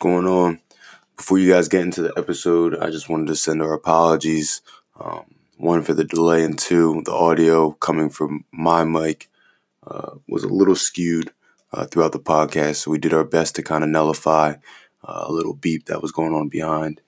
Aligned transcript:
going 0.00 0.26
on? 0.26 0.60
Before 1.16 1.38
you 1.38 1.52
guys 1.52 1.68
get 1.68 1.82
into 1.82 2.02
the 2.02 2.12
episode, 2.16 2.76
I 2.76 2.90
just 2.90 3.08
wanted 3.08 3.28
to 3.28 3.36
send 3.36 3.62
our 3.62 3.74
apologies. 3.74 4.62
Um, 4.98 5.36
one 5.56 5.82
for 5.82 5.94
the 5.94 6.04
delay, 6.04 6.42
and 6.42 6.58
two, 6.58 7.02
the 7.04 7.12
audio 7.12 7.72
coming 7.72 8.10
from 8.10 8.44
my 8.50 8.82
mic 8.82 9.28
uh, 9.86 10.12
was 10.26 10.42
a 10.42 10.48
little 10.48 10.74
skewed 10.74 11.30
uh, 11.72 11.84
throughout 11.86 12.12
the 12.12 12.18
podcast. 12.18 12.76
So 12.76 12.90
we 12.90 12.98
did 12.98 13.14
our 13.14 13.24
best 13.24 13.54
to 13.56 13.62
kind 13.62 13.84
of 13.84 13.90
nullify 13.90 14.54
uh, 15.04 15.24
a 15.26 15.32
little 15.32 15.54
beep 15.54 15.86
that 15.86 16.02
was 16.02 16.12
going 16.12 16.34
on 16.34 16.48
behind. 16.48 17.00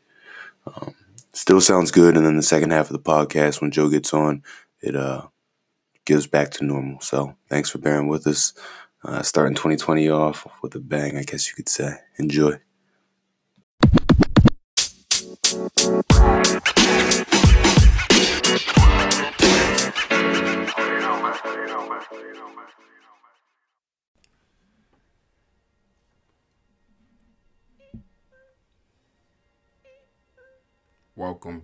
Um, 0.66 0.94
still 1.32 1.60
sounds 1.60 1.90
good, 1.90 2.16
and 2.16 2.24
then 2.24 2.36
the 2.36 2.42
second 2.42 2.70
half 2.70 2.90
of 2.90 2.92
the 2.92 3.10
podcast, 3.10 3.60
when 3.60 3.70
Joe 3.70 3.88
gets 3.88 4.12
on, 4.12 4.42
it 4.82 4.94
uh, 4.94 5.28
gives 6.04 6.26
back 6.26 6.50
to 6.52 6.64
normal. 6.64 7.00
So 7.00 7.34
thanks 7.48 7.70
for 7.70 7.78
bearing 7.78 8.08
with 8.08 8.26
us. 8.26 8.52
Uh, 9.04 9.22
starting 9.22 9.54
2020 9.54 10.08
off 10.10 10.46
with 10.62 10.74
a 10.76 10.78
bang, 10.78 11.16
I 11.16 11.24
guess 11.24 11.48
you 11.48 11.54
could 11.54 11.68
say. 11.68 11.96
Enjoy. 12.18 12.58
Welcome 15.82 16.04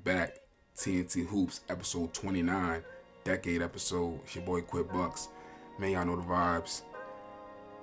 back, 0.03 0.39
TNT 0.77 1.27
Hoops, 1.27 1.61
episode 1.69 2.13
29, 2.13 2.83
decade 3.23 3.63
episode. 3.63 4.19
It's 4.25 4.35
your 4.35 4.45
boy 4.45 4.63
Quit 4.63 4.93
Bucks. 4.93 5.29
Man, 5.79 5.93
y'all 5.93 6.05
know 6.05 6.17
the 6.17 6.23
vibes. 6.23 6.83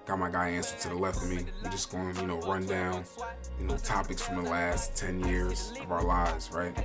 Got 0.05 0.19
my 0.19 0.29
guy 0.29 0.49
answer 0.49 0.77
to 0.77 0.89
the 0.89 0.95
left 0.95 1.23
of 1.23 1.29
me. 1.29 1.45
We're 1.63 1.71
just 1.71 1.91
going 1.91 2.15
you 2.17 2.27
know, 2.27 2.39
run 2.41 2.65
down, 2.67 3.05
you 3.59 3.65
know, 3.65 3.75
topics 3.77 4.21
from 4.21 4.43
the 4.43 4.49
last 4.49 4.95
10 4.95 5.25
years 5.27 5.73
of 5.81 5.91
our 5.91 6.03
lives, 6.03 6.51
right? 6.51 6.75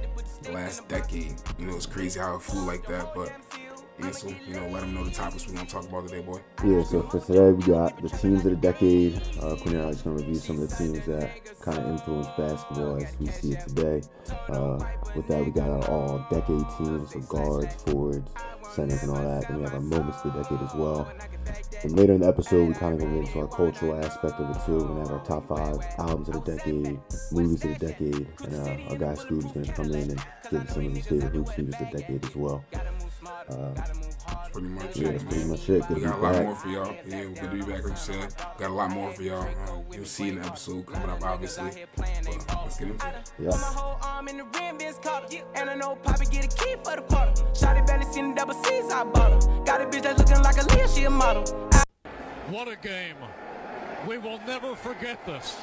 The 0.42 0.52
last 0.52 0.88
decade. 0.88 1.34
You 1.58 1.66
know, 1.66 1.76
it's 1.76 1.84
crazy 1.84 2.18
how 2.18 2.36
it 2.36 2.42
flew 2.42 2.64
like 2.64 2.86
that, 2.86 3.14
but 3.14 3.30
You 4.00 4.54
know, 4.54 4.66
let 4.68 4.80
them 4.80 4.94
know 4.94 5.04
the 5.04 5.10
topics 5.10 5.46
we're 5.46 5.54
going 5.54 5.66
to 5.66 5.72
talk 5.72 5.86
about 5.86 6.08
today, 6.08 6.22
boy. 6.22 6.40
Yeah, 6.64 6.82
so 6.84 7.02
for 7.02 7.20
today 7.20 7.52
we 7.52 7.62
got 7.64 8.00
the 8.00 8.08
teams 8.08 8.46
of 8.46 8.50
the 8.50 8.56
decade. 8.56 9.20
Uh, 9.42 9.56
Quinn 9.56 9.76
and 9.76 9.86
I 9.86 9.92
just 9.92 10.04
going 10.04 10.16
to 10.16 10.22
review 10.22 10.40
some 10.40 10.60
of 10.60 10.70
the 10.70 10.74
teams 10.74 11.04
that 11.04 11.60
kind 11.60 11.78
of 11.78 11.86
influenced 11.86 12.34
basketball 12.34 12.96
as 12.96 13.14
we 13.18 13.26
see 13.26 13.52
it 13.52 13.60
today. 13.68 14.00
Uh, 14.48 14.82
with 15.14 15.26
that, 15.28 15.44
we 15.44 15.50
got 15.50 15.68
our 15.68 15.84
all 15.90 16.26
decade 16.30 16.64
teams, 16.78 17.12
so 17.12 17.20
guards, 17.20 17.74
forwards, 17.82 18.30
centers, 18.72 19.02
and 19.02 19.10
all 19.10 19.22
that. 19.22 19.50
And 19.50 19.58
we 19.58 19.64
have 19.64 19.74
our 19.74 19.80
moments 19.80 20.24
of 20.24 20.32
the 20.32 20.42
decade 20.42 20.62
as 20.62 20.74
well. 20.74 21.12
And 21.82 21.92
later 21.92 22.14
in 22.14 22.22
the 22.22 22.28
episode, 22.28 22.68
we 22.68 22.74
kind 22.74 22.94
of 22.94 23.00
go 23.00 23.06
into 23.06 23.38
our 23.38 23.48
cultural 23.48 24.02
aspect 24.02 24.40
of 24.40 24.56
it 24.56 24.64
too. 24.64 24.78
We're 24.78 24.88
gonna 24.88 25.00
have 25.00 25.10
our 25.10 25.24
top 25.26 25.46
five 25.46 25.78
albums 25.98 26.28
of 26.30 26.42
the 26.42 26.56
decade, 26.56 26.98
movies 27.32 27.64
of 27.64 27.78
the 27.78 27.86
decade, 27.86 28.28
and 28.44 28.54
uh, 28.54 28.90
our 28.90 28.96
guy 28.96 29.14
Scoob 29.14 29.44
is 29.44 29.52
gonna 29.52 29.72
come 29.72 29.92
in 29.92 30.10
and 30.10 30.24
give 30.50 30.62
us 30.62 30.72
some 30.72 30.86
of 30.86 30.96
his 30.96 31.06
favorite 31.06 31.34
hoops 31.34 31.58
movies 31.58 31.74
of 31.80 31.90
the 31.90 31.98
decade 31.98 32.24
as 32.24 32.34
well. 32.34 32.64
Uh, 33.50 33.72
that's 33.74 34.50
pretty 34.52 34.68
much 34.68 34.96
yeah, 34.96 35.08
it. 35.08 35.12
that's 35.12 35.24
pretty 35.24 35.44
much 35.44 35.68
it. 35.68 35.88
Good 35.88 35.96
We 35.96 36.02
got 36.02 36.18
a 36.18 36.22
lot 36.22 36.32
back. 36.32 36.44
more 36.44 36.54
for 36.54 36.68
y'all. 36.68 36.94
Yeah, 37.06 37.26
we 37.26 37.34
good 37.34 37.42
to 37.42 37.48
be 37.48 37.60
back, 37.60 37.82
like 37.82 37.90
you 37.90 37.96
said. 37.96 38.34
Got 38.58 38.70
a 38.70 38.74
lot 38.74 38.90
more 38.90 39.12
for 39.12 39.22
y'all. 39.22 39.42
Uh, 39.42 39.82
you'll 39.92 40.04
see 40.04 40.28
in 40.28 40.40
the 40.40 40.46
episode 40.46 40.86
coming 40.86 41.10
up, 41.10 41.22
obviously. 41.24 41.70
But 41.96 42.08
let's 42.64 42.78
get 42.78 42.88
into 42.88 43.08
it. 43.08 43.32
Yeah. 43.38 43.48
My 43.50 43.56
whole 43.56 43.98
arm 44.02 44.28
in 44.28 44.36
the 44.38 44.44
rim 44.44 44.80
is 44.80 44.96
caught 44.98 45.34
And 45.54 45.70
I 45.70 45.74
know 45.74 45.96
Poppy 45.96 46.26
get 46.26 46.44
a 46.52 46.56
key 46.56 46.76
for 46.84 46.96
the 46.96 47.02
quarter. 47.02 47.32
Shotty 47.52 47.86
barely 47.86 48.04
seen 48.12 48.30
the 48.30 48.34
double 48.36 48.54
C's, 48.54 48.90
I 48.92 49.04
bought 49.04 49.42
her. 49.42 49.64
Got 49.64 49.80
a 49.82 49.84
bitch 49.86 50.02
that's 50.02 50.18
looking 50.18 50.42
like 50.42 50.56
a 50.62 50.66
Leah, 50.74 50.88
she 50.88 51.04
a 51.04 51.10
model. 51.10 51.44
What 52.50 52.68
a 52.68 52.76
game. 52.76 53.16
We 54.08 54.18
will 54.18 54.40
never 54.46 54.74
forget 54.74 55.24
this. 55.26 55.56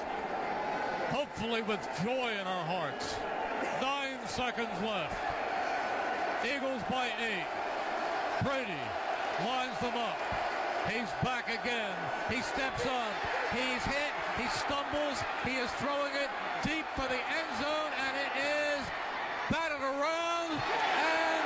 Hopefully 1.10 1.62
with 1.62 1.82
joy 2.04 2.32
in 2.40 2.46
our 2.48 2.66
hearts. 2.66 3.16
Nine 3.82 4.28
seconds 4.28 4.70
left. 4.84 5.16
Eagles 6.46 6.82
by 6.90 7.08
eight. 7.20 7.57
Brady 8.44 8.78
lines 9.44 9.80
them 9.82 9.98
up. 9.98 10.18
He's 10.88 11.10
back 11.24 11.50
again. 11.50 11.96
He 12.30 12.42
steps 12.42 12.86
up. 12.86 13.14
He's 13.52 13.82
hit. 13.82 14.14
He 14.38 14.48
stumbles. 14.54 15.18
He 15.44 15.58
is 15.58 15.72
throwing 15.82 16.14
it 16.14 16.30
deep 16.62 16.86
for 16.94 17.08
the 17.10 17.18
end 17.18 17.50
zone, 17.58 17.92
and 17.98 18.14
it 18.14 18.32
is 18.38 18.82
batted 19.50 19.82
around 19.82 20.54
and 20.54 21.46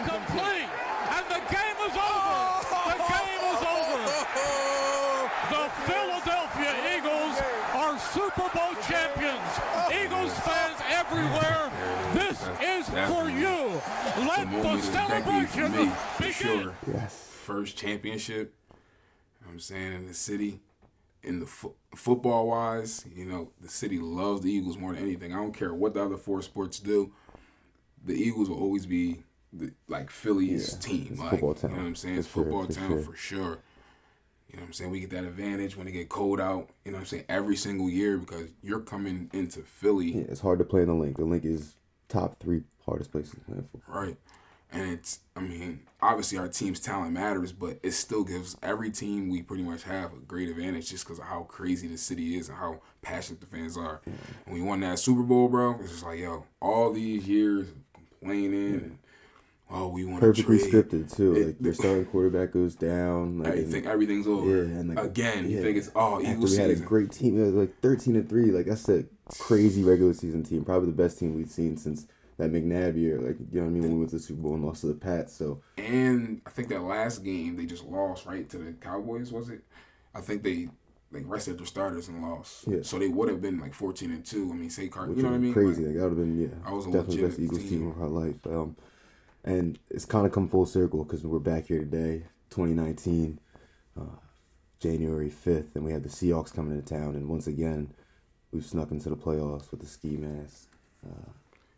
incomplete. 0.00 0.72
And 1.12 1.24
the 1.28 1.44
game 1.52 1.78
is 1.84 1.92
over. 1.92 2.40
The 2.88 3.04
game 3.12 3.42
is 3.52 3.60
over. 3.60 4.02
The 5.52 5.64
Philadelphia 5.84 6.72
Eagles 6.96 7.36
are 7.76 7.98
Super 8.16 8.48
Bowl 8.56 8.72
champions. 8.88 9.52
Eagles 9.92 10.32
fans 10.40 10.80
everywhere, 10.88 11.70
this 12.14 12.40
is 12.64 12.88
for 13.12 13.28
you. 13.28 13.81
The 14.52 14.58
Let 14.58 14.64
moment 14.64 14.82
the 14.82 14.88
of 14.88 14.92
the 14.92 15.30
decade 15.30 15.48
for 15.48 15.68
me, 15.70 15.86
for 16.16 16.32
sure. 16.32 16.74
Yes. 16.92 17.28
First 17.42 17.76
championship. 17.78 18.54
you 18.70 19.46
know 19.46 19.52
I'm 19.52 19.58
saying 19.58 19.92
in 19.94 20.06
the 20.06 20.12
city, 20.14 20.60
in 21.22 21.40
the 21.40 21.46
fo- 21.46 21.74
football 21.96 22.48
wise, 22.48 23.06
you 23.14 23.24
know 23.24 23.50
the 23.62 23.68
city 23.70 23.98
loves 23.98 24.42
the 24.42 24.52
Eagles 24.52 24.76
more 24.76 24.92
than 24.92 25.02
anything. 25.02 25.32
I 25.32 25.36
don't 25.36 25.54
care 25.54 25.72
what 25.72 25.94
the 25.94 26.04
other 26.04 26.18
four 26.18 26.42
sports 26.42 26.78
do. 26.80 27.12
The 28.04 28.12
Eagles 28.14 28.50
will 28.50 28.58
always 28.60 28.84
be 28.84 29.22
the, 29.54 29.72
like 29.88 30.10
Philly's 30.10 30.72
Yeah, 30.74 30.80
team. 30.80 31.08
it's 31.12 31.20
Like 31.20 31.30
football 31.30 31.56
you 31.62 31.68
know 31.68 31.74
what 31.76 31.86
I'm 31.86 31.94
saying? 31.96 32.14
for 32.16 32.20
It's 32.20 32.28
sure, 32.32 32.42
football 32.44 32.66
for 32.66 32.72
town 32.72 32.88
sure. 32.90 33.02
for 33.02 33.16
sure. 33.16 33.58
You 34.50 34.56
know 34.56 34.62
what 34.62 34.66
I'm 34.66 34.72
saying? 34.74 34.90
We 34.90 35.00
get 35.00 35.10
that 35.10 35.24
advantage 35.24 35.78
when 35.78 35.88
it 35.88 35.92
get 35.92 36.10
cold 36.10 36.40
out. 36.40 36.68
You 36.84 36.90
know 36.92 36.96
what 36.96 37.02
I'm 37.02 37.06
saying? 37.06 37.24
Every 37.30 37.56
single 37.56 37.88
year 37.88 38.18
because 38.18 38.48
you're 38.62 38.80
coming 38.80 39.30
into 39.32 39.60
Philly. 39.60 40.12
Yeah, 40.12 40.24
it's 40.28 40.40
hard 40.40 40.58
to 40.58 40.64
play 40.66 40.82
in 40.82 40.88
the 40.88 40.94
Linc. 40.94 41.16
The 41.16 41.24
Linc 41.24 41.46
is 41.46 41.74
top 42.10 42.38
three 42.38 42.64
hardest 42.84 43.12
places 43.12 43.30
to 43.32 43.40
play 43.40 43.54
football. 43.72 44.02
Right. 44.02 44.16
And 44.72 44.90
it's, 44.90 45.20
I 45.36 45.40
mean, 45.40 45.80
obviously 46.00 46.38
our 46.38 46.48
team's 46.48 46.80
talent 46.80 47.12
matters, 47.12 47.52
but 47.52 47.78
it 47.82 47.92
still 47.92 48.24
gives 48.24 48.56
every 48.62 48.90
team 48.90 49.28
we 49.28 49.42
pretty 49.42 49.62
much 49.62 49.82
have 49.82 50.12
a 50.14 50.16
great 50.16 50.48
advantage 50.48 50.88
just 50.90 51.04
because 51.04 51.18
of 51.18 51.26
how 51.26 51.42
crazy 51.42 51.88
the 51.88 51.98
city 51.98 52.36
is 52.38 52.48
and 52.48 52.56
how 52.56 52.80
passionate 53.02 53.40
the 53.40 53.46
fans 53.46 53.76
are. 53.76 54.00
When 54.46 54.54
we 54.56 54.62
won 54.62 54.80
that 54.80 54.98
Super 54.98 55.22
Bowl, 55.22 55.48
bro, 55.48 55.76
it's 55.80 55.90
just 55.92 56.04
like, 56.04 56.20
yo, 56.20 56.46
all 56.60 56.90
these 56.90 57.28
years 57.28 57.68
of 57.68 57.74
complaining 57.92 58.74
and, 58.74 58.98
oh, 59.70 59.88
we 59.88 60.06
want 60.06 60.20
to 60.22 60.26
Perfectly 60.28 60.58
trade. 60.58 60.72
scripted 60.72 61.14
too. 61.14 61.34
It- 61.36 61.46
Like 61.48 61.58
their 61.58 61.74
starting 61.74 62.06
quarterback 62.06 62.52
goes 62.52 62.74
down. 62.74 63.40
Like, 63.40 63.66
think 63.66 63.84
everything's 63.84 64.26
over. 64.26 64.48
Yeah, 64.48 64.62
and 64.78 64.94
like 64.94 65.04
Again, 65.04 65.50
you 65.50 65.60
think 65.60 65.76
it's, 65.76 65.90
oh, 65.94 66.16
After 66.16 66.32
Eagles 66.32 66.50
we 66.52 66.56
had 66.56 66.70
a 66.70 66.76
great 66.76 67.12
team, 67.12 67.38
it 67.38 67.44
was 67.44 67.52
like 67.54 67.78
thirteen 67.82 68.16
and 68.16 68.26
three. 68.26 68.46
Like 68.50 68.64
that's 68.66 68.88
a 68.88 69.04
crazy 69.38 69.84
regular 69.84 70.14
season 70.14 70.42
team, 70.44 70.64
probably 70.64 70.86
the 70.90 70.96
best 70.96 71.18
team 71.18 71.34
we've 71.34 71.50
seen 71.50 71.76
since 71.76 72.06
that 72.42 72.52
McNabb 72.52 72.96
year. 72.96 73.18
Like 73.20 73.36
you 73.50 73.60
know 73.60 73.62
what 73.62 73.68
I 73.68 73.72
mean 73.72 73.82
when 73.82 73.92
we 73.92 73.98
went 73.98 74.10
to 74.10 74.16
the 74.16 74.22
Super 74.22 74.42
Bowl 74.42 74.54
and 74.54 74.64
lost 74.64 74.82
to 74.82 74.88
the 74.88 74.94
Pats. 74.94 75.34
So 75.34 75.60
And 75.78 76.40
I 76.46 76.50
think 76.50 76.68
that 76.68 76.82
last 76.82 77.24
game 77.24 77.56
they 77.56 77.66
just 77.66 77.84
lost 77.84 78.26
right 78.26 78.48
to 78.50 78.58
the 78.58 78.72
Cowboys. 78.72 79.32
Was 79.32 79.48
it? 79.50 79.62
I 80.14 80.20
think 80.20 80.42
they 80.42 80.68
like 81.10 81.24
rested 81.26 81.58
their 81.58 81.66
starters 81.66 82.08
and 82.08 82.22
lost. 82.22 82.66
Yeah. 82.66 82.78
So 82.82 82.98
they 82.98 83.08
would 83.08 83.28
have 83.28 83.40
been 83.42 83.58
like 83.60 83.74
fourteen 83.74 84.10
and 84.12 84.24
two. 84.24 84.50
I 84.52 84.56
mean, 84.56 84.70
say 84.70 84.88
Car, 84.88 85.06
which 85.06 85.18
you 85.18 85.22
know 85.22 85.30
what 85.30 85.36
I 85.36 85.38
mean? 85.38 85.52
crazy. 85.52 85.82
Like, 85.82 85.88
Like, 85.88 85.96
that 85.96 86.02
would 86.08 86.18
have 86.18 86.18
been 86.18 86.40
yeah, 86.40 86.68
I 86.68 86.72
was 86.72 86.86
definitely 86.86 87.16
the 87.16 87.28
best 87.28 87.38
Eagles 87.40 87.60
team 87.60 87.68
team. 87.68 87.88
of 87.88 88.02
our 88.02 88.08
life. 88.08 88.46
Um, 88.46 88.76
and 89.44 89.78
it's 89.90 90.04
kind 90.04 90.24
of 90.24 90.32
come 90.32 90.48
full 90.48 90.66
circle 90.66 91.04
because 91.04 91.24
we're 91.24 91.38
back 91.40 91.66
here 91.66 91.80
today, 91.80 92.24
2019, 92.50 93.40
uh, 94.00 94.04
January 94.78 95.30
5th, 95.30 95.74
and 95.74 95.84
we 95.84 95.92
have 95.92 96.04
the 96.04 96.08
Seahawks 96.08 96.54
coming 96.54 96.76
into 96.76 96.94
town, 96.94 97.16
and 97.16 97.28
once 97.28 97.48
again, 97.48 97.92
we've 98.52 98.64
snuck 98.64 98.92
into 98.92 99.08
the 99.10 99.16
playoffs 99.16 99.70
with 99.72 99.80
the 99.80 99.86
ski 99.86 100.16
mask. 100.16 100.68
Uh, 101.04 101.30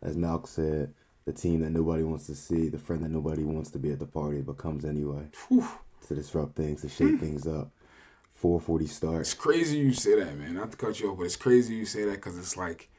as 0.05 0.15
Malk 0.15 0.47
said, 0.47 0.93
the 1.25 1.33
team 1.33 1.61
that 1.61 1.71
nobody 1.71 2.03
wants 2.03 2.27
to 2.27 2.35
see, 2.35 2.69
the 2.69 2.77
friend 2.77 3.03
that 3.03 3.09
nobody 3.11 3.43
wants 3.43 3.71
to 3.71 3.79
be 3.79 3.91
at 3.91 3.99
the 3.99 4.05
party, 4.05 4.41
but 4.41 4.57
comes 4.57 4.85
anyway 4.85 5.23
Whew. 5.47 5.67
to 6.07 6.15
disrupt 6.15 6.55
things, 6.55 6.81
to 6.81 6.89
shake 6.89 7.19
things 7.19 7.47
up. 7.47 7.71
440 8.35 8.87
start. 8.87 9.21
It's 9.21 9.33
crazy 9.33 9.77
you 9.77 9.93
say 9.93 10.19
that, 10.19 10.37
man. 10.37 10.55
Not 10.55 10.71
to 10.71 10.77
cut 10.77 10.99
you 10.99 11.09
off, 11.11 11.17
but 11.17 11.23
it's 11.23 11.35
crazy 11.37 11.73
you 11.73 11.85
say 11.85 12.03
that 12.05 12.15
because 12.15 12.37
it's 12.37 12.55
like, 12.57 12.89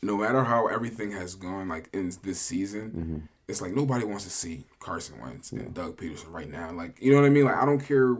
no 0.00 0.16
matter 0.16 0.44
how 0.44 0.68
everything 0.68 1.10
has 1.12 1.34
gone, 1.34 1.68
like 1.68 1.90
in 1.92 2.10
this 2.22 2.40
season, 2.40 2.90
Mm-hmm. 2.90 3.18
it's 3.48 3.60
like 3.60 3.74
nobody 3.74 4.04
wants 4.06 4.24
to 4.24 4.30
see 4.30 4.64
Carson 4.78 5.20
Wentz 5.20 5.52
and 5.52 5.74
Doug 5.74 5.96
Pederson 5.98 6.30
right 6.32 6.48
now. 6.48 6.70
Like, 6.72 6.96
you 7.02 7.10
know 7.12 7.20
what 7.20 7.26
I 7.26 7.30
mean? 7.30 7.44
Like, 7.44 7.56
I 7.56 7.66
don't 7.66 7.80
care. 7.80 8.16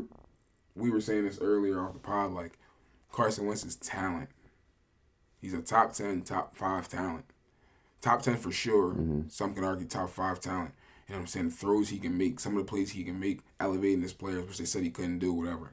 We 0.75 0.90
were 0.90 1.00
saying 1.00 1.25
this 1.25 1.38
earlier 1.40 1.81
off 1.81 1.94
the 1.94 1.99
pod. 2.00 2.32
Like, 2.32 2.58
Carson 3.11 3.46
Wentz 3.46 3.64
is 3.64 3.76
talent. 3.76 4.28
He's 5.40 5.55
a 5.55 5.62
top 5.62 5.94
ten, 5.94 6.20
top 6.23 6.56
five 6.56 6.88
talent. 6.88 7.25
Top 8.00 8.23
ten 8.23 8.37
for 8.37 8.50
sure. 8.50 8.91
Mm-hmm. 8.91 9.23
Some 9.29 9.55
can 9.55 9.64
argue 9.64 9.87
top 9.87 10.11
five 10.11 10.41
talent. 10.41 10.73
You 11.08 11.14
know 11.14 11.19
what 11.19 11.23
I'm 11.23 11.26
saying? 11.26 11.49
The 11.49 11.55
throws 11.55 11.88
he 11.88 11.99
can 11.99 12.17
make, 12.17 12.38
some 12.38 12.56
of 12.56 12.64
the 12.64 12.70
plays 12.70 12.93
he 12.93 13.02
can 13.02 13.19
make, 13.19 13.41
elevating 13.58 14.02
his 14.02 14.12
players, 14.12 14.47
which 14.47 14.58
they 14.58 14.64
said 14.64 14.82
he 14.82 14.91
couldn't 14.91 15.19
do, 15.19 15.32
whatever. 15.32 15.73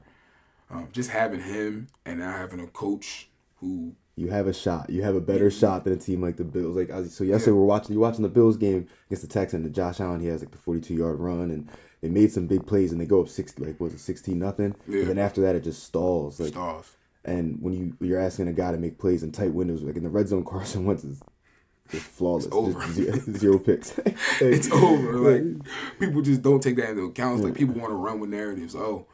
Um, 0.70 0.88
just 0.92 1.10
having 1.10 1.40
him 1.40 1.86
and 2.04 2.18
now 2.18 2.32
having 2.32 2.60
a 2.60 2.66
coach 2.66 3.28
who 3.56 3.94
you 4.18 4.28
have 4.30 4.48
a 4.48 4.52
shot. 4.52 4.90
You 4.90 5.02
have 5.04 5.14
a 5.14 5.20
better 5.20 5.50
shot 5.50 5.84
than 5.84 5.92
a 5.92 5.96
team 5.96 6.20
like 6.20 6.36
the 6.36 6.44
Bills. 6.44 6.76
Like 6.76 6.90
so, 7.08 7.22
yesterday 7.22 7.52
we're 7.52 7.64
watching. 7.64 7.92
You 7.94 8.00
watching 8.00 8.22
the 8.22 8.28
Bills 8.28 8.56
game 8.56 8.88
against 9.06 9.22
the 9.22 9.32
Texans. 9.32 9.64
And 9.64 9.74
Josh 9.74 10.00
Allen, 10.00 10.20
he 10.20 10.26
has 10.26 10.42
like 10.42 10.50
the 10.50 10.58
forty-two 10.58 10.94
yard 10.94 11.20
run, 11.20 11.50
and 11.50 11.68
they 12.00 12.08
made 12.08 12.32
some 12.32 12.48
big 12.48 12.66
plays, 12.66 12.90
and 12.90 13.00
they 13.00 13.06
go 13.06 13.22
up 13.22 13.28
sixty. 13.28 13.64
Like 13.64 13.78
was 13.78 13.94
it 13.94 14.00
sixteen 14.00 14.40
nothing? 14.40 14.74
Yeah. 14.88 15.00
And 15.00 15.10
then 15.10 15.18
after 15.18 15.40
that, 15.42 15.54
it 15.54 15.62
just 15.62 15.84
stalls. 15.84 16.40
Like 16.40 16.50
stars. 16.50 16.96
And 17.24 17.62
when 17.62 17.74
you 17.74 17.96
you're 18.00 18.20
asking 18.20 18.48
a 18.48 18.52
guy 18.52 18.72
to 18.72 18.78
make 18.78 18.98
plays 18.98 19.22
in 19.22 19.30
tight 19.30 19.52
windows, 19.52 19.82
like 19.82 19.96
in 19.96 20.02
the 20.02 20.10
red 20.10 20.26
zone, 20.28 20.44
Carson 20.48 20.84
Wentz 20.84 21.04
is 21.04 21.22
just 21.90 22.04
flawless. 22.04 22.46
It's 22.46 22.54
over. 22.54 22.86
Zero, 22.92 23.18
zero 23.18 23.58
picks. 23.58 23.98
it's 24.40 24.70
over. 24.70 25.18
Like 25.28 25.42
people 25.98 26.22
just 26.22 26.42
don't 26.42 26.62
take 26.62 26.76
that 26.76 26.90
into 26.90 27.04
account. 27.04 27.36
It's 27.36 27.44
like 27.44 27.54
people 27.54 27.74
want 27.74 27.90
to 27.90 27.96
run 27.96 28.20
with 28.20 28.30
narratives. 28.30 28.74
Oh, 28.74 29.06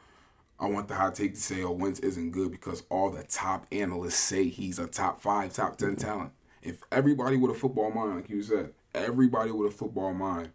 I 0.59 0.67
want 0.67 0.87
the 0.87 0.95
hot 0.95 1.15
take 1.15 1.33
to 1.33 1.39
say, 1.39 1.63
oh, 1.63 1.71
Wentz 1.71 1.99
isn't 1.99 2.31
good 2.31 2.51
because 2.51 2.83
all 2.89 3.09
the 3.09 3.23
top 3.23 3.65
analysts 3.71 4.15
say 4.15 4.47
he's 4.47 4.79
a 4.79 4.87
top 4.87 5.21
five, 5.21 5.53
top 5.53 5.77
10 5.77 5.89
mm-hmm. 5.89 5.97
talent. 5.97 6.31
If 6.61 6.81
everybody 6.91 7.37
with 7.37 7.51
a 7.51 7.59
football 7.59 7.91
mind, 7.91 8.15
like 8.15 8.29
you 8.29 8.41
said, 8.41 8.71
everybody 8.93 9.51
with 9.51 9.73
a 9.73 9.75
football 9.75 10.13
mind 10.13 10.51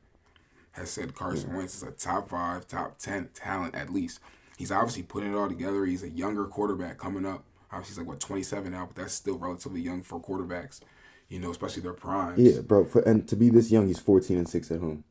has 0.72 0.90
said 0.90 1.14
Carson 1.14 1.54
Wentz 1.54 1.76
is 1.76 1.82
a 1.82 1.90
top 1.90 2.30
five, 2.30 2.66
top 2.66 2.98
10 2.98 3.30
talent 3.34 3.74
at 3.74 3.90
least. 3.90 4.20
He's 4.56 4.72
obviously 4.72 5.02
putting 5.02 5.32
it 5.32 5.36
all 5.36 5.48
together. 5.48 5.84
He's 5.84 6.02
a 6.02 6.08
younger 6.08 6.46
quarterback 6.46 6.98
coming 6.98 7.26
up. 7.26 7.44
Obviously, 7.72 7.92
he's 7.92 7.98
like, 7.98 8.08
what, 8.08 8.20
27 8.20 8.72
now, 8.72 8.86
but 8.86 8.96
that's 8.96 9.14
still 9.14 9.38
relatively 9.38 9.80
young 9.80 10.02
for 10.02 10.20
quarterbacks, 10.20 10.80
you 11.30 11.38
know, 11.38 11.50
especially 11.50 11.82
their 11.82 11.94
primes. 11.94 12.38
Yeah, 12.38 12.60
bro. 12.60 12.84
For, 12.84 13.00
and 13.02 13.26
to 13.28 13.36
be 13.36 13.48
this 13.48 13.70
young, 13.70 13.86
he's 13.86 13.98
14 13.98 14.36
and 14.36 14.48
6 14.48 14.70
at 14.70 14.80
home. 14.80 15.04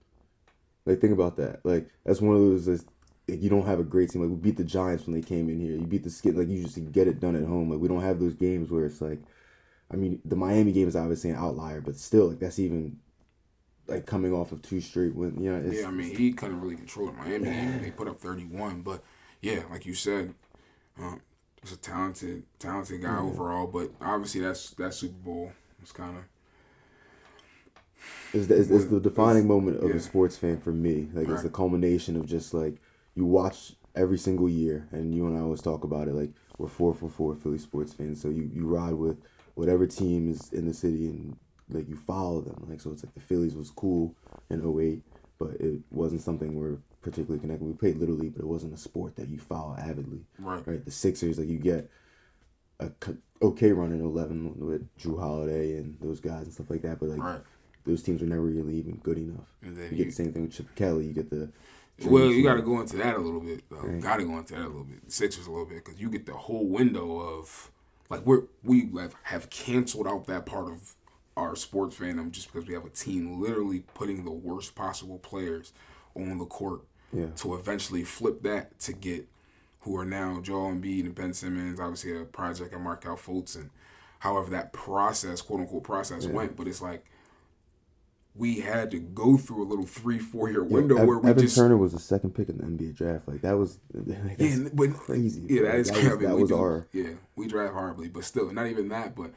Like, 0.85 1.01
think 1.01 1.13
about 1.13 1.37
that. 1.37 1.65
Like, 1.65 1.87
that's 2.05 2.21
one 2.21 2.35
of 2.35 2.41
those. 2.41 2.67
Like, 2.67 2.81
you 3.41 3.49
don't 3.49 3.65
have 3.65 3.79
a 3.79 3.83
great 3.83 4.09
team. 4.09 4.21
Like, 4.21 4.29
we 4.29 4.35
beat 4.35 4.57
the 4.57 4.63
Giants 4.63 5.07
when 5.07 5.15
they 5.15 5.25
came 5.25 5.49
in 5.49 5.59
here. 5.59 5.71
You 5.71 5.85
beat 5.85 6.03
the 6.03 6.09
Skid. 6.09 6.35
Like, 6.35 6.49
you 6.49 6.63
just 6.63 6.91
get 6.91 7.07
it 7.07 7.19
done 7.19 7.35
at 7.35 7.45
home. 7.47 7.69
Like, 7.69 7.79
we 7.79 7.87
don't 7.87 8.01
have 8.01 8.19
those 8.19 8.33
games 8.33 8.69
where 8.69 8.85
it's 8.85 9.01
like, 9.01 9.19
I 9.91 9.95
mean, 9.95 10.21
the 10.25 10.35
Miami 10.35 10.71
game 10.71 10.87
is 10.87 10.95
obviously 10.95 11.29
an 11.29 11.37
outlier, 11.37 11.81
but 11.81 11.95
still, 11.95 12.27
like, 12.27 12.39
that's 12.39 12.59
even 12.59 12.99
like 13.87 14.05
coming 14.05 14.33
off 14.33 14.51
of 14.51 14.61
two 14.61 14.81
straight 14.81 15.15
wins. 15.15 15.41
You 15.41 15.51
know, 15.51 15.71
yeah, 15.71 15.87
I 15.87 15.91
mean, 15.91 16.15
he 16.15 16.31
couldn't 16.31 16.61
really 16.61 16.75
control 16.75 17.07
the 17.07 17.13
Miami 17.13 17.45
game. 17.45 17.81
They 17.81 17.91
put 17.91 18.07
up 18.07 18.19
31, 18.19 18.81
but 18.81 19.03
yeah, 19.41 19.63
like 19.71 19.85
you 19.85 19.93
said, 19.93 20.33
um, 20.99 21.21
he's 21.61 21.73
a 21.73 21.77
talented, 21.77 22.43
talented 22.59 23.01
guy 23.01 23.17
overall. 23.19 23.67
But 23.67 23.91
obviously, 24.01 24.41
that's 24.41 24.71
that 24.71 24.93
Super 24.93 25.17
Bowl 25.17 25.51
was 25.81 25.91
kind 25.91 26.17
of. 26.17 26.23
It's 28.33 28.47
the, 28.47 28.59
it's, 28.59 28.69
it's 28.69 28.85
the 28.85 28.99
defining 28.99 29.47
moment 29.47 29.83
of 29.83 29.89
yeah. 29.89 29.95
a 29.95 29.99
sports 29.99 30.37
fan 30.37 30.59
for 30.59 30.71
me. 30.71 31.09
Like 31.13 31.27
it's 31.27 31.43
the 31.43 31.49
culmination 31.49 32.15
of 32.15 32.25
just 32.27 32.53
like 32.53 32.75
you 33.15 33.25
watch 33.25 33.73
every 33.95 34.17
single 34.17 34.47
year, 34.47 34.87
and 34.91 35.13
you 35.13 35.25
and 35.25 35.37
I 35.37 35.41
always 35.41 35.61
talk 35.61 35.83
about 35.83 36.07
it. 36.07 36.13
Like 36.13 36.31
we're 36.57 36.67
four 36.67 36.93
for 36.93 37.09
four 37.09 37.35
Philly 37.35 37.57
sports 37.57 37.93
fans, 37.93 38.21
so 38.21 38.29
you 38.29 38.49
you 38.53 38.67
ride 38.67 38.93
with 38.93 39.17
whatever 39.55 39.87
team 39.87 40.29
is 40.29 40.53
in 40.53 40.67
the 40.67 40.73
city, 40.73 41.07
and 41.07 41.37
like 41.69 41.89
you 41.89 41.95
follow 41.95 42.41
them. 42.41 42.65
Like 42.69 42.81
so, 42.81 42.91
it's 42.91 43.03
like 43.03 43.13
the 43.13 43.19
Phillies 43.19 43.55
was 43.55 43.71
cool 43.71 44.15
in 44.49 44.61
08, 44.61 45.01
but 45.37 45.51
it 45.59 45.79
wasn't 45.91 46.21
something 46.21 46.55
we're 46.55 46.77
particularly 47.01 47.39
connected. 47.39 47.65
We 47.65 47.73
played 47.73 47.97
little 47.97 48.15
league, 48.15 48.33
but 48.35 48.43
it 48.43 48.47
wasn't 48.47 48.73
a 48.73 48.77
sport 48.77 49.15
that 49.15 49.29
you 49.29 49.39
follow 49.39 49.75
avidly. 49.77 50.21
Right. 50.37 50.65
Right. 50.65 50.85
The 50.85 50.91
Sixers, 50.91 51.39
like 51.39 51.47
you 51.47 51.57
get 51.57 51.89
a 52.79 52.91
okay 53.41 53.71
run 53.71 53.91
in 53.91 54.01
11 54.01 54.55
with 54.59 54.87
Jrue 54.97 55.19
Holiday 55.19 55.77
and 55.77 55.97
those 56.01 56.19
guys 56.19 56.43
and 56.43 56.53
stuff 56.53 56.69
like 56.69 56.81
that, 56.83 56.99
but 56.99 57.09
like 57.09 57.19
Right. 57.21 57.41
those 57.85 58.03
teams 58.03 58.21
were 58.21 58.27
never 58.27 58.41
really 58.41 58.75
even 58.75 58.95
good 59.03 59.17
enough. 59.17 59.53
And 59.61 59.75
then 59.77 59.91
you, 59.91 59.97
get 59.97 60.05
the 60.07 60.11
same 60.11 60.33
thing 60.33 60.43
with 60.43 60.53
Chip 60.53 60.73
Kelly. 60.75 61.07
You 61.07 61.13
get 61.13 61.29
the 61.29 61.49
Well, 62.05 62.27
you 62.31 62.43
got 62.43 62.55
to 62.55 62.61
go 62.61 62.79
into 62.79 62.97
that 62.97 63.15
a 63.15 63.19
little 63.19 63.41
bit. 63.41 63.63
Though. 63.69 63.81
Got 63.99 64.17
to 64.17 64.25
go 64.25 64.37
into 64.37 64.53
that 64.53 64.61
a 64.63 64.67
little 64.67 64.83
bit. 64.85 65.05
The 65.05 65.11
Sixers 65.11 65.47
a 65.47 65.51
little 65.51 65.65
bit 65.65 65.83
because 65.83 65.99
you 65.99 66.09
get 66.09 66.25
the 66.25 66.33
whole 66.33 66.67
window 66.67 67.19
of 67.19 67.71
like 68.09 68.25
we're 68.25 68.43
we 68.63 68.89
have, 68.97 69.15
have 69.23 69.49
canceled 69.49 70.07
out 70.07 70.25
that 70.27 70.45
part 70.45 70.67
of 70.71 70.95
our 71.37 71.55
sports 71.55 71.95
fandom 71.95 72.31
just 72.31 72.51
because 72.51 72.67
we 72.67 72.73
have 72.73 72.85
a 72.85 72.89
team 72.89 73.39
literally 73.41 73.83
putting 73.93 74.25
the 74.25 74.31
worst 74.31 74.75
possible 74.75 75.19
players 75.19 75.71
on 76.15 76.37
the 76.37 76.45
court 76.45 76.81
Yeah. 77.13 77.27
to 77.37 77.55
eventually 77.55 78.03
flip 78.03 78.41
that 78.43 78.77
to 78.81 78.93
get 78.93 79.27
who 79.81 79.97
are 79.97 80.05
now 80.05 80.39
Joel 80.41 80.71
Embiid 80.71 81.01
and 81.01 81.15
Ben 81.15 81.33
Simmons, 81.33 81.79
obviously 81.79 82.15
a 82.19 82.25
project 82.25 82.73
and 82.73 82.83
Markelle 82.83 83.15
Fultz 83.17 83.55
and 83.55 83.69
however 84.19 84.49
that 84.51 84.73
process, 84.73 85.41
quote 85.41 85.61
unquote 85.61 85.83
process 85.83 86.27
went. 86.27 86.55
But 86.55 86.67
it's 86.67 86.81
like 86.81 87.05
we 88.35 88.59
had 88.59 88.91
to 88.91 88.99
go 88.99 89.37
through 89.37 89.63
a 89.63 89.67
little 89.67 89.85
three, 89.85 90.19
four 90.19 90.49
year 90.49 90.63
window 90.63 90.97
Ev- 90.97 91.07
where 91.07 91.17
we 91.19 91.29
Evan 91.29 91.43
just 91.43 91.55
Turner 91.55 91.77
was 91.77 91.93
the 91.93 91.99
second 91.99 92.35
pick 92.35 92.49
in 92.49 92.57
the 92.57 92.63
NBA 92.63 92.95
draft. 92.95 93.27
Like 93.27 93.41
that 93.41 93.57
was 93.57 93.79
like, 93.93 94.35
yeah, 94.39 94.57
but 94.73 94.93
crazy. 94.93 95.45
Yeah, 95.47 95.61
bro. 95.61 95.71
that 95.71 95.79
is 95.79 95.87
that 95.87 95.93
crazy. 95.93 96.09
was, 96.09 96.19
that 96.19 96.35
was 96.35 96.49
do- 96.49 96.57
our 96.57 96.87
yeah. 96.93 97.09
We 97.35 97.47
draft 97.47 97.73
horribly, 97.73 98.09
but 98.09 98.23
still, 98.23 98.51
not 98.51 98.67
even 98.67 98.89
that, 98.89 99.15
but 99.15 99.31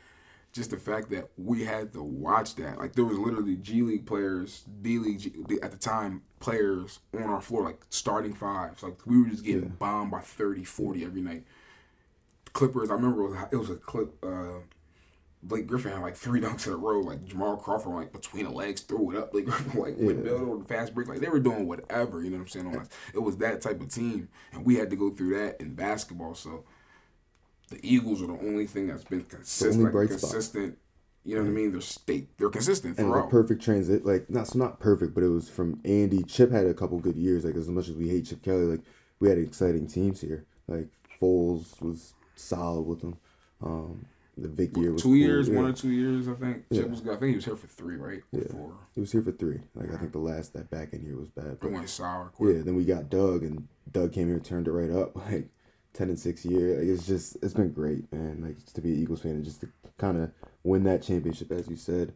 just 0.52 0.70
the 0.70 0.76
fact 0.76 1.10
that 1.10 1.30
we 1.38 1.64
had 1.64 1.92
to 1.94 2.02
watch 2.02 2.54
that. 2.56 2.78
Like 2.78 2.94
there 2.94 3.04
was 3.04 3.18
literally 3.18 3.56
G 3.56 3.82
League 3.82 4.06
players, 4.06 4.64
D 4.82 4.98
League 4.98 5.20
G- 5.20 5.32
at 5.62 5.70
the 5.70 5.78
time 5.78 6.22
players 6.40 7.00
on 7.14 7.24
our 7.24 7.40
floor, 7.40 7.64
like 7.64 7.80
starting 7.88 8.34
fives. 8.34 8.82
Like 8.82 8.98
we 9.06 9.20
were 9.22 9.28
just 9.28 9.44
getting 9.44 9.68
bombed 9.68 10.10
by 10.10 10.20
30, 10.20 10.64
40 10.64 11.04
every 11.04 11.22
night. 11.22 11.44
Clippers, 12.52 12.90
I 12.90 12.94
remember 12.94 13.22
it 13.24 13.30
was, 13.30 13.38
it 13.50 13.56
was 13.56 13.70
a 13.70 13.76
clip. 13.76 14.14
Uh, 14.22 14.60
Blake 15.42 15.66
Griffin 15.66 15.90
had 15.90 16.02
like 16.02 16.16
three 16.16 16.40
dunks 16.40 16.66
in 16.66 16.74
a 16.74 16.76
row. 16.76 17.00
Like 17.00 17.24
Jamal 17.24 17.56
Crawford, 17.56 17.94
like 17.94 18.12
between 18.12 18.44
the 18.44 18.50
legs, 18.50 18.82
threw 18.82 19.10
it 19.12 19.16
up. 19.16 19.32
Blake 19.32 19.46
Griffin, 19.46 19.80
like 19.80 19.96
windmill 19.96 20.50
or 20.50 20.58
the 20.58 20.64
fast 20.66 20.94
break. 20.94 21.08
Like 21.08 21.20
they 21.20 21.28
were 21.28 21.40
doing 21.40 21.66
whatever. 21.66 22.22
You 22.22 22.30
know 22.30 22.36
what 22.36 22.42
I'm 22.42 22.48
saying? 22.48 22.88
It 23.14 23.22
was 23.22 23.38
that 23.38 23.62
type 23.62 23.80
of 23.80 23.88
team, 23.88 24.28
and 24.52 24.66
we 24.66 24.76
had 24.76 24.90
to 24.90 24.96
go 24.96 25.10
through 25.10 25.38
that 25.38 25.60
in 25.62 25.74
basketball. 25.74 26.34
So 26.34 26.64
the 27.72 27.80
Eagles 27.82 28.22
are 28.22 28.26
the 28.26 28.38
only 28.38 28.66
thing 28.66 28.86
that's 28.86 29.04
been 29.04 29.22
consistent. 29.22 29.72
only 29.72 29.84
like, 29.84 30.08
bright 30.08 30.20
spot. 30.20 30.72
You 31.24 31.36
know 31.36 31.42
what 31.42 31.48
I 31.48 31.52
mean? 31.52 31.70
They're 31.70 31.80
state. 31.80 32.36
They're 32.36 32.50
consistent 32.50 32.98
and 32.98 33.08
throughout. 33.08 33.30
perfect 33.30 33.62
transit. 33.62 34.04
Like 34.04 34.28
not 34.28 34.48
so 34.48 34.58
not 34.58 34.80
perfect, 34.80 35.14
but 35.14 35.22
it 35.22 35.28
was 35.28 35.48
from 35.48 35.80
Andy. 35.84 36.24
Chip 36.24 36.50
had 36.50 36.66
a 36.66 36.74
couple 36.74 36.98
good 36.98 37.16
years. 37.16 37.44
Like 37.44 37.54
as 37.54 37.68
much 37.68 37.88
as 37.88 37.94
we 37.94 38.08
hate 38.08 38.26
Chip 38.26 38.42
Kelly, 38.42 38.64
like 38.64 38.80
we 39.20 39.28
had 39.28 39.38
exciting 39.38 39.86
teams 39.86 40.20
here. 40.20 40.44
Like 40.66 40.88
Foles 41.20 41.80
was 41.80 42.14
solid 42.34 42.82
with 42.82 43.00
them. 43.02 43.16
Um, 43.62 44.04
the 44.36 44.48
Vic 44.48 44.76
year 44.76 44.92
was 44.92 45.02
two 45.02 45.10
cool, 45.10 45.16
years, 45.16 45.48
yeah. 45.48 45.56
one 45.56 45.66
or 45.66 45.72
two 45.72 45.90
years, 45.90 46.26
I 46.26 46.34
think. 46.34 46.64
Chip 46.72 46.86
Yeah. 46.86 46.90
was 46.90 47.00
good. 47.00 47.14
I 47.14 47.20
think 47.20 47.30
he 47.30 47.36
was 47.36 47.44
here 47.44 47.54
for 47.56 47.66
three, 47.68 47.96
right? 47.96 48.22
Yeah. 48.32 48.48
Four. 48.50 48.72
He 48.94 49.00
was 49.00 49.12
here 49.12 49.22
for 49.22 49.30
three. 49.30 49.60
Like 49.76 49.92
I 49.92 49.98
think 49.98 50.10
the 50.10 50.18
last 50.18 50.54
that 50.54 50.70
back 50.70 50.92
end 50.92 51.04
year 51.04 51.16
was 51.16 51.28
bad. 51.28 51.58
It 51.62 51.70
went 51.70 51.88
sour 51.88 52.30
quick. 52.34 52.56
yeah, 52.56 52.62
then 52.62 52.74
we 52.74 52.84
got 52.84 53.10
Doug, 53.10 53.44
and 53.44 53.68
Doug 53.92 54.12
came 54.12 54.26
here, 54.26 54.40
turned 54.40 54.66
it 54.66 54.72
right 54.72 54.90
up. 54.90 55.14
Like 55.30 55.48
ten 55.92 56.08
and 56.08 56.18
six 56.18 56.44
year. 56.44 56.78
Like, 56.78 56.88
it's 56.88 57.06
just 57.06 57.36
it's 57.42 57.54
been 57.54 57.72
great, 57.72 58.10
man. 58.12 58.42
Like 58.42 58.56
just 58.56 58.74
to 58.76 58.80
be 58.80 58.92
an 58.92 59.02
Eagles 59.02 59.22
fan 59.22 59.32
and 59.32 59.44
just 59.44 59.60
to 59.62 59.68
kind 59.98 60.22
of 60.22 60.30
win 60.64 60.84
that 60.84 61.02
championship, 61.02 61.50
as 61.52 61.68
you 61.68 61.76
said, 61.76 62.14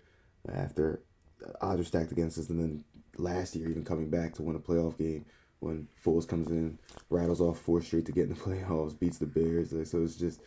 after 0.53 1.01
odds 1.61 1.81
are 1.81 1.85
stacked 1.85 2.13
against 2.13 2.39
us, 2.39 2.49
and 2.49 2.61
then 2.61 2.85
last 3.19 3.55
year 3.57 3.69
even 3.69 3.85
coming 3.85 4.11
back 4.11 4.35
to 4.35 4.43
win 4.43 4.57
a 4.57 4.61
playoff 4.61 4.99
game 4.99 5.25
when 5.61 5.89
Foles 6.05 6.29
comes 6.29 6.49
in, 6.49 6.79
rattles 7.09 7.41
off 7.41 7.59
four 7.59 7.81
straight 7.81 8.05
to 8.07 8.13
get 8.13 8.25
in 8.25 8.31
the 8.31 8.35
playoffs, 8.41 8.99
beats 8.99 9.19
the 9.19 9.27
Bears. 9.27 9.73
Like, 9.73 9.87
so 9.87 10.03
it's 10.03 10.17
just 10.17 10.41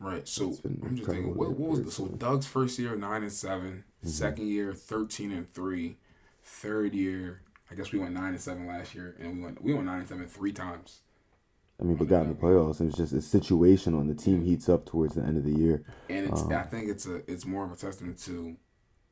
Right. 0.00 0.28
So 0.28 0.56
I'm 0.64 0.94
just 0.94 1.10
thinking, 1.10 1.34
what, 1.34 1.50
what 1.50 1.70
was 1.70 1.82
the 1.82 1.90
so. 1.90 2.06
Doug's 2.06 2.46
first 2.46 2.78
year 2.78 2.94
nine 2.94 3.22
and 3.22 3.32
7 3.32 3.82
mm-hmm. 3.82 4.08
second 4.08 4.46
year 4.46 4.72
thirteen 4.72 5.32
and 5.32 5.48
three, 5.48 5.96
third 6.44 6.94
year 6.94 7.42
I 7.70 7.74
guess 7.74 7.92
we 7.92 7.98
went 7.98 8.14
nine 8.14 8.30
and 8.30 8.40
seven 8.40 8.66
last 8.66 8.94
year, 8.94 9.14
and 9.18 9.38
we 9.38 9.44
went 9.44 9.62
we 9.62 9.74
went 9.74 9.86
nine 9.86 10.00
and 10.00 10.08
seven 10.08 10.26
three 10.26 10.52
times. 10.52 11.00
I 11.80 11.84
mean, 11.84 11.96
but 11.96 12.08
got 12.08 12.22
in 12.22 12.30
the 12.30 12.34
playoffs. 12.34 12.80
It 12.80 12.86
was 12.86 12.94
just 12.94 13.12
it's 13.12 13.32
situational, 13.32 14.00
and 14.00 14.10
the 14.10 14.14
team 14.14 14.42
heats 14.44 14.68
up 14.68 14.84
towards 14.84 15.14
the 15.14 15.22
end 15.22 15.36
of 15.38 15.44
the 15.44 15.52
year. 15.52 15.84
And 16.08 16.26
it's 16.26 16.42
I 16.42 16.62
think 16.62 16.88
it's 16.88 17.06
a 17.06 17.22
it's 17.30 17.46
more 17.46 17.64
of 17.64 17.70
a 17.72 17.76
testament 17.76 18.18
to 18.24 18.56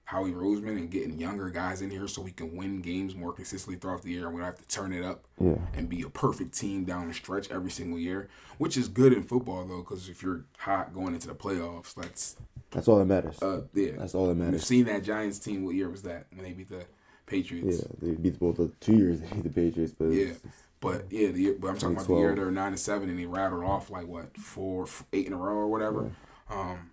Howie 0.04 0.32
Roseman 0.32 0.76
and 0.76 0.90
getting 0.90 1.18
younger 1.18 1.48
guys 1.50 1.80
in 1.82 1.90
here 1.90 2.06
so 2.08 2.22
we 2.22 2.30
can 2.32 2.56
win 2.56 2.80
games 2.80 3.14
more 3.14 3.32
consistently 3.32 3.78
throughout 3.78 4.02
the 4.02 4.10
year, 4.10 4.26
and 4.26 4.34
we 4.34 4.40
don't 4.40 4.46
have 4.46 4.58
to 4.58 4.66
turn 4.68 4.92
it 4.92 5.04
up 5.04 5.26
Yeah. 5.40 5.58
and 5.74 5.88
be 5.88 6.02
a 6.02 6.08
perfect 6.08 6.56
team 6.58 6.84
down 6.84 7.08
the 7.08 7.14
stretch 7.14 7.50
every 7.50 7.70
single 7.70 7.98
year, 8.00 8.28
which 8.58 8.76
is 8.76 8.88
good 8.88 9.12
in 9.12 9.22
football 9.22 9.64
though, 9.64 9.78
because 9.80 10.08
if 10.08 10.22
you're 10.22 10.44
hot 10.58 10.92
going 10.94 11.14
into 11.14 11.28
the 11.28 11.34
playoffs, 11.34 11.94
that's 11.94 12.36
That's 12.72 12.88
all 12.88 12.98
that 12.98 13.06
matters. 13.06 13.40
uh 13.42 13.62
yeah, 13.74 13.92
That's 13.98 14.14
all 14.16 14.26
that 14.28 14.34
matters. 14.36 14.52
We've 14.52 14.64
seen 14.64 14.84
that 14.86 15.04
Giants 15.04 15.38
team. 15.38 15.64
What 15.64 15.74
year 15.76 15.88
was 15.88 16.02
that 16.02 16.26
when 16.34 16.44
they 16.44 16.52
beat 16.52 16.68
the 16.68 16.84
Patriots? 17.26 17.80
Yeah, 17.82 17.88
they 18.08 18.14
beat 18.16 18.38
both 18.40 18.56
the 18.58 18.72
two 18.80 18.94
years. 18.96 19.20
They 19.20 19.28
beat 19.36 19.42
the 19.44 19.50
Patriots, 19.50 19.94
but 19.96 20.06
Yeah. 20.06 20.22
it's- 20.26 20.40
But 20.80 21.06
yeah, 21.10 21.28
the 21.28 21.40
year, 21.40 21.56
but 21.58 21.68
I'm 21.68 21.78
talking 21.78 21.96
about 21.96 22.06
the 22.06 22.16
year 22.16 22.34
they 22.34 22.42
were 22.42 22.50
nine 22.50 22.68
and 22.68 22.78
seven 22.80 23.08
and 23.08 23.18
they 23.18 23.26
rattled 23.26 23.64
off 23.64 23.90
like 23.90 24.06
what 24.06 24.36
four, 24.36 24.86
eight 25.12 25.26
in 25.26 25.32
a 25.32 25.36
row 25.36 25.54
or 25.54 25.68
whatever. 25.68 26.12
Um, 26.50 26.90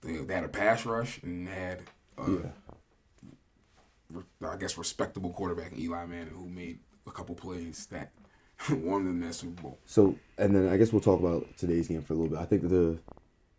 they, 0.00 0.16
they 0.16 0.34
had 0.34 0.44
a 0.44 0.48
pass 0.48 0.86
rush 0.86 1.22
and 1.22 1.48
had, 1.48 1.82
uh, 2.16 2.30
yeah. 2.30 2.50
re- 4.12 4.48
I 4.48 4.56
guess, 4.56 4.78
respectable 4.78 5.30
quarterback 5.30 5.78
Eli 5.78 6.06
Manning 6.06 6.34
who 6.34 6.48
made 6.48 6.78
a 7.06 7.10
couple 7.10 7.34
plays 7.34 7.86
that 7.86 8.10
won 8.70 9.04
them 9.04 9.20
that 9.20 9.34
Super 9.34 9.62
Bowl. 9.62 9.78
So, 9.84 10.16
and 10.38 10.54
then 10.54 10.68
I 10.68 10.76
guess 10.76 10.92
we'll 10.92 11.02
talk 11.02 11.20
about 11.20 11.46
today's 11.56 11.88
game 11.88 12.02
for 12.02 12.14
a 12.14 12.16
little 12.16 12.30
bit. 12.30 12.40
I 12.40 12.46
think 12.46 12.68
the 12.68 12.98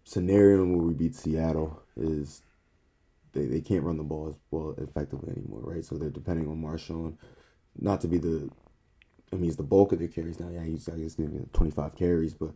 scenario 0.03 0.65
where 0.65 0.77
we 0.77 0.93
beat 0.93 1.15
Seattle 1.15 1.81
is 1.95 2.41
they, 3.33 3.45
they 3.45 3.61
can't 3.61 3.83
run 3.83 3.97
the 3.97 4.03
ball 4.03 4.29
as 4.29 4.35
well 4.51 4.73
effectively 4.77 5.31
anymore, 5.31 5.61
right? 5.61 5.85
So 5.85 5.95
they're 5.95 6.09
depending 6.09 6.47
on 6.47 6.61
Marshawn, 6.61 7.15
not 7.79 8.01
to 8.01 8.07
be 8.07 8.17
the, 8.17 8.49
I 9.31 9.35
mean, 9.35 9.45
he's 9.45 9.57
the 9.57 9.63
bulk 9.63 9.91
of 9.91 9.99
their 9.99 10.07
carries 10.07 10.39
now. 10.39 10.49
Yeah, 10.49 10.63
he's 10.63 10.87
I 10.89 10.97
guess 10.97 11.15
going 11.15 11.31
to 11.31 11.37
get 11.39 11.53
25 11.53 11.95
carries, 11.95 12.33
but 12.33 12.51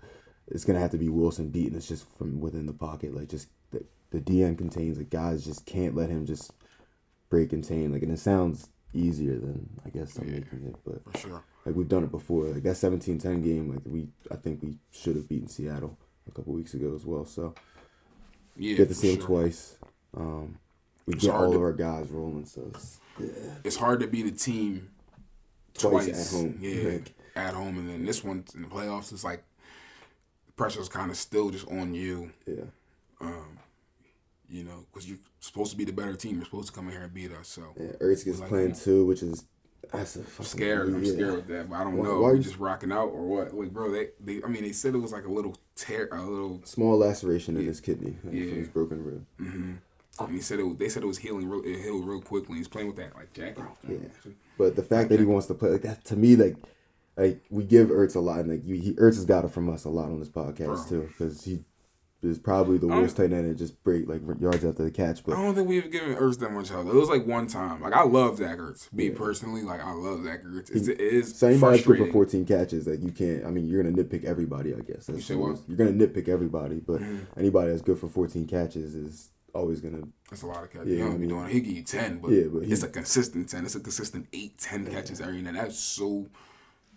it's 0.48 0.66
going 0.66 0.76
to 0.76 0.82
have 0.82 0.92
to 0.92 0.98
be 0.98 1.10
Wilson 1.10 1.50
beating 1.50 1.76
It's 1.76 1.88
just 1.88 2.06
from 2.18 2.40
within 2.42 2.66
the 2.66 2.74
pocket. 2.74 3.14
Like 3.16 3.30
just 3.30 3.48
the, 3.72 3.84
the 4.12 4.20
DN 4.20 4.58
contains, 4.58 4.98
the 4.98 5.04
guys 5.04 5.46
just 5.46 5.66
can't 5.66 5.96
let 5.96 6.10
him 6.10 6.26
just 6.26 6.52
break 7.30 7.50
contain. 7.52 7.92
Like, 7.92 8.04
and 8.04 8.12
it 8.12 8.20
sounds 8.20 8.70
easier 8.94 9.38
than 9.40 9.70
I 9.86 9.90
guess 9.90 10.18
I'm 10.18 10.28
making 10.32 10.66
it, 10.68 10.76
but 10.86 11.02
For 11.14 11.18
sure. 11.28 11.44
like 11.66 11.76
we've 11.76 11.88
done 11.88 12.04
it 12.04 12.12
before. 12.12 12.46
Like 12.46 12.64
that 12.64 12.76
17-10 12.76 13.44
game, 13.44 13.72
like 13.74 13.82
we 13.86 14.08
I 14.32 14.36
think 14.36 14.62
we 14.62 14.78
should 14.92 15.16
have 15.16 15.28
beaten 15.30 15.48
Seattle 15.48 15.98
a 16.28 16.32
couple 16.32 16.54
weeks 16.54 16.74
ago 16.74 16.94
as 16.96 17.06
well. 17.06 17.26
So 17.26 17.54
Yeah, 18.56 18.78
get 18.78 18.90
to 18.90 18.94
see 18.96 19.14
him 19.14 19.18
sure. 19.20 19.26
twice. 19.28 19.78
Um, 20.16 20.58
we 21.06 21.16
It's 21.16 21.24
get 21.26 21.34
all 21.34 21.50
to- 21.52 21.58
of 21.58 21.62
our 21.64 21.74
guys 21.74 22.10
rolling, 22.10 22.46
so 22.46 22.70
it's, 22.74 23.00
yeah, 23.20 23.28
It's 23.64 23.76
hard 23.76 24.00
to 24.02 24.08
beat 24.08 24.26
a 24.28 24.32
team 24.32 24.90
twice, 25.74 26.06
twice, 26.08 26.34
at 26.34 26.38
home. 26.40 26.58
Yeah, 26.60 26.90
Like, 26.92 27.14
at 27.36 27.54
home, 27.54 27.78
and 27.80 27.90
then 27.90 28.06
this 28.06 28.24
one 28.24 28.44
in 28.56 28.62
the 28.64 28.68
playoffs 28.68 29.12
is 29.14 29.24
like 29.24 29.44
the 30.46 30.52
pressure's 30.54 30.90
kind 30.90 31.10
of 31.12 31.18
still 31.18 31.50
just 31.50 31.68
on 31.70 31.94
you. 31.94 32.32
yeah. 32.46 32.64
Um, 33.22 33.58
you 34.50 34.64
know, 34.64 34.86
because 34.92 35.08
you're 35.10 35.18
supposed 35.40 35.72
to 35.72 35.78
be 35.78 35.86
the 35.86 35.94
better 35.94 36.14
team. 36.16 36.36
You're 36.36 36.46
supposed 36.46 36.68
to 36.68 36.74
come 36.74 36.86
in 36.88 36.92
here 36.92 37.04
and 37.04 37.14
beat 37.14 37.32
us. 37.32 37.48
So 37.48 37.64
Yeah, 37.80 37.88
Ertz 38.02 38.24
gets 38.26 38.40
Like 38.40 38.50
playing 38.50 38.70
that. 38.74 38.82
too, 38.82 39.06
which 39.06 39.24
is 39.24 39.46
that's 39.92 40.16
a 40.16 40.20
I'm 40.20 40.26
fucking 40.26 40.46
scared. 40.46 40.88
I'm 40.94 41.06
scared 41.06 41.36
with 41.36 41.48
that. 41.48 41.70
But 41.70 41.76
I 41.78 41.84
don't 41.84 41.98
Why- 41.98 42.06
know. 42.06 42.22
why 42.22 42.32
we 42.32 42.38
you- 42.38 42.44
just 42.44 42.60
rocking 42.60 42.92
out 42.92 43.08
or 43.08 43.22
what? 43.26 43.54
Like, 43.54 43.72
bro, 43.72 43.92
they, 43.92 44.10
they. 44.24 44.44
I 44.44 44.48
mean, 44.48 44.64
they 44.64 44.72
said 44.74 44.94
it 44.94 45.00
was 45.00 45.12
like 45.14 45.26
a 45.26 45.32
little 45.32 45.56
tear, 45.76 46.08
a 46.12 46.22
little. 46.22 46.62
Small 46.66 46.98
laceration 46.98 47.58
in 47.58 47.66
his 47.66 47.80
kidney 47.80 48.16
like, 48.24 48.34
Yeah. 48.34 48.46
from 48.50 48.58
his 48.58 48.68
broken 48.68 49.04
rib. 49.04 49.26
Mm-hmm. 49.42 49.72
And 50.20 50.32
he 50.32 50.42
said 50.42 50.60
it. 50.60 50.78
They 50.80 50.90
said 50.90 51.04
it 51.04 51.08
was 51.08 51.18
healing. 51.18 51.50
Real, 51.50 51.62
it 51.66 51.82
healed 51.82 52.06
real 52.08 52.22
quickly. 52.22 52.58
He's 52.58 52.68
playing 52.68 52.88
with 52.88 52.98
that 52.98 53.16
like 53.16 53.34
jacket. 53.34 53.64
Yeah. 53.88 53.98
But 54.58 54.76
the 54.76 54.84
fact 54.84 55.10
that 55.10 55.20
he 55.20 55.26
wants 55.26 55.48
to 55.48 55.54
play 55.56 55.70
like 55.72 55.82
that 55.82 56.06
to 56.06 56.16
me, 56.16 56.36
like, 56.36 56.56
like 57.18 57.42
we 57.50 57.64
give 57.64 57.88
Ertz 57.90 58.16
a 58.16 58.20
lot, 58.20 58.40
and 58.42 58.50
like 58.52 58.66
you, 58.66 58.76
he, 58.76 58.94
Ertz 58.94 59.16
has 59.16 59.26
got 59.26 59.44
it 59.46 59.52
from 59.52 59.70
us 59.70 59.86
a 59.86 59.90
lot 59.90 60.06
on 60.06 60.20
this 60.20 60.30
podcast 60.30 60.66
Bro. 60.66 60.86
too, 60.90 61.02
because 61.08 61.44
he 61.44 61.64
is 62.22 62.40
probably 62.40 62.78
the 62.78 62.88
worst 62.88 63.18
tight 63.18 63.34
end 63.34 63.50
that 63.50 63.56
just 63.58 63.84
break 63.84 64.08
like 64.08 64.22
yards 64.40 64.64
after 64.64 64.84
the 64.84 64.92
catch. 64.92 65.26
But 65.26 65.36
I 65.36 65.42
don't 65.42 65.56
think 65.56 65.68
we've 65.68 65.92
given 65.92 66.16
Ertz 66.16 66.40
that 66.40 66.52
much 66.52 66.70
help. 66.70 66.88
It 66.88 66.94
was 66.94 67.10
like 67.10 67.26
one 67.26 67.48
time. 67.48 67.82
Like 67.82 67.94
I 67.94 68.04
love 68.04 68.38
Zach 68.38 68.60
Ertz. 68.60 68.94
Me 68.94 69.10
personally, 69.10 69.64
like 69.64 69.82
I 69.84 69.92
love 69.92 70.24
Zach 70.24 70.44
Ertz. 70.44 70.70
It's, 70.74 70.88
it 70.88 71.02
is 71.02 71.36
so 71.36 71.48
anybody 71.48 71.78
that's 71.78 71.88
good 71.88 71.98
for. 71.98 72.12
14 72.14 72.46
catches, 72.46 72.88
like 72.88 73.02
you 73.02 73.12
can't. 73.12 73.46
I 73.46 73.50
mean, 73.50 73.68
you're 73.68 73.82
gonna 73.84 73.96
nitpick 73.96 74.24
everybody, 74.26 74.74
I 74.76 74.80
guess. 74.82 75.08
That's 75.08 75.28
what? 75.32 75.58
You're 75.68 75.78
gonna 75.78 75.92
nitpick 75.92 76.30
everybody, 76.30 76.76
but 76.76 77.02
Mm-hmm. 77.02 77.40
anybody 77.40 77.72
that's 77.72 77.82
good 77.82 77.98
for 78.00 78.08
14 78.08 78.46
catches 78.48 78.94
is 78.96 79.30
always 79.54 79.80
gonna. 79.82 80.04
That's 80.30 80.42
a 80.42 80.48
lot 80.48 80.64
of 80.64 80.72
catches. 80.72 80.90
Yeah, 80.90 81.06
Yeah, 81.06 81.06
I 81.10 81.12
he 81.14 81.18
be 81.18 81.28
doing. 81.28 81.48
He 81.50 81.62
give 81.62 81.74
you 81.78 81.84
ten, 81.84 82.18
but, 82.20 82.32
Yeah, 82.32 82.46
but 82.52 82.64
he- 82.64 82.72
it's 82.74 82.84
a 82.84 82.90
consistent 82.90 83.50
ten. 83.50 83.66
It's 83.66 83.76
a 83.76 83.80
consistent 83.80 84.28
eight, 84.34 84.58
ten 84.58 84.86
catches 84.88 85.22
every 85.22 85.42
night. 85.42 85.54
That's 85.56 85.78
so 85.80 86.28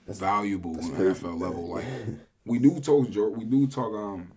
valuable 0.07 0.73
on 0.79 0.91
NFL 0.93 1.41
level. 1.41 1.69
Like 1.69 1.85
we 2.45 2.59
do 2.59 2.79
talk, 2.81 3.11
George. 3.11 3.37
We 3.37 3.45
do 3.45 3.67
talk. 3.67 3.93
Um, 3.93 4.33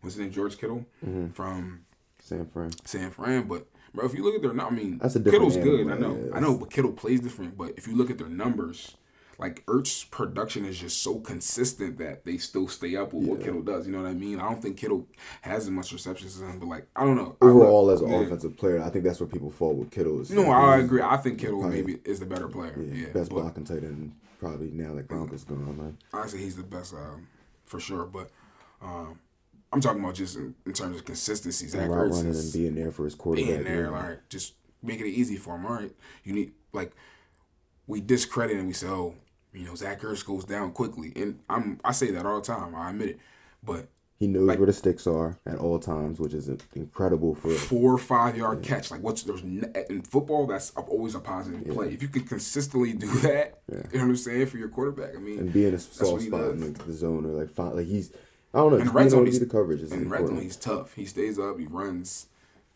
what's 0.00 0.16
his 0.16 0.22
name? 0.22 0.32
George 0.32 0.58
Kittle 0.58 0.84
Mm-hmm. 1.04 1.28
from 1.30 1.84
San 2.18 2.46
Fran. 2.46 2.70
San 2.84 3.10
Fran. 3.10 3.44
But 3.48 3.66
bro, 3.94 4.04
if 4.06 4.14
you 4.14 4.22
look 4.24 4.34
at 4.34 4.42
their, 4.42 4.60
I 4.66 4.70
mean, 4.70 4.98
That's 4.98 5.16
a 5.16 5.20
Kittle's 5.20 5.56
good. 5.56 5.90
I 5.90 5.96
know, 5.98 6.16
yeah, 6.28 6.36
I 6.36 6.40
know, 6.40 6.56
but 6.56 6.70
Kittle 6.70 6.92
plays 6.92 7.20
different. 7.20 7.56
But 7.56 7.74
if 7.76 7.86
you 7.88 7.96
look 7.96 8.10
at 8.10 8.18
their 8.18 8.28
numbers. 8.28 8.96
Like 9.38 9.64
Ertz's 9.66 10.04
production 10.04 10.64
is 10.64 10.78
just 10.78 11.02
so 11.02 11.18
consistent 11.18 11.98
that 11.98 12.24
they 12.24 12.36
still 12.36 12.68
stay 12.68 12.96
up 12.96 13.12
with 13.12 13.26
what 13.26 13.40
Kittle 13.40 13.62
does. 13.62 13.86
You 13.86 13.92
know 13.92 14.02
what 14.02 14.08
I 14.08 14.14
mean? 14.14 14.38
I 14.38 14.48
don't 14.48 14.60
think 14.60 14.76
Kittle 14.76 15.06
has 15.40 15.64
as 15.64 15.70
much 15.70 15.92
receptions 15.92 16.36
as 16.36 16.42
him, 16.42 16.58
but 16.58 16.66
like 16.66 16.86
I 16.94 17.04
don't 17.04 17.16
know. 17.16 17.36
Overall, 17.40 17.86
look- 17.86 17.94
as 17.94 18.00
an 18.02 18.10
yeah. 18.10 18.20
offensive 18.20 18.56
player, 18.56 18.82
I 18.82 18.90
think 18.90 19.04
that's 19.04 19.20
where 19.20 19.28
people 19.28 19.50
fall 19.50 19.74
with 19.74 19.90
Kittle. 19.90 20.20
Is 20.20 20.30
No, 20.30 20.50
I 20.50 20.78
agree. 20.78 21.02
I 21.02 21.16
think 21.16 21.38
Kittle 21.38 21.62
maybe 21.62 21.98
is 22.04 22.20
the 22.20 22.26
better 22.26 22.48
player. 22.48 22.74
Yeah, 22.78 23.06
Yeah, 23.06 23.12
best 23.12 23.30
but 23.30 23.42
blocking 23.42 23.64
tight 23.64 23.84
end 23.84 24.12
probably 24.38 24.70
now 24.70 24.94
that 24.94 25.08
Gronk 25.08 25.32
is 25.32 25.44
gone. 25.44 25.78
Like, 25.78 25.94
honestly, 26.12 26.40
he's 26.40 26.56
the 26.56 26.64
best 26.64 26.94
um, 26.94 27.28
for 27.64 27.78
sure. 27.80 28.04
But 28.04 28.30
um, 28.82 29.18
I'm 29.72 29.80
talking 29.80 30.02
about 30.02 30.14
just 30.14 30.36
in, 30.36 30.54
in 30.66 30.72
terms 30.72 30.96
of 30.96 31.04
consistency. 31.04 31.68
Zach 31.68 31.88
route 31.88 32.10
Ertz 32.10 32.16
running 32.16 32.34
and 32.34 32.52
being 32.52 32.74
there 32.74 32.90
for 32.90 33.04
his 33.04 33.14
quarterback. 33.14 33.48
being 33.48 33.64
there, 33.64 33.84
yeah. 33.84 33.90
like 33.90 34.28
just 34.28 34.54
making 34.82 35.06
it 35.06 35.10
easy 35.10 35.36
for 35.36 35.54
him. 35.54 35.66
All 35.66 35.74
right, 35.74 35.92
you 36.24 36.34
need 36.34 36.52
like 36.72 36.92
we 37.86 38.00
discredit 38.00 38.56
and 38.56 38.66
we 38.66 38.72
say, 38.72 38.86
oh, 38.88 39.14
you 39.52 39.66
know, 39.66 39.74
Zach 39.74 40.00
Ertz 40.00 40.24
goes 40.24 40.44
down 40.44 40.72
quickly, 40.72 41.12
and 41.16 41.38
I'm 41.48 41.78
I 41.84 41.92
say 41.92 42.10
that 42.12 42.24
all 42.24 42.40
the 42.40 42.46
time. 42.46 42.74
I 42.74 42.90
admit 42.90 43.10
it, 43.10 43.18
but 43.62 43.88
He 44.18 44.28
knows 44.28 44.42
Like- 44.46 44.58
where 44.58 44.66
the 44.66 44.72
sticks 44.72 45.06
are 45.06 45.36
at 45.46 45.58
all 45.58 45.78
times, 45.80 46.20
which 46.20 46.32
is 46.32 46.48
incredible 46.74 47.34
for. 47.34 47.50
four 47.50 47.92
or 47.92 47.98
five 47.98 48.36
yard 48.36 48.62
catch. 48.62 48.90
Like 48.90 49.02
what's 49.02 49.24
there's 49.24 49.42
in 49.42 50.02
football 50.02 50.46
that's 50.46 50.70
always 50.76 51.14
a 51.16 51.20
positive 51.20 51.66
play. 51.66 51.92
If 51.92 52.02
you 52.02 52.08
can 52.08 52.22
consistently 52.24 52.92
do 52.92 53.08
that, 53.22 53.60
you 53.68 53.76
know 53.76 53.82
what 53.92 54.00
I'm 54.10 54.16
saying 54.16 54.46
for 54.46 54.58
your 54.58 54.68
quarterback. 54.68 55.16
I 55.16 55.18
mean, 55.18 55.38
and 55.40 55.52
being 55.52 55.68
in 55.68 55.74
a 55.74 55.78
soft 55.78 56.22
spot 56.22 56.40
in 56.52 56.60
like, 56.72 56.86
the 56.86 56.92
zone 56.92 57.26
or 57.26 57.30
like 57.44 57.58
like 57.74 57.86
he's 57.86 58.12
I 58.54 58.58
don't 58.58 58.72
know 58.72 58.80
just 58.80 58.94
red 58.94 59.10
zone, 59.10 59.26
he's, 59.26 59.40
the 59.40 59.46
coverage 59.46 59.80
is 59.80 59.90
the 59.90 59.98
red 59.98 60.26
zone, 60.28 60.40
he's 60.40 60.56
tough. 60.56 60.94
He 60.94 61.04
stays 61.04 61.38
up. 61.38 61.58
He 61.58 61.66
runs 61.66 62.28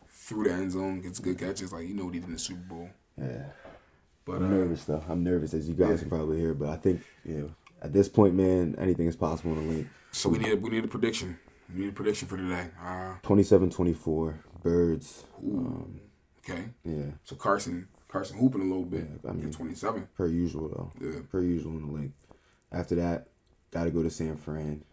through 0.09 0.43
the 0.45 0.51
end 0.53 0.71
zone, 0.73 1.01
gets 1.01 1.19
good 1.19 1.37
catches. 1.39 1.71
Like 1.71 1.87
you 1.87 1.93
know 1.95 2.05
what 2.05 2.13
he 2.13 2.19
did 2.19 2.27
in 2.27 2.33
the 2.33 2.39
Super 2.39 2.61
Bowl. 2.61 2.89
Yeah, 3.17 3.45
But 4.27 4.35
I'm 4.37 4.45
uh, 4.45 4.49
nervous 4.57 4.83
though. 4.83 5.03
I'm 5.07 5.23
nervous 5.23 5.53
as 5.53 5.67
you 5.69 5.73
guys 5.73 6.01
can 6.01 6.09
probably 6.09 6.37
hear, 6.37 6.53
but 6.53 6.69
I 6.69 6.75
think 6.75 7.01
you 7.23 7.35
know 7.35 7.49
at 7.81 7.93
this 7.93 8.09
point, 8.09 8.35
man, 8.35 8.75
anything 8.77 9.07
is 9.07 9.15
possible 9.15 9.53
in 9.53 9.67
the 9.67 9.73
league. 9.73 9.89
so 10.11 10.29
we 10.29 10.39
need 10.39 10.51
a, 10.51 10.55
we 10.57 10.69
need 10.69 10.83
a 10.83 10.87
prediction. 10.87 11.39
We 11.73 11.81
need 11.81 11.89
a 11.89 11.93
prediction 11.93 12.27
for 12.27 12.37
today. 12.37 12.67
Uh, 12.81 13.15
27-24, 13.23 14.35
Birds. 14.63 15.25
Um, 15.43 15.99
okay. 16.39 16.65
yeah, 16.83 17.11
So 17.23 17.35
Carson 17.35 17.87
Carson 18.07 18.37
hooping 18.37 18.61
a 18.61 18.65
little 18.65 18.85
bit. 18.85 19.07
I 19.27 19.31
mean- 19.33 19.51
27. 19.51 20.07
per 20.15 20.27
usual 20.27 20.69
though. 20.69 20.91
Yeah. 21.05 21.19
Per 21.29 21.41
usual 21.41 21.73
in 21.73 21.87
the 21.87 21.93
league. 21.93 22.13
After 22.71 22.95
that, 22.95 23.27
got 23.71 23.85
to 23.85 23.91
go 23.91 24.03
to 24.03 24.09
San 24.09 24.35
Fran. 24.37 24.83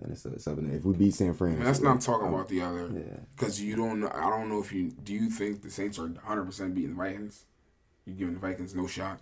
And 0.00 0.12
it's 0.12 0.24
a 0.24 0.38
seven. 0.38 0.74
If 0.74 0.84
we 0.84 0.92
beat 0.94 1.14
San 1.14 1.34
Fran, 1.34 1.52
I 1.52 1.56
mean, 1.56 1.66
it's 1.66 1.78
that's 1.78 1.82
not 1.82 2.00
talking 2.00 2.28
about 2.28 2.48
the 2.48 2.60
other. 2.60 2.90
Yeah. 2.92 3.20
Because 3.36 3.60
you 3.60 3.76
don't 3.76 4.00
know. 4.00 4.10
I 4.12 4.28
don't 4.28 4.48
know 4.48 4.60
if 4.60 4.72
you 4.72 4.90
do. 4.90 5.14
You 5.14 5.30
think 5.30 5.62
the 5.62 5.70
Saints 5.70 5.98
are 5.98 6.06
100 6.06 6.44
percent 6.44 6.74
beating 6.74 6.90
the 6.90 6.96
Vikings? 6.96 7.44
You 8.06 8.14
giving 8.14 8.34
the 8.34 8.40
Vikings 8.40 8.74
no 8.74 8.86
shot? 8.86 9.20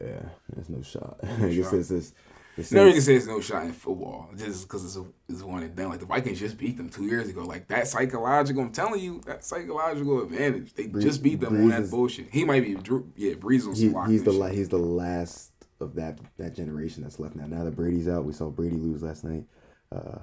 Yeah, 0.00 0.20
there's 0.54 0.68
no 0.68 0.82
shot. 0.82 1.18
I 1.22 1.48
guess 1.52 1.64
shot. 1.64 1.72
this 1.72 1.90
is. 1.90 2.14
The 2.56 2.74
Never 2.74 2.90
can 2.92 3.00
say 3.02 3.12
there's 3.12 3.28
no 3.28 3.40
shot 3.40 3.64
in 3.64 3.72
football 3.72 4.30
just 4.36 4.66
because 4.66 4.84
it's, 4.84 4.96
a, 4.96 5.04
it's 5.28 5.42
one 5.44 5.62
and 5.62 5.76
done. 5.76 5.90
Like 5.90 6.00
the 6.00 6.06
Vikings 6.06 6.40
just 6.40 6.58
beat 6.58 6.76
them 6.76 6.88
two 6.88 7.04
years 7.06 7.28
ago. 7.28 7.44
Like 7.44 7.68
that 7.68 7.86
psychological, 7.86 8.62
I'm 8.64 8.72
telling 8.72 9.00
you, 9.00 9.20
that 9.26 9.44
psychological 9.44 10.22
advantage. 10.24 10.74
They 10.74 10.88
Brees- 10.88 11.02
just 11.02 11.22
beat 11.22 11.38
them 11.38 11.54
on 11.54 11.62
Brees 11.62 11.70
that 11.70 11.82
is- 11.82 11.90
bullshit. 11.92 12.28
He 12.32 12.44
might 12.44 12.64
be, 12.64 12.70
yeah, 13.16 13.34
Brees 13.34 13.64
on 13.66 13.74
he, 13.76 13.90
some 13.92 14.10
he's 14.10 14.24
the 14.24 14.32
shit. 14.32 14.52
he's 14.54 14.68
the 14.68 14.76
last 14.78 15.52
of 15.80 15.94
that 15.94 16.18
that 16.38 16.54
generation 16.56 17.04
that's 17.04 17.20
left 17.20 17.36
now. 17.36 17.46
Now 17.46 17.62
that 17.62 17.76
Brady's 17.76 18.08
out, 18.08 18.24
we 18.24 18.32
saw 18.32 18.50
Brady 18.50 18.76
lose 18.76 19.04
last 19.04 19.22
night. 19.22 19.44
Uh, 19.92 20.18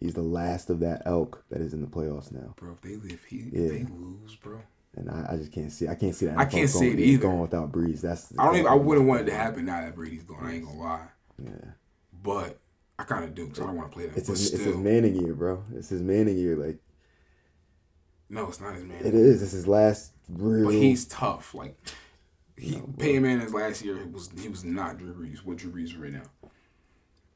he's 0.00 0.14
the 0.14 0.22
last 0.22 0.70
of 0.70 0.80
that 0.80 1.02
elk 1.04 1.44
that 1.50 1.60
is 1.60 1.74
in 1.74 1.82
the 1.82 1.86
playoffs 1.86 2.32
now, 2.32 2.54
Bro, 2.56 2.72
if 2.72 2.80
they 2.80 3.14
if 3.14 3.24
he 3.26 3.36
Yeah. 3.52 3.60
if 3.60 3.70
they 3.72 3.92
lose, 3.92 4.36
bro. 4.36 4.60
And 4.96 5.10
I, 5.10 5.32
I 5.32 5.36
just 5.36 5.52
can't 5.52 5.70
see. 5.70 5.86
I 5.86 5.94
can't 5.94 6.14
see 6.14 6.26
that. 6.26 6.38
I 6.38 6.44
can't 6.44 6.68
see 6.68 6.90
it 6.90 6.98
either. 6.98 7.22
Going 7.22 7.40
without 7.40 7.70
Brees, 7.70 8.00
that's. 8.00 8.32
I 8.38 8.46
don't 8.46 8.56
even. 8.56 8.66
I 8.66 8.74
wouldn't 8.74 9.06
want 9.06 9.20
it 9.22 9.26
to 9.26 9.34
happen 9.34 9.66
now 9.66 9.80
that 9.80 9.94
Brady's 9.94 10.24
gone. 10.24 10.38
I 10.42 10.54
ain't 10.54 10.64
gonna 10.64 10.78
lie, 10.78 11.08
Yeah, 11.42 11.50
but 12.22 12.58
I 12.98 13.04
kind 13.04 13.24
of 13.24 13.34
do 13.34 13.44
because 13.44 13.60
I 13.60 13.66
don't 13.66 13.76
want 13.76 13.90
to 13.90 13.94
play 13.94 14.06
that. 14.06 14.16
it's 14.16 14.28
his, 14.28 14.48
still, 14.48 14.58
it's 14.58 14.66
his 14.66 14.76
Manning 14.76 15.14
year, 15.14 15.34
bro. 15.34 15.62
It's 15.74 15.90
his 15.90 16.02
Manning 16.02 16.36
year. 16.36 16.56
Like 16.56 16.78
no, 18.30 18.48
it's 18.48 18.60
not 18.60 18.74
his 18.74 18.84
man. 18.84 18.98
it 19.04 19.14
is. 19.14 19.42
It's 19.42 19.52
his 19.52 19.68
last 19.68 20.12
real. 20.28 20.66
But 20.66 20.74
he's 20.74 21.06
tough. 21.06 21.54
Like 21.54 21.76
he 22.56 22.82
Peyton 22.98 23.22
Manning's 23.22 23.54
last 23.54 23.82
year 23.82 24.04
was 24.10 24.30
he 24.40 24.48
was 24.48 24.64
not 24.64 24.98
Drew 24.98 25.14
Brees. 25.14 25.44
What 25.44 25.58
Drew 25.58 25.70
Brees 25.70 25.84
is 25.84 25.96
right 25.96 26.12
now. 26.12 26.22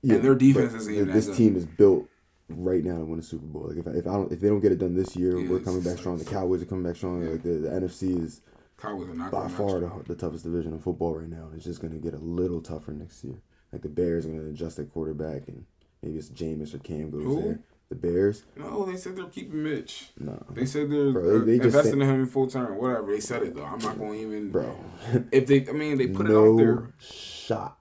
Yeah, 0.02 0.18
their 0.18 0.34
defense 0.34 0.74
isn't 0.74 0.92
even 0.92 1.12
This 1.12 1.34
team 1.36 1.54
is 1.54 1.64
built 1.64 2.08
right 2.56 2.84
now 2.84 2.96
to 2.98 3.04
win 3.04 3.18
a 3.18 3.22
Super 3.22 3.46
Bowl. 3.46 3.68
Like 3.68 3.78
if 3.78 3.86
if 3.86 4.06
I 4.06 4.12
don't 4.12 4.32
if 4.32 4.40
they 4.40 4.48
don't 4.48 4.60
get 4.60 4.72
it 4.72 4.78
done 4.78 4.94
this 4.94 5.14
year, 5.16 5.38
Yeah, 5.38 5.48
we're 5.50 5.60
coming 5.60 5.82
back 5.82 5.98
strong. 5.98 6.18
The 6.18 6.24
Cowboys 6.24 6.62
are 6.62 6.66
coming 6.66 6.84
back 6.84 6.96
strong. 6.96 7.24
Like 7.24 7.42
the, 7.42 7.50
the 7.54 7.68
NFC 7.68 8.22
is 8.22 8.40
Cowboys 8.78 9.08
are 9.08 9.14
not 9.14 9.30
by 9.30 9.48
far 9.48 9.80
the, 9.80 9.90
the 10.06 10.14
toughest 10.14 10.44
division 10.44 10.72
in 10.72 10.78
football 10.80 11.14
right 11.16 11.28
now. 11.28 11.48
It's 11.54 11.64
just 11.64 11.80
gonna 11.80 11.98
get 11.98 12.14
a 12.14 12.18
little 12.18 12.60
tougher 12.60 12.92
next 12.92 13.22
year. 13.24 13.36
Like 13.72 13.82
the 13.82 13.88
Bears 13.88 14.26
are 14.26 14.30
gonna 14.30 14.48
adjust 14.50 14.76
their 14.76 14.86
quarterback, 14.86 15.48
and 15.48 15.64
maybe 16.02 16.18
it's 16.18 16.28
Jameis 16.30 16.74
or 16.74 16.78
Cam 16.78 17.10
goes 17.10 17.22
Who? 17.24 17.42
there. 17.42 17.60
The 17.88 17.96
Bears, 17.96 18.44
No, 18.56 18.86
they 18.86 18.96
said 18.96 19.16
they're 19.16 19.26
keeping 19.26 19.62
Mitch. 19.62 20.12
no, 20.18 20.42
They 20.50 20.64
said 20.64 20.90
they're 20.90 21.12
Bro, 21.12 21.40
they- 21.40 21.58
they 21.58 21.64
investing 21.64 21.92
said- 21.92 22.00
in 22.00 22.08
him 22.08 22.26
full 22.26 22.46
time. 22.46 22.76
Whatever 22.78 23.12
they 23.12 23.20
said 23.20 23.42
it 23.42 23.54
though. 23.54 23.64
I'm 23.64 23.80
not 23.80 23.98
going 23.98 24.14
to 24.14 24.18
even. 24.26 24.50
bro, 24.50 24.74
If 25.30 25.46
they, 25.46 25.68
I 25.68 25.72
mean, 25.72 25.98
they 25.98 26.06
put 26.06 26.24
it 26.24 26.30
no 26.30 26.54
out 26.54 26.56
there. 26.56 26.92
shot. 26.98 27.78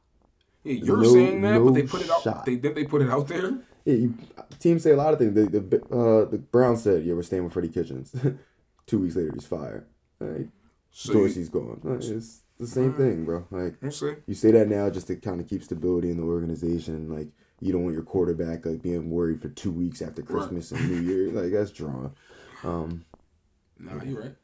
Yeah, 0.66 0.74
you're 0.74 0.98
no- 0.98 1.14
saying 1.14 1.42
that, 1.44 1.60
but 1.64 1.74
they 1.76 1.84
put 1.84 2.02
it 2.02 2.10
out. 2.12 2.22
shot. 2.24 2.46
They 2.46 2.58
did. 2.58 2.76
They 2.76 2.84
put 2.84 3.02
it 3.02 3.10
out 3.10 3.30
there. 3.30 3.58
Yeah, 3.86 3.96
you, 3.96 4.14
teams 4.60 4.84
say 4.84 4.92
a 4.92 4.96
lot 4.96 5.14
of 5.14 5.20
things. 5.20 5.34
The 5.34 5.46
the 5.46 5.86
uh, 5.86 6.30
the 6.30 6.38
Browns 6.38 6.84
said, 6.84 7.04
"Yeah, 7.04 7.14
we're 7.14 7.24
staying 7.24 7.44
with 7.44 7.54
Freddie 7.54 7.70
Kitchens." 7.70 8.16
Two 8.88 9.00
weeks 9.00 9.16
later, 9.16 9.32
he's 9.34 9.46
fired. 9.46 9.86
Like, 10.20 10.48
So 10.92 11.14
Dorsey's 11.14 11.50
gone. 11.50 11.80
Like, 11.84 12.04
it's 12.04 12.42
the 12.60 12.68
same 12.68 12.94
thing, 12.94 13.26
bro. 13.26 13.46
Like 13.50 13.76
you 14.28 14.34
say 14.36 14.52
that 14.52 14.68
now 14.68 14.90
just 14.90 15.08
to 15.08 15.16
kind 15.16 15.40
of 15.42 15.48
keep 15.48 15.64
stability 15.64 16.12
in 16.12 16.18
the 16.18 16.24
organization. 16.24 17.10
Like 17.10 17.30
you 17.60 17.72
don't 17.72 17.84
want 17.84 17.94
your 17.96 18.04
quarterback 18.04 18.66
like 18.66 18.82
being 18.82 19.10
worried 19.10 19.42
for 19.42 19.50
two 19.50 19.72
weeks 19.72 20.02
after 20.02 20.22
Christmas 20.22 20.72
and 20.72 20.90
New 20.90 21.02
Year. 21.02 21.32
Like 21.42 21.52
that's 21.52 21.72
drawn. 21.72 22.14
Um, 22.64 23.06
Nah, 23.80 24.04
you're 24.04 24.22
right. 24.22 24.36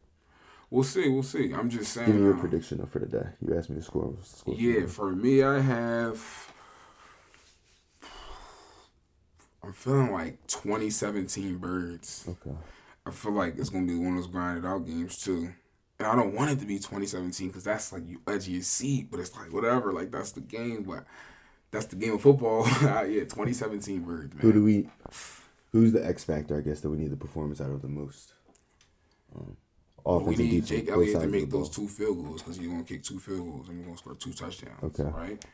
We'll 0.69 0.83
see. 0.83 1.07
We'll 1.09 1.23
see. 1.23 1.53
I'm 1.53 1.69
just 1.69 1.93
saying. 1.93 2.07
give 2.07 2.15
me 2.15 2.23
your 2.23 2.33
um, 2.33 2.39
prediction 2.39 2.79
though, 2.79 2.87
for 2.87 2.99
the 2.99 3.05
day. 3.05 3.27
You 3.41 3.57
asked 3.57 3.69
me 3.69 3.75
to 3.77 3.81
score. 3.83 4.13
score 4.23 4.55
Yeah, 4.55 4.85
for 4.87 5.15
me, 5.15 5.43
I 5.43 5.59
have. 5.59 6.51
I'm 9.67 9.73
feeling 9.73 10.13
like 10.13 10.47
2017 10.47 11.57
Birds. 11.57 12.25
Okay. 12.25 12.55
I 13.05 13.11
feel 13.11 13.33
like 13.33 13.57
it's 13.57 13.69
gonna 13.69 13.85
be 13.85 13.95
one 13.95 14.15
of 14.15 14.15
those 14.15 14.27
grinded 14.27 14.65
out 14.65 14.85
games 14.85 15.21
too. 15.21 15.49
And 15.99 16.07
I 16.07 16.15
don't 16.15 16.33
want 16.33 16.51
it 16.51 16.59
to 16.59 16.65
be 16.65 16.77
2017 16.77 17.47
because 17.47 17.65
that's 17.65 17.91
like 17.91 18.07
you 18.07 18.21
edge 18.29 18.47
your 18.47 18.61
seat, 18.61 19.11
but 19.11 19.19
it's 19.19 19.35
like 19.35 19.51
whatever, 19.51 19.91
like 19.91 20.09
that's 20.09 20.31
the 20.31 20.39
game. 20.39 20.83
But 20.83 21.03
that's 21.71 21.87
the 21.87 21.97
game 21.97 22.13
of 22.13 22.21
football. 22.21 22.65
yeah, 22.81 23.03
2017 23.03 23.99
Birds, 24.03 24.33
man. 24.35 24.41
Who 24.41 24.53
do 24.53 24.63
we? 24.63 24.89
Who's 25.73 25.91
the 25.91 26.05
X 26.05 26.23
factor? 26.23 26.57
I 26.57 26.61
guess 26.61 26.79
that 26.79 26.89
we 26.89 26.97
need 26.97 27.11
the 27.11 27.17
performance 27.17 27.59
out 27.59 27.71
of 27.71 27.81
the 27.81 27.89
most. 27.89 28.35
Um, 29.35 30.23
we 30.23 30.37
need 30.37 30.49
defense, 30.49 30.69
Jake 30.69 30.89
Elliott 30.89 31.19
to 31.19 31.27
make 31.27 31.49
those 31.49 31.69
two 31.69 31.89
field 31.89 32.23
goals 32.23 32.41
because 32.41 32.55
he's 32.55 32.67
gonna 32.67 32.83
kick 32.85 33.03
two 33.03 33.19
field 33.19 33.39
goals 33.39 33.67
and 33.67 33.79
we're 33.79 33.85
gonna 33.85 33.97
score 33.97 34.15
two 34.15 34.31
touchdowns. 34.31 34.81
Okay. 34.81 35.03
Right. 35.03 35.45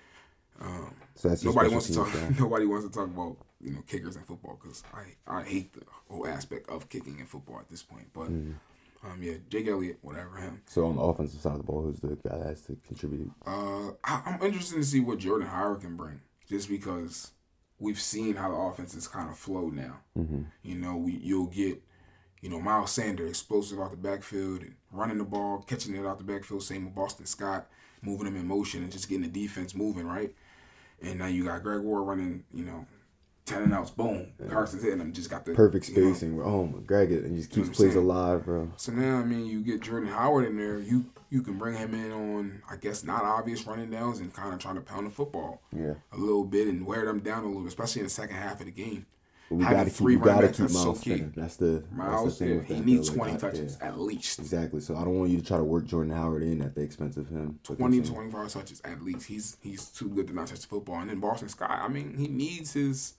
So 1.16 1.30
that's 1.30 1.44
Nobody 1.44 1.70
wants 1.70 1.88
to 1.88 1.94
talk. 1.96 2.10
Nobody 2.40 2.66
wants 2.66 2.88
to 2.88 2.92
talk 2.92 3.08
about 3.08 3.38
you 3.62 3.72
know 3.74 3.82
kickers 3.88 4.16
in 4.16 4.24
football 4.24 4.60
because 4.62 4.84
I 4.94 5.04
I 5.28 5.44
hate 5.44 5.74
the 5.74 5.82
whole 6.10 6.28
aspect 6.28 6.70
of 6.70 6.90
kicking 6.90 7.20
in 7.20 7.26
football 7.26 7.60
at 7.60 7.70
this 7.70 7.84
point. 7.84 8.08
But 8.14 8.30
Mm. 8.30 8.56
um 9.04 9.22
yeah, 9.22 9.34
Jake 9.50 9.68
Elliott, 9.68 10.00
whatever 10.02 10.38
him. 10.38 10.62
So 10.68 10.86
on 10.88 10.96
the 10.96 11.02
offensive 11.02 11.40
side 11.42 11.54
of 11.54 11.58
the 11.60 11.64
ball, 11.64 11.84
who's 11.84 12.00
the 12.00 12.16
guy 12.28 12.38
that 12.38 12.48
has 12.48 12.62
to 12.64 12.78
contribute? 12.88 13.32
Uh, 13.46 13.92
I, 14.04 14.22
I'm 14.26 14.42
interested 14.44 14.76
to 14.78 14.84
see 14.84 15.00
what 15.02 15.20
Jordan 15.20 15.48
Howard 15.48 15.82
can 15.82 15.96
bring, 15.96 16.22
just 16.50 16.68
because 16.70 17.32
we've 17.80 18.00
seen 18.00 18.36
how 18.36 18.50
the 18.50 18.56
offense 18.56 18.96
is 18.96 19.08
kind 19.08 19.30
of 19.30 19.38
flowed 19.38 19.74
now. 19.74 20.00
Mm-hmm. 20.18 20.44
You 20.64 20.76
know, 20.76 20.96
we 20.98 21.14
you'll 21.14 21.48
get, 21.48 21.82
you 22.42 22.50
know, 22.50 22.60
Miles 22.62 22.92
Sanders 22.92 23.30
explosive 23.30 23.80
out 23.80 23.92
the 23.92 23.98
backfield 23.98 24.62
and 24.62 24.76
running 24.92 25.18
the 25.20 25.26
ball, 25.26 25.64
catching 25.68 25.96
it 25.96 26.06
out 26.06 26.18
the 26.18 26.24
backfield. 26.24 26.64
Same 26.64 26.86
with 26.86 26.96
Boston 26.96 27.26
Scott, 27.26 27.68
moving 28.02 28.26
them 28.26 28.36
in 28.38 28.48
motion 28.48 28.84
and 28.84 28.92
just 28.92 29.10
getting 29.10 29.24
the 29.30 29.42
defense 29.42 29.76
moving 29.76 30.08
right. 30.08 30.34
And 31.04 31.20
now 31.20 31.28
you 31.28 31.44
got 31.46 31.62
Greg 31.64 31.82
Ward 31.82 32.08
running, 32.08 32.44
you 32.54 32.64
know, 32.66 32.86
ten 33.46 33.62
and 33.64 33.74
outs. 33.74 33.92
Boom, 33.92 34.28
Carson's 34.50 34.84
hitting 34.84 35.00
them. 35.00 35.12
Just 35.14 35.30
got 35.30 35.46
the 35.46 35.54
Perfect 35.54 35.90
you 35.90 35.96
know. 36.02 36.12
spacing. 36.14 36.42
Oh 36.42 36.66
my, 36.66 36.80
Greg 36.80 37.12
it 37.12 37.24
and 37.26 37.36
just 37.36 37.52
keeps 37.52 37.70
plays 37.70 37.96
alive, 37.96 38.46
bro. 38.46 38.72
So 38.78 38.92
now, 38.94 39.18
I 39.20 39.24
mean, 39.24 39.46
you 39.46 39.62
get 39.62 39.82
Jordan 39.82 40.10
Howard 40.10 40.46
in 40.46 40.58
there. 40.58 40.80
You 40.80 41.06
you 41.30 41.42
can 41.42 41.58
bring 41.58 41.76
him 41.76 41.94
in 41.96 42.12
on, 42.12 42.62
I 42.70 42.76
guess, 42.76 43.04
not 43.04 43.24
obvious 43.24 43.66
running 43.66 43.90
downs 43.90 44.20
and 44.20 44.32
kind 44.34 44.54
of 44.54 44.60
trying 44.60 44.76
to 44.76 44.82
pound 44.82 45.08
the 45.08 45.12
football 45.12 45.62
Yeah. 45.76 45.96
a 46.12 46.18
little 46.18 46.46
bit 46.46 46.68
and 46.68 46.86
wear 46.86 47.06
them 47.06 47.20
down 47.22 47.44
a 47.44 47.48
little, 47.48 47.66
especially 47.68 48.02
in 48.02 48.06
the 48.06 48.12
second 48.12 48.36
half 48.36 48.60
of 48.60 48.68
the 48.68 48.72
game. 48.72 49.08
But 49.50 49.56
we 49.58 49.64
gotta 49.66 49.90
keep, 49.90 50.02
we 50.02 50.16
gotta 50.16 50.48
keep 50.48 50.70
so 50.70 50.84
Miles 50.86 51.00
key. 51.02 51.10
spinning. 51.12 51.34
That's 51.36 51.58
the 51.58 51.84
Miles, 51.92 52.24
that's 52.26 52.38
the 52.40 52.46
thing 52.46 52.50
yeah, 52.54 52.60
with 52.60 52.68
he 52.68 52.74
that, 52.76 52.86
needs 52.86 53.10
though. 53.10 53.22
Like, 53.22 53.30
20 53.32 53.34
I- 53.34 53.38
touches 53.52 53.78
yeah. 53.82 53.88
at 53.88 54.00
least. 54.00 54.40
Exactly. 54.40 54.80
So 54.82 54.96
I 54.96 55.04
don't 55.04 55.20
want 55.20 55.32
you 55.32 55.40
to 55.40 55.46
try 55.46 55.58
to 55.58 55.64
work 55.64 55.86
Jordan 55.86 56.12
Howard 56.14 56.44
in 56.44 56.62
at 56.62 56.76
the 56.76 56.82
expense 56.82 57.18
of 57.18 57.28
him. 57.30 57.60
20 57.64 58.02
to 58.02 58.12
25 58.12 58.52
touches 58.54 58.82
at 58.86 59.02
least. 59.04 59.28
He's 59.28 59.58
he's 59.62 59.86
too 59.90 60.10
good 60.10 60.28
to 60.28 60.34
not 60.34 60.48
touch 60.48 60.62
the 60.62 60.68
football. 60.68 61.00
And 61.02 61.10
then 61.10 61.20
Boston 61.20 61.50
Scott, 61.50 61.72
I 61.72 61.88
mean, 61.88 62.16
he 62.18 62.28
needs 62.28 62.74
his 62.74 63.14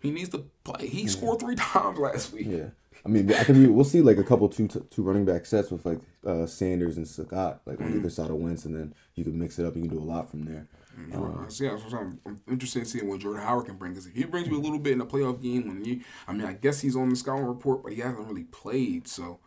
he 0.00 0.10
needs 0.10 0.28
to 0.30 0.44
play. 0.64 0.86
He 0.86 1.06
scored 1.08 1.40
three 1.40 1.54
times 1.56 1.98
last 1.98 2.32
week. 2.32 2.46
Yeah. 2.48 2.68
I 3.04 3.08
mean, 3.08 3.32
I 3.32 3.44
think 3.44 3.58
we, 3.60 3.66
we'll 3.66 3.84
see 3.84 4.02
like 4.02 4.18
a 4.18 4.24
couple 4.24 4.46
two 4.50 4.68
two 4.68 5.02
running 5.02 5.24
back 5.24 5.46
sets 5.46 5.70
with 5.70 5.86
like 5.86 6.00
uh, 6.26 6.44
Sanders 6.46 6.98
and 6.98 7.08
Scott 7.08 7.62
like 7.64 7.78
Mm-hmm. 7.78 7.84
on 7.92 7.96
either 7.98 8.10
side 8.10 8.28
of 8.30 8.36
Wentz, 8.36 8.66
and 8.66 8.76
then 8.76 8.94
you 9.14 9.24
can 9.24 9.38
mix 9.38 9.58
it 9.58 9.64
up. 9.66 9.74
You 9.74 9.80
can 9.82 9.90
do 9.90 9.98
a 9.98 10.04
lot 10.04 10.30
from 10.30 10.44
there. 10.44 10.68
Uh, 11.12 11.48
so 11.48 11.64
yeah, 11.64 11.76
so 11.76 11.96
I'm, 11.96 12.20
I'm 12.26 12.40
interested 12.48 12.80
in 12.80 12.84
seeing 12.86 13.08
what 13.08 13.20
Jordan 13.20 13.42
Howard 13.42 13.66
can 13.66 13.76
bring 13.76 13.92
because 13.92 14.06
if 14.06 14.14
he 14.14 14.24
brings 14.24 14.48
you 14.48 14.56
a 14.58 14.62
little 14.62 14.78
bit 14.78 14.92
in 14.92 15.00
a 15.00 15.06
playoff 15.06 15.40
game, 15.42 15.68
when 15.68 15.84
you, 15.84 16.00
I 16.28 16.32
mean, 16.32 16.46
I 16.46 16.52
guess 16.54 16.80
he's 16.80 16.96
on 16.96 17.08
the 17.08 17.16
scouting 17.16 17.44
report, 17.46 17.82
but 17.82 17.92
he 17.92 18.00
hasn't 18.00 18.26
really 18.26 18.44
played. 18.44 19.08
So 19.08 19.38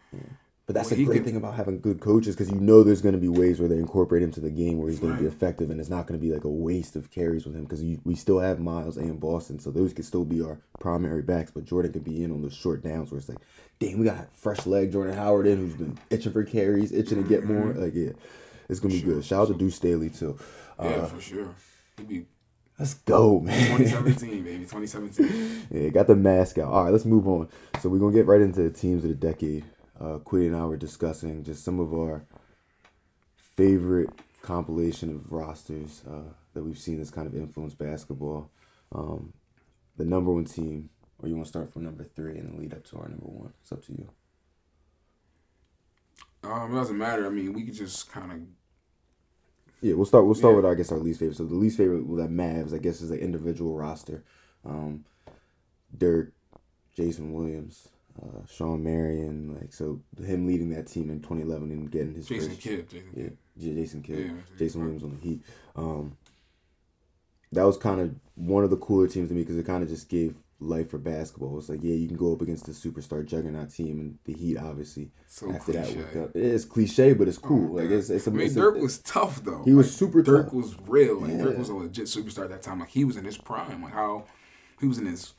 But 0.65 0.75
that's 0.75 0.89
Well, 0.91 0.98
the 0.98 1.05
great 1.05 1.15
can- 1.17 1.25
thing 1.25 1.36
about 1.36 1.55
having 1.55 1.79
good 1.81 2.00
coaches 2.00 2.36
because 2.36 2.50
you 2.53 2.60
know 2.60 2.83
there's 2.83 3.01
going 3.01 3.15
to 3.15 3.19
be 3.22 3.27
ways 3.27 3.60
where 3.60 3.67
they 3.67 3.77
incorporate 3.77 4.24
him 4.24 4.31
to 4.31 4.39
the 4.39 4.50
game 4.50 4.77
where 4.77 4.89
he's 4.89 5.00
going 5.00 5.13
to 5.15 5.22
be 5.22 5.27
effective, 5.27 5.69
and 5.69 5.79
it's 5.79 5.89
not 5.89 6.07
going 6.07 6.17
to 6.19 6.25
be 6.25 6.33
like 6.33 6.45
a 6.45 6.50
waste 6.50 6.95
of 6.95 7.12
carries 7.12 7.45
with 7.45 7.55
him 7.55 7.63
because 7.63 7.83
we 8.05 8.15
still 8.15 8.39
have 8.39 8.60
Miles 8.62 8.95
and 8.95 9.19
Boston, 9.19 9.60
so 9.60 9.72
those 9.72 9.91
could 9.93 10.05
still 10.05 10.24
be 10.24 10.41
our 10.41 10.60
primary 10.79 11.22
backs. 11.22 11.51
But 11.51 11.65
Jordan 11.65 11.91
could 11.91 12.05
be 12.05 12.24
in 12.24 12.31
on 12.31 12.41
those 12.41 12.53
short 12.53 12.81
downs 12.81 13.12
where 13.12 13.19
it's 13.19 13.27
like, 13.27 13.39
damn, 13.79 14.00
we 14.00 14.05
got 14.05 14.33
fresh 14.38 14.65
leg 14.65 14.93
Jordan 14.93 15.15
Howard 15.15 15.48
in 15.48 15.57
who's 15.57 15.75
been 15.75 15.98
itching 16.10 16.31
for 16.31 16.43
carries, 16.45 16.93
itching 16.93 17.22
to 17.22 17.27
get 17.27 17.43
more. 17.43 17.74
Like 17.74 17.93
yeah, 17.93 18.12
it's 18.69 18.79
gonna 18.79 18.93
be 18.93 19.01
good. 19.01 19.25
Shout 19.25 19.41
out 19.41 19.48
to 19.50 19.53
Deuce 19.55 19.75
Staley 19.75 20.10
too. 20.10 20.38
Yeah, 20.80 20.86
Uh, 20.86 21.06
for 21.06 21.22
sure, 21.22 21.56
he'd 21.98 22.08
be 22.08 22.25
let's 22.80 22.96
go, 22.96 23.39
man. 23.39 23.77
2017, 23.77 24.44
baby, 24.44 24.60
2017. 24.70 25.68
Yeah, 25.72 25.89
got 25.89 26.08
the 26.08 26.15
mask 26.15 26.58
out. 26.58 26.72
All 26.72 26.84
right, 26.86 26.92
let's 26.92 27.06
move 27.06 27.27
on. 27.27 27.50
So 27.82 27.89
we're 27.89 28.00
gonna 28.00 28.13
get 28.13 28.25
right 28.27 28.42
into 28.42 28.62
the 28.62 28.70
teams 28.70 29.03
of 29.03 29.10
the 29.10 29.15
decade. 29.15 29.65
Uh, 30.00 30.18
Quiddy 30.20 30.48
and 30.48 30.56
I 30.56 30.65
were 30.65 30.77
discussing 30.77 31.44
just 31.44 31.64
some 31.64 31.79
of 31.79 31.94
our 31.94 32.25
favorite 33.36 34.09
compilation 34.42 35.09
of 35.16 35.31
rosters 35.31 36.01
uh, 36.09 36.33
that 36.53 36.64
we've 36.64 36.77
seen 36.77 36.98
that's 36.98 37.12
kind 37.12 37.27
of 37.27 37.36
influenced 37.36 37.77
basketball. 37.77 38.50
Um, 38.94 39.33
the 39.98 40.05
number 40.05 40.33
one 40.33 40.46
team, 40.46 40.90
or 41.20 41.29
you 41.29 41.36
want 41.36 41.46
to 41.46 41.50
start 41.50 41.72
from 41.72 41.83
number 41.83 42.03
three 42.03 42.38
and 42.38 42.57
lead 42.59 42.74
up 42.74 42.83
to 42.86 42.98
our 42.98 43.07
number 43.07 43.25
one? 43.27 43.53
It's 43.62 43.72
up 43.72 43.86
to 43.86 43.92
you. 43.94 44.09
Um, 46.44 46.72
it 46.74 46.75
doesn't 46.75 46.98
matter. 46.98 47.25
I 47.25 47.29
mean, 47.29 47.53
we 47.53 47.64
could 47.64 47.75
just 47.75 48.12
kind 48.12 48.31
of 48.31 48.40
Yeah, 49.83 49.96
we'll 49.96 50.05
start. 50.05 50.25
We'll 50.25 50.33
start 50.35 50.53
Yeah. 50.53 50.61
with 50.61 50.65
I 50.65 50.75
guess 50.75 50.91
our 50.91 50.98
least 51.00 51.19
favorite. 51.19 51.35
So 51.37 51.46
the 51.46 51.55
least 51.55 51.77
favorite 51.77 52.07
with 52.07 52.19
that 52.19 52.31
Mavs, 52.31 52.74
I 52.74 52.77
guess, 52.77 53.01
is 53.01 53.09
the 53.09 53.19
individual 53.19 53.75
roster. 53.75 54.24
Um, 54.65 55.03
Dirk, 55.96 56.31
Jason 56.96 57.33
Williams, 57.33 57.89
uh, 58.22 58.46
Shawn 58.50 58.83
Marion, 58.83 59.55
like 59.59 59.74
so 59.74 60.00
him 60.24 60.48
leading 60.48 60.69
that 60.69 60.87
team 60.87 61.09
in 61.09 61.19
2011 61.19 61.69
and 61.72 61.91
getting 61.91 62.15
his 62.15 62.27
Jason 62.27 62.50
first, 62.51 62.61
Kidd. 62.61 62.89
Jason 62.89 63.09
yeah, 63.15 63.24
Kidd. 63.24 63.37
J- 63.59 63.74
Jason 63.75 64.01
Kidd, 64.01 64.19
Yeah, 64.19 64.25
Jason 64.27 64.57
Jason- 64.57 64.81
Williams 64.81 65.03
on 65.03 65.09
the 65.11 65.17
Heat. 65.17 65.41
Um, 65.75 66.17
that 67.51 67.63
was 67.63 67.77
kind 67.77 68.00
of 68.01 68.15
one 68.35 68.63
of 68.63 68.69
the 68.69 68.77
cooler 68.77 69.07
teams 69.07 69.27
to 69.29 69.35
me 69.35 69.41
because 69.41 69.57
it 69.57 69.65
kind 69.65 69.83
of 69.83 69.89
just 69.89 70.09
gave 70.09 70.35
life 70.63 70.89
for 70.89 70.97
basketball. 70.97 71.57
It's 71.57 71.69
like, 71.69 71.83
yeah, 71.83 71.93
you 71.93 72.07
can 72.07 72.17
go 72.17 72.33
up 72.33 72.41
against 72.41 72.65
the 72.65 72.71
superstar 72.71 73.25
juggernaut 73.25 73.69
team 73.71 73.99
and 73.99 74.17
the 74.25 74.33
Heat, 74.33 74.57
obviously. 74.57 75.11
So 75.27 75.51
after 75.51 75.73
that, 75.73 75.85
cliche. 75.85 75.99
worked 75.99 76.15
out. 76.15 76.29
It 76.35 76.43
is 76.43 76.65
cliche, 76.65 77.13
but 77.13 77.27
it's 77.27 77.39
oh 77.43 77.47
cool. 77.47 77.71
Oh, 77.71 77.81
like 77.81 77.89
it's, 77.91 78.09
it's 78.09 78.27
a, 78.27 78.31
I 78.31 78.33
mean, 78.33 78.45
it's 78.47 78.55
a- 78.55 78.59
Dirk 78.59 78.77
was 78.77 78.99
tough 78.99 79.43
though. 79.43 79.63
He 79.63 79.73
was 79.73 79.93
super 79.95 80.21
Dirk 80.21 80.45
tough. 80.47 80.53
was 80.53 80.75
real. 80.87 81.19
Like 81.21 81.37
Dirk 81.37 81.57
was 81.57 81.69
a 81.69 81.75
legit 81.75 82.05
superstar 82.05 82.43
at 82.45 82.49
that 82.49 82.61
time. 82.61 82.79
Like 82.79 82.89
he 82.89 83.03
was 83.05 83.17
in 83.17 83.25
his 83.25 83.37
prime. 83.37 83.83
Like 83.83 83.93
how 83.93 84.25
he 84.79 84.87
was 84.87 84.97
in 84.97 85.05
his, 85.05 85.33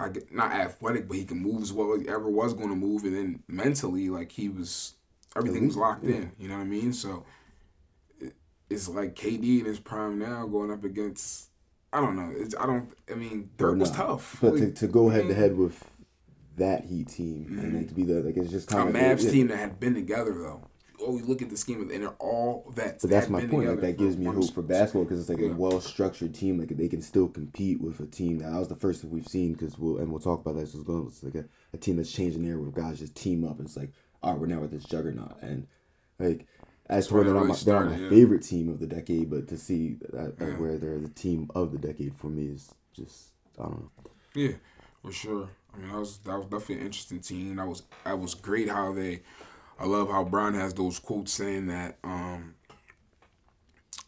I 0.00 0.08
get 0.08 0.32
not 0.32 0.52
athletic, 0.52 1.08
but 1.08 1.16
he 1.16 1.24
can 1.24 1.38
move 1.38 1.62
as 1.62 1.72
well 1.72 1.94
as 1.94 2.02
he 2.02 2.08
ever 2.08 2.28
was 2.28 2.54
going 2.54 2.70
to 2.70 2.76
move. 2.76 3.04
And 3.04 3.14
then 3.16 3.42
mentally, 3.48 4.08
like 4.10 4.32
he 4.32 4.48
was, 4.48 4.94
everything 5.36 5.66
was 5.66 5.76
locked 5.76 6.04
in. 6.04 6.32
You 6.38 6.48
know 6.48 6.54
what 6.54 6.62
I 6.62 6.64
mean? 6.64 6.92
So 6.92 7.24
it, 8.20 8.34
it's 8.70 8.88
like 8.88 9.14
KD 9.14 9.60
in 9.60 9.64
his 9.66 9.78
prime 9.80 10.18
now 10.18 10.46
going 10.46 10.70
up 10.70 10.84
against. 10.84 11.48
I 11.94 12.00
don't 12.00 12.16
know. 12.16 12.32
It's, 12.36 12.54
I 12.58 12.66
don't. 12.66 12.90
I 13.10 13.14
mean, 13.14 13.50
Dirk 13.56 13.78
was 13.78 13.90
tough. 13.92 14.38
But 14.40 14.56
to, 14.56 14.64
Like, 14.64 14.74
to 14.76 14.86
go 14.88 15.08
head 15.08 15.22
to 15.22 15.28
mm-hmm. 15.28 15.40
head 15.40 15.56
with 15.56 15.82
that 16.56 16.84
Heat 16.84 17.08
team 17.08 17.46
and 17.58 17.74
like 17.74 17.86
mm-hmm. 17.86 17.88
to 17.88 17.94
be 17.94 18.02
the 18.04 18.22
like 18.22 18.36
it's 18.36 18.50
just 18.50 18.70
a 18.70 18.74
kind 18.74 18.88
of 18.88 18.94
a 18.94 18.98
Mavs 18.98 19.30
team 19.30 19.48
that 19.48 19.58
had 19.58 19.80
been 19.80 19.94
together 19.94 20.34
though. 20.34 20.68
Oh, 21.00 21.18
you 21.18 21.24
look 21.24 21.42
at 21.42 21.50
the 21.50 21.56
scheme, 21.56 21.80
and 21.80 21.90
they're 21.90 22.08
all 22.12 22.72
vets. 22.74 23.02
But 23.02 23.10
that's 23.10 23.28
my 23.28 23.46
point. 23.46 23.68
Like 23.68 23.80
that 23.80 23.98
gives 23.98 24.16
me 24.16 24.26
hope 24.26 24.52
for 24.54 24.62
basketball 24.62 25.04
because 25.04 25.20
it's 25.20 25.28
like 25.28 25.38
Yeah. 25.38 25.50
a 25.50 25.54
well 25.54 25.80
structured 25.80 26.34
team. 26.34 26.58
Like 26.58 26.68
they 26.68 26.88
can 26.88 27.02
still 27.02 27.28
compete 27.28 27.80
with 27.80 28.00
a 28.00 28.06
team 28.06 28.38
that, 28.38 28.50
that 28.50 28.58
was 28.58 28.68
the 28.68 28.76
first 28.76 29.02
thing 29.02 29.10
we've 29.10 29.28
seen 29.28 29.52
because 29.52 29.78
we'll 29.78 29.98
and 29.98 30.10
we'll 30.10 30.20
talk 30.20 30.40
about 30.40 30.54
that. 30.56 30.62
It's, 30.62 30.74
going, 30.74 31.06
it's 31.06 31.22
like 31.22 31.34
a, 31.34 31.44
a 31.72 31.76
team 31.76 31.96
that's 31.96 32.12
changing 32.12 32.44
there 32.44 32.58
where 32.58 32.70
guys 32.70 32.98
just 33.00 33.14
team 33.14 33.44
up. 33.44 33.58
And 33.58 33.66
it's 33.66 33.76
like 33.76 33.92
all 34.22 34.32
right, 34.32 34.40
we're 34.40 34.46
now 34.46 34.60
with 34.60 34.72
this 34.72 34.84
juggernaut 34.84 35.40
and 35.42 35.66
like. 36.18 36.46
As 36.88 37.08
for 37.08 37.14
where 37.16 37.24
they're, 37.24 37.34
not 37.34 37.46
my, 37.46 37.56
they're 37.64 37.84
my 37.84 38.08
favorite 38.10 38.42
team 38.42 38.68
of 38.68 38.78
the 38.78 38.86
decade, 38.86 39.30
but 39.30 39.48
to 39.48 39.56
see 39.56 39.96
that, 40.12 40.38
that 40.38 40.48
Yeah. 40.48 40.58
where 40.58 40.76
they're 40.76 40.98
the 40.98 41.08
team 41.08 41.50
of 41.54 41.72
the 41.72 41.78
decade 41.78 42.14
for 42.14 42.26
me 42.28 42.46
is 42.48 42.74
just 42.92 43.28
I 43.58 43.62
don't 43.64 43.80
know. 43.80 43.90
Yeah, 44.34 44.52
for 45.02 45.12
sure. 45.12 45.48
I 45.74 45.78
mean, 45.78 45.88
that 45.90 45.98
was 45.98 46.18
that 46.18 46.36
was 46.36 46.44
definitely 46.46 46.76
an 46.80 46.86
interesting 46.86 47.20
team. 47.20 47.56
That 47.56 47.66
was 47.66 47.82
that 48.04 48.18
was 48.18 48.34
great 48.34 48.68
how 48.68 48.92
they. 48.92 49.22
I 49.78 49.86
love 49.86 50.10
how 50.10 50.24
Brown 50.24 50.54
has 50.54 50.74
those 50.74 50.98
quotes 50.98 51.32
saying 51.32 51.66
that. 51.68 51.98
um 52.04 52.54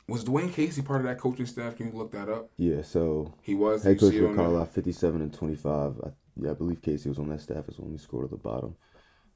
Was 0.07 0.25
Dwane 0.25 0.53
Casey 0.53 0.83
part 0.83 1.01
of 1.01 1.07
that 1.07 1.19
coaching 1.19 1.47
staff? 1.47 1.77
Can 1.77 1.87
you 1.87 1.93
look 1.99 2.12
that 2.12 2.29
up? 2.29 2.51
Yeah, 2.59 2.83
so 2.83 3.33
He 3.43 3.55
was. 3.55 3.83
Head 3.85 3.99
coach 3.99 4.15
for? 4.15 4.35
Carlisle, 4.35 4.67
57 4.67 5.23
and 5.23 5.33
25. 5.33 6.01
I, 6.05 6.09
yeah, 6.41 6.51
I 6.51 6.55
believe 6.55 6.83
Casey 6.83 7.09
was 7.09 7.19
on 7.19 7.29
that 7.31 7.41
staff 7.41 7.65
as 7.69 7.79
well. 7.79 7.89
we 7.89 7.97
scored 7.99 8.25
at 8.27 8.31
the 8.31 8.37
bottom. 8.37 8.77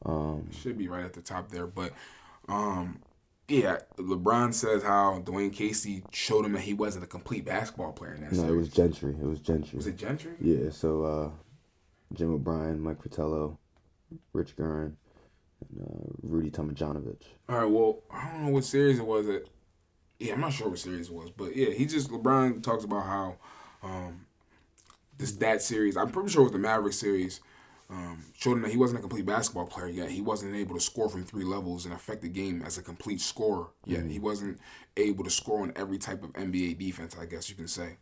Um, 0.04 0.50
should 0.52 0.76
be 0.78 0.88
right 0.88 1.04
at 1.04 1.14
the 1.14 1.22
top 1.22 1.50
there. 1.50 1.66
But 1.66 1.92
um 2.48 3.00
yeah, 3.50 3.78
LeBron 3.96 4.54
says 4.54 4.82
how 4.84 5.20
Dwane 5.24 5.52
Casey 5.52 6.04
showed 6.12 6.44
him 6.44 6.52
that 6.52 6.62
he 6.62 6.72
wasn't 6.72 7.04
a 7.04 7.08
complete 7.08 7.44
basketball 7.44 7.92
player 7.92 8.14
in 8.14 8.22
that 8.22 8.32
no, 8.32 8.44
it 8.44 8.56
was 8.56 8.68
Gentry. 8.68 9.10
It 9.10 9.26
was 9.26 9.40
Gentry. 9.40 9.76
Was 9.76 9.88
it 9.88 9.96
Gentry? 9.96 10.32
Yeah, 10.40 10.70
so 10.70 11.04
uh, 11.04 11.30
Jim 12.14 12.32
O'Brien, 12.32 12.80
Mike 12.80 13.02
Fratello, 13.02 13.58
Rich 14.32 14.56
Guerin, 14.56 14.96
and 15.60 15.82
uh, 15.82 16.12
Rudy 16.22 16.50
Tomjanovich. 16.50 17.24
All 17.48 17.58
right. 17.58 17.64
Well, 17.70 18.02
I 18.10 18.30
don't 18.30 18.46
know 18.46 18.52
what 18.52 18.64
series 18.64 19.00
it 19.00 19.06
was. 19.06 19.26
That 19.26 19.48
yeah, 20.20 20.34
I'm 20.34 20.40
not 20.40 20.52
sure 20.52 20.68
what 20.68 20.78
series 20.78 21.08
it 21.08 21.14
was, 21.14 21.30
but 21.30 21.56
yeah, 21.56 21.70
he 21.70 21.86
just 21.86 22.08
LeBron 22.10 22.62
talks 22.62 22.84
about 22.84 23.04
how 23.04 23.36
um, 23.82 24.26
this 25.18 25.32
that 25.32 25.60
series. 25.60 25.96
I'm 25.96 26.10
pretty 26.10 26.30
sure 26.30 26.42
it 26.42 26.44
was 26.44 26.52
the 26.52 26.58
Maverick 26.58 26.92
series. 26.92 27.40
Um, 27.90 28.24
showed 28.38 28.52
him 28.52 28.62
that 28.62 28.70
he 28.70 28.76
wasn't 28.76 28.98
a 28.98 29.00
complete 29.00 29.26
basketball 29.26 29.66
player 29.66 29.88
yet. 29.88 30.10
He 30.10 30.20
wasn't 30.20 30.54
able 30.54 30.76
to 30.76 30.80
score 30.80 31.08
from 31.08 31.24
three 31.24 31.42
levels 31.42 31.86
and 31.86 31.94
affect 31.94 32.22
the 32.22 32.28
game 32.28 32.62
as 32.64 32.78
a 32.78 32.82
complete 32.82 33.20
scorer 33.20 33.66
yet. 33.84 34.06
He 34.06 34.20
wasn't 34.20 34.60
able 34.96 35.24
to 35.24 35.30
score 35.30 35.62
on 35.62 35.72
every 35.74 35.98
type 35.98 36.22
of 36.22 36.32
NBA 36.34 36.78
defense, 36.78 37.16
I 37.20 37.26
guess 37.26 37.48
you 37.48 37.56
can 37.56 37.66
say, 37.66 37.96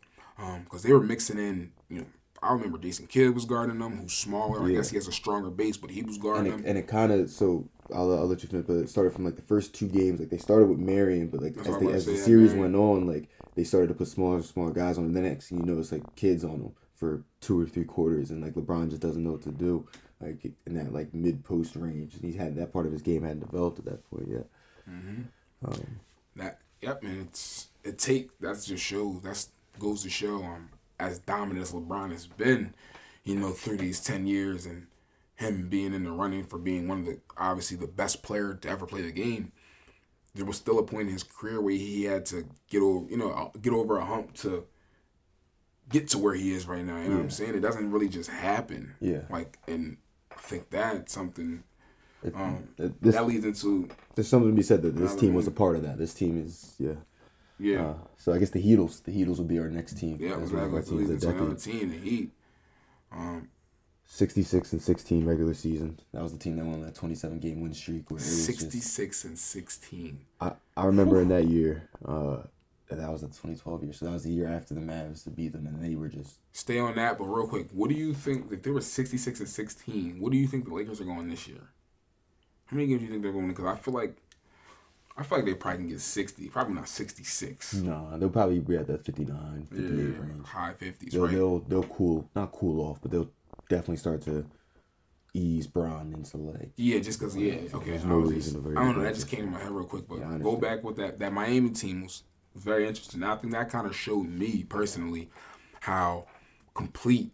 because 0.63 0.83
they 0.83 0.93
were 0.93 1.01
mixing 1.01 1.39
in, 1.39 1.71
you 1.89 2.01
know, 2.01 2.05
I 2.41 2.53
remember 2.53 2.77
Jason 2.77 3.07
Kidd 3.07 3.33
was 3.33 3.45
guarding 3.45 3.79
them, 3.79 3.97
who's 3.97 4.13
smaller. 4.13 4.63
I 4.63 4.71
guess 4.71 4.89
he 4.89 4.95
has 4.95 5.07
a 5.07 5.11
stronger 5.11 5.49
base, 5.49 5.75
but 5.75 5.89
he 5.89 6.03
was 6.03 6.15
and 6.15 6.23
guarding 6.23 6.53
it, 6.53 6.57
them. 6.57 6.65
and 6.67 6.77
it 6.77 6.87
kind 6.87 7.11
of 7.11 7.29
so 7.29 7.67
I'll, 7.93 8.13
I'll 8.13 8.27
let 8.27 8.43
you 8.43 8.49
finish, 8.49 8.67
but 8.67 8.73
it 8.75 8.89
started 8.89 9.13
from 9.13 9.25
like 9.25 9.35
the 9.35 9.41
first 9.41 9.73
two 9.73 9.87
games. 9.87 10.19
Like 10.19 10.29
they 10.29 10.37
started 10.37 10.69
with 10.69 10.79
Marion, 10.79 11.27
but 11.27 11.41
like 11.41 11.55
That's 11.55 11.67
as, 11.67 11.79
they, 11.79 11.91
as 11.91 12.05
the 12.05 12.15
series 12.15 12.53
Marion. 12.53 12.73
went 12.73 12.75
on, 12.75 13.07
like 13.07 13.27
they 13.55 13.63
started 13.63 13.87
to 13.87 13.93
put 13.93 14.07
smaller 14.07 14.35
and 14.35 14.45
smaller 14.45 14.71
guys 14.71 14.97
on. 14.97 15.05
And 15.05 15.15
the 15.15 15.21
next 15.21 15.49
thing 15.49 15.59
you 15.59 15.65
know, 15.65 15.79
it's 15.79 15.91
like 15.91 16.15
kids 16.15 16.43
on 16.43 16.59
them 16.59 16.75
for 16.99 17.23
two 17.39 17.59
or 17.59 17.65
three 17.65 17.85
quarters, 17.85 18.29
and 18.29 18.43
like 18.43 18.53
LeBron 18.53 18.89
just 18.89 19.01
doesn't 19.01 19.23
know 19.23 19.31
what 19.31 19.41
to 19.43 19.51
do, 19.51 19.87
like 20.21 20.51
in 20.67 20.73
that 20.73 20.91
like 20.93 21.13
mid 21.13 21.43
post 21.45 21.75
range. 21.77 22.15
And 22.15 22.23
he's 22.23 22.35
had 22.35 22.55
that 22.57 22.73
part 22.73 22.85
of 22.85 22.91
his 22.91 23.01
game 23.01 23.23
hadn't 23.23 23.39
developed 23.39 23.79
at 23.79 23.85
that 23.85 24.09
point 24.09 24.27
yet. 24.29 24.45
That 26.35 26.59
yep, 26.81 27.01
and 27.03 27.21
it's 27.21 27.69
it 27.85 27.97
take 27.97 28.37
that's 28.39 28.65
just 28.65 28.83
shows 28.83 29.21
that's 29.23 29.49
goes 29.79 30.03
to 30.03 30.09
show 30.09 30.43
um 30.43 30.69
as 30.99 31.19
dominant 31.19 31.61
as 31.61 31.71
LeBron 31.71 32.11
has 32.11 32.27
been, 32.27 32.73
you 33.23 33.35
know, 33.35 33.51
through 33.51 33.77
these 33.77 34.01
ten 34.01 34.27
years 34.27 34.65
and 34.65 34.87
him 35.35 35.69
being 35.69 35.93
in 35.93 36.03
the 36.03 36.11
running 36.11 36.43
for 36.43 36.57
being 36.57 36.89
one 36.89 36.99
of 36.99 37.05
the 37.05 37.17
obviously 37.37 37.77
the 37.77 37.87
best 37.87 38.21
player 38.21 38.55
to 38.55 38.69
ever 38.69 38.85
play 38.85 39.01
the 39.01 39.11
game. 39.11 39.53
There 40.35 40.45
was 40.45 40.57
still 40.57 40.79
a 40.79 40.83
point 40.83 41.07
in 41.07 41.13
his 41.13 41.23
career 41.23 41.61
where 41.61 41.73
he 41.73 42.03
had 42.03 42.25
to 42.27 42.45
get 42.69 42.81
over, 42.81 43.09
you 43.09 43.17
know, 43.17 43.51
get 43.61 43.73
over 43.73 43.97
a 43.97 44.05
hump 44.05 44.33
to 44.35 44.65
get 45.89 46.07
to 46.09 46.17
where 46.17 46.33
he 46.33 46.51
is 46.53 46.67
right 46.67 46.85
now. 46.85 46.97
You 46.97 47.09
know 47.09 47.15
what 47.15 47.23
I'm 47.23 47.29
saying? 47.29 47.55
It 47.55 47.61
doesn't 47.61 47.91
really 47.91 48.09
just 48.09 48.29
happen. 48.29 48.93
Yeah. 48.99 49.21
Like, 49.29 49.57
and 49.67 49.97
I 50.31 50.39
think 50.39 50.69
that's 50.69 51.13
something 51.13 51.63
um, 52.35 52.69
It- 52.77 53.01
this- 53.01 53.15
that 53.15 53.25
leads 53.27 53.45
into 53.45 53.89
There's 54.15 54.27
something 54.27 54.49
to 54.49 54.55
be 54.55 54.63
said 54.63 54.81
that 54.81 54.95
this 54.95 55.15
team 55.15 55.33
was 55.33 55.47
a 55.47 55.51
part 55.51 55.75
of 55.75 55.83
that. 55.83 55.97
This 55.97 56.13
team 56.13 56.41
is 56.43 56.75
yeah. 56.77 56.95
yeah. 57.57 57.85
Uh, 57.87 57.93
so 58.17 58.33
I 58.33 58.37
guess 58.37 58.49
the 58.49 58.61
Heatles, 58.61 59.03
the 59.03 59.11
Heatles 59.11 59.37
will 59.37 59.45
be 59.45 59.59
our 59.59 59.69
next 59.69 59.97
team. 59.97 60.17
Yeah, 60.19 60.37
exactly. 60.37 60.57
one 60.57 60.79
of 60.79 60.91
leads 60.91 61.09
into 61.09 61.27
the 61.27 61.31
another 61.33 61.55
team, 61.55 61.89
the 61.89 61.97
Heat. 61.97 62.31
66 64.11 64.73
and 64.73 64.81
16 64.81 65.23
regular 65.25 65.53
season. 65.53 65.99
That 66.13 66.23
was 66.23 66.33
the 66.33 66.39
team 66.39 66.55
that 66.55 66.65
won 66.65 66.81
that 66.81 66.95
27 66.95 67.39
game 67.39 67.61
win 67.61 67.73
streak. 67.73 68.09
Where 68.09 68.17
it 68.19 68.23
was 68.25 68.47
just- 68.47 68.59
66 68.59 69.23
and 69.25 69.37
16. 69.37 70.19
I, 70.41 70.53
I 70.75 70.85
remember 70.85 71.21
in 71.21 71.29
that 71.29 71.47
year, 71.47 71.87
uh, 72.03 72.37
that 72.97 73.11
was 73.11 73.21
the 73.21 73.27
2012 73.27 73.83
year. 73.83 73.93
So 73.93 74.05
that 74.05 74.11
was 74.11 74.23
the 74.23 74.31
year 74.31 74.47
after 74.47 74.73
the 74.73 74.81
Mavs 74.81 75.23
to 75.23 75.29
beat 75.29 75.53
them, 75.53 75.67
and 75.67 75.83
they 75.83 75.95
were 75.95 76.07
just 76.09 76.37
Stay 76.51 76.79
on 76.79 76.95
that, 76.95 77.17
but 77.17 77.25
real 77.25 77.47
quick, 77.47 77.67
what 77.71 77.89
do 77.89 77.95
you 77.95 78.13
think? 78.13 78.51
If 78.51 78.63
they 78.63 78.71
were 78.71 78.81
66 78.81 79.39
and 79.39 79.49
16, 79.49 80.19
what 80.19 80.31
do 80.31 80.37
you 80.37 80.47
think 80.47 80.65
the 80.65 80.73
Lakers 80.73 80.99
are 81.01 81.05
going 81.05 81.29
this 81.29 81.47
year? 81.47 81.69
How 82.67 82.75
many 82.77 82.87
games 82.87 83.01
do 83.01 83.05
you 83.05 83.11
think 83.11 83.23
they're 83.23 83.31
going? 83.31 83.49
Because 83.49 83.65
I 83.65 83.75
feel 83.75 83.93
like, 83.93 84.17
I 85.17 85.23
feel 85.23 85.39
like 85.39 85.45
they 85.45 85.53
probably 85.53 85.79
can 85.79 85.89
get 85.89 86.01
60. 86.01 86.47
Probably 86.49 86.73
not 86.75 86.87
66. 86.89 87.83
no. 87.83 88.17
They'll 88.17 88.29
probably 88.29 88.59
be 88.59 88.77
at 88.77 88.87
that 88.87 89.05
59, 89.05 89.67
58 89.71 90.15
Yeah, 90.15 90.19
range. 90.19 90.47
high 90.47 90.73
50s, 90.73 91.13
They'll, 91.13 91.27
right? 91.27 91.33
they'll 91.33 91.59
they'll 91.59 91.83
cool 91.83 92.29
not 92.35 92.51
cool 92.51 92.81
off, 92.89 93.01
but 93.01 93.11
they'll 93.11 93.29
definitely 93.67 93.97
start 93.97 94.21
to 94.23 94.45
ease 95.33 95.67
Bron 95.67 96.13
into 96.13 96.37
like 96.37 96.71
Yeah, 96.77 96.99
just 96.99 97.19
because, 97.19 97.35
yeah, 97.35 97.55
okay. 97.73 97.95
I, 97.95 98.07
no 98.07 98.31
just, 98.31 98.55
I 98.55 98.59
don't 98.81 98.95
know, 98.97 99.03
that 99.03 99.15
just 99.15 99.27
came 99.27 99.45
to 99.45 99.51
my 99.51 99.59
head 99.59 99.71
real 99.71 99.85
quick, 99.85 100.07
but 100.07 100.19
Yeah, 100.19 100.37
go 100.39 100.55
back 100.57 100.83
with 100.83 100.97
that. 100.97 101.19
That 101.19 101.33
Miami 101.33 101.69
team 101.71 102.03
was 102.03 102.23
very 102.55 102.87
interesting. 102.87 103.23
I 103.23 103.35
think 103.35 103.53
that 103.53 103.69
kind 103.69 103.87
of 103.87 103.95
showed 103.95 104.27
me 104.27 104.63
personally 104.67 105.29
how 105.81 106.27
complete 106.73 107.31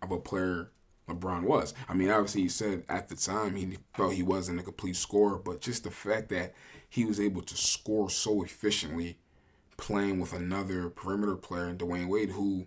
of 0.00 0.10
a 0.10 0.18
player 0.18 0.70
LeBron 1.08 1.42
was. 1.42 1.74
I 1.88 1.94
mean, 1.94 2.10
obviously, 2.10 2.42
he 2.42 2.48
said 2.48 2.84
at 2.88 3.08
the 3.08 3.16
time 3.16 3.56
he 3.56 3.78
felt 3.94 4.14
he 4.14 4.22
wasn't 4.22 4.60
a 4.60 4.62
complete 4.62 4.96
scorer, 4.96 5.38
but 5.38 5.60
just 5.60 5.84
the 5.84 5.90
fact 5.90 6.28
that 6.30 6.54
he 6.88 7.04
was 7.04 7.20
able 7.20 7.42
to 7.42 7.56
score 7.56 8.10
so 8.10 8.42
efficiently 8.42 9.18
playing 9.76 10.20
with 10.20 10.32
another 10.32 10.90
perimeter 10.90 11.36
player 11.36 11.68
in 11.68 11.78
Dwyane 11.78 12.08
Wade, 12.08 12.30
who 12.30 12.66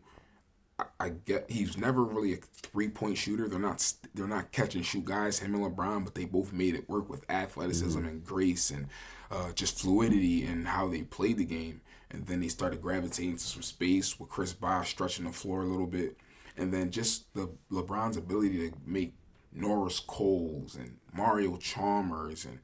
I, 0.77 0.85
I 0.99 1.09
get 1.09 1.49
he's 1.49 1.77
never 1.77 2.03
really 2.03 2.33
a 2.33 2.37
three 2.37 2.89
point 2.89 3.17
shooter. 3.17 3.47
They're 3.47 3.59
not 3.59 3.93
they're 4.13 4.27
not 4.27 4.51
catch 4.51 4.75
and 4.75 4.85
shoot 4.85 5.05
guys, 5.05 5.39
him 5.39 5.55
and 5.55 5.63
LeBron, 5.63 6.03
but 6.03 6.15
they 6.15 6.25
both 6.25 6.51
made 6.51 6.75
it 6.75 6.89
work 6.89 7.09
with 7.09 7.29
athleticism 7.29 7.99
mm-hmm. 7.99 8.07
and 8.07 8.23
grace 8.23 8.69
and 8.69 8.87
uh, 9.31 9.51
just 9.53 9.79
fluidity 9.79 10.45
and 10.45 10.67
how 10.67 10.87
they 10.87 11.01
played 11.01 11.37
the 11.37 11.45
game. 11.45 11.81
And 12.11 12.25
then 12.27 12.39
they 12.39 12.47
started 12.47 12.81
gravitating 12.81 13.37
to 13.37 13.43
some 13.43 13.61
space 13.61 14.19
with 14.19 14.29
Chris 14.29 14.53
Bosh 14.53 14.91
stretching 14.91 15.25
the 15.25 15.31
floor 15.31 15.61
a 15.63 15.65
little 15.65 15.87
bit, 15.87 16.17
and 16.55 16.73
then 16.73 16.91
just 16.91 17.33
the 17.33 17.49
LeBron's 17.71 18.15
ability 18.15 18.69
to 18.69 18.75
make 18.85 19.13
Norris 19.51 19.99
Coles 19.99 20.75
and 20.75 20.97
Mario 21.13 21.57
Chalmers 21.57 22.45
and 22.45 22.59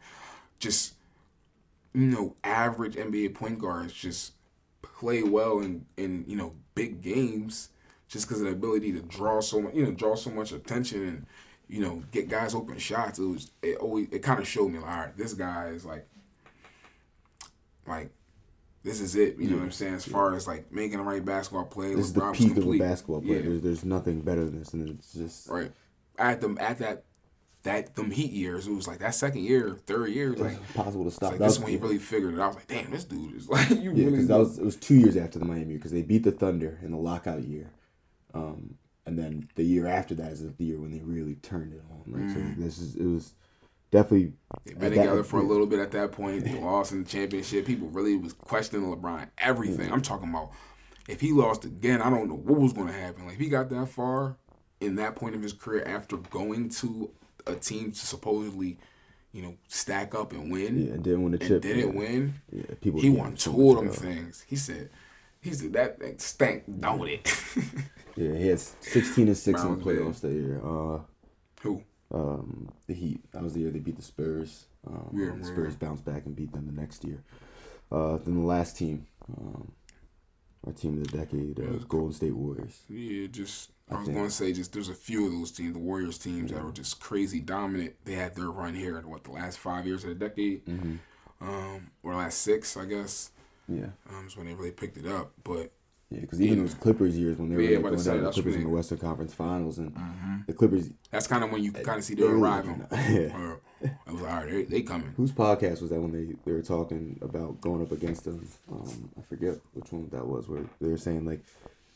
just 0.59 0.93
you 1.93 2.05
know 2.05 2.35
average 2.43 2.95
NBA 2.95 3.33
point 3.33 3.59
guards 3.59 3.93
just 3.93 4.33
play 4.81 5.23
well 5.23 5.59
in 5.59 5.85
in 5.97 6.23
you 6.27 6.35
know 6.35 6.53
big 6.75 7.01
games 7.01 7.69
just 8.07 8.27
because 8.27 8.41
of 8.41 8.47
the 8.47 8.53
ability 8.53 8.91
to 8.91 9.01
draw 9.01 9.39
so 9.41 9.61
much 9.61 9.73
you 9.73 9.85
know 9.85 9.91
draw 9.91 10.15
so 10.15 10.29
much 10.29 10.51
attention 10.51 11.07
and 11.07 11.25
you 11.67 11.81
know 11.81 12.03
get 12.11 12.29
guys 12.29 12.53
open 12.53 12.77
shots 12.77 13.19
it 13.19 13.23
was 13.23 13.51
it 13.61 13.77
always 13.77 14.07
it 14.11 14.19
kind 14.19 14.39
of 14.39 14.47
showed 14.47 14.69
me 14.69 14.79
like 14.79 14.89
all 14.89 14.97
right 14.97 15.17
this 15.17 15.33
guy 15.33 15.67
is 15.69 15.85
like 15.85 16.05
like 17.91 18.11
this 18.83 18.99
is 18.99 19.15
it 19.15 19.37
you 19.37 19.49
know 19.49 19.57
what 19.57 19.63
I'm 19.63 19.71
saying 19.71 19.93
as 19.95 20.05
far 20.05 20.33
as 20.33 20.47
like 20.47 20.71
making 20.71 20.97
the 20.97 21.03
right 21.03 21.23
basketball 21.23 21.65
play 21.65 21.93
this 21.93 22.05
is 22.07 22.13
the 22.13 22.21
LeBron's 22.21 22.37
peak 22.39 22.57
of 22.57 22.67
a 22.67 22.77
basketball 22.79 23.21
player. 23.21 23.37
Yeah. 23.37 23.49
There's 23.49 23.61
there's 23.61 23.85
nothing 23.85 24.21
better 24.21 24.43
than 24.45 24.57
this, 24.59 24.73
and 24.73 24.89
it's 24.89 25.13
just 25.13 25.47
right 25.49 25.71
at 26.17 26.41
them 26.41 26.57
at 26.59 26.79
that 26.79 27.03
that 27.63 27.95
them 27.95 28.09
heat 28.09 28.31
years 28.31 28.65
it 28.65 28.73
was 28.73 28.87
like 28.87 28.97
that 28.99 29.13
second 29.13 29.43
year 29.43 29.77
third 29.85 30.09
year 30.09 30.33
like 30.33 30.57
impossible 30.57 31.03
to 31.05 31.11
stop. 31.11 31.29
like 31.31 31.39
That 31.39 31.45
this 31.45 31.57
was- 31.59 31.63
when 31.65 31.71
he 31.73 31.77
really 31.77 31.99
figured 31.99 32.33
it 32.33 32.39
out 32.39 32.43
I 32.43 32.47
was 32.47 32.55
like 32.55 32.67
damn 32.67 32.89
this 32.89 33.03
dude 33.03 33.35
is 33.35 33.47
like 33.55 33.69
you 33.69 33.77
Yeah, 33.77 33.89
really 33.89 34.11
because 34.11 34.27
that 34.29 34.39
was 34.39 34.57
it 34.57 34.65
was 34.65 34.75
two 34.77 34.95
years 34.95 35.15
after 35.15 35.37
the 35.37 35.45
Miami 35.45 35.75
because 35.75 35.91
they 35.91 36.01
beat 36.01 36.23
the 36.23 36.31
Thunder 36.31 36.79
in 36.81 36.89
the 36.91 36.97
lockout 36.97 37.43
year, 37.43 37.69
um, 38.33 38.75
and 39.05 39.17
then 39.19 39.47
the 39.55 39.63
year 39.63 39.85
after 39.85 40.15
that 40.15 40.31
is 40.31 40.41
the 40.41 40.63
year 40.63 40.79
when 40.79 40.89
they 40.91 41.01
really 41.01 41.35
turned 41.35 41.73
it 41.73 41.83
on. 41.91 42.01
Like 42.11 42.29
so, 42.35 42.41
this 42.59 42.79
is 42.79 42.95
it 42.95 43.05
was 43.05 43.33
definitely 43.91 44.33
They've 44.65 44.77
been 44.79 44.93
that- 44.93 45.01
together 45.01 45.23
for 45.23 45.39
a 45.39 45.43
little 45.43 45.67
bit 45.67 45.79
at 45.79 45.91
that 45.91 46.11
point. 46.11 46.43
They 46.45 46.53
lost 46.59 46.91
in 46.91 47.03
the 47.03 47.09
championship. 47.09 47.65
People 47.65 47.87
really 47.89 48.17
was 48.17 48.33
questioning 48.33 48.85
LeBron 48.93 49.27
everything. 49.37 49.91
I'm 49.91 50.01
talking 50.01 50.29
about 50.29 50.51
if 51.07 51.19
he 51.21 51.31
lost 51.31 51.65
again, 51.65 52.01
I 52.01 52.09
don't 52.09 52.27
know 52.27 52.35
what 52.35 52.59
was 52.59 52.73
going 52.73 52.87
to 52.87 52.93
happen. 52.93 53.25
Like 53.25 53.35
if 53.35 53.39
he 53.41 53.49
got 53.49 53.69
that 53.69 53.87
far 53.89 54.37
in 54.79 54.95
that 54.95 55.15
point 55.15 55.35
of 55.35 55.41
his 55.41 55.53
career 55.53 55.83
after 55.85 56.17
going 56.17 56.69
to 56.69 57.11
a 57.47 57.55
team 57.55 57.91
to 57.91 57.99
supposedly, 57.99 58.77
you 59.31 59.41
know, 59.41 59.55
stack 59.67 60.13
up 60.15 60.31
and 60.31 60.51
win, 60.51 60.87
Yeah, 60.87 60.93
and 60.93 61.03
didn't 61.03 61.23
win 61.23 61.33
and 61.33 61.41
chip. 61.41 61.61
didn't 61.61 61.93
yeah. 61.93 61.99
win. 61.99 62.33
Yeah, 62.51 62.63
people 62.81 62.99
he 63.01 63.09
won 63.09 63.35
two 63.35 63.71
of 63.71 63.77
them 63.83 63.89
things. 63.89 64.43
He 64.47 64.55
said, 64.55 64.89
he 65.41 65.53
said 65.53 65.73
that 65.73 65.99
thing 65.99 66.17
stank, 66.19 66.63
don't 66.79 67.07
it? 67.07 67.33
Yeah, 68.15 68.35
he 68.35 68.47
has 68.49 68.75
16 68.81 69.27
and 69.27 69.37
six 69.37 69.61
in 69.63 69.77
the 69.79 69.83
playoffs 69.83 70.19
that 70.21 70.31
year. 70.33 70.59
Uh, 70.63 70.99
Who? 71.61 71.81
Um, 72.13 72.69
the 72.87 72.93
Heat. 72.93 73.21
That 73.31 73.43
was 73.43 73.53
the 73.53 73.61
year 73.61 73.71
they 73.71 73.79
beat 73.79 73.95
the 73.97 74.01
Spurs. 74.01 74.65
Um, 74.87 75.09
Yeah, 75.13 75.31
the 75.31 75.37
yeah, 75.37 75.43
Spurs 75.43 75.75
bounced 75.75 76.05
back 76.05 76.25
and 76.25 76.35
beat 76.35 76.51
them 76.53 76.65
the 76.67 76.79
next 76.81 77.03
year. 77.03 77.23
Uh, 77.91 78.17
then 78.17 78.35
the 78.35 78.45
last 78.47 78.77
team, 78.77 79.05
um, 79.37 79.71
our 80.65 80.73
team 80.73 80.97
of 81.01 81.07
the 81.11 81.17
decade, 81.17 81.59
uh, 81.59 81.83
Golden 81.87 82.13
State 82.13 82.35
Warriors. 82.35 82.81
Yeah, 82.89 83.27
just 83.27 83.71
I, 83.89 83.95
I 83.95 83.99
was 83.99 84.07
going 84.09 84.25
to 84.25 84.31
say 84.31 84.53
just 84.53 84.71
there's 84.73 84.89
a 84.89 84.93
few 84.93 85.25
of 85.25 85.31
those 85.33 85.51
teams, 85.51 85.73
the 85.73 85.79
Warriors 85.79 86.17
teams 86.17 86.51
that 86.51 86.63
were 86.63 86.71
just 86.71 86.99
crazy 87.01 87.39
dominant. 87.39 87.95
They 88.05 88.13
had 88.13 88.35
their 88.35 88.49
run 88.49 88.73
here 88.75 88.97
in 88.97 89.09
what 89.09 89.23
the 89.23 89.31
last 89.31 89.57
five 89.59 89.85
years 89.85 90.03
of 90.03 90.09
the 90.09 90.15
decade, 90.15 90.65
Mm-hmm. 90.65 90.95
um, 91.41 91.91
or 92.03 92.15
last 92.15 92.39
six, 92.39 92.77
I 92.77 92.85
guess. 92.85 93.31
Yeah, 93.67 93.87
Um, 94.09 94.27
is 94.27 94.35
when 94.37 94.47
they 94.47 94.53
really 94.53 94.71
picked 94.71 94.97
it 94.97 95.05
up. 95.05 95.31
But 95.43 95.71
yeah, 96.11 96.19
because 96.21 96.41
even 96.41 96.57
Yeah. 96.57 96.63
those 96.65 96.73
Clippers 96.75 97.17
years 97.17 97.37
when 97.37 97.49
they 97.49 97.55
were 97.55 97.61
Yeah, 97.61 97.77
like, 97.77 97.83
going 97.85 97.99
say, 97.99 98.11
down 98.11 98.19
to 98.19 98.25
the 98.25 98.31
Clippers 98.33 98.55
in 98.55 98.63
the 98.63 98.69
Western 98.69 98.97
Conference 98.97 99.33
Finals, 99.33 99.77
and 99.79 99.95
the 100.47 100.53
Clippers. 100.53 100.89
that's 101.09 101.27
kind 101.27 101.43
of 101.43 101.51
when 101.51 101.63
you 101.63 101.71
kind 101.71 101.97
of 101.97 102.03
see 102.03 102.13
they 102.15 102.21
their 102.23 102.31
really 102.31 102.41
arrival. 102.43 102.75
came 102.91 103.31
I 103.31 104.11
was 104.11 104.21
like, 104.21 104.31
all 104.31 104.39
right, 104.41 104.49
they, 104.49 104.63
they 104.63 104.81
coming. 104.81 105.13
Whose 105.17 105.31
podcast 105.31 105.81
was 105.81 105.89
that 105.89 105.99
when 106.01 106.11
they, 106.11 106.35
they 106.45 106.51
were 106.51 106.61
talking 106.61 107.17
about 107.21 107.59
going 107.61 107.81
up 107.81 107.91
against 107.91 108.25
them? 108.25 108.47
Um, 108.71 109.09
I 109.17 109.21
forget 109.23 109.55
which 109.73 109.91
one 109.91 110.07
that 110.11 110.27
was. 110.27 110.47
Where 110.47 110.63
they 110.79 110.89
were 110.89 110.97
saying 110.97 111.25
like 111.25 111.43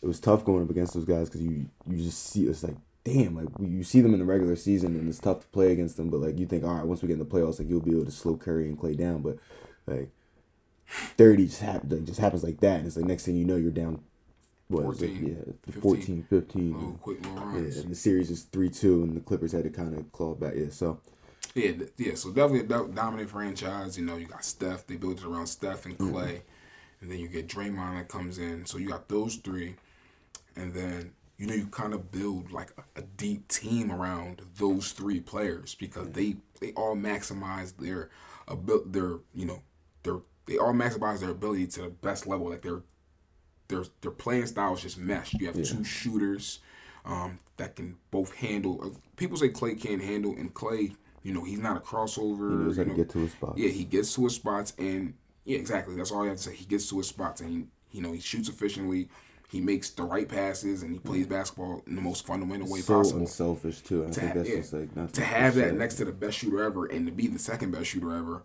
it 0.01 0.07
was 0.07 0.19
tough 0.19 0.43
going 0.45 0.63
up 0.63 0.69
against 0.69 0.93
those 0.93 1.05
guys 1.05 1.29
because 1.29 1.41
you 1.41 1.65
you 1.87 1.97
just 1.97 2.23
see 2.31 2.47
it's 2.47 2.63
like 2.63 2.75
damn 3.03 3.35
like 3.35 3.49
you 3.59 3.83
see 3.83 4.01
them 4.01 4.13
in 4.13 4.19
the 4.19 4.25
regular 4.25 4.55
season 4.55 4.95
and 4.95 5.07
it's 5.07 5.19
tough 5.19 5.41
to 5.41 5.47
play 5.47 5.71
against 5.73 5.97
them. 5.97 6.09
But 6.09 6.21
like 6.21 6.39
you 6.39 6.45
think 6.47 6.63
all 6.63 6.73
right 6.73 6.85
once 6.85 7.01
we 7.01 7.07
get 7.07 7.13
in 7.13 7.19
the 7.19 7.25
playoffs 7.25 7.59
like 7.59 7.69
you'll 7.69 7.81
be 7.81 7.91
able 7.91 8.05
to 8.05 8.11
slow 8.11 8.35
Curry 8.35 8.67
and 8.67 8.79
Clay 8.79 8.95
down. 8.95 9.21
But 9.21 9.37
like 9.85 10.09
thirty 10.87 11.45
just 11.45 11.61
happens 11.61 11.91
like, 11.91 12.05
just 12.05 12.19
happens 12.19 12.43
like 12.43 12.59
that 12.59 12.79
and 12.79 12.87
it's 12.87 12.97
like 12.97 13.05
next 13.05 13.25
thing 13.25 13.35
you 13.35 13.45
know 13.45 13.55
you're 13.55 13.71
down. 13.71 14.01
What 14.67 14.95
is 14.95 15.01
it? 15.01 15.09
14, 15.09 15.27
Yeah, 15.27 15.53
15. 15.65 15.81
14, 15.81 16.23
15. 16.29 16.73
Little 16.73 16.91
quick 17.01 17.21
little 17.23 17.51
Yeah, 17.53 17.81
and 17.81 17.91
the 17.91 17.95
series 17.95 18.31
is 18.31 18.43
three 18.43 18.69
two, 18.69 19.03
and 19.03 19.15
the 19.15 19.21
Clippers 19.21 19.51
had 19.51 19.63
to 19.63 19.69
kind 19.69 19.95
of 19.95 20.11
claw 20.11 20.33
back. 20.33 20.53
Yeah, 20.55 20.69
so 20.71 20.99
Yeah, 21.53 21.71
yeah. 21.97 22.15
So 22.15 22.31
definitely 22.31 22.61
a 22.61 22.87
dominant 22.87 23.29
franchise. 23.29 23.97
You 23.97 24.05
know, 24.05 24.17
you 24.17 24.25
got 24.25 24.43
Steph. 24.43 24.87
They 24.87 24.95
built 24.95 25.19
it 25.19 25.25
around 25.25 25.47
Steph 25.47 25.85
and 25.85 25.97
mm-hmm. 25.97 26.11
Clay, 26.11 26.41
and 27.01 27.11
then 27.11 27.19
you 27.19 27.27
get 27.27 27.47
Draymond 27.47 27.97
that 27.97 28.07
comes 28.07 28.39
in. 28.39 28.65
So 28.65 28.77
you 28.77 28.89
got 28.89 29.07
those 29.07 29.35
three, 29.35 29.75
and 30.55 30.73
then 30.73 31.11
you 31.37 31.45
know 31.45 31.53
you 31.53 31.67
kind 31.67 31.93
of 31.93 32.11
build 32.11 32.51
like 32.51 32.71
a, 32.77 32.99
a 32.99 33.03
deep 33.03 33.47
team 33.47 33.91
around 33.91 34.41
those 34.57 34.91
three 34.93 35.19
players 35.19 35.75
because 35.75 36.09
they 36.11 36.37
they 36.59 36.71
all 36.71 36.95
maximize 36.95 37.77
their 37.77 38.09
abil- 38.47 38.85
their 38.87 39.19
you 39.35 39.45
know 39.45 39.61
their 40.01 40.17
they 40.45 40.57
all 40.57 40.73
maximize 40.73 41.19
their 41.19 41.31
ability 41.31 41.67
to 41.67 41.81
the 41.83 41.89
best 41.89 42.27
level. 42.27 42.49
Like 42.49 42.61
their 42.61 42.81
their 43.67 43.83
their 44.01 44.11
playing 44.11 44.47
styles 44.47 44.81
just 44.81 44.97
meshed. 44.97 45.33
You 45.39 45.47
have 45.47 45.61
two 45.61 45.83
shooters. 45.83 46.59
um, 47.05 47.39
that 47.57 47.75
can 47.75 47.95
both 48.11 48.33
handle. 48.35 48.81
Uh, 48.83 48.89
people 49.15 49.37
say 49.37 49.47
Clay 49.49 49.75
can't 49.75 50.01
handle, 50.01 50.31
and 50.33 50.53
Clay, 50.53 50.91
you 51.23 51.33
know, 51.33 51.43
he's 51.43 51.59
not 51.59 51.77
a 51.77 51.79
crossover. 51.79 52.49
He 52.51 52.65
knows 52.65 52.77
how 52.77 52.83
you 52.83 52.89
to 52.89 52.95
get 52.95 53.09
to 53.11 53.19
his 53.19 53.31
spots. 53.31 53.53
Yeah, 53.59 53.69
he 53.69 53.83
gets 53.85 54.13
to 54.15 54.23
his 54.25 54.35
spots, 54.35 54.73
and 54.77 55.13
yeah, 55.45 55.57
exactly. 55.57 55.95
That's 55.95 56.11
all 56.11 56.23
I 56.23 56.27
have 56.27 56.37
to 56.37 56.43
say. 56.43 56.55
He 56.55 56.65
gets 56.65 56.89
to 56.89 56.97
his 56.97 57.07
spots, 57.07 57.41
and 57.41 57.49
he, 57.49 57.97
you 57.97 58.01
know, 58.01 58.11
he 58.11 58.19
shoots 58.19 58.49
efficiently. 58.49 59.07
He 59.47 59.61
makes 59.61 59.91
the 59.91 60.03
right 60.03 60.27
passes, 60.27 60.83
and 60.83 60.91
he 60.91 60.99
plays 60.99 61.27
basketball 61.27 61.83
in 61.87 61.95
the 61.95 62.01
most 62.01 62.25
fundamental 62.25 62.67
way 62.67 62.81
so 62.81 62.95
possible. 62.97 63.25
So 63.27 63.51
unselfish 63.51 63.81
too. 63.81 64.05
I 64.05 64.09
To, 64.09 64.19
think 64.19 64.27
ha- 64.29 64.33
that's 64.33 64.49
yeah, 64.49 64.55
just 64.57 64.73
like 64.73 64.95
not 64.95 65.13
to 65.13 65.21
have 65.23 65.55
that 65.55 65.75
next 65.75 65.95
to 65.95 66.05
the 66.05 66.11
best 66.11 66.37
shooter 66.39 66.61
ever, 66.63 66.87
and 66.87 67.05
to 67.05 67.11
be 67.11 67.27
the 67.27 67.39
second 67.39 67.71
best 67.71 67.85
shooter 67.85 68.13
ever. 68.13 68.43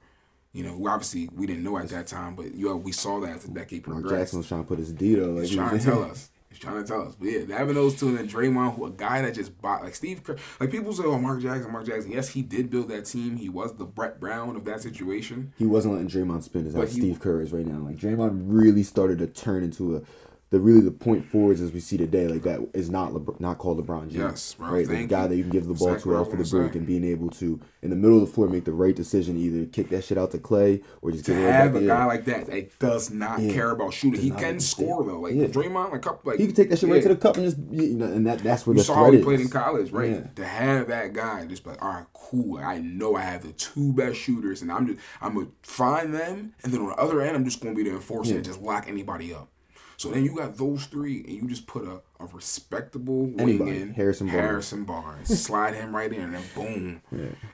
You 0.52 0.64
know, 0.64 0.86
obviously 0.88 1.28
we 1.34 1.46
didn't 1.46 1.62
know 1.62 1.78
at 1.78 1.88
that 1.90 2.06
time, 2.08 2.34
but 2.34 2.54
you 2.54 2.68
know, 2.68 2.76
we 2.76 2.92
saw 2.92 3.20
that 3.20 3.36
as 3.36 3.42
the 3.44 3.52
decade 3.52 3.86
Mark 3.86 4.00
progressed. 4.02 4.20
Jackson 4.22 4.38
was 4.38 4.48
trying 4.48 4.62
to 4.62 4.68
put 4.68 4.78
his 4.78 4.92
D. 4.92 5.16
Like, 5.16 5.46
He's 5.46 5.54
trying 5.54 5.78
to 5.78 5.84
tell 5.84 6.02
us. 6.10 6.30
He's 6.48 6.58
trying 6.58 6.82
to 6.82 6.88
tell 6.88 7.02
us. 7.06 7.14
But 7.14 7.28
yeah, 7.28 7.56
having 7.56 7.76
those 7.76 7.94
two 7.94 8.08
and 8.08 8.18
then 8.18 8.28
Draymond, 8.28 8.74
who 8.74 8.86
a 8.86 8.90
guy 8.90 9.22
that 9.22 9.36
just 9.36 9.56
bought 9.62 9.84
like 9.84 9.94
Steve 9.94 10.24
Kerr. 10.24 10.36
Like 10.58 10.72
people 10.72 10.92
say, 10.92 11.04
oh 11.04 11.16
Mark 11.16 11.40
Jackson, 11.40 11.70
Mark 11.70 11.86
Jackson. 11.86 12.10
Yes, 12.10 12.28
he 12.30 12.42
did 12.42 12.68
build 12.70 12.88
that 12.88 13.04
team. 13.04 13.36
He 13.36 13.48
was 13.48 13.74
the 13.76 13.84
Brett 13.84 14.18
Brown 14.18 14.56
of 14.56 14.64
that 14.64 14.80
situation. 14.82 15.52
he 15.56 15.66
wasn't 15.66 15.94
letting 15.94 16.08
Draymond 16.08 16.42
spin 16.42 16.66
as 16.66 16.74
how 16.74 16.84
Steve 16.86 17.20
Kerr 17.20 17.40
is 17.40 17.52
right 17.52 17.64
now. 17.64 17.78
Like 17.78 17.98
Draymond 17.98 18.42
really 18.46 18.82
started 18.82 19.18
to 19.20 19.28
turn 19.28 19.62
into 19.62 19.94
a 19.96 20.02
the 20.50 20.58
really 20.58 20.80
the 20.80 20.90
point 20.90 21.24
forwards 21.24 21.60
as 21.60 21.70
we 21.72 21.78
see 21.78 21.96
today. 21.96 22.26
Like 22.26 22.42
that 22.42 22.60
is 22.74 22.90
not 22.90 23.12
Lebr- 23.12 23.38
not 23.38 23.58
called 23.58 23.84
LeBron 23.84 24.02
James. 24.08 24.14
Yes, 24.14 24.54
bro, 24.54 24.70
right. 24.70 24.86
The 24.86 25.06
guy 25.06 25.28
that 25.28 25.36
you 25.36 25.44
can 25.44 25.52
give 25.52 25.66
the 25.66 25.74
ball 25.74 25.88
Exactly 25.94 26.12
to 26.12 26.18
off 26.18 26.30
for 26.30 26.36
the 26.36 26.44
break 26.44 26.74
and 26.74 26.84
being 26.86 27.04
able 27.04 27.30
to 27.30 27.60
in 27.82 27.90
the 27.90 27.96
middle 27.96 28.20
of 28.20 28.26
the 28.26 28.32
floor 28.34 28.48
make 28.48 28.64
the 28.64 28.72
right 28.72 28.94
decision, 28.94 29.36
either 29.36 29.64
kick 29.66 29.88
that 29.90 30.02
shit 30.04 30.18
out 30.18 30.32
to 30.32 30.38
Clay 30.38 30.82
or 31.02 31.12
just 31.12 31.26
To 31.26 31.32
give 31.34 31.40
it 31.44 31.52
have 31.52 31.76
a 31.76 31.86
guy 31.86 32.04
like 32.04 32.24
that 32.24 32.46
that 32.46 32.78
does 32.80 33.10
not 33.12 33.40
Yeah. 33.40 33.52
care 33.52 33.70
about 33.70 33.94
shooting, 33.94 34.20
he 34.20 34.30
can 34.32 34.58
score 34.58 35.04
though. 35.04 35.20
Like 35.20 35.34
Yeah. 35.34 35.46
Draymond, 35.46 35.92
like 35.92 36.02
couple, 36.02 36.32
like 36.32 36.40
he 36.40 36.46
can 36.46 36.54
take 36.56 36.70
that 36.70 36.80
shit 36.80 36.90
right 36.90 37.02
to 37.02 37.08
the 37.10 37.16
cup 37.16 37.36
and 37.36 37.44
just 37.44 37.58
you 37.70 37.94
know, 37.94 38.06
and 38.06 38.26
that 38.26 38.40
that's 38.40 38.66
where 38.66 38.74
You 38.74 38.80
the 38.80 38.84
saw 38.84 39.08
he 39.10 39.18
is. 39.18 39.24
played 39.24 39.40
in 39.40 39.48
college, 39.48 39.92
right? 39.92 40.10
Yeah. 40.10 40.20
To 40.34 40.44
have 40.44 40.88
that 40.88 41.12
guy 41.12 41.46
just 41.46 41.64
like, 41.64 41.80
all 41.80 41.90
right, 41.92 42.06
cool. 42.12 42.58
I 42.58 42.78
know 42.78 43.14
I 43.14 43.20
have 43.20 43.44
the 43.44 43.52
two 43.52 43.92
best 43.92 44.18
shooters, 44.18 44.62
and 44.62 44.72
I'm 44.72 44.88
just 44.88 44.98
I'm 45.20 45.34
gonna 45.34 45.46
find 45.62 46.12
them, 46.12 46.54
and 46.64 46.72
then 46.72 46.80
on 46.80 46.88
the 46.88 46.96
other 46.96 47.20
end, 47.20 47.36
I'm 47.36 47.44
just 47.44 47.60
gonna 47.62 47.74
be 47.76 47.84
the 47.84 47.90
enforcer 47.92 48.34
and 48.34 48.44
just 48.44 48.60
lock 48.60 48.86
anybody 48.88 49.32
up. 49.32 49.48
So 50.00 50.08
then 50.10 50.24
you 50.24 50.34
got 50.34 50.56
those 50.56 50.86
three, 50.86 51.18
and 51.24 51.28
you 51.28 51.46
just 51.46 51.66
put 51.66 51.84
a, 51.84 52.00
a 52.20 52.26
respectable 52.32 53.26
wing 53.26 53.68
in 53.68 53.92
Harrison 53.92 54.28
Barnes. 54.28 54.40
Harrison 54.40 54.84
Barnes, 54.84 55.42
slide 55.44 55.74
him 55.74 55.94
right 55.94 56.10
in, 56.10 56.22
and 56.22 56.34
then 56.36 56.42
boom. 56.54 57.02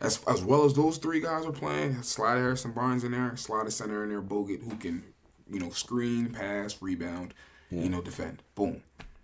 As 0.00 0.20
as 0.28 0.44
well 0.44 0.64
as 0.64 0.72
those 0.72 0.96
three 0.98 1.18
guys 1.20 1.44
are 1.44 1.50
playing, 1.50 2.00
slide 2.04 2.36
Harrison 2.36 2.70
Barnes 2.70 3.02
in 3.02 3.10
there, 3.10 3.34
slide 3.36 3.66
a 3.66 3.70
center 3.72 4.04
in 4.04 4.10
there, 4.10 4.22
Bogut, 4.22 4.62
who 4.62 4.76
can, 4.76 5.02
you 5.50 5.58
know, 5.58 5.70
screen, 5.70 6.30
pass, 6.30 6.80
rebound, 6.80 7.34
you 7.72 7.88
know, 7.88 8.00
defend. 8.00 8.44
Boom. 8.54 8.80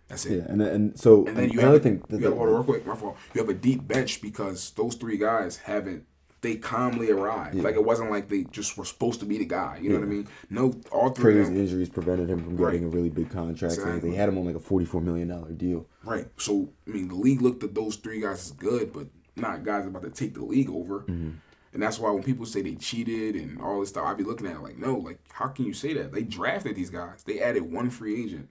That's 0.08 0.26
it. 0.26 0.38
Yeah, 0.38 0.44
and 0.52 0.60
and 0.60 0.98
so 0.98 1.24
And 1.24 1.36
then 1.36 1.50
you 1.50 1.60
another 1.60 1.74
have, 1.74 1.82
thing. 1.84 2.02
you 2.10 2.18
that- 2.18 2.22
have 2.24 2.36
hold 2.36 2.48
real 2.48 2.64
quick, 2.64 2.84
my 2.84 2.96
fault. 2.96 3.16
You 3.34 3.40
have 3.40 3.48
a 3.48 3.54
deep 3.54 3.86
bench 3.86 4.20
because 4.20 4.72
those 4.72 4.96
three 4.96 5.16
guys 5.16 5.58
haven't. 5.58 6.06
They 6.42 6.56
calmly 6.56 7.10
arrived. 7.10 7.54
Like 7.54 7.76
it 7.76 7.84
wasn't 7.84 8.10
like 8.10 8.28
they 8.28 8.42
just 8.50 8.76
were 8.76 8.84
supposed 8.84 9.20
to 9.20 9.26
be 9.26 9.38
the 9.38 9.44
guy. 9.46 9.78
You 9.80 9.90
know 9.90 10.00
what 10.00 10.04
I 10.04 10.08
mean? 10.08 10.28
No, 10.50 10.74
all 10.90 11.10
three 11.10 11.40
of 11.40 11.46
Crazy 11.46 11.60
injuries 11.60 11.88
prevented 11.88 12.28
him 12.28 12.40
from 12.42 12.56
getting 12.56 12.82
Right. 12.84 12.92
a 12.92 12.96
really 12.96 13.10
big 13.10 13.30
contract. 13.30 13.74
Exactly. 13.74 14.10
They 14.10 14.16
had 14.16 14.28
him 14.28 14.36
on 14.38 14.44
like 14.44 14.56
a 14.56 14.60
forty-four 14.60 15.00
million 15.00 15.28
dollar 15.28 15.52
deal. 15.52 15.86
Right. 16.04 16.26
So 16.36 16.68
I 16.86 16.90
mean, 16.90 17.08
the 17.08 17.14
league 17.14 17.40
looked 17.42 17.62
at 17.62 17.74
those 17.74 17.96
three 17.96 18.20
guys 18.20 18.46
as 18.46 18.50
good, 18.52 18.92
but 18.92 19.06
not 19.36 19.64
guys 19.64 19.86
about 19.86 20.02
to 20.02 20.10
take 20.10 20.34
the 20.34 20.44
league 20.44 20.68
over. 20.68 21.00
Mm-hmm. 21.02 21.30
And 21.74 21.82
that's 21.82 21.98
why 21.98 22.10
when 22.10 22.22
people 22.22 22.44
say 22.44 22.60
they 22.60 22.74
cheated 22.74 23.34
and 23.34 23.58
all 23.60 23.80
this 23.80 23.88
stuff, 23.90 24.04
I'd 24.04 24.18
be 24.18 24.24
looking 24.24 24.46
at 24.46 24.56
it 24.56 24.62
like, 24.62 24.76
no, 24.76 24.96
like 24.96 25.20
how 25.32 25.46
can 25.46 25.64
you 25.64 25.72
say 25.72 25.94
that? 25.94 26.12
They 26.12 26.22
drafted 26.22 26.74
these 26.76 26.90
guys. 26.90 27.22
They 27.24 27.40
added 27.40 27.62
one 27.72 27.88
free 27.88 28.22
agent, 28.24 28.48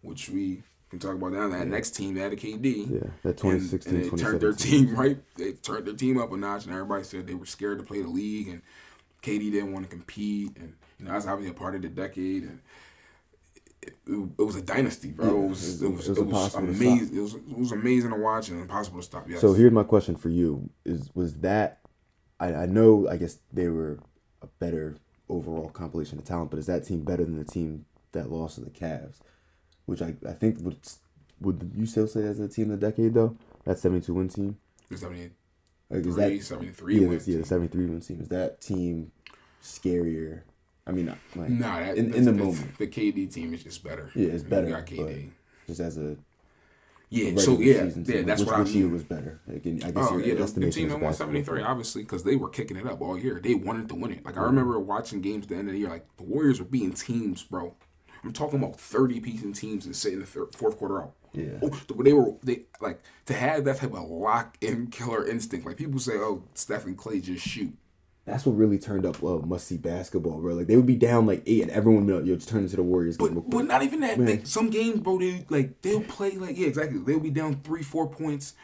which 0.00 0.30
we 0.30 0.62
can 0.92 0.98
talk 1.00 1.14
about 1.14 1.32
now. 1.32 1.48
That 1.48 1.66
next 1.68 1.92
team 1.92 2.14
that 2.14 2.20
had 2.20 2.32
a 2.34 2.36
KD. 2.36 2.90
Yeah, 2.90 3.10
that 3.22 3.38
2016, 3.38 3.94
and, 3.94 4.04
and 4.04 4.12
they 4.12 4.22
turned 4.22 4.40
their 4.42 4.52
team 4.52 4.94
right. 4.96 5.18
They 5.36 5.52
turned 5.52 5.86
their 5.86 5.94
team 5.94 6.18
up 6.18 6.30
a 6.32 6.36
notch, 6.36 6.66
and 6.66 6.72
everybody 6.74 7.02
said 7.02 7.26
they 7.26 7.34
were 7.34 7.46
scared 7.46 7.78
to 7.78 7.84
play 7.84 8.02
the 8.02 8.08
league, 8.08 8.48
and 8.48 8.60
KD 9.22 9.50
didn't 9.52 9.72
want 9.72 9.86
to 9.86 9.90
compete, 9.90 10.56
and 10.58 10.74
you 10.98 11.06
know 11.06 11.12
that's 11.12 11.26
obviously 11.26 11.56
a 11.56 11.58
part 11.58 11.74
of 11.74 11.80
the 11.82 11.88
decade, 11.88 12.42
and 12.42 12.60
it, 13.82 13.94
it, 14.06 14.28
it 14.38 14.42
was 14.42 14.56
a 14.56 14.60
dynasty, 14.62 15.08
bro. 15.08 15.26
Yeah, 15.26 15.32
it 15.32 15.48
was 15.48 15.82
it 15.82 15.88
was- 15.88 16.08
was, 16.08 16.18
it 16.18 16.26
was 16.26 16.54
was 16.54 16.54
amazing. 16.56 17.16
It 17.16 17.20
was 17.20 17.34
it 17.34 17.58
was 17.58 17.72
amazing 17.72 18.10
to 18.10 18.16
watch 18.16 18.50
and 18.50 18.60
impossible 18.60 18.98
to 19.00 19.02
stop. 19.04 19.28
Yes. 19.30 19.40
So 19.40 19.54
here's 19.54 19.72
my 19.72 19.84
question 19.84 20.14
for 20.14 20.28
you: 20.28 20.68
Is 20.84 21.10
was 21.14 21.36
that? 21.38 21.78
I, 22.38 22.54
I 22.54 22.66
know. 22.66 23.08
I 23.08 23.16
guess 23.16 23.38
they 23.50 23.68
were 23.68 23.98
a 24.42 24.46
better 24.58 24.96
overall 25.30 25.70
compilation 25.70 26.18
of 26.18 26.24
talent, 26.26 26.50
but 26.50 26.58
is 26.58 26.66
that 26.66 26.84
team 26.86 27.02
better 27.02 27.24
than 27.24 27.38
the 27.38 27.44
team 27.44 27.86
that 28.12 28.30
lost 28.30 28.56
to 28.56 28.60
the 28.60 28.70
Cavs? 28.70 29.20
Which 29.92 30.02
I, 30.02 30.14
I 30.28 30.32
think 30.32 30.58
would 30.60 30.78
would 31.40 31.70
you 31.76 31.86
still 31.86 32.06
say 32.08 32.22
as 32.24 32.40
a 32.40 32.48
team 32.48 32.70
of 32.70 32.80
the 32.80 32.86
decade 32.90 33.14
though? 33.14 33.36
That 33.64 33.78
seventy 33.78 34.04
two 34.04 34.14
win 34.14 34.28
team. 34.28 34.58
The 34.88 34.96
73 34.96 35.30
Like, 35.90 36.06
is 36.06 36.16
that 36.16 36.42
73 36.42 36.94
yeah, 36.94 37.00
the, 37.08 37.12
yeah, 37.14 37.18
the 37.18 37.24
team. 37.24 37.44
seventy 37.44 37.68
three 37.68 37.86
win 37.86 38.00
team. 38.00 38.20
Is 38.20 38.28
that 38.28 38.60
team 38.60 39.12
scarier? 39.62 40.42
I 40.86 40.92
mean, 40.92 41.08
uh, 41.08 41.16
like 41.36 41.48
Nah, 41.48 41.80
that, 41.80 41.96
in, 41.96 42.10
the, 42.10 42.16
in 42.18 42.24
the 42.24 42.32
moment, 42.32 42.78
the 42.78 42.86
KD 42.86 43.32
team 43.32 43.54
is 43.54 43.62
just 43.62 43.84
better. 43.84 44.10
yeah, 44.14 44.30
it's 44.30 44.42
better. 44.42 44.68
got 44.68 44.86
KD. 44.86 45.30
Just 45.66 45.80
as 45.80 45.96
a 45.98 46.16
Yeah. 47.10 47.36
So 47.36 47.60
yeah, 47.60 47.84
season 47.84 48.04
yeah, 48.08 48.22
that's 48.22 48.40
which, 48.40 48.48
what 48.48 48.56
I 48.56 48.64
year 48.70 48.84
mean. 48.84 48.92
was 48.94 49.04
better? 49.04 49.40
Like, 49.46 49.66
I 49.66 49.70
guess 49.70 49.92
Oh 49.96 50.18
yeah, 50.18 50.34
the, 50.34 50.44
the 50.46 50.70
team 50.70 50.88
that 50.88 51.00
won 51.00 51.12
seventy 51.14 51.42
three, 51.42 51.62
obviously, 51.62 52.02
because 52.02 52.24
they 52.24 52.36
were 52.36 52.48
kicking 52.48 52.76
it 52.76 52.86
up 52.86 53.00
all 53.00 53.18
year. 53.18 53.40
They 53.42 53.54
wanted 53.54 53.88
to 53.90 53.94
win 53.94 54.12
it. 54.12 54.24
Like 54.24 54.36
I 54.38 54.42
remember 54.42 54.78
watching 54.80 55.20
games 55.20 55.44
at 55.44 55.50
the 55.50 55.56
end 55.56 55.68
of 55.68 55.74
the 55.74 55.78
year. 55.80 55.88
Like 55.90 56.06
the 56.16 56.24
Warriors 56.24 56.58
were 56.58 56.64
beating 56.66 56.92
teams, 56.94 57.42
bro. 57.42 57.74
I'm 58.24 58.32
talking 58.32 58.58
about 58.58 58.78
thirty 58.78 59.20
piecing 59.20 59.52
teams 59.52 59.86
and 59.86 59.96
sitting 59.96 60.20
the 60.20 60.26
fourth 60.26 60.78
quarter 60.78 61.02
out. 61.02 61.14
Yeah. 61.32 61.58
Oh, 61.62 61.68
they 62.02 62.12
were 62.12 62.34
they 62.42 62.64
like 62.80 63.00
to 63.26 63.34
have 63.34 63.64
that 63.64 63.78
type 63.78 63.94
of 63.94 64.08
lock 64.08 64.56
in 64.60 64.86
killer 64.90 65.26
instinct. 65.26 65.66
Like 65.66 65.76
people 65.76 65.98
say, 65.98 66.14
oh, 66.14 66.44
Stephen 66.54 66.94
Clay 66.94 67.20
just 67.20 67.46
shoot. 67.46 67.76
That's 68.24 68.46
what 68.46 68.52
really 68.52 68.78
turned 68.78 69.04
up 69.04 69.22
uh, 69.22 69.38
must 69.38 69.66
see 69.66 69.78
basketball, 69.78 70.40
bro. 70.40 70.54
Like 70.54 70.68
they 70.68 70.76
would 70.76 70.86
be 70.86 70.94
down 70.94 71.26
like 71.26 71.42
eight, 71.44 71.62
and 71.62 71.70
everyone 71.72 72.06
would 72.06 72.12
be 72.12 72.18
like, 72.20 72.26
"Yo, 72.26 72.36
just 72.36 72.48
turn 72.48 72.62
into 72.62 72.76
the 72.76 72.82
Warriors 72.84 73.16
game." 73.16 73.34
But 73.34 73.50
but 73.50 73.64
not 73.64 73.82
even 73.82 73.98
that. 74.00 74.18
They, 74.18 74.44
some 74.44 74.70
games, 74.70 75.00
bro, 75.00 75.18
they 75.18 75.44
like 75.48 75.82
they'll 75.82 76.02
play 76.02 76.32
like 76.32 76.56
yeah, 76.56 76.68
exactly. 76.68 77.00
They'll 77.00 77.18
be 77.18 77.30
down 77.30 77.60
three, 77.64 77.82
four 77.82 78.08
points, 78.08 78.54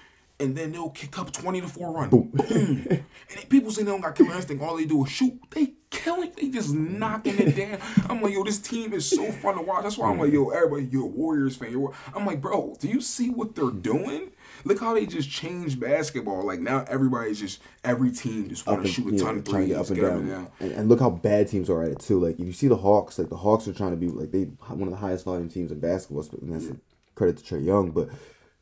and 0.41 0.57
then 0.57 0.73
they'll 0.73 0.91
kick 0.91 1.19
up 1.19 1.33
twenty 1.33 1.61
to 1.61 1.69
four 1.69 1.93
run. 1.93 2.11
Boom. 2.11 2.33
and 2.51 3.49
people 3.49 3.71
say 3.71 3.83
they 3.83 3.91
don't 3.91 4.01
got 4.01 4.15
killer 4.15 4.35
instinct. 4.35 4.63
All 4.63 4.77
they 4.77 4.85
do 4.85 5.05
is 5.05 5.11
shoot. 5.11 5.39
They 5.51 5.75
killing. 5.91 6.33
They 6.37 6.49
just 6.49 6.75
knocking 6.75 7.39
it 7.39 7.57
down. 7.57 7.79
I'm 8.09 8.23
like, 8.23 8.33
yo, 8.33 8.45
this 8.45 8.59
team 8.59 8.93
is 8.93 9.09
so 9.09 9.31
fun 9.33 9.57
to 9.57 9.63
watch. 9.63 9.83
That's 9.83 9.99
why 9.99 10.11
I'm 10.11 10.19
like, 10.19 10.33
yo, 10.33 10.51
everybody, 10.51 10.87
you're 10.87 11.05
a 11.05 11.07
Warriors 11.07 11.57
fan. 11.57 11.73
You're, 11.73 11.93
I'm 12.15 12.27
like, 12.27 12.41
bro, 12.41 12.77
do 12.79 12.89
you 12.89 13.01
see 13.01 13.31
what 13.31 13.55
they're 13.55 13.71
doing? 13.71 14.31
Look 14.65 14.81
how 14.81 14.95
they 14.95 15.07
just 15.07 15.31
changed 15.31 15.81
basketball. 15.81 16.47
Like 16.47 16.61
now, 16.61 16.85
everybody's 16.89 17.41
just 17.41 17.61
every 17.85 18.11
team 18.11 18.49
just 18.49 18.67
want 18.67 18.85
to 18.85 18.91
shoot 18.91 19.13
a 19.13 19.17
yeah, 19.17 19.25
ton 19.25 19.39
of 19.39 19.45
trying 19.45 19.69
to 19.69 19.75
threes, 19.75 19.77
get 19.77 19.79
up 19.79 19.89
and 19.89 20.01
down. 20.01 20.19
and 20.19 20.31
down. 20.31 20.51
And, 20.61 20.73
and 20.73 20.89
look 20.89 21.01
how 21.01 21.11
bad 21.11 21.49
teams 21.49 21.71
are 21.71 21.83
at 21.83 21.93
it 21.93 22.01
too. 22.01 22.21
Like 22.21 22.39
if 22.39 22.47
you 22.47 22.53
see 22.53 22.69
the 22.69 22.77
Hawks, 22.77 23.19
like 23.19 23.29
the 23.29 23.37
Hawks 23.37 23.69
are 23.69 23.73
trying 23.73 23.93
to 23.93 23.97
be 23.97 24.09
like 24.09 24.31
they 24.31 24.45
one 24.69 24.83
of 24.83 24.91
the 24.91 24.97
highest 24.97 25.25
volume 25.25 25.49
teams 25.49 25.73
in 25.73 25.81
basketball. 25.81 26.27
And 26.41 26.53
that's 26.53 26.67
a 26.67 26.77
credit 27.15 27.39
to 27.39 27.45
Trae 27.55 27.65
Young, 27.65 27.91
but 27.91 28.09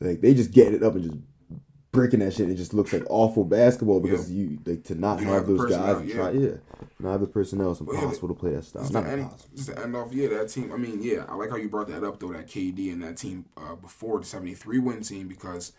like 0.00 0.20
they 0.20 0.34
just 0.34 0.50
get 0.50 0.74
it 0.74 0.82
up 0.82 0.94
and 0.94 1.04
just 1.04 1.16
breaking 1.96 2.20
that 2.20 2.32
shit. 2.32 2.48
It 2.48 2.54
just 2.54 2.74
looks 2.74 2.92
like 2.92 3.02
awful 3.08 3.44
basketball 3.44 4.00
because 4.00 4.30
you 4.30 4.58
like 4.64 4.84
to 4.84 4.94
not 4.94 5.20
You 5.20 5.26
have 5.26 5.34
have 5.34 5.46
those 5.48 5.70
guys 5.70 5.96
and 5.96 6.08
yeah. 6.08 6.14
try. 6.14 6.30
Yeah, 6.30 6.50
not 7.00 7.12
have 7.12 7.20
the 7.20 7.26
personnel. 7.26 7.72
It's 7.72 7.80
yeah, 7.80 8.00
impossible 8.00 8.28
to 8.28 8.34
play 8.34 8.52
that 8.52 8.64
style. 8.64 8.82
Just 8.82 8.92
Not 8.92 9.06
end, 9.06 9.22
impossible. 9.22 9.56
just 9.56 9.68
to 9.70 9.82
end 9.82 9.96
off, 9.96 10.12
yeah, 10.12 10.28
that 10.28 10.48
team. 10.48 10.72
I 10.72 10.76
mean, 10.76 11.02
yeah, 11.02 11.24
I 11.28 11.34
like 11.34 11.50
how 11.50 11.56
you 11.56 11.68
brought 11.68 11.88
that 11.88 12.04
up 12.04 12.20
though. 12.20 12.32
That 12.32 12.46
KD 12.46 12.92
and 12.92 13.02
that 13.02 13.16
team 13.16 13.46
uh, 13.56 13.74
before 13.74 14.20
the 14.20 14.24
seventy 14.26 14.54
three 14.54 14.78
win 14.78 15.02
team 15.02 15.26
because 15.26 15.72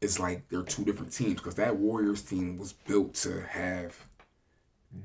it's 0.00 0.18
like 0.18 0.48
they're 0.48 0.62
two 0.62 0.84
different 0.84 1.12
teams. 1.12 1.34
Because 1.34 1.54
that 1.54 1.76
Warriors 1.76 2.22
team 2.22 2.58
was 2.58 2.72
built 2.72 3.14
to 3.14 3.42
have 3.42 4.06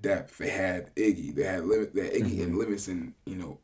depth. 0.02 0.38
They 0.38 0.50
had 0.50 0.94
Iggy. 0.96 1.36
They 1.36 1.44
had 1.44 1.66
limit. 1.66 1.94
That 1.96 2.14
Iggy 2.14 2.42
and 2.42 2.58
Livingston. 2.58 3.14
You 3.26 3.36
know, 3.36 3.60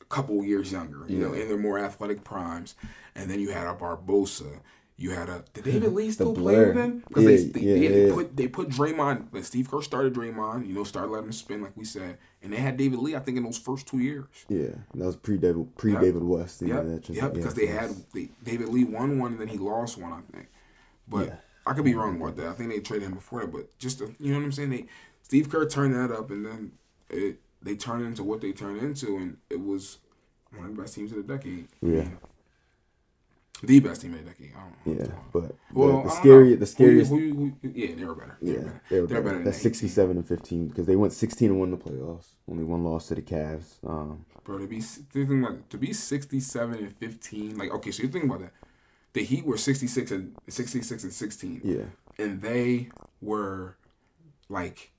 a 0.00 0.04
couple 0.04 0.44
years 0.44 0.70
younger. 0.70 1.04
You 1.08 1.18
know, 1.18 1.32
in 1.32 1.48
their 1.48 1.58
more 1.58 1.78
athletic 1.78 2.22
primes. 2.22 2.74
And 3.14 3.30
then 3.30 3.40
you 3.40 3.50
had 3.50 3.66
a 3.66 3.74
Barbosa. 3.74 4.60
You 4.98 5.10
had 5.10 5.28
a 5.28 5.44
did 5.52 5.64
David 5.64 5.92
Lee 5.92 6.10
still 6.10 6.32
play 6.32 6.54
Blair. 6.54 6.66
with 6.68 6.74
them? 6.76 7.02
Because 7.06 7.24
Yeah, 7.24 7.30
they, 7.30 7.36
they, 7.36 7.60
yeah, 7.60 7.88
they, 7.90 8.06
yeah. 8.08 8.14
put 8.14 8.36
they 8.36 8.48
put 8.48 8.68
Draymond. 8.70 9.26
Like 9.30 9.44
Steve 9.44 9.70
Kerr 9.70 9.82
started 9.82 10.14
Draymond. 10.14 10.66
You 10.66 10.72
know, 10.72 10.84
started 10.84 11.10
letting 11.10 11.26
him 11.26 11.32
spin 11.32 11.60
like 11.62 11.76
we 11.76 11.84
said, 11.84 12.16
and 12.42 12.50
they 12.50 12.56
had 12.56 12.78
David 12.78 13.00
Lee. 13.00 13.14
I 13.14 13.18
think 13.18 13.36
in 13.36 13.44
those 13.44 13.58
first 13.58 13.86
two 13.86 13.98
years. 13.98 14.24
Yeah, 14.48 14.68
that 14.94 15.04
was 15.04 15.16
pre 15.16 15.36
David 15.36 15.76
pre 15.76 15.92
David 15.96 16.22
West. 16.22 16.62
Yeah, 16.62 16.82
just- 17.02 17.34
because 17.34 17.52
they 17.54 17.66
had 17.66 17.90
they, 18.14 18.30
David 18.42 18.68
Lee 18.70 18.84
won 18.84 19.18
one 19.18 19.32
and 19.32 19.40
then 19.40 19.48
he 19.48 19.58
lost 19.58 19.98
one, 19.98 20.12
I 20.12 20.20
think. 20.34 20.48
But 21.06 21.26
Yeah. 21.26 21.34
I 21.66 21.74
could 21.74 21.84
be 21.84 21.94
wrong 21.94 22.16
about 22.20 22.36
that. 22.36 22.46
I 22.46 22.52
think 22.52 22.70
they 22.70 22.78
traded 22.80 23.08
him 23.08 23.14
before 23.14 23.40
that, 23.40 23.52
but 23.52 23.76
just 23.78 23.98
to, 23.98 24.14
you 24.18 24.32
know 24.32 24.38
what 24.38 24.44
I'm 24.44 24.52
saying. 24.52 24.70
They 24.70 24.86
Steve 25.22 25.50
Kerr 25.50 25.66
turned 25.66 25.94
that 25.94 26.10
up, 26.10 26.30
and 26.30 26.46
then 26.46 26.72
it 27.10 27.40
they 27.60 27.74
turned 27.76 28.06
into 28.06 28.22
what 28.22 28.40
they 28.40 28.52
turned 28.52 28.80
into, 28.80 29.16
and 29.18 29.36
it 29.50 29.60
was 29.60 29.98
one 30.54 30.64
of 30.70 30.74
the 30.74 30.80
best 30.80 30.94
teams 30.94 31.10
of 31.12 31.18
the 31.26 31.36
decade. 31.36 31.66
Yeah. 31.82 32.08
The 33.62 33.80
best 33.80 34.02
team 34.02 34.14
of 34.14 34.24
the 34.24 34.30
decade. 34.30 34.52
I 34.56 34.60
don't 34.60 34.98
know. 34.98 35.04
Yeah, 35.04 35.12
but 35.32 35.56
Well, 35.72 36.02
the, 36.02 36.08
the 36.08 36.10
scary, 36.10 36.50
know. 36.50 36.56
the 36.56 36.66
scariest, 36.66 37.10
Who, 37.10 37.16
who, 37.18 37.52
you- 37.62 37.72
yeah, 37.74 37.94
they 37.94 38.04
were 38.04 38.14
better. 38.14 38.36
They 38.42 38.52
yeah, 38.52 38.58
were 38.58 38.64
better. 38.64 38.82
they 38.90 39.00
were 39.14 39.22
better. 39.22 39.42
That's 39.44 39.60
sixty-seven 39.62 40.16
and 40.16 40.26
fifteen 40.28 40.68
because 40.68 40.86
they 40.86 40.96
went 40.96 41.12
sixteen 41.12 41.50
and 41.50 41.58
one 41.60 41.72
in 41.72 41.78
the 41.78 41.84
playoffs. 41.84 42.26
Only 42.50 42.64
one 42.64 42.84
loss 42.84 43.08
to 43.08 43.14
the 43.14 43.22
Cavs. 43.22 43.76
Um, 43.86 44.26
Bro, 44.44 44.58
to 44.58 44.66
be 44.66 44.80
to 44.82 45.78
be 45.78 45.92
sixty 45.92 46.38
seven 46.40 46.78
and 46.78 46.96
fifteen, 46.96 47.56
like 47.58 47.72
okay, 47.72 47.90
so 47.90 48.02
you 48.02 48.08
think 48.08 48.24
about 48.26 48.40
that. 48.40 48.52
the 49.14 49.24
Heat 49.24 49.44
were 49.46 49.56
66 49.56 50.10
and 50.10 50.36
66 50.48 51.02
and 51.04 51.12
16. 51.12 51.60
Yeah. 51.64 51.84
And 52.22 52.42
they 52.42 52.90
were 53.22 53.76
like 54.48 54.92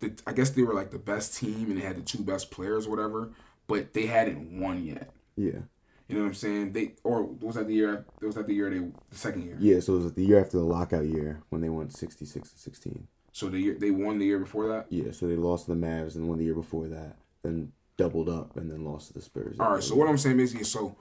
the 0.00 0.12
I 0.26 0.32
guess 0.32 0.50
they 0.50 0.62
were 0.62 0.74
like 0.74 0.90
the 0.90 0.98
best 0.98 1.36
team 1.36 1.70
and 1.70 1.76
they 1.80 1.84
had 1.84 1.96
the 1.96 2.02
two 2.02 2.22
best 2.22 2.50
players 2.50 2.86
or 2.86 2.90
whatever, 2.90 3.30
but 3.66 3.94
they 3.94 4.06
hadn't 4.06 4.60
won 4.60 4.84
yet. 4.84 5.10
Yeah. 5.36 5.60
You 6.08 6.16
know 6.16 6.22
what 6.22 6.28
I'm 6.28 6.34
saying? 6.34 6.72
They 6.72 6.92
or 7.04 7.22
was 7.24 7.56
that 7.56 7.66
the 7.66 7.74
year? 7.74 8.06
Was 8.22 8.34
that 8.36 8.46
the 8.46 8.54
year 8.54 8.70
they 8.70 8.78
the 8.78 9.16
second 9.16 9.44
year? 9.44 9.56
Yeah. 9.60 9.80
So 9.80 9.94
it 9.96 10.02
was 10.04 10.12
the 10.14 10.24
year 10.24 10.40
after 10.40 10.56
the 10.56 10.64
lockout 10.64 11.04
year 11.06 11.42
when 11.50 11.60
they 11.60 11.68
won 11.68 11.90
66 11.90 12.50
and 12.50 12.58
16. 12.58 13.06
So 13.32 13.48
the 13.48 13.58
year 13.58 13.76
they 13.78 13.90
won 13.90 14.18
the 14.18 14.24
year 14.24 14.38
before 14.38 14.68
that. 14.68 14.86
Yeah. 14.88 15.12
So 15.12 15.26
they 15.26 15.36
lost 15.36 15.66
to 15.66 15.74
the 15.74 15.86
Mavs 15.86 16.16
and 16.16 16.26
won 16.26 16.38
the 16.38 16.44
year 16.44 16.54
before 16.54 16.88
that. 16.88 17.16
Then 17.42 17.72
doubled 17.98 18.28
up 18.30 18.56
and 18.56 18.70
then 18.70 18.84
lost 18.84 19.08
to 19.08 19.14
the 19.14 19.20
Spurs. 19.20 19.56
All 19.60 19.74
right. 19.74 19.82
So 19.82 19.94
what 19.96 20.08
I'm 20.08 20.16
saying 20.16 20.38
basically, 20.38 20.64
so 20.64 20.96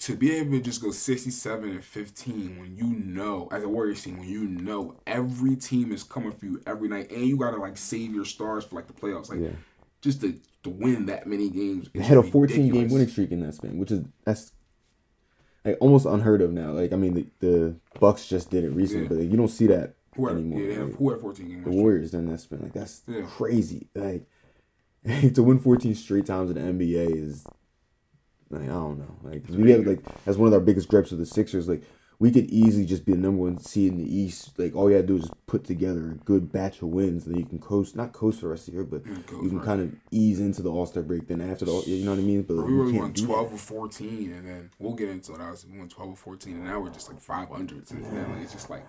to 0.00 0.14
be 0.14 0.32
able 0.36 0.50
to 0.50 0.60
just 0.60 0.82
go 0.82 0.90
67 0.90 1.70
and 1.70 1.82
15 1.82 2.60
when 2.60 2.76
you 2.76 2.84
know 2.88 3.48
as 3.50 3.62
a 3.62 3.68
Warriors 3.68 4.02
team 4.02 4.18
when 4.18 4.28
you 4.28 4.44
know 4.44 4.96
every 5.06 5.56
team 5.56 5.90
is 5.92 6.02
coming 6.02 6.32
for 6.32 6.44
you 6.44 6.60
every 6.66 6.88
night 6.88 7.10
and 7.10 7.24
you 7.24 7.38
gotta 7.38 7.56
like 7.56 7.78
save 7.78 8.12
your 8.14 8.26
stars 8.26 8.64
for 8.64 8.74
like 8.76 8.86
the 8.86 8.92
playoffs 8.92 9.30
like 9.30 9.40
Yeah. 9.40 9.48
just 10.02 10.20
to 10.20 10.38
to 10.66 10.70
win 10.70 11.06
that 11.06 11.26
many 11.26 11.48
games 11.48 11.88
They 11.94 12.02
had 12.02 12.18
a 12.18 12.22
14 12.22 12.70
game 12.72 12.88
winning 12.88 13.08
streak 13.08 13.30
in 13.30 13.40
that 13.40 13.54
span, 13.54 13.78
which 13.78 13.90
is 13.90 14.02
that's 14.24 14.52
like 15.64 15.76
almost 15.80 16.06
unheard 16.06 16.42
of 16.42 16.52
now. 16.52 16.72
Like 16.72 16.92
I 16.92 16.96
mean, 16.96 17.14
the, 17.14 17.26
the 17.40 17.76
Bucks 18.00 18.28
just 18.28 18.50
did 18.50 18.64
it 18.64 18.70
recently, 18.70 19.02
Yeah. 19.04 19.08
but 19.08 19.18
like, 19.18 19.30
you 19.30 19.36
don't 19.36 19.48
see 19.48 19.66
that 19.68 19.94
who 20.14 20.26
had, 20.26 20.36
anymore. 20.36 20.60
yeah, 20.60 20.82
Like, 20.84 20.96
who 20.96 21.10
had 21.10 21.20
14 21.20 21.48
game 21.48 21.64
the 21.64 21.70
Warriors 21.70 22.14
in 22.14 22.26
that 22.30 22.40
span, 22.40 22.60
like 22.62 22.72
that's 22.72 23.02
Yeah. 23.08 23.22
crazy. 23.22 23.88
Like 23.94 24.26
to 25.34 25.42
win 25.42 25.58
14 25.58 25.94
straight 25.94 26.26
times 26.26 26.50
in 26.50 26.56
the 26.78 26.84
NBA 26.86 27.16
is 27.16 27.44
like 28.50 28.62
I 28.62 28.66
don't 28.66 28.98
know. 28.98 29.16
Like 29.22 29.44
we 29.48 29.70
have 29.72 29.86
like 29.86 30.00
that's 30.24 30.38
one 30.38 30.48
of 30.48 30.54
our 30.54 30.60
biggest 30.60 30.88
gripes 30.88 31.10
with 31.10 31.20
the 31.20 31.26
Sixers. 31.26 31.68
Like 31.68 31.82
we 32.18 32.30
could 32.30 32.46
easily 32.46 32.86
just 32.86 33.04
be 33.04 33.12
the 33.12 33.18
number 33.18 33.42
one 33.42 33.58
seed 33.58 33.92
in 33.92 33.98
the 33.98 34.16
East. 34.16 34.58
Like 34.58 34.74
all 34.74 34.90
you 34.90 34.96
gotta 34.96 35.06
do 35.06 35.16
is 35.18 35.28
put 35.46 35.64
together 35.64 36.12
a 36.12 36.14
good 36.24 36.50
batch 36.50 36.80
of 36.80 36.88
wins, 36.88 37.26
and 37.26 37.34
then 37.34 37.40
you 37.42 37.46
can 37.46 37.58
coast, 37.58 37.94
not 37.94 38.12
coast 38.12 38.40
for 38.40 38.46
the 38.46 38.50
rest 38.52 38.68
of 38.68 38.74
the 38.74 38.80
year, 38.80 38.84
but 38.84 39.04
coast, 39.04 39.42
you 39.42 39.48
can 39.50 39.58
right. 39.58 39.66
kind 39.66 39.80
of 39.82 39.94
ease 40.10 40.40
into 40.40 40.62
the 40.62 40.70
All 40.70 40.86
Star 40.86 41.02
break. 41.02 41.28
Then 41.28 41.40
after 41.42 41.64
the, 41.66 41.72
All- 41.72 41.82
you 41.84 42.04
know 42.04 42.12
what 42.12 42.18
I 42.20 42.22
mean? 42.22 42.42
But 42.42 42.54
we 42.56 42.72
you 42.72 42.80
really 42.80 42.92
can't 42.92 43.02
won 43.02 43.12
do 43.12 43.26
12 43.26 43.52
or 43.52 43.58
14 43.58 44.32
and 44.32 44.46
then 44.48 44.70
we'll 44.78 44.94
get 44.94 45.08
into 45.10 45.34
it 45.34 45.40
obviously 45.40 45.72
we 45.72 45.78
won 45.78 45.88
12 45.88 46.10
or 46.10 46.16
14 46.16 46.52
and 46.54 46.64
now 46.64 46.80
we're 46.80 46.90
just 46.90 47.08
like 47.10 47.20
500 47.20 47.86
since 47.88 48.06
then 48.08 48.32
like 48.32 48.42
it's 48.42 48.52
just 48.52 48.70
like 48.70 48.84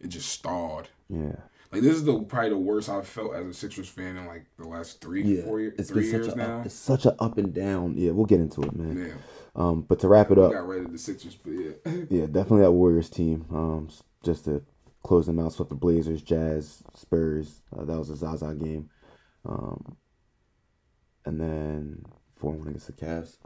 it 0.00 0.08
just 0.08 0.28
stalled 0.30 0.88
Yeah. 1.08 1.36
like 1.72 1.82
this 1.82 1.94
is 1.96 2.04
the 2.04 2.18
probably 2.22 2.50
the 2.50 2.58
worst 2.58 2.88
I've 2.88 3.06
felt 3.06 3.34
as 3.34 3.46
a 3.46 3.54
Sixers 3.54 3.88
fan 3.88 4.16
in 4.16 4.26
like 4.26 4.44
the 4.58 4.66
last 4.66 5.00
three 5.00 5.22
Yeah, 5.22 5.44
four 5.44 5.60
years 5.60 5.74
it's 5.78 5.90
three 5.90 6.08
years 6.10 6.28
a 6.28 6.36
now 6.36 6.62
it's 6.64 6.74
such 6.74 7.04
a 7.06 7.14
up 7.22 7.36
and 7.38 7.52
down. 7.54 7.94
Yeah, 7.96 8.10
we'll 8.12 8.26
get 8.26 8.40
into 8.40 8.62
it, 8.62 8.74
man. 8.74 8.96
yeah 9.08 9.14
Um, 9.56 9.82
but 9.82 10.00
to 10.00 10.08
wrap 10.08 10.30
it 10.30 10.38
up, 10.38 10.52
got 10.52 10.68
of 10.68 10.92
the 10.92 10.98
Sixers 10.98 11.36
but 11.36 11.50
yeah 11.52 11.70
yeah, 12.10 12.26
definitely 12.26 12.62
that 12.62 12.72
Warriors 12.72 13.08
team. 13.08 13.46
Um, 13.52 13.88
just 14.24 14.44
to 14.46 14.62
close 15.02 15.26
them 15.26 15.38
out, 15.38 15.52
swept 15.52 15.68
the 15.68 15.76
Blazers, 15.76 16.22
Jazz, 16.22 16.82
Spurs. 16.94 17.62
Uh, 17.76 17.84
that 17.84 17.98
was 17.98 18.10
a 18.10 18.16
Zaza 18.16 18.54
game. 18.54 18.90
Um, 19.46 19.96
and 21.24 21.40
then 21.40 22.04
four 22.36 22.50
and 22.52 22.60
one 22.60 22.68
against 22.68 22.86
the 22.88 22.92
Cavs. 22.94 23.36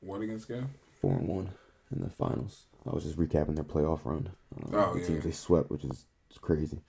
what 0.00 0.22
against 0.22 0.48
Gav? 0.48 0.64
Four 1.00 1.14
and 1.14 1.28
one 1.28 1.50
in 1.94 2.02
the 2.02 2.10
finals. 2.10 2.66
I 2.86 2.94
was 2.94 3.04
just 3.04 3.18
recapping 3.18 3.54
their 3.56 3.64
playoff 3.64 4.04
run. 4.04 4.30
Um, 4.56 4.70
Oh, 4.74 4.94
the 4.94 5.00
yeah. 5.00 5.06
teams 5.06 5.24
they 5.24 5.30
swept, 5.30 5.70
which 5.70 5.84
is 5.84 6.06
crazy. 6.40 6.80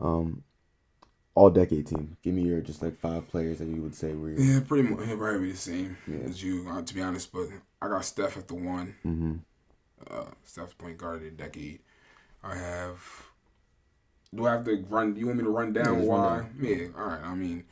Um, 0.00 0.42
all 1.40 1.48
decade 1.50 1.86
team. 1.86 2.16
Give 2.22 2.34
me 2.34 2.42
your 2.42 2.60
just 2.60 2.82
like 2.82 2.98
five 3.00 3.26
players 3.28 3.58
that 3.58 3.68
you 3.68 3.80
would 3.80 3.94
say 3.94 4.12
were. 4.12 4.30
Yeah, 4.30 4.60
pretty 4.60 4.88
much. 4.88 5.00
It'll 5.04 5.16
probably 5.16 5.46
be 5.46 5.52
the 5.52 5.56
same 5.58 5.96
Yeah. 6.06 6.18
as 6.28 6.42
you, 6.42 6.66
uh, 6.68 6.82
to 6.82 6.94
be 6.94 7.00
honest. 7.00 7.32
But 7.32 7.48
I 7.80 7.88
got 7.88 8.04
Steph 8.04 8.36
at 8.36 8.46
the 8.48 8.54
one. 8.54 8.94
Mhm. 9.06 9.40
Uh, 10.10 10.30
Steph's 10.44 10.74
point 10.74 10.98
guard 10.98 11.16
of 11.16 11.22
the 11.22 11.30
decade. 11.30 11.80
I 12.42 12.56
have. 12.56 13.00
Do 14.34 14.46
I 14.46 14.52
have 14.52 14.64
to 14.64 14.84
run? 14.90 15.16
You 15.16 15.26
want 15.26 15.38
me 15.38 15.44
to 15.44 15.50
run 15.50 15.72
down 15.72 15.96
just 15.96 16.08
why? 16.08 16.46
Yeah. 16.60 16.88
All 16.96 17.06
right. 17.06 17.22
I 17.22 17.34
mean, 17.34 17.64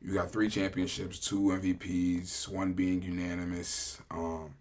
you 0.00 0.14
got 0.14 0.30
three 0.30 0.48
championships, 0.48 1.18
two 1.18 1.52
MVPs, 1.52 2.48
one 2.48 2.72
being 2.72 3.02
unanimous, 3.02 4.00
um, 4.10 4.54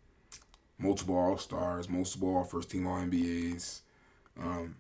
multiple 0.79 1.15
All 1.15 1.37
Stars, 1.37 1.87
multiple 1.87 2.35
All 2.35 2.43
First 2.43 2.71
Team 2.71 2.87
All 2.87 2.97
NBAs. 2.99 3.81
Um, 4.39 4.75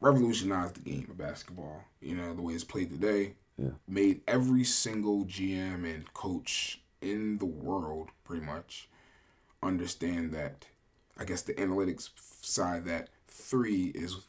revolutionized 0.00 0.76
the 0.76 0.90
game 0.90 1.06
of 1.10 1.18
basketball. 1.18 1.84
You 2.00 2.16
know 2.16 2.34
the 2.34 2.42
way 2.42 2.54
it's 2.54 2.64
played 2.64 2.90
today. 2.90 3.34
Yeah. 3.56 3.70
Made 3.88 4.20
every 4.28 4.64
single 4.64 5.24
GM 5.24 5.84
and 5.84 6.12
coach 6.14 6.80
in 7.00 7.38
the 7.38 7.46
world 7.46 8.10
pretty 8.24 8.44
much 8.44 8.88
understand 9.62 10.32
that. 10.32 10.66
I 11.20 11.24
guess 11.24 11.42
the 11.42 11.54
analytics 11.54 12.10
side 12.40 12.84
that 12.84 13.08
three 13.26 13.86
is 13.86 14.26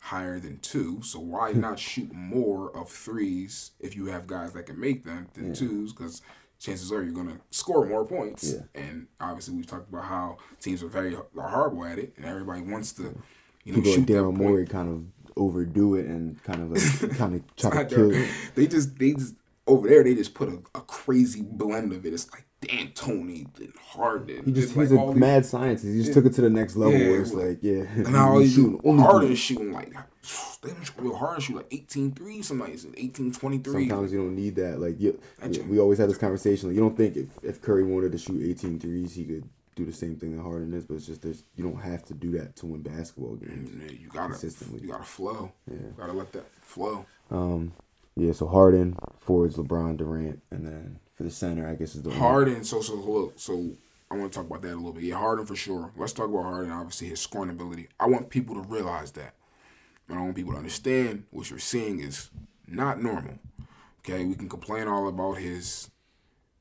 higher 0.00 0.40
than 0.40 0.58
two. 0.58 1.00
So 1.02 1.20
why 1.20 1.52
hmm. 1.52 1.60
not 1.60 1.78
shoot 1.78 2.12
more 2.12 2.76
of 2.76 2.90
threes 2.90 3.70
if 3.78 3.94
you 3.94 4.06
have 4.06 4.26
guys 4.26 4.52
that 4.52 4.66
can 4.66 4.80
make 4.80 5.04
them 5.04 5.28
than 5.34 5.54
twos? 5.54 5.92
Because 5.92 6.22
chances 6.58 6.92
are 6.92 7.02
you're 7.02 7.12
gonna 7.12 7.38
score 7.50 7.86
more 7.86 8.04
points. 8.04 8.52
Yeah. 8.52 8.80
And 8.80 9.06
obviously 9.20 9.54
we've 9.54 9.66
talked 9.66 9.88
about 9.88 10.04
how 10.04 10.38
teams 10.60 10.82
are 10.82 10.88
very 10.88 11.14
are 11.14 11.48
horrible 11.48 11.84
at 11.84 11.98
it, 11.98 12.14
and 12.16 12.24
everybody 12.26 12.62
wants 12.62 12.92
to, 12.94 13.16
you 13.64 13.72
know, 13.72 13.76
People 13.76 13.90
like 13.92 14.00
shoot 14.00 14.08
Daryl. 14.08 14.34
Morey 14.34 14.66
kind 14.66 14.88
of 14.88 15.04
overdo 15.36 15.94
it 15.94 16.06
and 16.06 16.42
kind 16.44 16.62
of 16.62 16.70
like, 16.72 17.16
kind 17.18 17.34
of 17.36 17.56
try 17.56 17.84
to 17.84 17.94
kill 17.94 18.10
it. 18.12 18.28
They 18.54 18.66
just 18.66 18.98
they 18.98 19.12
just 19.12 19.34
over 19.66 19.88
there 19.88 20.02
they 20.04 20.14
just 20.14 20.34
put 20.34 20.48
a, 20.48 20.58
a 20.74 20.80
crazy 20.82 21.42
blend 21.42 21.92
of 21.92 22.04
it. 22.04 22.12
It's 22.12 22.30
like 22.32 22.44
D'Antoni 22.60 23.46
and 23.58 23.72
Harden. 23.80 24.44
He 24.44 24.52
just 24.52 24.76
like 24.76 24.88
he's 24.88 24.96
all 24.98 25.10
a 25.10 25.12
these- 25.14 25.20
mad 25.20 25.46
scientist. 25.46 25.86
He 25.86 26.00
just 26.02 26.12
took 26.12 26.26
it 26.26 26.34
to 26.34 26.40
the 26.42 26.50
next 26.50 26.76
level 26.76 26.98
Yeah, 26.98 27.08
where 27.10 27.22
it's 27.22 27.32
well, 27.32 27.48
like, 27.48 27.58
yeah, 27.62 27.82
And 27.94 28.12
now 28.12 28.38
he's 28.38 28.54
shooting 28.54 28.80
only 28.84 29.02
Harden 29.02 29.34
shooting 29.34 29.72
like 29.72 29.92
they 30.62 30.70
real 30.98 31.16
Harden 31.16 31.40
shoot 31.40 31.56
like 31.56 31.66
18 31.72 32.12
threes 32.12 32.46
some 32.48 32.58
nights, 32.58 32.86
18, 32.96 33.32
23. 33.32 33.88
Sometimes 33.88 34.12
you 34.12 34.18
don't 34.18 34.36
need 34.36 34.54
that. 34.56 34.80
Like 34.80 35.00
you, 35.00 35.18
we 35.68 35.80
always 35.80 35.98
had 35.98 36.08
this 36.08 36.18
conversation. 36.18 36.68
Like 36.68 36.74
you 36.74 36.80
don't 36.80 36.96
think 36.96 37.16
if, 37.16 37.28
if 37.42 37.60
Curry 37.62 37.82
wanted 37.84 38.12
to 38.12 38.18
shoot 38.18 38.42
18 38.42 38.78
threes, 38.78 39.14
he 39.14 39.24
could 39.24 39.48
do 39.74 39.84
the 39.84 39.92
same 39.92 40.16
thing 40.16 40.36
that 40.36 40.42
Harden 40.42 40.72
is. 40.74 40.84
But 40.84 40.94
it's 40.94 41.06
just 41.06 41.22
there's 41.22 41.44
you 41.56 41.64
don't 41.64 41.80
have 41.80 42.04
to 42.06 42.14
do 42.14 42.30
that 42.32 42.56
to 42.56 42.66
win 42.66 42.82
basketball 42.82 43.36
games. 43.36 43.70
Yeah, 43.78 43.92
you 43.92 44.08
gotta 44.08 44.30
Consistently. 44.30 44.80
you 44.80 44.88
gotta 44.92 45.04
flow. 45.04 45.52
Yeah. 45.70 45.76
You 45.76 45.94
gotta 45.96 46.12
let 46.12 46.32
that 46.32 46.46
flow. 46.62 47.06
Um, 47.30 47.72
yeah. 48.16 48.32
So 48.32 48.46
Harden, 48.46 48.96
forwards 49.20 49.56
LeBron, 49.56 49.96
Durant, 49.96 50.42
and 50.50 50.66
then 50.66 50.98
for 51.14 51.22
the 51.24 51.30
center, 51.30 51.68
I 51.68 51.74
guess 51.74 51.94
is 51.94 52.02
the 52.02 52.10
Harden, 52.12 52.64
so 52.64 52.80
so 52.80 52.94
look, 52.94 53.34
so 53.36 53.70
I 54.10 54.16
want 54.16 54.32
to 54.32 54.38
talk 54.38 54.46
about 54.46 54.62
that 54.62 54.74
a 54.74 54.76
little 54.76 54.92
bit. 54.92 55.04
Yeah, 55.04 55.16
Harden 55.16 55.46
for 55.46 55.56
sure. 55.56 55.90
Let's 55.96 56.12
talk 56.12 56.28
about 56.28 56.44
Harden. 56.44 56.70
Obviously, 56.70 57.08
his 57.08 57.20
scoring 57.20 57.50
ability. 57.50 57.88
I 57.98 58.06
want 58.06 58.28
people 58.28 58.54
to 58.56 58.60
realize 58.62 59.12
that, 59.12 59.34
and 60.08 60.18
I 60.18 60.22
want 60.22 60.36
people 60.36 60.52
to 60.52 60.58
understand 60.58 61.24
what 61.30 61.48
you're 61.50 61.58
seeing 61.58 62.00
is 62.00 62.30
not 62.66 63.02
normal. 63.02 63.38
Okay, 64.00 64.24
we 64.24 64.34
can 64.34 64.48
complain 64.48 64.88
all 64.88 65.06
about 65.08 65.34
his, 65.38 65.90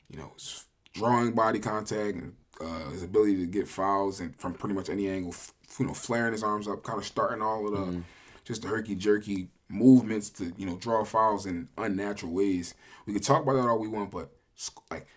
you 0.09 0.17
know, 0.19 0.31
his 0.35 0.65
drawing 0.93 1.31
body 1.33 1.59
contact 1.59 2.15
and 2.17 2.33
uh, 2.61 2.89
his 2.91 3.03
ability 3.03 3.37
to 3.37 3.45
get 3.47 3.67
fouls 3.67 4.19
and 4.19 4.35
from 4.39 4.53
pretty 4.53 4.75
much 4.75 4.89
any 4.89 5.07
angle. 5.09 5.31
f- 5.31 5.53
You 5.79 5.87
know, 5.87 5.93
flaring 5.93 6.33
his 6.33 6.43
arms 6.43 6.67
up, 6.67 6.83
kind 6.83 6.99
of 6.99 7.05
starting 7.05 7.41
all 7.41 7.65
of 7.67 7.73
the 7.73 8.01
just 8.43 8.61
the 8.63 8.67
herky 8.67 8.95
jerky 8.95 9.49
movements 9.69 10.29
to 10.31 10.51
you 10.57 10.65
know 10.65 10.75
draw 10.77 11.03
fouls 11.03 11.45
in 11.45 11.69
unnatural 11.77 12.31
ways. 12.31 12.73
We 13.05 13.13
can 13.13 13.21
talk 13.21 13.43
about 13.43 13.53
that 13.53 13.67
all 13.67 13.79
we 13.79 13.87
want, 13.87 14.11
but 14.11 14.29
sc- 14.55 14.79
like 14.91 15.07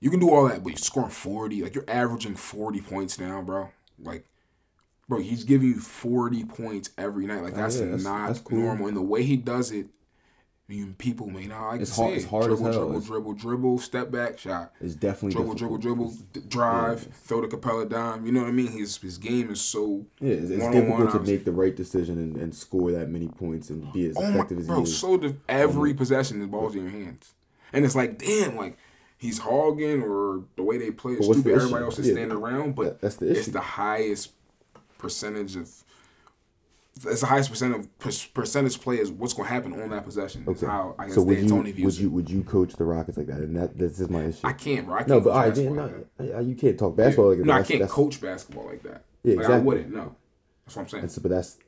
you 0.00 0.10
can 0.10 0.20
do 0.20 0.30
all 0.30 0.48
that, 0.48 0.62
but 0.62 0.70
you're 0.70 0.76
scoring 0.78 1.10
40. 1.10 1.62
Like 1.62 1.74
you're 1.74 1.84
averaging 1.88 2.34
40 2.36 2.80
points 2.80 3.18
now, 3.18 3.42
bro. 3.42 3.68
Like, 3.98 4.24
bro, 5.08 5.18
he's 5.20 5.44
giving 5.44 5.68
you 5.68 5.80
40 5.80 6.44
points 6.44 6.90
every 6.96 7.26
night. 7.26 7.42
Like 7.42 7.54
that's, 7.54 7.76
Oh, 7.76 7.80
yeah, 7.80 7.84
that's- 7.86 8.04
not 8.04 8.26
that's 8.28 8.40
cool. 8.40 8.58
normal. 8.58 8.86
And 8.86 8.96
the 8.96 9.02
way 9.02 9.22
he 9.24 9.36
does 9.36 9.70
it, 9.72 9.88
I 10.70 10.72
mean, 10.72 10.94
people 10.98 11.26
may 11.28 11.46
not 11.46 11.70
like 11.72 11.80
It's 11.80 11.90
to 11.96 11.96
hard- 11.96 12.10
say 12.12 12.16
it's 12.18 12.24
it. 12.26 12.28
hard 12.30 12.52
as 12.52 12.60
hell. 12.60 12.72
dribble, 12.72 13.00
dribble, 13.00 13.32
dribble, 13.32 13.78
step 13.80 14.12
back, 14.12 14.38
shot. 14.38 14.72
It's 14.80 14.94
definitely 14.94 15.32
Dribble, 15.34 15.54
dribble, 15.54 15.78
difficult. 15.78 16.12
dribble, 16.12 16.26
d- 16.32 16.48
drive, 16.48 17.08
throw 17.24 17.40
the 17.44 17.48
Capela 17.48 17.88
dime. 17.88 18.24
You 18.24 18.30
know 18.30 18.42
what 18.42 18.50
I 18.50 18.52
mean? 18.52 18.68
His 18.68 18.96
his 18.98 19.18
game 19.18 19.50
is 19.50 19.60
so 19.60 20.06
Yeah, 20.20 20.34
it's, 20.34 20.48
it's 20.50 20.68
difficult 20.68 21.10
to 21.10 21.20
make 21.20 21.44
the 21.44 21.50
right 21.50 21.74
decision 21.74 22.18
and, 22.18 22.36
and 22.36 22.54
score 22.54 22.92
that 22.92 23.08
many 23.10 23.26
points 23.26 23.68
and 23.70 23.92
be 23.92 24.10
as 24.10 24.16
Oh 24.16 24.22
my, 24.22 24.28
effective 24.30 24.60
as 24.60 24.66
bro, 24.68 24.76
he 24.76 24.82
is. 24.84 24.96
so 24.96 25.16
the, 25.16 25.28
oh 25.30 25.34
every 25.48 25.92
possession 25.92 26.38
the 26.38 26.46
ball's 26.46 26.76
in 26.76 26.82
your 26.82 26.92
hands, 26.92 27.34
and 27.72 27.84
it's 27.84 27.96
like, 27.96 28.16
damn, 28.18 28.54
like 28.56 28.78
he's 29.18 29.38
hogging 29.38 30.02
or 30.04 30.44
the 30.54 30.62
way 30.62 30.78
they 30.78 30.92
play 30.92 31.14
is 31.14 31.24
stupid. 31.26 31.52
Everybody 31.52 31.84
else 31.84 31.98
is 31.98 32.06
Yeah. 32.06 32.12
standing 32.14 32.38
around, 32.38 32.76
but 32.76 32.84
That- 32.84 33.00
that's 33.00 33.16
the 33.16 33.30
issue. 33.32 33.40
it's 33.40 33.48
the 33.48 33.60
highest 33.60 34.30
percentage 34.98 35.56
of. 35.56 35.68
It's 37.06 37.20
the 37.20 37.26
highest 37.26 37.50
percent 37.50 37.74
of 37.74 37.98
per- 37.98 38.10
percentage 38.34 38.80
play 38.80 38.98
is 38.98 39.10
what's 39.10 39.32
going 39.32 39.48
to 39.48 39.54
happen 39.54 39.72
on 39.80 39.90
that 39.90 40.04
possession. 40.04 40.44
Okay. 40.46 40.66
how 40.66 40.94
I 40.98 41.06
guess 41.06 41.14
so 41.14 41.22
would 41.22 41.38
you 41.38 41.54
would 41.54 41.98
you 41.98 42.08
it. 42.08 42.12
would 42.12 42.30
you 42.30 42.42
coach 42.42 42.74
the 42.74 42.84
Rockets 42.84 43.16
like 43.16 43.26
that? 43.28 43.38
And 43.38 43.56
that 43.56 43.78
this 43.78 44.00
is 44.00 44.10
my 44.10 44.24
issue. 44.24 44.46
I 44.46 44.52
can't, 44.52 44.86
bro. 44.86 44.96
I 44.96 44.98
can't 44.98 45.08
no, 45.08 45.20
but 45.20 45.30
coach 45.30 45.34
all 45.34 45.40
right, 45.40 45.48
basketball 45.48 45.74
no, 45.74 45.82
like 45.82 46.32
that. 46.32 46.44
you 46.44 46.54
can't 46.54 46.78
talk 46.78 46.96
basketball 46.96 47.28
like 47.28 47.38
that. 47.38 47.44
no, 47.46 47.52
I 47.52 47.62
can't 47.62 47.88
coach 47.88 48.20
basketball 48.20 48.66
like 48.66 48.82
that. 48.82 49.04
Yeah, 49.22 49.34
like, 49.34 49.38
I 49.38 49.48
exactly. 49.48 49.66
wouldn't. 49.66 49.94
No, 49.94 50.16
that's 50.64 50.76
what 50.76 50.82
I'm 50.82 50.88
saying. 50.88 51.02
And 51.04 51.12
so, 51.12 51.22
but 51.22 51.30
that's 51.30 51.58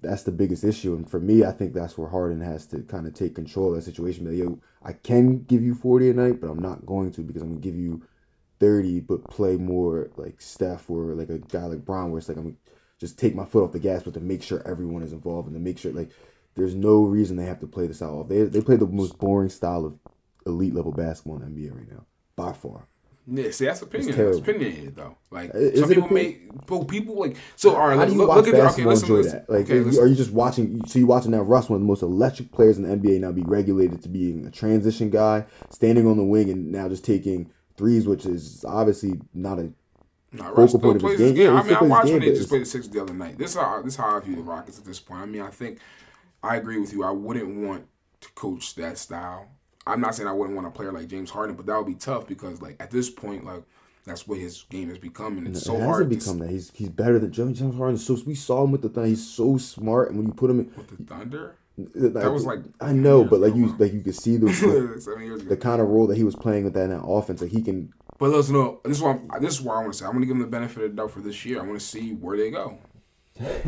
that's 0.00 0.22
the 0.22 0.32
biggest 0.32 0.64
issue, 0.64 0.94
and 0.94 1.08
for 1.08 1.20
me, 1.20 1.44
I 1.44 1.52
think 1.52 1.74
that's 1.74 1.98
where 1.98 2.08
Harden 2.08 2.40
has 2.40 2.66
to 2.68 2.80
kind 2.80 3.06
of 3.06 3.14
take 3.14 3.34
control 3.34 3.70
of 3.70 3.76
that 3.76 3.82
situation. 3.82 4.24
Be 4.24 4.30
Like, 4.30 4.48
yo, 4.48 4.60
I 4.82 4.92
can 4.92 5.44
give 5.44 5.62
you 5.62 5.74
forty 5.74 6.10
a 6.10 6.14
night, 6.14 6.40
but 6.40 6.48
I'm 6.48 6.60
not 6.60 6.86
going 6.86 7.12
to 7.12 7.20
because 7.22 7.42
I'm 7.42 7.48
gonna 7.48 7.60
give 7.60 7.76
you 7.76 8.02
30, 8.60 9.00
but 9.00 9.24
play 9.24 9.56
more 9.56 10.10
like 10.16 10.40
Steph 10.40 10.88
or 10.90 11.14
like 11.14 11.30
a 11.30 11.38
guy 11.38 11.64
like 11.64 11.84
Bron, 11.84 12.10
where 12.10 12.18
it's 12.18 12.28
like 12.28 12.36
I'm 12.36 12.56
just 13.00 13.18
take 13.18 13.34
my 13.34 13.44
foot 13.44 13.64
off 13.64 13.72
the 13.72 13.78
gas, 13.78 14.02
but 14.02 14.14
to 14.14 14.20
make 14.20 14.42
sure 14.42 14.62
everyone 14.68 15.02
is 15.02 15.12
involved 15.12 15.48
and 15.48 15.56
to 15.56 15.60
make 15.60 15.78
sure 15.78 15.92
like 15.92 16.10
there's 16.54 16.74
no 16.74 17.02
reason 17.04 17.36
they 17.36 17.46
have 17.46 17.60
to 17.60 17.66
play 17.66 17.86
the 17.86 17.94
style. 17.94 18.24
They 18.24 18.42
they 18.42 18.60
play 18.60 18.76
the 18.76 18.86
most 18.86 19.18
boring 19.18 19.48
style 19.48 19.84
of 19.86 19.98
elite 20.46 20.74
level 20.74 20.92
basketball 20.92 21.42
in 21.42 21.54
the 21.54 21.60
NBA 21.68 21.74
right 21.76 21.90
now, 21.90 22.04
by 22.36 22.52
far. 22.52 22.86
Yeah, 23.32 23.50
see, 23.52 23.66
that's 23.66 23.80
opinion. 23.82 24.08
That's 24.08 24.16
terrible. 24.16 24.38
opinionated 24.40 24.96
though. 24.96 25.16
Like 25.30 25.50
Is 25.54 25.78
some 25.80 25.88
people 25.88 26.04
opinion? 26.06 26.50
make, 26.66 26.88
people 26.88 27.14
like 27.20 27.36
so. 27.54 27.76
All 27.76 27.86
right, 27.88 27.96
How 27.96 28.00
look, 28.00 28.06
do 28.08 28.12
you 28.12 28.18
look, 28.18 28.28
watch 28.28 28.36
look 28.38 28.48
at 28.48 28.52
the, 28.54 28.68
okay. 28.68 28.84
Listen, 28.84 29.04
enjoy 29.04 29.14
listen. 29.22 29.32
that? 29.46 29.50
Like, 29.50 29.64
okay, 29.66 29.72
are 29.72 29.76
you- 29.76 29.84
listen. 29.84 30.02
are 30.02 30.06
you 30.06 30.14
just 30.16 30.32
watching? 30.32 30.84
So 30.86 30.98
you 30.98 31.06
watching 31.06 31.30
now 31.30 31.42
Russ, 31.42 31.68
one 31.68 31.76
of 31.76 31.82
the 31.82 31.86
most 31.86 32.02
electric 32.02 32.50
players 32.50 32.76
in 32.78 32.84
the 32.84 32.96
NBA, 32.96 33.20
now 33.20 33.30
be 33.30 33.42
regulated 33.42 34.02
to 34.02 34.08
being 34.08 34.44
a 34.46 34.50
transition 34.50 35.10
guy, 35.10 35.44
standing 35.70 36.06
on 36.08 36.16
the 36.16 36.24
wing, 36.24 36.50
and 36.50 36.72
now 36.72 36.88
just 36.88 37.04
taking 37.04 37.50
threes, 37.76 38.08
which 38.08 38.26
is 38.26 38.64
obviously 38.66 39.20
not 39.32 39.58
a 39.60 39.72
Nah, 40.32 40.48
Russ 40.48 40.70
still 40.70 40.92
his 40.92 41.02
plays 41.02 41.18
game. 41.18 41.28
his 41.28 41.36
game. 41.36 41.56
I 41.56 41.62
mean, 41.62 41.74
I 41.74 41.82
watched 41.82 42.10
when 42.10 42.20
they 42.20 42.28
just 42.28 42.48
played 42.48 42.62
the 42.62 42.66
Sixers 42.66 42.90
the 42.90 43.02
other 43.02 43.14
night. 43.14 43.36
This 43.36 43.50
is 43.50 43.56
how 43.56 43.82
this 43.82 43.94
is 43.94 43.98
how 43.98 44.16
I 44.16 44.20
view 44.20 44.36
the 44.36 44.42
Rockets 44.42 44.78
at 44.78 44.84
this 44.84 45.00
point. 45.00 45.22
I 45.22 45.26
mean, 45.26 45.42
I 45.42 45.50
think 45.50 45.78
I 46.42 46.56
agree 46.56 46.78
with 46.78 46.92
you. 46.92 47.02
I 47.04 47.10
wouldn't 47.10 47.66
want 47.66 47.86
to 48.20 48.28
coach 48.32 48.74
that 48.76 48.98
style. 48.98 49.48
I'm 49.86 50.00
not 50.00 50.14
saying 50.14 50.28
I 50.28 50.32
wouldn't 50.32 50.54
want 50.54 50.68
a 50.68 50.70
player 50.70 50.92
like 50.92 51.08
James 51.08 51.30
Harden, 51.30 51.56
but 51.56 51.66
that 51.66 51.76
would 51.76 51.86
be 51.86 51.94
tough 51.94 52.26
because 52.26 52.62
like 52.62 52.76
at 52.80 52.90
this 52.90 53.10
point, 53.10 53.44
like 53.44 53.64
that's 54.04 54.26
what 54.26 54.38
his 54.38 54.64
game 54.70 54.88
has 54.88 54.98
become, 54.98 55.38
and 55.38 55.48
it's 55.48 55.62
so 55.62 55.76
it 55.76 55.82
hard 55.82 56.04
hasn't 56.04 56.10
to 56.10 56.16
become 56.18 56.38
that. 56.38 56.50
He's 56.50 56.70
he's 56.74 56.88
better 56.88 57.18
than 57.18 57.32
James 57.32 57.60
Harden. 57.60 57.98
So 57.98 58.16
we 58.26 58.34
saw 58.34 58.64
him 58.64 58.72
with 58.72 58.82
the 58.82 58.88
Thunder. 58.88 59.08
He's 59.08 59.26
so 59.26 59.58
smart, 59.58 60.10
and 60.10 60.18
when 60.18 60.26
you 60.26 60.32
put 60.32 60.50
him 60.50 60.60
in, 60.60 60.72
with 60.76 60.96
the 60.96 61.04
Thunder. 61.04 61.56
that 61.76 62.30
was, 62.30 62.44
like, 62.44 62.60
I 62.80 62.92
know, 62.92 63.24
but 63.24 63.40
like 63.40 63.54
you 63.54 63.74
like 63.78 63.92
you 63.92 64.00
could 64.00 64.14
see 64.14 64.36
the 64.36 64.46
the, 64.94 65.00
Seven 65.00 65.22
years 65.24 65.40
ago. 65.40 65.48
the 65.48 65.56
kind 65.56 65.80
of 65.80 65.88
role 65.88 66.06
that 66.06 66.16
he 66.16 66.24
was 66.24 66.36
playing 66.36 66.64
with 66.64 66.74
that 66.74 66.84
in 66.84 66.90
that 66.90 67.04
offense. 67.04 67.40
Like 67.40 67.50
he 67.50 67.62
can, 67.62 67.92
But 68.20 68.28
listen, 68.30 68.52
no, 68.54 68.80
this 68.84 68.98
is 68.98 69.02
what 69.02 69.18
I'm, 69.30 69.42
this 69.42 69.54
is 69.54 69.62
why 69.62 69.76
I 69.76 69.78
want 69.78 69.92
to 69.94 69.98
say. 69.98 70.04
I'm 70.04 70.12
going 70.12 70.20
to 70.20 70.26
give 70.26 70.36
them 70.36 70.42
the 70.42 70.46
benefit 70.46 70.84
of 70.84 70.90
the 70.90 70.96
doubt 70.96 71.10
for 71.10 71.20
this 71.22 71.42
year. 71.46 71.58
I 71.58 71.64
want 71.64 71.80
to 71.80 71.84
see 71.84 72.12
where 72.12 72.36
they 72.36 72.50
go. 72.50 72.78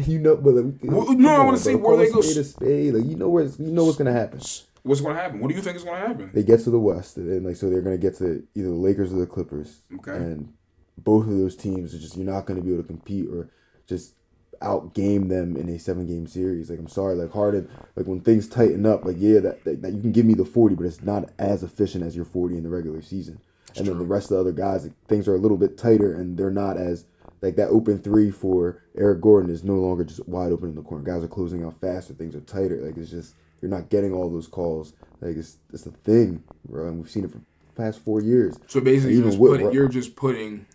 you 0.06 0.18
know, 0.18 0.36
but 0.36 0.54
like, 0.54 0.74
Well, 0.82 1.14
no, 1.14 1.30
I 1.30 1.44
wanna 1.44 1.56
see 1.56 1.74
where 1.74 1.96
they 1.96 2.12
go. 2.12 2.20
Spade 2.20 2.44
spade. 2.44 2.94
Like 2.94 3.06
you 3.06 3.16
know 3.16 3.30
where 3.30 3.44
you 3.44 3.72
know 3.72 3.84
what's 3.84 3.96
gonna 3.96 4.12
happen. 4.12 4.40
What's 4.82 5.00
going 5.00 5.16
to 5.16 5.22
happen? 5.22 5.40
What 5.40 5.48
do 5.48 5.54
you 5.54 5.62
think 5.62 5.76
is 5.76 5.84
going 5.84 5.98
to 6.02 6.06
happen? 6.08 6.30
They 6.34 6.42
get 6.42 6.60
to 6.64 6.70
the 6.70 6.78
West, 6.78 7.16
and 7.16 7.46
like 7.46 7.56
so 7.56 7.70
they're 7.70 7.80
gonna 7.80 7.96
get 7.96 8.18
to 8.18 8.46
either 8.54 8.68
the 8.68 8.74
Lakers 8.74 9.12
or 9.12 9.20
the 9.20 9.26
Clippers. 9.26 9.80
Okay. 9.94 10.12
And 10.12 10.52
both 10.98 11.24
of 11.26 11.38
those 11.38 11.56
teams 11.56 11.94
are 11.94 11.98
just 11.98 12.16
you're 12.16 12.26
not 12.26 12.44
gonna 12.44 12.60
be 12.60 12.72
able 12.72 12.82
to 12.82 12.86
compete 12.88 13.28
or 13.30 13.48
just 13.86 14.14
outgame 14.60 15.28
them 15.28 15.56
in 15.56 15.68
a 15.70 15.78
seven 15.78 16.06
game 16.06 16.26
series. 16.26 16.68
Like 16.68 16.78
I'm 16.78 16.88
sorry, 16.88 17.14
like 17.14 17.32
Harden, 17.32 17.70
like 17.96 18.06
when 18.06 18.20
things 18.20 18.48
tighten 18.48 18.84
up, 18.84 19.06
like 19.06 19.16
yeah, 19.18 19.40
that, 19.40 19.64
that, 19.64 19.80
that 19.80 19.92
you 19.94 20.02
can 20.02 20.12
give 20.12 20.26
me 20.26 20.34
the 20.34 20.44
forty, 20.44 20.74
but 20.74 20.84
it's 20.84 21.02
not 21.02 21.30
as 21.38 21.62
efficient 21.62 22.04
as 22.04 22.14
your 22.14 22.26
forty 22.26 22.58
in 22.58 22.62
the 22.64 22.68
regular 22.68 23.00
season. 23.00 23.40
And 23.76 23.86
then 23.86 23.98
the 23.98 24.04
rest 24.04 24.30
of 24.30 24.36
the 24.36 24.40
other 24.40 24.52
guys, 24.52 24.88
things 25.08 25.28
are 25.28 25.34
a 25.34 25.38
little 25.38 25.56
bit 25.56 25.76
tighter, 25.78 26.14
and 26.14 26.36
they're 26.36 26.50
not 26.50 26.76
as 26.76 27.04
like 27.40 27.56
that 27.56 27.68
open 27.68 27.98
three 27.98 28.30
for 28.30 28.82
Eric 28.96 29.20
Gordon 29.20 29.50
is 29.50 29.64
no 29.64 29.74
longer 29.74 30.04
just 30.04 30.26
wide 30.28 30.52
open 30.52 30.68
in 30.70 30.74
the 30.74 30.82
corner. 30.82 31.04
Guys 31.04 31.24
are 31.24 31.28
closing 31.28 31.64
out 31.64 31.80
faster. 31.80 32.14
Things 32.14 32.34
are 32.34 32.40
tighter. 32.40 32.76
Like 32.76 32.96
it's 32.96 33.10
just 33.10 33.34
you're 33.60 33.70
not 33.70 33.88
getting 33.88 34.12
all 34.12 34.30
those 34.30 34.46
calls. 34.46 34.92
Like 35.20 35.36
it's 35.36 35.58
it's 35.72 35.86
a 35.86 35.90
thing, 35.90 36.42
bro, 36.68 36.88
and 36.88 36.98
we've 36.98 37.10
seen 37.10 37.24
it 37.24 37.30
for 37.32 37.38
the 37.38 37.44
past 37.76 38.00
four 38.00 38.20
years. 38.20 38.56
So 38.68 38.80
basically, 38.80 39.14
you're 39.14 39.24
just, 39.24 39.38
with 39.38 39.52
putting, 39.52 39.72
you're 39.72 39.88
just 39.88 40.14
putting 40.16 40.66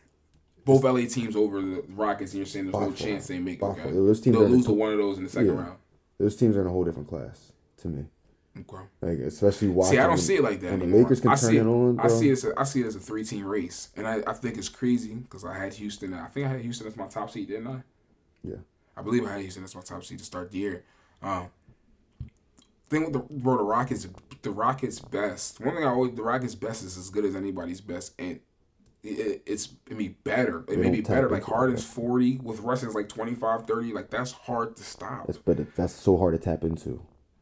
both 0.66 0.84
LA 0.84 1.06
teams 1.08 1.36
over 1.36 1.62
the 1.62 1.84
Rockets, 1.90 2.34
and 2.34 2.40
you're 2.40 2.46
saying 2.46 2.72
there's 2.72 2.88
no 2.88 2.92
chance 2.92 3.28
they 3.28 3.40
make 3.40 3.62
it. 3.62 3.66
Okay. 3.66 3.92
Those 3.92 4.20
teams 4.20 4.38
They'll 4.38 4.48
lose 4.50 4.66
to 4.66 4.74
one 4.74 4.92
of 4.92 4.98
those 4.98 5.18
in 5.18 5.24
the 5.24 5.30
second 5.30 5.48
Yeah. 5.54 5.62
round. 5.62 5.78
those 6.20 6.36
teams 6.36 6.58
are 6.58 6.62
in 6.62 6.68
a 6.68 6.70
whole 6.70 6.84
different 6.84 7.08
class 7.08 7.54
to 7.78 7.88
me. 7.88 8.06
Okay. 8.60 8.84
Like 9.02 9.20
especially 9.20 9.70
watching. 9.70 9.92
See, 9.94 9.98
I 10.00 10.02
don't 10.04 10.12
when- 10.12 10.18
see 10.20 10.36
it 10.36 10.44
like 10.44 10.60
that 10.62 10.72
when 10.72 10.82
anymore. 10.82 10.98
the 11.00 11.04
Lakers 11.06 11.22
can 11.22 11.30
I 11.32 11.36
turn 11.36 11.50
see 11.50 11.58
it 11.58 11.66
on, 11.66 11.96
bro. 11.96 12.06
I 12.06 12.08
see 12.08 12.30
it. 12.30 12.32
As 12.34 12.44
a, 12.46 12.54
I 12.60 12.64
see 12.64 12.82
it 12.82 12.86
as 12.88 12.96
a 12.96 13.00
three 13.00 13.24
team 13.24 13.46
race, 13.46 13.90
and 13.96 14.08
I, 14.08 14.22
I 14.28 14.34
think 14.34 14.58
it's 14.58 14.70
crazy 14.70 15.14
because 15.16 15.44
I 15.46 15.58
had 15.58 15.74
Houston. 15.74 16.14
I 16.14 16.28
think 16.28 16.46
I 16.48 16.50
had 16.50 16.62
Houston 16.62 16.88
as 16.88 16.96
my 16.96 17.08
top 17.08 17.30
seed, 17.32 17.48
didn't 17.48 17.68
I? 17.68 17.84
Yeah. 18.44 18.56
I 18.96 19.02
believe 19.02 19.26
I 19.26 19.32
had 19.34 19.42
Houston 19.42 19.64
as 19.64 19.76
my 19.76 19.82
top 19.82 20.04
seed 20.04 20.20
to 20.20 20.26
start 20.26 20.52
the 20.52 20.58
year. 20.58 20.84
Um, 21.22 21.50
thing 22.90 23.04
with 23.04 23.14
the 23.14 23.20
bro, 23.20 23.58
the 23.58 23.64
Rockets, 23.64 24.08
the 24.42 24.52
Rockets 24.52 25.00
best. 25.00 25.60
One 25.60 25.76
thing 25.76 25.84
I 25.84 25.88
always 25.90 26.14
the 26.16 26.24
Rockets 26.24 26.56
best 26.56 26.84
is 26.84 26.98
as 26.98 27.10
good 27.10 27.26
as 27.26 27.36
anybody's 27.36 27.82
best, 27.82 28.14
and 28.18 28.40
it, 29.04 29.44
it's 29.46 29.70
I 29.90 29.94
mean 29.94 30.16
better. 30.24 30.64
It 30.68 30.80
may 30.80 30.90
be 30.90 31.02
better. 31.02 31.30
Like 31.30 31.40
into 31.42 31.50
that. 31.52 31.56
Harden's 31.56 31.86
forty 31.86 32.38
with 32.38 32.60
Russ 32.62 32.84
is 32.84 32.96
like 32.96 33.10
25, 33.10 33.66
30. 33.68 33.94
Like 33.94 34.10
that's 34.10 34.32
hard 34.32 34.76
to 34.78 34.84
stop. 34.84 35.28
That's 35.28 35.38
but 35.40 35.76
that's 35.76 35.94
so 35.94 36.18
hard 36.18 36.34
to 36.34 36.40
tap 36.40 36.64
into. 36.64 37.02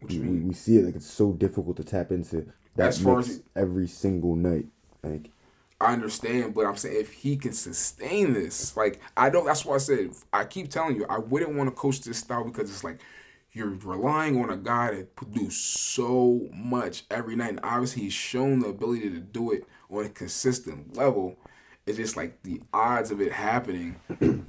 We, 0.09 0.19
we, 0.19 0.39
we 0.39 0.53
see 0.53 0.77
it 0.77 0.85
like 0.85 0.95
it's 0.95 1.09
so 1.09 1.31
difficult 1.33 1.77
to 1.77 1.83
tap 1.83 2.11
into 2.11 2.47
that 2.75 2.89
As 2.89 3.01
far 3.01 3.17
mix 3.17 3.29
as- 3.29 3.43
every 3.55 3.87
single 3.87 4.35
night. 4.35 4.65
Like 5.03 5.29
I 5.79 5.93
understand, 5.93 6.53
but 6.53 6.65
I'm 6.65 6.77
saying 6.77 6.95
if 6.99 7.11
he 7.11 7.37
can 7.37 7.53
sustain 7.53 8.33
this, 8.33 8.75
like 8.77 8.99
I 9.15 9.29
don't. 9.29 9.45
That's 9.45 9.65
why 9.65 9.75
I 9.75 9.79
said 9.79 10.11
I 10.33 10.45
keep 10.45 10.69
telling 10.69 10.95
you 10.95 11.05
I 11.09 11.19
wouldn't 11.19 11.55
want 11.55 11.69
to 11.69 11.75
coach 11.75 12.01
this 12.01 12.19
style 12.19 12.43
because 12.43 12.69
it's 12.69 12.83
like 12.83 12.99
you're 13.51 13.69
relying 13.69 14.41
on 14.41 14.49
a 14.49 14.57
guy 14.57 14.91
to 14.91 15.03
produce 15.03 15.55
so 15.57 16.47
much 16.53 17.03
every 17.11 17.35
night, 17.35 17.51
and 17.51 17.59
obviously 17.63 18.03
he's 18.03 18.13
shown 18.13 18.59
the 18.59 18.67
ability 18.67 19.09
to 19.11 19.19
do 19.19 19.51
it 19.51 19.65
on 19.89 20.05
a 20.05 20.09
consistent 20.09 20.97
level. 20.97 21.37
It's 21.85 21.97
just 21.97 22.17
like 22.17 22.41
the 22.43 22.61
odds 22.73 23.11
of 23.11 23.21
it 23.21 23.31
happening. 23.31 23.95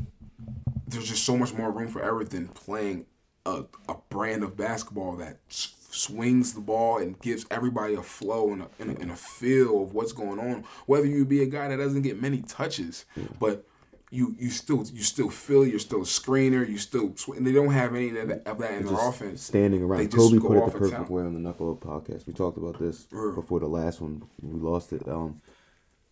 there's 0.89 1.09
just 1.09 1.25
so 1.25 1.37
much 1.37 1.53
more 1.55 1.71
room 1.71 1.89
for 1.89 2.25
than 2.25 2.49
playing 2.49 3.07
a, 3.47 3.65
a 3.89 3.97
brand 4.11 4.43
of 4.43 4.57
basketball 4.57 5.17
that 5.17 5.39
s- 5.51 5.75
swings 5.91 6.53
the 6.55 6.61
ball 6.61 6.99
and 6.99 7.19
gives 7.21 7.47
everybody 7.51 7.95
a 7.95 8.03
flow 8.03 8.53
and 8.53 8.63
a, 8.63 8.69
and, 8.79 8.97
a, 8.97 9.01
and 9.01 9.11
a 9.11 9.17
feel 9.17 9.83
of 9.85 9.95
what's 9.95 10.13
going 10.13 10.39
on. 10.39 10.65
Whether 10.87 11.07
you 11.07 11.25
be 11.25 11.43
a 11.43 11.47
guy 11.47 11.69
that 11.69 11.77
doesn't 11.77 12.03
get 12.03 12.21
many 12.21 12.43
touches, 12.43 13.05
but 13.41 13.65
you 14.11 14.37
you 14.39 14.51
still 14.51 14.85
you 14.93 15.03
still 15.03 15.31
feel 15.31 15.67
you're 15.67 15.79
still 15.81 16.01
a 16.03 16.05
screener. 16.05 16.69
You 16.69 16.79
still 16.79 17.13
sw- 17.17 17.31
and 17.37 17.47
they 17.47 17.53
don't 17.53 17.73
have 17.73 17.95
any 17.95 18.17
of 18.17 18.29
that, 18.29 18.47
of 18.47 18.59
that 18.59 18.73
in 18.75 18.87
their 18.87 19.09
offense. 19.09 19.43
standing 19.43 19.83
around. 19.83 20.01
They 20.01 20.07
Kobe 20.17 20.39
put 20.39 20.57
it 20.57 20.65
the 20.73 20.79
perfect 20.79 21.11
way 21.11 21.23
on 21.25 21.35
the 21.35 21.41
Knuckle 21.41 21.73
Up 21.73 21.81
podcast. 21.81 22.27
We 22.27 22.33
talked 22.33 22.57
about 22.59 22.79
this 22.79 23.07
Yeah. 23.13 23.33
before 23.35 23.59
the 23.61 23.67
last 23.69 24.01
one. 24.01 24.23
We 24.41 24.61
lost 24.61 24.93
it. 24.93 25.09
Um, 25.09 25.41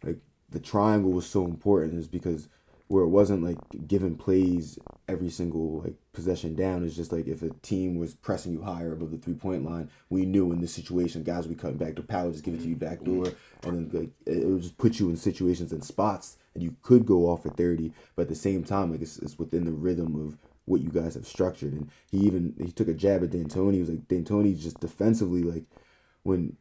like 0.02 0.18
the 0.50 0.60
triangle 0.60 1.12
was 1.12 1.26
so 1.26 1.44
important 1.44 1.94
is 1.98 2.08
because 2.08 2.48
where 2.88 3.02
it 3.02 3.08
wasn't 3.08 3.42
like 3.42 3.58
giving 3.88 4.14
plays 4.14 4.78
every 5.08 5.30
single 5.30 5.80
like 5.80 5.94
possession 6.12 6.54
down. 6.54 6.84
It's 6.84 6.96
just 6.96 7.12
like 7.12 7.26
if 7.26 7.42
a 7.42 7.50
team 7.62 7.98
was 7.98 8.14
pressing 8.14 8.52
you 8.52 8.62
higher 8.62 8.92
above 8.92 9.10
the 9.10 9.16
three 9.16 9.34
point 9.34 9.64
line, 9.64 9.90
we 10.10 10.26
knew 10.26 10.52
in 10.52 10.60
this 10.60 10.74
situation 10.74 11.22
guys 11.22 11.46
would 11.46 11.56
be 11.56 11.60
cutting 11.60 11.78
back. 11.78 11.96
to 11.96 12.02
power 12.02 12.30
just 12.30 12.44
give 12.44 12.54
it 12.54 12.60
to 12.60 12.68
you 12.68 12.76
back 12.76 13.02
door, 13.02 13.24
mm-hmm. 13.24 13.68
and 13.68 13.90
then 13.90 14.00
like 14.00 14.10
it 14.26 14.42
it 14.42 14.46
would 14.46 14.62
just 14.62 14.78
put 14.78 15.00
you 15.00 15.08
in 15.08 15.16
situations 15.16 15.72
and 15.72 15.82
spots, 15.82 16.36
and 16.54 16.62
you 16.62 16.76
could 16.82 17.06
go 17.06 17.28
off 17.28 17.42
for 17.42 17.50
thirty. 17.50 17.92
But 18.16 18.22
at 18.22 18.28
the 18.28 18.34
same 18.34 18.64
time, 18.64 18.90
like 18.90 19.02
it's, 19.02 19.18
it's 19.18 19.38
within 19.38 19.64
the 19.64 19.72
rhythm 19.72 20.14
of 20.14 20.36
what 20.66 20.80
you 20.80 20.90
guys 20.90 21.14
have 21.14 21.26
structured. 21.26 21.72
And 21.72 21.90
he 22.10 22.18
even 22.18 22.54
he 22.62 22.70
took 22.70 22.88
a 22.88 22.94
jab 22.94 23.22
at 23.22 23.30
D'Antoni. 23.30 23.74
He 23.74 23.80
was 23.80 23.90
like 23.90 24.08
D'Antoni 24.08 24.58
just 24.58 24.80
defensively 24.80 25.42
like 25.42 25.64
when 26.22 26.56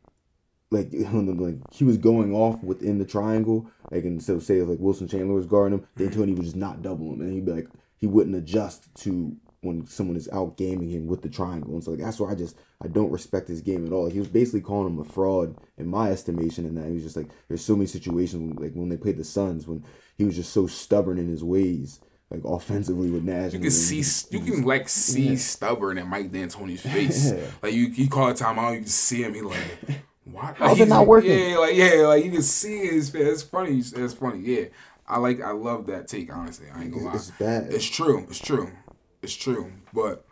like 0.73 0.89
like 0.93 1.55
he 1.71 1.83
was 1.83 1.97
going 1.97 2.33
off 2.33 2.61
within 2.63 2.97
the 2.97 3.05
triangle, 3.05 3.69
like 3.91 4.03
and 4.03 4.21
so 4.21 4.39
say 4.39 4.61
like 4.61 4.79
Wilson 4.79 5.07
Chandler 5.07 5.35
was 5.35 5.45
guarding 5.45 5.79
him, 5.79 5.87
D'Antoni 5.97 6.11
mm-hmm. 6.11 6.35
would 6.35 6.43
just 6.43 6.55
not 6.55 6.81
double 6.81 7.13
him, 7.13 7.21
and 7.21 7.31
he'd 7.31 7.45
be 7.45 7.51
like 7.51 7.67
he 7.97 8.07
wouldn't 8.07 8.35
adjust 8.35 8.93
to 8.95 9.35
when 9.61 9.85
someone 9.85 10.17
is 10.17 10.27
out 10.33 10.57
gaming 10.57 10.89
him 10.89 11.07
with 11.07 11.21
the 11.21 11.29
triangle, 11.29 11.73
and 11.73 11.83
so 11.83 11.91
like 11.91 12.01
that's 12.01 12.19
why 12.19 12.31
I 12.31 12.35
just 12.35 12.57
I 12.81 12.87
don't 12.87 13.11
respect 13.11 13.47
his 13.47 13.61
game 13.61 13.85
at 13.85 13.93
all. 13.93 14.09
He 14.09 14.19
was 14.19 14.27
basically 14.27 14.61
calling 14.61 14.93
him 14.93 14.99
a 14.99 15.05
fraud 15.05 15.55
in 15.77 15.87
my 15.87 16.11
estimation, 16.11 16.65
and 16.65 16.77
that 16.77 16.87
he 16.87 16.93
was 16.93 17.03
just 17.03 17.15
like 17.15 17.29
there's 17.47 17.63
so 17.63 17.75
many 17.75 17.87
situations 17.87 18.59
like 18.59 18.73
when 18.73 18.89
they 18.89 18.97
played 18.97 19.17
the 19.17 19.23
Suns 19.23 19.67
when 19.67 19.85
he 20.17 20.25
was 20.25 20.35
just 20.35 20.53
so 20.53 20.67
stubborn 20.67 21.17
in 21.17 21.27
his 21.27 21.43
ways, 21.43 21.99
like 22.29 22.43
offensively 22.43 23.09
with 23.09 23.23
Nash. 23.23 23.53
You 23.53 23.59
can 23.59 23.71
see, 23.71 24.03
you 24.35 24.43
can 24.43 24.63
like 24.63 24.89
see 24.89 25.35
stubborn 25.37 25.97
in 25.97 26.07
Mike 26.07 26.31
D'Antoni's 26.31 26.81
face. 26.93 27.31
Yeah. 27.31 27.45
Like 27.61 27.73
you, 27.73 27.87
you 27.87 28.09
call 28.09 28.29
a 28.29 28.33
timeout, 28.33 28.73
you 28.73 28.79
can 28.79 28.87
see 28.87 29.23
him. 29.23 29.33
He 29.33 29.41
like, 29.41 29.57
why? 30.25 30.53
How's 30.57 30.71
like, 30.71 30.79
it 30.81 30.87
not 30.89 31.07
working? 31.07 31.31
Yeah, 31.31 31.57
like 31.57 31.75
yeah, 31.75 32.07
like 32.07 32.23
you 32.23 32.31
can 32.31 32.41
see 32.41 32.87
his 32.87 33.09
face. 33.09 33.27
It's 33.27 33.43
funny. 33.43 33.77
It's 33.77 34.13
funny. 34.13 34.39
Yeah, 34.39 34.65
I 35.07 35.19
like, 35.19 35.41
I 35.41 35.51
love 35.51 35.87
that 35.87 36.07
take. 36.07 36.33
Honestly, 36.33 36.67
I 36.73 36.83
ain't 36.83 36.93
gonna 36.93 37.05
lie. 37.05 37.15
It's 37.15 37.31
bad. 37.31 37.67
It's 37.73 37.85
true. 37.85 38.25
It's 38.29 38.39
true. 38.39 38.71
It's 39.21 39.35
true. 39.35 39.71
But 39.93 40.25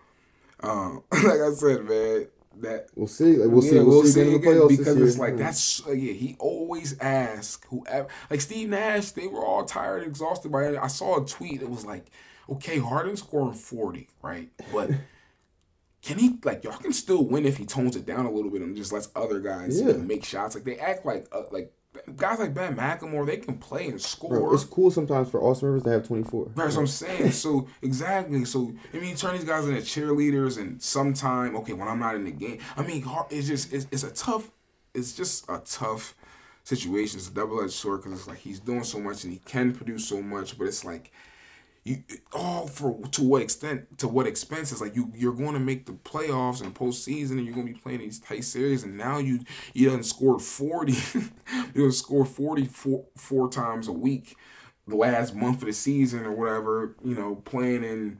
um, 0.61 1.03
like 1.11 1.41
I 1.41 1.51
said, 1.53 1.83
man, 1.85 2.27
that 2.61 2.87
We'll 2.95 3.07
see. 3.07 3.35
Like 3.35 3.49
we'll 3.49 3.61
see. 3.61 3.75
yeah, 3.75 3.83
We'll, 3.83 4.03
see, 4.03 4.35
again 4.35 4.59
the 4.59 4.67
because 4.69 4.97
it's 4.97 5.17
like 5.17 5.31
Yeah. 5.37 5.43
that's 5.43 5.85
uh, 5.87 5.91
yeah. 5.91 6.13
He 6.13 6.35
always 6.39 6.97
asks 6.99 7.65
whoever 7.69 8.07
like 8.29 8.41
Steve 8.41 8.69
Nash. 8.69 9.11
They 9.11 9.27
were 9.27 9.45
all 9.45 9.65
tired, 9.65 10.03
exhausted 10.03 10.51
by 10.51 10.65
it. 10.65 10.77
I 10.77 10.87
saw 10.87 11.21
a 11.21 11.25
tweet. 11.25 11.61
It 11.61 11.69
was 11.69 11.85
like, 11.85 12.05
okay, 12.49 12.79
Harden 12.79 13.17
scoring 13.17 13.53
forty, 13.53 14.07
right? 14.21 14.49
But 14.73 14.91
can 16.01 16.17
he 16.17 16.37
like 16.43 16.63
y'all 16.63 16.77
can 16.77 16.93
still 16.93 17.23
win 17.25 17.45
if 17.45 17.57
he 17.57 17.65
tones 17.65 17.95
it 17.95 18.05
down 18.05 18.25
a 18.25 18.31
little 18.31 18.49
bit 18.49 18.61
and 18.61 18.75
just 18.75 18.91
lets 18.91 19.09
other 19.15 19.39
guys 19.39 19.79
you 19.79 19.85
know, 19.85 19.97
make 19.99 20.25
shots. 20.25 20.55
Like 20.55 20.63
they 20.63 20.77
act 20.77 21.05
like 21.05 21.27
uh, 21.31 21.43
like 21.51 21.73
guys 22.15 22.39
like 22.39 22.53
Ben 22.53 22.75
McLemore. 22.75 23.25
They 23.25 23.37
can 23.37 23.57
play 23.57 23.87
and 23.87 24.01
score. 24.01 24.29
Bro, 24.29 24.53
it's 24.53 24.63
cool 24.63 24.89
sometimes 24.89 25.29
for 25.29 25.41
Austin 25.41 25.67
Rivers 25.67 25.83
to 25.83 25.89
have 25.91 26.07
24. 26.07 26.51
That's 26.55 26.75
what 26.75 26.81
I'm 26.81 26.87
saying. 26.87 27.31
So 27.31 27.67
exactly. 27.81 28.45
So 28.45 28.73
I 28.93 28.97
mean, 28.97 29.09
you 29.09 29.15
turn 29.15 29.35
these 29.35 29.43
guys 29.43 29.67
into 29.67 29.81
cheerleaders, 29.81 30.59
and 30.59 30.81
sometime, 30.81 31.55
okay, 31.57 31.73
when 31.73 31.87
I'm 31.87 31.99
not 31.99 32.15
in 32.15 32.25
the 32.25 32.31
game, 32.31 32.59
I 32.75 32.83
mean, 32.83 33.03
it's 33.29 33.47
just 33.47 33.71
it's, 33.71 33.87
it's 33.91 34.03
a 34.03 34.11
tough. 34.11 34.49
It's 34.93 35.13
just 35.13 35.45
a 35.49 35.61
tough 35.63 36.15
situation. 36.63 37.19
It's 37.19 37.29
a 37.29 37.33
double 37.33 37.61
edged 37.61 37.73
sword 37.73 38.01
because 38.03 38.19
it's 38.19 38.27
like 38.27 38.39
he's 38.39 38.59
doing 38.59 38.83
so 38.83 38.99
much 38.99 39.23
and 39.23 39.31
he 39.31 39.39
can 39.39 39.73
produce 39.73 40.07
so 40.07 40.21
much, 40.21 40.57
but 40.57 40.65
it's 40.65 40.83
like 40.83 41.11
you 41.83 42.03
all 42.31 42.67
for 42.67 42.99
to 43.09 43.23
what 43.23 43.41
extent 43.41 43.97
to 43.97 44.07
what 44.07 44.27
expense 44.27 44.71
is 44.71 44.81
like 44.81 44.95
you 44.95 45.11
you're 45.15 45.33
going 45.33 45.53
to 45.53 45.59
make 45.59 45.85
the 45.87 45.93
playoffs 45.93 46.61
and 46.61 46.75
postseason 46.75 47.31
and 47.31 47.45
you're 47.45 47.55
going 47.55 47.65
to 47.65 47.73
be 47.73 47.79
playing 47.79 47.99
these 47.99 48.19
tight 48.19 48.43
series 48.43 48.83
and 48.83 48.95
now 48.95 49.17
you 49.17 49.39
you 49.73 49.89
done 49.89 50.03
scored 50.03 50.41
40 50.41 50.91
you 51.73 51.81
done 51.81 51.91
scored 51.91 52.27
40 52.27 52.65
four, 52.65 53.05
four 53.17 53.49
times 53.49 53.87
a 53.87 53.91
week 53.91 54.37
the 54.87 54.95
last 54.95 55.33
month 55.33 55.61
of 55.61 55.67
the 55.67 55.73
season 55.73 56.25
or 56.25 56.31
whatever 56.31 56.95
you 57.03 57.15
know 57.15 57.35
playing 57.35 57.83
in 57.83 58.19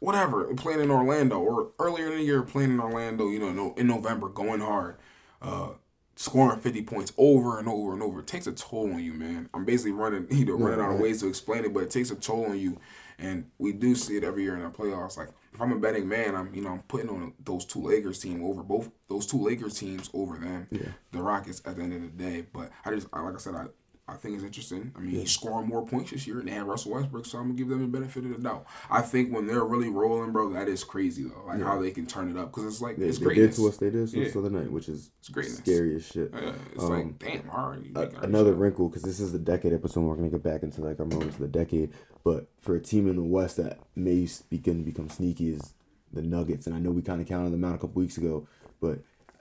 whatever 0.00 0.52
playing 0.54 0.80
in 0.80 0.90
Orlando 0.90 1.38
or 1.38 1.70
earlier 1.78 2.08
in 2.08 2.18
the 2.18 2.24
year 2.24 2.42
playing 2.42 2.72
in 2.72 2.80
Orlando 2.80 3.28
you 3.28 3.38
know 3.38 3.72
in 3.78 3.86
November 3.86 4.28
going 4.28 4.60
hard. 4.60 4.96
Uh 5.40 5.68
scoring 6.16 6.60
50 6.60 6.82
points 6.82 7.12
over 7.18 7.58
and 7.58 7.68
over 7.68 7.92
and 7.92 8.02
over. 8.02 8.20
It 8.20 8.26
takes 8.26 8.46
a 8.46 8.52
toll 8.52 8.92
on 8.92 9.02
you 9.02 9.12
man. 9.14 9.48
I'm 9.54 9.64
basically 9.64 9.92
running 9.92 10.26
you 10.30 10.44
know 10.44 10.54
running 10.54 10.80
out 10.80 10.94
of 10.94 11.00
ways 11.00 11.20
to 11.20 11.28
explain 11.28 11.64
it 11.64 11.72
but 11.74 11.82
it 11.84 11.90
takes 11.90 12.10
a 12.10 12.14
toll 12.16 12.46
on 12.46 12.58
you. 12.58 12.78
And 13.18 13.48
we 13.58 13.72
do 13.72 13.94
see 13.94 14.16
it 14.16 14.24
every 14.24 14.42
year 14.42 14.56
in 14.56 14.62
the 14.62 14.70
playoffs. 14.70 15.16
Like 15.16 15.28
if 15.52 15.60
i'm 15.60 15.70
a 15.72 15.78
betting 15.78 16.08
man 16.08 16.34
i'm 16.34 16.52
you 16.52 16.60
know 16.62 16.70
i'm 16.70 16.80
putting 16.88 17.08
on 17.08 17.32
those 17.44 17.64
two 17.64 17.80
lakers 17.80 18.18
team 18.18 18.44
over 18.44 18.62
both 18.64 18.90
those 19.08 19.24
two 19.24 19.38
lakers 19.40 19.78
teams 19.78 20.10
over 20.12 20.36
them 20.36 20.66
Yeah. 20.72 20.88
the 21.12 21.22
rockets 21.22 21.62
at 21.64 21.76
the 21.76 21.82
end 21.82 21.92
of 21.94 22.02
the 22.02 22.08
day. 22.08 22.44
But 22.52 22.70
i 22.84 22.90
just 22.92 23.06
I- 23.12 23.20
like 23.20 23.34
i 23.34 23.38
said 23.38 23.54
i 23.54 23.66
I 24.06 24.16
think 24.16 24.34
it's 24.34 24.44
interesting. 24.44 24.92
I 24.94 25.00
mean, 25.00 25.12
he's 25.12 25.30
scoring 25.30 25.66
more 25.66 25.86
points 25.86 26.10
this 26.10 26.26
year, 26.26 26.38
and 26.38 26.46
they 26.46 26.52
had 26.52 26.64
Russell 26.64 26.92
Westbrook, 26.92 27.24
so 27.24 27.38
I'm 27.38 27.44
gonna 27.44 27.54
give 27.54 27.68
them 27.70 27.80
the 27.80 27.86
benefit 27.88 28.24
of 28.26 28.32
the 28.32 28.38
doubt. 28.38 28.66
I 28.90 29.00
think 29.00 29.32
when 29.32 29.46
they're 29.46 29.64
really 29.64 29.88
rolling, 29.88 30.30
bro, 30.30 30.50
that 30.52 30.68
is 30.68 30.84
crazy 30.84 31.22
though. 31.22 31.42
Like 31.46 31.62
how 31.62 31.80
they 31.80 31.90
can 31.90 32.04
turn 32.04 32.30
it 32.30 32.36
up 32.38 32.52
because 32.52 32.64
it's 32.66 32.82
like 32.82 32.96
They, 32.98 33.06
it's 33.06 33.18
they 33.18 33.34
did 33.34 33.52
to 33.54 33.66
us. 33.68 33.78
They 33.78 33.88
did 33.88 34.06
to 34.10 34.20
Yeah. 34.20 34.26
us 34.26 34.32
the 34.34 34.40
other 34.40 34.50
night, 34.50 34.70
which 34.70 34.90
is 34.90 35.10
greatness. 35.32 35.56
scary 35.56 35.94
as 35.96 36.04
shit. 36.04 36.30
Yeah, 36.34 36.52
it's 36.74 36.84
Um, 36.84 36.90
like 36.90 37.18
damn, 37.18 37.48
all 37.48 37.70
right. 37.70 37.82
you 37.82 37.92
a- 37.96 38.00
making 38.00 38.16
our 38.18 38.24
another 38.24 38.50
shit. 38.50 38.58
wrinkle 38.58 38.88
because 38.88 39.02
this 39.04 39.20
is 39.20 39.32
the 39.32 39.38
decade 39.38 39.72
episode. 39.72 40.02
We're 40.02 40.16
gonna 40.16 40.28
get 40.28 40.42
back 40.42 40.62
into 40.62 40.82
like 40.82 41.00
our 41.00 41.06
moments 41.06 41.36
of 41.36 41.40
the 41.40 41.48
decade, 41.48 41.90
but 42.24 42.46
for 42.60 42.74
a 42.76 42.80
team 42.80 43.08
in 43.08 43.16
the 43.16 43.22
West 43.22 43.56
that 43.56 43.78
may 43.96 44.28
begin 44.50 44.78
to 44.80 44.84
become 44.84 45.08
sneaky 45.08 45.48
is 45.54 45.72
the 46.12 46.20
Nuggets, 46.20 46.66
and 46.66 46.76
I 46.76 46.78
know 46.78 46.90
we 46.90 47.00
kind 47.00 47.22
of 47.22 47.26
counted 47.26 47.52
them 47.54 47.64
out 47.64 47.74
a 47.76 47.78
couple 47.78 48.02
weeks 48.02 48.18
ago, 48.18 48.46
but 48.82 48.98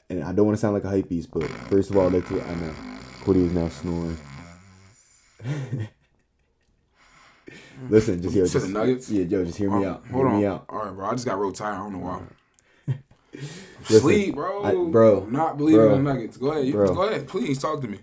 and 0.09 0.23
I 0.23 0.31
don't 0.31 0.45
want 0.45 0.57
to 0.57 0.61
sound 0.61 0.73
like 0.73 0.85
a 0.85 0.89
hype 0.89 1.09
beast, 1.09 1.31
but 1.33 1.43
first 1.69 1.89
of 1.89 1.97
all, 1.97 2.07
I'd 2.07 2.13
like 2.13 2.27
to. 2.29 2.41
I 2.41 2.55
know 2.55 2.73
Cody 3.23 3.43
is 3.43 3.51
now 3.51 3.67
snoring. 3.67 4.17
Listen, 7.89 8.21
just 8.21 8.33
yo, 8.35 8.41
You 8.41 8.47
said 8.47 8.61
just, 8.61 8.67
the 8.67 8.79
Nuggets? 8.79 9.09
Yeah, 9.09 9.23
yo, 9.23 9.43
just 9.45 9.57
hear 9.57 9.69
me 9.69 9.85
Oh, 9.85 9.89
out. 9.91 10.03
Hold 10.11 10.25
hear 10.25 10.27
on. 10.27 10.39
me 10.39 10.45
out. 10.45 10.65
All 10.69 10.79
right, 10.85 10.95
bro. 10.95 11.05
I 11.07 11.11
just 11.11 11.25
got 11.25 11.39
real 11.39 11.51
tired. 11.51 11.73
I 11.75 11.77
don't 11.79 11.93
know 11.93 11.99
why. 11.99 12.21
Listen, 13.81 13.99
Sleep, 13.99 14.35
bro. 14.35 14.63
I- 14.63 14.91
bro, 14.91 15.25
not 15.29 15.57
believing 15.57 15.81
bro, 15.81 15.95
in 15.95 16.03
the 16.03 16.13
Nuggets. 16.13 16.37
Go 16.37 16.51
ahead. 16.51 16.65
You, 16.65 16.73
bro. 16.73 16.93
go 16.93 17.01
ahead. 17.03 17.27
Please 17.27 17.59
talk 17.59 17.81
to 17.81 17.87
me. 17.87 17.99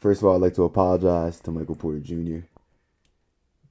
First 0.00 0.22
of 0.22 0.28
all, 0.28 0.36
I'd 0.36 0.40
like 0.42 0.54
to 0.54 0.62
apologize 0.64 1.40
to 1.40 1.50
Michael 1.50 1.74
Porter 1.74 2.00
Jr. 2.00 2.38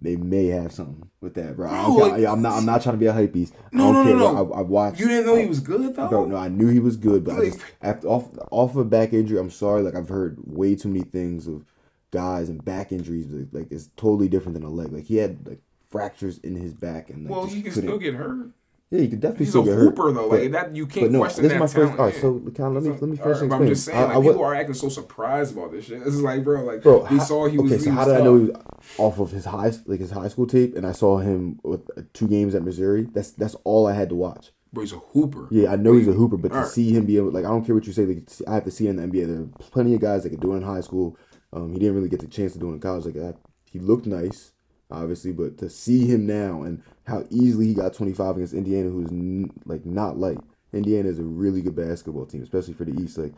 They 0.02 0.16
may 0.16 0.48
have 0.48 0.72
something 0.72 1.10
with 1.22 1.34
that, 1.36 1.56
bro. 1.56 1.68
bro 1.70 1.94
like, 1.96 2.14
I 2.26 2.32
am 2.32 2.42
not. 2.42 2.54
I'm 2.58 2.66
not 2.66 2.82
trying 2.82 2.96
to 2.96 3.00
be 3.00 3.08
a 3.08 3.14
hype 3.14 3.34
beast. 3.34 3.54
No, 3.72 3.90
I 3.90 3.94
don't 3.94 4.06
no, 4.06 4.10
care. 4.12 4.16
no, 4.20 4.32
no. 4.44 4.54
I, 4.54 4.60
I 4.60 4.62
watched. 4.62 5.00
You 5.00 5.08
didn't 5.08 5.26
know 5.26 5.36
he 5.36 5.46
was 5.48 5.60
good 5.60 5.96
though. 5.96 6.08
Bro, 6.08 6.26
no, 6.26 6.36
I 6.38 6.48
knew 6.48 6.68
he 6.68 6.80
was 6.80 6.96
good, 6.98 7.24
but 7.26 7.36
I 7.36 7.40
Like- 7.40 7.52
just 7.54 7.66
after 7.82 8.08
off 8.08 8.30
off 8.52 8.76
of 8.76 8.90
back 8.90 9.12
injury, 9.14 9.38
I'm 9.40 9.50
sorry. 9.52 9.82
Like 9.82 9.96
I've 9.96 10.08
heard 10.10 10.38
way 10.46 10.76
too 10.76 10.88
many 10.90 11.04
things 11.04 11.48
of 11.48 11.66
guys 12.12 12.50
and 12.50 12.64
back 12.64 12.92
injuries. 12.92 13.28
Like, 13.52 13.68
it's 13.72 13.90
totally 13.96 14.28
different 14.28 14.54
than 14.56 14.64
a 14.64 14.70
leg. 14.70 14.92
Like 14.92 15.06
he 15.06 15.18
had 15.18 15.46
like 15.48 15.60
fractures 15.90 16.38
in 16.40 16.56
his 16.56 16.74
back 16.74 17.10
and 17.10 17.24
like, 17.26 17.32
Well, 17.32 17.46
he 17.46 17.62
can 17.62 17.72
couldn't- 17.72 17.90
still 17.90 18.00
get 18.00 18.16
hurt. 18.16 18.50
Yeah, 18.92 19.02
he 19.02 19.08
could 19.08 19.20
definitely 19.20 19.46
He's 19.46 19.50
still 19.54 19.62
a 19.62 19.66
get 19.66 19.76
hooper 19.76 20.02
hurt. 20.06 20.14
though. 20.16 20.30
but- 20.30 20.42
Like 20.42 20.52
that, 20.54 20.76
you 20.76 20.88
can't 20.88 21.12
no, 21.12 21.20
question 21.20 21.44
this 21.44 21.52
that 21.52 21.56
is 21.58 21.60
my 21.60 21.66
first. 21.68 21.76
talent. 21.96 22.00
All 22.00 22.06
right, 22.08 22.16
so 22.16 22.40
kind 22.56 22.74
let 22.74 22.82
me 22.84 22.90
let 22.90 23.02
me 23.04 23.10
All 23.10 23.16
finish 23.18 23.20
right, 23.20 23.24
but 23.24 23.30
explaining. 23.30 23.54
I'm 23.54 23.68
just 23.68 23.86
saying, 23.86 23.98
I- 24.00 24.02
like 24.06 24.18
I 24.18 24.22
people 24.22 24.44
are 24.44 24.56
acting 24.56 24.74
so 24.74 24.90
surprised 24.90 25.54
about 25.56 25.72
this 25.72 25.86
shit. 25.86 26.04
This 26.04 26.16
is 26.16 26.22
like, 26.24 26.44
bro, 26.44 26.64
like 26.64 26.82
Bro, 26.82 27.02
we 27.12 27.18
how- 27.18 27.24
saw 27.24 27.48
he 27.48 27.60
was. 27.60 27.72
okay. 27.72 27.82
So 27.84 27.92
how 27.92 28.06
did 28.06 28.16
I 28.16 28.22
know 28.22 28.36
he 28.40 28.46
was 28.46 28.62
off 28.98 29.20
of 29.20 29.30
his 29.32 29.46
high 29.46 29.72
like 29.86 30.00
his 30.00 30.10
high 30.10 30.28
school 30.28 30.48
tape, 30.48 30.76
and 30.76 30.88
I 30.88 30.92
saw 30.94 31.20
him 31.20 31.60
with 31.64 31.82
uh, 31.96 32.02
two 32.14 32.28
games 32.28 32.56
at 32.56 32.64
Missouri? 32.64 33.04
That's 33.04 33.30
that's 33.32 33.54
all 33.64 33.86
I 33.86 33.94
had 33.94 34.10
to 34.10 34.16
watch. 34.16 34.52
Bro, 34.74 34.84
he's 34.84 34.94
a 34.94 34.98
hooper. 34.98 35.48
Yeah, 35.52 35.72
I 35.72 35.76
know 35.76 35.94
he's 35.94 36.08
a 36.08 36.12
hooper, 36.14 36.38
but 36.38 36.50
to 36.50 36.56
Alright. 36.56 36.72
see 36.72 36.92
him 36.92 37.06
be 37.08 37.18
able, 37.18 37.32
like, 37.32 37.44
I 37.44 37.48
don't 37.50 37.66
care 37.66 37.74
what 37.74 37.88
you 37.88 37.94
say. 37.94 38.06
Like, 38.06 38.30
I 38.48 38.54
have 38.54 38.66
to 38.66 38.72
see 38.72 38.88
in 38.88 38.98
the 38.98 39.04
NBA. 39.04 39.26
There 39.26 39.40
are 39.42 39.46
plenty 39.72 39.96
of 39.96 40.02
guys 40.02 40.22
that 40.24 40.30
can 40.30 40.40
do 40.40 40.54
it 40.54 40.58
in 40.58 40.62
high 40.62 40.82
school. 40.82 41.18
Um, 41.52 41.74
he 41.74 41.80
didn't 41.80 41.96
really 41.96 42.10
get 42.10 42.20
the 42.20 42.28
chance 42.28 42.54
to 42.54 42.60
do 42.60 42.70
it 42.70 42.74
in 42.74 42.80
college. 42.80 43.06
Like, 43.06 43.18
I, 43.18 43.34
he 43.72 43.80
looked 43.80 44.06
nice, 44.06 44.52
obviously, 44.92 45.32
but 45.32 45.58
to 45.60 45.70
see 45.70 46.06
him 46.06 46.28
now 46.28 46.64
and 46.64 46.84
how 47.08 47.26
easily 47.30 47.68
he 47.68 47.74
got 47.74 47.94
25 47.94 48.36
against 48.36 48.54
Indiana, 48.54 48.90
who's 48.90 49.10
n- 49.10 49.52
like 49.66 49.86
not 49.86 50.18
light. 50.18 50.40
Indiana 50.72 51.10
is 51.10 51.18
a 51.18 51.24
really 51.24 51.62
good 51.62 51.76
basketball 51.76 52.26
team, 52.28 52.44
especially 52.44 52.76
for 52.76 52.86
the 52.86 53.02
East. 53.02 53.18
Like, 53.18 53.34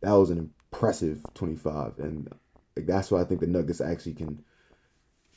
that 0.00 0.12
was 0.12 0.30
an 0.30 0.38
impressive 0.72 1.22
25, 1.34 1.98
and 1.98 2.32
like 2.76 2.86
that's 2.86 3.10
why 3.10 3.20
I 3.20 3.24
think 3.24 3.40
the 3.40 3.46
Nuggets 3.46 3.80
actually 3.80 4.14
can. 4.14 4.42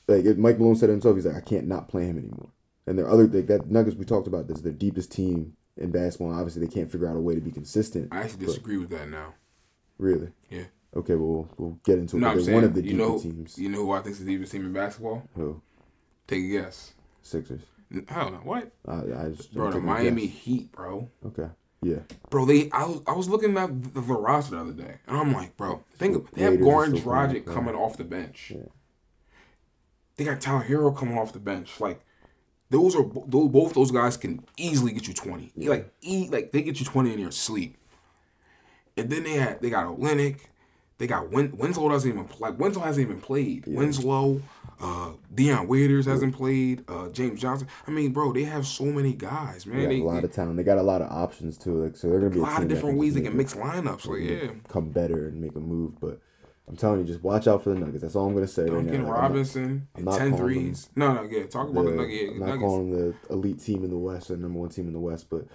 Like, 0.08 0.26
if 0.26 0.38
Mike 0.38 0.60
Malone 0.60 0.76
said 0.76 0.90
himself, 0.90 1.16
he's 1.16 1.26
like, 1.26 1.36
I 1.36 1.42
can't 1.42 1.68
not 1.68 1.90
play 1.90 2.06
him 2.06 2.18
anymore. 2.18 2.50
And 2.88 2.98
their 2.98 3.10
other 3.10 3.28
like 3.28 3.48
that 3.48 3.70
Nuggets 3.70 3.96
we 3.98 4.06
talked 4.06 4.28
about 4.28 4.48
this, 4.48 4.62
their 4.62 4.72
deepest 4.72 5.12
team 5.12 5.54
in 5.78 5.92
basketball. 5.92 6.30
And 6.32 6.40
obviously, 6.40 6.66
they 6.66 6.74
can't 6.74 6.92
figure 6.92 7.10
out 7.10 7.18
a 7.18 7.22
way 7.22 7.36
to 7.36 7.42
be 7.42 7.52
consistent. 7.52 8.10
I 8.12 8.22
actually 8.22 8.46
disagree 8.46 8.78
with 8.78 8.90
that 8.90 9.10
now. 9.10 9.34
Really? 9.98 10.30
Yeah. 10.50 10.66
Okay, 10.96 11.16
well 11.16 11.48
we'll, 11.58 11.80
get 11.84 11.98
into 11.98 12.18
it. 12.18 12.20
No, 12.20 12.36
but 12.36 12.46
they're 12.46 12.56
one 12.56 12.64
of 12.64 12.74
the 12.74 12.82
you 12.82 12.92
deeper 12.92 13.04
know 13.04 13.20
teams. 13.20 13.58
you 13.58 13.70
know 13.70 13.80
who 13.80 13.92
I 13.92 14.02
think 14.02 14.14
is 14.14 14.20
the 14.20 14.26
deepest 14.26 14.52
team 14.52 14.66
in 14.66 14.74
basketball. 14.74 15.28
Who? 15.36 15.62
Take 16.28 16.44
a 16.44 16.48
guess. 16.50 16.94
Sixers. 17.22 17.62
Hell 18.08 18.32
no. 18.32 18.38
What? 18.38 18.72
I, 18.88 18.94
I 18.94 19.30
just 19.30 19.54
Bro, 19.54 19.72
the 19.72 19.80
Miami. 19.80 20.28
Heat, 20.28 20.72
bro. 20.72 21.10
Okay. 21.26 21.50
Yeah. 21.82 22.00
Bro, 22.30 22.46
they 22.46 22.70
I 22.72 22.86
was 22.86 23.02
I 23.08 23.14
was 23.14 23.30
looking 23.30 23.58
at 23.58 23.84
the, 23.84 24.02
the 24.02 24.02
roster 24.02 24.56
the 24.56 24.62
other 24.62 24.74
day, 24.74 25.00
and 25.08 25.18
I'm 25.18 25.34
like, 25.34 25.58
bro, 25.58 25.84
think 25.96 26.32
they 26.32 26.44
have 26.44 26.54
Goran 26.56 26.94
Dragic 26.94 27.46
coming 27.46 27.76
off 27.76 27.98
the 27.98 28.04
bench. 28.04 28.54
Yeah. 28.56 28.64
They 30.16 30.26
got 30.26 30.42
Tyler 30.42 30.64
Herro 30.64 30.96
coming 30.96 31.18
off 31.18 31.34
the 31.34 31.40
bench. 31.40 31.80
Like 31.80 32.02
those 32.70 32.96
are 32.96 33.04
those, 33.28 33.50
both 33.50 33.74
those 33.74 33.92
guys 33.92 34.18
can 34.18 34.44
easily 34.58 34.94
get 34.94 35.08
you 35.08 35.14
20. 35.14 35.52
Like 35.58 35.94
e 36.02 36.30
like 36.32 36.52
they 36.52 36.62
get 36.62 36.80
you 36.80 36.86
20 36.86 37.14
in 37.14 37.20
your 37.20 37.32
sleep. 37.32 37.78
And 38.96 39.10
then 39.10 39.24
they 39.24 39.34
had 39.34 39.62
they 39.62 39.70
got 39.70 39.88
Olynyk, 39.88 40.40
they 41.04 41.08
got 41.08 41.32
Win, 41.32 41.54
Winslow 41.58 41.90
doesn't 41.90 42.10
even 42.10 42.24
play. 42.24 42.50
Like 42.52 42.58
Winslow 42.60 42.82
hasn't 42.84 43.06
even 43.06 43.20
played. 43.20 43.66
Winslow, 43.68 44.42
uh, 44.80 45.12
Dion 45.36 45.68
Waiters 45.68 46.06
hasn't 46.06 46.34
played. 46.34 46.86
Uh, 46.88 47.10
James 47.10 47.42
Johnson. 47.42 47.68
I 47.86 47.92
mean, 47.92 48.14
bro, 48.14 48.32
they 48.32 48.44
have 48.46 48.66
so 48.66 48.86
many 48.86 49.12
guys, 49.12 49.66
man. 49.66 49.78
They 49.80 49.84
got 49.84 49.90
They, 49.90 50.00
a 50.00 50.04
lot 50.06 50.22
they- 50.22 50.28
of 50.30 50.32
talent. 50.34 50.56
They 50.56 50.64
got 50.64 50.78
a 50.78 50.82
lot 50.84 51.02
of 51.02 51.12
options 51.12 51.58
too. 51.58 51.84
Like 51.84 51.98
so, 51.98 52.08
they're 52.10 52.20
gonna 52.20 52.30
be 52.32 52.40
a 52.40 52.42
a, 52.42 52.44
lot 52.44 52.54
team 52.56 52.64
of 52.64 52.70
different 52.70 52.98
ways 53.00 53.16
they 53.16 53.22
can 53.22 53.36
mix 53.36 53.54
lineups. 53.54 54.08
Like, 54.08 54.22
yeah. 54.22 54.52
come 54.70 54.92
better 54.92 55.28
and 55.28 55.42
make 55.42 55.56
a 55.58 55.60
move. 55.60 56.00
But 56.00 56.22
I'm 56.70 56.78
telling 56.78 57.02
you, 57.02 57.06
just 57.06 57.22
watch 57.22 57.46
out 57.48 57.66
for 57.66 57.72
the 57.74 57.80
Nuggets. 57.82 58.02
That's 58.04 58.16
all 58.16 58.28
I'm 58.28 58.34
gonna 58.34 58.48
say. 58.48 58.62
right 58.64 58.72
Duncan 58.72 58.86
now. 58.86 58.92
Like, 58.92 59.00
I'm 59.02 59.08
not- 59.08 59.20
Robinson 59.22 59.64
I'm 59.64 59.88
and 59.98 60.06
not 60.06 60.18
10 60.18 60.30
calling 60.32 60.32
them 60.32 60.38
threes. 60.64 60.90
No, 60.96 61.14
no, 61.16 61.24
yeah. 61.24 61.46
Talk 61.48 61.68
about 61.70 61.84
the, 61.84 61.92
the- 61.92 61.98
Nuggets. 61.98 62.32
I'm 62.32 62.40
not 62.40 62.46
Nuggets. 62.46 62.64
calling 62.64 62.92
them 62.92 63.16
the 63.28 63.34
elite 63.34 63.60
team 63.60 63.84
in 63.84 63.90
the 63.90 63.98
West 63.98 64.32
or 64.32 64.38
number 64.38 64.60
one 64.60 64.70
team 64.70 64.88
in 64.88 64.94
the 64.94 65.00
West, 65.02 65.28
but 65.30 65.46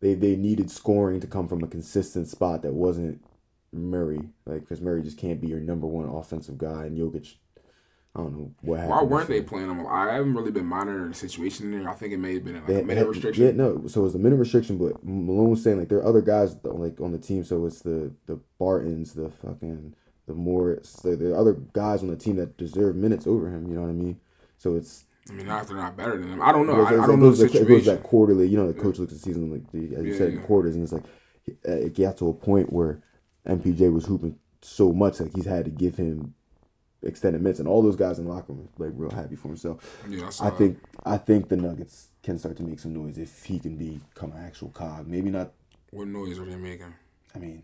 they 0.00 0.14
they 0.14 0.34
needed 0.34 0.68
scoring 0.68 1.20
to 1.20 1.28
come 1.28 1.46
from 1.46 1.62
a 1.62 1.68
consistent 1.68 2.26
spot 2.26 2.62
that 2.62 2.72
wasn't 2.74 3.22
Murray. 3.72 4.30
Like 4.46 4.60
because 4.60 4.80
Murray 4.80 5.02
just 5.02 5.18
can't 5.18 5.40
be 5.40 5.48
your 5.48 5.60
number 5.60 5.86
one 5.86 6.08
offensive 6.08 6.58
guy, 6.58 6.84
and 6.84 6.96
Jokic. 6.98 7.36
I 8.14 8.22
don't 8.22 8.36
know 8.36 8.50
what 8.62 8.80
happened. 8.80 8.90
Why 8.90 9.02
weren't 9.04 9.28
they 9.28 9.40
playing 9.40 9.68
them? 9.68 9.86
I 9.86 10.14
haven't 10.14 10.34
really 10.34 10.50
been 10.50 10.66
monitoring 10.66 11.10
the 11.10 11.14
situation 11.14 11.70
there. 11.70 11.88
I 11.88 11.94
think 11.94 12.12
it 12.12 12.16
may 12.16 12.34
have 12.34 12.44
been 12.44 12.54
like 12.54 12.68
a 12.68 12.82
minute 12.84 13.06
restriction. 13.06 13.44
Yeah, 13.44 13.52
no. 13.52 13.86
So 13.86 14.00
it 14.00 14.04
was 14.04 14.16
a 14.16 14.18
minute 14.18 14.36
restriction, 14.36 14.78
but 14.78 15.04
Malone 15.04 15.50
was 15.50 15.62
saying 15.62 15.78
like 15.78 15.88
there 15.88 15.98
are 15.98 16.06
other 16.06 16.20
guys 16.20 16.56
like 16.64 17.00
on 17.00 17.12
the 17.12 17.18
team. 17.18 17.44
So 17.44 17.66
it's 17.66 17.82
the 17.82 18.12
the 18.26 18.40
Bartons, 18.58 19.14
the 19.14 19.30
fucking 19.30 19.94
the 20.26 20.34
Morris. 20.34 20.94
There 21.04 21.30
are 21.32 21.36
other 21.36 21.52
guys 21.72 22.02
on 22.02 22.08
the 22.08 22.16
team 22.16 22.34
that 22.36 22.56
deserve 22.56 22.96
minutes 22.96 23.28
over 23.28 23.48
him. 23.48 23.68
You 23.68 23.76
know 23.76 23.82
what 23.82 23.90
I 23.90 23.92
mean? 23.92 24.18
So 24.58 24.74
it's 24.74 25.04
I 25.28 25.32
mean, 25.32 25.46
not 25.46 25.62
if 25.62 25.68
they're 25.68 25.76
not 25.76 25.96
better 25.96 26.18
than 26.18 26.30
them. 26.30 26.42
I 26.42 26.50
don't 26.50 26.66
know. 26.66 26.74
goes, 26.76 26.86
I, 26.88 27.04
I 27.04 27.06
don't 27.06 27.20
know 27.20 27.30
the 27.30 27.44
like, 27.44 27.54
it 27.54 27.58
goes 27.58 27.84
situation. 27.84 27.94
like 27.94 28.02
quarterly. 28.02 28.48
You 28.48 28.56
know, 28.56 28.66
the 28.66 28.74
coach 28.80 28.98
looks 28.98 29.12
at 29.12 29.18
the 29.18 29.24
season 29.24 29.52
like 29.52 29.70
the, 29.70 29.96
as 29.96 30.04
you 30.04 30.12
Yeah, 30.12 30.18
said 30.18 30.28
in 30.30 30.40
yeah. 30.40 30.46
quarters, 30.46 30.74
and 30.74 30.82
it's 30.82 30.92
like 30.92 31.04
it 31.46 31.96
got 31.96 32.16
to 32.18 32.28
a 32.28 32.34
point 32.34 32.72
where 32.72 33.02
MPJ 33.46 33.92
was 33.92 34.06
hooping 34.06 34.38
so 34.62 34.92
much 34.92 35.20
like 35.20 35.34
he's 35.34 35.46
had 35.46 35.64
to 35.64 35.70
give 35.70 35.96
him 35.96 36.34
extended 37.02 37.40
minutes, 37.40 37.58
and 37.58 37.68
all 37.68 37.82
those 37.82 37.96
guys 37.96 38.18
in 38.18 38.26
the 38.26 38.30
locker 38.30 38.52
room 38.52 38.68
like 38.78 38.90
real 38.94 39.10
happy 39.10 39.36
for 39.36 39.48
himself. 39.48 40.02
Yeah, 40.08 40.30
I 40.40 40.48
I 40.48 40.50
think 40.50 40.78
I 41.04 41.16
think 41.16 41.48
the 41.48 41.56
Nuggets 41.56 42.08
can 42.22 42.38
start 42.38 42.56
to 42.58 42.62
make 42.62 42.78
some 42.78 42.92
noise 42.92 43.16
if 43.18 43.44
he 43.44 43.58
can 43.58 43.76
become 43.76 44.32
an 44.32 44.44
actual 44.44 44.68
cog. 44.70 45.06
Maybe 45.08 45.30
not. 45.30 45.52
What 45.90 46.08
noise 46.08 46.38
are 46.38 46.44
they 46.44 46.56
making? 46.56 46.92
I 47.34 47.38
mean, 47.38 47.62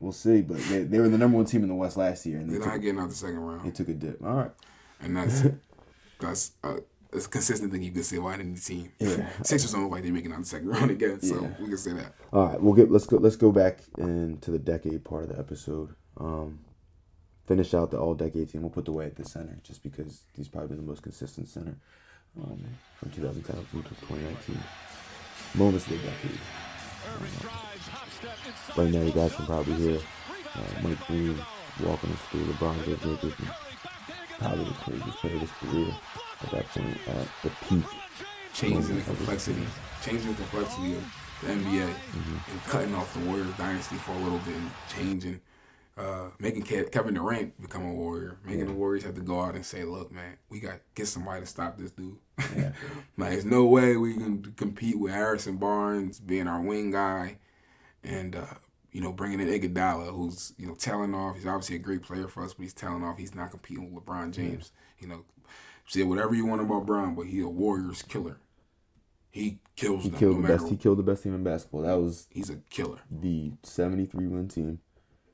we'll 0.00 0.12
see. 0.12 0.40
But 0.40 0.56
they, 0.64 0.84
they 0.84 0.98
were 1.00 1.08
the 1.08 1.18
number 1.18 1.36
one 1.36 1.44
team 1.46 1.62
in 1.62 1.68
the 1.68 1.74
West 1.74 1.96
last 1.96 2.24
year, 2.26 2.38
and 2.38 2.48
they 2.50 2.58
They're 2.58 2.66
not 2.66 2.80
getting 2.80 2.98
out 3.00 3.10
the 3.10 3.14
second 3.14 3.38
round. 3.40 3.66
they 3.66 3.70
took 3.70 3.88
a 3.88 3.94
dip. 3.94 4.24
All 4.24 4.34
right. 4.34 4.50
and 5.00 5.16
that's 5.16 5.42
that's 6.20 6.52
uh, 6.64 6.76
it's 7.12 7.26
a 7.26 7.28
consistent 7.28 7.72
thing 7.72 7.82
you 7.82 7.90
can 7.92 8.02
say 8.02 8.16
about 8.18 8.40
any 8.40 8.54
team. 8.54 8.92
Yeah. 8.98 9.28
Sixers 9.42 9.72
don't 9.72 9.84
look 9.84 9.92
like 9.92 10.02
they're 10.02 10.12
making 10.12 10.32
out 10.32 10.40
the 10.40 10.46
second 10.46 10.68
round 10.68 10.90
again, 10.90 11.20
so 11.20 11.40
Yeah. 11.42 11.50
we 11.60 11.68
can 11.68 11.76
say 11.78 11.92
that. 11.92 12.12
All 12.32 12.46
right, 12.46 12.60
we'll 12.60 12.74
get 12.74 12.90
let's 12.90 13.06
go 13.06 13.16
let's 13.16 13.36
go 13.36 13.50
back 13.52 13.78
into 13.96 14.50
the 14.50 14.58
decade 14.58 15.04
part 15.04 15.24
of 15.24 15.30
the 15.30 15.38
episode. 15.38 15.94
Um, 16.18 16.60
finish 17.46 17.72
out 17.72 17.90
the 17.90 17.98
all 17.98 18.14
decade 18.14 18.50
team. 18.50 18.62
We'll 18.62 18.70
put 18.70 18.84
the 18.84 18.92
way 18.92 19.06
at 19.06 19.16
the 19.16 19.24
center 19.24 19.58
just 19.62 19.82
because 19.82 20.24
he's 20.36 20.48
probably 20.48 20.68
been 20.68 20.78
the 20.78 20.82
most 20.90 21.02
consistent 21.02 21.48
center 21.48 21.76
um, 22.42 22.62
from 22.96 23.10
2010 23.10 23.56
to 23.56 23.88
2019. 23.88 24.58
Moments 25.54 25.86
of 25.86 25.92
the 25.92 25.98
decade. 25.98 26.38
Um, 27.08 28.84
right 28.84 28.92
now, 28.92 29.00
you 29.02 29.12
guys 29.12 29.34
can 29.34 29.46
probably 29.46 29.74
hear 29.74 29.98
uh, 30.54 30.82
Mike 30.82 31.06
Breen 31.06 31.38
walking 31.82 32.10
us 32.12 32.20
through 32.30 32.44
LeBron 32.44 32.84
James 32.84 33.34
probably 34.38 34.64
the 34.64 34.70
craziest 34.72 35.18
player 35.18 35.34
of 35.36 35.40
his 35.40 35.50
career 35.52 35.96
point 36.46 36.98
at 37.08 37.28
the 37.42 37.50
peak. 37.68 37.84
changing 38.54 38.96
the 38.96 39.02
complexity, 39.02 39.66
changing 40.02 40.30
the 40.30 40.36
complexity 40.36 40.94
of 40.94 41.14
the 41.42 41.48
NBA, 41.48 41.84
and 41.84 42.64
cutting 42.66 42.94
off 42.94 43.12
the 43.14 43.20
Warriors 43.20 43.52
dynasty 43.56 43.96
for 43.96 44.12
a 44.12 44.18
little 44.18 44.38
bit 44.38 44.54
and 44.54 44.70
changing, 44.88 45.40
uh, 45.96 46.30
making 46.38 46.62
Kevin 46.62 47.14
Durant 47.14 47.60
become 47.60 47.84
a 47.84 47.92
Warrior, 47.92 48.38
making 48.44 48.66
the 48.66 48.72
Warriors 48.72 49.04
have 49.04 49.14
to 49.14 49.20
go 49.20 49.40
out 49.40 49.54
and 49.54 49.64
say, 49.64 49.84
"Look, 49.84 50.12
man, 50.12 50.36
we 50.48 50.60
got 50.60 50.72
to 50.72 50.80
get 50.94 51.06
somebody 51.06 51.40
to 51.40 51.46
stop 51.46 51.78
this 51.78 51.90
dude." 51.90 52.16
like, 53.16 53.30
there's 53.30 53.44
no 53.44 53.66
way 53.66 53.96
we 53.96 54.14
can 54.14 54.42
compete 54.56 54.98
with 54.98 55.12
Harrison 55.12 55.56
Barnes 55.56 56.20
being 56.20 56.48
our 56.48 56.60
wing 56.60 56.90
guy, 56.90 57.38
and 58.02 58.36
uh, 58.36 58.54
you 58.92 59.00
know, 59.00 59.12
bringing 59.12 59.40
in 59.40 59.48
Iguodala, 59.48 60.14
who's 60.14 60.54
you 60.58 60.66
know 60.66 60.74
tailing 60.74 61.14
off. 61.14 61.36
He's 61.36 61.46
obviously 61.46 61.76
a 61.76 61.80
great 61.80 62.02
player 62.02 62.26
for 62.26 62.42
us, 62.44 62.54
but 62.54 62.62
he's 62.62 62.74
tailing 62.74 63.04
off. 63.04 63.18
He's 63.18 63.34
not 63.34 63.50
competing 63.50 63.92
with 63.92 64.04
LeBron 64.04 64.32
James. 64.32 64.72
You 64.98 65.08
know, 65.08 65.24
say 65.88 66.02
whatever 66.04 66.34
you 66.34 66.46
want 66.46 66.60
about 66.62 66.86
Bron, 66.86 67.14
but 67.14 67.26
he 67.26 67.40
a 67.40 67.48
Warriors 67.48 68.02
killer. 68.02 68.38
He 69.30 69.58
kills 69.76 70.04
He 70.04 70.10
them. 70.10 70.18
killed 70.18 70.36
no 70.36 70.42
the 70.42 70.48
best. 70.48 70.68
He 70.68 70.76
killed 70.76 70.98
the 70.98 71.02
best 71.02 71.22
team 71.22 71.34
in 71.34 71.42
basketball. 71.44 71.82
That 71.82 71.98
was 72.00 72.26
He's 72.30 72.50
a 72.50 72.56
killer. 72.70 72.98
the 73.10 73.52
'73 73.62 74.26
win 74.26 74.48
team. 74.48 74.80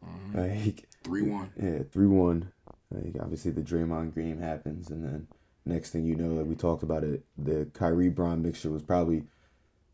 Mm-hmm. 0.04 0.38
Like, 0.38 0.88
Three 1.04 1.22
one. 1.22 1.50
yeah, 1.60 1.80
three 1.90 2.06
one. 2.06 2.52
Like 2.90 3.16
obviously 3.20 3.50
the 3.50 3.60
Draymond 3.62 4.14
game 4.14 4.40
happens, 4.40 4.90
and 4.90 5.04
then 5.04 5.28
next 5.64 5.90
thing 5.90 6.04
you 6.06 6.14
know, 6.16 6.28
like 6.34 6.46
we 6.46 6.54
talked 6.54 6.82
about 6.82 7.04
it, 7.04 7.24
the 7.38 7.68
Kyrie 7.74 8.08
Bron 8.08 8.42
mixture 8.42 8.70
was 8.70 8.82
probably 8.82 9.24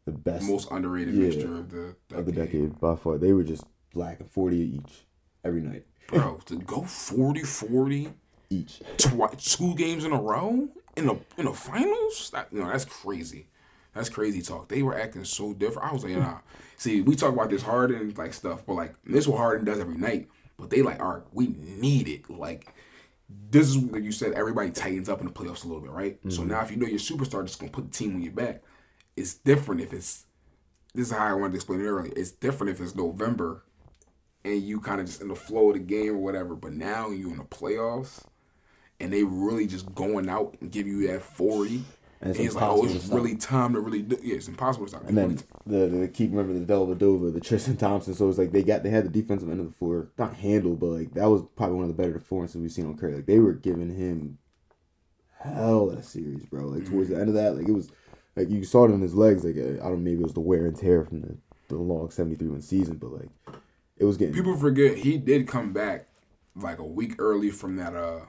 the 0.05 0.13
best 0.13 0.49
Most 0.49 0.71
underrated 0.71 1.15
Yeah. 1.15 1.29
mixture 1.29 1.57
of 1.57 1.71
the 1.71 1.95
decade. 2.09 2.19
of 2.19 2.27
the 2.27 2.33
decade 2.33 2.81
by 2.81 2.97
far. 2.97 3.19
They 3.19 3.33
were 3.33 3.45
just 3.45 3.65
blacking 3.93 4.27
forty 4.27 4.59
each 4.59 5.07
every 5.45 5.61
night, 5.63 5.87
Bro, 6.09 6.41
to 6.47 6.57
go 6.57 6.83
40-40 6.83 8.13
each. 8.51 8.83
two 8.99 9.75
games 9.77 10.05
in 10.05 10.13
a 10.13 10.21
row 10.21 10.69
in 10.97 11.07
the 11.07 11.19
in 11.39 11.47
the 11.47 11.53
finals? 11.53 12.31
That, 12.33 12.49
you 12.53 12.61
know, 12.61 12.69
that's 12.69 12.85
crazy. 12.85 13.47
That's 13.95 14.09
crazy 14.09 14.43
talk. 14.43 14.69
They 14.69 14.83
were 14.83 14.99
acting 14.99 15.25
so 15.25 15.53
different. 15.53 15.89
I 15.89 15.93
was 15.93 16.05
like, 16.05 16.17
nah. 16.17 16.39
See, 16.77 17.01
we 17.01 17.17
talk 17.17 17.33
about 17.33 17.51
this 17.51 17.63
Harden 17.63 18.13
like 18.17 18.35
stuff, 18.35 18.65
but 18.67 18.75
like 18.75 18.95
this 19.05 19.27
what 19.27 19.39
Harden 19.39 19.65
does 19.65 19.81
every 19.81 19.97
night. 19.97 20.29
But 20.59 20.71
they 20.71 20.83
like, 20.83 21.01
all 21.01 21.15
right, 21.15 21.23
we 21.33 21.49
need 21.49 22.09
it. 22.09 22.29
Like 22.29 22.75
this 23.51 23.69
is 23.69 23.77
like 23.77 24.03
you 24.03 24.13
said, 24.13 24.33
everybody 24.33 24.71
tightens 24.71 25.09
up 25.09 25.21
in 25.21 25.27
the 25.27 25.33
playoffs 25.33 25.65
a 25.65 25.69
little 25.69 25.83
bit, 25.83 25.91
right? 25.91 26.19
So 26.29 26.41
mm-hmm. 26.41 26.51
now 26.51 26.63
if 26.63 26.71
you 26.71 26.77
know 26.77 26.87
your 26.87 26.99
superstar 26.99 27.45
just 27.45 27.59
gonna 27.59 27.73
put 27.73 27.91
the 27.91 27.97
team 27.97 28.15
on 28.15 28.23
your 28.23 28.33
back, 28.33 28.63
it's 29.17 29.35
different 29.35 29.81
if 29.81 29.93
it's 29.93 30.27
this 30.95 31.07
is 31.07 31.13
how 31.13 31.27
I 31.27 31.35
wanted 31.35 31.53
to 31.53 31.57
explain 31.57 31.81
it 31.81 31.85
earlier. 31.85 32.13
It's 32.17 32.33
different 32.33 32.73
if 32.73 32.81
it's 32.81 32.97
November 32.97 33.65
and 34.45 34.61
you 34.63 34.81
kind 34.81 35.01
of 35.01 35.07
just 35.07 35.21
in 35.21 35.29
the 35.29 35.35
flow 35.35 35.69
of 35.69 35.75
the 35.75 35.81
game 35.81 36.15
or 36.15 36.19
whatever. 36.19 36.55
But 36.55 36.73
now 36.73 37.11
you 37.11 37.31
in 37.31 37.39
the 37.39 37.45
playoffs 37.45 38.25
and 39.01 39.13
they 39.13 39.23
really 39.25 39.67
just 39.67 39.93
going 39.95 40.29
out 40.29 40.57
and 40.61 40.71
give 40.71 40.87
you 40.87 41.09
that 41.09 41.23
40. 41.23 41.77
And 41.77 41.85
And 42.23 42.31
it's 42.31 42.41
it's, 42.41 42.55
like, 42.55 42.65
oh, 42.65 42.85
it's 42.85 43.07
really 43.07 43.35
time 43.35 43.73
to 43.73 43.81
really 43.81 44.03
do 44.03 44.19
Yeah, 44.23 44.37
it's 44.37 44.49
impossible 44.49 44.87
to 44.87 44.91
stop. 44.91 45.09
And 45.09 45.17
then 45.17 45.39
the, 45.67 45.87
the 45.87 46.09
keep 46.09 46.31
remember 46.31 46.53
the 46.53 46.71
Dellavedova, 46.71 47.33
the 47.33 47.41
Tristan 47.41 47.77
Thompson. 47.79 48.15
So 48.15 48.29
it's 48.29 48.37
like 48.37 48.53
they 48.53 48.63
got 48.63 48.83
they 48.83 48.91
had 48.91 49.07
the 49.07 49.09
defensive 49.09 49.49
end 49.49 49.61
of 49.61 49.67
the 49.67 49.73
floor 49.73 50.09
not 50.19 50.35
handled, 50.35 50.81
but 50.81 50.89
like 50.89 51.15
that 51.15 51.31
was 51.31 51.43
probably 51.57 51.77
one 51.77 51.89
of 51.89 51.97
the 51.97 52.01
better 52.01 52.13
performances 52.13 52.61
we've 52.61 52.71
seen 52.71 52.87
on 52.87 52.99
Curry. 52.99 53.17
Like 53.17 53.27
they 53.27 53.39
were 53.39 53.55
giving 53.55 53.95
him 53.95 54.39
hell 55.39 55.89
of 55.91 55.99
a 55.99 56.03
series, 56.03 56.45
bro. 56.45 56.67
Like 56.67 56.87
towards 56.87 57.09
the 57.09 57.17
end 57.17 57.29
of 57.29 57.35
that, 57.35 57.57
like 57.57 57.67
it 57.67 57.73
was 57.73 57.91
like 58.37 58.51
you 58.51 58.65
saw 58.65 58.85
it 58.85 58.91
in 58.91 59.01
his 59.01 59.15
legs. 59.15 59.43
Like 59.43 59.57
uh, 59.57 59.83
I 59.83 59.89
don't 59.89 60.05
know, 60.05 60.11
maybe 60.11 60.21
it 60.21 60.25
was 60.25 60.35
the 60.35 60.41
wear 60.41 60.67
and 60.67 60.77
tear 60.77 61.05
from 61.05 61.23
the 61.23 61.37
the 61.69 61.77
long 61.77 62.11
seventy 62.11 62.37
three 62.37 62.49
win 62.49 62.61
season, 62.61 62.97
but 62.97 63.13
like 63.13 63.31
it 63.97 64.05
was 64.05 64.17
getting 64.17 64.35
people 64.35 64.57
forget 64.57 64.99
he 64.99 65.17
did 65.17 65.49
come 65.49 65.73
back 65.73 66.09
like 66.55 66.79
a 66.79 66.85
week 66.85 67.15
early 67.19 67.51
from 67.51 67.77
that. 67.77 67.95
Uh, 67.95 68.21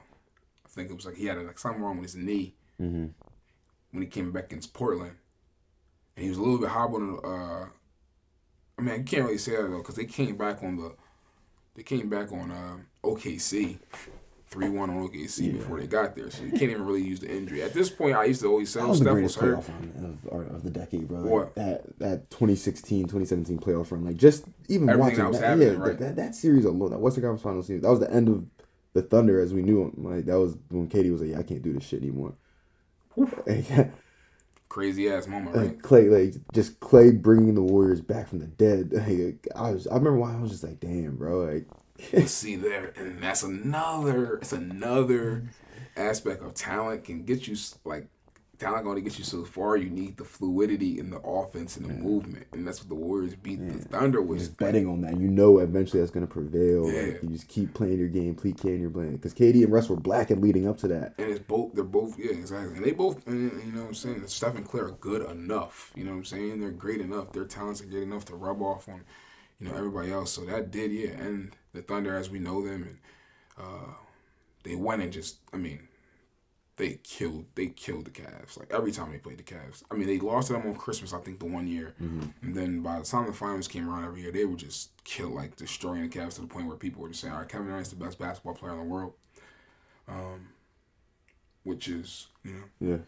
think 0.74 0.90
it 0.90 0.94
was 0.94 1.06
like 1.06 1.16
he 1.16 1.26
had 1.26 1.38
like 1.38 1.58
something 1.58 1.82
wrong 1.82 1.98
with 1.98 2.12
his 2.12 2.16
knee 2.16 2.54
Mm-hmm. 2.80 3.06
when 3.92 4.02
he 4.02 4.08
came 4.08 4.32
back 4.32 4.46
against 4.46 4.72
Portland, 4.74 5.12
and 6.16 6.24
he 6.24 6.28
was 6.28 6.38
a 6.38 6.42
little 6.42 6.58
bit 6.58 6.70
hobbled. 6.70 7.20
Uh, 7.24 7.66
I 8.78 8.82
mean, 8.82 8.96
you 8.98 9.04
can't 9.04 9.24
really 9.24 9.38
say 9.38 9.52
that 9.56 9.62
though 9.70 9.78
because 9.78 9.94
they 9.94 10.04
came 10.06 10.36
back 10.36 10.62
on 10.64 10.76
the 10.78 10.94
they 11.76 11.82
came 11.84 12.08
back 12.08 12.32
on 12.32 12.50
uh, 12.50 12.76
OKC. 13.04 13.78
3 14.48 14.68
1 14.68 14.90
on 14.90 15.08
OKC 15.08 15.50
before 15.54 15.80
they 15.80 15.86
got 15.86 16.14
there. 16.14 16.30
So 16.30 16.42
you 16.44 16.50
can't 16.50 16.64
even 16.64 16.84
really 16.84 17.00
use 17.02 17.20
the 17.20 17.34
injury. 17.34 17.62
At 17.62 17.72
this 17.72 17.88
point, 17.88 18.14
I 18.14 18.24
used 18.24 18.42
to 18.42 18.48
always 18.48 18.68
say, 18.68 18.80
That 18.80 18.88
was 18.88 18.98
the 18.98 19.04
Steph 19.06 19.14
was 19.22 19.36
greatest 19.36 19.38
hurt. 19.38 19.58
playoff 19.60 20.30
run 20.30 20.46
of, 20.50 20.54
of 20.56 20.62
the 20.62 20.68
decade, 20.68 21.08
bro. 21.08 21.22
What? 21.22 21.54
That 21.54 21.98
that 22.00 22.28
2016, 22.30 23.04
2017 23.04 23.58
playoff 23.58 23.90
run. 23.92 24.04
Like 24.04 24.16
just 24.18 24.44
even 24.68 24.90
Everything 24.90 25.00
watching 25.00 25.18
that 25.24 25.28
was 25.30 25.40
that, 25.40 25.58
yeah, 25.58 25.68
right? 25.68 25.84
that, 25.84 25.98
that, 26.00 26.16
that 26.16 26.34
series 26.34 26.66
alone, 26.66 26.90
that 26.90 26.98
Western 26.98 27.22
Conference 27.22 27.40
Finals 27.42 27.66
series, 27.66 27.80
that 27.80 27.88
was 27.88 28.00
the 28.00 28.12
end 28.12 28.28
of 28.28 28.44
the 28.94 29.02
Thunder 29.02 29.40
as 29.40 29.54
we 29.54 29.62
knew 29.62 29.84
them. 29.84 30.04
Like 30.04 30.26
that 30.26 30.38
was 30.38 30.56
when 30.68 30.88
KD 30.88 31.10
was 31.12 31.20
like, 31.20 31.30
yeah, 31.30 31.38
I 31.38 31.42
can't 31.42 31.62
do 31.62 31.72
this 31.72 31.84
shit 31.84 32.02
anymore. 32.02 32.34
Crazy 34.68 35.08
ass 35.08 35.26
moment, 35.28 35.56
right? 35.56 35.66
like, 35.66 35.82
Klay, 35.82 36.10
like 36.10 36.34
just 36.52 36.80
Klay 36.80 37.20
bringing 37.20 37.54
the 37.54 37.62
Warriors 37.62 38.00
back 38.00 38.28
from 38.28 38.38
the 38.38 38.46
dead. 38.46 38.92
Like, 38.92 39.48
I 39.54 39.70
was, 39.70 39.86
I 39.86 39.94
remember 39.94 40.18
why 40.18 40.34
I 40.34 40.40
was 40.40 40.50
just 40.50 40.64
like, 40.64 40.80
damn, 40.80 41.16
bro. 41.16 41.44
Like, 41.44 41.66
see 42.28 42.56
there, 42.56 42.92
and 42.96 43.22
that's 43.22 43.42
another. 43.42 44.36
It's 44.36 44.52
another 44.52 45.44
aspect 45.96 46.42
of 46.42 46.54
talent 46.54 47.04
can 47.04 47.24
get 47.24 47.46
you 47.46 47.56
like 47.84 48.08
talent 48.62 48.84
going 48.84 48.96
to 48.96 49.02
get 49.02 49.18
you 49.18 49.24
so 49.24 49.44
far. 49.44 49.76
You 49.76 49.90
need 49.90 50.16
the 50.16 50.24
fluidity 50.24 50.98
in 50.98 51.10
the 51.10 51.18
offense 51.20 51.76
and 51.76 51.86
the 51.86 51.94
movement, 51.94 52.46
and 52.52 52.66
that's 52.66 52.80
what 52.80 52.88
the 52.88 52.94
Warriors 52.94 53.34
beat 53.34 53.66
the 53.66 53.78
Thunder 53.88 54.22
with. 54.22 54.38
just 54.38 54.56
betting 54.56 54.86
on 54.86 55.00
that, 55.02 55.18
you 55.18 55.28
know, 55.28 55.58
eventually 55.58 56.00
that's 56.00 56.12
gonna 56.12 56.26
prevail. 56.26 56.90
Yeah. 56.90 57.02
Like, 57.02 57.22
you 57.22 57.28
just 57.30 57.48
keep 57.48 57.74
playing 57.74 57.98
your 57.98 58.08
game, 58.08 58.36
keep 58.36 58.58
playing 58.58 58.80
your 58.80 58.90
game. 58.90 59.16
Because 59.16 59.34
KD 59.34 59.64
and 59.64 59.72
Russ 59.72 59.88
were 59.88 59.96
black 59.96 60.30
and 60.30 60.40
leading 60.40 60.68
up 60.68 60.78
to 60.78 60.88
that. 60.88 61.14
And 61.18 61.30
it's 61.30 61.40
both. 61.40 61.74
They're 61.74 61.84
both. 61.84 62.18
Yeah, 62.18 62.32
exactly. 62.32 62.76
And 62.76 62.84
they 62.84 62.92
both. 62.92 63.26
And, 63.26 63.52
you 63.64 63.72
know 63.72 63.82
what 63.82 63.88
I'm 63.88 63.94
saying. 63.94 64.26
Steph 64.26 64.56
and 64.56 64.66
Klay 64.66 64.82
are 64.82 64.90
good 64.92 65.28
enough. 65.30 65.92
You 65.94 66.04
know 66.04 66.12
what 66.12 66.18
I'm 66.18 66.24
saying. 66.24 66.60
They're 66.60 66.70
great 66.70 67.00
enough. 67.00 67.32
Their 67.32 67.44
talents 67.44 67.80
are 67.80 67.86
good 67.86 68.02
enough 68.02 68.24
to 68.26 68.34
rub 68.34 68.62
off 68.62 68.88
on, 68.88 69.02
you 69.60 69.68
know, 69.68 69.76
everybody 69.76 70.12
else. 70.12 70.32
So 70.32 70.42
that 70.42 70.70
did, 70.70 70.92
yeah. 70.92 71.10
And 71.10 71.56
the 71.72 71.82
Thunder, 71.82 72.16
as 72.16 72.30
we 72.30 72.38
know 72.38 72.62
them, 72.62 72.82
and 72.82 72.98
uh, 73.58 73.92
they 74.62 74.76
went 74.76 75.02
and 75.02 75.12
just. 75.12 75.38
I 75.52 75.56
mean, 75.56 75.88
they 76.76 76.98
killed. 77.02 77.44
They 77.54 77.66
killed 77.66 78.06
the 78.06 78.10
Cavs. 78.10 78.58
Like 78.58 78.72
every 78.72 78.92
time 78.92 79.12
they 79.12 79.18
played 79.18 79.38
the 79.38 79.42
Cavs. 79.42 79.82
I 79.90 79.94
mean, 79.94 80.06
they 80.06 80.18
lost 80.18 80.48
to 80.48 80.54
them 80.54 80.66
on 80.66 80.74
Christmas. 80.74 81.12
I 81.12 81.18
think 81.18 81.38
the 81.38 81.46
one 81.46 81.66
year. 81.66 81.94
And 81.98 82.32
then 82.42 82.80
by 82.80 82.98
the 82.98 83.04
time 83.04 83.26
the 83.26 83.32
finals 83.32 83.68
came 83.68 83.88
around 83.88 84.04
every 84.04 84.22
year, 84.22 84.32
they 84.32 84.44
were 84.44 84.56
just 84.56 84.90
kill 85.04 85.30
like 85.30 85.56
destroying 85.56 86.02
the 86.02 86.08
Cavs 86.08 86.34
to 86.34 86.40
the 86.40 86.46
point 86.46 86.66
where 86.66 86.76
people 86.76 87.02
were 87.02 87.08
just 87.08 87.20
saying, 87.20 87.32
"All 87.32 87.40
right, 87.40 87.48
Kevin 87.48 87.66
Durant's 87.68 87.90
the 87.90 87.96
best 87.96 88.18
basketball 88.18 88.54
player 88.54 88.72
in 88.72 88.78
the 88.78 88.84
world." 88.84 89.14
Um, 90.08 90.48
which 91.64 91.88
is 91.88 92.26
you 92.44 92.52
know 92.54 92.64
Yeah. 92.80 92.98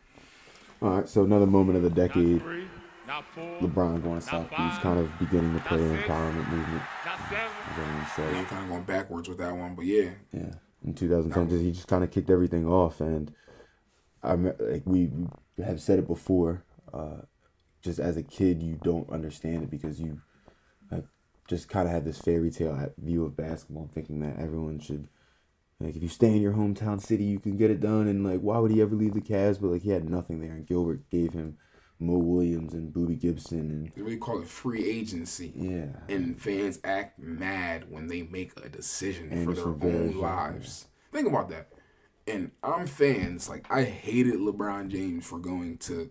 All 0.82 0.96
right. 0.96 1.08
So 1.08 1.24
another 1.24 1.46
moment 1.46 1.76
of 1.76 1.82
the 1.82 1.90
decade. 1.90 2.40
three, 2.42 2.68
not 3.06 3.24
four, 3.34 3.58
LeBron 3.60 4.02
going 4.02 4.20
south. 4.20 4.48
He's 4.50 4.78
kind 4.78 4.98
of 4.98 5.10
beginning 5.18 5.54
the 5.54 5.60
player 5.60 5.96
empowerment 5.96 6.48
movement. 6.50 6.82
not 7.04 7.18
seven. 7.30 7.46
is 7.46 7.78
I'm 7.78 7.94
gonna 7.94 8.10
say. 8.14 8.32
Yeah, 8.32 8.44
kind 8.44 8.62
of 8.64 8.68
going 8.68 8.84
backwards 8.84 9.28
with 9.28 9.38
that 9.38 9.56
one, 9.56 9.74
but 9.74 9.84
yeah, 9.84 10.10
Yeah, 10.32 10.54
in 10.84 10.94
2010, 10.94 11.48
just, 11.48 11.62
he 11.62 11.72
just 11.72 11.88
kind 11.88 12.04
of 12.04 12.10
kicked 12.10 12.30
everything 12.30 12.66
off, 12.66 13.00
and 13.00 13.32
I 14.24 14.34
like 14.34 14.82
we 14.84 15.10
have 15.64 15.80
said 15.80 15.98
it 15.98 16.06
before. 16.06 16.64
Uh, 16.92 17.22
just 17.82 17.98
as 17.98 18.16
a 18.16 18.22
kid, 18.22 18.62
you 18.62 18.78
don't 18.82 19.08
understand 19.10 19.62
it 19.62 19.70
because 19.70 20.00
you 20.00 20.20
like 20.90 21.04
just 21.48 21.68
kind 21.68 21.86
of 21.86 21.92
have 21.92 22.04
this 22.04 22.18
fairy 22.18 22.50
tale 22.50 22.92
view 22.98 23.24
of 23.24 23.36
basketball, 23.36 23.90
thinking 23.92 24.20
that 24.20 24.38
everyone 24.38 24.80
should 24.80 25.08
like 25.80 25.96
if 25.96 26.02
you 26.02 26.08
stay 26.08 26.28
in 26.28 26.40
your 26.40 26.54
hometown 26.54 27.00
city, 27.00 27.24
you 27.24 27.38
can 27.38 27.56
get 27.56 27.70
it 27.70 27.80
done, 27.80 28.08
and 28.08 28.24
like 28.24 28.40
why 28.40 28.58
would 28.58 28.70
he 28.70 28.80
ever 28.80 28.94
leave 28.94 29.14
the 29.14 29.20
Cavs? 29.20 29.60
But 29.60 29.68
like 29.68 29.82
he 29.82 29.90
had 29.90 30.08
nothing 30.08 30.40
there, 30.40 30.52
and 30.52 30.66
Gilbert 30.66 31.10
gave 31.10 31.32
him 31.32 31.58
Mo 32.00 32.18
Williams 32.18 32.74
and 32.74 32.92
Boobie 32.92 33.20
Gibson, 33.20 33.92
they 33.94 34.02
really 34.02 34.16
call 34.16 34.40
it 34.40 34.48
free 34.48 34.88
agency. 34.88 35.52
and 35.56 35.70
yeah, 35.70 36.14
And 36.14 36.40
fans 36.40 36.78
act 36.84 37.18
mad 37.18 37.90
when 37.90 38.08
they 38.08 38.22
make 38.22 38.52
a 38.64 38.68
decision 38.68 39.30
for 39.30 39.36
Anderson 39.36 39.78
their 39.78 40.02
own 40.02 40.16
lives. 40.16 40.86
Think 41.12 41.28
about 41.28 41.48
that. 41.50 41.68
And 42.26 42.50
I'm 42.62 42.86
fans. 42.86 43.48
Like 43.48 43.66
I 43.70 43.84
hated 43.84 44.34
LeBron 44.34 44.88
James 44.88 45.26
for 45.26 45.38
going 45.38 45.78
to 45.78 46.10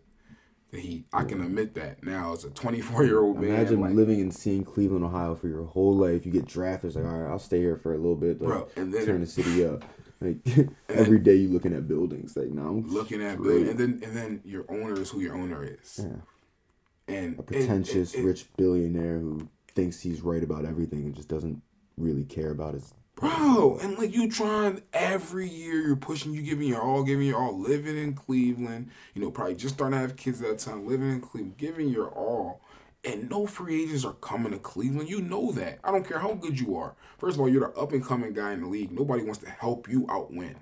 the 0.72 0.80
Heat. 0.80 1.06
I 1.14 1.24
can 1.24 1.42
admit 1.42 1.76
that 1.76 2.04
now 2.04 2.34
as 2.34 2.44
a 2.46 2.50
24 2.50 3.06
year 3.06 3.22
old 3.22 3.40
man. 3.40 3.52
Imagine 3.52 3.82
like, 3.82 3.94
living 3.94 4.22
and 4.22 4.34
seeing 4.34 4.64
Cleveland, 4.64 5.04
Ohio 5.06 5.36
for 5.36 5.48
your 5.48 5.64
whole 5.66 5.96
life. 5.96 6.26
You 6.26 6.32
get 6.32 6.46
drafted, 6.46 6.90
it's 6.90 6.96
like, 6.96 7.06
all 7.06 7.12
right, 7.12 7.32
I'll 7.32 7.40
stay 7.40 7.60
here 7.60 7.78
for 7.78 7.94
a 7.94 7.98
little 7.98 8.16
bit, 8.16 8.42
like, 8.42 8.48
Bro, 8.50 8.68
and 8.76 8.94
then- 8.94 9.06
turn 9.06 9.22
the 9.22 9.28
city 9.28 9.66
up. 9.66 9.84
Like 10.22 10.38
every 10.90 11.20
day, 11.20 11.36
you 11.36 11.50
looking 11.50 11.74
at 11.74 11.86
buildings. 11.88 12.38
Like, 12.38 12.48
now 12.50 12.68
I'm 12.68 12.88
looking 12.88 13.22
at 13.22 13.38
straight. 13.40 13.68
and 13.68 13.78
then 13.78 14.00
and 14.04 14.16
then 14.16 14.42
your 14.46 14.66
owner 14.70 14.94
is 15.00 15.10
who 15.10 15.20
your 15.20 15.36
owner 15.36 15.64
is. 15.64 16.00
Yeah. 16.02 17.14
And 17.14 17.38
a 17.40 17.44
pretentious 17.44 18.14
and- 18.14 18.20
and- 18.20 18.28
rich 18.28 18.48
billionaire 18.56 19.20
who 19.20 19.50
thinks 19.76 20.00
he's 20.00 20.22
right 20.22 20.42
about 20.44 20.64
everything 20.66 21.00
and 21.06 21.14
just 21.16 21.28
doesn't 21.28 21.62
really 21.98 22.24
care 22.24 22.52
about 22.52 22.74
his. 22.76 22.94
Bro, 23.16 23.80
and 23.82 23.98
like 23.98 24.14
you 24.14 24.30
trying 24.30 24.82
every 24.92 25.48
year, 25.48 25.80
you're 25.80 25.96
pushing, 25.96 26.34
you 26.34 26.42
giving 26.42 26.68
your 26.68 26.82
all, 26.82 27.04
giving 27.04 27.28
your 27.28 27.40
all, 27.42 27.58
living 27.58 27.98
in 27.98 28.14
Cleveland, 28.14 28.90
you 29.14 29.22
know, 29.22 29.32
probably 29.32 29.56
just 29.56 29.76
starting 29.76 29.98
to 29.98 30.02
have 30.02 30.18
kids 30.18 30.42
at 30.42 30.48
that 30.50 30.60
time, 30.60 30.88
living 30.88 31.12
in 31.12 31.22
Cleveland, 31.22 31.58
giving 31.58 31.90
your 31.90 32.10
all. 32.10 32.62
And 33.06 33.30
no 33.30 33.46
free 33.46 33.84
agents 33.84 34.06
are 34.06 34.14
coming 34.14 34.54
to 34.54 34.60
Cleveland. 34.60 35.10
You 35.10 35.22
know 35.22 35.52
that. 35.52 35.80
I 35.84 35.92
don't 35.92 36.08
care 36.08 36.20
how 36.20 36.34
good 36.34 36.60
you 36.60 36.78
are. 36.78 36.96
First 37.18 37.36
of 37.36 37.42
all, 37.42 37.50
you're 37.50 37.70
the 37.70 37.80
up 37.80 37.92
and 37.92 38.04
coming 38.04 38.34
guy 38.34 38.54
in 38.54 38.62
the 38.62 38.68
league. 38.68 38.92
Nobody 38.92 39.24
wants 39.24 39.40
to 39.40 39.50
help 39.50 39.90
you 39.90 40.08
out 40.10 40.34
win. 40.34 40.56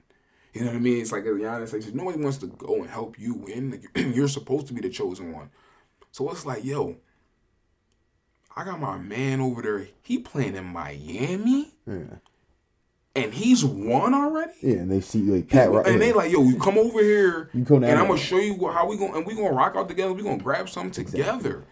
You 0.53 0.61
know 0.61 0.67
what 0.67 0.75
I 0.75 0.79
mean? 0.79 1.01
It's 1.01 1.11
like 1.11 1.23
as 1.23 1.35
Giannis 1.35 1.69
says, 1.69 1.93
nobody 1.93 2.17
wants 2.17 2.39
to 2.39 2.47
go 2.47 2.75
and 2.77 2.89
help 2.89 3.17
you 3.19 3.35
win. 3.35 3.71
Like, 3.71 3.89
you're 4.15 4.27
supposed 4.27 4.67
to 4.67 4.73
be 4.73 4.81
the 4.81 4.89
chosen 4.89 5.31
one. 5.31 5.51
So 6.11 6.29
it's 6.31 6.45
like, 6.45 6.65
yo, 6.65 6.97
I 8.55 8.65
got 8.65 8.79
my 8.79 8.97
man 8.97 9.39
over 9.39 9.61
there. 9.61 9.87
He 10.01 10.17
playing 10.17 10.55
in 10.55 10.65
Miami, 10.65 11.73
Yeah. 11.87 12.17
And 13.15 13.33
he's 13.33 13.63
won 13.65 14.13
already. 14.13 14.53
Yeah, 14.61 14.75
and 14.77 14.91
they 14.91 15.01
see 15.01 15.21
like 15.23 15.49
Pat. 15.49 15.69
Ri- 15.71 15.83
and 15.85 16.01
they 16.01 16.13
like, 16.13 16.31
yo, 16.31 16.43
you 16.43 16.57
come 16.57 16.77
over 16.77 17.01
here, 17.01 17.49
You 17.53 17.65
come 17.65 17.83
and 17.83 17.99
I'm 17.99 18.07
gonna 18.07 18.19
show 18.19 18.37
you 18.37 18.55
how 18.69 18.87
we 18.87 18.97
gonna 18.97 19.17
and 19.17 19.25
we 19.25 19.35
gonna 19.35 19.51
rock 19.51 19.75
out 19.75 19.87
together. 19.89 20.13
We 20.13 20.23
gonna 20.23 20.37
grab 20.41 20.69
something 20.69 21.05
together. 21.05 21.65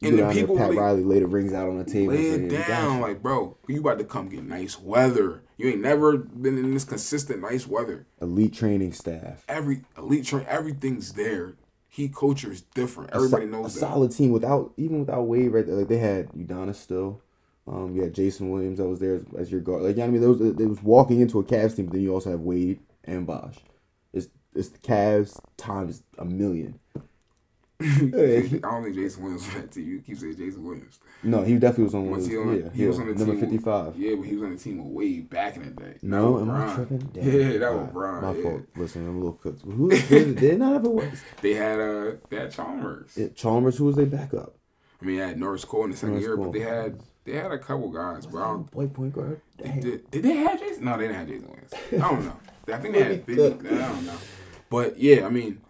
You 0.00 0.08
And 0.08 0.18
the 0.18 0.32
people 0.32 0.56
Pat 0.56 0.70
like, 0.70 0.78
Riley 0.78 1.04
laid 1.04 1.22
the 1.22 1.28
rings 1.28 1.52
out 1.52 1.68
on 1.68 1.78
the 1.78 1.84
table. 1.84 2.12
lay 2.12 2.26
it 2.30 2.50
"We 2.50 2.56
down, 2.58 3.00
like, 3.00 3.22
bro, 3.22 3.56
you 3.68 3.78
about 3.80 3.98
to 4.00 4.04
come 4.04 4.28
get 4.28 4.42
nice 4.42 4.78
weather. 4.80 5.42
You 5.56 5.68
ain't 5.68 5.80
never 5.80 6.16
been 6.18 6.58
in 6.58 6.74
this 6.74 6.82
consistent 6.84 7.40
nice 7.40 7.68
weather. 7.68 8.06
elite 8.20 8.52
training 8.52 8.94
staff. 8.94 9.44
Every 9.48 9.82
elite 9.96 10.24
train, 10.24 10.44
everything's 10.48 11.12
there. 11.12 11.54
He 11.88 12.08
culture 12.08 12.50
is 12.50 12.62
different. 12.62 13.10
A 13.10 13.14
Everybody 13.16 13.44
a 13.44 13.48
knows 13.48 13.74
that. 13.74 13.80
solid 13.80 14.10
team 14.10 14.32
without 14.32 14.72
even 14.76 15.00
without 15.00 15.22
Wade 15.22 15.52
right 15.52 15.64
there. 15.64 15.76
Like 15.76 15.88
they 15.88 15.98
had 15.98 16.30
Udonis 16.32 16.76
still. 16.76 17.20
Um, 17.66 17.94
you 17.94 18.02
had 18.02 18.14
Jason 18.14 18.50
Williams 18.50 18.78
that 18.78 18.88
was 18.88 18.98
there 18.98 19.14
as, 19.14 19.24
as 19.38 19.52
your 19.52 19.60
guard. 19.60 19.82
Like 19.82 19.96
you 19.96 20.02
know 20.02 20.06
what 20.06 20.08
I 20.08 20.12
mean, 20.12 20.38
those 20.38 20.56
they 20.56 20.66
was 20.66 20.82
walking 20.82 21.20
into 21.20 21.38
a 21.38 21.44
Cavs 21.44 21.76
team. 21.76 21.86
But 21.86 21.94
then 21.94 22.02
you 22.02 22.12
also 22.12 22.30
have 22.30 22.40
Wade 22.40 22.80
and 23.04 23.26
Bosh. 23.26 23.56
It's 24.12 24.28
it's 24.54 24.70
the 24.70 24.78
Cavs 24.78 25.38
times 25.56 26.02
a 26.18 26.24
million. 26.24 26.80
I 27.82 27.86
don't 27.86 28.84
think 28.84 28.94
Jason 28.94 29.22
Williams 29.24 29.46
was 29.46 29.54
on 29.54 29.60
that 29.62 29.72
team. 29.72 29.88
You 29.88 30.00
keep 30.00 30.16
saying 30.16 30.36
Jason 30.36 30.64
Williams. 30.64 31.00
No, 31.22 31.42
he 31.42 31.54
definitely 31.54 31.84
was 31.84 31.94
on. 31.94 32.10
Was 32.10 32.26
of 32.26 32.30
he 32.30 32.36
on? 32.36 32.60
yeah, 32.60 32.70
he 32.72 32.86
was 32.86 32.98
on 32.98 33.08
the 33.08 33.14
number 33.14 33.40
fifty 33.40 33.58
five. 33.58 33.96
Yeah, 33.96 34.14
but 34.14 34.22
he 34.22 34.34
was 34.34 34.42
on 34.42 34.56
the 34.56 34.60
team 34.60 34.92
way 34.92 35.20
back 35.20 35.56
in 35.56 35.62
the 35.62 35.70
day. 35.70 35.98
No, 36.02 36.32
was 36.32 36.42
am 36.42 36.50
I 36.50 36.74
tripping? 36.74 36.98
Damn. 36.98 37.24
Yeah, 37.52 37.58
that 37.58 37.74
was 37.74 37.88
Brian. 37.92 38.22
My 38.22 38.34
yeah. 38.34 38.42
fault. 38.42 38.62
Listen, 38.76 39.08
I'm 39.08 39.16
a 39.16 39.18
little 39.18 39.32
cooked. 39.32 39.62
Who 39.62 39.90
did, 39.90 40.36
did 40.36 40.58
not 40.58 40.72
have 40.74 40.84
a 40.84 40.90
what? 40.90 41.08
They 41.42 41.54
had 41.54 41.80
uh, 41.80 42.12
they 42.28 42.36
had 42.36 42.52
Chalmers. 42.52 43.16
Yeah, 43.16 43.28
Chalmers, 43.28 43.76
who 43.78 43.86
was 43.86 43.96
they 43.96 44.04
backup? 44.04 44.54
I 45.02 45.04
mean, 45.04 45.16
they 45.18 45.26
had 45.26 45.38
Norris 45.40 45.64
Cole 45.64 45.84
in 45.84 45.90
the 45.90 45.96
second 45.96 46.10
Norris 46.14 46.24
year, 46.26 46.36
Cole. 46.36 46.44
but 46.46 46.52
they 46.52 46.60
had 46.60 47.00
they 47.24 47.32
had 47.32 47.52
a 47.52 47.58
couple 47.58 47.90
guys, 47.90 48.26
bro. 48.26 48.42
I 48.42 48.46
don't- 48.46 48.92
point 48.94 49.12
guard. 49.12 49.40
Damn. 49.58 49.80
Did, 49.80 50.10
did 50.10 50.22
they 50.24 50.34
have 50.36 50.58
Jason? 50.60 50.84
No, 50.84 50.96
they 50.96 51.04
didn't 51.08 51.16
have 51.16 51.28
Jason 51.28 51.48
Williams. 51.48 51.72
I 51.92 51.96
don't 51.96 52.24
know. 52.24 52.36
I 52.74 52.78
think 52.78 52.94
they 52.94 53.02
had 53.02 53.26
Maybe 53.28 53.32
Biggie. 53.42 53.60
Cook. 53.60 53.72
I 53.72 53.88
don't 53.88 54.06
know. 54.06 54.16
But 54.70 54.98
yeah, 54.98 55.26
I 55.26 55.28
mean, 55.28 55.60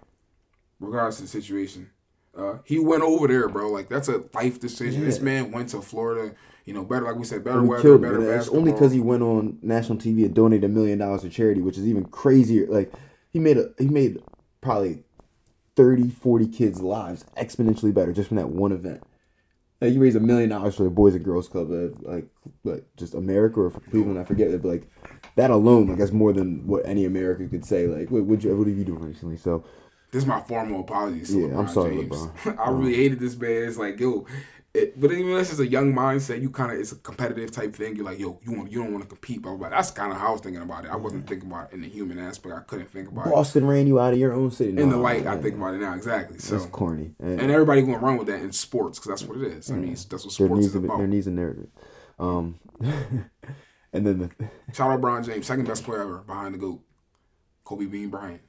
regardless 0.80 1.18
of 1.20 1.24
the 1.26 1.30
situation, 1.30 1.91
uh, 2.37 2.59
he 2.64 2.78
went 2.78 3.03
over 3.03 3.26
there, 3.28 3.49
bro. 3.49 3.70
Like 3.70 3.89
that's 3.89 4.09
a 4.09 4.22
life 4.35 4.61
decision. 4.61 5.05
This 5.05 5.20
man 5.20 5.51
went 5.51 5.70
to 5.70 5.80
Florida. 5.83 6.35
You 6.64 6.74
know, 6.74 6.85
better 6.85 7.05
like 7.07 7.16
we 7.16 7.24
said, 7.24 7.43
better 7.43 7.59
And 7.59 7.66
he 7.66 7.70
weather, 7.70 7.83
killed 7.83 8.03
better 8.03 8.14
him. 8.20 8.28
And 8.30 8.39
It's 8.41 8.49
only 8.49 8.70
because 8.72 8.93
he 8.93 9.01
went 9.01 9.22
on 9.22 9.59
national 9.62 9.99
TV 9.99 10.24
and 10.24 10.33
donated 10.33 10.70
a 10.70 10.72
million 10.72 10.99
dollars 10.99 11.22
to 11.22 11.28
charity, 11.28 11.61
which 11.61 11.76
is 11.76 11.87
even 11.89 12.05
crazier. 12.05 12.66
Like 12.68 12.93
he 13.30 13.39
made 13.41 13.59
a 13.59 13.70
he 13.78 13.89
made 13.89 14.22
probably 14.61 15.03
30, 15.74 16.11
40 16.11 16.47
kids' 16.49 16.80
lives 16.80 17.24
exponentially 17.37 17.93
better 17.93 18.12
just 18.12 18.28
from 18.28 18.37
that 18.37 18.49
one 18.51 18.70
event. 18.72 19.03
Like 19.83 19.91
he 19.91 19.99
raised 19.99 20.16
a 20.16 20.20
million 20.20 20.51
dollars 20.51 20.76
for 20.76 20.85
the 20.85 20.91
Boys 20.91 21.16
and 21.16 21.24
Girls 21.24 21.49
Club, 21.49 21.72
uh, 21.72 21.89
like 22.09 22.28
like 22.62 22.85
just 22.97 23.14
America 23.14 23.62
or 23.62 23.70
for 23.70 23.80
Cleveland, 23.80 24.16
I 24.16 24.22
forget 24.22 24.47
it, 24.49 24.62
but 24.62 24.68
like 24.68 24.89
that 25.35 25.51
alone, 25.51 25.89
like 25.89 25.99
that's 25.99 26.12
more 26.12 26.33
than 26.33 26.64
what 26.68 26.87
any 26.87 27.05
American 27.05 27.49
could 27.49 27.64
say. 27.64 27.89
Like, 27.89 28.09
what 28.09 28.22
would 28.22 28.45
you 28.45 28.57
what 28.57 28.68
have 28.68 28.78
you 28.78 28.85
done 28.85 29.01
recently? 29.01 29.37
So 29.37 29.64
This 30.12 30.22
is 30.22 30.28
my 30.28 30.41
formal 30.41 30.83
apologies. 30.83 31.35
Yeah, 31.35 31.47
LeBron 31.49 31.59
I'm 31.59 31.66
sorry, 31.66 31.97
James. 31.97 32.14
LeBron. 32.14 32.59
I 32.64 32.70
really 32.70 32.95
hated 32.95 33.18
this 33.18 33.37
man. 33.37 33.64
It's 33.64 33.76
like, 33.76 33.99
yo, 33.99 34.24
it, 34.75 34.99
but 34.99 35.12
even 35.12 35.35
that's 35.35 35.51
just 35.51 35.61
a 35.61 35.66
young 35.66 35.93
mindset. 35.93 36.41
You 36.41 36.49
kind 36.49 36.73
of 36.73 36.79
it's 36.79 36.93
a 36.93 36.97
competitive 36.97 37.51
type 37.51 37.77
thing. 37.77 37.95
You're 37.95 38.07
like, 38.07 38.18
yo, 38.18 38.41
you 38.43 38.53
want 38.53 38.73
you 38.73 38.83
don't 38.83 38.93
want 38.93 39.05
to 39.05 39.09
compete, 39.09 39.43
blah, 39.43 39.53
blah, 39.53 39.68
blah. 39.68 39.77
That's 39.77 39.91
kind 39.91 40.11
of 40.11 40.18
how 40.18 40.29
I 40.29 40.33
was 40.33 40.41
thinking 40.41 40.62
about 40.62 40.87
it. 40.87 40.91
I 40.91 40.97
wasn't 40.97 41.27
thinking 41.27 41.51
about 41.51 41.70
it 41.70 41.75
in 41.75 41.83
the 41.83 41.89
human 41.89 42.18
aspect. 42.18 42.55
I 42.55 42.61
couldn't 42.61 42.91
think 42.91 43.09
about 43.09 43.27
Boston 43.27 43.66
ran 43.66 43.87
you 43.87 44.01
out 44.01 44.14
of 44.14 44.18
your 44.18 44.33
own 44.33 44.51
city. 44.51 44.73
it 44.73 44.79
in 44.79 44.89
the 44.89 44.97
light. 44.97 45.27
I 45.27 45.35
man. 45.35 45.43
think 45.43 45.57
about 45.57 45.75
it 45.75 45.79
now 45.79 45.95
exactly. 45.95 46.39
So 46.39 46.59
That's 46.59 46.70
corny. 46.70 47.14
And, 47.18 47.41
and 47.41 47.51
everybody 47.51 47.83
gonna 47.83 47.99
run 47.99 48.16
with 48.16 48.29
that 48.29 48.41
in 48.41 48.53
sports 48.53 48.99
because 48.99 49.20
that's 49.20 49.29
what 49.29 49.39
it 49.43 49.53
is. 49.53 49.70
I 49.70 49.75
mean, 49.75 49.91
that's 49.91 50.25
what 50.25 50.33
sports 50.33 50.66
is 50.66 50.75
about. 50.75 50.99
there 50.99 51.07
needs 51.07 51.27
a 51.27 51.33
narrative. 51.33 51.68
Um, 52.18 52.59
and 53.93 54.07
then 54.07 54.18
the, 54.18 54.31
Shout 54.73 54.91
out 54.91 55.01
Brian 55.03 55.23
James, 55.23 55.47
second 55.47 55.66
best 55.66 55.85
player 55.85 56.03
ever 56.03 56.18
behind 56.18 56.55
the 56.55 56.59
goat, 56.59 56.81
Kobe 57.64 57.87
Bean 57.87 58.09
Bryant. 58.09 58.41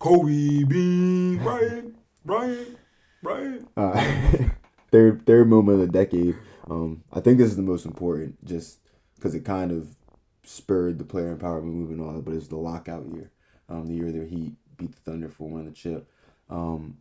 Kobe 0.00 0.64
Bean 0.64 1.38
Bryant, 1.38 1.94
Bryant, 2.24 2.76
Bryant. 3.22 3.68
uh, 3.76 4.48
third 4.92 5.26
third 5.26 5.48
moment 5.48 5.80
of 5.80 5.86
the 5.86 5.92
decade. 5.92 6.36
Um, 6.70 7.02
I 7.12 7.20
think 7.20 7.38
this 7.38 7.48
is 7.50 7.56
the 7.56 7.62
most 7.62 7.84
important, 7.86 8.44
just 8.44 8.78
because 9.16 9.34
it 9.34 9.44
kind 9.44 9.72
of 9.72 9.96
spurred 10.44 10.98
the 10.98 11.04
player 11.04 11.34
empowerment 11.34 11.64
movement 11.64 12.00
and 12.00 12.08
all 12.08 12.14
that. 12.14 12.24
But 12.24 12.34
it's 12.34 12.48
the 12.48 12.56
lockout 12.56 13.06
year, 13.12 13.30
um, 13.68 13.86
the 13.86 13.94
year 13.94 14.12
that 14.12 14.28
he 14.28 14.52
beat 14.76 14.92
the 14.92 15.00
Thunder 15.10 15.28
for 15.28 15.48
winning 15.48 15.68
the 15.70 15.74
chip. 15.74 16.08
Um, 16.48 16.98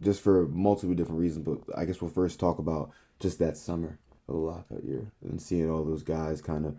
just 0.00 0.20
for 0.22 0.46
multiple 0.48 0.94
different 0.94 1.20
reasons, 1.20 1.44
but 1.46 1.58
I 1.78 1.84
guess 1.86 2.00
we'll 2.00 2.10
first 2.10 2.38
talk 2.38 2.58
about 2.58 2.90
just 3.18 3.38
that 3.38 3.56
summer 3.56 3.98
of 4.28 4.34
the 4.34 4.40
lockout 4.40 4.84
year 4.84 5.10
and 5.22 5.40
seeing 5.40 5.70
all 5.70 5.84
those 5.84 6.02
guys 6.02 6.42
kind 6.42 6.66
of 6.66 6.76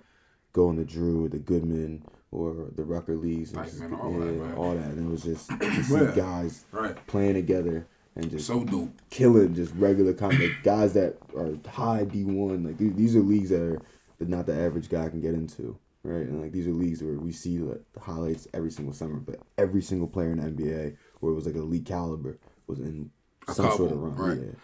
going 0.53 0.77
to 0.77 0.83
the 0.83 0.89
Drew, 0.89 1.27
the 1.27 1.39
Goodman, 1.39 2.03
or 2.31 2.69
the 2.75 2.83
Rucker 2.83 3.15
leagues, 3.15 3.53
and 3.53 3.63
just, 3.65 3.81
all 3.91 4.11
yeah, 4.11 4.25
that, 4.47 4.53
all 4.55 4.75
that. 4.75 4.91
And 4.91 5.07
it 5.07 5.11
was 5.11 5.23
just 5.23 5.49
to 5.49 5.83
see 5.83 5.95
Yeah. 5.95 6.13
guys 6.15 6.65
Right. 6.71 6.95
playing 7.07 7.33
together 7.33 7.87
and 8.17 8.29
just 8.31 8.47
So 8.47 8.63
dope. 8.63 8.89
killing 9.09 9.53
just 9.53 9.73
regular 9.75 10.13
kind 10.13 10.37
like 10.39 10.51
guys 10.63 10.93
that 10.93 11.17
are 11.35 11.53
high 11.69 12.03
D 12.03 12.23
one. 12.23 12.63
Like 12.63 12.77
these, 12.77 12.93
these 12.95 13.15
are 13.15 13.21
leagues 13.21 13.49
that 13.49 13.61
are 13.61 13.81
that 14.19 14.29
not 14.29 14.45
the 14.45 14.55
average 14.59 14.89
guy 14.89 15.07
can 15.09 15.21
get 15.21 15.33
into, 15.33 15.77
right? 16.03 16.25
And 16.25 16.41
like 16.41 16.51
these 16.51 16.67
are 16.67 16.71
leagues 16.71 17.03
where 17.03 17.13
we 17.13 17.31
see 17.31 17.59
like 17.59 17.81
the 17.93 17.99
highlights 17.99 18.47
every 18.53 18.71
single 18.71 18.93
summer, 18.93 19.17
but 19.17 19.39
every 19.57 19.81
single 19.81 20.07
player 20.07 20.31
in 20.31 20.37
the 20.37 20.63
NBA 20.63 20.97
where 21.19 21.31
it 21.31 21.35
was 21.35 21.45
like 21.45 21.55
a 21.55 21.59
elite 21.59 21.85
caliber 21.85 22.37
was 22.65 22.79
in 22.79 23.11
some 23.47 23.71
sort 23.71 23.91
of 23.91 24.01
run. 24.01 24.15
right. 24.15 24.39
Yeah. 24.39 24.59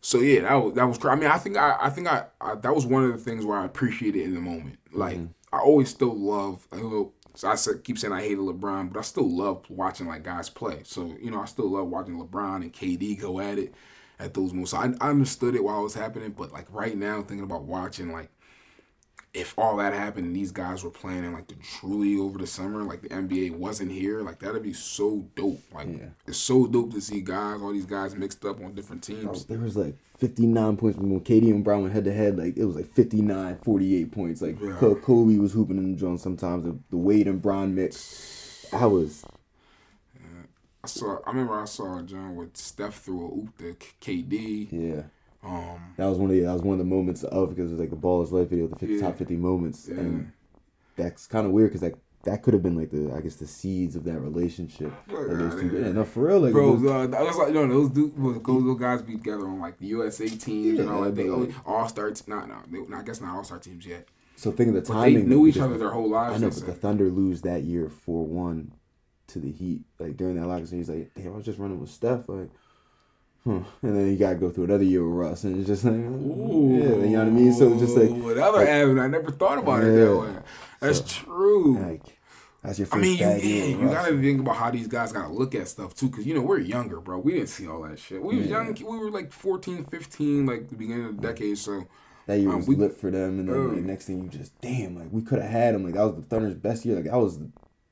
So 0.00 0.18
yeah, 0.20 0.42
that 0.42 0.54
was 0.54 0.74
that 0.74 0.84
was. 0.84 1.04
I 1.04 1.14
mean, 1.14 1.30
I 1.30 1.38
think 1.38 1.56
I 1.56 1.76
I 1.80 1.90
think 1.90 2.08
I, 2.08 2.26
I 2.40 2.56
that 2.56 2.74
was 2.74 2.84
one 2.84 3.04
of 3.04 3.12
the 3.12 3.18
things 3.18 3.44
where 3.44 3.58
I 3.58 3.64
appreciated 3.64 4.22
in 4.22 4.34
the 4.34 4.40
moment. 4.40 4.78
Like 4.92 5.16
mm-hmm. 5.16 5.26
I 5.50 5.60
always 5.60 5.88
still 5.88 6.14
love. 6.14 6.68
I 6.72 6.76
know- 6.76 7.13
So 7.34 7.48
I 7.48 7.56
keep 7.82 7.98
saying 7.98 8.12
I 8.12 8.20
hated 8.22 8.38
LeBron, 8.38 8.92
but 8.92 8.98
I 8.98 9.02
still 9.02 9.28
love 9.28 9.64
watching 9.68 10.06
like 10.06 10.22
guys 10.22 10.48
play. 10.48 10.82
So 10.84 11.14
you 11.20 11.30
know, 11.30 11.40
I 11.40 11.46
still 11.46 11.70
love 11.70 11.88
watching 11.88 12.16
LeBron 12.18 12.56
and 12.62 12.72
KD 12.72 13.20
go 13.20 13.40
at 13.40 13.58
it 13.58 13.74
at 14.18 14.34
those 14.34 14.52
moments. 14.52 14.70
So 14.70 14.78
I, 14.78 14.92
I 15.00 15.10
understood 15.10 15.54
it 15.56 15.64
while 15.64 15.80
it 15.80 15.84
was 15.84 15.94
happening, 15.94 16.30
but 16.30 16.52
like 16.52 16.66
right 16.70 16.96
now, 16.96 17.22
thinking 17.22 17.44
about 17.44 17.64
watching 17.64 18.12
like 18.12 18.30
if 19.34 19.52
all 19.58 19.76
that 19.78 19.92
happened 19.92 20.26
and 20.28 20.36
these 20.36 20.52
guys 20.52 20.84
were 20.84 20.90
playing 20.90 21.24
in 21.24 21.32
like 21.32 21.48
the 21.48 21.56
truly 21.56 22.16
over 22.18 22.38
the 22.38 22.46
summer, 22.46 22.82
like 22.84 23.02
the 23.02 23.08
NBA 23.08 23.56
wasn't 23.56 23.90
here, 23.90 24.20
like 24.22 24.38
that'd 24.38 24.62
be 24.62 24.72
so 24.72 25.26
dope. 25.34 25.60
Like 25.74 25.88
Yeah. 25.88 26.06
it's 26.26 26.38
so 26.38 26.66
dope 26.68 26.92
to 26.94 27.00
see 27.00 27.20
guys, 27.20 27.60
all 27.60 27.72
these 27.72 27.84
guys 27.86 28.14
mixed 28.14 28.44
up 28.44 28.62
on 28.62 28.74
different 28.74 29.02
teams. 29.02 29.24
Oh, 29.42 29.44
there 29.48 29.58
was 29.58 29.76
like 29.76 29.96
59 30.18 30.76
points 30.76 30.98
when 30.98 31.20
KD 31.20 31.50
and 31.50 31.64
Bron 31.64 31.82
went 31.82 31.92
head 31.94 32.04
to 32.04 32.12
head. 32.12 32.38
Like 32.38 32.56
it 32.56 32.64
was 32.64 32.76
like 32.76 32.86
59, 32.92 33.58
48 33.64 34.12
points. 34.12 34.40
Like 34.40 34.56
Yeah. 34.60 34.76
Kobe 35.02 35.36
was 35.38 35.52
hooping 35.52 35.78
in 35.78 35.92
the 35.92 35.98
joint 35.98 36.20
sometimes. 36.20 36.62
The, 36.64 36.78
the 36.90 36.96
Wade 36.96 37.26
and 37.26 37.42
Bron 37.42 37.74
mix. 37.74 38.66
I 38.72 38.86
was 38.86 39.24
I 40.82 40.86
saw. 40.86 41.18
I 41.26 41.30
remember 41.30 41.58
I 41.60 41.64
saw 41.64 41.98
a 41.98 42.02
John 42.02 42.36
with 42.36 42.56
Steph 42.56 42.96
through 43.00 43.26
a 43.26 43.34
oop 43.38 43.58
to 43.58 43.74
KD. 44.00 44.68
yeah. 44.70 45.02
Um, 45.44 45.78
That 45.96 46.06
was 46.06 46.18
one 46.18 46.30
of 46.30 46.36
the 46.36 46.42
that 46.42 46.52
was 46.52 46.62
one 46.62 46.72
of 46.74 46.78
the 46.78 46.84
moments 46.84 47.22
of 47.24 47.50
because 47.50 47.70
it 47.70 47.74
was 47.74 47.80
like 47.80 47.90
the 47.90 47.96
ball 47.96 48.22
is 48.22 48.32
life 48.32 48.48
video, 48.48 48.66
the 48.66 48.76
50, 48.76 48.94
Yeah. 48.94 49.00
top 49.02 49.16
fifty 49.18 49.36
moments, 49.36 49.88
Yeah. 49.88 50.00
and 50.00 50.32
that's 50.96 51.26
kind 51.26 51.46
of 51.46 51.52
weird 51.52 51.70
because 51.70 51.82
like 51.82 51.96
that 52.22 52.42
could 52.42 52.54
have 52.54 52.62
been 52.62 52.76
like 52.76 52.90
the 52.90 53.12
I 53.14 53.20
guess 53.20 53.36
the 53.36 53.46
seeds 53.46 53.96
of 53.96 54.04
that 54.04 54.18
relationship. 54.20 54.90
Like, 55.08 55.26
those 55.26 55.60
two, 55.60 55.68
yeah, 55.68 55.92
no, 55.92 56.04
for 56.04 56.26
real, 56.28 56.40
like 56.40 56.52
bro, 56.52 56.74
uh, 56.88 57.06
that's 57.06 57.36
like 57.36 57.52
no, 57.52 57.66
those 57.68 57.90
dudes, 57.90 58.14
those, 58.16 58.40
those 58.42 58.78
guys 58.80 59.02
be 59.02 59.12
together 59.16 59.46
on 59.46 59.60
like 59.60 59.78
the 59.78 59.86
USA 59.88 60.26
teams 60.28 60.78
and 60.78 60.88
all 60.88 61.00
Yeah, 61.00 61.04
that. 61.10 61.16
They 61.16 61.28
like- 61.28 61.50
all 61.66 61.86
star, 61.88 62.10
not 62.26 62.48
no, 62.48 62.56
they, 62.88 62.94
I 62.96 63.02
guess 63.02 63.20
not 63.20 63.36
all 63.36 63.44
star 63.44 63.58
teams 63.58 63.84
yet. 63.86 64.08
so 64.36 64.50
think 64.50 64.68
of 64.68 64.74
the 64.74 64.80
But 64.80 65.02
they 65.02 65.12
timing. 65.14 65.28
knew 65.28 65.46
each 65.46 65.58
other 65.58 65.76
their 65.76 65.90
whole 65.90 66.08
lives. 66.08 66.36
I 66.36 66.38
know, 66.38 66.48
but 66.50 66.64
the. 66.64 66.72
Thunder 66.72 67.10
lose 67.10 67.42
that 67.42 67.64
year 67.64 67.90
four 67.90 68.24
one 68.24 68.72
to 69.26 69.38
the 69.38 69.50
Heat. 69.52 69.82
Like 69.98 70.16
during 70.16 70.36
that 70.36 70.46
lockout, 70.46 70.68
he's 70.70 70.88
like, 70.88 71.12
"Damn, 71.14 71.32
I 71.34 71.36
was 71.36 71.44
just 71.44 71.58
running 71.58 71.78
with 71.80 71.90
Steph." 71.90 72.28
Like, 72.28 72.48
huh. 73.44 73.60
And 73.82 73.96
then 73.96 74.10
you 74.10 74.16
gotta 74.16 74.36
go 74.36 74.50
through 74.50 74.64
another 74.64 74.84
year 74.84 75.04
with 75.04 75.14
Russ, 75.14 75.44
and 75.44 75.58
it's 75.58 75.66
just 75.68 75.84
like, 75.84 75.94
Ooh, 75.94 76.78
yeah, 76.80 76.88
you 77.04 77.10
know 77.10 77.18
what 77.18 77.26
I 77.28 77.30
mean. 77.30 77.52
So 77.52 77.70
it's 77.72 77.80
just 77.80 77.96
like, 77.96 78.10
another 78.10 78.58
like- 78.58 78.68
avenue. 78.68 79.00
I 79.00 79.06
never 79.08 79.30
thought 79.30 79.58
about 79.58 79.84
it 79.84 79.92
that 79.92 80.16
way. 80.20 80.34
That's 80.80 80.98
So, 80.98 81.04
true. 81.24 81.78
like 81.78 82.02
that's 82.62 82.78
your 82.78 82.86
I 82.86 82.90
first 82.90 83.02
mean, 83.02 83.18
you, 83.18 83.24
yeah, 83.26 83.64
you 83.66 83.88
gotta 83.88 84.18
think 84.18 84.40
about 84.40 84.56
how 84.56 84.70
these 84.70 84.86
guys 84.88 85.12
gotta 85.12 85.32
look 85.32 85.54
at 85.54 85.68
stuff 85.68 85.94
too, 85.94 86.08
because 86.08 86.26
you 86.26 86.34
know 86.34 86.40
we're 86.42 86.58
younger, 86.60 87.00
bro. 87.00 87.18
We 87.18 87.32
didn't 87.32 87.48
see 87.48 87.66
all 87.68 87.82
that 87.82 87.98
shit. 87.98 88.22
We 88.22 88.38
was 88.38 88.46
young. 88.48 88.74
We 88.74 88.98
were 88.98 89.10
like 89.10 89.32
14, 89.32 89.84
15, 89.84 90.46
like 90.46 90.68
the 90.68 90.76
beginning 90.76 91.06
of 91.06 91.16
the 91.20 91.22
decade. 91.28 91.58
So 91.58 91.84
That 92.26 92.38
year 92.38 92.48
Um, 92.50 92.56
was 92.58 92.66
we- 92.68 92.76
lit 92.76 92.94
for 92.96 93.10
them, 93.10 93.38
and 93.40 93.48
then 93.50 93.74
like, 93.74 93.84
next 93.84 94.06
thing 94.06 94.22
you 94.22 94.28
just 94.30 94.58
damn, 94.62 94.96
like 94.98 95.08
we 95.12 95.20
could 95.20 95.40
have 95.42 95.50
had 95.50 95.74
them. 95.74 95.84
Like 95.84 95.92
that 95.94 96.04
was 96.04 96.14
the 96.16 96.22
Thunder's 96.22 96.54
best 96.54 96.84
year. 96.86 96.96
Like 96.96 97.04
that 97.04 97.16
was 97.18 97.38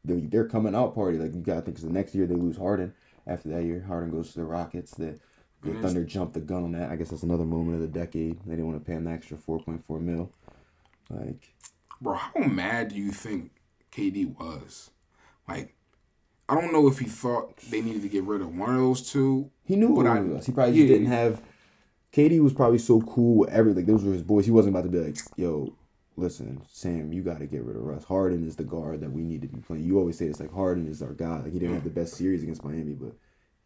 the, 0.05 0.14
their 0.14 0.46
coming 0.48 0.74
out 0.74 0.94
party. 0.94 1.18
Like 1.18 1.34
you 1.34 1.42
got 1.42 1.57
to 1.57 1.61
think 1.61 1.76
'cause 1.76 1.84
the 1.84 1.92
next 1.92 2.14
year 2.14 2.26
they 2.26 2.34
lose 2.34 2.57
Harden. 2.57 2.94
After 3.26 3.50
that 3.50 3.62
year, 3.64 3.84
Harden 3.86 4.11
goes 4.11 4.32
to 4.32 4.40
the 4.40 4.44
Rockets. 4.46 4.92
That 4.94 5.20
the 5.63 5.75
Thunder 5.75 6.05
jumped 6.05 6.35
the 6.35 6.41
gun 6.41 6.65
on 6.65 6.73
that. 6.73 6.91
I 6.91 6.97
guess 6.97 7.11
that's 7.11 7.23
another 7.23 7.45
moment 7.45 7.77
of 7.77 7.81
the 7.83 7.99
decade. 7.99 8.41
They 8.45 8.53
didn't 8.57 8.67
want 8.67 8.79
to 8.83 8.85
pay 8.85 8.97
him 8.97 9.05
the 9.05 9.11
extra 9.13 9.37
four 9.37 9.61
point 9.61 9.85
four 9.85 10.01
mil. 10.01 10.31
Like 11.11 11.53
Bro, 12.01 12.15
how 12.15 12.41
mad 12.45 12.89
do 12.89 12.97
you 12.97 13.13
think 13.13 13.53
KD 13.93 14.39
was? 14.39 14.91
Like, 15.49 15.75
I 16.49 16.61
don't 16.61 16.73
know 16.73 16.89
if 16.89 16.99
he 16.99 17.05
thought 17.05 17.57
they 17.59 17.81
needed 17.81 18.03
to 18.03 18.09
get 18.09 18.25
rid 18.25 18.41
of 18.41 18.57
one 18.57 18.71
of 18.71 18.77
those 18.77 19.09
two. 19.09 19.51
he 19.65 19.77
knew 19.77 19.91
what 19.93 20.07
I- 20.07 20.21
was. 20.21 20.47
He 20.47 20.53
probably 20.53 20.75
yeah. 20.75 20.87
just 20.87 20.93
didn't 20.93 21.13
have. 21.13 21.43
KD 22.13 22.43
was 22.43 22.53
probably 22.53 22.79
so 22.79 23.01
cool 23.03 23.37
with 23.39 23.51
every 23.51 23.73
like 23.73 23.87
those 23.87 24.05
were 24.05 24.13
his 24.13 24.23
boys. 24.23 24.45
He 24.45 24.51
wasn't 24.51 24.75
about 24.75 24.85
to 24.85 24.91
be 24.91 24.99
like, 24.99 25.17
yo, 25.37 25.73
listen, 26.17 26.61
Sam, 26.71 27.13
you 27.13 27.23
got 27.23 27.39
to 27.39 27.47
get 27.47 27.63
rid 27.63 27.77
of 27.77 27.83
Russ. 27.83 28.05
Harden 28.05 28.47
is 28.47 28.57
the 28.57 28.65
guard 28.65 29.01
that 29.01 29.13
we 29.13 29.23
need 29.23 29.41
to 29.43 29.49
be 29.49 29.61
playing. 29.61 29.85
You 29.85 29.99
always 29.99 30.19
say 30.19 30.27
it's 30.27 30.41
like 30.41 30.53
Harden 30.53 30.87
is 30.89 31.01
our 31.03 31.15
guy. 31.15 31.39
Like 31.39 31.53
he 31.53 31.59
didn't 31.59 31.75
have 31.75 31.85
the 31.85 31.91
best 31.91 32.15
series 32.15 32.43
against 32.43 32.65
Miami, 32.65 32.95
but 32.95 33.15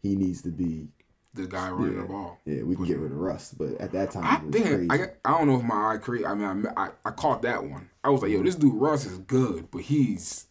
he 0.01 0.15
needs 0.15 0.41
to 0.43 0.49
be. 0.49 0.87
The 1.33 1.45
guy 1.45 1.69
running 1.69 1.95
Yeah, 1.95 2.01
the 2.01 2.07
ball. 2.07 2.39
yeah, 2.45 2.63
we 2.63 2.75
can 2.75 2.85
get 2.85 2.97
rid 2.97 3.11
of 3.11 3.17
Russ, 3.17 3.53
but 3.57 3.79
at 3.79 3.91
that 3.91 4.11
time 4.11 4.23
I 4.23 4.37
think. 4.51 4.91
I, 4.91 5.11
I 5.23 5.37
don't 5.37 5.47
know 5.47 5.57
if 5.57 5.63
my 5.63 5.93
eye 5.93 5.97
crazy. 5.97 6.25
I 6.25 6.33
mean, 6.33 6.65
I, 6.75 6.85
I 6.85 6.89
I 7.05 7.11
caught 7.11 7.41
that 7.43 7.63
one. 7.63 7.89
I 8.03 8.09
was 8.09 8.21
like, 8.21 8.31
yo, 8.31 8.41
this 8.41 8.55
dude 8.55 8.73
Russ 8.73 9.05
is 9.05 9.19
good, 9.19 9.69
but 9.69 9.81
he's 9.83 10.45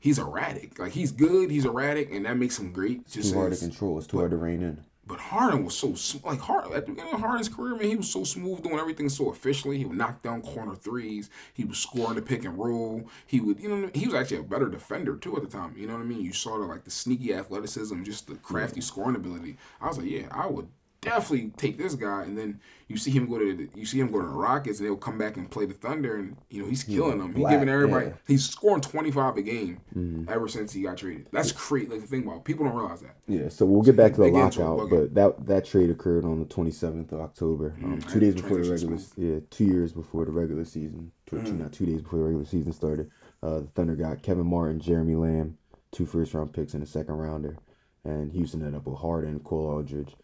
he's 0.00 0.18
erratic. 0.18 0.78
Like 0.78 0.92
he's 0.92 1.12
good, 1.12 1.50
he's 1.50 1.64
erratic, 1.66 2.10
and 2.12 2.24
that 2.24 2.36
makes 2.38 2.58
him 2.58 2.72
great. 2.72 3.06
Just 3.08 3.32
too 3.32 3.38
hard 3.38 3.52
to 3.52 3.58
control. 3.58 3.98
It's 3.98 4.06
too 4.06 4.18
hard 4.18 4.30
to 4.30 4.36
rein 4.38 4.62
in. 4.62 4.84
But 5.06 5.20
Harden 5.20 5.64
was 5.64 5.76
so 5.76 5.94
like 6.24 6.40
Harden 6.40 6.72
at 6.72 6.86
the 6.86 6.92
beginning 6.92 7.14
of 7.14 7.20
Harden's 7.20 7.48
career, 7.48 7.76
man, 7.76 7.88
he 7.88 7.96
was 7.96 8.10
so 8.10 8.24
smooth 8.24 8.62
doing 8.62 8.78
everything 8.78 9.08
so 9.08 9.30
efficiently. 9.30 9.78
He 9.78 9.84
would 9.84 9.98
knock 9.98 10.22
down 10.22 10.40
corner 10.40 10.74
threes. 10.74 11.28
He 11.52 11.64
was 11.64 11.78
scoring 11.78 12.16
the 12.16 12.22
pick 12.22 12.44
and 12.44 12.58
roll. 12.58 13.08
He 13.26 13.40
would, 13.40 13.60
you 13.60 13.68
know, 13.68 13.90
he 13.94 14.06
was 14.06 14.14
actually 14.14 14.38
a 14.38 14.42
better 14.42 14.68
defender 14.68 15.16
too 15.16 15.36
at 15.36 15.42
the 15.42 15.48
time. 15.48 15.74
You 15.76 15.86
know 15.86 15.94
what 15.94 16.02
I 16.02 16.06
mean? 16.06 16.22
You 16.22 16.32
saw 16.32 16.58
the 16.58 16.64
like 16.64 16.84
the 16.84 16.90
sneaky 16.90 17.34
athleticism, 17.34 18.02
just 18.02 18.28
the 18.28 18.36
crafty 18.36 18.80
scoring 18.80 19.16
ability. 19.16 19.58
I 19.80 19.88
was 19.88 19.98
like, 19.98 20.08
yeah, 20.08 20.28
I 20.30 20.46
would 20.46 20.68
definitely 21.04 21.52
take 21.56 21.78
this 21.78 21.94
guy. 21.94 22.22
And 22.22 22.36
then 22.36 22.60
you 22.88 22.96
see 22.96 23.10
him 23.10 23.26
go 23.28 23.38
to 23.38 23.54
the, 23.54 23.68
you 23.74 23.86
see 23.86 23.98
him 24.00 24.10
go 24.10 24.20
to 24.20 24.26
the 24.26 24.32
Rockets, 24.32 24.78
and 24.80 24.86
they'll 24.88 24.96
come 24.96 25.16
back 25.18 25.36
and 25.36 25.50
play 25.50 25.64
the 25.66 25.74
Thunder, 25.74 26.16
and 26.16 26.36
you 26.50 26.62
know 26.62 26.68
he's 26.68 26.82
killing 26.82 27.18
them. 27.18 27.34
He's 27.34 27.48
giving 27.48 27.68
everybody. 27.68 28.06
yeah. 28.06 28.10
Mm-hmm. 28.12 28.32
He's 28.32 28.48
scoring 28.48 28.80
twenty 28.82 29.10
five 29.10 29.36
a 29.36 29.42
game 29.42 30.26
ever 30.28 30.48
since 30.48 30.72
he 30.72 30.82
got 30.82 30.96
traded. 30.98 31.28
That's 31.32 31.52
crazy. 31.52 31.86
Like 31.86 32.00
the 32.00 32.06
thing 32.06 32.24
about 32.24 32.38
it, 32.38 32.44
people 32.44 32.66
don't 32.66 32.74
realize 32.76 33.00
that. 33.02 33.16
Yeah, 33.26 33.48
so 33.48 33.64
we'll 33.66 33.82
get 33.82 33.96
back 33.96 34.12
to 34.14 34.18
the 34.18 34.24
They 34.24 34.30
get 34.32 34.44
into 34.44 34.62
a 34.62 34.68
lockout, 34.68 34.90
but 34.90 35.14
that 35.14 35.46
that 35.46 35.64
trade 35.64 35.90
occurred 35.90 36.24
on 36.24 36.40
the 36.40 36.46
27th 36.46 37.12
of 37.12 37.20
October, 37.20 37.74
um, 37.82 37.98
Mm, 38.00 38.12
two 38.12 38.20
days 38.20 38.34
before 38.34 38.58
the 38.62 38.70
regular, 38.70 38.98
yeah, 39.16 39.40
two 39.50 39.64
years 39.64 39.92
before 39.92 40.24
the 40.24 40.32
regular 40.32 40.64
season, 40.64 41.12
two, 41.26 41.36
Mm. 41.36 41.58
not 41.60 41.72
two 41.72 41.86
days 41.86 42.02
before 42.02 42.18
the 42.20 42.24
regular 42.26 42.44
season 42.44 42.72
started. 42.72 43.10
Uh, 43.42 43.60
the 43.60 43.66
Thunder 43.74 43.94
got 43.94 44.22
Kevin 44.22 44.46
Martin, 44.46 44.80
Jeremy 44.80 45.14
Lamb, 45.16 45.58
two 45.92 46.06
first 46.06 46.32
round 46.34 46.52
picks 46.52 46.74
and 46.74 46.82
a 46.82 46.86
second 46.86 47.14
rounder, 47.14 47.56
and 48.04 48.32
Houston 48.32 48.60
ended 48.60 48.74
up 48.76 48.86
with 48.86 48.98
Harden, 48.98 49.38
Cole 49.40 49.66
Aldrich, 49.68 50.14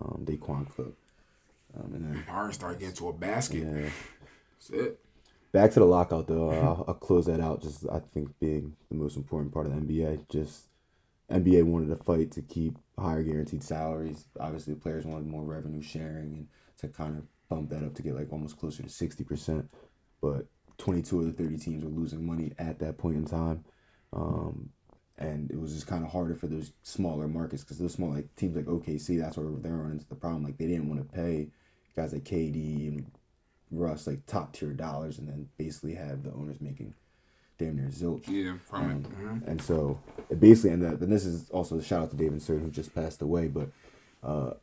um, 0.00 0.24
Daequan 0.24 0.68
Cook, 0.74 0.96
um, 1.78 1.94
and 1.94 2.04
then 2.04 2.22
Harden 2.24 2.52
started 2.52 2.80
getting 2.80 2.94
to 2.96 3.08
a 3.08 3.12
basket. 3.12 3.64
yeah. 3.64 3.90
That's 4.58 4.70
it. 4.70 5.00
Back 5.52 5.72
to 5.72 5.80
the 5.80 5.86
lockout 5.86 6.28
though. 6.28 6.50
I'll, 6.50 6.84
I'll 6.86 6.94
close 6.94 7.26
that 7.26 7.40
out. 7.40 7.62
Just 7.62 7.84
I 7.90 8.00
think 8.14 8.38
being 8.38 8.76
the 8.88 8.96
most 8.96 9.16
important 9.16 9.52
part 9.52 9.66
of 9.66 9.74
the 9.74 9.80
NBA. 9.80 10.28
Just 10.28 10.68
NBA 11.30 11.64
wanted 11.64 11.88
to 11.88 12.04
fight 12.04 12.30
to 12.32 12.42
keep 12.42 12.76
higher 12.98 13.22
guaranteed 13.22 13.64
salaries. 13.64 14.26
Obviously, 14.38 14.74
the 14.74 14.80
players 14.80 15.04
wanted 15.04 15.26
more 15.26 15.42
revenue 15.42 15.82
sharing 15.82 16.32
and 16.34 16.48
to 16.78 16.88
kind 16.88 17.18
of 17.18 17.24
bump 17.48 17.70
that 17.70 17.84
up 17.84 17.94
to 17.94 18.02
get 18.02 18.14
like 18.14 18.32
almost 18.32 18.58
closer 18.58 18.82
to 18.82 18.88
sixty 18.88 19.24
percent. 19.24 19.68
But 20.20 20.46
twenty 20.78 21.02
two 21.02 21.20
of 21.20 21.26
the 21.26 21.32
thirty 21.32 21.56
teams 21.56 21.82
were 21.82 21.90
losing 21.90 22.24
money 22.24 22.52
at 22.58 22.78
that 22.78 22.98
point 22.98 23.16
in 23.16 23.24
time. 23.24 23.64
Um, 24.12 24.70
and 25.20 25.50
it 25.50 25.60
was 25.60 25.74
just 25.74 25.86
kind 25.86 26.04
of 26.04 26.10
harder 26.10 26.34
for 26.34 26.46
those 26.48 26.72
smaller 26.82 27.28
markets 27.28 27.62
because 27.62 27.78
those 27.78 27.92
small 27.92 28.10
like 28.12 28.34
teams 28.36 28.56
like 28.56 28.64
OKC, 28.64 29.20
that's 29.20 29.36
where 29.36 29.46
they're 29.60 29.72
running 29.72 29.92
into 29.92 30.08
the 30.08 30.14
problem. 30.14 30.42
Like 30.42 30.58
they 30.58 30.66
didn't 30.66 30.88
want 30.88 31.00
to 31.00 31.14
pay 31.16 31.48
guys 31.94 32.12
like 32.12 32.24
KD 32.24 32.88
and 32.88 33.10
Russ 33.70 34.06
like 34.06 34.26
top 34.26 34.52
tier 34.54 34.72
dollars, 34.72 35.18
and 35.18 35.28
then 35.28 35.48
basically 35.58 35.94
have 35.94 36.24
the 36.24 36.32
owners 36.32 36.60
making 36.60 36.94
damn 37.58 37.76
near 37.76 37.86
zilch. 37.88 38.26
Yeah, 38.26 38.56
from 38.64 38.82
Um, 38.82 38.90
it. 38.90 39.10
Mhm. 39.10 39.46
And 39.48 39.62
so 39.62 40.00
it 40.30 40.40
basically 40.40 40.70
ended 40.70 40.94
up, 40.94 41.02
and 41.02 41.12
this 41.12 41.26
is 41.26 41.50
also 41.50 41.78
a 41.78 41.82
shout 41.82 42.02
out 42.04 42.10
to 42.10 42.16
David 42.16 42.40
Stern 42.42 42.60
who 42.60 42.70
just 42.70 42.94
passed 42.94 43.20
away, 43.22 43.48
but 43.48 43.68
uh, 44.22 44.54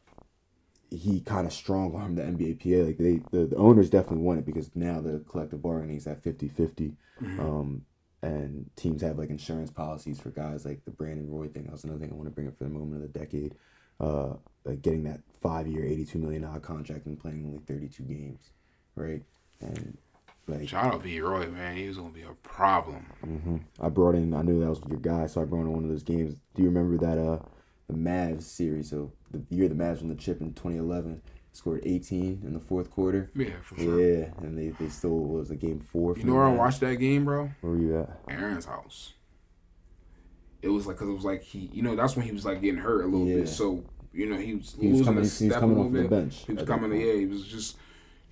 he 0.90 1.20
kind 1.22 1.46
of 1.46 1.54
strong 1.54 1.94
armed 1.96 2.18
the 2.18 2.24
NBA 2.24 2.54
PA. 2.56 2.86
Like 2.88 2.98
they, 2.98 3.22
the, 3.32 3.46
the 3.46 3.56
owners 3.58 3.90
definitely 3.90 4.24
want 4.24 4.40
it 4.40 4.46
because 4.46 4.72
now 4.76 5.00
the 5.02 5.20
collective 5.30 5.62
bargaining 5.62 5.98
is 5.98 6.08
at 6.08 6.24
50 6.24 6.48
50. 6.48 6.94
Um, 7.40 7.86
and 8.28 8.70
teams 8.76 9.02
have 9.02 9.18
like 9.18 9.30
insurance 9.30 9.72
policies 9.72 10.20
for 10.20 10.30
guys 10.30 10.66
like 10.66 10.84
the 10.86 10.92
Brandon 10.92 11.30
Roy 11.30 11.48
thing. 11.48 11.64
That 11.64 11.72
was 11.72 11.84
another 11.84 12.00
thing 12.00 12.12
I 12.12 12.16
want 12.16 12.28
to 12.28 12.34
bring 12.36 12.48
up 12.48 12.58
for 12.58 12.66
the 12.66 12.70
moment 12.70 13.04
of 13.04 13.14
the 13.14 13.20
decade. 13.20 13.56
Uh, 14.00 14.34
like 14.64 14.82
getting 14.82 15.04
that 15.04 15.22
five 15.42 15.66
year, 15.68 15.84
$82 15.84 16.16
million 16.16 16.60
contract 16.62 17.06
and 17.06 17.20
playing 17.20 17.46
only 17.46 17.60
32 17.60 18.04
games, 18.04 18.52
right? 18.96 19.24
And 19.62 19.98
like, 20.48 20.70
Shout 20.70 20.94
out 20.94 21.04
B. 21.04 21.20
Roy, 21.20 21.48
man. 21.48 21.76
He 21.76 21.88
was 21.88 21.98
gonna 21.98 22.10
be 22.10 22.22
a 22.22 22.34
problem. 22.44 23.06
I 23.80 23.90
brought 23.90 24.16
in. 24.16 24.34
I 24.34 24.42
knew 24.42 24.60
that 24.60 24.70
was 24.70 24.82
your 24.88 25.00
guy, 25.00 25.28
so 25.28 25.42
I 25.42 25.46
brought 25.46 25.62
in 25.62 25.74
one 25.74 25.84
of 25.84 25.90
those 25.90 26.04
games. 26.04 26.36
Do 26.54 26.62
you 26.62 26.70
remember 26.70 26.98
that? 27.06 27.18
Uh, 27.20 27.40
the 27.88 27.94
Mavs 27.94 28.44
series. 28.44 28.90
So 28.90 29.12
the 29.32 29.42
year 29.50 29.68
the 29.68 29.76
Mavs 29.76 30.02
won 30.02 30.10
the 30.10 30.16
chip 30.16 30.42
in 30.42 30.54
2011, 30.54 31.22
scored 31.54 31.82
18 31.86 32.42
in 32.46 32.54
the 32.54 32.60
fourth 32.60 32.92
quarter. 32.92 33.32
Yeah, 33.36 33.50
for 33.64 33.76
sure. 33.78 34.00
Yeah, 34.00 34.30
and 34.42 34.58
they 34.58 34.70
they 34.70 34.90
still 34.90 35.18
was 35.20 35.50
a 35.52 35.56
game 35.56 35.80
four. 35.80 36.16
You 36.18 36.24
know 36.26 36.36
where 36.36 36.44
I 36.46 36.54
watched 36.54 36.80
that 36.82 36.96
game, 36.98 37.26
bro? 37.26 37.50
Where 37.62 37.74
were 37.74 37.80
you 37.80 38.00
at? 38.00 38.20
Aaron's 38.30 38.66
house. 38.66 39.14
It 40.62 40.70
was 40.70 40.88
like, 40.88 40.98
cause 40.98 41.08
it 41.08 41.14
was 41.14 41.24
like 41.26 41.44
he, 41.44 41.70
you 41.74 41.82
know, 41.84 41.96
that's 41.96 42.16
when 42.16 42.26
he 42.26 42.32
was 42.32 42.46
like 42.46 42.62
getting 42.62 42.80
hurt 42.80 43.04
a 43.04 43.08
little 43.08 43.28
Yeah. 43.28 43.38
bit. 43.38 43.50
So 43.50 43.84
you 44.14 44.28
know, 44.28 44.38
he 44.38 44.56
was 44.56 44.76
He 44.80 44.88
was 44.88 45.00
losing 45.00 45.06
coming- 45.06 45.18
a 45.18 45.22
he 45.22 45.22
was 45.26 45.34
step 45.34 45.60
coming 45.60 45.78
a 45.78 45.80
off 45.82 45.86
little 45.92 46.04
the 46.04 46.10
bit. 46.10 46.10
bench 46.10 46.44
He 46.48 46.54
was 46.54 46.64
coming, 46.64 47.00
yeah, 47.00 47.14
he 47.14 47.26
was 47.28 47.44
just, 47.46 47.78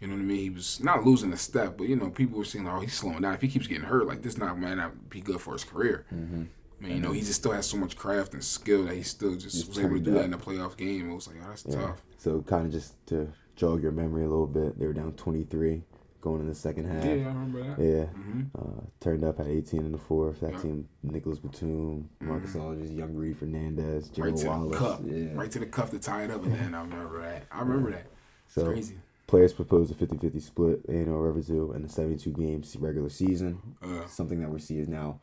you 0.02 0.08
know 0.08 0.14
what 0.16 0.22
I 0.22 0.24
mean. 0.26 0.38
He 0.40 0.50
was 0.50 0.80
not 0.84 1.06
losing 1.06 1.32
a 1.32 1.38
step, 1.38 1.78
but 1.78 1.88
you 1.88 1.96
know, 1.96 2.10
people 2.10 2.40
were 2.40 2.44
saying, 2.46 2.68
oh, 2.68 2.80
he's 2.80 2.94
slowing 2.94 3.22
down. 3.22 3.36
If 3.36 3.42
he 3.42 3.48
keeps 3.48 3.68
getting 3.68 3.84
hurt, 3.84 4.08
like 4.08 4.24
this, 4.24 4.38
not 4.38 4.58
man, 4.60 4.78
not 4.78 5.10
be 5.10 5.22
good 5.22 5.40
for 5.40 5.54
his 5.54 5.64
career. 5.64 6.06
Mm-hmm. 6.14 6.44
I 6.80 6.84
mean, 6.84 6.96
you 6.96 7.02
know, 7.02 7.12
he 7.12 7.22
just 7.22 7.36
still 7.36 7.54
has 7.54 7.66
so 7.66 7.78
much 7.78 7.96
craft 7.96 8.34
and 8.34 8.44
skill 8.44 8.84
that 8.86 8.96
he 8.96 9.04
still 9.04 9.36
just 9.36 9.68
was 9.68 9.80
able 9.80 9.96
to 9.96 10.00
do 10.00 10.12
that 10.12 10.26
in 10.26 10.34
a 10.34 10.38
playoff 10.38 10.76
game. 10.78 11.10
It 11.10 11.14
was 11.14 11.28
like, 11.28 11.38
oh, 11.44 11.48
that's 11.50 11.66
Yeah. 11.66 11.76
tough. 11.76 12.04
So 12.18 12.42
kind 12.42 12.66
of 12.66 12.72
just 12.72 12.94
to 13.08 13.32
jog 13.56 13.82
your 13.82 13.92
memory 13.92 14.24
a 14.26 14.30
little 14.30 14.48
bit, 14.48 14.78
they 14.78 14.86
were 14.86 14.94
down 14.94 15.14
23 15.14 15.84
going 16.22 16.42
in 16.42 16.48
the 16.48 16.56
second 16.56 16.86
half. 16.86 17.06
Yeah, 17.06 17.12
I 17.12 17.16
remember 17.28 17.64
that. 17.64 17.82
Yeah. 17.84 18.06
hmm 18.08 18.42
Uh, 18.56 18.82
turned 19.00 19.24
up 19.24 19.40
at 19.40 19.48
18 19.48 19.86
in 19.86 19.92
the 19.94 19.98
fourth. 19.98 20.42
That 20.42 20.54
Yeah. 20.54 20.62
team, 20.62 20.90
Nicolas 21.04 21.40
Batum, 21.40 22.10
Marcus 22.20 22.56
Aldridge, 22.56 22.92
Young 22.92 23.16
Reed 23.16 23.38
Fernandez, 23.38 24.06
Right 24.08 24.14
Jerry 24.14 24.34
to 24.34 24.44
the 24.44 24.50
Wallace. 24.50 24.78
cup, 24.78 25.02
Yeah. 25.06 25.34
right 25.36 25.52
to 25.52 25.60
the 25.60 25.66
cuff 25.68 25.92
to 25.92 26.00
tie 26.00 26.24
it 26.24 26.32
up, 26.32 26.44
and 26.44 26.54
then 26.54 26.74
I 26.76 26.82
remember 26.82 27.22
that. 27.22 27.44
I 27.52 27.62
remember 27.62 27.92
that. 27.92 28.08
It's 28.46 28.54
So 28.56 28.66
crazy. 28.72 28.98
players 29.28 29.54
proposed 29.54 29.92
a 29.92 29.96
50-50 29.96 30.40
split, 30.40 30.82
annual 30.90 31.22
revenue, 31.22 31.72
and 31.72 31.86
the 31.86 31.90
72 31.90 32.32
games 32.32 32.76
regular 32.76 33.10
season. 33.10 33.60
Uh, 33.82 34.06
Something 34.08 34.42
that 34.42 34.50
we 34.50 34.60
see 34.60 34.80
is 34.80 34.88
now 34.90 35.22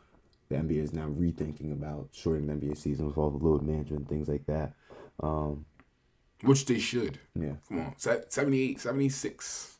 the 0.53 0.59
NBA 0.59 0.82
is 0.82 0.92
now 0.92 1.09
rethinking 1.09 1.72
about 1.72 2.09
shortening 2.12 2.59
the 2.59 2.66
NBA 2.66 2.76
season 2.76 3.07
with 3.07 3.16
all 3.18 3.30
the 3.30 3.44
load 3.44 3.62
management 3.62 4.09
things 4.09 4.28
like 4.28 4.46
that. 4.46 4.74
Um, 5.20 5.64
which 6.42 6.66
they 6.66 6.78
should. 6.78 7.18
yeah, 7.38 7.53
Come 7.68 7.80
on, 7.80 7.94
Se- 7.96 8.24
78, 8.28 8.80
76. 8.80 9.78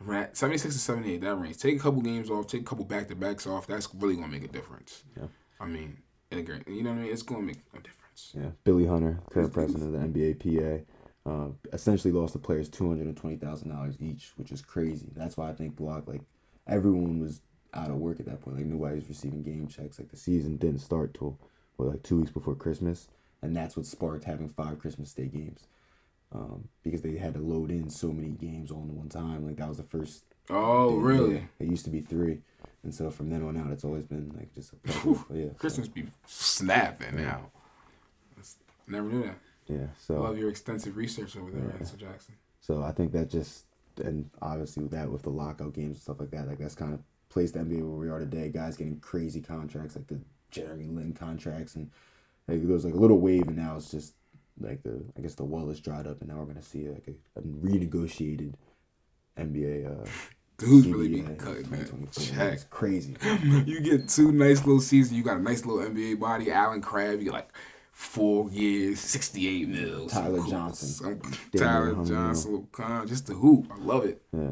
Right, 0.00 0.34
76 0.36 0.74
to 0.74 0.80
78, 0.80 1.20
that 1.20 1.34
range. 1.34 1.58
Take 1.58 1.76
a 1.76 1.78
couple 1.80 2.00
games 2.00 2.30
off, 2.30 2.46
take 2.46 2.62
a 2.62 2.64
couple 2.64 2.84
back 2.84 3.08
to 3.08 3.16
backs 3.16 3.46
off. 3.46 3.66
That's 3.66 3.88
really 3.94 4.14
going 4.14 4.30
to 4.30 4.32
make 4.32 4.48
a 4.48 4.52
difference. 4.52 5.02
Yeah. 5.16 5.26
I 5.60 5.66
mean, 5.66 5.98
in 6.30 6.38
a 6.38 6.42
great, 6.42 6.66
you 6.68 6.82
know 6.82 6.90
what 6.90 7.00
I 7.00 7.02
mean? 7.02 7.12
It's 7.12 7.22
going 7.22 7.40
to 7.42 7.46
make 7.46 7.58
a 7.74 7.80
difference. 7.80 8.32
yeah. 8.34 8.50
Billy 8.64 8.86
Hunter, 8.86 9.18
current 9.30 9.52
president 9.52 9.94
of 9.94 10.00
the 10.00 10.20
NBA 10.20 10.84
PA, 11.24 11.30
uh, 11.30 11.48
essentially 11.72 12.12
lost 12.12 12.32
the 12.32 12.38
players 12.38 12.68
two 12.70 12.88
hundred 12.88 13.06
and 13.08 13.16
twenty 13.16 13.36
thousand 13.36 13.68
dollars 13.70 13.96
each, 14.00 14.30
which 14.36 14.50
is 14.52 14.62
crazy. 14.62 15.08
That's 15.14 15.36
why 15.36 15.50
I 15.50 15.54
think 15.54 15.76
block 15.76 16.06
like 16.06 16.22
everyone 16.66 17.18
was 17.20 17.42
out 17.74 17.90
of 17.90 17.96
work 17.96 18.18
at 18.20 18.26
that 18.26 18.40
point. 18.40 18.56
Like 18.56 18.66
nobody 18.66 18.96
was 18.96 19.08
receiving 19.08 19.42
game 19.42 19.66
checks. 19.68 19.98
Like 19.98 20.08
the 20.10 20.16
season 20.16 20.56
didn't 20.56 20.80
start 20.80 21.14
till 21.14 21.38
what 21.76 21.88
like 21.88 22.02
two 22.02 22.16
weeks 22.18 22.30
before 22.30 22.54
Christmas, 22.54 23.08
and 23.42 23.54
that's 23.56 23.76
what 23.76 23.86
sparked 23.86 24.24
having 24.24 24.48
five 24.48 24.78
Christmas 24.78 25.12
Day 25.12 25.26
games. 25.26 25.66
Um, 26.30 26.68
because 26.82 27.00
they 27.00 27.16
had 27.16 27.32
to 27.34 27.40
load 27.40 27.70
in 27.70 27.88
so 27.88 28.08
many 28.12 28.28
games 28.32 28.70
all 28.70 28.82
in 28.82 28.94
one 28.96 29.08
time. 29.08 29.46
Like 29.46 29.56
that 29.56 29.68
was 29.68 29.78
the 29.78 29.82
first 29.82 30.24
Oh, 30.50 30.96
Yeah, 30.98 31.06
really? 31.06 31.48
It 31.58 31.68
used 31.68 31.84
to 31.86 31.90
be 31.90 32.00
three, 32.00 32.40
and 32.82 32.94
so 32.94 33.10
from 33.10 33.30
then 33.30 33.42
on 33.42 33.56
out, 33.56 33.70
it's 33.70 33.84
always 33.84 34.04
been 34.04 34.32
like 34.36 34.54
just 34.54 34.72
a 34.72 34.76
yeah. 34.86 35.02
so- 35.02 35.54
Christmas 35.58 35.88
be 35.88 36.06
snapping 36.26 37.16
now. 37.16 37.50
Never 38.86 39.08
knew 39.08 39.22
that. 39.24 39.38
yeah. 39.66 39.86
So 39.98 40.22
Love 40.22 40.38
your 40.38 40.48
extensive 40.48 40.96
research 40.96 41.36
over 41.36 41.50
there, 41.50 41.74
Ansel 41.78 41.98
Jackson. 41.98 42.34
so 42.60 42.82
I 42.82 42.92
think 42.92 43.12
that 43.12 43.28
just 43.30 43.64
and 44.02 44.30
obviously 44.40 44.82
with 44.84 44.92
that 44.92 45.10
with 45.10 45.22
the 45.22 45.30
lockout 45.30 45.74
games 45.74 45.96
and 45.96 46.02
stuff 46.02 46.20
like 46.20 46.30
that, 46.30 46.46
like 46.48 46.58
that's 46.58 46.74
kind 46.74 46.94
of 46.94 47.00
placed 47.28 47.54
the 47.54 47.60
NBA 47.60 47.78
where 47.80 47.98
we 47.98 48.08
are 48.08 48.18
today. 48.18 48.48
Guys 48.48 48.76
getting 48.76 49.00
crazy 49.00 49.40
contracts 49.40 49.96
like 49.96 50.06
the 50.06 50.18
Jeremy 50.50 50.86
Lin 50.86 51.12
contracts, 51.12 51.74
and 51.76 51.90
like 52.46 52.62
there 52.62 52.72
was 52.72 52.84
like 52.84 52.94
a 52.94 52.98
little 52.98 53.18
wave, 53.18 53.46
and 53.48 53.56
now 53.56 53.76
it's 53.76 53.90
just 53.90 54.14
like 54.60 54.82
the 54.82 55.02
I 55.16 55.20
guess 55.20 55.34
the 55.34 55.44
well 55.44 55.68
is 55.70 55.80
dried 55.80 56.06
up, 56.06 56.20
and 56.20 56.28
now 56.30 56.36
we're 56.36 56.46
gonna 56.46 56.62
see 56.62 56.88
like 56.88 57.06
a, 57.08 57.38
a 57.38 57.42
renegotiated 57.42 58.54
NBA. 59.38 59.86
Uh, 60.02 60.08
Dudes 60.58 60.88
really 60.88 61.06
be 61.06 61.20
CBA 61.22 61.38
cutting 61.38 61.62
that 61.70 61.86
2024. 61.86 62.24
check. 62.36 62.52
It's 62.54 62.64
crazy. 62.64 63.14
you 63.64 63.78
get 63.80 64.08
two 64.08 64.32
nice 64.32 64.58
little 64.66 64.80
seasons. 64.80 65.16
You 65.16 65.22
got 65.22 65.36
a 65.36 65.40
nice 65.40 65.64
little 65.64 65.88
NBA 65.88 66.18
body, 66.18 66.50
Allen 66.50 66.80
Crabbe. 66.80 67.20
You 67.20 67.26
get 67.26 67.32
like 67.32 67.50
four 67.92 68.50
years, 68.50 68.98
sixty-eight 68.98 69.68
mils. 69.68 70.10
Tyler 70.10 70.40
Cool. 70.40 70.50
Johnson. 70.50 70.88
Some- 70.88 71.20
Tyler 71.56 72.04
Johnson, 72.04 72.66
con, 72.72 73.06
just 73.06 73.28
the 73.28 73.34
hoop. 73.34 73.70
I 73.72 73.76
love 73.78 74.04
it. 74.04 74.20
Yeah. 74.36 74.48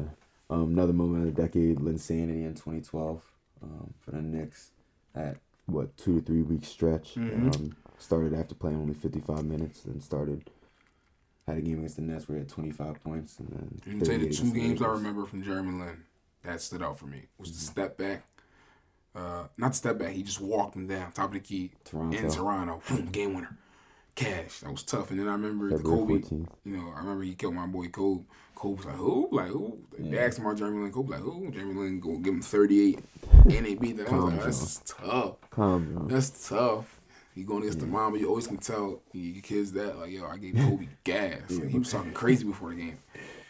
Um, 0.49 0.71
another 0.71 0.93
moment 0.93 1.27
of 1.27 1.35
the 1.35 1.41
decade, 1.41 1.77
Linsanity 1.79 2.45
in 2.45 2.53
2012 2.53 3.21
um, 3.63 3.93
for 3.99 4.11
the 4.11 4.21
Knicks 4.21 4.71
at 5.15 5.37
what 5.65 5.95
two 5.97 6.19
to 6.19 6.25
three 6.25 6.41
week 6.41 6.63
stretch. 6.65 7.15
Mm-hmm. 7.15 7.47
Um, 7.49 7.75
started 7.99 8.33
after 8.33 8.55
playing 8.55 8.77
only 8.77 8.93
55 8.93 9.43
minutes, 9.43 9.81
then 9.81 9.99
started 9.99 10.49
had 11.47 11.57
a 11.57 11.61
game 11.61 11.77
against 11.77 11.95
the 11.95 12.01
Nets 12.01 12.27
where 12.27 12.37
he 12.37 12.39
had 12.41 12.49
25 12.49 13.03
points, 13.03 13.39
and 13.39 13.47
then 13.49 13.81
You 13.85 13.91
can 13.93 13.99
tell 14.01 14.13
you 14.15 14.19
the 14.19 14.25
two 14.25 14.29
against 14.41 14.53
the 14.53 14.59
games 14.61 14.81
I 14.81 14.87
remember 14.87 15.25
from 15.25 15.43
Jeremy 15.43 15.79
Lin 15.83 16.03
that 16.43 16.61
stood 16.61 16.81
out 16.83 16.97
for 16.99 17.07
me 17.07 17.23
was 17.37 17.49
Mm-hmm. 17.49 17.55
the 17.59 17.65
step 17.65 17.97
back. 17.97 18.23
Uh, 19.15 19.47
not 19.57 19.75
step 19.75 19.97
back. 19.97 20.11
He 20.11 20.21
just 20.23 20.39
walked 20.39 20.75
him 20.75 20.87
down 20.87 21.11
top 21.11 21.27
of 21.27 21.33
the 21.33 21.39
key 21.39 21.71
Toronto. 21.83 22.17
in 22.17 22.29
Toronto. 22.29 22.81
Boom, 22.87 23.05
game 23.07 23.33
winner. 23.33 23.57
Cash. 24.17 24.61
That 24.61 24.71
was 24.71 24.81
tough. 24.81 25.11
And 25.11 25.19
then 25.19 25.27
I 25.27 25.33
remember 25.33 25.69
the 25.69 25.77
February 25.77 26.21
Kobe. 26.21 26.27
14th. 26.27 26.49
You 26.65 26.77
know, 26.77 26.91
I 26.95 26.99
remember 26.99 27.23
he 27.23 27.35
killed 27.35 27.53
my 27.53 27.67
boy 27.67 27.87
Kobe. 27.87 28.23
Kobe 28.55 28.77
was 28.77 28.85
like, 28.87 28.95
who? 28.95 29.29
Like, 29.31 29.49
who? 29.49 29.77
They 29.99 30.17
asked 30.17 30.39
him 30.39 30.45
about 30.45 30.57
Jeremy 30.57 30.81
Lin. 30.81 30.91
Kobe 30.91 31.11
like, 31.11 31.19
who? 31.19 31.51
Jeremy 31.51 31.75
Lin 31.75 31.99
go 31.99 32.17
give 32.17 32.33
him 32.33 32.41
38. 32.41 32.99
And 33.31 33.65
they 33.65 33.75
beat 33.75 33.97
that. 33.97 34.11
I 34.11 34.15
was 34.15 34.33
like, 34.33 34.43
that's 34.43 34.81
tough. 34.87 35.35
Calm. 35.51 36.07
That's 36.09 36.49
tough. 36.49 36.99
You 37.35 37.45
going 37.45 37.61
against 37.61 37.79
the 37.81 37.85
mom, 37.85 38.13
but 38.13 38.19
you 38.19 38.27
always 38.27 38.47
can 38.47 38.57
tell 38.57 39.03
your 39.13 39.43
kids 39.43 39.71
that, 39.73 39.99
like, 39.99 40.11
yo, 40.11 40.25
I 40.25 40.37
gave 40.37 40.55
Kobe 40.57 40.87
gas. 41.03 41.51
Like, 41.51 41.69
he 41.69 41.77
was 41.77 41.91
talking 41.91 42.11
crazy 42.13 42.43
before 42.43 42.71
the 42.71 42.77
game. 42.77 42.97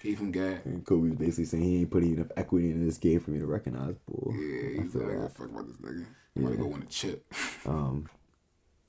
Gave 0.03 0.19
him 0.19 0.33
gas. 0.33 0.59
And 0.65 0.85
Kobe 0.85 1.11
was 1.11 1.17
basically 1.17 1.45
saying 1.45 1.63
he 1.63 1.77
ain't 1.79 1.91
putting 1.91 2.15
enough 2.15 2.27
equity 2.35 2.71
into 2.71 2.83
this 2.83 2.97
game 2.97 3.21
for 3.21 3.31
me 3.31 3.39
to 3.39 3.45
recognize 3.45 3.95
bull. 4.05 4.33
Yeah, 4.35 4.81
he's 4.81 4.93
like, 4.93 5.33
fuck 5.33 5.47
about 5.47 5.67
this 5.67 5.77
nigga. 5.77 6.05
I'm 6.35 6.43
gonna 6.43 6.57
go 6.57 6.65
win 6.65 6.83
a 6.83 6.85
chip. 6.85 7.33
Um, 7.65 8.09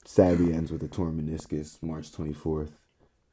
Sadly 0.08 0.54
ends 0.54 0.72
with 0.72 0.82
a 0.82 0.88
torn 0.88 1.20
meniscus 1.20 1.82
March 1.82 2.10
24th. 2.10 2.70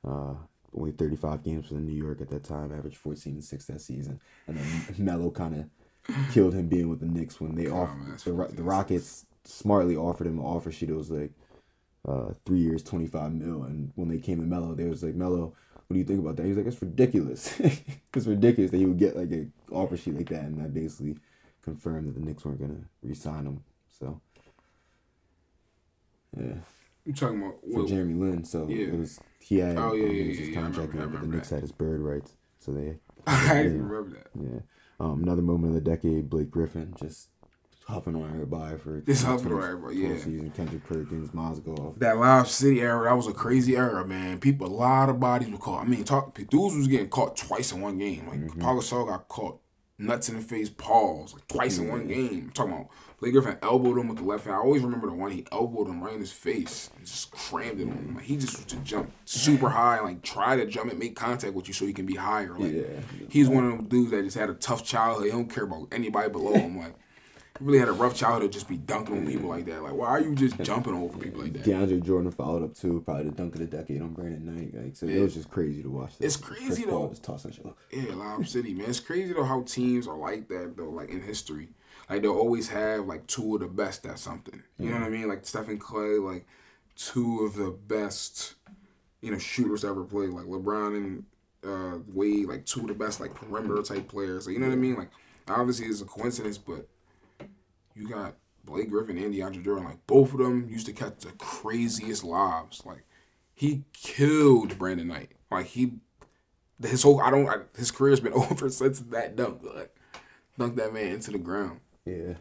Uh, 0.05 0.33
only 0.77 0.91
35 0.91 1.41
games 1.41 1.67
for 1.67 1.75
the 1.75 1.79
New 1.79 1.95
York 1.95 2.19
at 2.19 2.27
that 2.27 2.43
time, 2.43 2.73
averaged 2.73 2.97
14 2.97 3.35
and 3.35 3.43
6 3.43 3.65
that 3.67 3.79
season. 3.79 4.19
And 4.45 4.57
then 4.57 4.85
Melo 4.97 5.31
kind 5.31 5.55
of 5.55 6.33
killed 6.33 6.53
him 6.53 6.67
being 6.67 6.89
with 6.89 6.99
the 6.99 7.05
Knicks 7.05 7.39
when 7.39 7.55
they 7.55 7.67
off 7.67 7.95
man, 7.95 8.17
the, 8.25 8.33
Ro- 8.33 8.49
the 8.49 8.61
Rockets 8.61 9.25
smartly 9.45 9.95
offered 9.95 10.27
him 10.27 10.37
an 10.37 10.43
offer 10.43 10.69
sheet. 10.69 10.89
It 10.89 10.97
was 10.97 11.09
like 11.09 11.31
uh, 12.05 12.33
three 12.45 12.59
years, 12.59 12.83
25 12.83 13.31
mil. 13.31 13.63
And 13.63 13.93
when 13.95 14.09
they 14.09 14.17
came 14.17 14.41
to 14.41 14.45
Melo, 14.45 14.75
they 14.75 14.89
was 14.89 15.01
like, 15.01 15.15
Melo, 15.15 15.53
what 15.87 15.93
do 15.93 15.97
you 15.97 16.03
think 16.03 16.19
about 16.19 16.35
that? 16.35 16.45
He's 16.45 16.57
like, 16.57 16.65
it's 16.65 16.81
ridiculous. 16.81 17.57
it's 18.13 18.27
ridiculous 18.27 18.71
that 18.71 18.77
he 18.77 18.85
would 18.85 18.99
get 18.99 19.15
like 19.15 19.31
an 19.31 19.53
offer 19.71 19.95
sheet 19.95 20.17
like 20.17 20.27
that. 20.27 20.43
And 20.43 20.59
that 20.59 20.73
basically 20.73 21.15
confirmed 21.61 22.09
that 22.09 22.15
the 22.15 22.25
Knicks 22.25 22.43
weren't 22.43 22.59
going 22.59 22.75
to 22.75 22.83
re-sign 23.01 23.45
him. 23.45 23.63
So, 23.97 24.19
yeah 26.37 26.55
You 27.05 27.13
talking 27.13 27.41
about 27.41 27.55
for? 27.73 27.85
Jeremy 27.85 28.13
Lin. 28.15 28.43
So 28.45 28.67
Yeah. 28.67 28.87
it 28.87 28.99
was 28.99 29.19
he 29.39 29.57
had 29.59 29.77
Oh, 29.77 29.93
yeah, 29.93 30.03
um, 30.05 30.11
yeah, 30.11 30.21
yeah, 30.23 30.23
his 30.39 30.49
yeah, 30.49 30.61
contract, 30.61 30.95
I 30.95 31.05
but 31.05 31.21
the 31.21 31.27
Knicks 31.27 31.49
that. 31.49 31.55
had 31.55 31.61
his 31.61 31.71
bird 31.71 32.01
rights, 32.01 32.33
so 32.59 32.71
they 32.73 32.97
I 33.27 33.53
yeah. 33.53 33.59
remember 33.61 34.09
that. 34.09 34.27
yeah. 34.39 34.59
Um, 34.99 35.23
another 35.23 35.41
moment 35.41 35.75
of 35.75 35.83
the 35.83 35.89
decade, 35.89 36.29
Blake 36.29 36.49
Griffin 36.49 36.93
just 37.01 37.29
huffing 37.85 38.15
on 38.15 38.29
everybody 38.31 38.77
for 38.77 39.01
Just 39.01 39.21
the 39.21 39.27
huffing 39.27 39.51
on 39.51 39.59
20 39.59 39.65
everybody, 39.73 39.95
yeah. 39.97 40.17
Season 40.17 40.51
Kendrick 40.55 40.83
Perkins, 40.85 41.29
Mozgov. 41.31 41.99
That 41.99 42.17
Lob 42.17 42.47
City 42.47 42.81
era, 42.81 43.09
that 43.09 43.15
was 43.15 43.27
a 43.27 43.33
crazy 43.33 43.75
era, 43.75 44.07
man. 44.07 44.39
People, 44.39 44.67
a 44.67 44.69
lot 44.73 45.09
of 45.09 45.19
bodies 45.19 45.49
were 45.49 45.57
caught. 45.59 45.85
I 45.85 45.87
mean, 45.87 46.03
talk, 46.03 46.33
dudes 46.35 46.75
was 46.75 46.87
getting 46.87 47.09
caught 47.09 47.35
twice 47.37 47.71
in 47.73 47.81
one 47.81 47.97
game. 47.99 48.27
Like 48.27 48.39
Mm-hmm. 48.39 48.61
Paul 48.61 48.77
Gasol 48.79 49.07
got 49.07 49.27
caught 49.27 49.59
nuts 49.97 50.29
in 50.29 50.35
the 50.35 50.41
face, 50.41 50.69
paws, 50.69 51.33
like 51.33 51.47
twice 51.47 51.77
in 51.77 51.87
one 51.87 52.07
game. 52.07 52.45
I'm 52.45 52.51
talking 52.51 52.73
about 52.73 52.87
Blake 53.19 53.31
Griffin 53.31 53.57
elbowed 53.61 53.97
him 53.97 54.07
with 54.09 54.17
the 54.17 54.23
left 54.25 54.43
hand. 54.45 54.55
I 54.57 54.59
always 54.59 54.83
remember 54.83 55.07
the 55.07 55.13
one 55.13 55.31
he 55.31 55.45
elbowed 55.51 55.87
him 55.87 56.03
right 56.03 56.13
in 56.15 56.19
his 56.19 56.33
face 56.33 56.89
and 56.97 57.05
just 57.05 57.31
crammed 57.31 57.79
it 57.79 57.83
on 57.87 57.91
him. 57.93 58.15
Like 58.15 58.25
he 58.25 58.35
just 58.35 58.53
used 58.57 58.69
to 58.69 58.75
jump 58.77 59.11
super 59.23 59.69
high, 59.69 59.97
and 59.97 60.05
like 60.05 60.21
try 60.21 60.55
to 60.57 60.65
jump 60.65 60.89
and 60.91 60.99
make 60.99 61.15
contact 61.15 61.53
with 61.53 61.67
you 61.67 61.73
so 61.73 61.85
he 61.85 61.93
can 61.93 62.05
be 62.05 62.15
higher. 62.15 62.57
Like 62.57 62.73
Yeah. 62.73 62.83
he's 63.29 63.47
one 63.47 63.65
of 63.65 63.71
them 63.77 63.87
dudes 63.87 64.11
that 64.11 64.23
just 64.23 64.37
had 64.37 64.49
a 64.49 64.53
tough 64.55 64.83
childhood. 64.83 65.25
He 65.25 65.31
don't 65.31 65.49
care 65.49 65.63
about 65.63 65.87
anybody 65.91 66.29
below 66.29 66.53
him. 66.53 66.77
Like 66.77 66.95
really 67.59 67.79
had 67.79 67.87
a 67.87 67.93
rough 67.93 68.15
childhood, 68.15 68.51
just 68.51 68.67
be 68.67 68.77
dunking 68.77 69.17
on 69.17 69.25
people 69.25 69.41
mm-hmm. 69.41 69.49
like 69.49 69.65
that. 69.65 69.83
Like 69.83 69.93
why 69.93 70.07
are 70.07 70.21
you 70.21 70.35
just 70.35 70.59
jumping 70.61 70.93
over 70.93 71.17
people 71.17 71.41
like 71.41 71.53
that? 71.53 71.63
DeAndre 71.63 72.03
Jordan 72.03 72.31
followed 72.31 72.63
up 72.63 72.75
too, 72.75 73.01
probably 73.05 73.25
the 73.25 73.31
dunk 73.31 73.55
of 73.55 73.61
the 73.61 73.67
decade 73.67 74.01
on 74.01 74.13
Brandon 74.13 74.45
Knight. 74.45 74.73
Like, 74.73 74.95
so 74.95 75.07
it 75.07 75.19
was 75.19 75.33
just 75.33 75.49
crazy 75.49 75.81
to 75.83 75.89
watch. 75.89 76.17
That. 76.17 76.25
It's 76.25 76.35
crazy, 76.35 76.83
Chris 76.83 76.85
though. 76.85 77.07
Just 77.09 77.23
tossing 77.23 77.51
shit. 77.51 77.65
Yeah, 77.91 78.13
Lob 78.15 78.47
City, 78.47 78.73
man. 78.73 78.89
It's 78.89 78.99
crazy 78.99 79.33
though 79.33 79.43
how 79.43 79.61
teams 79.63 80.07
are 80.07 80.17
like 80.17 80.47
that 80.49 80.75
though, 80.75 80.89
like 80.89 81.09
in 81.09 81.21
history. 81.21 81.69
Like 82.09 82.21
they'll 82.21 82.37
always 82.37 82.69
have 82.69 83.05
like 83.05 83.25
two 83.27 83.55
of 83.55 83.61
the 83.61 83.67
best 83.67 84.05
at 84.05 84.19
something. 84.19 84.61
You 84.77 84.89
know 84.89 84.93
what 84.93 85.03
I 85.03 85.05
mm-hmm. 85.05 85.13
mean? 85.13 85.27
Like 85.29 85.45
Stephen 85.45 85.79
Klay, 85.79 86.23
like 86.23 86.45
two 86.95 87.45
of 87.45 87.55
the 87.55 87.71
best, 87.71 88.55
you 89.21 89.31
know, 89.31 89.39
shooters 89.39 89.83
ever 89.83 90.03
played. 90.03 90.29
Like 90.29 90.45
LeBron 90.45 90.95
and 90.95 91.23
uh, 91.65 91.99
Wade, 92.13 92.47
like 92.47 92.65
two 92.65 92.81
of 92.81 92.87
the 92.87 92.93
best 92.93 93.19
like 93.19 93.33
perimeter 93.33 93.75
mm-hmm. 93.75 93.93
type 93.93 94.07
players. 94.07 94.45
Like, 94.45 94.53
you 94.53 94.59
know 94.59 94.67
what 94.67 94.73
I 94.73 94.77
mean? 94.77 94.95
Like 94.95 95.09
obviously 95.47 95.87
it's 95.87 96.01
a 96.01 96.05
coincidence, 96.05 96.57
but 96.57 96.87
you 97.95 98.07
got 98.09 98.35
Blake 98.63 98.89
Griffin 98.89 99.17
and 99.17 99.33
DeAndre 99.33 99.63
Jordan. 99.63 99.85
Like 99.85 100.05
both 100.07 100.31
of 100.33 100.39
them 100.39 100.67
used 100.69 100.85
to 100.87 100.93
catch 100.93 101.19
the 101.19 101.31
craziest 101.33 102.23
lobs. 102.23 102.83
Like 102.85 103.03
he 103.53 103.83
killed 103.93 104.77
Brandon 104.77 105.07
Knight. 105.07 105.31
Like 105.51 105.67
he 105.67 105.93
his 106.81 107.03
whole 107.03 107.21
I 107.21 107.29
don't 107.31 107.47
I, 107.47 107.57
his 107.77 107.91
career's 107.91 108.19
been 108.19 108.33
over 108.51 108.69
since 108.69 108.99
that 108.99 109.35
dunk. 109.35 109.61
Like 109.63 109.95
dunk 110.57 110.75
that 110.75 110.93
man 110.93 111.13
into 111.13 111.31
the 111.31 111.37
ground. 111.37 111.79
Yeah. 112.05 112.33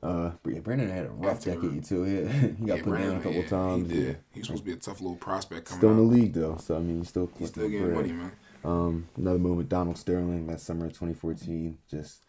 Uh, 0.00 0.30
but 0.44 0.54
yeah, 0.54 0.60
Brandon 0.60 0.88
had 0.88 1.06
a 1.06 1.10
rough 1.10 1.38
After- 1.38 1.54
decade 1.56 1.84
too. 1.84 2.04
Yeah, 2.06 2.28
he 2.56 2.64
got 2.66 2.78
Yeah, 2.78 2.84
put 2.84 2.98
down 2.98 3.16
a 3.16 3.20
couple 3.20 3.32
yeah, 3.32 3.48
times. 3.48 3.90
He 3.90 3.98
yeah. 3.98 4.04
did. 4.06 4.18
He 4.32 4.38
was 4.40 4.46
supposed 4.46 4.62
to 4.62 4.66
be 4.70 4.72
a 4.72 4.76
tough 4.76 5.00
little 5.00 5.16
prospect 5.16 5.66
coming 5.66 5.80
Still 5.80 5.90
in 5.90 5.96
the 5.96 6.02
out. 6.04 6.08
league 6.12 6.32
though, 6.34 6.56
so 6.58 6.76
I 6.76 6.78
mean, 6.78 6.98
he's 6.98 7.08
still 7.08 7.28
He's 7.36 7.48
still 7.48 7.68
getting 7.68 7.86
bread. 7.86 7.96
money, 7.96 8.12
man. 8.12 8.32
Um, 8.64 9.08
another 9.16 9.40
moment, 9.40 9.68
Donald 9.68 9.98
Sterling 9.98 10.46
that 10.46 10.60
summer 10.60 10.86
of 10.86 10.92
2014, 10.92 11.78
just 11.90 12.22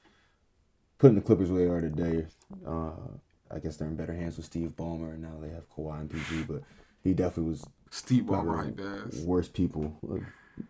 putting 0.99 1.15
the 1.15 1.21
Clippers 1.21 1.49
where 1.51 1.65
they 1.65 1.71
are 1.71 1.81
today. 1.81 2.27
Uh, 2.67 2.91
I 3.51 3.57
guess 3.59 3.77
they're 3.77 3.87
in 3.87 3.95
better 3.95 4.13
hands 4.13 4.37
with 4.37 4.45
Steve 4.45 4.73
Ballmer, 4.77 5.13
and 5.13 5.21
now 5.23 5.33
they 5.41 5.49
have 5.49 5.67
Kawhi 5.75 6.01
and 6.01 6.09
PG, 6.11 6.43
but 6.43 6.61
he 7.03 7.13
definitely 7.13 7.51
was 7.51 7.65
Steve 7.89 8.25
Ballmer 8.25 8.59
of 8.59 8.65
like 8.67 8.75
the 8.75 8.83
that. 8.83 9.23
worst 9.25 9.53
people 9.53 9.97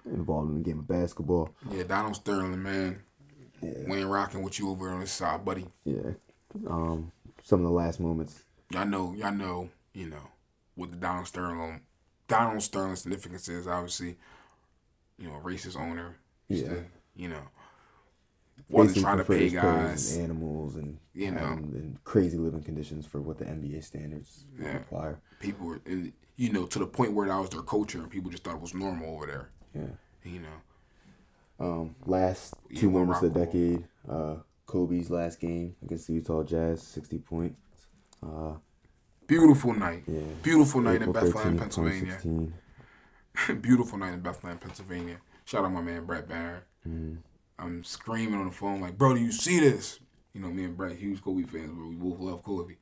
involved 0.06 0.50
in 0.52 0.56
the 0.56 0.64
game 0.64 0.80
of 0.80 0.88
basketball. 0.88 1.50
Yeah, 1.72 1.84
Donald 1.84 2.16
Sterling, 2.16 2.64
man. 2.64 3.02
We 3.62 3.98
ain't 3.98 4.08
rocking 4.08 4.42
with 4.42 4.58
you 4.58 4.70
over 4.70 4.90
on 4.90 5.02
this 5.02 5.12
side, 5.12 5.44
buddy. 5.44 5.66
Yeah. 5.84 6.12
Um, 6.68 7.12
some 7.44 7.60
of 7.60 7.66
the 7.66 7.74
last 7.74 8.00
moments. 8.00 8.44
Y'all 8.72 8.86
know, 8.86 9.14
y'all 9.14 9.34
know, 9.34 9.70
you 9.94 10.08
know, 10.08 10.30
what 10.76 10.92
the 10.92 10.98
Donald 10.98 11.28
Sterling, 11.28 11.82
Donald 12.30 12.62
Sterling 12.62 12.96
significance 12.96 13.50
is 13.50 13.68
obviously, 13.68 14.16
you 15.18 15.28
know, 15.28 15.42
racist 15.44 15.78
owner. 15.78 16.16
Yeah. 16.48 16.70
to, 16.70 16.86
you 17.16 17.28
know, 17.28 17.42
wasn't 18.68 18.96
basically 18.96 19.02
trying 19.04 19.18
to 19.18 19.24
pay 19.24 19.50
guys. 19.50 20.16
and 20.16 20.24
animals 20.26 20.76
and 20.76 20.98
You 21.14 21.32
know. 21.32 21.54
in 21.54 21.98
crazy 22.04 22.38
living 22.38 22.62
conditions 22.64 23.06
for 23.06 23.22
what 23.22 23.38
the 23.38 23.46
NBA 23.46 23.82
standards 23.84 24.46
Yeah. 24.60 24.74
require. 24.74 25.20
People 25.40 25.68
were, 25.68 25.82
and, 25.86 26.12
you 26.36 26.52
know, 26.52 26.66
to 26.68 26.80
the 26.80 26.88
point 26.88 27.14
where 27.14 27.28
that 27.28 27.38
was 27.40 27.50
their 27.50 27.62
culture, 27.62 28.00
and 28.00 28.10
people 28.10 28.30
just 28.32 28.44
thought 28.44 28.56
it 28.56 28.62
was 28.62 28.74
normal 28.74 29.16
over 29.16 29.26
there. 29.26 29.50
Yeah. 29.74 30.32
You 30.32 30.40
know, 30.42 30.62
Um, 31.60 31.96
last 32.06 32.54
two 32.76 32.90
we'll 32.90 33.02
moments 33.06 33.22
of 33.24 33.34
the 33.34 33.40
decade. 33.46 33.86
Uh, 34.08 34.36
Kobe's 34.66 35.10
last 35.10 35.40
game 35.40 35.76
against 35.84 36.08
the 36.08 36.14
Utah 36.14 36.44
Jazz, 36.44 36.82
sixty 36.82 37.18
points. 37.18 37.58
Uh, 38.24 38.54
beautiful 39.28 39.74
night. 39.74 40.04
yeah. 40.08 40.22
Beautiful 40.44 40.82
night 40.82 41.02
in 41.02 41.12
Bethlehem, 41.12 41.58
13th, 41.58 41.60
Pennsylvania. 41.60 42.18
Beautiful 43.62 43.98
night 43.98 44.14
in 44.14 44.20
Bethlehem, 44.22 44.58
Pennsylvania. 44.58 45.18
Shout 45.46 45.64
out 45.66 45.72
my 45.72 45.82
man 45.82 46.06
Brett 46.06 46.28
Barron. 46.28 46.62
Mm-hmm. 46.88 47.16
I'm 47.60 47.84
screaming 47.84 48.40
on 48.40 48.46
the 48.46 48.52
phone 48.52 48.82
like, 48.82 48.98
bro, 48.98 49.14
do 49.14 49.20
you 49.20 49.32
see 49.32 49.60
this? 49.60 50.00
You 50.34 50.42
know, 50.42 50.48
me 50.50 50.64
and 50.64 50.78
Brett, 50.78 50.96
huge 50.96 51.22
Kobe 51.22 51.44
fans, 51.44 51.72
bro. 51.72 51.88
We 51.88 51.96
both 51.96 52.20
love 52.20 52.44
Kobe. 52.44 52.76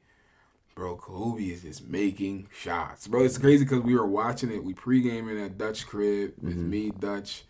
Bro, 0.75 0.97
Kobe 0.97 1.43
is 1.43 1.63
just 1.63 1.87
making 1.87 2.49
shots. 2.55 3.07
Bro, 3.07 3.23
it's 3.23 3.37
crazy 3.39 3.63
because 3.63 3.81
we 3.81 3.95
were 3.95 4.05
watching 4.05 4.51
it. 4.51 4.63
We 4.63 4.73
pre-gaming 4.73 5.39
at 5.43 5.57
Dutch 5.57 5.87
crib. 5.87 6.33
It's 6.43 6.55
Mm-hmm. 6.55 6.69
me, 6.69 6.91
Dutch, 6.91 7.45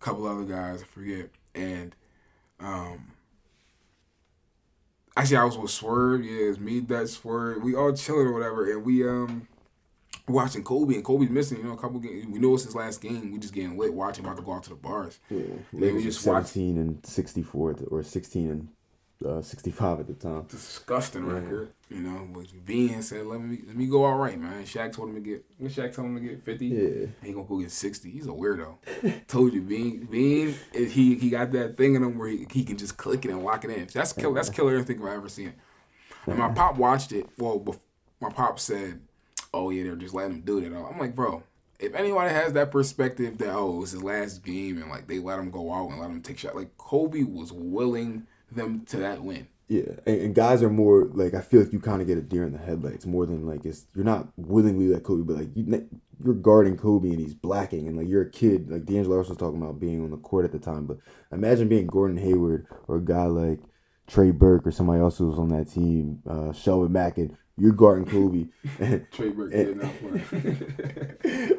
couple 0.00 0.26
other 0.26 0.42
guys, 0.44 0.82
I 0.82 0.86
forget. 0.86 1.30
And 1.54 1.94
um 2.58 3.12
actually 5.16 5.36
I 5.36 5.44
was 5.44 5.56
with 5.58 5.70
Swerve, 5.70 6.24
yeah, 6.24 6.48
it's 6.48 6.58
me, 6.58 6.80
Dutch, 6.80 7.10
Swerve. 7.10 7.62
We 7.62 7.74
all 7.76 7.92
chilling 7.92 8.26
or 8.26 8.32
whatever, 8.32 8.70
and 8.70 8.84
we 8.84 9.06
um 9.08 9.46
watching 10.28 10.62
Kobe 10.64 10.94
and 10.94 11.04
Kobe's 11.04 11.30
missing, 11.30 11.58
you 11.58 11.64
know, 11.64 11.72
a 11.72 11.76
couple 11.76 11.98
games. 12.00 12.26
We 12.26 12.38
know 12.38 12.54
it's 12.54 12.64
his 12.64 12.74
last 12.74 13.00
game. 13.00 13.32
We 13.32 13.38
just 13.38 13.54
getting 13.54 13.76
lit 13.78 13.92
watching 13.94 14.24
about 14.24 14.36
to 14.36 14.42
go 14.42 14.52
out 14.52 14.62
to 14.64 14.70
the 14.70 14.76
bars. 14.76 15.18
Yeah, 15.30 15.42
Lakers 15.72 15.94
were 15.94 16.00
just 16.02 16.26
watch- 16.26 16.56
and 16.56 17.04
sixty-four, 17.04 17.74
the- 17.74 17.84
or 17.86 18.02
sixteen 18.02 18.50
and 18.50 18.68
uh, 19.26 19.42
sixty-five 19.42 19.98
at 20.00 20.06
the 20.06 20.14
time. 20.14 20.44
disgusting 20.48 21.24
record. 21.26 21.70
You 21.88 22.00
know, 22.00 22.28
but 22.32 22.44
Bean 22.66 23.00
said, 23.02 23.26
"Let 23.26 23.40
me 23.40 23.60
let 23.66 23.74
me 23.74 23.86
go 23.86 24.04
all 24.04 24.16
right, 24.16 24.38
man." 24.38 24.62
Shaq 24.64 24.92
told 24.92 25.08
him 25.08 25.14
to 25.16 25.20
get. 25.20 25.44
When 25.56 25.70
Shaq 25.70 25.92
told 25.94 26.08
him 26.08 26.14
to 26.16 26.20
get 26.20 26.44
fifty, 26.44 26.66
Yeah. 26.66 27.06
he 27.22 27.32
gonna 27.32 27.46
go 27.46 27.58
get 27.58 27.70
sixty. 27.72 28.10
He's 28.10 28.26
a 28.26 28.30
weirdo. 28.30 28.76
told 29.26 29.54
you, 29.54 29.62
Bean. 29.62 30.04
Bean, 30.10 30.54
he 30.74 31.14
he 31.16 31.30
got 31.30 31.50
that 31.52 31.76
thing 31.76 31.94
in 31.96 32.02
him 32.02 32.18
where 32.18 32.28
he, 32.28 32.46
he 32.52 32.62
can 32.64 32.76
just 32.76 32.96
click 32.96 33.24
it 33.24 33.30
and 33.30 33.42
lock 33.42 33.64
it 33.64 33.70
in. 33.70 33.88
That's 33.92 34.12
kill. 34.12 34.34
That's 34.34 34.50
killer. 34.50 34.74
Anything 34.76 35.02
I've 35.02 35.14
ever 35.14 35.28
seen. 35.28 35.54
And 36.26 36.38
my 36.38 36.48
pop 36.54 36.76
watched 36.76 37.10
it. 37.12 37.26
Well, 37.38 37.74
my 38.20 38.28
pop 38.30 38.60
said, 38.60 39.00
oh 39.52 39.70
yeah, 39.70 39.84
they're 39.84 39.96
just 39.96 40.14
letting 40.14 40.36
him 40.36 40.40
do 40.42 40.60
that. 40.60 40.76
I'm 40.76 40.98
like, 40.98 41.14
bro, 41.14 41.42
if 41.78 41.94
anybody 41.94 42.30
has 42.30 42.52
that 42.54 42.70
perspective 42.70 43.38
that 43.38 43.54
oh, 43.54 43.76
it 43.76 43.80
was 43.80 43.92
his 43.92 44.02
last 44.02 44.44
game 44.44 44.80
and 44.80 44.90
like 44.90 45.06
they 45.06 45.18
let 45.18 45.38
him 45.38 45.50
go 45.50 45.72
out 45.72 45.90
and 45.90 46.00
let 46.00 46.10
him 46.10 46.22
take 46.22 46.38
shot, 46.38 46.56
like 46.56 46.76
Kobe 46.76 47.22
was 47.22 47.52
willing 47.52 48.26
them 48.50 48.84
to 48.86 48.96
that 48.98 49.22
win. 49.22 49.48
Yeah, 49.68 49.82
and, 50.06 50.20
and 50.22 50.34
guys 50.34 50.62
are 50.62 50.70
more 50.70 51.08
like 51.12 51.34
I 51.34 51.42
feel 51.42 51.60
like 51.60 51.72
you 51.72 51.80
kind 51.80 52.00
of 52.00 52.06
get 52.06 52.18
a 52.18 52.22
deer 52.22 52.44
in 52.44 52.52
the 52.52 52.58
headlights 52.58 53.06
more 53.06 53.26
than 53.26 53.46
like 53.46 53.64
it's 53.64 53.86
you're 53.94 54.04
not 54.04 54.28
willingly 54.36 54.88
let 54.88 55.04
Kobe, 55.04 55.24
but 55.24 55.36
like 55.36 55.50
you, 55.54 55.88
you're 56.24 56.34
guarding 56.34 56.76
Kobe 56.76 57.10
and 57.10 57.20
he's 57.20 57.34
blacking 57.34 57.86
and 57.86 57.96
like 57.96 58.08
you're 58.08 58.22
a 58.22 58.30
kid. 58.30 58.70
Like 58.70 58.86
D'Angelo 58.86 59.16
Russell 59.16 59.34
was 59.34 59.38
talking 59.38 59.62
about 59.62 59.78
being 59.78 60.02
on 60.02 60.10
the 60.10 60.16
court 60.16 60.46
at 60.46 60.52
the 60.52 60.58
time, 60.58 60.86
but 60.86 60.98
imagine 61.30 61.68
being 61.68 61.86
Gordon 61.86 62.16
Hayward 62.16 62.66
or 62.88 62.96
a 62.96 63.04
guy 63.04 63.24
like 63.24 63.60
Trey 64.06 64.30
Burke 64.30 64.66
or 64.66 64.72
somebody 64.72 65.00
else 65.00 65.18
who 65.18 65.28
was 65.28 65.38
on 65.38 65.48
that 65.48 65.70
team, 65.70 66.22
uh, 66.26 66.50
Shelvin 66.52 66.90
Mack, 66.90 67.18
and 67.18 67.36
you're 67.58 67.72
guarding 67.72 68.06
Kobe. 68.06 68.46
And, 68.78 69.06
Trey 69.12 69.30
Burke 69.30 69.52
and, 69.52 69.66
did 69.66 69.82
not 69.82 69.92
play. 70.00 71.58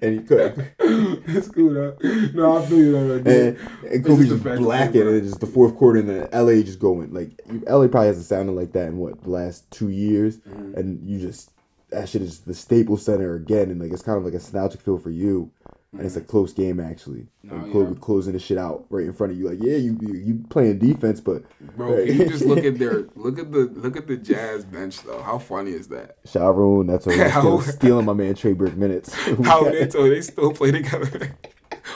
and 0.00 0.14
he 0.14 0.20
could. 0.26 0.72
That's 1.26 1.48
cool 1.48 1.74
though. 1.74 1.96
No, 2.34 2.58
I 2.58 2.66
feel 2.66 2.78
you 2.78 2.92
though. 2.92 3.14
and, 3.16 3.26
and 3.28 3.58
It's 3.84 4.06
Kobe 4.06 4.24
just 4.26 4.42
just 4.44 4.58
blacking, 4.60 5.02
and 5.02 5.10
it's 5.16 5.28
just 5.28 5.40
the 5.40 5.46
fourth 5.46 5.76
quarter, 5.76 6.00
and 6.00 6.08
then 6.08 6.28
LA 6.32 6.62
just 6.62 6.78
going 6.78 7.12
like 7.12 7.30
LA 7.68 7.88
probably 7.88 8.06
hasn't 8.08 8.26
sounded 8.26 8.52
like 8.52 8.72
that 8.72 8.88
in 8.88 8.98
what 8.98 9.22
the 9.22 9.30
last 9.30 9.70
two 9.70 9.88
years, 9.88 10.38
Mm-hmm. 10.38 10.74
and 10.78 11.08
you 11.08 11.18
just 11.20 11.50
that 11.90 12.08
shit 12.08 12.22
is 12.22 12.40
the 12.40 12.54
Staples 12.54 13.04
Center 13.04 13.34
again, 13.34 13.70
and 13.70 13.80
like 13.80 13.92
it's 13.92 14.02
kind 14.02 14.16
of 14.18 14.24
like 14.24 14.32
a 14.34 14.36
nostalgic 14.38 14.80
feel 14.80 14.98
for 14.98 15.10
you, 15.10 15.50
and 15.92 16.06
it's 16.06 16.16
a 16.16 16.20
close 16.20 16.52
game 16.52 16.80
actually. 16.80 17.26
No. 17.42 17.70
Oh, 17.74 17.88
yeah. 17.88 17.94
Closing 18.00 18.32
the 18.32 18.38
shit 18.38 18.56
out 18.56 18.86
right 18.88 19.04
in 19.04 19.12
front 19.12 19.32
of 19.32 19.38
you, 19.38 19.48
like 19.48 19.58
yeah, 19.60 19.76
you 19.76 19.98
you, 20.00 20.14
you 20.14 20.44
playing 20.48 20.78
defense, 20.78 21.20
but 21.20 21.44
Bro, 21.76 22.06
can 22.06 22.18
you 22.18 22.28
just 22.28 22.44
look 22.44 22.64
at 22.64 22.78
their 22.78 23.06
look 23.16 23.38
at 23.38 23.52
the 23.52 23.70
look 23.74 23.96
at 23.96 24.06
the 24.06 24.16
Jazz 24.16 24.64
bench 24.64 25.02
though? 25.02 25.22
How 25.22 25.38
funny 25.38 25.72
is 25.72 25.88
that? 25.88 26.16
Sharon, 26.24 26.86
that's 26.86 27.06
what 27.06 27.30
still 27.30 27.60
stealing 27.60 28.06
my 28.06 28.14
man 28.14 28.34
Trey 28.34 28.54
Burke 28.54 28.76
minutes. 28.76 29.14
How 29.44 29.64
they 29.70 29.84
they 29.84 30.20
still 30.22 30.52
play 30.52 30.70
together? 30.70 31.36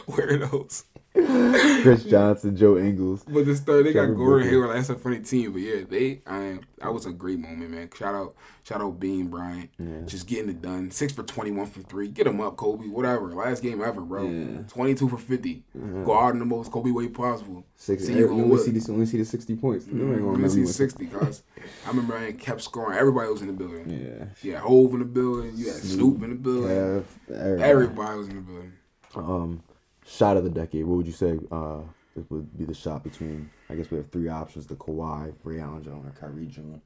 Weirdos. 0.08 0.84
Chris 1.82 2.04
Johnson, 2.04 2.56
Joe 2.56 2.76
Ingles. 2.76 3.24
But 3.26 3.46
this 3.46 3.60
third, 3.60 3.86
they 3.86 3.92
got 3.92 4.06
Gordon. 4.06 4.48
Hayward. 4.48 4.76
That's 4.76 4.90
a 4.90 4.96
funny 4.96 5.20
team. 5.20 5.52
But 5.52 5.62
yeah, 5.62 5.82
they 5.88 6.20
I 6.26 6.58
that 6.78 6.92
was 6.92 7.06
a 7.06 7.12
great 7.12 7.38
moment, 7.38 7.70
man. 7.70 7.88
Shout 7.96 8.14
out, 8.14 8.34
shout 8.64 8.82
out 8.82 9.00
Bean 9.00 9.28
Bryant, 9.28 9.70
just 10.06 10.26
getting 10.26 10.50
it 10.50 10.60
done. 10.60 10.90
Six 10.90 11.12
for 11.12 11.22
twenty 11.22 11.50
one 11.50 11.66
from 11.66 11.84
three. 11.84 12.08
Get 12.08 12.26
him 12.26 12.40
up, 12.40 12.56
Kobe. 12.56 12.86
Whatever. 12.86 13.32
Last 13.34 13.62
game 13.62 13.82
ever, 13.82 14.00
bro. 14.00 14.64
Twenty 14.68 14.94
two 14.94 15.08
for 15.08 15.18
50 15.18 15.62
Go 16.04 16.18
out 16.18 16.32
in 16.34 16.38
the 16.38 16.44
most 16.44 16.70
Kobe 16.70 16.90
way 16.90 17.08
possible. 17.08 17.64
Six, 17.76 18.06
See 18.06 18.12
you 18.12 18.34
you 18.34 18.42
gonna 18.42 18.58
see 18.58 18.70
this, 18.70 18.88
only 18.88 19.06
see 19.06 19.18
the 19.18 19.24
sixty 19.24 19.56
points. 19.56 19.86
You 19.86 19.92
ain't 19.92 20.00
gonna 20.00 20.14
I'm 20.16 20.42
remember 20.42 20.48
see 20.48 20.66
60, 20.66 21.06
guys. 21.06 21.42
I 21.84 21.88
remember 21.88 22.16
I 22.16 22.32
kept 22.32 22.60
scoring. 22.62 22.98
Everybody 22.98 23.30
was 23.30 23.40
in 23.42 23.48
the 23.48 23.52
building. 23.52 23.88
Yeah. 23.88 24.24
You 24.42 24.52
had 24.52 24.62
Hov 24.62 24.92
in 24.92 24.98
the 25.00 25.04
building. 25.04 25.52
You 25.56 25.66
had 25.66 25.76
Snoop 25.76 26.22
in 26.22 26.30
the 26.30 26.36
building. 26.36 26.68
Kev, 26.70 27.04
everybody. 27.30 27.62
Everybody 27.62 28.18
was 28.18 28.28
in 28.28 28.34
the 28.36 28.40
building. 28.42 28.72
Um, 29.14 29.62
shot 30.06 30.36
of 30.36 30.44
the 30.44 30.50
decade. 30.50 30.84
What 30.84 30.96
would 30.98 31.06
you 31.06 31.12
say? 31.12 31.38
Uh, 31.50 31.80
it 32.16 32.30
would 32.30 32.56
be 32.56 32.64
the 32.64 32.74
shot 32.74 33.04
between. 33.04 33.50
I 33.68 33.74
guess 33.74 33.90
we 33.90 33.98
have 33.98 34.10
three 34.10 34.28
options: 34.28 34.66
the 34.66 34.76
Kawhi, 34.76 35.34
Ray 35.44 35.60
Allen 35.60 35.82
John, 35.82 36.04
or 36.06 36.14
Kyrie 36.18 36.46
John. 36.46 36.80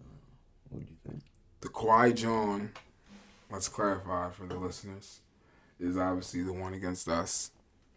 Uh, 0.00 0.04
what 0.70 0.84
do 0.84 0.86
you 0.90 1.10
think? 1.10 1.22
The 1.60 1.68
Kawhi 1.68 2.14
John, 2.14 2.70
let's 3.50 3.68
clarify 3.68 4.30
for 4.30 4.46
the 4.46 4.56
listeners, 4.56 5.20
is 5.80 5.96
obviously 5.96 6.42
the 6.42 6.52
one 6.52 6.74
against 6.74 7.08
us, 7.08 7.50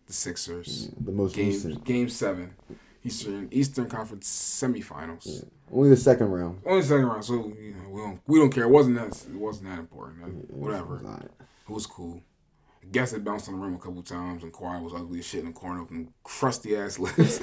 the 0.07 0.13
Sixers. 0.13 0.89
The 0.99 1.11
most 1.11 1.35
Game 1.35 1.47
recent. 1.47 1.83
Game 1.83 2.09
Seven, 2.09 2.53
Eastern 3.03 3.49
Eastern 3.51 3.87
Conference 3.87 4.27
semifinals. 4.27 5.45
Only 5.71 5.89
the 5.89 5.97
second 5.97 6.29
round. 6.31 6.61
Only 6.65 6.81
the 6.81 6.87
second 6.87 7.05
round, 7.05 7.25
so 7.25 7.53
you 7.59 7.75
know 7.75 7.89
we 7.89 8.01
don't 8.01 8.21
we 8.25 8.39
don't 8.39 8.49
care. 8.49 8.63
It 8.63 8.69
wasn't 8.69 8.95
that 8.95 9.25
it 9.29 9.37
wasn't 9.37 9.69
that 9.69 9.79
important. 9.79 10.23
Uh, 10.23 10.27
Whatever, 10.55 11.01
it 11.67 11.71
was 11.71 11.85
cool. 11.85 12.21
I 12.87 12.89
guess 12.91 13.11
it 13.11 13.23
bounced 13.23 13.49
on 13.49 13.55
the 13.55 13.59
rim 13.59 13.75
a 13.75 13.79
couple 13.79 14.01
times, 14.01 14.43
and 14.43 14.53
Kawhi 14.53 14.81
was 14.81 14.93
ugly 14.93 15.19
as 15.19 15.25
shit 15.25 15.41
in 15.41 15.47
the 15.47 15.51
corner 15.51 15.83
with 15.83 16.07
crusty 16.23 16.77
ass 16.77 16.97
lips. 16.97 17.41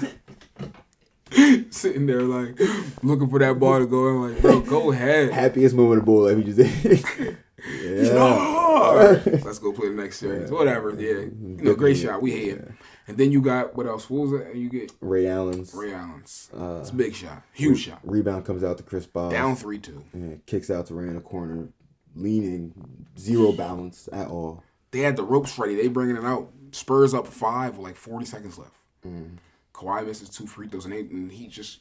Sitting 1.70 2.06
there 2.06 2.22
like 2.22 2.58
looking 3.02 3.28
for 3.28 3.38
that 3.40 3.58
ball 3.58 3.78
to 3.80 3.86
go. 3.86 4.06
I'm 4.06 4.32
like, 4.32 4.40
bro, 4.40 4.60
go 4.60 4.92
ahead. 4.92 5.32
Happiest 5.32 5.74
moment 5.74 6.00
of 6.00 6.06
ball 6.06 6.22
life. 6.24 6.38
He 6.38 6.44
just 6.44 6.58
did. 6.58 7.04
yeah. 7.82 8.10
Oh, 8.14 9.20
Let's 9.24 9.58
go 9.58 9.72
play 9.72 9.88
the 9.88 9.94
next 9.94 10.18
series. 10.18 10.50
Whatever. 10.50 10.90
Yeah. 10.90 11.20
You 11.20 11.58
know, 11.60 11.74
great 11.74 11.96
shot. 11.96 12.22
We 12.22 12.30
hate 12.32 12.54
it. 12.54 12.72
And 13.06 13.18
then 13.18 13.32
you 13.32 13.42
got 13.42 13.76
what 13.76 13.86
else? 13.86 14.08
What 14.08 14.28
was 14.28 14.40
it? 14.40 14.54
You 14.54 14.70
get 14.70 14.92
Ray 15.00 15.26
Allen's 15.26 15.74
Ray 15.74 15.92
Allen's. 15.92 16.50
Uh, 16.56 16.78
it's 16.80 16.90
a 16.90 16.94
big 16.94 17.14
shot. 17.14 17.42
Huge 17.52 17.80
shot. 17.80 18.00
rebound 18.02 18.46
comes 18.46 18.64
out 18.64 18.78
to 18.78 18.82
Chris 18.82 19.06
Bosh. 19.06 19.32
Down 19.32 19.56
three 19.56 19.78
two. 19.78 20.04
Yeah, 20.14 20.36
kicks 20.46 20.70
out 20.70 20.86
to 20.86 20.94
Ray 20.94 21.08
in 21.08 21.16
the 21.16 21.20
corner, 21.20 21.68
leaning, 22.14 22.72
zero 23.18 23.52
balance 23.52 24.08
at 24.12 24.28
all. 24.28 24.62
They 24.94 25.00
had 25.00 25.16
the 25.16 25.24
ropes 25.24 25.58
ready. 25.58 25.74
They 25.74 25.88
bringing 25.88 26.14
it 26.16 26.22
out. 26.24 26.52
Spurs 26.70 27.14
up 27.14 27.26
five 27.26 27.76
with 27.76 27.84
like 27.84 27.96
forty 27.96 28.24
seconds 28.24 28.56
left. 28.58 28.76
Mm. 29.04 29.38
Kawhi 29.74 30.06
misses 30.06 30.28
two 30.28 30.46
free 30.46 30.68
throws 30.68 30.84
and, 30.84 30.94
they, 30.94 31.00
and 31.00 31.32
he 31.32 31.48
just 31.48 31.80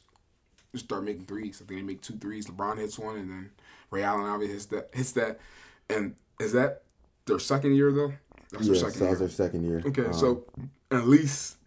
just 0.72 0.86
start 0.86 1.04
making 1.04 1.26
threes. 1.26 1.62
I 1.62 1.64
think 1.64 1.78
they 1.78 1.86
make 1.86 2.00
two 2.02 2.16
threes. 2.16 2.46
LeBron 2.48 2.76
hits 2.76 2.98
one 2.98 3.16
and 3.16 3.30
then 3.30 3.50
Ray 3.92 4.02
Allen 4.02 4.26
obviously 4.26 4.54
hits 4.54 4.66
that. 4.66 4.90
Hits 4.92 5.12
that. 5.12 5.38
And 5.88 6.16
is 6.40 6.54
that 6.54 6.82
their 7.26 7.38
second 7.38 7.76
year 7.76 7.92
though? 7.92 8.14
That's 8.50 8.66
Yeah, 8.66 8.72
their 8.72 8.80
second 8.82 8.98
that 8.98 9.04
year. 9.04 9.10
was 9.10 9.18
their 9.20 9.28
second 9.28 9.62
year. 9.62 9.82
Okay, 9.86 10.06
Um, 10.06 10.12
so 10.12 10.44
at 10.90 11.06
least 11.06 11.58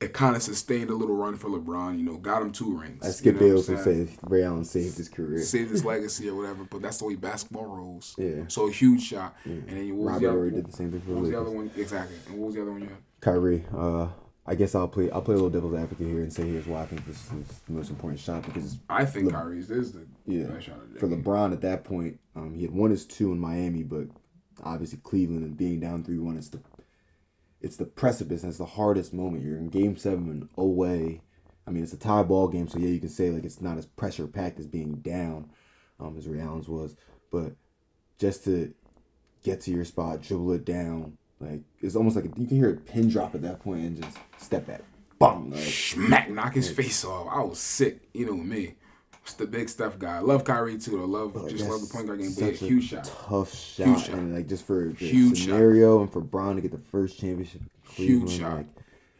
it 0.00 0.12
kind 0.12 0.36
of 0.36 0.42
sustained 0.42 0.90
a 0.90 0.94
little 0.94 1.16
run 1.16 1.36
for 1.36 1.48
LeBron. 1.48 1.98
You 1.98 2.04
know, 2.04 2.16
got 2.18 2.42
him 2.42 2.52
two 2.52 2.76
rings. 2.76 3.04
I 3.04 3.10
Skip 3.10 3.24
you 3.24 3.32
know 3.32 3.56
what 3.56 3.66
Bayless 3.66 3.68
I'm 3.68 3.74
would 3.96 4.08
say 4.08 4.18
Ray 4.22 4.44
Allen 4.44 4.64
saved 4.64 4.96
his 4.96 5.08
career. 5.08 5.42
Saved 5.42 5.70
his 5.70 5.84
legacy 5.84 6.28
or 6.28 6.36
whatever, 6.36 6.64
but 6.64 6.82
that's 6.82 6.98
the 6.98 7.06
way 7.06 7.16
basketball 7.16 7.66
rolls. 7.66 8.14
Yeah. 8.16 8.44
So 8.48 8.68
a 8.68 8.72
huge 8.72 9.02
shot, 9.02 9.34
and 9.44 9.68
then 9.68 9.86
you 9.86 9.96
what 9.96 10.12
Robert 10.12 10.20
the 10.20 10.30
other, 10.30 10.50
did 10.50 10.66
the 10.66 10.72
same 10.72 10.92
thing 10.92 11.00
for 11.00 11.12
What 11.12 11.20
was 11.22 11.30
the 11.30 11.40
other 11.40 11.50
one? 11.50 11.70
Exactly. 11.76 12.16
And 12.28 12.38
what 12.38 12.46
was 12.46 12.54
the 12.54 12.62
other 12.62 12.70
one 12.70 12.82
you 12.82 12.88
had? 12.88 12.98
Kyrie. 13.20 13.64
Uh, 13.76 14.08
I 14.46 14.54
guess 14.54 14.74
I'll 14.74 14.88
play. 14.88 15.10
I'll 15.10 15.20
play 15.20 15.34
a 15.34 15.36
little 15.36 15.50
devil's 15.50 15.74
advocate 15.74 16.06
here 16.06 16.20
and 16.20 16.32
say 16.32 16.48
here's 16.48 16.66
why 16.66 16.82
I 16.82 16.86
think 16.86 17.04
this 17.04 17.30
is 17.32 17.60
the 17.66 17.72
most 17.72 17.90
important 17.90 18.18
shot 18.18 18.44
because 18.44 18.78
I 18.88 19.04
think 19.04 19.26
Le- 19.26 19.32
Kyrie's 19.32 19.70
is 19.70 19.92
the 19.92 20.06
yeah 20.26 20.44
best 20.44 20.66
shot 20.66 20.76
of 20.76 20.94
the 20.94 21.00
for. 21.00 21.08
LeBron 21.08 21.52
at 21.52 21.60
that 21.62 21.84
point, 21.84 22.18
um, 22.34 22.54
he 22.54 22.62
had 22.62 22.70
won 22.70 22.90
his 22.90 23.04
two 23.04 23.30
in 23.30 23.38
Miami, 23.38 23.82
but 23.82 24.06
obviously 24.64 25.00
Cleveland 25.02 25.44
and 25.44 25.56
being 25.56 25.80
down 25.80 26.02
three 26.02 26.18
one, 26.18 26.38
it's 26.38 26.48
the 26.48 26.60
it's 27.60 27.76
the 27.76 27.84
precipice 27.84 28.42
and 28.42 28.50
it's 28.50 28.58
the 28.58 28.64
hardest 28.66 29.12
moment. 29.12 29.44
You're 29.44 29.58
in 29.58 29.68
Game 29.68 29.96
Seven 29.96 30.48
away. 30.56 31.22
I 31.66 31.70
mean, 31.70 31.82
it's 31.82 31.92
a 31.92 31.98
tie 31.98 32.22
ball 32.22 32.48
game, 32.48 32.68
so 32.68 32.78
yeah, 32.78 32.88
you 32.88 33.00
can 33.00 33.08
say 33.08 33.30
like 33.30 33.44
it's 33.44 33.60
not 33.60 33.76
as 33.76 33.86
pressure 33.86 34.26
packed 34.26 34.58
as 34.58 34.66
being 34.66 34.96
down, 34.96 35.50
um, 36.00 36.16
as 36.16 36.26
Ray 36.26 36.40
Allen's 36.40 36.68
was, 36.68 36.96
but 37.30 37.52
just 38.18 38.44
to 38.44 38.72
get 39.42 39.60
to 39.62 39.70
your 39.70 39.84
spot, 39.84 40.22
dribble 40.22 40.52
it 40.52 40.64
down, 40.64 41.18
like 41.40 41.60
it's 41.80 41.94
almost 41.94 42.16
like 42.16 42.24
a, 42.24 42.28
you 42.28 42.46
can 42.46 42.56
hear 42.56 42.70
a 42.70 42.76
pin 42.76 43.08
drop 43.08 43.34
at 43.34 43.42
that 43.42 43.60
point 43.60 43.80
and 43.80 44.02
just 44.02 44.16
step 44.38 44.66
back, 44.66 44.82
bum, 45.18 45.50
like 45.50 45.60
Smack, 45.60 46.30
knock 46.30 46.54
his 46.54 46.70
face 46.70 47.04
off. 47.04 47.28
I 47.30 47.42
was 47.42 47.58
sick. 47.58 48.08
You 48.14 48.26
know 48.26 48.36
me. 48.36 48.74
The 49.34 49.46
big 49.46 49.68
stuff 49.68 49.98
guy. 49.98 50.16
I 50.16 50.20
love 50.20 50.44
Kyrie 50.44 50.78
too. 50.78 51.02
I 51.02 51.06
love 51.06 51.34
But, 51.34 51.48
just 51.48 51.68
love 51.68 51.80
the 51.80 51.92
point 51.92 52.06
guard 52.06 52.20
game. 52.20 52.32
But 52.38 52.44
yeah, 52.44 52.50
huge 52.68 52.88
shot. 52.88 53.04
Tough 53.28 53.54
shot. 53.54 53.86
Huge 53.86 54.00
shot. 54.06 54.14
And 54.14 54.34
like 54.34 54.46
just 54.48 54.66
for 54.66 54.86
the 54.86 54.94
Huge 55.06 55.38
shot. 55.38 55.44
scenario 55.44 56.00
and 56.00 56.12
for 56.12 56.20
Bron 56.20 56.56
to 56.56 56.62
get 56.62 56.72
the 56.72 56.78
first 56.78 57.18
championship. 57.18 57.62
Huge 57.90 58.30
shot. 58.30 58.56
Like, 58.58 58.66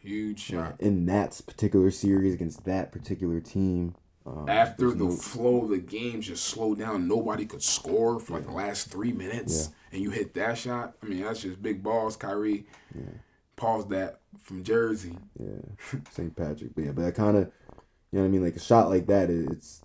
Huge 0.01 0.49
yeah, 0.51 0.67
shot. 0.69 0.75
in 0.79 1.05
that 1.07 1.39
particular 1.45 1.91
series 1.91 2.33
against 2.33 2.63
that 2.65 2.91
particular 2.91 3.39
team. 3.39 3.95
Um, 4.25 4.47
After 4.47 4.91
the 4.91 5.05
no- 5.05 5.11
flow 5.11 5.63
of 5.63 5.69
the 5.69 5.77
game 5.79 6.21
just 6.21 6.45
slowed 6.45 6.79
down, 6.79 7.07
nobody 7.07 7.45
could 7.45 7.63
score 7.63 8.19
for 8.19 8.33
like 8.33 8.45
the 8.45 8.51
last 8.53 8.89
three 8.91 9.11
minutes, 9.11 9.67
Yeah. 9.69 9.75
and 9.93 10.01
you 10.03 10.09
hit 10.11 10.33
that 10.35 10.57
shot. 10.57 10.95
I 11.01 11.05
mean, 11.07 11.23
that's 11.23 11.41
just 11.41 11.61
big 11.61 11.81
balls, 11.83 12.15
Kyrie. 12.15 12.65
Pause 13.55 13.87
that 13.89 14.19
from 14.41 14.63
Jersey. 14.63 15.17
yeah, 15.37 15.97
St. 16.11 16.33
Patrick. 16.35 16.73
But 16.75 16.83
yeah, 16.85 16.91
but 16.91 17.01
that 17.03 17.15
kind 17.15 17.35
of, 17.37 17.51
you 18.11 18.19
know 18.19 18.21
what 18.21 18.25
I 18.25 18.29
mean? 18.29 18.43
Like 18.43 18.55
a 18.55 18.59
shot 18.59 18.89
like 18.89 19.07
that, 19.07 19.29
it's 19.29 19.81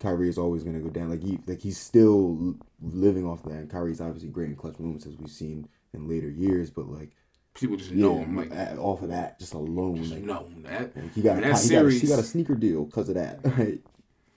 Kyrie 0.00 0.28
is 0.28 0.38
always 0.38 0.62
gonna 0.64 0.80
go 0.80 0.90
down. 0.90 1.10
Like 1.10 1.22
he, 1.22 1.38
like 1.46 1.60
he's 1.60 1.78
still 1.78 2.54
living 2.80 3.26
off 3.26 3.42
that. 3.44 3.52
And 3.52 3.70
Kyrie's 3.70 4.00
obviously 4.00 4.28
great 4.28 4.48
in 4.50 4.56
clutch 4.56 4.78
moments 4.78 5.06
as 5.06 5.16
we've 5.16 5.30
seen 5.30 5.68
in 5.92 6.08
later 6.08 6.28
years. 6.30 6.70
But 6.70 6.88
like, 6.88 7.10
People 7.54 7.76
just 7.76 7.90
yeah, 7.90 8.06
know 8.06 8.18
him. 8.18 8.36
Like, 8.36 8.50
a- 8.52 8.74
uh, 8.74 8.76
off 8.76 9.02
of 9.02 9.08
that, 9.08 9.38
just 9.40 9.54
alone, 9.54 9.96
just 9.96 10.12
like, 10.12 10.22
know 10.22 10.46
that. 10.64 10.96
like, 10.96 11.12
he 11.14 11.22
got, 11.22 11.38
I 11.38 11.40
a, 11.40 11.40
mean, 11.40 11.50
that 11.52 11.62
he, 11.62 11.70
got 11.70 11.84
a, 11.86 11.90
he 11.90 12.06
got 12.06 12.18
a 12.20 12.22
sneaker 12.22 12.54
deal 12.54 12.84
because 12.84 13.08
of 13.08 13.16
that. 13.16 13.40
Right? 13.58 13.80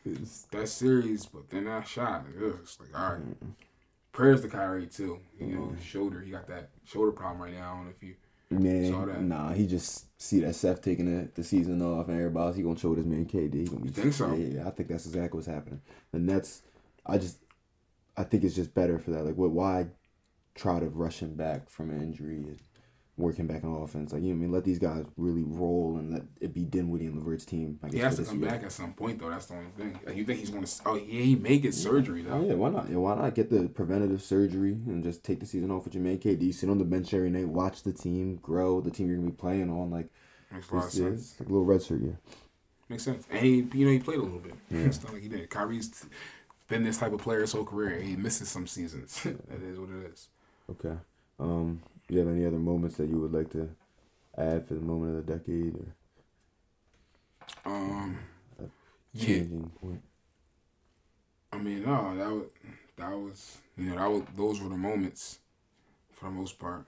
It's- 0.03 0.47
that 0.51 0.67
series, 0.67 1.27
but 1.27 1.47
then 1.51 1.65
that 1.65 1.88
shot, 1.88 2.25
it 2.35 2.41
was 2.41 2.55
just 2.61 2.79
like, 2.79 2.89
all 2.99 3.13
right. 3.13 3.21
Prayers 4.11 4.41
to 4.41 4.47
Kyrie 4.49 4.88
too. 4.88 5.19
You 5.39 5.47
know, 5.47 5.75
shoulder. 5.81 6.19
He 6.21 6.31
got 6.31 6.47
that 6.47 6.69
shoulder 6.83 7.11
problem 7.11 7.41
right 7.43 7.53
now. 7.53 7.71
I 7.71 7.75
don't 7.75 7.85
know 7.85 7.91
if 7.95 8.03
you. 8.03 8.15
Man, 8.52 9.30
nah, 9.30 9.53
he 9.53 9.65
just 9.65 10.06
see 10.22 10.41
that 10.41 10.56
Seth 10.56 10.82
taking 10.82 11.06
the, 11.06 11.30
the 11.34 11.44
season 11.44 11.82
off 11.82 12.10
and 12.10 12.18
everybody 12.18 12.48
else, 12.48 12.56
he 12.57 12.64
gonna 12.64 12.78
show 12.78 12.94
this 12.94 13.06
man 13.06 13.26
KD. 13.26 13.53
He 13.53 13.65
gonna 13.65 13.80
be, 13.80 13.88
You 13.88 13.94
think 13.94 14.14
so? 14.14 14.34
Yeah, 14.34 14.68
I 14.68 14.72
think 14.72 14.90
that's 14.90 15.06
exactly 15.06 15.38
what's 15.38 15.48
happening. 15.48 15.82
The 16.11 16.19
Nets, 16.19 16.61
I 17.06 17.18
just, 17.18 17.38
I 18.18 18.23
think 18.23 18.44
it's 18.44 18.56
just 18.56 18.73
better 18.73 18.99
for 18.99 19.11
that. 19.11 19.26
Like, 19.26 19.38
what? 19.38 19.52
Why 19.52 19.88
try 20.53 20.80
to 20.80 20.88
rush 20.88 21.19
him 21.19 21.36
back 21.36 21.69
from 21.69 21.91
an 21.91 22.02
injury? 22.02 22.44
Work 23.17 23.35
him 23.38 23.45
back 23.45 23.63
on 23.63 23.73
offense. 23.83 24.13
Like 24.13 24.23
you 24.23 24.29
know, 24.29 24.35
what 24.35 24.38
I 24.39 24.41
mean, 24.41 24.51
let 24.51 24.63
these 24.63 24.79
guys 24.79 25.03
really 25.17 25.43
roll 25.45 25.97
and 25.97 26.11
let 26.13 26.23
it 26.39 26.53
be 26.53 26.63
Dinwiddie 26.63 27.05
and 27.05 27.17
LeVert's 27.17 27.45
team. 27.45 27.77
I 27.83 27.88
guess 27.88 27.93
He 27.93 27.99
has 27.99 28.15
to 28.17 28.23
come 28.23 28.39
year. 28.41 28.49
back 28.49 28.63
at 28.63 28.71
some 28.71 28.93
point 28.93 29.19
though. 29.19 29.29
That's 29.29 29.45
the 29.47 29.55
only 29.55 29.69
thing. 29.77 29.99
Like, 30.05 30.15
you 30.15 30.23
think 30.25 30.39
he's 30.39 30.49
gonna? 30.49 30.65
Oh, 30.85 30.95
yeah, 30.95 31.21
he 31.21 31.35
may 31.35 31.59
get 31.59 31.73
surgery 31.75 32.25
Oh 32.27 32.39
though. 32.41 32.47
yeah, 32.47 32.53
why 32.55 32.69
not? 32.69 32.89
Yeah, 32.89 32.95
why 32.95 33.15
not 33.15 33.35
get 33.35 33.49
the 33.51 33.67
preventative 33.67 34.23
surgery 34.23 34.71
and 34.88 35.03
just 35.03 35.23
take 35.23 35.39
the 35.41 35.45
season 35.45 35.69
off 35.71 35.83
with 35.83 35.93
your 35.93 36.03
KD? 36.03 36.53
Sit 36.53 36.69
on 36.69 36.77
the 36.79 36.85
bench 36.85 37.13
every 37.13 37.29
night, 37.29 37.47
watch 37.47 37.83
the 37.83 37.93
team 37.93 38.38
grow, 38.38 38.81
the 38.81 38.89
team 38.89 39.07
you're 39.07 39.17
gonna 39.17 39.29
be 39.29 39.35
playing 39.35 39.69
on. 39.69 39.91
Like 39.91 40.09
Makes 40.51 40.71
a 40.71 40.75
lot 40.75 40.85
of 40.85 40.91
sense. 40.91 41.35
like 41.39 41.49
a 41.49 41.51
little 41.51 41.65
red 41.65 41.83
shirt 41.83 42.01
yeah. 42.01 42.11
Makes 42.89 43.03
sense. 43.03 43.25
And 43.29 43.39
he, 43.45 43.67
you 43.73 43.85
know, 43.85 43.91
he 43.91 43.99
played 43.99 44.19
a 44.19 44.23
little 44.23 44.39
bit. 44.39 44.53
It's 44.69 45.03
not 45.03 45.13
like 45.13 45.21
he 45.21 45.27
did. 45.29 45.49
Kyrie's 45.49 46.05
been 46.67 46.83
this 46.83 46.97
type 46.97 47.13
of 47.13 47.19
player 47.21 47.41
his 47.41 47.51
whole 47.51 47.65
career. 47.65 47.99
He 48.01 48.15
misses 48.15 48.49
some 48.49 48.65
seasons. 48.67 49.21
that 49.23 49.61
is 49.63 49.77
what 49.79 49.89
it 49.89 50.11
is. 50.11 50.29
Okay. 50.69 50.95
Um, 51.39 51.81
you 52.11 52.19
have 52.19 52.27
any 52.29 52.45
other 52.45 52.59
moments 52.59 52.97
that 52.97 53.09
you 53.09 53.19
would 53.19 53.33
like 53.33 53.49
to 53.51 53.69
add 54.38 54.67
for 54.67 54.75
the 54.75 54.81
moment 54.81 55.17
of 55.17 55.25
the 55.25 55.33
decade 55.33 55.75
or 55.75 55.95
Um, 57.65 58.17
yeah. 59.13 59.25
changing 59.25 59.71
point? 59.81 60.01
I 61.53 61.57
mean, 61.57 61.83
no, 61.83 62.15
that 62.17 62.29
was 62.31 62.47
that 62.97 63.11
was 63.11 63.57
you 63.77 63.89
know 63.91 63.95
that 63.95 64.09
was 64.11 64.23
those 64.35 64.61
were 64.61 64.69
the 64.69 64.77
moments 64.77 65.39
for 66.13 66.25
the 66.25 66.31
most 66.31 66.59
part. 66.59 66.85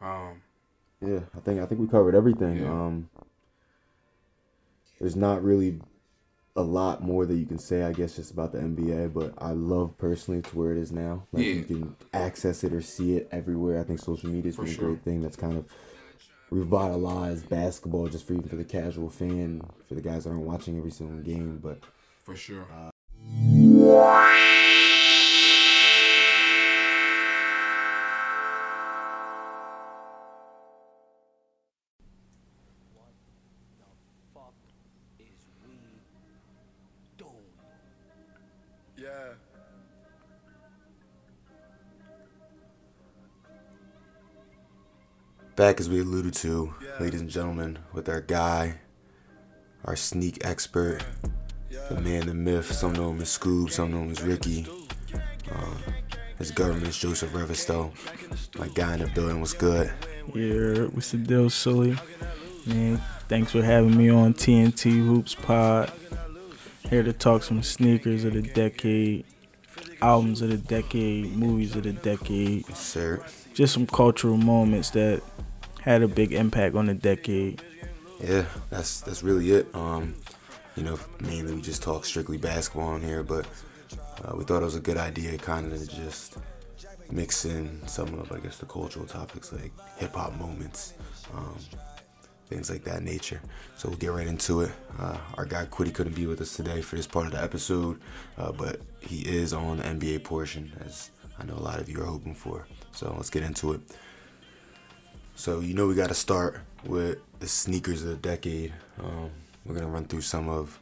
Um, 0.00 0.42
Yeah, 1.00 1.20
I 1.36 1.40
think 1.40 1.60
I 1.60 1.66
think 1.66 1.80
we 1.80 1.88
covered 1.88 2.14
everything. 2.14 2.58
Yeah. 2.58 2.66
Um, 2.66 3.10
there's 5.00 5.16
not 5.16 5.42
really 5.42 5.80
a 6.54 6.62
lot 6.62 7.02
more 7.02 7.24
that 7.24 7.34
you 7.34 7.46
can 7.46 7.58
say, 7.58 7.82
I 7.82 7.92
guess, 7.92 8.16
just 8.16 8.30
about 8.30 8.52
the 8.52 8.58
NBA. 8.58 9.12
But 9.14 9.32
I 9.38 9.52
love 9.52 9.96
personally 9.96 10.42
to 10.42 10.56
where 10.58 10.72
it 10.72 10.78
is 10.78 10.92
now. 10.92 11.26
Like 11.32 11.44
Yeah. 11.46 11.52
you 11.54 11.64
can 11.64 11.96
access 12.12 12.62
it 12.64 12.72
or 12.72 12.82
see 12.82 13.16
it 13.16 13.28
everywhere. 13.32 13.80
I 13.80 13.84
think 13.84 14.00
social 14.00 14.28
media 14.28 14.48
has 14.50 14.56
been 14.56 14.66
sure. 14.66 14.84
a 14.84 14.88
great 14.88 15.02
thing 15.04 15.22
that's 15.22 15.36
kind 15.36 15.56
of 15.56 15.64
revitalized 16.50 17.48
basketball 17.48 18.08
just 18.08 18.26
for 18.26 18.34
even 18.34 18.48
for 18.48 18.56
the 18.56 18.64
casual 18.64 19.08
fan, 19.08 19.62
for 19.88 19.94
the 19.94 20.02
guys 20.02 20.24
that 20.24 20.30
aren't 20.30 20.42
watching 20.42 20.76
every 20.76 20.90
single 20.90 21.22
game. 21.22 21.58
But 21.62 21.80
for 22.22 22.36
sure. 22.36 22.66
fuck 22.68 22.92
Back 45.62 45.78
as 45.78 45.88
we 45.88 46.00
alluded 46.00 46.34
to, 46.34 46.74
ladies 46.98 47.20
and 47.20 47.30
gentlemen, 47.30 47.78
with 47.92 48.08
our 48.08 48.20
guy, 48.20 48.80
our 49.84 49.94
sneak 49.94 50.44
expert, 50.44 51.04
the 51.88 52.00
man, 52.00 52.26
the 52.26 52.34
myth. 52.34 52.72
Some 52.72 52.94
know 52.94 53.10
him 53.10 53.20
as 53.20 53.28
Scoob, 53.28 53.70
some 53.70 53.92
know 53.92 53.98
him 53.98 54.10
as 54.10 54.22
Ricky. 54.22 54.66
Um, 55.54 55.78
his 56.36 56.50
government 56.50 56.88
is 56.88 56.98
Joseph 56.98 57.32
Revisto. 57.32 57.92
My 58.58 58.66
guy 58.74 58.94
in 58.94 59.00
the 59.02 59.06
building 59.06 59.40
was 59.40 59.52
good. 59.52 59.92
Yeah, 60.34 60.86
what's 60.86 61.12
the 61.12 61.18
deal, 61.18 61.48
Sully? 61.48 61.96
Man, 62.66 63.00
thanks 63.28 63.52
for 63.52 63.62
having 63.62 63.96
me 63.96 64.10
on 64.10 64.34
TNT 64.34 64.90
Hoops 65.06 65.36
Pod. 65.36 65.92
Here 66.90 67.04
to 67.04 67.12
talk 67.12 67.44
some 67.44 67.62
sneakers 67.62 68.24
of 68.24 68.32
the 68.32 68.42
decade, 68.42 69.24
albums 70.00 70.42
of 70.42 70.48
the 70.48 70.56
decade, 70.56 71.36
movies 71.36 71.76
of 71.76 71.84
the 71.84 71.92
decade, 71.92 72.66
Sir, 72.74 73.24
just 73.54 73.74
some 73.74 73.86
cultural 73.86 74.36
moments 74.36 74.90
that 74.90 75.22
had 75.82 76.02
a 76.02 76.08
big 76.08 76.32
impact 76.32 76.74
on 76.74 76.86
the 76.86 76.94
decade. 76.94 77.62
yeah, 78.20 78.44
that's 78.70 79.00
that's 79.00 79.22
really 79.22 79.50
it. 79.50 79.72
Um, 79.74 80.14
you 80.76 80.84
know, 80.84 80.98
mainly 81.20 81.54
we 81.54 81.60
just 81.60 81.82
talk 81.82 82.04
strictly 82.04 82.38
basketball 82.38 82.88
on 82.88 83.02
here, 83.02 83.22
but 83.22 83.46
uh, 84.24 84.34
we 84.36 84.44
thought 84.44 84.62
it 84.62 84.64
was 84.64 84.76
a 84.76 84.80
good 84.80 84.96
idea, 84.96 85.36
kind 85.38 85.72
of 85.72 85.88
just 85.88 86.38
mix 87.10 87.44
in 87.44 87.86
some 87.86 88.14
of, 88.18 88.32
I 88.32 88.38
guess, 88.38 88.56
the 88.56 88.66
cultural 88.66 89.04
topics 89.04 89.52
like 89.52 89.72
hip 89.98 90.14
hop 90.14 90.34
moments, 90.38 90.94
um, 91.34 91.56
things 92.46 92.70
like 92.70 92.84
that 92.84 93.02
nature. 93.02 93.40
So 93.76 93.88
we'll 93.88 93.98
get 93.98 94.12
right 94.12 94.26
into 94.26 94.62
it. 94.62 94.70
Uh, 94.98 95.18
our 95.34 95.44
guy 95.44 95.66
Quiddy 95.66 95.92
couldn't 95.92 96.14
be 96.14 96.26
with 96.26 96.40
us 96.40 96.56
today 96.56 96.80
for 96.80 96.96
this 96.96 97.06
part 97.06 97.26
of 97.26 97.32
the 97.32 97.42
episode, 97.42 98.00
uh, 98.38 98.52
but 98.52 98.80
he 99.00 99.20
is 99.22 99.52
on 99.52 99.78
the 99.78 99.82
NBA 99.82 100.24
portion, 100.24 100.72
as 100.86 101.10
I 101.38 101.44
know 101.44 101.54
a 101.54 101.60
lot 101.60 101.80
of 101.80 101.88
you 101.88 102.00
are 102.00 102.06
hoping 102.06 102.34
for. 102.34 102.66
So 102.92 103.12
let's 103.16 103.30
get 103.30 103.42
into 103.42 103.72
it. 103.72 103.80
So 105.34 105.60
you 105.60 105.74
know 105.74 105.86
we 105.86 105.94
got 105.94 106.08
to 106.08 106.14
start 106.14 106.60
with 106.84 107.18
the 107.40 107.48
sneakers 107.48 108.02
of 108.02 108.08
the 108.08 108.16
decade. 108.16 108.72
Um, 108.98 109.30
we're 109.64 109.74
gonna 109.74 109.88
run 109.88 110.04
through 110.04 110.22
some 110.22 110.48
of 110.48 110.78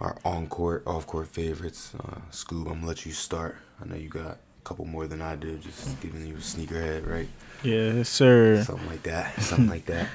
our 0.00 0.16
on-court, 0.24 0.82
off-court 0.86 1.28
favorites. 1.28 1.92
Uh, 1.98 2.20
Scoob, 2.30 2.66
I'm 2.66 2.74
gonna 2.80 2.86
let 2.86 3.04
you 3.06 3.12
start. 3.12 3.56
I 3.82 3.86
know 3.86 3.96
you 3.96 4.08
got 4.08 4.26
a 4.26 4.38
couple 4.64 4.84
more 4.84 5.06
than 5.06 5.20
I 5.22 5.36
do, 5.36 5.56
just 5.58 6.00
giving 6.00 6.26
you 6.26 6.34
a 6.34 6.38
sneakerhead, 6.38 7.06
right? 7.06 7.28
Yeah, 7.62 8.02
sir. 8.02 8.62
Something 8.64 8.88
like 8.88 9.02
that. 9.04 9.40
Something 9.42 9.68
like 9.68 9.86
that. 9.86 10.08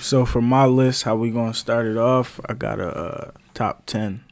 So 0.00 0.24
for 0.24 0.40
my 0.40 0.64
list, 0.64 1.02
how 1.02 1.16
we 1.16 1.30
gonna 1.30 1.54
start 1.54 1.86
it 1.86 1.96
off? 1.98 2.40
I 2.48 2.54
got 2.54 2.80
a 2.80 2.88
uh, 2.88 3.30
top 3.54 3.84
10 3.86 4.24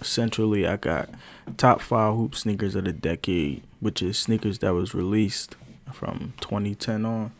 Essentially, 0.00 0.66
I 0.66 0.76
got 0.76 1.08
top 1.56 1.80
five 1.80 2.14
hoop 2.14 2.34
sneakers 2.36 2.74
of 2.76 2.84
the 2.84 2.92
decade, 2.92 3.62
which 3.80 4.02
is 4.02 4.18
sneakers 4.18 4.60
that 4.60 4.74
was 4.74 4.94
released 4.94 5.56
from 5.92 6.34
2010 6.40 7.04
on. 7.04 7.32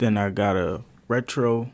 Then 0.00 0.16
I 0.16 0.30
got 0.30 0.56
a 0.56 0.80
retro 1.08 1.70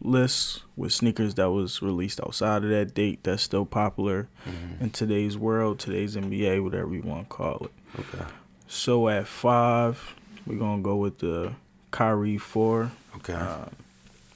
list 0.00 0.62
with 0.76 0.94
sneakers 0.94 1.34
that 1.34 1.50
was 1.50 1.82
released 1.82 2.20
outside 2.20 2.64
of 2.64 2.70
that 2.70 2.94
date 2.94 3.20
that's 3.22 3.42
still 3.42 3.66
popular 3.66 4.28
mm-hmm. 4.48 4.82
in 4.82 4.90
today's 4.90 5.36
world, 5.36 5.78
today's 5.78 6.16
NBA, 6.16 6.64
whatever 6.64 6.94
you 6.94 7.02
want 7.02 7.28
to 7.28 7.36
call 7.36 7.66
it. 7.66 8.00
Okay. 8.00 8.24
So 8.66 9.10
at 9.10 9.26
five, 9.26 10.14
we're 10.46 10.58
gonna 10.58 10.80
go 10.80 10.96
with 10.96 11.18
the 11.18 11.52
Kyrie 11.90 12.38
four 12.38 12.92
Okay. 13.16 13.34
Um, 13.34 13.70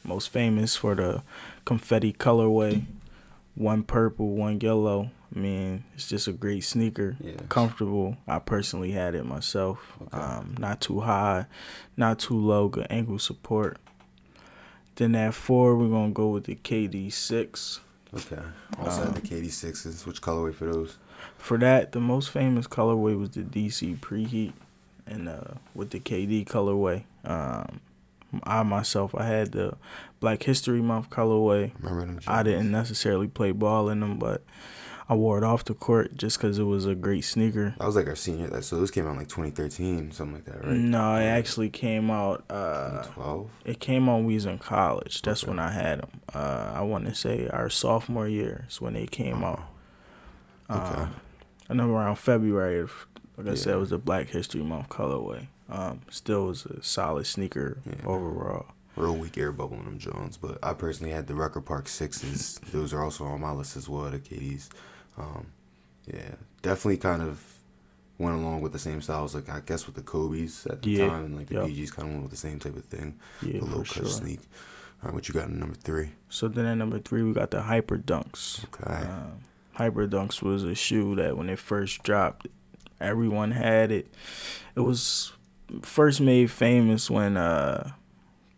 most 0.04 0.28
famous 0.28 0.76
for 0.76 0.94
the 0.94 1.22
confetti 1.64 2.12
colorway. 2.12 2.84
One 3.60 3.82
purple, 3.82 4.30
one 4.36 4.58
yellow. 4.58 5.10
I 5.36 5.38
mean, 5.38 5.84
it's 5.94 6.08
just 6.08 6.26
a 6.26 6.32
great 6.32 6.64
sneaker. 6.64 7.18
Yes. 7.22 7.36
Comfortable. 7.50 8.16
I 8.26 8.38
personally 8.38 8.92
had 8.92 9.14
it 9.14 9.26
myself. 9.26 9.98
Okay. 10.00 10.16
Um, 10.16 10.54
not 10.58 10.80
too 10.80 11.00
high, 11.00 11.44
not 11.94 12.18
too 12.18 12.38
low. 12.38 12.68
Good 12.68 12.86
ankle 12.88 13.18
support. 13.18 13.76
Then 14.94 15.14
at 15.14 15.34
four, 15.34 15.76
we're 15.76 15.90
gonna 15.90 16.10
go 16.10 16.28
with 16.28 16.44
the 16.44 16.54
KD 16.54 17.12
six. 17.12 17.80
okay. 18.14 18.40
Also 18.78 19.04
had 19.04 19.16
the 19.16 19.20
KD 19.20 19.50
sixes. 19.50 20.06
Which 20.06 20.22
colorway 20.22 20.54
for 20.54 20.64
those? 20.64 20.96
For 21.36 21.58
that, 21.58 21.92
the 21.92 22.00
most 22.00 22.30
famous 22.30 22.66
colorway 22.66 23.18
was 23.18 23.28
the 23.28 23.42
DC 23.42 23.98
Preheat, 23.98 24.54
and 25.06 25.28
uh, 25.28 25.42
with 25.74 25.90
the 25.90 26.00
KD 26.00 26.46
colorway. 26.46 27.04
Um, 27.26 27.82
I 28.44 28.62
myself, 28.62 29.14
I 29.14 29.26
had 29.26 29.52
the 29.52 29.76
Black 30.20 30.42
History 30.42 30.80
Month 30.82 31.10
colorway. 31.10 31.72
Remember 31.80 32.06
them? 32.06 32.20
I 32.26 32.42
didn't 32.42 32.70
necessarily 32.70 33.28
play 33.28 33.52
ball 33.52 33.88
in 33.88 34.00
them, 34.00 34.18
but 34.18 34.42
I 35.08 35.14
wore 35.14 35.38
it 35.38 35.44
off 35.44 35.64
the 35.64 35.74
court 35.74 36.16
just 36.16 36.38
because 36.38 36.58
it 36.58 36.62
was 36.64 36.86
a 36.86 36.94
great 36.94 37.24
sneaker. 37.24 37.74
That 37.78 37.86
was 37.86 37.96
like 37.96 38.06
our 38.06 38.14
senior. 38.14 38.46
That 38.48 38.62
so 38.62 38.76
those 38.76 38.92
came 38.92 39.06
out 39.08 39.16
like 39.16 39.28
2013, 39.28 40.12
something 40.12 40.34
like 40.34 40.44
that, 40.44 40.64
right? 40.64 40.76
No, 40.76 41.16
it 41.16 41.24
actually 41.24 41.68
came 41.70 42.10
out. 42.10 42.44
Uh, 42.48 43.02
12. 43.04 43.50
it 43.64 43.80
came 43.80 44.08
on 44.08 44.18
when 44.18 44.26
we 44.26 44.34
was 44.34 44.46
in 44.46 44.58
college. 44.58 45.22
That's 45.22 45.42
Okay. 45.42 45.50
when 45.50 45.58
I 45.58 45.72
had 45.72 46.02
them. 46.02 46.10
Uh, 46.32 46.72
I 46.74 46.82
want 46.82 47.06
to 47.06 47.14
say 47.14 47.48
our 47.48 47.68
sophomore 47.68 48.28
year 48.28 48.66
is 48.68 48.80
when 48.80 48.94
they 48.94 49.06
came 49.06 49.42
out. 49.42 49.62
Okay. 50.70 51.00
Um, 51.02 51.14
I 51.68 51.74
know 51.74 51.90
around 51.90 52.16
February. 52.16 52.86
Like 53.36 53.48
I 53.48 53.54
said, 53.54 53.74
it 53.74 53.78
was 53.78 53.90
the 53.90 53.98
Black 53.98 54.28
History 54.28 54.62
Month 54.62 54.90
colorway. 54.90 55.46
Um, 55.70 56.00
still 56.10 56.46
was 56.46 56.66
a 56.66 56.82
solid 56.82 57.26
sneaker 57.26 57.78
Yeah. 57.86 58.04
overall. 58.06 58.66
real 58.96 59.16
weak 59.16 59.38
air 59.38 59.52
bubble 59.52 59.78
in 59.78 59.84
them 59.84 59.98
Jones, 59.98 60.36
but 60.36 60.58
I 60.62 60.74
personally 60.74 61.12
had 61.12 61.26
the 61.26 61.34
Rucker 61.34 61.60
Park 61.62 61.88
sixes. 61.88 62.60
Those 62.72 62.92
are 62.92 63.02
also 63.02 63.24
on 63.24 63.40
my 63.40 63.52
list 63.52 63.76
as 63.76 63.88
well, 63.88 64.10
the 64.10 64.18
KDs. 64.18 64.68
Um, 65.16 65.46
yeah, 66.06 66.34
definitely 66.60 66.98
kind 66.98 67.22
of 67.22 67.42
went 68.18 68.36
along 68.36 68.60
with 68.60 68.72
the 68.72 68.78
same 68.78 69.00
styles, 69.00 69.34
like 69.34 69.48
I 69.48 69.60
guess 69.64 69.86
with 69.86 69.94
the 69.94 70.02
Kobe's 70.02 70.66
at 70.66 70.82
the 70.82 70.90
Yeah, 70.90 71.08
time, 71.08 71.24
and 71.26 71.36
like 71.36 71.46
the 71.46 71.54
yep. 71.54 71.64
PGs 71.68 71.92
kind 71.94 72.08
of 72.08 72.12
went 72.14 72.22
with 72.24 72.30
the 72.32 72.36
same 72.36 72.58
type 72.58 72.76
of 72.76 72.84
thing, 72.84 73.14
Yeah, 73.40 73.60
little 73.62 73.84
for 73.84 73.94
cut 74.00 74.02
sure. 74.08 74.20
sneak. 74.20 74.40
All 75.02 75.06
right, 75.06 75.14
what 75.14 75.28
you 75.28 75.34
got 75.34 75.48
in 75.48 75.58
number 75.60 75.76
three? 75.76 76.10
So 76.28 76.48
then 76.48 76.66
at 76.66 76.74
number 76.76 76.98
three, 76.98 77.22
we 77.22 77.32
got 77.32 77.52
the 77.52 77.62
Hyper 77.62 77.96
Dunks. 77.96 78.64
Okay, 78.64 79.06
Um, 79.08 79.38
Hyper 79.74 80.06
Dunks 80.06 80.42
was 80.42 80.62
a 80.64 80.74
shoe 80.74 81.14
that 81.14 81.38
when 81.38 81.48
it 81.48 81.58
first 81.58 82.02
dropped, 82.02 82.48
everyone 83.00 83.52
had 83.52 83.90
it. 83.90 84.08
It 84.74 84.80
was 84.80 85.32
first 85.82 86.20
made 86.20 86.50
famous 86.50 87.10
when 87.10 87.36
uh, 87.36 87.92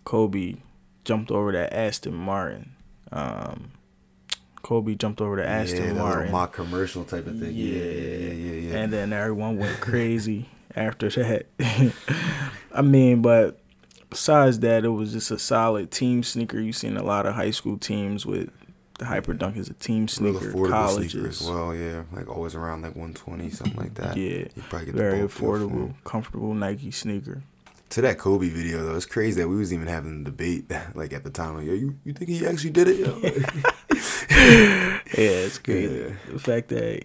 Kobe 0.05 0.57
jumped 1.05 1.31
over 1.31 1.53
that 1.53 1.73
Aston 1.73 2.15
Martin. 2.15 2.73
Um, 3.11 3.73
Kobe 4.63 4.95
jumped 4.95 5.21
over 5.21 5.37
the 5.37 5.47
Aston 5.47 5.85
yeah, 5.85 5.93
Martin. 5.95 6.19
little 6.21 6.33
mock 6.33 6.53
commercial 6.53 7.05
type 7.05 7.27
of 7.27 7.39
thing. 7.39 7.55
Yeah, 7.55 7.75
yeah, 7.75 7.83
yeah, 7.83 8.33
yeah. 8.33 8.71
yeah. 8.71 8.77
And 8.79 8.93
then 8.93 9.13
everyone 9.13 9.59
went 9.59 9.81
crazy 9.81 10.49
after 10.77 11.11
that. 11.11 11.47
I 12.73 12.83
mean, 12.83 13.23
but 13.23 13.59
besides 14.09 14.61
that, 14.61 14.85
it 14.85 14.91
was 14.91 15.13
just 15.13 15.31
a 15.31 15.39
solid 15.39 15.91
team 15.91 16.23
sneaker. 16.23 16.61
You 16.61 16.73
seen 16.73 16.97
a 16.97 17.03
lot 17.03 17.27
of 17.27 17.35
high 17.35 17.51
school 17.51 17.77
teams 17.77 18.25
with 18.25 18.51
the 19.03 19.09
Hyperdunk 19.09 19.57
is 19.57 19.69
a 19.69 19.75
team 19.75 20.01
Real 20.03 20.09
sneaker. 20.09 20.53
affordable 20.53 21.09
sneaker 21.09 21.29
as 21.29 21.43
well, 21.43 21.75
yeah. 21.75 22.03
Like 22.13 22.29
always 22.29 22.55
around 22.55 22.83
like 22.83 22.95
120, 22.97 23.51
something 23.51 23.77
like 23.77 23.95
that. 23.95 24.17
yeah, 24.17 24.45
You 24.55 24.63
probably 24.69 24.87
get 24.87 24.95
the 24.95 25.01
very 25.03 25.21
affordable, 25.21 25.95
comfortable 26.05 26.55
Nike 26.55 26.91
sneaker. 26.91 27.43
To 27.91 28.01
that 28.01 28.17
Kobe 28.19 28.49
video 28.49 28.85
though, 28.87 28.95
it's 28.97 29.05
crazy 29.07 29.41
that 29.43 29.49
we 29.49 29.57
was 29.57 29.73
even 29.73 29.87
having 29.87 30.23
a 30.23 30.25
debate 30.25 30.71
like 30.95 31.13
at 31.13 31.25
the 31.25 31.31
time. 31.31 31.57
Like, 31.57 31.67
yo, 31.67 31.75
you, 31.75 31.99
you 32.05 32.13
think 32.15 32.31
he 32.31 32.47
actually 32.47 32.71
did 32.71 32.89
it? 32.89 32.99
Yeah, 33.91 34.99
it's 35.15 35.59
crazy. 35.67 35.95
Yeah. 35.95 36.15
The 36.33 36.39
fact 36.39 36.69
that 36.69 37.05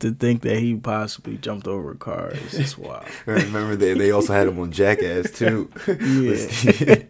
to 0.00 0.12
think 0.12 0.42
that 0.42 0.58
he 0.58 0.74
possibly 0.74 1.36
jumped 1.36 1.68
over 1.68 1.92
a 1.92 1.96
car 1.96 2.30
is 2.30 2.52
just 2.52 2.78
wild. 2.78 3.04
I 3.26 3.32
remember 3.32 3.76
they 3.76 3.94
they 3.94 4.10
also 4.10 4.32
had 4.32 4.48
him 4.48 4.58
on 4.58 4.72
Jackass 4.72 5.30
too. 5.32 5.70
Yeah. 5.86 7.06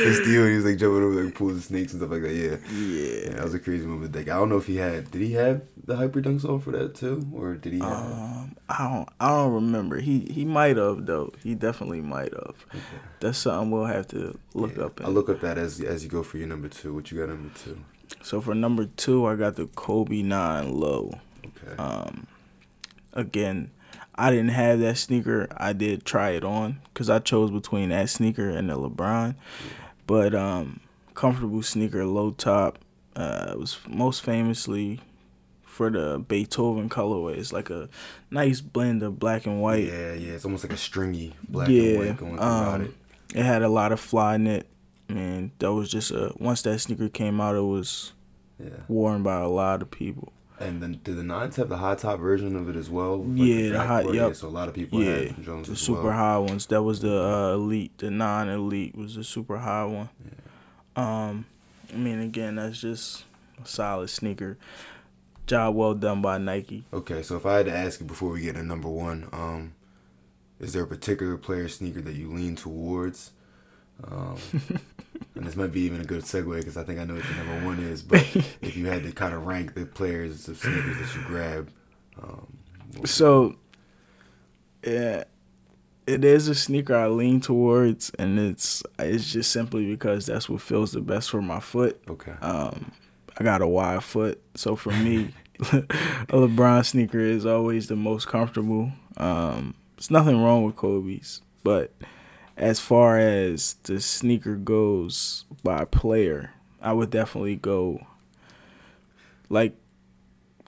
And 0.00 0.14
Steve, 0.14 0.26
he 0.26 0.56
was 0.56 0.64
like 0.64 0.78
jumping 0.78 1.02
over 1.02 1.24
like 1.24 1.34
pools 1.34 1.56
of 1.58 1.64
snakes 1.64 1.92
and 1.92 2.00
stuff 2.00 2.10
like 2.10 2.22
that. 2.22 2.32
Yeah. 2.34 2.56
Yeah. 2.72 3.20
Yeah, 3.30 3.34
that 3.36 3.44
was 3.44 3.54
a 3.54 3.58
crazy 3.58 3.86
moment. 3.86 4.14
Like, 4.14 4.28
I 4.28 4.36
don't 4.36 4.48
know 4.48 4.56
if 4.56 4.66
he 4.66 4.76
had. 4.76 5.10
Did 5.10 5.20
he 5.22 5.32
have 5.34 5.62
the 5.84 5.96
hyper 5.96 6.20
dunks 6.22 6.48
on 6.48 6.60
for 6.60 6.70
that 6.72 6.94
too, 6.94 7.26
or 7.34 7.54
did 7.54 7.72
he 7.74 7.78
have? 7.80 7.90
Um, 7.90 8.56
I 8.68 8.88
don't, 8.88 9.08
I 9.20 9.28
don't 9.28 9.52
remember. 9.54 9.98
He 10.00 10.20
he 10.20 10.44
might 10.44 10.76
have 10.76 11.06
though. 11.06 11.32
He 11.42 11.54
definitely 11.54 12.00
might 12.00 12.32
have. 12.32 12.64
That's 13.20 13.38
something 13.38 13.70
we'll 13.70 13.84
have 13.86 14.08
to 14.08 14.38
look 14.54 14.76
Yeah, 14.76 14.84
up. 14.84 15.00
I'll 15.04 15.10
look 15.12 15.28
up 15.28 15.40
that 15.40 15.58
as 15.58 15.80
as 15.80 16.02
you 16.04 16.10
go 16.10 16.22
for 16.22 16.38
your 16.38 16.46
number 16.48 16.68
two. 16.68 16.94
What 16.94 17.10
you 17.10 17.18
got 17.18 17.28
number 17.28 17.50
two? 17.58 17.78
so 18.22 18.40
for 18.40 18.54
number 18.54 18.86
two, 18.96 19.26
I 19.26 19.36
got 19.36 19.56
the 19.56 19.66
Kobe 19.66 20.22
Nine 20.22 20.74
Low. 20.74 21.18
Okay. 21.44 21.76
Um, 21.80 22.26
again, 23.12 23.70
I 24.14 24.30
didn't 24.30 24.50
have 24.50 24.80
that 24.80 24.98
sneaker. 24.98 25.48
I 25.56 25.72
did 25.72 26.04
try 26.04 26.30
it 26.30 26.44
on 26.44 26.80
because 26.92 27.08
I 27.10 27.18
chose 27.20 27.50
between 27.50 27.88
that 27.90 28.08
sneaker 28.10 28.48
and 28.48 28.68
the 28.70 28.76
LeBron. 28.76 29.34
But 30.10 30.34
um, 30.34 30.80
comfortable 31.14 31.62
sneaker, 31.62 32.04
low 32.04 32.32
top. 32.32 32.80
Uh, 33.14 33.50
it 33.52 33.58
was 33.60 33.78
most 33.88 34.22
famously 34.22 34.98
for 35.62 35.88
the 35.88 36.18
Beethoven 36.18 36.88
colorway. 36.88 37.36
It's 37.38 37.52
like 37.52 37.70
a 37.70 37.88
nice 38.28 38.60
blend 38.60 39.04
of 39.04 39.20
black 39.20 39.46
and 39.46 39.62
white. 39.62 39.84
yeah, 39.84 40.14
yeah. 40.14 40.32
It's 40.32 40.44
almost 40.44 40.64
like 40.64 40.72
a 40.72 40.76
stringy 40.76 41.34
black 41.48 41.68
yeah, 41.68 41.82
and 41.82 41.98
white 41.98 42.16
going 42.16 42.36
throughout 42.38 42.74
um, 42.74 42.82
it. 42.82 43.38
it 43.38 43.44
had 43.44 43.62
a 43.62 43.68
lot 43.68 43.92
of 43.92 44.00
Flyknit. 44.00 44.64
Man, 45.08 45.52
that 45.60 45.72
was 45.72 45.88
just 45.88 46.10
a 46.10 46.32
once 46.40 46.62
that 46.62 46.80
sneaker 46.80 47.08
came 47.08 47.40
out, 47.40 47.54
it 47.54 47.60
was 47.60 48.12
Yeah. 48.58 48.70
worn 48.88 49.22
by 49.22 49.38
a 49.40 49.48
lot 49.48 49.80
of 49.80 49.92
people. 49.92 50.32
And 50.60 50.82
then 50.82 51.00
did 51.02 51.16
the 51.16 51.22
nines 51.22 51.56
have 51.56 51.70
the 51.70 51.78
high 51.78 51.94
top 51.94 52.20
version 52.20 52.54
of 52.54 52.68
it 52.68 52.76
as 52.76 52.90
well? 52.90 53.24
Like 53.24 53.38
Yeah, 53.48 53.62
the 53.62 53.70
back 53.72 53.86
high- 53.86 54.02
yep. 54.02 54.14
Yeah, 54.14 54.32
so 54.34 54.48
a 54.48 54.50
lot 54.50 54.68
of 54.68 54.74
people 54.74 55.02
Yeah, 55.02 55.16
had 55.32 55.42
Jones 55.42 55.68
the 55.68 55.74
super 55.76 56.02
well. 56.04 56.12
high 56.12 56.38
ones. 56.38 56.66
That 56.66 56.82
was 56.82 57.00
the 57.00 57.18
uh, 57.22 57.54
elite. 57.54 57.96
The 57.98 58.10
non-elite 58.10 58.94
was 58.94 59.14
the 59.14 59.24
super 59.24 59.56
high 59.58 59.86
one. 59.86 60.08
Um, 60.96 61.46
I 61.92 61.96
mean, 61.96 62.20
again, 62.20 62.56
that's 62.56 62.78
just 62.80 63.24
a 63.64 63.66
solid 63.66 64.08
sneaker. 64.10 64.58
Job 65.46 65.74
well 65.74 65.94
done 65.94 66.20
by 66.20 66.36
Nike. 66.38 66.84
Okay, 66.92 67.22
so 67.22 67.36
if 67.36 67.46
I 67.46 67.56
had 67.56 67.66
to 67.66 67.72
ask 67.74 68.00
you 68.00 68.06
before 68.06 68.30
we 68.30 68.42
get 68.42 68.54
to 68.54 68.62
number 68.62 68.88
one, 68.88 69.28
um, 69.32 69.72
is 70.60 70.74
there 70.74 70.82
a 70.82 70.86
particular 70.86 71.36
player 71.38 71.68
sneaker 71.68 72.02
that 72.02 72.14
you 72.14 72.30
lean 72.30 72.54
towards? 72.54 73.32
Um, 74.04 74.36
and 75.34 75.46
this 75.46 75.56
might 75.56 75.72
be 75.72 75.80
even 75.82 76.00
a 76.00 76.04
good 76.04 76.22
segue 76.22 76.56
because 76.58 76.76
I 76.76 76.84
think 76.84 76.98
I 76.98 77.04
know 77.04 77.14
what 77.14 77.24
your 77.24 77.44
number 77.44 77.66
one 77.66 77.78
is. 77.80 78.02
But 78.02 78.20
if 78.62 78.76
you 78.76 78.86
had 78.86 79.02
to 79.04 79.12
kind 79.12 79.34
of 79.34 79.46
rank 79.46 79.74
the 79.74 79.86
players 79.86 80.48
of 80.48 80.58
sneakers 80.58 80.98
that 80.98 81.14
you 81.20 81.26
grab, 81.26 81.70
um, 82.22 82.46
So, 83.04 83.56
yeah, 84.84 85.24
it 86.06 86.24
is 86.24 86.48
a 86.48 86.54
sneaker 86.54 86.96
I 86.96 87.06
lean 87.08 87.40
towards, 87.40 88.10
and 88.18 88.38
it's 88.38 88.82
it's 88.98 89.32
just 89.32 89.52
simply 89.52 89.86
because 89.86 90.26
that's 90.26 90.48
what 90.48 90.60
feels 90.62 90.92
the 90.92 91.00
best 91.00 91.30
for 91.30 91.40
my 91.42 91.60
foot. 91.60 92.00
okay, 92.08 92.32
Um, 92.42 92.92
I 93.38 93.44
got 93.44 93.62
a 93.62 93.68
wide 93.68 94.02
foot, 94.04 94.40
so 94.54 94.74
for 94.76 94.90
me, 94.92 95.32
a 95.60 95.64
LeBron 96.32 96.84
sneaker 96.84 97.20
is 97.20 97.46
always 97.46 97.86
the 97.88 97.96
most 97.96 98.26
comfortable. 98.26 98.92
Um, 99.16 99.74
there's 99.96 100.10
nothing 100.10 100.42
wrong 100.42 100.64
with 100.64 100.76
Kobe's, 100.76 101.42
but 101.62 101.92
as 102.60 102.78
far 102.78 103.18
as 103.18 103.74
the 103.84 104.00
sneaker 104.00 104.54
goes 104.54 105.46
by 105.64 105.84
player, 105.86 106.52
I 106.80 106.92
would 106.92 107.10
definitely 107.10 107.56
go 107.56 108.06
like 109.48 109.74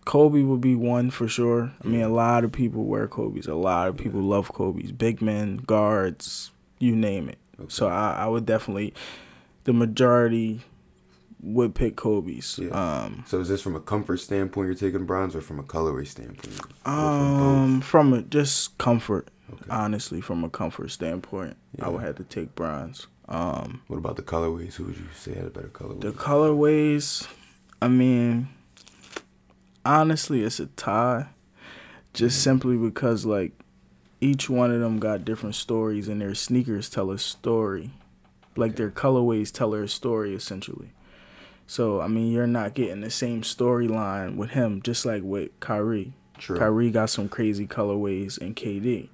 Kobe 0.05 0.43
would 0.43 0.61
be 0.61 0.75
one 0.75 1.11
for 1.11 1.29
sure. 1.29 1.73
I 1.85 1.87
mean, 1.87 2.03
a 2.03 2.09
lot 2.09 2.45
of 2.45 2.51
people 2.51 2.85
wear 2.85 3.07
Kobe's. 3.07 3.47
A 3.47 3.55
lot 3.55 3.89
of 3.89 3.97
people 3.97 4.21
love 4.21 4.53
Kobe's. 4.53 4.91
Big 4.91 5.23
men, 5.23 5.59
guards, 5.59 6.51
you 6.81 6.97
name 6.97 7.29
it. 7.29 7.39
So 7.69 7.87
I, 7.87 8.25
I 8.25 8.27
would 8.27 8.45
definitely, 8.45 8.95
the 9.65 9.73
majority 9.73 10.63
would 11.41 11.75
pick 11.75 11.95
Kobe's. 11.95 12.59
Yeah. 12.59 12.71
Um, 12.71 13.25
so 13.29 13.39
is 13.41 13.49
this 13.49 13.63
from 13.63 13.77
a 13.77 13.81
comfort 13.81 14.17
standpoint 14.19 14.67
you're 14.67 14.75
taking 14.75 15.07
Brons, 15.07 15.37
or 15.37 15.41
from 15.41 15.61
a 15.61 15.63
colorway 15.63 16.07
standpoint? 16.07 16.61
Or 16.61 16.67
from 16.85 16.95
um, 16.95 17.79
both? 17.79 17.87
from 17.87 18.13
a, 18.13 18.23
just 18.23 18.77
comfort, 18.79 19.29
Okay. 19.53 19.65
honestly, 19.71 20.21
from 20.21 20.45
a 20.45 20.51
comfort 20.51 20.91
standpoint, 20.91 21.57
I 21.81 21.89
would 21.89 22.03
have 22.03 22.17
to 22.17 22.25
take 22.25 22.55
Brons. 22.55 23.07
Um, 23.29 23.83
What 23.87 23.99
about 23.99 24.17
the 24.17 24.23
colorways? 24.23 24.75
Who 24.75 24.85
would 24.85 24.97
you 24.97 25.07
say 25.15 25.35
had 25.35 25.45
a 25.47 25.51
better 25.51 25.69
colorway? 25.69 26.01
The 26.01 26.13
colorways, 26.13 27.27
I 27.81 27.89
mean, 27.89 28.49
honestly, 29.85 30.43
it's 30.43 30.61
a 30.61 30.67
tie. 30.67 31.29
Just 32.15 32.43
simply 32.43 32.77
because, 32.77 33.25
like, 33.25 33.53
each 34.21 34.51
one 34.51 34.71
of 34.71 34.81
them 34.81 34.99
got 34.99 35.25
different 35.25 35.55
stories, 35.55 36.09
and 36.09 36.21
their 36.21 36.35
sneakers 36.35 36.91
tell 36.91 37.11
a 37.11 37.19
story. 37.19 37.91
Like, 38.55 38.77
their 38.77 38.91
colorways 38.91 39.51
tell 39.51 39.71
their 39.71 39.87
story, 39.87 40.35
essentially. 40.35 40.91
So, 41.67 42.03
I 42.03 42.09
mean, 42.09 42.31
you're 42.31 42.47
not 42.47 42.75
getting 42.75 43.01
the 43.01 43.11
same 43.11 43.41
storyline 43.43 44.37
with 44.37 44.51
him, 44.51 44.83
just 44.83 45.07
like 45.07 45.23
with 45.23 45.59
Kyrie. 45.61 46.13
True. 46.37 46.59
Kyrie 46.59 46.91
got 46.91 47.09
some 47.09 47.31
crazy 47.31 47.67
colorways 47.67 48.37
in 48.37 48.55
KD. 48.55 49.09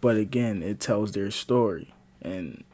But 0.00 0.16
again, 0.16 0.62
it 0.62 0.80
tells 0.80 1.12
their 1.12 1.30
story. 1.30 1.92
And 2.22 2.64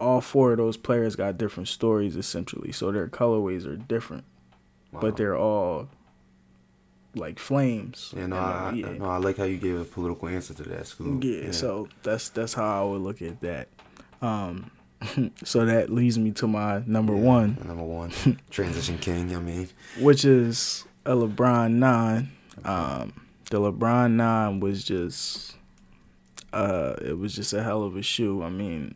all 0.00 0.20
four 0.20 0.52
of 0.52 0.58
those 0.58 0.76
players 0.76 1.16
got 1.16 1.38
different 1.38 1.68
stories 1.68 2.16
essentially. 2.16 2.72
So 2.72 2.92
their 2.92 3.08
colorways 3.08 3.66
are 3.66 3.76
different. 3.76 4.24
Wow. 4.92 5.00
But 5.00 5.16
they're 5.16 5.36
all 5.36 5.88
like 7.14 7.38
flames. 7.38 8.12
Yeah, 8.16 8.26
no, 8.26 8.36
I, 8.36 8.72
yeah. 8.72 8.92
No, 8.92 9.06
I 9.06 9.16
like 9.18 9.36
how 9.38 9.44
you 9.44 9.56
gave 9.58 9.80
a 9.80 9.84
political 9.84 10.28
answer 10.28 10.54
to 10.54 10.62
that. 10.64 10.82
Scoob. 10.82 11.24
Yeah, 11.24 11.50
so 11.52 11.88
that's 12.02 12.28
that's 12.30 12.54
how 12.54 12.82
I 12.82 12.90
would 12.90 13.02
look 13.02 13.22
at 13.22 13.40
that. 13.40 13.68
Um 14.22 14.70
so 15.44 15.64
that 15.64 15.90
leads 15.90 16.18
me 16.18 16.32
to 16.32 16.46
my 16.48 16.82
number 16.86 17.14
Yeah, 17.14 17.20
one, 17.22 17.58
Number 17.64 17.84
one, 17.84 18.10
transition 18.50 18.98
king. 18.98 19.34
I 19.34 19.38
mean, 19.38 19.68
which 20.00 20.24
is 20.24 20.84
a 21.04 21.12
LeBron 21.12 21.72
nine. 21.72 22.30
Um 22.64 23.12
the 23.50 23.60
LeBron 23.60 24.12
nine 24.12 24.60
was 24.60 24.84
just 24.84 25.54
uh 26.52 26.94
it 27.02 27.18
was 27.18 27.34
just 27.34 27.52
a 27.52 27.62
hell 27.62 27.82
of 27.82 27.96
a 27.96 28.02
shoe. 28.02 28.42
I 28.42 28.48
mean, 28.50 28.94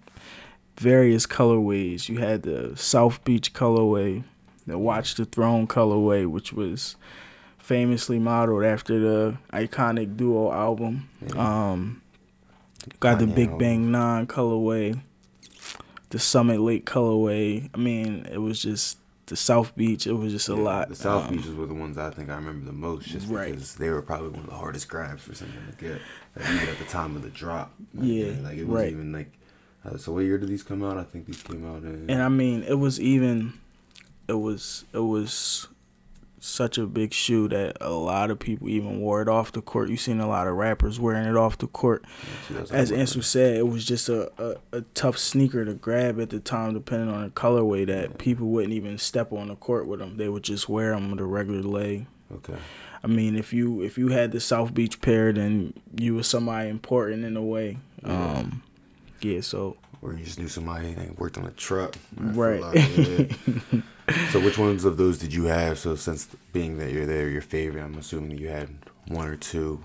various 0.79 1.27
colorways. 1.27 2.09
You 2.09 2.19
had 2.19 2.43
the 2.43 2.77
South 2.77 3.23
Beach 3.24 3.53
colorway, 3.53 4.24
the 4.66 4.79
Watch 4.79 5.15
the 5.15 5.24
Throne 5.24 5.66
colorway, 5.66 6.27
which 6.29 6.53
was 6.53 6.97
famously 7.59 8.19
modeled 8.19 8.65
after 8.65 8.99
the 8.99 9.39
iconic 9.53 10.16
duo 10.16 10.53
album. 10.53 11.09
Um 11.37 12.03
got 13.01 13.19
the 13.20 13.27
Big. 13.27 13.59
Bang 13.59 13.93
Nine 13.93 14.27
colorway, 14.27 15.01
the 16.11 16.19
Summit 16.19 16.61
Lake 16.61 16.85
colorway. 16.85 17.70
I 17.74 17.79
mean, 17.79 18.27
it 18.31 18.39
was 18.39 18.61
just 18.61 18.99
the 19.27 19.37
South 19.37 19.74
Beach. 19.77 20.07
It 20.07 20.15
was 20.15 20.33
just 20.33 20.49
a 20.49 20.55
yeah, 20.55 20.59
lot. 20.62 20.89
The 20.89 20.97
South 20.97 21.29
Um, 21.29 21.37
Beaches 21.37 21.55
were 21.55 21.66
the 21.66 21.74
ones 21.74 21.97
I 21.97 22.11
think 22.11 22.29
I 22.29 22.35
remember 22.35 22.66
the 22.66 22.73
most, 22.73 23.07
just 23.07 23.29
Right. 23.29 23.53
because 23.53 23.77
they 23.77 23.89
were 23.89 24.03
probably 24.03 24.29
one 24.31 24.41
of 24.41 24.47
the 24.51 24.57
hardest 24.57 24.89
grabs 24.89 25.23
for 25.23 25.33
something 25.35 25.57
to 25.70 25.77
get. 25.85 26.01
Even 26.41 26.69
at 26.69 26.79
the 26.79 26.85
time 26.85 27.15
of 27.17 27.23
the 27.23 27.29
drop. 27.31 27.73
Like, 27.95 28.07
Yeah, 28.07 28.25
like 28.43 28.59
it 28.59 28.65
wasn't 28.67 28.69
right. 28.69 28.93
even 28.93 29.13
like. 29.13 29.33
Uh, 29.85 29.97
so 29.97 30.13
what 30.13 30.21
year 30.21 30.39
did 30.39 30.49
these 30.49 30.63
come 30.63 30.83
out? 30.85 30.97
I 30.97 31.03
think 31.03 31.27
these 31.27 31.43
came 31.43 31.67
out 31.69 31.83
in. 31.83 32.09
and 32.09 32.23
I 32.23 32.29
mean, 32.29 32.63
it 32.63 32.75
was 32.79 33.01
even, 33.01 33.55
it 34.29 34.35
was 34.35 34.85
it 34.93 35.01
was 35.01 35.67
such 36.39 36.77
a 36.79 36.87
big 36.87 37.13
shoe 37.13 37.47
that 37.49 37.77
a 37.81 37.91
lot 37.93 38.31
of 38.31 38.39
people 38.39 38.69
even 38.69 38.99
wore 39.01 39.23
it 39.23 39.29
off 39.29 39.53
the 39.53 39.61
court. 39.63 39.89
You 39.91 39.97
seen 39.97 40.19
a 40.21 40.27
lot 40.29 40.47
of 40.49 40.55
rappers 40.55 40.99
wearing 40.99 41.25
it 41.27 41.37
off 41.37 41.59
the 41.59 41.67
court. 41.69 42.05
As 42.71 42.91
Ansu 42.91 43.23
said, 43.23 43.57
it 43.57 43.69
was 43.69 43.85
just 43.85 44.09
a, 44.09 44.31
a, 44.43 44.57
a 44.79 44.81
tough 44.95 45.19
sneaker 45.19 45.65
to 45.65 45.75
grab 45.75 46.21
at 46.21 46.31
the 46.31 46.41
time, 46.41 46.75
depending 46.75 47.11
on 47.11 47.23
the 47.25 47.31
colorway. 47.31 47.87
That 47.87 48.19
people 48.19 48.49
wouldn't 48.49 48.73
even 48.73 48.99
step 48.99 49.33
on 49.33 49.49
the 49.49 49.57
court 49.57 49.87
with 49.87 49.99
them; 50.01 50.17
they 50.17 50.29
would 50.29 50.43
just 50.45 50.69
wear 50.69 50.93
them 50.95 51.11
with 51.11 51.21
a 51.21 51.25
regular 51.25 51.63
leg. 51.63 52.07
Okay. 52.33 52.57
I 53.05 53.09
mean, 53.09 53.37
if 53.37 53.53
you 53.53 53.83
if 53.83 53.99
you 53.99 54.09
had 54.09 54.33
the 54.33 54.41
South 54.41 54.74
Beach 54.74 55.01
pair, 55.01 55.33
then 55.33 55.74
you 55.97 56.15
were 56.15 56.23
somebody 56.23 56.69
important 56.69 57.24
in 57.24 57.37
a 57.37 57.43
way. 57.43 57.79
Um, 58.05 58.62
yeah. 59.20 59.41
So 59.41 59.77
Or 60.01 60.12
you 60.15 60.24
just 60.24 60.39
knew 60.39 60.49
somebody 60.49 60.95
that 60.95 61.19
worked 61.19 61.39
on 61.39 61.47
a 61.47 61.51
truck. 61.51 61.97
Right. 62.16 62.61
like, 62.61 62.74
yeah. 62.97 63.81
so 64.31 64.41
which 64.41 64.59
ones 64.59 64.85
of 64.85 64.97
those 64.97 65.19
did 65.19 65.35
you 65.35 65.45
have? 65.45 65.79
So 65.79 65.97
since 65.97 66.29
being 66.53 66.79
that 66.79 66.93
you're 66.93 67.07
there, 67.07 67.29
your 67.29 67.43
favorite, 67.43 67.83
I'm 67.83 67.99
assuming 67.99 68.39
you 68.39 68.49
had 68.49 68.69
one 69.09 69.29
or 69.29 69.37
two. 69.37 69.83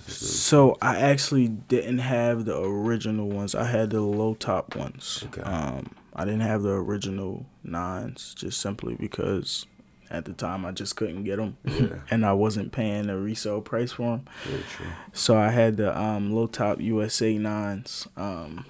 So 0.00 0.76
I 0.82 0.96
actually 0.96 1.48
didn't 1.48 1.98
have 1.98 2.46
the 2.46 2.60
original 2.60 3.28
ones. 3.28 3.54
I 3.54 3.64
had 3.64 3.90
the 3.90 4.00
low 4.00 4.34
top 4.34 4.74
ones. 4.74 5.22
Okay. 5.26 5.42
Um, 5.42 5.90
I 6.14 6.24
didn't 6.24 6.40
have 6.40 6.62
the 6.62 6.72
original 6.72 7.46
nines 7.62 8.34
just 8.34 8.60
simply 8.60 8.94
because 8.94 9.66
at 10.14 10.24
the 10.24 10.32
time 10.32 10.64
I 10.64 10.72
just 10.72 10.96
couldn't 10.96 11.24
get 11.24 11.36
them, 11.36 11.56
Yeah. 11.64 12.00
and 12.10 12.24
I 12.24 12.32
wasn't 12.32 12.72
paying 12.72 13.10
a 13.10 13.18
resale 13.18 13.60
price 13.60 13.92
for 13.92 14.16
them. 14.18 14.24
very 14.44 14.62
true. 14.62 14.86
So 15.12 15.36
I 15.36 15.50
had 15.50 15.76
the 15.76 15.98
um, 15.98 16.32
low 16.32 16.46
top 16.46 16.80
USA 16.80 17.36
nines. 17.36 18.06
Um, 18.16 18.64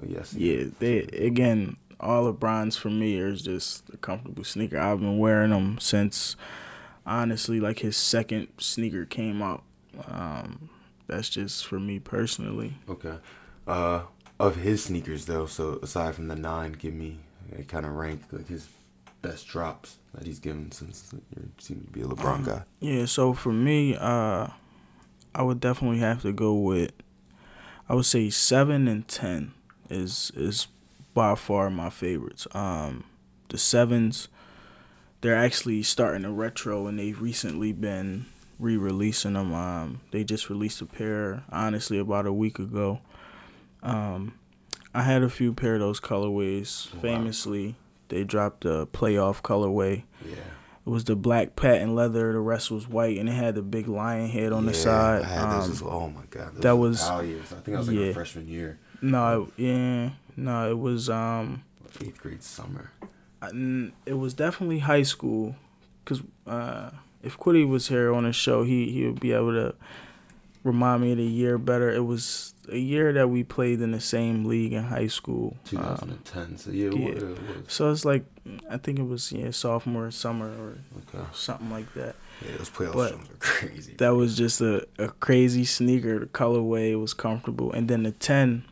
Oh, 0.00 0.06
yes. 0.08 0.32
yeah, 0.34 0.64
they 0.78 1.00
again 1.00 1.76
all 2.00 2.32
LeBrons 2.32 2.78
for 2.78 2.88
me 2.90 3.16
is 3.18 3.42
just 3.42 3.88
a 3.92 3.96
comfortable 3.96 4.42
sneaker. 4.44 4.78
I've 4.78 5.00
been 5.00 5.18
wearing 5.18 5.50
them 5.50 5.78
since 5.80 6.34
honestly 7.06 7.60
like 7.60 7.80
his 7.80 7.96
second 7.96 8.48
sneaker 8.58 9.04
came 9.04 9.42
out. 9.42 9.62
Um, 10.08 10.70
that's 11.06 11.28
just 11.28 11.66
for 11.66 11.78
me 11.78 11.98
personally. 11.98 12.74
Okay. 12.88 13.16
Uh, 13.66 14.02
of 14.40 14.56
his 14.56 14.82
sneakers 14.84 15.26
though, 15.26 15.46
so 15.46 15.78
aside 15.82 16.14
from 16.14 16.28
the 16.28 16.36
nine, 16.36 16.72
give 16.72 16.94
me 16.94 17.18
a 17.56 17.62
kind 17.62 17.84
of 17.84 17.92
rank 17.92 18.22
like 18.32 18.48
his 18.48 18.66
best 19.22 19.46
drops 19.46 19.98
that 20.14 20.26
he's 20.26 20.38
given 20.40 20.70
since 20.72 21.12
you 21.34 21.48
seem 21.58 21.80
to 21.80 21.90
be 21.90 22.02
a 22.02 22.04
LeBron 22.04 22.44
guy. 22.44 22.62
Yeah, 22.80 23.06
so 23.06 23.32
for 23.32 23.52
me, 23.52 23.96
uh, 23.96 24.48
I 25.34 25.42
would 25.42 25.60
definitely 25.60 25.98
have 25.98 26.22
to 26.22 26.32
go 26.32 26.54
with. 26.54 26.92
I 27.88 27.94
would 27.94 28.04
say 28.04 28.30
seven 28.30 28.88
and 28.88 29.06
ten 29.08 29.54
is 29.88 30.32
is 30.34 30.68
by 31.14 31.34
far 31.34 31.70
my 31.70 31.90
favorites. 31.90 32.46
Um, 32.52 33.04
the 33.48 33.58
sevens, 33.58 34.28
they're 35.20 35.36
actually 35.36 35.82
starting 35.82 36.22
to 36.22 36.30
retro, 36.30 36.86
and 36.86 36.98
they've 36.98 37.20
recently 37.20 37.72
been 37.72 38.26
re-releasing 38.58 39.34
them. 39.34 39.54
Um, 39.54 40.00
they 40.10 40.24
just 40.24 40.48
released 40.48 40.80
a 40.80 40.86
pair, 40.86 41.44
honestly, 41.50 41.98
about 41.98 42.26
a 42.26 42.32
week 42.32 42.58
ago. 42.58 43.00
Um, 43.82 44.38
I 44.94 45.02
had 45.02 45.22
a 45.22 45.28
few 45.28 45.52
pair 45.52 45.74
of 45.74 45.80
those 45.80 46.00
colorways. 46.00 46.88
Famously, 47.00 47.76
they 48.12 48.24
dropped 48.24 48.64
a 48.64 48.86
playoff 48.86 49.42
colorway. 49.42 50.04
Yeah. 50.24 50.36
It 50.84 50.90
was 50.90 51.04
the 51.04 51.14
black 51.16 51.54
patent 51.56 51.94
leather. 51.94 52.32
The 52.32 52.40
rest 52.40 52.70
was 52.70 52.88
white, 52.88 53.16
and 53.18 53.28
it 53.28 53.32
had 53.32 53.54
the 53.54 53.62
big 53.62 53.86
lion 53.88 54.28
head 54.28 54.52
on 54.52 54.66
the 54.66 54.72
Yeah, 54.72 54.78
side. 54.78 55.22
I 55.22 55.26
had 55.26 55.60
those 55.62 55.80
Um, 55.82 55.88
well. 55.88 55.96
Oh 55.98 56.10
my 56.10 56.24
god. 56.30 56.56
that 56.56 56.76
was- 56.76 57.08
years. 57.24 57.52
I 57.52 57.56
think 57.60 57.76
I 57.76 57.78
was 57.78 57.88
like 57.88 57.96
yeah. 57.98 58.04
a 58.06 58.14
freshman 58.14 58.48
year, 58.48 58.78
no, 59.00 59.48
it- 59.56 59.62
yeah, 59.62 60.10
no, 60.36 60.70
it 60.70 60.78
was 60.78 61.08
um, 61.08 61.62
eighth 62.00 62.20
grade 62.20 62.42
summer. 62.42 62.90
I- 63.40 63.90
it 64.06 64.14
was 64.18 64.34
definitely 64.34 64.80
high 64.80 65.02
school, 65.04 65.54
cause 66.04 66.22
uh, 66.46 66.90
if 67.22 67.38
Quiddy 67.38 67.66
was 67.68 67.86
here 67.88 68.12
on 68.12 68.24
the 68.24 68.32
show, 68.32 68.64
he 68.64 68.90
he 68.90 69.06
would 69.06 69.20
be 69.20 69.30
able 69.32 69.52
to 69.52 69.74
remind 70.64 71.02
me 71.02 71.12
of 71.12 71.18
the 71.18 71.24
year 71.24 71.58
better. 71.58 71.90
It 71.90 72.04
was 72.04 72.51
a 72.70 72.76
year 72.78 73.12
that 73.12 73.28
we 73.28 73.42
played 73.42 73.80
in 73.80 73.90
the 73.92 74.00
same 74.00 74.44
league 74.44 74.72
in 74.72 74.84
high 74.84 75.08
school. 75.08 75.56
Um, 75.76 75.96
2010. 76.24 76.56
so 76.58 76.70
yeah, 76.70 76.86
it 76.88 76.96
yeah. 76.96 77.08
was- 77.14 77.22
it 77.22 77.70
so 77.70 77.90
it's 77.90 78.04
like 78.04 78.24
I 78.70 78.76
think 78.76 78.98
it 78.98 79.06
was 79.06 79.32
yeah 79.32 79.50
sophomore 79.50 80.10
summer 80.10 80.46
or 80.48 80.78
Okay. 80.98 81.24
something 81.32 81.70
like 81.70 81.92
that. 81.94 82.14
Yeah, 82.44 82.56
those 82.56 82.70
playoff 82.70 82.94
But 82.94 83.12
are 83.12 83.18
crazy. 83.38 83.94
that 83.98 84.10
was 84.10 84.36
just 84.36 84.60
a, 84.60 84.86
a 84.98 85.08
crazy 85.08 85.64
sneaker. 85.64 86.18
The 86.20 86.26
colorway 86.26 86.98
was 87.00 87.14
comfortable, 87.14 87.72
and 87.72 87.86
then 87.88 88.02
the 88.02 88.10
ten, 88.12 88.64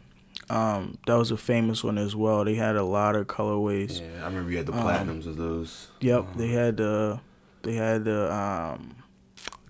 um, 0.49 0.99
that 1.07 1.15
was 1.17 1.31
a 1.31 1.37
famous 1.37 1.85
one 1.85 1.97
as 1.99 2.17
well. 2.17 2.45
They 2.45 2.55
had 2.57 2.75
a 2.77 2.83
lot 2.85 3.15
of 3.15 3.27
colorways. 3.29 4.01
Yeah, 4.01 4.23
I 4.23 4.27
remember 4.27 4.51
you 4.51 4.57
had 4.57 4.67
the 4.67 4.73
Um, 4.73 4.81
platinums 4.81 5.27
of 5.27 5.37
those. 5.37 5.89
Yep, 6.01 6.21
Uh, 6.21 6.39
they 6.39 6.49
had 6.49 6.77
the, 6.79 7.21
they 7.63 7.75
had 7.75 8.05
the 8.05 8.33
um, 8.35 8.97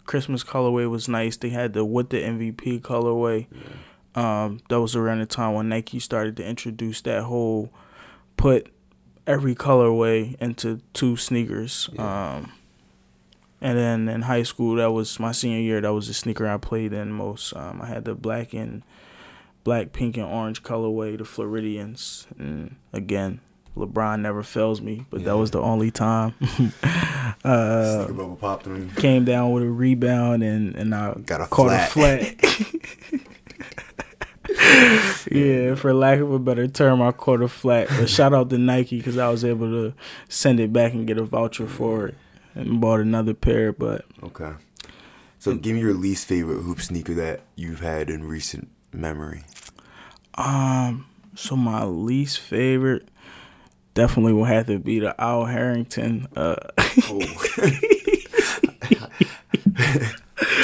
Christmas 0.07 0.43
colorway 0.45 0.89
was 0.89 1.07
nice. 1.09 1.37
They 1.37 1.51
had 1.51 1.75
the 1.75 1.85
with 1.85 2.09
the 2.11 2.23
MVP 2.23 2.81
colorway. 2.81 3.47
Um, 4.15 4.61
that 4.69 4.81
was 4.81 4.97
around 4.97 5.21
the 5.21 5.27
time 5.27 5.55
when 5.55 5.69
Nike 5.69 5.99
started 6.01 6.37
to 6.39 6.45
introduce 6.45 7.01
that 7.03 7.23
whole 7.25 7.71
put 8.37 8.73
every 9.27 9.55
colorway 9.55 10.35
into 10.41 10.81
two 10.93 11.17
sneakers. 11.17 11.89
Yeah. 11.93 12.35
Um, 12.37 12.53
and 13.61 13.79
then 13.79 14.09
in 14.09 14.23
high 14.23 14.43
school, 14.43 14.77
that 14.77 14.91
was 14.91 15.21
my 15.21 15.33
senior 15.33 15.61
year. 15.61 15.81
That 15.81 15.93
was 15.93 16.09
the 16.09 16.15
sneaker 16.15 16.49
I 16.49 16.57
played 16.57 16.93
in 16.93 17.13
most. 17.13 17.55
Um, 17.55 17.81
I 17.83 17.87
had 17.87 18.05
the 18.07 18.15
black 18.15 18.53
and 18.55 18.83
black, 19.65 19.93
pink, 19.93 20.17
and 20.17 20.27
orange 20.27 20.63
colorway, 20.63 21.17
the 21.19 21.25
Floridians. 21.27 22.27
And 22.39 22.77
again, 22.95 23.41
LeBron 23.77 24.21
never 24.23 24.43
fails 24.43 24.81
me, 24.81 25.05
but 25.11 25.21
Yeah. 25.21 25.27
that 25.27 25.37
was 25.37 25.51
the 25.53 25.61
only 25.61 25.91
time. 25.91 26.35
uh, 27.45 27.97
Sneaker 27.99 28.13
bubble 28.15 28.37
popped 28.37 28.67
came 28.97 29.25
down 29.25 29.53
with 29.53 29.63
a 29.63 29.71
rebound 29.71 30.43
and 30.43 30.75
and 30.75 30.95
I 30.95 31.13
Got 31.15 31.43
a 31.43 31.47
caught 31.47 31.91
flat. 31.91 32.23
a 32.23 32.37
flat. 32.37 33.21
yeah, 35.31 35.75
for 35.75 35.93
lack 35.95 36.19
of 36.21 36.33
a 36.33 36.39
better 36.39 36.67
term, 36.69 37.01
I 37.03 37.13
caught 37.13 37.43
a 37.43 37.49
flat. 37.49 37.89
But 37.89 38.09
shout 38.11 38.35
out 38.35 38.51
to 38.51 38.59
Nike 38.59 38.99
because 38.99 39.17
I 39.19 39.29
was 39.29 39.45
able 39.45 39.67
to 39.71 39.95
send 40.29 40.61
it 40.61 40.73
back 40.73 40.93
and 40.93 41.07
get 41.07 41.19
a 41.19 41.25
voucher 41.25 41.67
for 41.67 42.09
it 42.09 42.15
and 42.55 42.81
bought 42.81 43.01
another 43.01 43.35
pair. 43.35 43.73
But 43.73 44.05
Okay. 44.23 44.53
So 45.39 45.55
give 45.55 45.75
me 45.75 45.81
your 45.81 45.95
least 45.95 46.27
favorite 46.27 46.61
hoop 46.63 46.81
sneaker 46.83 47.15
that 47.15 47.41
you've 47.57 47.81
had 47.81 48.11
in 48.11 48.25
recent 48.25 48.69
memory. 48.93 49.45
um, 50.35 51.07
so 51.35 51.57
my 51.57 51.85
least 51.85 52.39
favorite 52.41 53.09
definitely 53.95 54.33
will 54.35 54.45
have 54.45 54.67
to 54.67 54.79
be 54.79 54.99
the 55.01 55.19
Al 55.21 55.47
Harrington. 55.47 56.29
Uh, 56.37 56.57
Oh. 57.09 57.21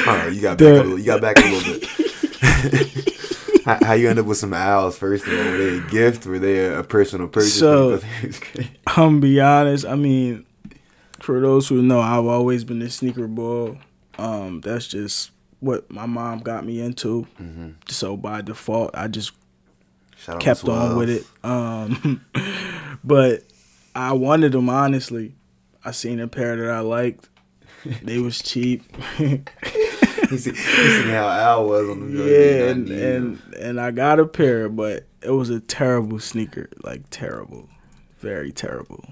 All 0.07 0.15
right, 0.17 0.33
you 0.33 0.41
got 0.41 0.59
back 0.59 0.67
The- 0.67 0.73
a 0.73 0.83
little, 0.83 0.99
you 0.99 1.05
got 1.05 1.21
back 1.21 1.37
a 1.39 1.49
little 1.49 1.73
bit. 1.73 1.83
How, 3.67 3.79
how 3.85 3.93
you 3.93 4.09
end 4.09 4.19
up 4.19 4.25
with 4.27 4.39
some 4.39 4.55
owls 4.55 4.97
first 4.97 5.27
of 5.27 5.33
all? 5.33 5.45
Were 5.45 5.59
they 5.59 5.79
a 5.79 5.81
gift? 5.91 6.25
Were 6.25 6.39
they 6.39 6.59
a, 6.65 6.79
a 6.81 6.85
personal 6.85 7.29
purchase? 7.29 7.59
So- 7.59 8.01
I'm 8.87 9.21
be 9.21 9.41
honest. 9.41 9.85
I 9.85 9.95
mean, 9.97 10.47
for 11.21 11.41
those 11.41 11.69
who 11.69 11.83
know, 11.83 12.01
I've 12.01 12.25
always 12.27 12.65
been 12.65 12.81
a 12.83 12.89
sneaker 12.91 13.27
boy. 13.27 13.79
Um, 14.19 14.61
that's 14.63 14.87
just 14.87 15.31
what 15.61 15.91
my 15.91 16.07
mom 16.07 16.39
got 16.41 16.65
me 16.65 16.81
into. 16.81 17.27
So 17.89 18.17
by 18.17 18.41
default, 18.43 18.91
I 18.95 19.09
just 19.09 19.33
Shout 20.17 20.41
kept 20.41 20.65
on 20.69 20.97
with 20.97 21.11
it. 21.11 21.27
Um, 21.45 22.25
but 23.05 23.43
I 23.95 24.13
wanted 24.13 24.53
them 24.53 24.69
honestly. 24.71 25.35
I 25.85 25.91
seen 25.91 26.19
a 26.21 26.29
pair 26.29 26.57
that 26.57 26.71
I 26.71 26.81
liked. 26.81 27.29
They 28.03 28.19
was 28.19 28.41
cheap. 28.43 28.83
You 30.31 30.39
see, 30.39 30.51
you 30.51 30.57
see 30.57 31.11
how 31.11 31.29
Al 31.29 31.67
was 31.67 31.89
on 31.89 32.13
the 32.13 32.23
yeah, 32.23 32.71
and, 32.71 32.89
and 32.89 33.55
and 33.55 33.81
I 33.81 33.91
got 33.91 34.21
a 34.21 34.27
pair, 34.27 34.69
but 34.69 35.07
it 35.23 35.31
was 35.31 35.51
a 35.51 35.61
terrible 35.61 36.19
sneaker, 36.19 36.69
like 36.83 37.03
terrible, 37.11 37.69
very 38.19 38.53
terrible. 38.53 39.05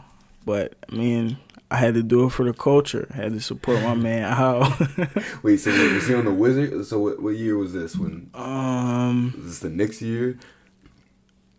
But 0.45 0.75
I 0.91 0.95
mean, 0.95 1.39
I 1.71 1.77
had 1.77 1.95
to 1.95 2.03
do 2.03 2.27
it 2.27 2.31
for 2.31 2.45
the 2.45 2.53
culture. 2.53 3.09
I 3.13 3.17
had 3.17 3.33
to 3.33 3.41
support 3.41 3.83
my 3.83 3.95
man 3.95 4.25
Al. 4.33 4.77
Wait, 5.43 5.59
so 5.59 5.71
wait, 5.71 5.93
was 5.93 6.07
he 6.07 6.15
on 6.15 6.25
the 6.25 6.35
Wizard? 6.35 6.85
So 6.87 6.99
what, 6.99 7.23
what 7.23 7.37
year 7.37 7.57
was 7.57 7.73
this? 7.73 7.97
When 7.97 8.31
um, 8.35 9.35
was 9.37 9.45
this 9.47 9.59
the 9.61 9.71
next 9.71 10.03
year? 10.03 10.39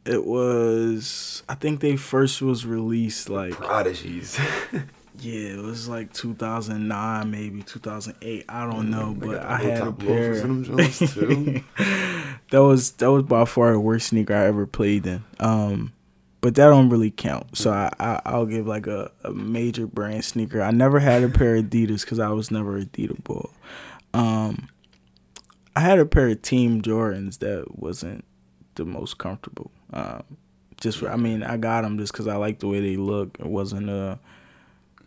it 0.05 0.23
was 0.23 1.43
I 1.49 1.55
think 1.55 1.79
they 1.79 1.95
first 1.95 2.41
was 2.41 2.65
released 2.65 3.29
like 3.29 3.53
Proteges. 3.53 4.39
Yeah, 5.19 5.53
it 5.53 5.61
was 5.61 5.87
like 5.89 6.13
2009, 6.13 7.31
maybe 7.31 7.61
2008. 7.63 8.45
I 8.49 8.65
don't 8.71 8.89
know, 8.89 9.13
They 9.13 9.27
but 9.27 9.39
I 9.41 9.57
had 9.57 9.87
a 9.87 9.91
pair. 9.91 10.33
in 10.35 10.63
them 10.63 10.77
too. 10.91 11.63
that 12.51 12.63
was 12.63 12.91
that 12.93 13.11
was 13.11 13.23
by 13.23 13.45
far 13.45 13.71
the 13.71 13.79
worst 13.79 14.07
sneaker 14.07 14.33
I 14.35 14.45
ever 14.45 14.65
played 14.65 15.05
in. 15.07 15.23
Um, 15.39 15.93
but 16.41 16.55
that 16.55 16.67
don't 16.67 16.89
really 16.89 17.11
count. 17.11 17.57
So 17.57 17.71
I, 17.71 17.91
I 17.99 18.21
I'll 18.25 18.45
give 18.45 18.67
like 18.67 18.87
a, 18.87 19.11
a 19.23 19.31
major 19.31 19.87
brand 19.87 20.23
sneaker. 20.25 20.61
I 20.61 20.71
never 20.71 20.99
had 20.99 21.23
a 21.23 21.29
pair 21.29 21.55
of 21.55 21.65
Adidas 21.65 22.01
because 22.01 22.19
I 22.19 22.29
was 22.29 22.51
never 22.51 22.77
a 22.77 22.85
Adidas 22.85 23.23
boy. 23.23 23.49
Um, 24.13 24.69
I 25.75 25.81
had 25.81 25.99
a 25.99 26.05
pair 26.05 26.29
of 26.29 26.41
Team 26.41 26.81
Jordans 26.81 27.39
that 27.39 27.77
wasn't 27.77 28.23
the 28.75 28.85
most 28.85 29.17
comfortable. 29.17 29.71
Um, 29.91 30.23
just 30.79 30.97
for 30.99 31.09
I 31.09 31.15
mean 31.15 31.41
I 31.41 31.57
got 31.57 31.81
them 31.81 31.97
just 31.97 32.11
because 32.11 32.27
I 32.27 32.35
like 32.35 32.59
the 32.59 32.67
way 32.67 32.79
they 32.81 32.97
look. 32.97 33.37
It 33.39 33.45
wasn't 33.47 33.89
a 33.89 34.19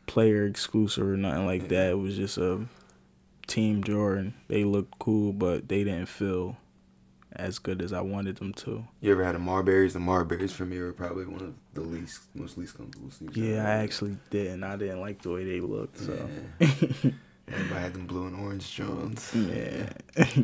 player 0.09 0.45
exclusive 0.45 1.07
or 1.07 1.17
nothing 1.17 1.47
like 1.47 1.69
that. 1.69 1.91
It 1.91 1.99
was 1.99 2.17
just 2.17 2.37
a 2.39 2.67
Team 3.47 3.85
Jordan. 3.85 4.35
They 4.49 4.65
looked 4.65 4.99
cool, 4.99 5.33
but 5.33 5.69
they 5.69 5.85
didn't 5.85 6.07
feel 6.07 6.57
as 7.33 7.59
good 7.59 7.81
as 7.81 7.93
I 7.93 8.01
wanted 8.01 8.37
them 8.37 8.53
to. 8.55 8.85
You 9.01 9.13
ever 9.13 9.25
had 9.25 9.37
a 9.37 9.39
Marburys? 9.39 9.93
The 9.93 10.01
Marburys 10.01 10.51
for 10.51 10.65
me 10.65 10.81
were 10.81 10.93
probably 10.93 11.27
one 11.27 11.43
of 11.43 11.55
the 11.75 11.83
least, 11.83 12.23
most 12.35 12.59
least 12.59 12.77
comfortable 12.77 13.11
sneakers. 13.11 13.37
Yeah, 13.37 13.67
I 13.67 13.83
actually 13.83 14.17
didn't. 14.31 14.65
I 14.65 14.77
didn't 14.77 15.01
like 15.01 15.23
the 15.23 15.31
way 15.31 15.45
they 15.45 15.61
looked. 15.61 15.99
So 15.99 16.29
Everybody 17.53 17.81
had 17.81 17.95
them 17.95 18.07
blue 18.07 18.27
and 18.27 18.37
orange 18.41 18.71
Jones. 18.73 19.31
yeah. 19.35 19.89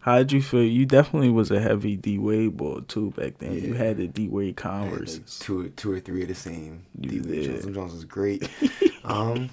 How 0.00 0.18
did 0.18 0.32
you 0.32 0.42
feel? 0.42 0.62
You 0.64 0.84
definitely 0.84 1.30
was 1.30 1.50
a 1.50 1.60
heavy 1.60 1.96
D 1.96 2.18
Wade 2.18 2.56
boy 2.56 2.80
too 2.88 3.12
back 3.12 3.38
then. 3.38 3.52
You 3.54 3.74
had 3.74 3.96
the 3.96 4.06
D 4.08 4.28
Wade 4.28 4.58
had, 4.60 4.80
like, 4.80 4.90
Converse. 4.90 5.38
two, 5.38 5.68
two 5.70 5.92
or 5.92 6.00
three 6.00 6.22
of 6.22 6.28
the 6.28 6.34
same. 6.34 6.84
D- 7.00 7.20
did. 7.20 7.62
Jones. 7.62 7.74
Jones 7.74 7.92
was 7.94 8.04
great. 8.04 8.48
um, 9.04 9.48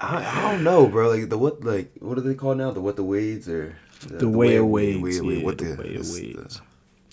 I, 0.00 0.24
I 0.24 0.52
don't 0.52 0.64
know, 0.64 0.86
bro. 0.86 1.10
Like 1.10 1.28
the 1.28 1.38
what 1.38 1.62
like 1.62 1.92
what 2.00 2.18
are 2.18 2.22
they 2.22 2.34
called 2.34 2.58
now? 2.58 2.70
The 2.70 2.80
what 2.80 2.96
the 2.96 3.04
Wades 3.04 3.48
or 3.48 3.76
The 4.06 4.28
way 4.28 4.56
of 4.56 4.66
Wades, 4.66 5.00
way- 5.00 5.20
way- 5.20 5.34
yeah, 5.38 5.44
what 5.44 5.58
the 5.58 5.64
the, 5.64 5.82
way 5.82 5.94
of 5.96 6.08
Wades. 6.10 6.56
the- 6.56 6.62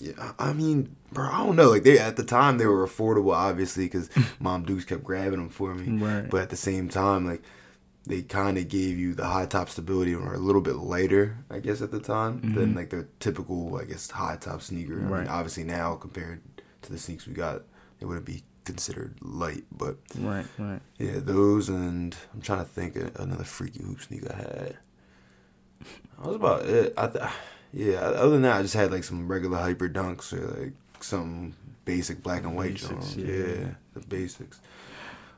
yeah, 0.06 0.32
I 0.38 0.50
I 0.50 0.52
mean, 0.54 0.96
bro, 1.12 1.28
I 1.30 1.44
don't 1.44 1.56
know. 1.56 1.68
Like 1.70 1.82
they 1.82 1.98
at 1.98 2.16
the 2.16 2.24
time 2.24 2.56
they 2.56 2.66
were 2.66 2.86
affordable, 2.86 3.34
obviously, 3.34 3.84
because 3.84 4.08
Mom 4.40 4.62
Dukes 4.64 4.84
kept 4.86 5.04
grabbing 5.04 5.38
them 5.38 5.50
for 5.50 5.74
me. 5.74 6.02
Right. 6.02 6.28
But 6.30 6.40
at 6.42 6.50
the 6.50 6.56
same 6.56 6.88
time, 6.88 7.26
like 7.26 7.42
they 8.06 8.22
kind 8.22 8.56
of 8.58 8.68
gave 8.68 8.98
you 8.98 9.14
the 9.14 9.26
high 9.26 9.46
top 9.46 9.68
stability 9.68 10.14
or 10.14 10.34
a 10.34 10.38
little 10.38 10.62
bit 10.62 10.76
lighter, 10.76 11.36
I 11.50 11.58
guess, 11.60 11.82
at 11.82 11.90
the 11.90 12.00
time 12.00 12.54
than 12.54 12.74
like 12.74 12.90
the 12.90 13.06
typical, 13.20 13.76
I 13.76 13.84
guess, 13.84 14.10
high 14.10 14.36
top 14.36 14.62
sneaker. 14.62 14.94
I 14.94 14.96
Mm-hmm. 14.96 15.08
Right. 15.12 15.20
mean, 15.20 15.28
obviously 15.28 15.64
now 15.64 15.94
compared 15.96 16.40
to 16.82 16.90
the 16.92 16.98
sneaks 16.98 17.26
we 17.26 17.34
got, 17.34 17.62
they 17.98 18.06
wouldn't 18.06 18.24
be 18.26 18.42
considered 18.64 19.14
light, 19.20 19.64
but 19.76 19.96
Right, 20.18 20.46
right. 20.58 20.80
yeah, 20.98 21.18
those 21.18 21.68
and 21.68 22.16
I'm 22.32 22.40
trying 22.40 22.60
to 22.60 22.64
think 22.64 22.96
of 22.96 23.14
another 23.16 23.44
freaky 23.44 23.82
hoop 23.82 24.00
sneaker 24.00 24.32
I 24.32 24.36
had. 24.36 24.78
That 26.18 26.26
was 26.26 26.36
about 26.36 26.66
it. 26.66 26.94
I 26.96 27.06
th- 27.06 27.24
yeah. 27.72 27.98
Other 28.00 28.30
than 28.30 28.42
that, 28.42 28.56
I 28.58 28.62
just 28.62 28.74
had 28.74 28.92
like 28.92 29.04
some 29.04 29.28
regular 29.28 29.58
hyper 29.58 29.88
dunks 29.88 30.32
or 30.32 30.46
like 30.62 30.72
some 31.00 31.54
basic 31.84 32.22
black 32.22 32.44
and 32.44 32.54
white 32.56 32.74
Basics, 32.74 33.16
yeah. 33.16 33.26
Yeah. 33.34 33.68
the 33.94 34.00
basics. 34.06 34.60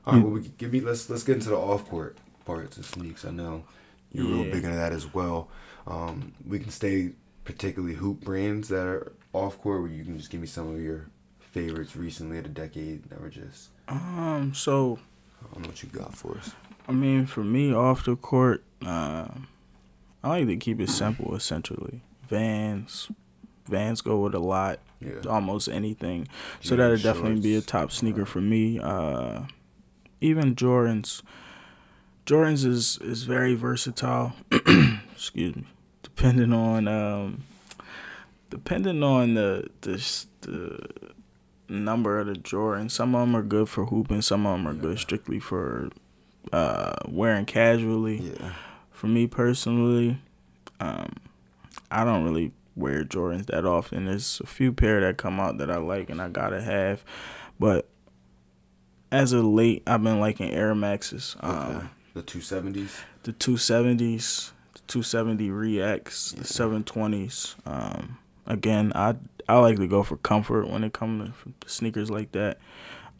All 0.05 0.15
right, 0.15 0.23
well, 0.23 0.33
we 0.33 0.41
give 0.59 0.73
me 0.73 0.81
let's 0.81 1.09
let's 1.09 1.23
get 1.23 1.35
into 1.37 1.51
the 1.51 1.57
off 1.57 1.89
court 1.89 2.17
parts 2.45 2.77
of 2.79 2.85
sneaks. 2.87 3.25
I 3.25 3.31
know 3.31 3.65
you're 4.13 4.27
real 4.27 4.45
big 4.45 4.65
into 4.65 4.77
that 4.77 4.93
as 4.93 5.13
well. 5.13 5.49
Um, 5.87 6.33
we 6.47 6.59
can 6.59 6.71
stay 6.71 7.11
particularly 7.45 7.95
hoop 7.95 8.21
brands 8.21 8.69
that 8.69 8.87
are 8.87 9.13
off 9.33 9.61
court, 9.61 9.83
where 9.83 9.91
you 9.91 10.05
can 10.05 10.17
just 10.19 10.31
give 10.31 10.41
me 10.41 10.47
some 10.47 10.75
of 10.75 10.81
your 10.81 11.09
favorites 11.41 11.97
recently 11.97 12.39
of 12.39 12.45
the 12.45 12.51
decade 12.51 13.05
that 13.11 13.21
were 13.21 13.29
just. 13.31 13.71
Um, 13.89 14.53
so 14.55 14.99
I 15.43 15.55
don't 15.55 15.63
know 15.63 15.69
what 15.69 15.83
you 15.83 15.89
got 15.89 16.15
for 16.15 16.37
us. 16.39 16.53
I 16.89 16.93
mean, 16.93 17.27
for 17.27 17.43
me, 17.45 17.73
off 17.75 18.05
the 18.05 18.17
court, 18.17 18.63
um, 18.85 19.49
I 20.23 20.29
like 20.29 20.47
to 20.47 20.57
keep 20.57 20.81
it 20.81 20.89
simple. 20.91 21.35
Essentially, 21.35 22.01
Vans, 22.29 23.09
Vans 23.67 24.01
go 24.03 24.21
with 24.21 24.35
a 24.35 24.39
lot, 24.41 24.79
Yeah. 25.01 25.21
almost 25.29 25.69
anything. 25.69 26.29
So 26.61 26.71
Jeans, 26.71 26.79
that'd 26.79 27.03
definitely 27.03 27.41
be 27.41 27.57
a 27.57 27.61
top 27.61 27.91
sneaker 27.93 28.25
for 28.25 28.41
me. 28.41 28.79
Uh, 28.79 29.43
even 30.21 30.55
Jordans. 30.55 31.23
Jordans 32.27 32.65
is 32.65 32.99
is 33.03 33.25
very 33.25 33.55
versatile. 33.55 34.33
Excuse 35.13 35.57
me. 35.57 35.67
Depending 36.03 36.53
on 36.53 36.87
um, 36.89 37.45
depending 38.51 39.03
on 39.03 39.35
the 39.35 39.69
the 39.81 40.27
the 40.43 40.79
number 41.69 42.19
of 42.19 42.27
the 42.27 42.35
Jordan. 42.35 42.89
Some 42.89 43.15
of 43.15 43.23
them 43.23 43.35
are 43.37 43.43
good 43.43 43.69
for 43.69 43.87
hooping. 43.87 44.23
Some 44.23 44.47
of 44.47 44.53
them 44.59 44.69
are 44.69 44.75
good 44.75 44.99
strictly 44.99 45.41
for 45.41 45.89
uh, 46.53 46.95
wearing 47.09 47.47
casually. 47.47 48.35
Yeah. 48.39 48.53
For 48.91 49.07
me 49.07 49.27
personally, 49.27 50.19
um, 50.81 51.15
I 51.91 52.05
don't 52.05 52.25
really 52.25 52.53
wear 52.77 53.05
Jordans 53.05 53.47
that 53.47 53.65
often. 53.65 54.05
There's 54.07 54.41
a 54.41 54.47
few 54.47 54.73
pair 54.73 55.01
that 55.01 55.17
come 55.17 55.41
out 55.41 55.59
that 55.59 55.71
I 55.71 55.77
like 55.79 56.09
and 56.11 56.21
I 56.23 56.29
gotta 56.29 56.61
have, 56.63 57.05
but 57.59 57.89
as 59.11 59.33
of 59.33 59.45
late, 59.45 59.83
I've 59.87 60.03
been 60.03 60.21
liking 60.21 60.51
Air 60.53 60.75
Maxes. 60.75 61.37
Um, 61.41 61.53
Okay. 61.77 61.87
The 62.15 62.23
two 62.23 62.41
seventies. 62.41 63.01
the 63.25 63.33
270s, 63.33 64.51
the 64.75 64.81
270 64.89 65.51
Rex, 65.51 66.33
the 66.33 66.45
720s. 66.45 67.55
Um, 67.67 68.19
again, 68.47 68.93
I 68.95 69.17
I 69.49 69.59
like 69.59 69.77
to 69.77 69.87
go 69.89 70.03
for 70.03 70.17
comfort 70.19 70.69
when 70.69 70.85
it 70.85 70.93
comes 70.93 71.31
to 71.61 71.69
sneakers 71.69 72.11
like 72.11 72.33
that. 72.33 72.59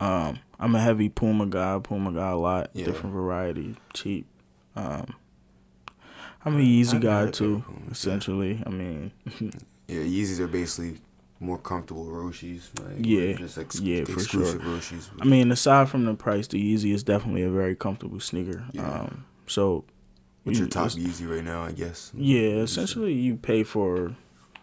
Um, 0.01 0.39
I'm 0.59 0.75
a 0.75 0.81
heavy 0.81 1.09
Puma 1.09 1.47
guy. 1.47 1.79
Puma 1.83 2.13
guy 2.13 2.31
a 2.31 2.37
lot, 2.37 2.71
Yeah. 2.75 2.85
different 2.87 3.15
variety, 3.15 3.77
cheap. 3.95 4.27
Um, 4.77 5.15
I'm 6.45 6.57
a 6.57 6.61
Yeezy 6.61 7.01
guy 7.01 7.31
too, 7.31 7.63
Puma, 7.67 7.81
yeah. 7.87 7.91
essentially. 7.93 8.63
I 8.67 8.71
mean, 8.71 9.13
Yeah, 9.89 10.01
Yeezys 10.01 10.39
are 10.41 10.49
basically 10.49 11.01
more 11.43 11.59
comfortable 11.59 12.07
Roshes. 12.07 12.71
Like, 12.83 13.05
Yeah. 13.05 13.33
just 13.35 13.59
ex- 13.59 13.81
Yeah, 13.81 14.05
for 14.05 14.13
exclusive 14.13 14.63
sure. 14.63 14.71
Roshes. 14.73 15.11
I 15.21 15.25
mean, 15.25 15.51
aside 15.53 15.89
from 15.89 16.05
the 16.05 16.15
price, 16.15 16.47
the 16.47 16.59
Yeezy 16.59 16.95
is 16.95 17.03
definitely 17.03 17.43
a 17.43 17.51
very 17.51 17.75
comfortable 17.75 18.21
sneaker. 18.21 18.65
Yeah. 18.73 18.89
Um, 18.89 19.25
so, 19.47 19.85
what's 20.45 20.59
your 20.59 20.67
you- 20.67 20.71
top 20.71 20.89
Yeezy 20.91 21.29
right 21.29 21.45
now? 21.45 21.65
I 21.65 21.73
guess. 21.73 22.13
Yeah, 22.15 22.61
essentially 22.63 23.13
you 23.13 23.37
pay 23.37 23.65
for 23.65 24.15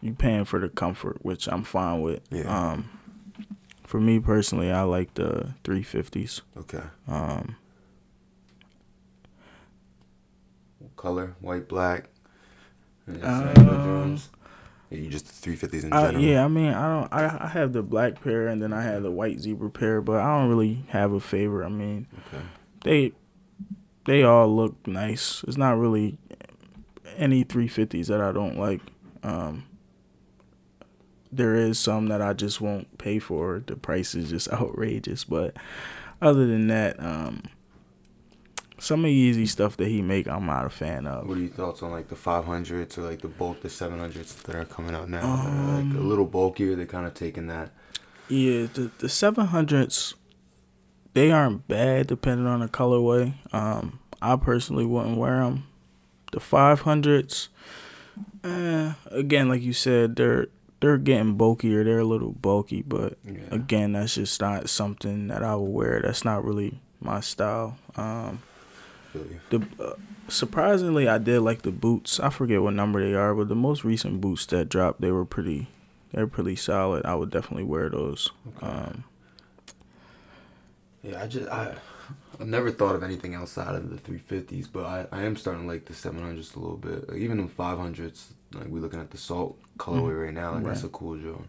you 0.02 0.14
paying 0.14 0.46
for 0.46 0.60
the 0.60 0.70
comfort, 0.70 1.18
which 1.24 1.48
I'm 1.48 1.64
fine 1.64 2.02
with. 2.02 2.22
Yeah. 2.32 2.44
Um 2.72 2.90
for 3.84 4.00
me 4.00 4.20
personally, 4.20 4.72
I 4.72 4.84
like 4.84 5.16
the 5.16 5.54
350s. 5.64 6.42
Okay. 6.58 6.84
Um 7.08 7.56
Color: 10.96 11.36
white, 11.40 11.68
black. 11.68 12.10
Um, 13.24 14.18
you 14.92 15.10
just 15.10 15.26
three 15.28 15.56
fifties 15.56 15.84
in 15.84 15.92
general. 15.92 16.20
yeah, 16.20 16.44
I 16.44 16.48
mean, 16.48 16.74
I 16.74 16.88
don't 17.02 17.14
I 17.14 17.46
I 17.46 17.48
have 17.48 17.74
the 17.74 17.84
black 17.84 18.24
pair 18.24 18.48
and 18.48 18.62
then 18.62 18.74
I 18.74 18.82
have 18.84 19.04
the 19.04 19.12
white 19.12 19.40
zebra 19.40 19.70
pair, 19.70 20.02
but 20.02 20.18
I 20.20 20.38
don't 20.40 20.50
really 20.50 20.84
have 20.90 21.12
a 21.12 21.20
favorite. 21.20 21.66
I 21.66 21.70
mean, 21.70 22.08
Okay. 22.28 22.44
they 22.84 23.12
they 24.06 24.24
all 24.24 24.54
look 24.56 24.88
nice. 24.88 25.44
It's 25.48 25.58
not 25.58 25.78
really 25.78 26.18
any 27.18 27.44
350s 27.46 28.08
that 28.08 28.22
I 28.22 28.32
don't 28.32 28.58
like. 28.58 28.82
Um 29.24 29.66
there 31.32 31.54
is 31.54 31.78
some 31.78 32.08
that 32.08 32.22
I 32.24 32.34
just 32.34 32.60
won't 32.60 32.98
pay 32.98 33.20
for. 33.20 33.62
The 33.66 33.76
price 33.76 34.16
is 34.16 34.30
just 34.32 34.48
outrageous, 34.52 35.24
but 35.24 35.56
other 36.22 36.48
than 36.48 36.68
that, 36.68 37.00
um 37.04 37.44
some 38.80 39.00
of 39.02 39.06
the 39.06 39.32
Yeezy 39.34 39.48
stuff 39.48 39.78
that 39.78 39.88
he 39.88 40.02
make, 40.02 40.28
I'm 40.28 40.46
not 40.46 40.66
a 40.66 40.70
fan 40.70 41.06
of. 41.08 41.28
What 41.28 41.38
are 41.38 41.42
your 41.42 41.50
thoughts 41.50 41.84
on 41.84 41.92
like 41.92 42.08
the 42.08 42.16
five 42.16 42.46
hundreds 42.46 42.98
or 42.98 43.02
like 43.04 43.22
the 43.22 43.28
bulk, 43.28 43.62
the 43.62 43.70
seven 43.70 44.00
hundreds 44.00 44.34
that 44.36 44.56
are 44.56 44.66
coming 44.66 44.96
out 44.96 45.10
now? 45.10 45.20
are, 45.22 45.76
like 45.76 45.84
Um, 45.84 45.98
a 45.98 46.02
little 46.02 46.26
bulkier. 46.26 46.76
They're 46.76 46.86
kind 46.86 47.06
of 47.06 47.14
taking 47.14 47.48
that. 47.48 47.72
Yeah, 48.28 48.68
the 48.74 48.92
the 49.00 49.10
seven 49.10 49.48
hundreds, 49.48 50.16
they 51.14 51.32
aren't 51.32 51.68
bad 51.68 52.08
depending 52.08 52.48
on 52.48 52.60
the 52.62 52.68
colorway. 52.68 53.34
Um, 53.54 54.00
I 54.22 54.36
personally 54.36 54.86
wouldn't 54.86 55.18
wear 55.18 55.40
them. 55.40 55.64
The 56.32 56.40
five 56.40 56.82
hundreds, 56.82 57.50
eh, 58.44 58.94
again, 59.12 59.50
like 59.50 59.62
you 59.64 59.74
said, 59.74 60.16
they're 60.16 60.48
they're 60.82 60.98
getting 60.98 61.36
bulkier. 61.36 61.84
They're 61.84 62.00
a 62.00 62.06
little 62.06 62.32
bulky, 62.34 62.82
but 62.84 63.18
Yeah. 63.26 63.40
again, 63.52 63.94
that's 63.94 64.16
just 64.16 64.40
not 64.40 64.70
something 64.70 65.28
that 65.28 65.44
I 65.44 65.56
would 65.56 65.72
wear. 65.74 66.00
That's 66.02 66.24
not 66.24 66.46
really 66.46 66.80
my 67.02 67.20
style. 67.20 67.78
Um. 67.96 68.42
The 69.50 69.68
uh, 69.80 69.94
surprisingly, 70.28 71.08
I 71.08 71.18
did 71.18 71.42
like 71.42 71.62
the 71.64 71.72
boots. 71.72 72.20
I 72.20 72.30
forget 72.30 72.62
what 72.62 72.74
number 72.74 73.04
they 73.04 73.16
are, 73.16 73.34
but 73.36 73.50
the 73.50 73.56
most 73.56 73.84
recent 73.84 74.22
boots 74.22 74.46
that 74.48 74.70
dropped, 74.70 75.02
they 75.02 75.12
were 75.12 75.26
pretty, 75.26 75.68
they're 76.12 76.28
pretty 76.28 76.56
solid. 76.56 77.06
I 77.06 77.16
would 77.16 77.30
definitely 77.30 77.64
wear 77.66 77.90
those. 77.90 78.32
Um, 78.62 79.04
Yeah, 81.04 81.24
I 81.24 81.28
just 81.28 81.48
I 81.50 81.76
I've 82.40 82.48
never 82.48 82.72
thought 82.72 82.96
of 82.96 83.04
anything 83.04 83.36
outside 83.36 83.76
of 83.76 83.90
the 83.90 83.98
three 83.98 84.18
fifties, 84.18 84.68
but 84.68 84.86
I, 84.86 85.08
I 85.12 85.24
am 85.24 85.36
starting 85.36 85.64
to 85.64 85.68
like 85.68 85.86
the 85.86 85.94
seven 85.94 86.22
hundreds 86.22 86.56
a 86.56 86.60
little 86.60 86.78
bit. 86.78 87.10
Like 87.10 87.18
even 87.20 87.38
the 87.42 87.48
five 87.48 87.78
hundreds, 87.78 88.34
like 88.54 88.68
we're 88.68 88.82
looking 88.82 89.00
at 89.00 89.12
the 89.12 89.18
salt 89.18 89.58
colorway 89.78 90.26
right 90.26 90.34
now, 90.34 90.54
like 90.54 90.64
that's 90.66 90.80
Mm-hmm. 90.80 90.88
A 90.88 90.90
cool 90.90 91.18
joint. 91.18 91.48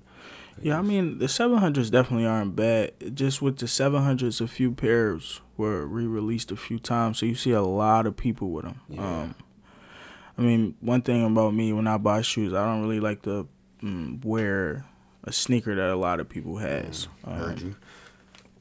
Yeah, 0.63 0.79
I 0.79 0.83
mean 0.83 1.19
the 1.19 1.29
seven 1.29 1.59
hundreds 1.59 1.91
definitely 1.91 2.27
aren't 2.27 2.57
bad. 2.57 2.93
Just 3.15 3.41
with 3.43 3.59
the 3.59 3.69
seven 3.69 4.03
hundreds, 4.03 4.41
a 4.41 4.47
few 4.49 4.73
pairs 4.73 5.41
were 5.57 5.87
re-released 5.87 6.51
a 6.53 6.57
few 6.57 6.79
times, 6.79 7.19
so 7.19 7.27
you 7.27 7.35
see 7.35 7.53
a 7.53 7.63
lot 7.63 8.07
of 8.07 8.17
people 8.17 8.51
with 8.51 8.65
them. 8.65 8.81
Yeah. 8.89 9.21
Um, 9.23 9.35
I 10.39 10.43
mean, 10.43 10.75
one 10.81 11.03
thing 11.03 11.25
about 11.25 11.53
me 11.55 11.73
when 11.73 11.87
I 11.87 11.99
buy 11.99 12.23
shoes, 12.23 12.55
I 12.55 12.65
don't 12.65 12.81
really 12.83 13.01
like 13.01 13.23
to 13.23 13.47
mm, 13.83 14.25
wear 14.25 14.87
a 15.25 15.33
sneaker 15.33 15.75
that 15.75 15.91
a 15.91 15.97
lot 15.97 16.19
of 16.19 16.29
people 16.31 16.57
has. 16.59 17.09
I 17.25 17.35
heard 17.35 17.59
Um, 17.59 17.67
you. 17.67 17.77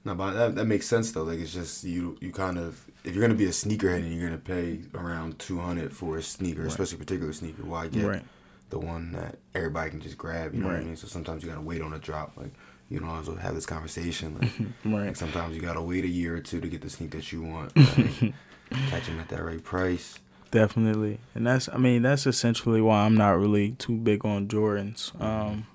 No, 0.06 0.16
but 0.16 0.32
that 0.34 0.56
that 0.56 0.66
makes 0.66 0.88
sense 0.88 1.12
though. 1.12 1.24
Like 1.24 1.40
it's 1.40 1.54
just 1.54 1.84
you 1.84 2.18
you 2.22 2.32
kind 2.32 2.58
of 2.58 2.86
if 3.04 3.14
you're 3.16 3.22
gonna 3.22 3.36
be 3.38 3.46
a 3.46 3.50
sneakerhead 3.50 3.98
and 3.98 4.12
you're 4.14 4.28
gonna 4.28 4.40
pay 4.42 4.80
around 4.96 5.40
two 5.40 5.60
hundred 5.60 5.94
for 5.96 6.18
a 6.18 6.24
sneaker, 6.24 6.66
especially 6.66 6.96
a 6.96 7.00
particular 7.00 7.32
sneaker, 7.34 7.64
why 7.64 7.88
get 7.88 8.06
Right. 8.06 8.24
The 8.70 8.80
one 8.80 9.12
that 9.14 9.38
everybody 9.56 9.90
can 9.92 10.00
just 10.02 10.18
grab? 10.18 10.54
You 10.54 10.62
know 10.62 10.68
what 10.68 10.78
I 10.78 10.82
mean? 10.82 10.96
So 10.96 11.08
sometimes 11.08 11.44
you 11.44 11.50
gotta 11.50 11.62
wait 11.62 11.82
on 11.82 11.94
a 11.94 12.00
drop. 12.00 12.34
Like 12.38 12.54
you 12.90 13.00
know, 13.00 13.08
also 13.10 13.36
have 13.36 13.54
this 13.54 13.66
conversation. 13.68 14.38
Like, 14.40 14.52
Right. 14.94 15.08
like 15.08 15.16
sometimes 15.16 15.56
you 15.56 15.62
gotta 15.62 15.82
wait 15.82 16.06
a 16.06 16.08
year 16.10 16.36
or 16.36 16.40
two 16.40 16.60
to 16.62 16.68
get 16.68 16.82
the 16.82 16.90
sneak 16.90 17.12
that 17.12 17.32
you 17.32 17.44
want. 17.44 17.76
Like, 17.78 18.34
catch 18.90 19.06
them 19.08 19.20
at 19.20 19.30
that 19.30 19.44
right 19.44 19.64
price. 19.64 20.20
Definitely, 20.52 21.20
and 21.36 21.46
that's 21.46 21.70
I 21.70 21.78
mean 21.78 22.02
that's 22.02 22.26
essentially 22.26 22.82
why 22.82 23.02
I'm 23.06 23.16
not 23.16 23.38
really 23.38 23.74
too 23.74 23.96
big 23.98 24.26
on 24.26 24.48
Jordans. 24.48 25.20
Um, 25.22 25.68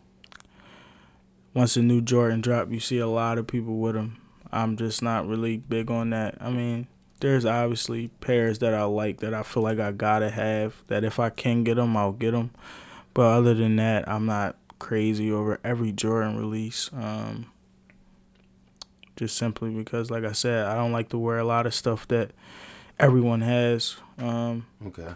once 1.55 1.77
a 1.77 1.83
new 1.83 2.01
Jordan 2.01 2.41
drop, 2.41 2.71
you 2.73 2.81
see 2.81 2.99
a 2.99 3.07
lot 3.07 3.39
of 3.39 3.47
people 3.47 3.77
with 3.79 3.95
them. 3.95 4.17
I'm 4.51 4.77
just 4.77 5.03
not 5.03 5.27
really 5.29 5.57
big 5.57 5.91
on 5.91 6.11
that. 6.11 6.37
I 6.41 6.51
mean, 6.51 6.89
there's 7.21 7.45
obviously 7.45 8.09
pairs 8.21 8.59
that 8.61 8.75
I 8.75 8.85
like 8.85 9.19
that 9.21 9.33
I 9.35 9.43
feel 9.45 9.63
like 9.63 9.79
I 9.79 9.93
gotta 9.93 10.31
have. 10.31 10.83
That 10.89 11.05
if 11.05 11.21
I 11.21 11.31
can 11.31 11.63
get 11.65 11.77
them, 11.77 11.97
I'll 11.97 12.13
get 12.13 12.33
them. 12.33 12.51
But 13.15 13.23
other 13.23 13.55
than 13.55 13.77
that, 13.77 14.09
I'm 14.09 14.27
not 14.27 14.57
crazy 14.79 15.31
over 15.33 15.59
every 15.65 15.93
Jordan 15.93 16.37
release. 16.37 16.91
Um, 16.93 17.47
just 19.17 19.37
simply 19.37 19.71
because, 19.71 20.11
like 20.11 20.25
I 20.25 20.33
said, 20.33 20.67
I 20.67 20.75
don't 20.75 20.93
like 20.93 21.09
to 21.11 21.19
wear 21.19 21.39
a 21.39 21.45
lot 21.45 21.67
of 21.67 21.75
stuff 21.75 22.07
that 22.09 22.33
everyone 22.99 23.41
has. 23.43 23.97
Um, 24.19 24.67
Okay. 24.87 25.13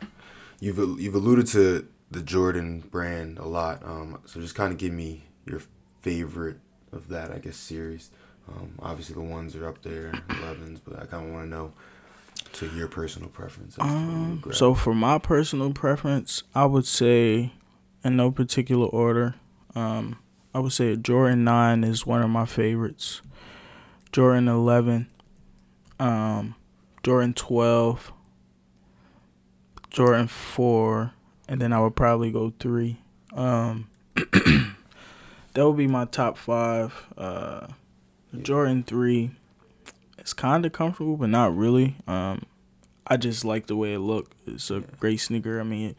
You've 0.60 0.78
you've 1.00 1.14
alluded 1.14 1.46
to 1.48 1.86
the 2.10 2.22
Jordan 2.22 2.80
brand 2.90 3.38
a 3.38 3.44
lot. 3.46 3.82
Um, 3.84 4.20
so 4.24 4.40
just 4.40 4.54
kind 4.54 4.72
of 4.72 4.78
give 4.78 4.92
me 4.92 5.24
your 5.46 5.62
favorite 6.02 6.58
of 6.92 7.08
that, 7.08 7.30
I 7.30 7.38
guess, 7.38 7.56
series. 7.56 8.10
Um, 8.48 8.72
obviously 8.80 9.14
the 9.14 9.20
ones 9.20 9.54
are 9.54 9.68
up 9.68 9.82
there, 9.82 10.12
11s, 10.28 10.80
but 10.84 11.00
I 11.00 11.04
kind 11.06 11.26
of 11.26 11.32
want 11.32 11.44
to 11.44 11.50
know 11.50 11.72
to 12.54 12.66
your 12.74 12.88
personal 12.88 13.28
preference. 13.28 13.76
as 13.78 13.84
to 13.86 13.92
what 13.92 14.00
you 14.00 14.30
would 14.30 14.42
grab. 14.42 14.54
So 14.56 14.74
for 14.74 14.94
my 14.94 15.18
personal 15.18 15.70
preference, 15.72 16.42
I 16.54 16.64
would 16.64 16.86
say, 16.86 17.52
in 18.04 18.16
no 18.16 18.30
particular 18.30 18.86
order, 18.86 19.34
um, 19.74 20.18
I 20.54 20.60
would 20.60 20.72
say 20.72 20.92
a 20.92 20.96
Jordan 20.96 21.44
Nine 21.44 21.84
is 21.84 22.06
one 22.06 22.22
of 22.22 22.30
my 22.30 22.46
favorites. 22.46 23.22
Jordan 24.12 24.48
Eleven, 24.48 25.08
um, 25.98 26.54
Jordan 27.02 27.34
Twelve, 27.34 28.12
Jordan 29.90 30.28
Four, 30.28 31.12
and 31.48 31.60
then 31.60 31.72
I 31.72 31.80
would 31.80 31.96
probably 31.96 32.30
go 32.30 32.52
three. 32.58 32.98
Um, 33.34 33.88
that 34.14 34.74
would 35.54 35.76
be 35.76 35.86
my 35.86 36.06
top 36.06 36.38
five. 36.38 37.06
Uh, 37.16 37.68
Jordan 38.40 38.82
Three, 38.82 39.32
it's 40.18 40.32
kind 40.32 40.64
of 40.64 40.72
comfortable, 40.72 41.16
but 41.16 41.28
not 41.28 41.56
really. 41.56 41.96
Um, 42.06 42.42
I 43.06 43.16
just 43.16 43.44
like 43.44 43.66
the 43.66 43.76
way 43.76 43.94
it 43.94 44.00
looked. 44.00 44.34
It's 44.46 44.70
a 44.70 44.80
great 44.80 45.18
sneaker. 45.18 45.60
I 45.60 45.62
mean, 45.64 45.96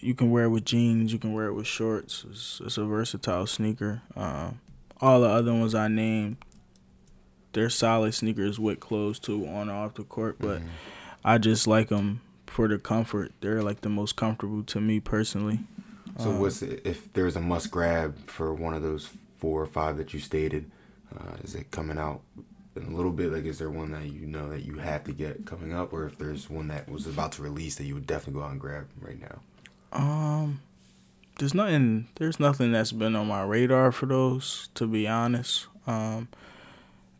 you 0.00 0.14
can 0.14 0.30
wear 0.30 0.44
it 0.44 0.50
with 0.50 0.64
jeans, 0.64 1.12
you 1.12 1.18
can 1.18 1.32
wear 1.32 1.46
it 1.46 1.54
with 1.54 1.66
shorts. 1.66 2.24
It's, 2.30 2.60
it's 2.64 2.78
a 2.78 2.84
versatile 2.84 3.46
sneaker. 3.46 4.02
Um, 4.16 4.60
all 5.00 5.20
the 5.20 5.28
other 5.28 5.52
ones 5.52 5.74
I 5.74 5.88
named, 5.88 6.36
they're 7.52 7.70
solid 7.70 8.12
sneakers 8.14 8.58
with 8.58 8.80
clothes 8.80 9.18
too, 9.18 9.46
on 9.46 9.62
and 9.62 9.70
off 9.70 9.94
the 9.94 10.04
court. 10.04 10.36
But 10.38 10.62
I 11.24 11.38
just 11.38 11.66
like 11.66 11.88
them 11.88 12.20
for 12.46 12.68
the 12.68 12.78
comfort. 12.78 13.32
They're 13.40 13.62
like 13.62 13.80
the 13.80 13.88
most 13.88 14.16
comfortable 14.16 14.62
to 14.64 14.80
me 14.80 15.00
personally. 15.00 15.60
So 16.18 16.30
Um, 16.30 16.40
what's 16.40 16.62
if 16.62 17.12
there's 17.12 17.36
a 17.36 17.40
must 17.40 17.70
grab 17.70 18.16
for 18.26 18.54
one 18.54 18.74
of 18.74 18.82
those 18.82 19.10
four 19.38 19.62
or 19.62 19.66
five 19.66 19.96
that 19.98 20.14
you 20.14 20.20
stated? 20.20 20.70
Uh, 21.14 21.36
is 21.44 21.54
it 21.54 21.70
coming 21.70 21.98
out 21.98 22.20
in 22.74 22.84
a 22.84 22.90
little 22.90 23.12
bit? 23.12 23.32
Like, 23.32 23.44
is 23.44 23.58
there 23.58 23.70
one 23.70 23.90
that 23.92 24.06
you 24.06 24.26
know 24.26 24.48
that 24.50 24.64
you 24.64 24.76
have 24.78 25.04
to 25.04 25.12
get 25.12 25.44
coming 25.46 25.74
up, 25.74 25.92
or 25.92 26.04
if 26.06 26.18
there's 26.18 26.48
one 26.48 26.68
that 26.68 26.88
was 26.88 27.06
about 27.06 27.32
to 27.32 27.42
release 27.42 27.76
that 27.76 27.84
you 27.84 27.94
would 27.94 28.06
definitely 28.06 28.40
go 28.40 28.46
out 28.46 28.52
and 28.52 28.60
grab 28.60 28.86
right 29.00 29.20
now? 29.20 29.40
Um, 29.96 30.60
there's 31.38 31.54
nothing. 31.54 32.08
There's 32.16 32.40
nothing 32.40 32.72
that's 32.72 32.92
been 32.92 33.16
on 33.16 33.26
my 33.28 33.42
radar 33.42 33.92
for 33.92 34.06
those. 34.06 34.68
To 34.74 34.86
be 34.86 35.06
honest, 35.08 35.66
um, 35.86 36.28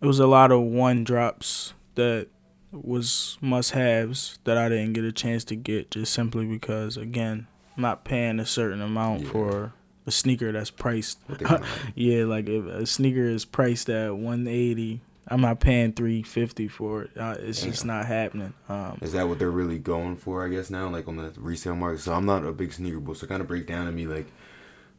it 0.01 0.07
was 0.07 0.19
a 0.19 0.27
lot 0.27 0.53
of 0.53 0.61
one 0.63 1.05
drops 1.05 1.75
that 1.95 2.29
was 2.73 3.39
must 3.41 3.71
haves 3.73 4.39
that 4.45 4.57
I 4.59 4.69
didn't 4.69 4.93
get 4.95 5.05
a 5.05 5.13
chance 5.13 5.45
to 5.45 5.57
get 5.57 5.91
just 5.91 6.13
simply 6.13 6.45
because 6.47 6.97
again, 6.97 7.47
I'm 7.77 7.83
not 7.83 8.05
paying 8.05 8.39
a 8.41 8.47
certain 8.47 8.83
amount 8.83 9.23
Yeah. 9.23 9.31
for 9.31 9.73
a 10.07 10.11
sneaker 10.11 10.53
that's 10.53 10.71
priced. 10.71 11.19
What 11.27 11.39
they 11.39 11.45
wanna- 11.47 11.67
yeah, 11.95 12.25
like 12.25 12.49
if 12.49 12.65
a 12.67 12.85
sneaker 12.87 13.25
is 13.25 13.45
priced 13.45 13.89
at 13.89 14.15
180, 14.17 15.01
I'm 15.29 15.41
not 15.41 15.59
paying 15.59 15.93
350 15.93 16.69
for 16.69 17.03
it. 17.03 17.11
Uh, 17.17 17.35
it's 17.41 17.63
just 17.63 17.85
not 17.85 18.07
happening. 18.07 18.55
Um, 18.69 18.99
Is 19.03 19.13
that 19.13 19.29
what 19.29 19.41
they're 19.41 19.51
really 19.51 19.79
going 19.79 20.17
for? 20.17 20.45
I 20.45 20.49
guess 20.49 20.71
now, 20.71 20.89
like 20.89 21.09
on 21.09 21.17
the 21.17 21.33
resale 21.37 21.75
market. 21.75 22.01
So 22.01 22.13
I'm 22.13 22.27
not 22.27 22.45
a 22.45 22.53
big 22.53 22.73
sneaker 22.73 23.01
bull, 23.01 23.17
so 23.17 23.27
kind 23.27 23.41
of 23.41 23.49
break 23.49 23.67
down 23.67 23.87
to 23.87 23.93
me 23.93 24.07
like 24.07 24.27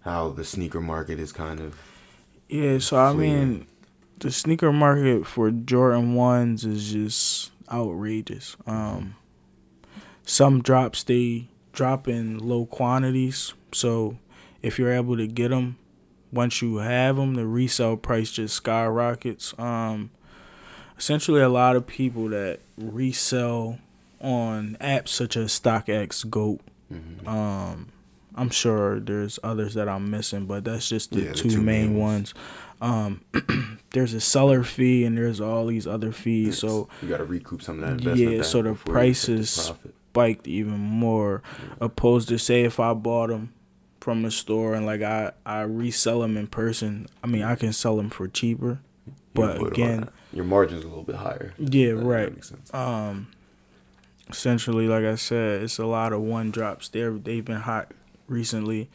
how 0.02 0.30
the 0.30 0.44
sneaker 0.44 0.82
market 0.82 1.20
is 1.20 1.32
kind 1.32 1.62
of. 1.62 1.80
Yeah, 2.50 2.80
so 2.80 2.98
I 2.98 3.14
mean, 3.14 3.68
the 4.20 4.32
sneaker 4.32 4.74
market 4.74 5.26
for 5.26 5.50
Jordan 5.52 6.14
ones 6.16 6.66
is 6.66 6.92
just 6.92 7.52
outrageous. 7.72 8.58
Um, 8.66 9.16
some 10.24 10.62
drops 10.62 11.04
they 11.04 11.48
drop 11.72 12.08
in 12.08 12.38
low 12.38 12.66
quantities, 12.66 13.54
so 13.72 14.18
if 14.62 14.78
you're 14.78 14.94
able 14.94 15.16
to 15.18 15.28
get 15.28 15.50
them, 15.50 15.78
once 16.32 16.62
you 16.62 16.78
have 16.78 17.16
them, 17.16 17.36
the 17.36 17.46
resale 17.46 17.96
price 17.98 18.32
just 18.32 18.56
skyrockets. 18.56 19.54
Um, 19.58 20.12
essentially, 20.98 21.42
a 21.42 21.50
lot 21.50 21.76
of 21.76 21.88
people 21.88 22.30
that 22.30 22.60
resell 22.78 23.80
on 24.22 24.78
apps 24.82 25.10
such 25.10 25.38
as 25.38 25.58
StockX, 25.60 26.30
Goat. 26.30 26.62
Mm-hmm. 26.92 27.28
Um, 27.28 27.90
I'm 28.36 28.50
sure 28.50 29.00
there's 29.00 29.40
others 29.44 29.74
that 29.74 29.90
I'm 29.90 30.10
missing, 30.12 30.46
but 30.46 30.64
that's 30.64 30.88
just 30.88 31.12
the, 31.12 31.22
Yeah, 31.22 31.28
the 31.30 31.34
two, 31.34 31.50
two 31.50 31.62
main 31.62 31.94
main 31.94 31.98
ones. 31.98 32.34
Um, 32.80 33.22
there's 33.92 34.14
a 34.14 34.22
seller 34.22 34.64
fee 34.64 35.04
and 35.04 35.18
there's 35.18 35.42
all 35.42 35.66
these 35.66 35.88
other 35.88 36.12
fees. 36.12 36.60
So 36.60 36.88
you 37.02 37.10
got 37.10 37.18
to 37.18 37.26
recoup 37.26 37.64
some 37.64 37.82
of 37.82 37.82
that 37.82 37.92
investment. 38.00 38.32
Yeah, 38.38 38.42
so 38.44 38.62
the 38.62 38.74
prices- 38.74 39.74
spiked 40.18 40.48
even 40.48 40.80
more, 40.80 41.44
opposed 41.80 42.30
to 42.30 42.40
say 42.40 42.64
if 42.64 42.80
I 42.80 42.94
bought 42.94 43.30
them 43.30 43.54
from 44.02 44.24
the 44.24 44.32
store 44.32 44.74
and 44.74 44.86
like 44.86 45.02
I 45.02 45.32
I 45.46 45.62
resell 45.62 46.22
them 46.22 46.38
in 46.38 46.48
person. 46.48 47.08
I 47.24 47.28
mean 47.28 47.44
I 47.44 47.56
can 47.56 47.74
sell 47.74 47.98
them 47.98 48.10
for 48.10 48.28
cheaper, 48.28 48.80
but 49.34 49.62
again, 49.62 50.10
your 50.34 50.46
margin's 50.46 50.84
a 50.84 50.88
little 50.88 51.04
bit 51.04 51.16
higher. 51.16 51.54
yeah, 51.58 51.90
That- 51.92 51.98
that 51.98 52.06
right. 52.06 52.34
makes 52.34 52.50
sense. 52.50 52.74
Um, 52.74 53.28
essentially, 54.30 54.88
like 54.88 55.06
I 55.06 55.16
said, 55.16 55.64
it's 55.64 55.78
a 55.80 55.86
lot 55.86 56.14
of 56.14 56.22
one 56.22 56.52
drops. 56.52 56.90
They 56.90 57.08
they've 57.08 57.46
been 57.46 57.58
hot 57.62 57.92
recently, 58.28 58.90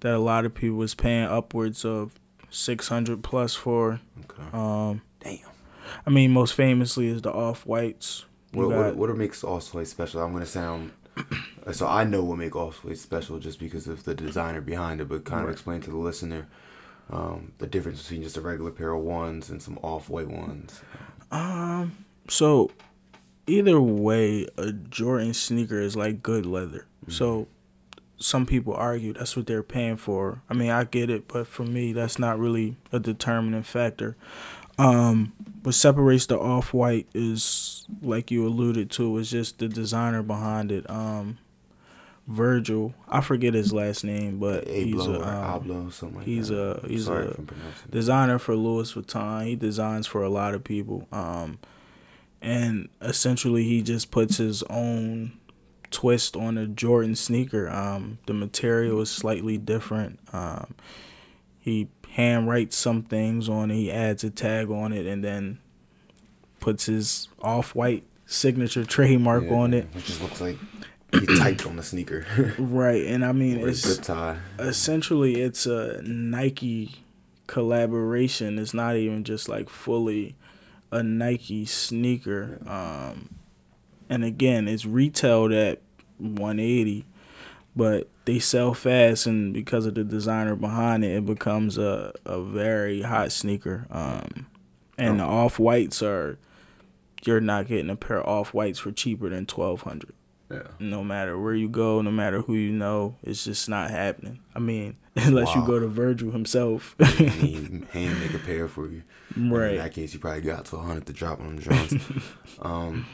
that 0.00 0.14
a 0.14 0.18
lot 0.18 0.44
of 0.44 0.54
people 0.54 0.78
was 0.78 0.94
paying 0.94 1.24
upwards 1.26 1.84
of 1.84 2.14
six 2.50 2.88
hundred 2.88 3.22
plus 3.22 3.54
for. 3.54 4.00
Okay. 4.24 4.42
Um, 4.52 5.02
Damn. 5.20 5.38
I 6.06 6.10
mean, 6.10 6.30
most 6.32 6.54
famously 6.54 7.08
is 7.08 7.22
the 7.22 7.32
off 7.32 7.66
whites. 7.66 8.24
What, 8.52 8.68
what, 8.68 8.96
what 8.96 9.16
makes 9.16 9.42
white 9.42 9.86
special? 9.86 10.22
I'm 10.22 10.32
gonna 10.32 10.46
sound 10.46 10.92
so 11.72 11.86
I 11.86 12.04
know 12.04 12.22
what 12.22 12.38
makes 12.38 12.56
off 12.56 12.84
white 12.84 12.98
special 12.98 13.38
just 13.38 13.58
because 13.58 13.86
of 13.86 14.04
the 14.04 14.14
designer 14.14 14.60
behind 14.60 15.00
it, 15.00 15.08
but 15.08 15.24
kind 15.24 15.44
of 15.44 15.50
explain 15.50 15.80
to 15.82 15.90
the 15.90 15.96
listener 15.96 16.46
um, 17.10 17.52
the 17.58 17.66
difference 17.66 18.02
between 18.02 18.22
just 18.22 18.36
a 18.36 18.40
regular 18.40 18.70
pair 18.70 18.92
of 18.92 19.02
ones 19.02 19.50
and 19.50 19.62
some 19.62 19.78
off-white 19.82 20.28
ones. 20.28 20.80
Um, 21.30 22.04
so 22.28 22.70
either 23.46 23.80
way, 23.80 24.46
a 24.56 24.72
Jordan 24.72 25.34
sneaker 25.34 25.80
is 25.80 25.96
like 25.96 26.22
good 26.22 26.46
leather. 26.46 26.86
So 27.08 27.48
some 28.18 28.44
people 28.44 28.74
argue 28.74 29.14
that's 29.14 29.34
what 29.36 29.46
they're 29.46 29.62
paying 29.62 29.96
for. 29.96 30.42
I 30.50 30.54
mean, 30.54 30.70
I 30.70 30.84
get 30.84 31.08
it, 31.08 31.26
but 31.28 31.46
for 31.46 31.64
me, 31.64 31.92
that's 31.92 32.18
not 32.18 32.38
really 32.38 32.76
a 32.92 32.98
determining 32.98 33.62
factor. 33.62 34.16
Um, 34.76 35.32
what 35.62 35.74
separates 35.74 36.26
the 36.26 36.38
off 36.38 36.74
white 36.74 37.08
is, 37.14 37.86
like 38.02 38.30
you 38.30 38.46
alluded 38.46 38.90
to, 38.92 39.16
is 39.16 39.30
just 39.30 39.58
the 39.58 39.68
designer 39.68 40.22
behind 40.22 40.70
it. 40.70 40.88
Um, 40.90 41.38
Virgil, 42.28 42.92
I 43.08 43.22
forget 43.22 43.54
his 43.54 43.72
last 43.72 44.04
name, 44.04 44.38
but 44.38 44.68
he's 44.68 44.94
a 45.06 45.26
um, 45.26 45.90
something 45.90 46.18
like 46.18 46.26
he's 46.26 46.48
that. 46.48 46.84
a- 46.84 46.88
he's 46.88 47.06
Sorry 47.06 47.24
a 47.26 47.30
if 47.30 47.38
I'm 47.38 47.46
pronouncing 47.46 47.84
it. 47.86 47.90
designer 47.90 48.38
for 48.38 48.54
Louis 48.54 48.92
Vuitton. 48.92 49.46
He 49.46 49.56
designs 49.56 50.06
for 50.06 50.22
a 50.22 50.28
lot 50.28 50.54
of 50.54 50.62
people. 50.62 51.08
Um, 51.10 51.58
and 52.42 52.90
essentially 53.00 53.64
he 53.64 53.80
just 53.82 54.10
puts 54.10 54.36
his 54.36 54.62
own 54.64 55.38
twist 55.90 56.36
on 56.36 56.58
a 56.58 56.66
Jordan 56.66 57.16
sneaker. 57.16 57.66
Um, 57.70 58.18
the 58.26 58.34
material 58.34 59.00
is 59.00 59.10
slightly 59.10 59.56
different. 59.56 60.18
Um, 60.32 60.74
he 61.58 61.88
hand 62.10 62.46
writes 62.46 62.76
some 62.76 63.02
things 63.04 63.48
on 63.48 63.70
it. 63.70 63.74
He 63.76 63.90
adds 63.90 64.22
a 64.22 64.28
tag 64.30 64.70
on 64.70 64.92
it, 64.92 65.06
and 65.06 65.24
then 65.24 65.60
puts 66.60 66.84
his 66.86 67.28
off 67.40 67.74
white 67.74 68.04
signature 68.26 68.84
trademark 68.84 69.44
Yeah, 69.44 69.54
on 69.54 69.72
it. 69.72 69.88
It 69.96 70.04
just 70.04 70.20
looks 70.20 70.42
like 70.42 70.58
he 71.12 71.26
typed 71.38 71.66
on 71.66 71.76
the 71.76 71.82
sneaker. 71.82 72.26
Right, 72.58 73.04
and 73.06 73.24
I 73.24 73.32
mean 73.32 73.62
or 73.62 73.68
it's 73.68 73.96
tie. 73.98 74.38
essentially 74.58 75.40
it's 75.40 75.66
a 75.66 76.02
Nike 76.02 77.04
collaboration. 77.46 78.58
It's 78.58 78.74
not 78.74 78.96
even 78.96 79.24
just 79.24 79.48
like 79.48 79.68
fully 79.68 80.36
a 80.92 81.02
Nike 81.02 81.64
sneaker. 81.66 82.58
Um, 82.66 83.36
and 84.08 84.24
again, 84.24 84.68
it's 84.68 84.84
retailed 84.86 85.52
at 85.52 85.80
180, 86.18 87.04
but 87.76 88.08
they 88.24 88.38
sell 88.38 88.74
fast, 88.74 89.26
and 89.26 89.54
because 89.54 89.86
of 89.86 89.94
the 89.94 90.04
designer 90.04 90.54
behind 90.56 91.04
it, 91.04 91.16
it 91.16 91.26
becomes 91.26 91.78
a 91.78 92.12
a 92.24 92.42
very 92.42 93.02
hot 93.02 93.32
sneaker. 93.32 93.86
Um, 93.90 94.46
and 94.98 95.20
the 95.20 95.24
off 95.24 95.58
whites 95.58 96.02
are 96.02 96.38
you're 97.24 97.40
not 97.40 97.68
getting 97.68 97.88
a 97.90 97.96
pair 97.96 98.20
of 98.20 98.26
off 98.26 98.54
whites 98.54 98.78
for 98.80 98.92
cheaper 98.92 99.28
than 99.30 99.46
twelve 99.46 99.82
hundred 99.82 100.12
Yeah. 100.50 100.62
no 100.78 101.04
matter 101.04 101.38
where 101.38 101.52
you 101.54 101.68
go, 101.68 102.00
no 102.00 102.10
matter 102.10 102.40
who 102.40 102.54
you 102.54 102.72
know, 102.72 103.16
it's 103.22 103.44
just 103.44 103.68
not 103.68 103.90
happening. 103.90 104.38
I 104.54 104.60
mean, 104.60 104.96
unless 105.16 105.54
you 105.54 105.66
go 105.66 105.78
to 105.78 105.86
Virgil 105.86 106.30
himself. 106.30 106.96
He 107.18 107.54
hand 107.92 108.20
make 108.20 108.32
a 108.34 108.38
pair 108.38 108.66
for 108.68 108.86
you. 108.88 109.02
Right. 109.36 109.72
In 109.72 109.76
that 109.78 109.92
case, 109.92 110.14
you 110.14 110.20
probably 110.20 110.40
got 110.40 110.64
to 110.66 110.76
a 110.76 110.80
hundred 110.82 111.06
to 111.06 111.12
drop 111.12 111.40
on 111.40 111.58
Jones. 111.58 111.94
um, 112.62 113.06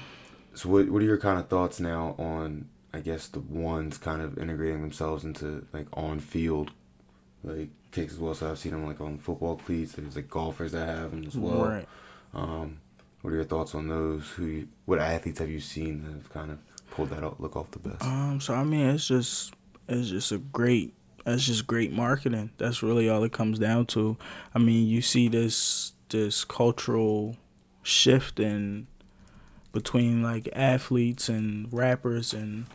so 0.54 0.68
what 0.68 0.88
what 0.88 1.02
are 1.02 1.04
your 1.04 1.18
kind 1.18 1.38
of 1.40 1.48
thoughts 1.48 1.80
now 1.80 2.14
on 2.18 2.68
I 2.92 3.00
guess 3.00 3.26
the 3.26 3.40
ones 3.40 3.98
kind 3.98 4.22
of 4.22 4.38
integrating 4.38 4.80
themselves 4.80 5.24
into 5.24 5.66
like 5.72 5.86
on 5.92 6.20
field 6.20 6.70
like 7.42 7.70
kicks 7.90 8.12
as 8.12 8.18
well? 8.20 8.34
So 8.34 8.48
I've 8.50 8.58
seen 8.60 8.72
them 8.72 8.86
like 8.86 9.00
on 9.00 9.18
football 9.18 9.56
cleats. 9.56 9.92
There's 9.92 10.14
like 10.14 10.30
golfers 10.30 10.70
that 10.72 10.86
have 10.86 11.10
them 11.10 11.24
as 11.26 11.36
well. 11.36 11.64
Right. 11.64 11.88
Um, 12.32 12.78
What 13.22 13.32
are 13.32 13.36
your 13.36 13.44
thoughts 13.44 13.74
on 13.74 13.88
those? 13.88 14.28
Who, 14.36 14.44
you, 14.46 14.68
what 14.84 15.00
athletes 15.00 15.40
have 15.40 15.50
you 15.50 15.60
seen 15.60 16.04
that 16.04 16.12
have 16.12 16.32
kind 16.32 16.52
of 16.52 16.58
pulled 16.94 17.10
that 17.10 17.22
out, 17.22 17.40
look 17.40 17.56
off 17.56 17.70
the 17.70 17.78
best? 17.78 18.02
Um, 18.02 18.40
so 18.40 18.54
I 18.54 18.64
mean, 18.64 18.88
it's 18.88 19.06
just 19.06 19.52
it's 19.88 20.08
just 20.08 20.32
a 20.32 20.38
great 20.38 20.94
that's 21.24 21.46
just 21.46 21.66
great 21.66 21.92
marketing. 21.92 22.50
That's 22.58 22.82
really 22.82 23.08
all 23.08 23.24
it 23.24 23.32
comes 23.32 23.58
down 23.58 23.86
to. 23.86 24.16
I 24.54 24.58
mean, 24.58 24.86
you 24.86 25.02
see 25.02 25.28
this 25.28 25.92
this 26.10 26.44
cultural 26.44 27.36
shift 27.82 28.38
in 28.38 28.86
between 29.72 30.22
like 30.22 30.48
athletes 30.52 31.28
and 31.28 31.70
rappers 31.72 32.32
and 32.32 32.66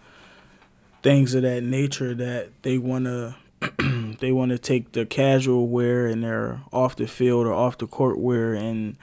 things 1.02 1.34
of 1.34 1.44
that 1.44 1.64
nature 1.64 2.14
that 2.14 2.50
they 2.64 2.78
want 2.78 3.06
to 3.06 3.36
they 4.20 4.32
want 4.32 4.52
to 4.52 4.58
take 4.58 4.92
the 4.92 5.06
casual 5.06 5.68
wear 5.68 6.08
and 6.08 6.24
their 6.24 6.62
off 6.74 6.96
the 6.96 7.08
field 7.08 7.48
or 7.48 7.54
off 7.54 7.78
the 7.78 7.88
court 7.88 8.20
wear 8.20 8.54
and 8.54 8.98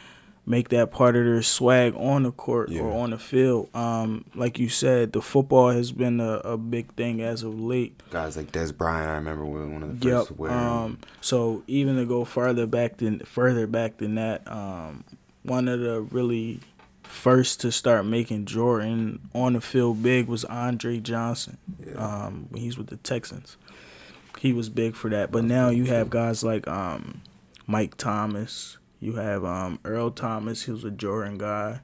make 0.49 0.69
that 0.69 0.93
part 0.93 1.17
of 1.17 1.25
their 1.25 1.43
swag 1.43 1.93
on 1.97 2.23
the 2.23 2.31
court 2.31 2.71
Yeah. 2.71 2.83
or 2.83 2.93
on 3.03 3.11
the 3.11 3.19
field. 3.19 3.69
Um, 3.75 4.25
like 4.35 4.59
you 4.61 4.69
said, 4.69 5.13
the 5.13 5.21
football 5.21 5.71
has 5.71 5.91
been 5.91 6.21
a, 6.21 6.35
a 6.45 6.57
big 6.57 6.95
thing 6.95 7.21
as 7.21 7.43
of 7.43 7.59
late. 7.59 8.01
Guys 8.11 8.37
like 8.37 8.53
Dez 8.53 8.75
Bryant, 8.77 9.11
I 9.11 9.15
remember 9.17 9.45
were 9.45 9.67
one 9.67 9.83
of 9.83 9.99
the 10.01 10.07
Yep. 10.09 10.17
first 10.19 10.29
to 10.29 10.35
wear. 10.35 10.53
Um, 10.53 10.99
so 11.21 11.65
even 11.67 11.97
to 11.97 12.05
go 12.05 12.25
further 12.25 12.65
back 12.67 12.99
than 12.99 13.19
further 13.21 13.67
back 13.67 13.97
than 13.99 14.15
that, 14.15 14.47
um, 14.51 15.03
one 15.43 15.67
of 15.67 15.81
the 15.81 16.01
really 16.01 16.61
first 17.03 17.61
to 17.63 17.73
start 17.73 18.05
making 18.07 18.45
Jordan 18.47 19.29
on 19.35 19.55
the 19.55 19.61
field 19.61 20.03
big 20.03 20.27
was 20.29 20.45
Andre 20.45 20.99
Johnson. 21.01 21.57
Yeah. 21.85 21.95
Um, 21.95 22.47
when 22.51 22.63
he's 22.63 22.79
with 22.79 22.87
the 22.89 22.97
Texans, 22.99 23.57
he 24.41 24.53
was 24.53 24.69
big 24.69 24.95
for 24.95 25.11
that. 25.11 25.33
But 25.33 25.43
now 25.45 25.71
you 25.71 25.87
have 25.87 26.09
guys 26.11 26.45
like 26.45 26.69
um, 26.69 27.23
Mike 27.67 27.97
Thomas. 27.97 28.79
You 29.01 29.15
have 29.15 29.45
um, 29.45 29.79
Earl 29.85 30.11
Thomas. 30.11 30.65
He 30.65 30.73
was 30.73 30.85
a 30.85 30.91
Jordan 30.91 31.39
guy. 31.39 31.81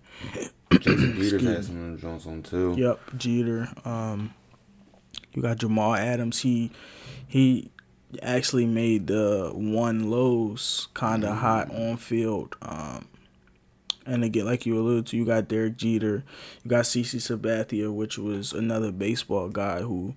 Jason 0.71 1.17
excuse 1.19 1.43
had 1.43 1.65
some 1.65 1.77
of 1.77 1.83
them 1.83 1.99
Jones 1.99 2.27
on 2.27 2.43
too. 2.43 2.75
Yep, 2.77 3.01
Jeter. 3.17 3.69
Um, 3.85 4.35
you 5.33 5.43
got 5.43 5.59
Jamal 5.59 5.95
Adams. 5.95 6.41
He 6.41 6.71
he 7.27 7.71
actually 8.23 8.67
made 8.67 9.07
the 9.07 9.51
one 9.55 10.11
lows 10.11 10.89
kind 10.95 11.25
of 11.25 11.39
hot 11.39 11.71
on 11.71 11.97
field. 11.97 12.57
Um, 12.63 13.09
and 14.05 14.25
again, 14.25 14.47
like 14.47 14.67
you 14.67 14.79
alluded 14.79 15.07
to, 15.07 15.17
you 15.17 15.25
got 15.25 15.49
Derek 15.49 15.77
Jeter. 15.77 16.25
You 16.63 16.69
got 16.69 16.85
CC 16.85 17.17
Sabathia, 17.17 17.93
which 17.93 18.19
was 18.19 18.53
another 18.53 18.91
baseball 18.91 19.49
guy 19.49 19.81
who, 19.81 20.15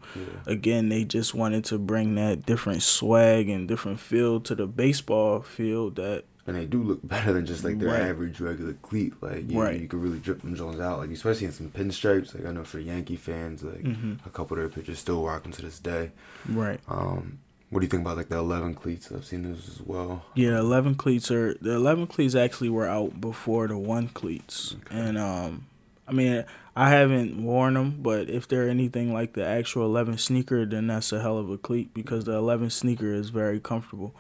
again, 0.48 0.90
they 0.90 1.04
just 1.04 1.36
wanted 1.36 1.64
to 1.66 1.78
bring 1.78 2.16
that 2.16 2.46
different 2.46 2.82
swag 2.82 3.48
and 3.48 3.68
different 3.68 4.00
feel 4.00 4.40
to 4.42 4.56
the 4.56 4.66
baseball 4.66 5.42
field 5.42 5.98
that 5.98 6.26
And 6.48 6.56
they 6.56 6.66
do 6.66 6.82
look 6.84 7.00
better 7.08 7.34
than 7.34 7.46
just 7.46 7.64
like 7.64 7.80
their 7.80 7.90
Right. 7.90 8.02
average 8.02 8.40
regular 8.40 8.74
cleat. 8.82 9.14
Like 9.22 9.50
you, 9.50 9.62
Right. 9.62 9.80
you 9.82 9.88
can 9.88 10.02
really 10.02 10.20
drip 10.20 10.42
them 10.42 10.56
Jones 10.56 10.80
out. 10.80 11.00
Like 11.00 11.10
especially 11.12 11.48
in 11.48 11.52
some 11.54 11.70
pinstripes. 11.70 12.36
Like 12.36 12.46
I 12.46 12.52
know 12.52 12.64
for 12.64 12.80
Yankee 12.80 13.16
fans, 13.16 13.64
like 13.64 13.82
Mm-hmm. 13.84 14.14
a 14.26 14.30
couple 14.30 14.56
of 14.58 14.62
their 14.62 14.70
pitchers 14.70 15.00
still 15.00 15.24
rock 15.26 15.44
them 15.44 15.52
to 15.54 15.62
this 15.62 15.80
day. 15.80 16.12
right. 16.48 16.80
Um, 16.88 17.40
what 17.72 17.80
do 17.80 17.86
you 17.86 17.90
think 17.90 18.02
about 18.04 18.16
like 18.18 18.30
the 18.30 18.38
eleven 18.38 18.76
cleats? 18.76 19.12
I've 19.12 19.26
seen 19.26 19.42
those 19.44 19.68
as 19.68 19.82
well. 19.82 20.24
Yeah, 20.36 20.60
eleven 20.60 20.94
cleats 20.96 21.32
are 21.32 21.56
the 21.56 21.72
eleven 21.74 22.06
cleats 22.06 22.36
actually 22.36 22.70
were 22.70 22.88
out 22.88 23.20
before 23.20 23.68
the 23.68 23.78
one 23.78 24.08
cleats, 24.10 24.76
and 24.92 25.18
um, 25.18 25.66
I 26.08 26.12
mean 26.14 26.46
I 26.76 26.90
haven't 26.92 27.42
worn 27.44 27.74
them, 27.74 27.98
but 28.04 28.30
if 28.30 28.48
they're 28.48 28.70
anything 28.70 29.12
like 29.14 29.34
the 29.34 29.46
actual 29.46 29.84
eleven 29.86 30.18
sneaker, 30.20 30.64
then 30.66 30.88
that's 30.88 31.12
a 31.12 31.20
hell 31.22 31.40
of 31.40 31.50
a 31.50 31.58
cleat 31.58 31.92
because 31.94 32.26
the 32.26 32.34
eleven 32.34 32.70
sneaker 32.70 33.12
is 33.12 33.30
very 33.30 33.60
comfortable. 33.60 34.14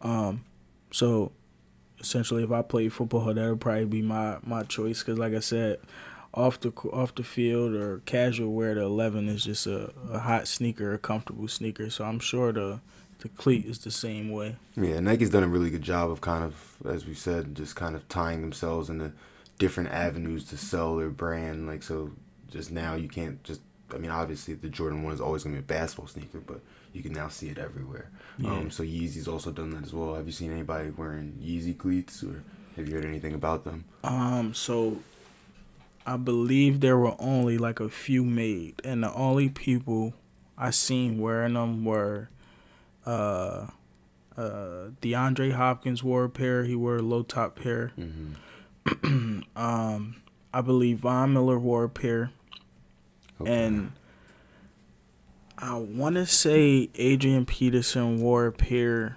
Um, 0.00 0.44
so 0.92 1.32
essentially, 2.02 2.42
if 2.42 2.50
I 2.50 2.62
play 2.62 2.88
football, 2.88 3.32
that 3.32 3.48
would 3.48 3.60
probably 3.60 3.84
be 3.86 4.02
my 4.02 4.38
my 4.42 4.64
choice 4.64 5.02
because, 5.02 5.18
like 5.18 5.34
I 5.34 5.40
said, 5.40 5.78
off 6.34 6.60
the 6.60 6.70
off 6.92 7.14
the 7.14 7.22
field 7.22 7.74
or 7.74 8.00
casual 8.04 8.52
wear, 8.52 8.74
the 8.74 8.82
eleven 8.82 9.28
is 9.28 9.44
just 9.44 9.66
a, 9.66 9.92
a 10.10 10.18
hot 10.18 10.48
sneaker, 10.48 10.92
a 10.92 10.98
comfortable 10.98 11.48
sneaker. 11.48 11.90
So 11.90 12.04
I'm 12.04 12.18
sure 12.18 12.52
the 12.52 12.80
the 13.20 13.28
cleat 13.28 13.66
is 13.66 13.78
the 13.78 13.90
same 13.90 14.30
way. 14.30 14.56
Yeah, 14.76 15.00
Nike's 15.00 15.30
done 15.30 15.44
a 15.44 15.48
really 15.48 15.70
good 15.70 15.82
job 15.82 16.10
of 16.10 16.20
kind 16.20 16.42
of, 16.42 16.76
as 16.84 17.06
we 17.06 17.14
said, 17.14 17.54
just 17.54 17.76
kind 17.76 17.94
of 17.94 18.08
tying 18.08 18.40
themselves 18.40 18.90
into 18.90 19.12
different 19.58 19.90
avenues 19.90 20.44
to 20.46 20.56
sell 20.56 20.96
their 20.96 21.10
brand. 21.10 21.66
Like 21.66 21.82
so, 21.82 22.10
just 22.50 22.70
now 22.70 22.94
you 22.94 23.08
can't 23.08 23.42
just. 23.44 23.60
I 23.94 23.98
mean, 23.98 24.10
obviously 24.10 24.54
the 24.54 24.70
Jordan 24.70 25.02
one 25.02 25.12
is 25.12 25.20
always 25.20 25.44
gonna 25.44 25.56
be 25.56 25.60
a 25.60 25.62
basketball 25.62 26.06
sneaker, 26.06 26.40
but 26.40 26.60
you 26.92 27.02
can 27.02 27.12
now 27.12 27.28
see 27.28 27.48
it 27.48 27.58
everywhere. 27.58 28.10
Um, 28.44 28.70
so 28.70 28.82
Yeezy's 28.82 29.28
also 29.28 29.50
done 29.50 29.70
that 29.70 29.84
as 29.84 29.92
well. 29.92 30.14
Have 30.14 30.26
you 30.26 30.32
seen 30.32 30.52
anybody 30.52 30.90
wearing 30.90 31.38
Yeezy 31.42 31.76
cleats, 31.76 32.22
or 32.22 32.42
have 32.76 32.88
you 32.88 32.94
heard 32.94 33.04
anything 33.04 33.34
about 33.34 33.64
them? 33.64 33.84
Um, 34.04 34.54
so 34.54 34.98
I 36.06 36.16
believe 36.16 36.80
there 36.80 36.98
were 36.98 37.14
only 37.18 37.58
like 37.58 37.78
a 37.80 37.88
few 37.88 38.24
made, 38.24 38.80
and 38.84 39.02
the 39.02 39.12
only 39.14 39.48
people 39.48 40.14
I 40.58 40.70
seen 40.70 41.18
wearing 41.18 41.54
them 41.54 41.84
were 41.84 42.28
uh 43.06 43.66
uh 44.36 44.90
DeAndre 45.00 45.52
Hopkins 45.52 46.02
wore 46.02 46.24
a 46.24 46.30
pair, 46.30 46.64
he 46.64 46.74
wore 46.74 46.96
a 46.96 47.02
low 47.02 47.22
top 47.22 47.56
pair. 47.56 47.92
um 49.56 50.16
I 50.54 50.60
believe 50.60 50.98
Von 51.00 51.32
Miller 51.32 51.58
wore 51.58 51.84
a 51.84 51.88
pair. 51.88 52.30
And 53.44 53.92
I 55.62 55.76
wanna 55.76 56.26
say 56.26 56.90
Adrian 56.96 57.46
Peterson 57.46 58.20
wore 58.20 58.46
a 58.46 58.52
pair 58.52 59.16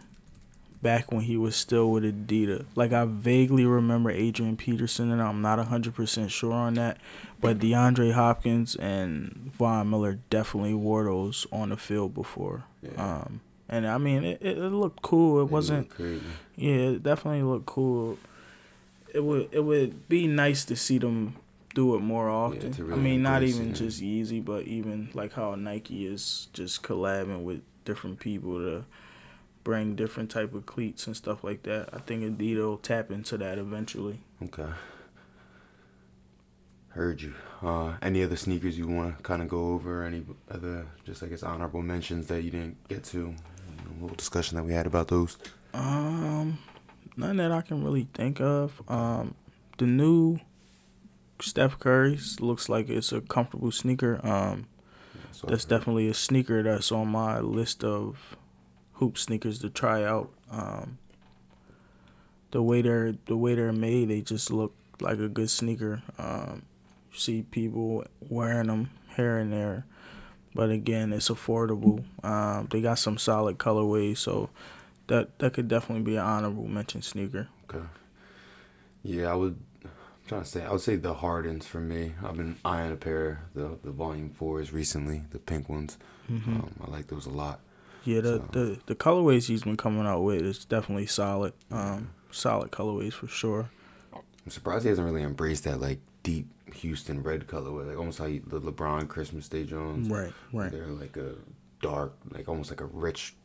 back 0.84 1.11
when 1.11 1.22
he 1.22 1.35
was 1.35 1.55
still 1.55 1.89
with 1.89 2.03
Adidas. 2.03 2.65
Like 2.76 2.93
I 2.93 3.05
vaguely 3.05 3.65
remember 3.65 4.11
Adrian 4.11 4.55
Peterson, 4.55 5.11
and 5.11 5.19
I'm 5.19 5.41
not 5.41 5.57
hundred 5.67 5.95
percent 5.95 6.30
sure 6.30 6.53
on 6.53 6.76
that. 6.76 6.97
But 7.41 7.57
DeAndre 7.57 8.13
Hopkins 8.13 8.76
and 8.76 9.51
Von 9.57 9.89
Miller 9.89 10.19
definitely 10.30 10.76
wore 10.76 11.05
those 11.05 11.47
on 11.51 11.69
the 11.69 11.77
field 11.77 12.13
before. 12.13 12.65
Yeah. 12.84 12.91
Um, 13.23 13.41
and 13.67 13.88
I 13.88 13.97
mean, 13.97 14.23
it, 14.23 14.38
it, 14.41 14.57
it 14.59 14.69
looked 14.69 15.01
cool. 15.01 15.41
It 15.41 15.47
They 15.47 15.51
wasn't. 15.51 15.91
Yeah, 16.55 16.76
it 16.76 17.01
definitely 17.03 17.41
looked 17.41 17.65
cool. 17.65 18.19
It 19.11 19.23
would 19.23 19.49
it 19.51 19.61
would 19.61 20.07
be 20.07 20.27
nice 20.27 20.63
to 20.65 20.76
see 20.76 20.99
them 20.99 21.35
do 21.76 21.93
it 21.95 21.99
more 21.99 22.30
often. 22.30 22.72
to 22.72 22.93
I 22.93 22.95
mean, 22.95 23.22
not 23.22 23.43
even 23.43 23.69
it. 23.69 23.73
just 23.73 24.02
Yeezy, 24.02 24.43
but 24.43 24.64
even 24.64 25.10
like 25.14 25.34
how 25.34 25.53
Nike 25.53 26.07
is 26.07 26.47
just 26.53 26.81
collabing 26.81 27.43
with 27.43 27.61
different 27.84 28.19
people 28.19 28.57
to 28.57 28.85
bring 29.64 29.95
different 29.95 30.31
type 30.31 30.53
of 30.56 30.65
cleats 30.65 31.06
and 31.06 31.15
stuff 31.15 31.43
like 31.43 31.64
that. 31.64 31.89
I 31.91 31.99
think 31.99 32.23
Adidas 32.23 32.57
will 32.57 32.77
tap 32.77 33.11
into 33.11 33.38
that 33.38 33.57
eventually. 33.57 34.22
Okay. 34.41 34.69
Heard 36.89 37.22
you. 37.22 37.34
Uh, 37.61 37.95
any 38.02 38.23
other 38.23 38.38
sneakers 38.38 38.77
you 38.77 38.88
want 38.88 39.18
to 39.18 39.23
kind 39.23 39.41
of 39.41 39.49
go 39.49 39.72
over? 39.73 40.03
Any 40.06 40.23
other, 40.49 40.88
just 41.03 41.22
I 41.23 41.26
guess, 41.26 41.43
honorable 41.43 41.81
mentions 41.81 42.27
that 42.27 42.43
you 42.43 42.52
didn't 42.52 42.88
get 42.88 43.03
to? 43.06 43.35
A 43.99 44.02
little 44.02 44.15
discussion 44.15 44.56
that 44.56 44.64
we 44.64 44.72
had 44.72 44.88
about 44.88 45.10
those. 45.10 45.38
Um, 45.73 46.57
none 47.18 47.35
that 47.38 47.52
I 47.52 47.61
can 47.61 47.84
really 47.84 48.07
think 48.14 48.39
of. 48.39 48.81
Um, 48.88 49.35
the 49.77 49.85
new 49.85 50.39
Steph 51.41 51.80
Curry's 51.80 52.40
looks 52.40 52.70
like 52.70 52.90
it's 52.90 53.12
a 53.12 53.22
comfortable 53.22 53.72
sneaker. 53.72 54.20
Um, 54.26 54.68
So 55.32 55.48
that's 55.48 55.66
definitely 55.66 56.07
a 56.07 56.14
sneaker 56.14 56.64
that's 56.64 56.91
on 56.91 57.10
my 57.10 57.40
list 57.40 57.84
of 57.84 58.38
hoop 58.94 59.18
sneakers 59.18 59.60
to 59.60 59.70
try 59.70 60.03
out. 60.03 60.32
Um, 60.49 60.98
the 62.52 62.62
way 62.62 62.82
they're 62.82 63.16
the 63.26 63.36
way 63.36 63.56
they're 63.56 63.74
made, 63.74 64.10
they 64.10 64.22
just 64.22 64.49
look 64.49 64.74
like 65.02 65.20
a 65.20 65.28
good 65.28 65.49
sneaker. 65.49 66.02
Um, 66.18 66.64
see 67.14 67.41
people 67.44 68.06
wearing 68.30 68.68
them 68.68 68.90
here 69.18 69.38
and 69.38 69.52
there, 69.52 69.86
but 70.53 70.70
again, 70.70 71.12
it's 71.12 71.30
affordable. 71.30 72.03
Um, 72.24 72.68
they 72.72 72.80
got 72.82 72.99
some 72.99 73.18
solid 73.18 73.57
colorways, 73.57 74.18
so 74.20 74.49
that 75.07 75.38
that 75.40 75.53
could 75.53 75.68
definitely 75.68 76.03
be 76.03 76.16
an 76.16 76.24
honorable 76.24 76.68
mention 76.68 77.02
sneaker. 77.02 77.49
Okay. 77.70 77.86
Yeah, 79.03 79.32
I 79.32 79.36
would. 79.36 79.60
I'm 80.26 80.30
trying 80.30 80.41
to 80.43 80.47
say, 80.47 80.65
I 80.65 80.72
would 80.72 80.81
say 80.81 80.95
the 80.95 81.14
Hardens 81.14 81.68
for 81.68 81.80
me. 81.80 82.14
I've 82.23 82.35
been 82.35 82.57
eyeing 82.65 82.91
a 82.91 82.95
pair, 82.95 83.43
the 83.53 83.77
the 83.84 83.91
Volume 83.91 84.30
Fours 84.31 84.73
recently, 84.73 85.22
the 85.30 85.38
pink 85.39 85.69
ones. 85.69 85.97
Um, 86.30 86.72
I 86.85 86.89
like 86.89 87.07
those 87.07 87.27
a 87.27 87.30
lot. 87.30 87.60
Yeah, 88.06 88.22
the, 88.22 88.38
So- 88.38 88.47
the 88.52 88.80
the 88.88 88.95
colorways 88.95 89.47
he's 89.47 89.64
been 89.64 89.77
coming 89.77 90.06
out 90.07 90.22
with 90.23 90.41
is 90.41 90.65
definitely 90.65 91.06
solid. 91.06 91.53
Um, 91.72 92.10
solid 92.31 92.72
colorways 92.72 93.14
for 93.14 93.27
sure. 93.27 93.69
I'm 94.14 94.52
surprised 94.52 94.84
he 94.84 94.89
hasn't 94.89 95.06
really 95.06 95.23
embraced 95.23 95.64
that 95.65 95.80
like 95.80 95.99
deep 96.23 96.47
Houston 96.73 97.22
red 97.22 97.45
colorway, 97.47 97.88
like 97.88 97.97
almost 97.97 98.18
how 98.18 98.26
you, 98.26 98.41
the 98.47 98.60
LeBron 98.60 99.07
Christmas 99.07 99.47
Day 99.47 99.64
Jones. 99.64 100.10
Right, 100.10 100.34
right. 100.52 100.72
They're 100.72 100.88
like 100.88 101.18
a 101.18 101.35
dark, 101.81 102.14
like 102.31 102.49
almost 102.49 102.72
like 102.72 102.81
a 102.81 102.85
rich 102.85 103.35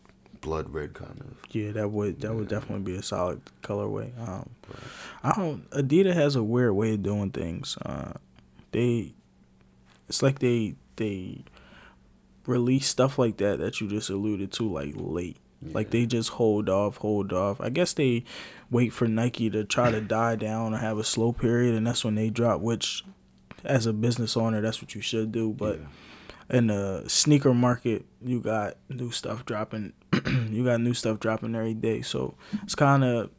blood 0.41 0.71
red 0.71 0.95
kind 0.95 1.21
of. 1.21 1.37
Yeah, 1.51 1.73
that 1.73 1.91
would 1.91 2.21
that 2.21 2.35
would 2.35 2.49
definitely 2.49 2.93
be 2.93 2.99
a 2.99 3.03
solid 3.03 3.41
colorway. 3.63 4.11
Um, 4.29 4.51
I 5.23 5.33
don't. 5.33 5.69
Adidas 5.71 6.15
has 6.15 6.37
a 6.37 6.43
weird 6.43 6.75
way 6.75 6.95
of 6.95 7.03
doing 7.03 7.31
things. 7.31 7.77
Uh, 7.85 8.15
they, 8.73 9.15
it's 10.09 10.23
like 10.23 10.39
they 10.39 10.75
they 10.97 11.45
release 12.47 12.89
stuff 12.89 13.19
like 13.19 13.37
that 13.39 13.59
that 13.59 13.81
you 13.81 13.89
just 13.89 14.11
alluded 14.11 14.53
to 14.53 14.73
like 14.73 14.95
late. 14.97 15.37
Like 15.63 15.91
they 15.91 16.07
just 16.07 16.31
hold 16.31 16.71
off, 16.71 16.97
hold 16.99 17.35
off. 17.35 17.61
I 17.61 17.69
guess 17.69 17.93
they 17.93 18.25
wait 18.71 18.95
for 18.95 19.07
Nike 19.07 19.51
to 19.51 19.65
try 19.65 19.91
to 19.91 20.01
die 20.01 20.37
down 20.37 20.73
or 20.73 20.79
have 20.79 20.97
a 20.99 21.05
slow 21.05 21.33
period, 21.33 21.75
and 21.75 21.87
that's 21.87 22.03
when 22.05 22.15
they 22.15 22.31
drop. 22.31 22.63
Which, 22.63 23.05
as 23.63 23.85
a 23.85 23.93
business 23.93 24.39
owner, 24.39 24.63
that's 24.63 24.81
what 24.81 24.95
you 24.95 25.03
should 25.03 25.33
do. 25.33 25.53
But 25.53 25.81
in 26.49 26.69
the 26.69 27.05
sneaker 27.09 27.53
market, 27.53 28.07
you 28.23 28.41
got 28.41 28.77
new 28.89 29.11
stuff 29.11 29.45
dropping. 29.45 29.93
you 30.51 30.65
got 30.65 30.81
new 30.81 30.95
stuff 30.95 31.21
dropping 31.21 31.55
every 31.55 31.75
day, 31.75 32.03
so 32.03 32.35
it's 32.63 32.75
kind 32.75 33.05
of 33.05 33.31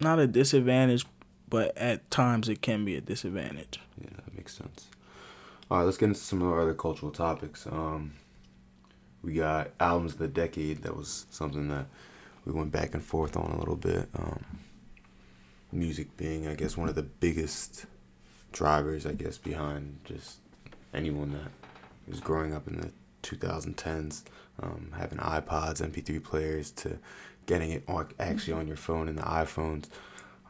not 0.00 0.18
a 0.18 0.26
disadvantage, 0.26 1.06
but 1.48 1.76
at 1.76 2.10
times 2.10 2.48
it 2.48 2.62
can 2.62 2.84
be 2.84 2.96
a 2.96 3.00
disadvantage. 3.00 3.80
Yeah, 4.00 4.10
that 4.16 4.36
makes 4.36 4.56
sense. 4.56 4.88
All 5.70 5.78
right, 5.78 5.84
let's 5.84 5.98
get 5.98 6.06
into 6.06 6.20
some 6.20 6.42
of 6.42 6.48
our 6.48 6.60
other 6.60 6.74
cultural 6.74 7.12
topics. 7.12 7.66
Um, 7.66 8.12
we 9.22 9.34
got 9.34 9.70
albums 9.80 10.12
of 10.12 10.18
the 10.18 10.28
decade. 10.28 10.82
That 10.82 10.96
was 10.96 11.26
something 11.30 11.68
that 11.68 11.86
we 12.44 12.52
went 12.52 12.72
back 12.72 12.94
and 12.94 13.04
forth 13.04 13.36
on 13.36 13.50
a 13.50 13.58
little 13.58 13.76
bit. 13.76 14.08
Um, 14.16 14.44
music 15.72 16.16
being, 16.16 16.46
I 16.46 16.54
guess, 16.54 16.76
one 16.76 16.88
of 16.88 16.94
the 16.94 17.02
biggest 17.02 17.86
drivers, 18.52 19.04
I 19.04 19.12
guess, 19.12 19.36
behind 19.36 19.98
just 20.04 20.38
anyone 20.94 21.32
that 21.32 21.50
was 22.08 22.20
growing 22.20 22.54
up 22.54 22.66
in 22.66 22.80
the 22.80 22.90
2010s, 23.22 24.22
um, 24.62 24.92
having 24.96 25.18
iPods, 25.18 25.80
MP3 25.80 26.18
players, 26.18 26.70
to 26.72 26.98
getting 27.46 27.70
it 27.72 27.84
on, 27.88 28.08
actually 28.18 28.52
on 28.54 28.66
your 28.66 28.76
phone 28.76 29.08
and 29.08 29.18
the 29.18 29.22
iPhones. 29.22 29.86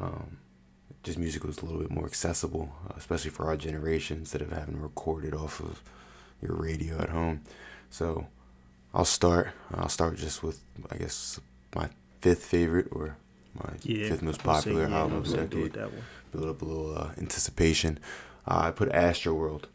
Um, 0.01 0.39
just 1.02 1.18
music 1.18 1.44
was 1.44 1.59
a 1.59 1.64
little 1.64 1.80
bit 1.80 1.90
more 1.90 2.06
accessible, 2.06 2.72
uh, 2.89 2.94
especially 2.97 3.30
for 3.30 3.47
our 3.47 3.56
generation, 3.56 4.18
instead 4.18 4.43
of 4.43 4.51
having 4.52 4.74
to 4.74 4.80
record 4.80 5.24
it 5.24 5.35
off 5.35 5.60
of 5.60 5.82
your 6.43 6.55
radio 6.56 6.98
at 7.01 7.10
home. 7.10 7.43
So 7.90 8.26
I'll 8.94 9.05
start. 9.05 9.51
I'll 9.74 9.89
start 9.89 10.16
just 10.16 10.43
with, 10.43 10.60
I 10.90 10.97
guess, 10.97 11.40
my 11.74 11.89
fifth 12.20 12.44
favorite 12.44 12.89
or 12.90 13.16
my 13.55 13.74
Yeah, 13.82 14.09
fifth 14.09 14.22
most 14.22 14.44
would 14.44 14.56
say, 14.56 14.72
popular 14.72 14.89
yeah, 14.89 14.97
album 14.98 15.18
of 15.18 15.24
the 15.24 15.30
say 15.30 15.36
go 15.47 15.60
with 15.62 15.72
decade. 15.72 15.72
that 15.74 15.93
one. 15.93 16.02
Build 16.32 16.48
up 16.48 16.62
a 16.62 16.64
little 16.64 16.97
uh, 16.97 17.10
anticipation. 17.18 17.98
Uh, 18.47 18.60
I 18.64 18.70
put 18.70 18.90
Astro 18.93 19.35
World. 19.35 19.68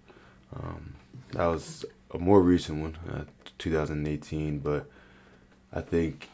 Um, 0.56 0.96
that 1.32 1.46
was 1.48 1.86
a 2.14 2.20
more 2.20 2.42
recent 2.42 2.82
one, 2.82 2.98
uh, 3.12 3.24
2018, 3.60 4.60
but 4.60 4.88
I 5.72 5.82
think 5.82 6.30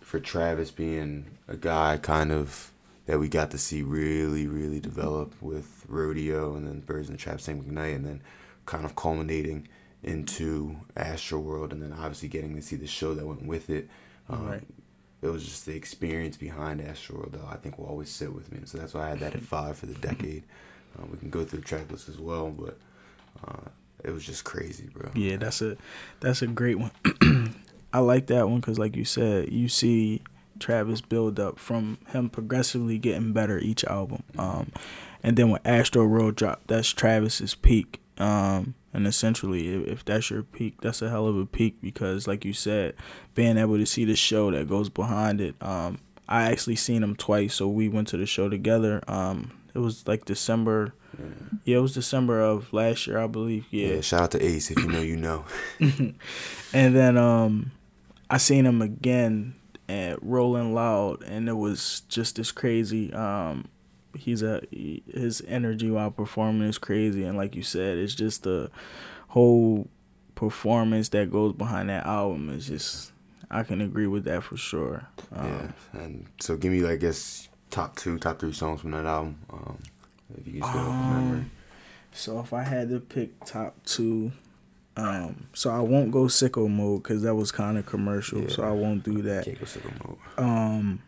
for 0.00 0.20
Travis 0.20 0.70
being 0.70 1.38
a 1.48 1.56
guy 1.56 1.96
kind 1.96 2.30
of 2.32 2.70
that 3.06 3.18
we 3.18 3.28
got 3.28 3.50
to 3.50 3.58
see 3.58 3.82
really, 3.82 4.46
really 4.46 4.80
develop 4.80 5.34
with 5.42 5.84
Rodeo 5.88 6.54
and 6.56 6.66
then 6.66 6.80
Birds 6.80 7.08
in 7.08 7.14
the 7.14 7.18
Trap 7.20 7.40
Sing 7.40 7.62
McKnight 7.62 7.96
and 7.96 8.06
then 8.06 8.20
kind 8.66 8.84
of 8.84 8.96
culminating 8.96 9.68
into 10.02 10.76
Astro 10.96 11.38
World 11.38 11.72
and 11.72 11.82
then 11.82 11.92
obviously 11.92 12.28
getting 12.28 12.54
to 12.54 12.62
see 12.62 12.76
the 12.76 12.86
show 12.86 13.14
that 13.14 13.26
went 13.26 13.44
with 13.44 13.70
it. 13.70 13.88
Um, 14.28 14.48
Right. 14.48 14.62
It 15.22 15.28
was 15.28 15.42
just 15.42 15.64
the 15.64 15.74
experience 15.74 16.36
behind 16.36 16.82
Astro 16.82 17.16
World 17.16 17.32
though 17.32 17.48
I 17.50 17.56
think 17.56 17.78
will 17.78 17.86
always 17.86 18.10
sit 18.10 18.32
with 18.34 18.52
me. 18.52 18.60
So 18.64 18.76
that's 18.76 18.92
why 18.92 19.06
I 19.06 19.08
had 19.10 19.20
that 19.20 19.34
at 19.34 19.40
five 19.40 19.78
for 19.78 19.86
the 19.86 19.94
decade. 19.94 20.44
Uh, 20.96 21.06
we 21.10 21.18
can 21.18 21.28
go 21.28 21.44
through 21.44 21.58
the 21.58 21.64
track 21.64 21.90
list 21.90 22.08
as 22.08 22.20
well, 22.20 22.50
but 22.50 22.78
uh, 23.44 23.68
it 24.04 24.12
was 24.12 24.24
just 24.24 24.44
crazy, 24.44 24.88
bro. 24.92 25.10
Yeah, 25.14 25.36
that's 25.36 25.62
a 25.62 25.76
that's 26.20 26.42
a 26.42 26.46
great 26.46 26.78
one. 26.78 26.92
I 27.92 28.00
like 28.00 28.26
that 28.26 28.48
one 28.48 28.60
because, 28.60 28.78
like 28.78 28.96
you 28.96 29.04
said, 29.04 29.52
you 29.52 29.68
see 29.68 30.22
Travis 30.58 31.00
build 31.00 31.38
up 31.38 31.58
from 31.58 31.98
him 32.08 32.28
progressively 32.28 32.98
getting 32.98 33.32
better 33.32 33.58
each 33.58 33.84
album. 33.84 34.24
Um, 34.38 34.72
and 35.22 35.36
then 35.36 35.50
when 35.50 35.60
Astro 35.64 36.06
World 36.06 36.36
dropped, 36.36 36.68
that's 36.68 36.90
Travis's 36.90 37.54
peak. 37.54 38.00
Um, 38.18 38.74
and 38.92 39.06
essentially, 39.06 39.68
if, 39.74 39.86
if 39.86 40.04
that's 40.04 40.30
your 40.30 40.42
peak, 40.42 40.80
that's 40.80 41.02
a 41.02 41.08
hell 41.08 41.26
of 41.26 41.36
a 41.36 41.46
peak 41.46 41.80
because, 41.80 42.26
like 42.26 42.44
you 42.44 42.52
said, 42.52 42.94
being 43.34 43.56
able 43.56 43.76
to 43.76 43.86
see 43.86 44.04
the 44.04 44.16
show 44.16 44.50
that 44.50 44.68
goes 44.68 44.88
behind 44.88 45.40
it. 45.40 45.54
Um, 45.60 45.98
I 46.28 46.50
actually 46.50 46.76
seen 46.76 47.02
him 47.02 47.16
twice, 47.16 47.54
so 47.54 47.68
we 47.68 47.88
went 47.88 48.08
to 48.08 48.16
the 48.16 48.26
show 48.26 48.48
together. 48.48 49.02
Um, 49.08 49.52
it 49.74 49.78
was 49.78 50.06
like 50.06 50.24
December. 50.24 50.94
Yeah, 51.64 51.78
it 51.78 51.80
was 51.80 51.94
December 51.94 52.40
of 52.40 52.72
last 52.72 53.06
year, 53.06 53.18
I 53.18 53.26
believe. 53.26 53.66
Yeah, 53.70 54.00
shout 54.00 54.22
out 54.22 54.30
to 54.32 54.44
Ace 54.44 54.70
if 54.70 54.78
you 54.78 54.88
know 54.88 55.00
you 55.00 55.16
know. 55.16 55.44
And 56.72 56.96
then 56.96 57.16
um 57.16 57.70
I 58.28 58.38
seen 58.38 58.66
him 58.66 58.82
again 58.82 59.54
at 59.88 60.20
Rolling 60.22 60.74
Loud 60.74 61.22
and 61.22 61.48
it 61.48 61.52
was 61.54 62.02
just 62.08 62.38
as 62.38 62.50
crazy. 62.50 63.12
Um 63.12 63.68
he's 64.16 64.42
a 64.42 64.62
his 64.72 65.42
energy 65.46 65.90
while 65.90 66.10
performing 66.10 66.68
is 66.68 66.78
crazy 66.78 67.24
and 67.24 67.36
like 67.36 67.54
you 67.54 67.62
said, 67.62 67.98
it's 67.98 68.14
just 68.14 68.42
the 68.42 68.70
whole 69.28 69.88
performance 70.34 71.10
that 71.10 71.30
goes 71.30 71.52
behind 71.52 71.90
that 71.90 72.06
album 72.06 72.50
is 72.50 72.66
just 72.66 73.12
I 73.50 73.62
can 73.62 73.80
agree 73.80 74.08
with 74.08 74.24
that 74.24 74.42
for 74.42 74.56
sure. 74.56 75.06
Um, 75.32 75.46
yeah, 75.94 76.00
and 76.00 76.26
so 76.40 76.56
give 76.56 76.72
me, 76.72 76.84
I 76.84 76.96
guess, 76.96 77.48
top 77.74 77.96
two, 77.96 78.18
top 78.18 78.38
three 78.38 78.52
songs 78.52 78.80
from 78.80 78.92
that 78.92 79.04
album. 79.04 79.36
Um, 79.52 79.78
if 80.38 80.46
you 80.46 80.60
can 80.60 80.68
still 80.70 80.82
remember. 80.82 81.34
Um, 81.36 81.50
So 82.12 82.38
if 82.38 82.52
I 82.52 82.62
had 82.62 82.88
to 82.90 83.00
pick 83.00 83.44
top 83.44 83.74
two, 83.84 84.30
um, 84.96 85.48
so 85.52 85.70
I 85.70 85.80
won't 85.80 86.12
go 86.12 86.26
sicko 86.26 86.70
mode 86.70 87.02
because 87.02 87.22
that 87.22 87.34
was 87.34 87.50
kind 87.50 87.76
of 87.76 87.84
commercial, 87.84 88.48
so 88.48 88.62
I 88.62 88.70
won't 88.70 89.02
do 89.02 89.22
that. 89.22 89.44
Can't 89.44 89.58
go 89.58 89.64
sicko 89.66 90.06
mode. 90.06 90.18
Um, 90.38 91.02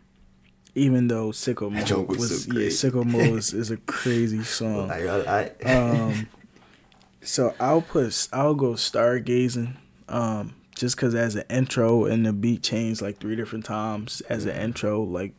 even 0.75 1.07
though 1.07 1.29
sicko 1.29 1.71
mode 1.99 2.09
was 2.09 2.19
was, 2.19 2.43
so 2.43 2.53
yeah, 2.53 2.67
sicko 2.67 3.05
mode 3.05 3.21
is, 3.39 3.53
is 3.53 3.71
a 3.71 3.77
crazy 3.77 4.43
song. 4.43 4.91
I, 4.91 5.07
I, 5.07 5.51
I, 5.63 5.73
Um, 5.73 6.27
so 7.21 7.55
I'll 7.61 7.81
put 7.81 8.27
I'll 8.33 8.55
go 8.55 8.73
stargazing. 8.73 9.77
Um, 10.09 10.53
just 10.75 10.97
cause 10.97 11.15
as 11.15 11.35
an 11.35 11.43
intro 11.49 12.05
and 12.05 12.25
the 12.25 12.33
beat 12.33 12.61
changed 12.61 13.01
like 13.01 13.19
three 13.19 13.35
different 13.37 13.63
times 13.65 14.21
as 14.29 14.45
an 14.45 14.55
intro, 14.55 15.01
like 15.01 15.33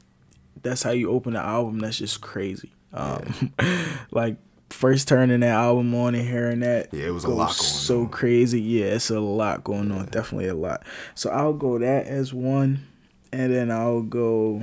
that's 0.62 0.82
how 0.82 0.90
you 0.90 1.10
open 1.10 1.34
the 1.34 1.40
album. 1.40 1.78
That's 1.80 1.98
just 1.98 2.20
crazy. 2.20 2.72
Um, 2.92 3.52
like 4.10 4.36
first 4.70 5.08
turning 5.08 5.40
that 5.40 5.50
album 5.50 5.94
on 5.94 6.14
and 6.14 6.26
hearing 6.28 6.60
that, 6.60 6.92
Yeah, 6.92 7.06
it 7.06 7.10
was 7.10 7.24
a 7.24 7.28
lot 7.28 7.48
going 7.48 7.54
so 7.54 8.00
on. 8.02 8.08
crazy. 8.08 8.60
Yeah, 8.60 8.86
it's 8.86 9.10
a 9.10 9.20
lot 9.20 9.64
going 9.64 9.90
on. 9.92 10.06
Definitely 10.06 10.48
a 10.48 10.54
lot. 10.54 10.84
So 11.14 11.30
I'll 11.30 11.52
go 11.54 11.78
that 11.78 12.06
as 12.06 12.32
one, 12.32 12.86
and 13.32 13.52
then 13.54 13.70
I'll 13.70 14.02
go. 14.02 14.62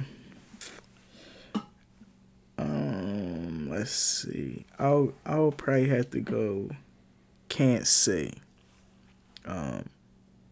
Um, 2.57 3.69
let's 3.69 3.91
see. 3.91 4.65
I'll 4.79 5.13
I'll 5.25 5.51
probably 5.51 5.89
have 5.89 6.09
to 6.11 6.19
go. 6.19 6.69
Can't 7.49 7.85
say. 7.85 8.31
Um, 9.45 9.85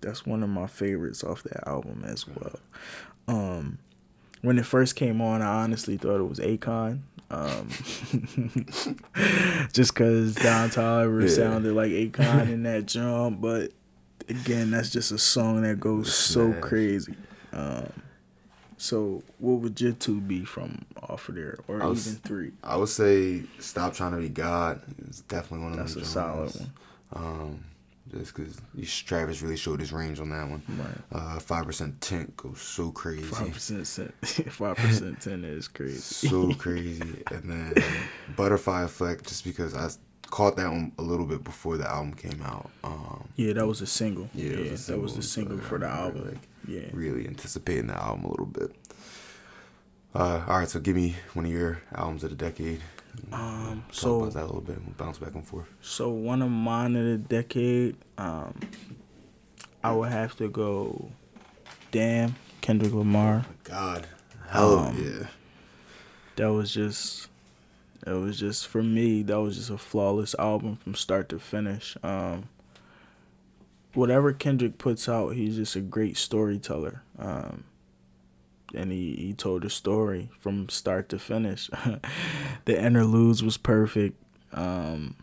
that's 0.01 0.25
one 0.25 0.43
of 0.43 0.49
my 0.49 0.67
favorites 0.67 1.23
off 1.23 1.43
that 1.43 1.67
album 1.67 2.03
as 2.05 2.27
well. 2.27 2.59
Um, 3.27 3.79
when 4.43 4.59
it 4.59 4.65
first 4.67 4.95
came 4.95 5.19
on, 5.21 5.41
I 5.41 5.63
honestly 5.63 5.97
thought 5.97 6.19
it 6.19 6.29
was 6.29 6.37
Akon. 6.39 6.99
Um, 7.31 7.67
just 9.73 9.95
cause 9.95 10.35
Don 10.35 10.69
Toliver 10.69 11.23
Yeah. 11.23 11.29
sounded 11.35 11.73
like 11.73 11.91
Akon 11.91 12.49
in 12.51 12.63
that 12.63 12.85
jump, 12.85 13.41
but 13.41 13.71
again, 14.29 14.69
that's 14.71 14.89
just 14.91 15.11
a 15.11 15.17
song 15.17 15.63
that 15.63 15.79
goes 15.79 16.13
so 16.13 16.53
crazy. 16.61 17.15
Um, 17.51 17.89
so 18.77 19.23
what 19.39 19.61
would 19.61 19.79
your 19.81 19.93
two 19.93 20.19
be 20.21 20.45
from 20.45 20.85
off 21.01 21.27
of 21.29 21.35
there, 21.35 21.57
or 21.67 21.79
was- 21.79 22.07
even 22.07 22.19
three? 22.19 22.51
I 22.63 22.75
would 22.75 22.89
say 22.89 23.43
"Stop 23.59 23.93
Trying 23.93 24.11
to 24.11 24.17
Be 24.17 24.29
God." 24.29 24.81
It's 25.07 25.21
definitely 25.21 25.63
one 25.65 25.73
of 25.73 25.79
That's 25.79 25.95
a 25.95 26.05
solid 26.05 26.51
one. 26.55 26.71
Um, 27.13 27.59
just 28.17 28.35
because 28.35 28.61
Travis 29.05 29.41
really 29.41 29.57
showed 29.57 29.79
his 29.79 29.91
range 29.93 30.19
on 30.19 30.29
that 30.29 30.47
one. 30.49 30.63
Right. 30.69 30.97
Uh, 31.11 31.39
Five 31.39 31.65
percent 31.65 31.99
tint 32.01 32.35
goes 32.37 32.61
so 32.61 32.91
crazy. 32.91 33.23
Five 33.23 33.53
percent, 33.53 33.87
five 34.51 34.75
percent, 34.77 35.21
ten 35.21 35.43
is 35.43 35.67
crazy. 35.67 35.99
so 36.29 36.53
crazy. 36.53 37.23
And 37.31 37.49
then 37.49 37.73
Butterfly 38.35 38.83
Effect, 38.83 39.27
just 39.27 39.43
because 39.43 39.75
I 39.75 39.89
caught 40.29 40.55
that 40.55 40.69
one 40.69 40.91
a 40.97 41.01
little 41.03 41.25
bit 41.25 41.43
before 41.43 41.77
the 41.77 41.87
album 41.87 42.13
came 42.13 42.41
out. 42.43 42.69
Um, 42.83 43.27
Yeah, 43.35 43.53
that 43.53 43.67
was 43.67 43.81
a 43.81 43.87
single. 43.87 44.29
Yeah, 44.33 44.57
Yeah, 44.57 44.71
was 44.71 44.89
a 44.89 44.91
that 44.93 44.99
was 44.99 45.15
the 45.15 45.21
single, 45.21 45.57
single 45.57 45.63
so 45.65 45.69
for 45.69 45.79
the 45.79 45.87
album. 45.87 46.27
like, 46.29 46.47
yeah. 46.67 46.89
really 46.91 47.27
anticipating 47.27 47.87
the 47.87 47.95
album 47.95 48.25
a 48.25 48.29
little 48.29 48.45
bit. 48.45 48.71
Uh, 50.15 50.43
all 50.47 50.59
right, 50.59 50.69
so 50.69 50.79
give 50.79 50.95
me 50.95 51.15
one 51.33 51.45
of 51.45 51.51
your 51.51 51.81
albums 51.95 52.23
of 52.23 52.29
the 52.29 52.35
decade. 52.35 52.81
Um, 53.31 53.83
Talk 53.87 53.93
so 53.93 54.19
about 54.21 54.33
that 54.33 54.43
a 54.43 54.45
little 54.45 54.61
bit. 54.61 54.77
We'll 54.83 54.95
bounce 54.97 55.17
back 55.17 55.33
and 55.35 55.45
forth. 55.45 55.67
so 55.81 56.09
one 56.09 56.41
of 56.41 56.49
mine 56.49 56.95
of 56.95 57.05
the 57.05 57.17
decade, 57.17 57.95
um, 58.17 58.59
I 59.83 59.91
would 59.91 60.11
have 60.11 60.35
to 60.37 60.49
go. 60.49 61.11
Damn, 61.91 62.35
Kendrick 62.61 62.93
Lamar. 62.93 63.45
God, 63.63 64.07
hell 64.49 64.79
Um, 64.79 64.97
yeah. 65.03 65.27
That 66.37 66.51
was 66.51 66.73
just, 66.73 67.27
it 68.07 68.13
was 68.13 68.39
just 68.39 68.67
for 68.67 68.81
me. 68.81 69.21
That 69.21 69.39
was 69.39 69.57
just 69.57 69.69
a 69.69 69.77
flawless 69.77 70.33
album 70.39 70.75
from 70.75 70.95
start 70.95 71.29
to 71.29 71.37
finish. 71.39 71.95
Um, 72.01 72.49
whatever 73.93 74.33
Kendrick 74.33 74.79
puts 74.79 75.07
out, 75.07 75.35
he's 75.35 75.55
just 75.57 75.75
a 75.75 75.81
great 75.81 76.17
storyteller. 76.17 77.03
Um, 77.19 77.65
and 78.73 78.91
he, 78.91 79.13
he 79.15 79.33
told 79.33 79.63
a 79.65 79.69
story 79.69 80.29
from 80.39 80.69
start 80.69 81.09
to 81.09 81.19
finish. 81.19 81.69
the 82.65 82.81
interludes 82.81 83.43
was 83.43 83.57
perfect. 83.57 84.21
Um, 84.53 85.15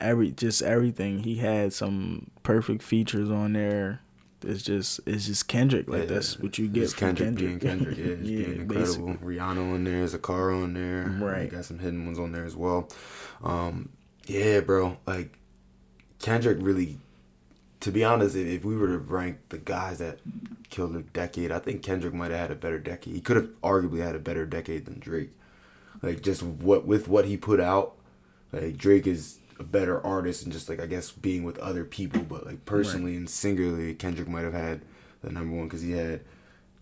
every 0.00 0.30
just 0.30 0.62
everything 0.62 1.20
he 1.24 1.36
had 1.36 1.72
some 1.72 2.30
perfect 2.42 2.82
features 2.82 3.30
on 3.30 3.52
there. 3.54 4.00
it's 4.44 4.62
just 4.62 5.00
it's 5.06 5.26
just 5.26 5.48
Kendrick. 5.48 5.88
Like 5.88 6.02
Yeah, 6.02 6.06
that's 6.14 6.38
what 6.38 6.58
you 6.58 6.68
get 6.68 6.84
It's 6.84 6.92
from 6.92 7.16
Kendrick, 7.16 7.60
Kendrick. 7.60 7.60
being 7.60 7.78
Kendrick. 7.78 7.98
Yeah, 7.98 8.04
it's 8.20 8.28
being 8.28 8.60
incredible. 8.60 9.06
basically. 9.06 9.36
Rihanna 9.36 9.74
on 9.74 9.84
there, 9.84 10.04
Zacari 10.06 10.62
on 10.62 10.74
there. 10.74 11.04
Right. 11.20 11.44
You 11.44 11.48
got 11.50 11.64
some 11.64 11.78
hidden 11.80 12.04
ones 12.06 12.18
on 12.18 12.30
there 12.32 12.44
as 12.44 12.54
well. 12.56 12.88
Um, 13.42 13.88
yeah, 14.26 14.60
bro. 14.60 14.96
Like 15.06 15.36
Kendrick 16.20 16.58
really. 16.60 16.98
To 17.80 17.92
be 17.92 18.04
honest, 18.04 18.34
if, 18.34 18.46
if 18.46 18.64
we 18.64 18.76
were 18.76 18.88
to 18.88 18.98
rank 18.98 19.38
the 19.50 19.58
guys 19.58 19.98
that 19.98 20.18
killed 20.70 20.96
a 20.96 21.02
decade, 21.02 21.52
I 21.52 21.58
think 21.58 21.82
Kendrick 21.82 22.14
might 22.14 22.30
have 22.30 22.40
had 22.40 22.50
a 22.50 22.56
better 22.56 22.78
decade. 22.78 23.14
He 23.14 23.20
could 23.20 23.36
have 23.36 23.60
arguably 23.62 24.02
had 24.02 24.14
a 24.14 24.20
better 24.20 24.46
decade 24.46 24.84
than 24.86 24.98
Drake. 24.98 25.30
Like 26.02 26.22
just 26.22 26.42
what 26.42 26.86
with 26.86 27.08
what 27.08 27.24
he 27.24 27.36
put 27.36 27.60
out, 27.60 27.96
like 28.52 28.76
Drake 28.76 29.06
is 29.06 29.38
a 29.58 29.64
better 29.64 30.04
artist 30.04 30.44
and 30.44 30.52
just 30.52 30.68
like 30.68 30.80
I 30.80 30.86
guess 30.86 31.10
being 31.10 31.44
with 31.44 31.58
other 31.58 31.84
people, 31.84 32.22
but 32.22 32.46
like 32.46 32.64
personally 32.64 33.16
and 33.16 33.28
singularly, 33.28 33.94
Kendrick 33.94 34.28
might 34.28 34.44
have 34.44 34.54
had 34.54 34.82
the 35.22 35.30
number 35.30 35.56
one 35.56 35.66
because 35.66 35.82
he 35.82 35.92
had 35.92 36.20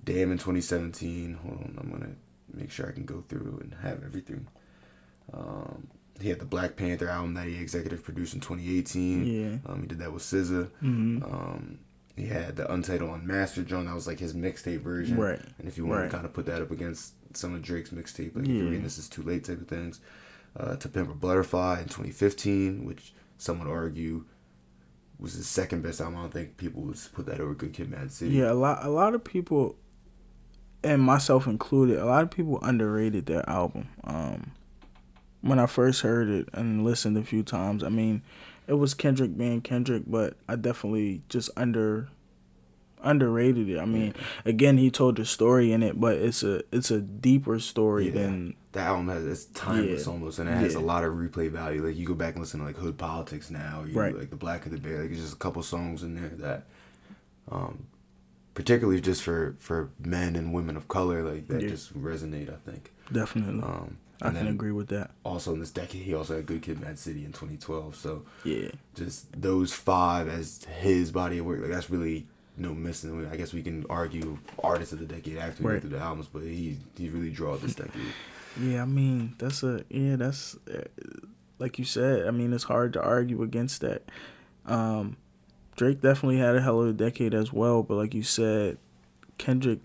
Damn 0.07 0.31
in 0.31 0.39
2017. 0.39 1.35
Hold 1.43 1.55
on, 1.57 1.79
I'm 1.81 1.91
gonna 1.91 2.15
make 2.55 2.71
sure 2.71 2.89
I 2.89 2.93
can 2.93 3.05
go 3.05 3.25
through 3.29 3.59
and 3.61 3.75
have 3.83 4.05
everything. 4.05 4.47
Um, 5.35 5.89
he 6.21 6.29
had 6.31 6.39
the 6.39 6.45
Black 6.47 6.77
Panther 6.77 7.09
album 7.09 7.35
that 7.35 7.47
he 7.47 7.57
executive 7.57 8.03
produced 8.03 8.35
in 8.35 8.41
2018. 8.41 9.27
Yeah. 9.27 9.71
Um, 9.71 9.83
he 9.83 9.87
did 9.87 9.99
that 9.99 10.13
with 10.13 10.23
SZA. 10.23 10.69
Mhm. 10.83 11.23
Um, 11.33 11.79
he 12.17 12.27
had 12.27 12.57
the 12.57 12.73
Untitled 12.73 13.11
Unmastered 13.21 13.67
John. 13.67 13.85
That 13.87 13.95
was 13.95 14.07
like 14.07 14.19
his 14.19 14.33
mixtape 14.35 14.81
version. 14.81 15.19
Right. 15.19 15.41
And 15.59 15.69
if 15.69 15.77
you 15.77 15.85
want 15.85 16.01
Right. 16.03 16.11
to 16.11 16.17
kind 16.17 16.25
of 16.25 16.33
put 16.33 16.47
that 16.47 16.63
up 16.63 16.71
against 16.71 17.13
some 17.37 17.55
of 17.55 17.61
Drake's 17.63 17.91
mixtape, 17.91 18.35
like 18.35 18.45
if 18.45 18.49
Yeah. 18.51 18.55
you're 18.57 18.65
reading 18.65 18.83
this 18.83 18.97
is 18.99 19.09
too 19.09 19.23
late 19.23 19.45
type 19.45 19.61
of 19.61 19.69
things. 19.69 20.01
Uh, 20.59 20.75
to 20.77 20.89
Pimp 20.89 21.11
a 21.11 21.15
Butterfly 21.15 21.81
in 21.83 21.89
2015, 21.89 22.87
which 22.87 23.13
some 23.37 23.59
would 23.59 23.69
argue 23.69 24.25
was 25.19 25.35
his 25.35 25.47
second 25.47 25.83
best 25.83 26.01
album. 26.01 26.17
I 26.17 26.23
don't 26.23 26.33
think 26.33 26.57
people 26.57 26.81
would 26.85 26.99
put 27.13 27.27
that 27.27 27.41
over 27.41 27.53
Good 27.55 27.75
Kid, 27.75 27.91
Mad 27.91 28.11
City. 28.11 28.37
Yeah, 28.37 28.53
a 28.53 28.55
lot 28.55 28.83
a 28.83 28.89
lot 28.89 29.15
of 29.15 29.23
people 29.23 29.77
and 30.83 31.03
myself 31.03 31.47
included, 31.47 31.99
a 31.99 32.07
lot 32.07 32.23
of 32.23 32.31
people 32.31 32.59
underrated 32.63 33.27
that 33.27 33.47
album. 33.49 33.89
Um 34.05 34.53
when 35.43 35.59
I 35.59 35.67
first 35.67 36.03
heard 36.03 36.29
it 36.29 36.49
and 36.53 36.85
listened 36.85 37.17
a 37.19 37.23
few 37.23 37.43
times, 37.43 37.83
I 37.85 37.89
mean, 37.89 38.23
it 38.67 38.75
was 38.75 38.95
Kendrick 38.95 39.37
being 39.37 39.61
Kendrick, 39.61 40.03
but 40.07 40.35
I 40.49 40.57
definitely 40.57 41.23
just 41.29 41.51
under 41.57 42.09
underrated 43.03 43.69
it. 43.69 43.79
I 43.79 43.85
mean, 43.85 44.15
again, 44.45 44.79
he 44.79 44.91
told 44.91 45.17
the 45.17 45.25
story 45.25 45.71
in 45.73 45.83
it, 45.83 46.01
but 46.01 46.17
it's 46.17 46.43
a 46.43 46.63
it's 46.73 46.91
a 46.91 47.01
deeper 47.01 47.59
story 47.61 48.07
Yeah. 48.07 48.23
than 48.23 48.55
the 48.73 48.81
album 48.81 49.09
has 49.09 49.25
it's 49.25 49.45
timeless 49.47 50.07
Yeah. 50.07 50.13
almost, 50.13 50.39
and 50.39 50.49
it 50.49 50.53
has 50.55 50.75
a 50.75 50.81
lot 50.81 51.05
of 51.05 51.13
replay 51.15 51.51
value. 51.51 51.87
Like 51.87 51.97
you 51.97 52.07
go 52.07 52.15
back 52.15 52.35
and 52.35 52.43
listen 52.43 52.61
to 52.61 52.67
like 52.67 52.77
Hood 52.77 52.99
Politics 52.99 53.51
now, 53.51 53.85
you, 53.87 53.95
Right. 53.99 54.17
like 54.17 54.31
the 54.31 54.37
Blacker 54.37 54.71
the 54.71 54.79
Berry. 54.79 55.03
Like 55.03 55.11
it's 55.13 55.21
just 55.21 55.35
a 55.35 55.39
couple 55.39 55.63
songs 55.63 56.03
in 56.03 56.15
there 56.17 56.31
that, 56.39 56.65
um, 57.51 57.87
particularly 58.55 59.01
just 59.01 59.23
for 59.23 59.55
for 59.61 59.91
men 60.03 60.35
and 60.35 60.53
women 60.53 60.77
of 60.77 60.89
color, 60.89 61.23
like 61.23 61.47
that 61.49 61.63
Yeah. 61.63 61.69
just 61.69 61.97
resonate. 61.97 62.53
I 62.53 62.57
think. 62.69 62.93
definitely. 63.13 63.63
Um, 63.63 63.99
I 64.23 64.29
and 64.29 64.37
can 64.39 64.47
agree 64.49 64.73
with 64.73 64.89
that. 64.89 65.11
Also 65.25 65.53
in 65.53 65.61
this 65.61 65.71
decade, 65.71 66.03
he 66.03 66.15
also 66.15 66.37
had 66.37 66.47
Good 66.47 66.63
Kid, 66.63 66.81
Mad 66.81 66.99
City 66.99 67.25
in 67.25 67.33
2012. 67.33 67.95
So 67.97 68.23
Yeah. 68.45 68.69
just 68.95 69.27
those 69.41 69.73
five 69.73 70.29
as 70.29 70.65
his 70.65 71.11
body 71.13 71.39
of 71.39 71.47
work, 71.47 71.61
like 71.61 71.71
that's 71.71 71.91
really 71.91 72.27
no 72.57 72.73
missing. 72.75 73.27
I 73.31 73.37
guess 73.37 73.53
we 73.53 73.63
can 73.63 73.85
argue 73.91 74.39
artist 74.65 74.93
of 74.95 75.01
the 75.01 75.05
decade 75.07 75.37
after 75.37 75.63
we 75.63 75.69
Right. 75.69 75.75
go 75.83 75.89
through 75.89 75.99
the 75.99 76.03
albums, 76.05 76.29
but 76.33 76.43
he 76.43 76.79
he 76.97 77.09
really 77.11 77.31
draws 77.31 77.61
this 77.61 77.75
decade. 77.75 77.93
Yeah, 78.59 78.81
I 78.81 78.87
mean 78.87 79.35
that's 79.37 79.63
a 79.63 79.85
yeah 79.91 80.17
that's 80.17 80.57
uh, 80.73 80.85
like 81.59 81.79
you 81.79 81.85
said. 81.85 82.27
I 82.27 82.31
mean 82.31 82.55
it's 82.55 82.65
hard 82.65 82.95
to 82.95 83.03
argue 83.03 83.43
against 83.43 83.83
that. 83.83 84.03
Um, 84.65 85.19
Drake 85.77 86.01
definitely 86.01 86.39
had 86.39 86.57
a 86.57 86.63
hell 86.63 86.81
of 86.81 86.89
a 86.89 86.93
decade 86.95 87.35
as 87.35 87.53
well, 87.53 87.83
but 87.83 87.97
like 87.97 88.15
you 88.15 88.23
said, 88.23 88.79
Kendrick 89.37 89.81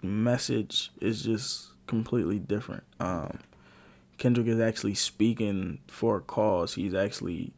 message 0.00 0.92
is 1.00 1.22
just 1.22 1.70
completely 1.88 2.38
different. 2.38 2.84
Um, 3.00 3.38
Kendrick 4.18 4.46
is 4.46 4.60
actually 4.60 4.94
speaking 4.94 5.78
for 5.88 6.18
a 6.18 6.20
cause. 6.20 6.74
He's 6.74 6.94
actually 6.94 7.52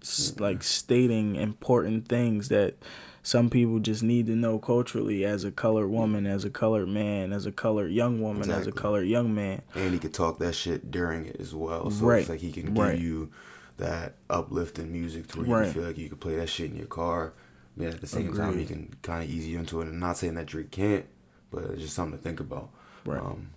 s- 0.00 0.34
like 0.38 0.62
stating 0.62 1.36
important 1.36 2.08
things 2.08 2.48
that 2.48 2.76
some 3.22 3.48
people 3.50 3.78
just 3.78 4.02
need 4.02 4.26
to 4.26 4.34
know 4.34 4.58
culturally 4.58 5.24
as 5.24 5.44
a 5.44 5.52
colored 5.52 5.88
woman, 5.88 6.26
as 6.26 6.44
a 6.44 6.50
colored 6.50 6.88
man, 6.88 7.32
as 7.32 7.46
a 7.46 7.52
colored 7.52 7.92
young 7.92 8.20
woman, 8.20 8.50
as 8.50 8.66
a 8.66 8.72
colored 8.72 9.04
young 9.06 9.32
man. 9.34 9.62
and 9.74 9.92
he 9.92 9.98
could 10.00 10.12
talk 10.14 10.38
that 10.40 10.54
shit 10.54 10.90
during 10.90 11.26
it 11.26 11.36
as 11.38 11.54
well. 11.54 11.88
So 11.90 12.04
Right. 12.06 12.20
it's 12.20 12.28
like 12.28 12.40
he 12.40 12.50
can 12.50 12.74
Right. 12.74 12.92
give 12.94 13.02
you 13.02 13.30
that 13.78 14.16
uplifting 14.28 14.90
music 14.92 15.28
to 15.28 15.38
where 15.42 15.60
Right. 15.60 15.66
you 15.68 15.72
feel 15.72 15.82
like 15.84 15.98
you 15.98 16.08
could 16.08 16.20
play 16.20 16.36
that 16.36 16.48
shit 16.48 16.70
in 16.70 16.76
your 16.76 16.86
car. 16.86 17.32
Yeah, 17.76 17.88
at 17.88 18.00
the 18.00 18.06
same 18.06 18.34
time, 18.34 18.58
he 18.58 18.66
can 18.66 18.94
kind 19.02 19.24
of 19.24 19.30
ease 19.30 19.46
you 19.48 19.58
into 19.58 19.80
it. 19.80 19.88
And 19.88 19.98
not 20.00 20.18
saying 20.18 20.34
that 20.34 20.46
Drake 20.46 20.70
can't, 20.70 21.06
but 21.50 21.64
it's 21.70 21.80
just 21.82 21.94
something 21.94 22.18
to 22.18 22.22
think 22.22 22.38
about. 22.40 22.70
Right. 23.06 23.20
Um, 23.22 23.48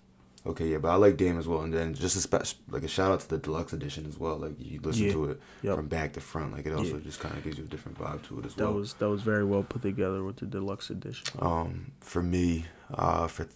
okay, 0.46 0.68
yeah, 0.68 0.78
but 0.78 0.90
I 0.90 0.96
like 0.96 1.18
Dame 1.18 1.38
as 1.40 1.48
well. 1.48 1.62
And 1.62 1.74
then 1.74 1.94
just 1.94 2.16
a 2.16 2.22
spe- 2.22 2.58
like 2.70 2.84
a 2.84 2.88
shout 2.88 3.12
out 3.12 3.20
to 3.22 3.30
the 3.30 3.38
deluxe 3.38 3.74
edition 3.74 4.06
as 4.08 4.18
well. 4.20 4.38
Like 4.38 4.54
you 4.60 4.80
listen 4.82 5.06
Yeah. 5.06 5.12
to 5.14 5.26
it 5.32 5.42
Yep. 5.64 5.76
from 5.76 5.88
back 5.88 6.14
to 6.14 6.22
front. 6.22 6.54
Like 6.54 6.66
it 6.66 6.74
also 6.74 6.96
Yeah. 6.98 7.04
just 7.04 7.20
kind 7.20 7.36
of 7.38 7.44
gives 7.44 7.58
you 7.58 7.64
a 7.64 7.68
different 7.68 7.98
vibe 7.98 8.24
to 8.28 8.40
it 8.40 8.46
as 8.46 8.56
That 8.56 8.66
well. 8.66 8.74
was 8.76 8.94
that 8.96 9.10
was 9.10 9.22
very 9.22 9.44
well 9.46 9.64
put 9.64 9.82
together 9.82 10.24
with 10.24 10.38
the 10.38 10.46
deluxe 10.46 10.90
edition. 10.90 11.28
Um, 11.40 11.92
for 12.00 12.22
me, 12.24 12.66
uh, 12.94 13.28
for 13.28 13.44
th- 13.46 13.56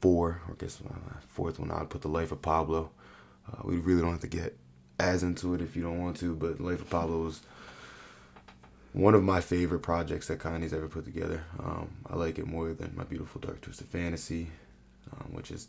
four, 0.00 0.40
or 0.46 0.52
I 0.52 0.54
guess 0.58 0.80
uh, 0.88 1.20
fourth 1.28 1.58
one, 1.58 1.70
I'd 1.70 1.90
put 1.90 2.02
the 2.02 2.08
Life 2.08 2.32
of 2.32 2.40
Pablo. 2.42 2.90
Uh, 3.50 3.62
we 3.64 3.76
really 3.78 4.00
don't 4.02 4.12
have 4.12 4.20
to 4.20 4.26
get 4.26 4.56
as 4.98 5.22
into 5.22 5.54
it 5.54 5.60
if 5.62 5.74
you 5.76 5.82
don't 5.82 5.98
want 5.98 6.16
to, 6.18 6.34
but 6.34 6.60
Life 6.60 6.80
of 6.82 6.90
Pablo 6.90 7.22
was 7.24 7.40
one 8.92 9.14
of 9.14 9.22
my 9.22 9.40
favorite 9.40 9.80
projects 9.80 10.26
that 10.28 10.38
Kanye's 10.40 10.72
ever 10.72 10.88
put 10.88 11.04
together. 11.04 11.44
Um, 11.58 11.88
I 12.06 12.16
like 12.16 12.38
it 12.38 12.46
more 12.46 12.72
than 12.74 12.92
My 12.96 13.04
Beautiful 13.04 13.40
Dark 13.40 13.60
Twisted 13.60 13.86
Fantasy, 13.88 14.50
um, 15.12 15.32
which 15.32 15.50
is 15.50 15.68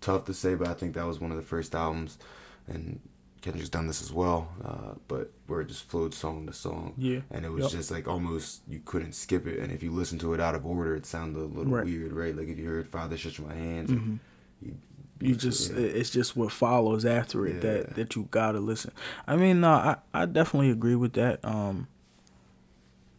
tough 0.00 0.24
to 0.26 0.34
say, 0.34 0.54
but 0.54 0.68
I 0.68 0.74
think 0.74 0.94
that 0.94 1.06
was 1.06 1.20
one 1.20 1.30
of 1.30 1.36
the 1.36 1.42
first 1.42 1.74
albums, 1.74 2.18
and 2.66 3.00
Kendrick's 3.42 3.68
done 3.70 3.86
this 3.86 4.02
as 4.02 4.12
well, 4.12 4.48
uh, 4.64 4.94
but 5.08 5.30
where 5.46 5.62
it 5.62 5.68
just 5.68 5.84
flowed 5.84 6.12
song 6.12 6.46
to 6.46 6.52
song 6.52 6.92
Yeah. 6.98 7.20
and 7.30 7.44
it 7.46 7.50
was 7.50 7.62
Yep. 7.64 7.70
just 7.72 7.90
like 7.90 8.06
almost 8.06 8.60
you 8.68 8.80
couldn't 8.84 9.14
skip 9.14 9.46
it. 9.46 9.58
And 9.60 9.72
if 9.72 9.82
you 9.82 9.90
listen 9.90 10.18
to 10.18 10.34
it 10.34 10.40
out 10.40 10.54
of 10.54 10.66
order, 10.66 10.94
it 10.94 11.06
sounded 11.06 11.40
a 11.40 11.44
little 11.46 11.72
Right. 11.72 11.84
weird, 11.86 12.12
right? 12.12 12.36
Like 12.36 12.48
if 12.48 12.58
you 12.58 12.66
heard 12.68 12.86
"Father 12.86 13.16
Stretch 13.16 13.40
My 13.40 13.54
Hands," 13.54 13.90
Mhm. 13.90 14.18
you, 14.60 14.74
You 15.22 15.34
just 15.36 15.70
it's 15.72 16.08
just 16.10 16.34
what 16.36 16.50
follows 16.52 17.04
after 17.04 17.46
it 17.46 17.56
Yeah. 17.56 17.60
that 17.60 17.94
that 17.94 18.16
you 18.16 18.28
gotta 18.30 18.60
listen. 18.60 18.92
I 19.26 19.36
mean, 19.36 19.60
no, 19.60 19.70
I 19.70 19.96
I 20.14 20.26
definitely 20.26 20.70
agree 20.70 20.94
with 20.96 21.12
that. 21.14 21.42
Um, 21.44 21.88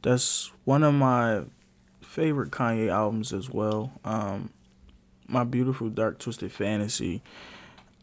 that's 0.01 0.51
one 0.65 0.83
of 0.83 0.93
my 0.93 1.43
favorite 2.01 2.51
Kanye 2.51 2.89
albums 2.89 3.33
as 3.33 3.49
well. 3.49 3.93
Um, 4.03 4.49
my 5.31 5.43
beautiful 5.43 5.89
dark 5.89 6.19
twisted 6.19 6.51
fantasy. 6.51 7.21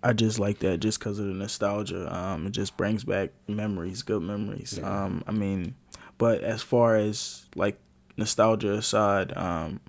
I 0.03 0.13
just 0.13 0.39
like 0.39 0.61
that 0.61 0.79
just 0.79 0.99
because 0.99 1.19
of 1.19 1.27
the 1.27 1.33
nostalgia. 1.33 2.15
Um, 2.15 2.47
it 2.47 2.51
just 2.51 2.77
brings 2.77 3.05
back 3.05 3.31
memories, 3.49 4.03
good 4.03 4.23
memories. 4.23 4.79
Yeah. 4.81 5.05
Um, 5.05 5.25
I 5.27 5.33
mean, 5.33 5.75
but 6.19 6.43
as 6.43 6.63
far 6.63 6.97
as 6.97 7.47
like 7.57 7.79
nostalgia 8.17 8.75
aside, 8.75 9.37
um, 9.37 9.81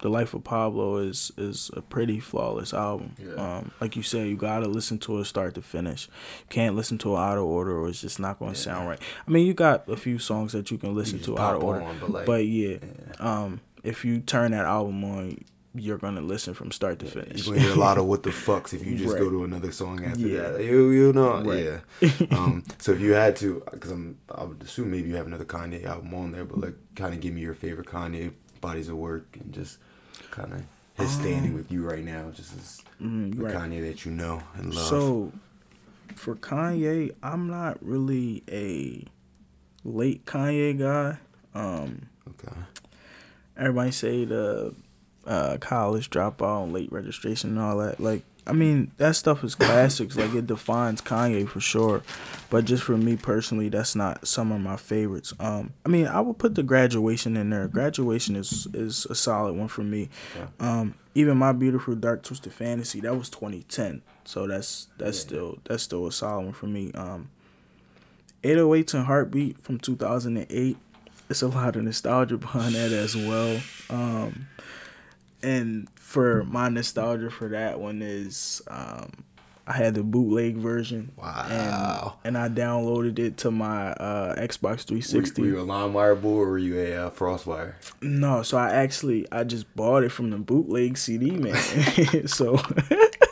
the 0.00 0.08
Life 0.10 0.34
of 0.34 0.44
Pablo 0.44 0.98
is 0.98 1.32
is 1.38 1.70
a 1.74 1.80
pretty 1.80 2.20
flawless 2.20 2.74
album. 2.74 3.14
Yeah. 3.18 3.34
Um, 3.34 3.70
like 3.80 3.96
you 3.96 4.02
said, 4.02 4.26
you 4.28 4.36
gotta 4.36 4.66
listen 4.66 4.98
to 4.98 5.18
it 5.18 5.24
start 5.24 5.54
to 5.54 5.62
finish. 5.62 6.08
You 6.40 6.46
can't 6.50 6.76
listen 6.76 6.98
to 6.98 7.14
it 7.14 7.18
out 7.18 7.38
of 7.38 7.44
order, 7.44 7.78
or 7.78 7.88
it's 7.88 8.02
just 8.02 8.20
not 8.20 8.38
gonna 8.38 8.54
sound 8.54 8.88
right. 8.88 9.00
I 9.26 9.30
mean, 9.30 9.46
you 9.46 9.54
got 9.54 9.88
a 9.88 9.96
few 9.96 10.18
songs 10.18 10.52
that 10.52 10.70
you 10.70 10.78
can 10.78 10.94
listen 10.94 11.18
just 11.18 11.30
to 11.30 11.38
out 11.38 11.56
of 11.56 11.62
order, 11.62 11.82
on, 11.82 11.98
but, 12.00 12.10
like, 12.10 12.26
but 12.26 12.46
yeah, 12.46 12.78
yeah. 12.82 13.14
um, 13.18 13.60
if 13.82 14.04
you 14.04 14.20
turn 14.20 14.50
that 14.50 14.64
album 14.64 15.04
on, 15.04 15.38
you're 15.74 15.98
gonna 15.98 16.20
listen 16.20 16.54
from 16.54 16.70
start 16.70 16.98
to 17.00 17.06
finish. 17.06 17.46
You're 17.46 17.56
gonna 17.56 17.66
hear 17.66 17.76
a 17.76 17.80
lot 17.80 17.98
of 17.98 18.06
what 18.06 18.22
the 18.22 18.30
fucks 18.46 18.72
if 18.72 18.86
you 18.86 18.96
just 18.96 19.16
go 19.18 19.28
to 19.28 19.44
another 19.44 19.72
song 19.72 20.04
after 20.04 20.20
Yeah. 20.20 20.50
that. 20.50 20.62
You 20.64 20.90
you 20.90 21.12
know 21.12 21.42
Right. 21.42 21.64
yeah. 22.00 22.26
um, 22.38 22.62
so 22.78 22.92
if 22.92 23.00
you 23.00 23.12
had 23.12 23.34
to, 23.36 23.62
because 23.72 23.90
I'm 23.90 24.18
I 24.30 24.44
would 24.44 24.62
assume 24.62 24.90
maybe 24.90 25.08
you 25.08 25.16
have 25.16 25.26
another 25.26 25.44
Kanye 25.44 25.84
album 25.84 26.14
on 26.14 26.32
there, 26.32 26.44
but 26.44 26.60
like 26.60 26.74
kind 26.94 27.12
of 27.14 27.20
give 27.20 27.34
me 27.34 27.40
your 27.40 27.54
favorite 27.54 27.88
Kanye 27.88 28.32
bodies 28.60 28.88
of 28.88 28.96
work 28.96 29.36
and 29.40 29.52
just 29.52 29.78
kind 30.30 30.52
of 30.52 30.62
his 30.96 31.10
standing 31.10 31.54
with 31.54 31.72
you 31.72 31.82
right 31.84 32.04
now, 32.04 32.30
just 32.30 32.56
as 32.56 32.80
Mm, 33.02 33.34
the 33.36 33.42
right. 33.44 33.54
Kanye 33.54 33.80
that 33.82 34.04
you 34.04 34.12
know 34.12 34.40
and 34.54 34.72
love. 34.72 34.86
So, 34.86 35.32
for 36.14 36.36
Kanye, 36.36 37.12
I'm 37.24 37.48
not 37.48 37.84
really 37.84 38.44
a 38.48 39.04
late 39.82 40.24
Kanye 40.24 40.78
guy. 40.78 41.18
Um, 41.52 42.06
okay. 42.28 42.56
everybody 43.56 43.90
say 43.90 44.24
the 44.24 44.72
uh, 45.26 45.56
college 45.58 46.10
dropout, 46.10 46.72
late 46.72 46.92
registration, 46.92 47.50
and 47.50 47.58
all 47.58 47.78
that. 47.78 48.00
Like, 48.00 48.22
I 48.46 48.52
mean, 48.52 48.92
that 48.98 49.16
stuff 49.16 49.42
is 49.42 49.54
classics. 49.54 50.16
like, 50.16 50.34
it 50.34 50.46
defines 50.46 51.00
Kanye 51.00 51.48
for 51.48 51.60
sure. 51.60 52.02
But 52.50 52.66
just 52.66 52.82
for 52.82 52.96
me 52.96 53.16
personally, 53.16 53.68
that's 53.70 53.96
not 53.96 54.26
some 54.28 54.52
of 54.52 54.60
my 54.60 54.76
favorites. 54.76 55.32
Um, 55.40 55.72
I 55.84 55.88
mean, 55.88 56.06
I 56.06 56.20
would 56.20 56.38
put 56.38 56.54
the 56.54 56.62
graduation 56.62 57.36
in 57.36 57.50
there. 57.50 57.66
Graduation 57.68 58.36
is 58.36 58.66
is 58.74 59.06
a 59.06 59.14
solid 59.14 59.54
one 59.54 59.68
for 59.68 59.82
me. 59.82 60.10
Um, 60.60 60.94
even 61.14 61.38
my 61.38 61.52
beautiful 61.52 61.94
dark 61.94 62.22
twisted 62.22 62.52
fantasy 62.52 63.00
that 63.00 63.16
was 63.16 63.30
2010. 63.30 64.02
So 64.24 64.46
that's 64.46 64.88
that's 64.98 65.18
still 65.18 65.58
that's 65.64 65.82
still 65.82 66.06
a 66.06 66.12
solid 66.12 66.44
one 66.44 66.52
for 66.52 66.66
me. 66.66 66.92
Um, 66.92 67.30
808s 68.42 68.94
and 68.94 69.06
Heartbreak 69.06 69.58
from 69.62 69.78
2008. 69.78 70.76
it's 71.30 71.42
a 71.42 71.48
lot 71.48 71.76
of 71.76 71.82
nostalgia 71.82 72.36
behind 72.36 72.74
that 72.74 72.92
as 72.92 73.16
well. 73.16 73.60
Um, 73.88 74.48
and 75.44 75.88
for 75.96 76.44
my 76.44 76.68
nostalgia 76.68 77.30
for 77.30 77.48
that 77.48 77.78
one 77.78 78.02
is 78.02 78.62
um, 78.68 79.24
I 79.66 79.72
had 79.72 79.94
the 79.94 80.02
bootleg 80.02 80.56
version. 80.56 81.12
Wow. 81.16 82.18
And, 82.24 82.36
and 82.36 82.38
I 82.38 82.48
downloaded 82.48 83.18
it 83.18 83.38
to 83.38 83.50
my 83.50 83.92
uh, 83.92 84.34
Xbox 84.36 84.84
360. 84.84 85.40
Were, 85.40 85.48
were 85.48 85.54
you 85.54 85.60
a 85.60 85.66
LimeWire 85.66 86.20
boy 86.20 86.38
or 86.40 86.50
were 86.50 86.58
you 86.58 86.78
a 86.78 87.06
uh, 87.06 87.10
FrostWire? 87.10 87.74
No, 88.02 88.42
so 88.42 88.58
I 88.58 88.72
actually 88.72 89.26
I 89.32 89.44
just 89.44 89.74
bought 89.74 90.04
it 90.04 90.10
from 90.10 90.30
the 90.30 90.38
bootleg 90.38 90.98
CD 90.98 91.30
man. 91.30 91.56
so 92.26 92.56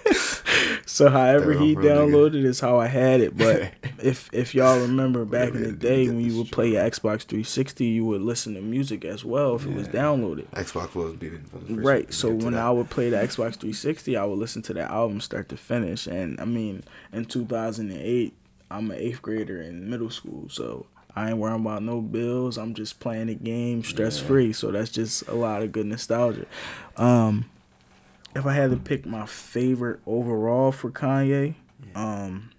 so 0.86 1.08
however 1.08 1.52
he 1.52 1.74
downloaded 1.74 2.44
is 2.44 2.60
how 2.60 2.78
I 2.78 2.86
had 2.86 3.20
it. 3.20 3.36
But 3.36 3.72
if 4.02 4.30
if 4.32 4.54
y'all 4.54 4.80
remember 4.80 5.24
back 5.24 5.48
in 5.48 5.54
the 5.54 5.58
you 5.58 5.64
had 5.66 5.80
to 5.80 5.86
day 5.88 6.08
when 6.08 6.20
you 6.20 6.38
would 6.38 6.52
play 6.52 6.70
your 6.70 6.82
Xbox 6.82 7.22
360, 7.22 7.84
you 7.84 8.04
would 8.04 8.22
listen 8.22 8.54
to 8.54 8.60
music 8.60 9.04
as 9.04 9.24
well 9.24 9.56
if 9.56 9.66
it 9.66 9.74
was 9.74 9.88
downloaded. 9.88 10.46
Xbox 10.50 10.94
was 10.94 11.14
beating. 11.16 11.44
Right. 11.68 12.12
So 12.12 12.30
when. 12.30 12.52
I 12.62 12.70
would 12.70 12.90
play 12.90 13.10
the 13.10 13.16
Xbox 13.16 13.56
360, 13.56 14.16
I 14.16 14.24
would 14.24 14.38
listen 14.38 14.62
to 14.62 14.74
the 14.74 14.82
album 14.82 15.20
start 15.20 15.48
to 15.48 15.56
finish. 15.56 16.06
And 16.06 16.40
I 16.40 16.44
mean, 16.44 16.84
in 17.12 17.24
2008, 17.24 18.34
I'm 18.70 18.90
an 18.90 18.96
eighth 18.96 19.22
grader 19.22 19.60
in 19.60 19.88
middle 19.90 20.10
school, 20.10 20.48
so 20.48 20.86
I 21.14 21.30
ain't 21.30 21.38
worrying 21.38 21.60
about 21.60 21.82
no 21.82 22.00
bills. 22.00 22.56
I'm 22.56 22.74
just 22.74 23.00
playing 23.00 23.26
the 23.26 23.34
game 23.34 23.84
stress 23.84 24.18
free. 24.18 24.52
So 24.52 24.70
that's 24.70 24.90
just 24.90 25.26
a 25.28 25.34
lot 25.34 25.62
of 25.62 25.72
good 25.72 25.86
nostalgia. 25.86 26.46
Um, 26.96 27.46
if 28.34 28.46
I 28.46 28.52
had 28.54 28.70
to 28.70 28.76
pick 28.76 29.06
my 29.06 29.26
favorite 29.26 30.00
overall 30.06 30.72
for 30.72 30.90
Kanye, 30.90 31.54
um, 31.94 32.50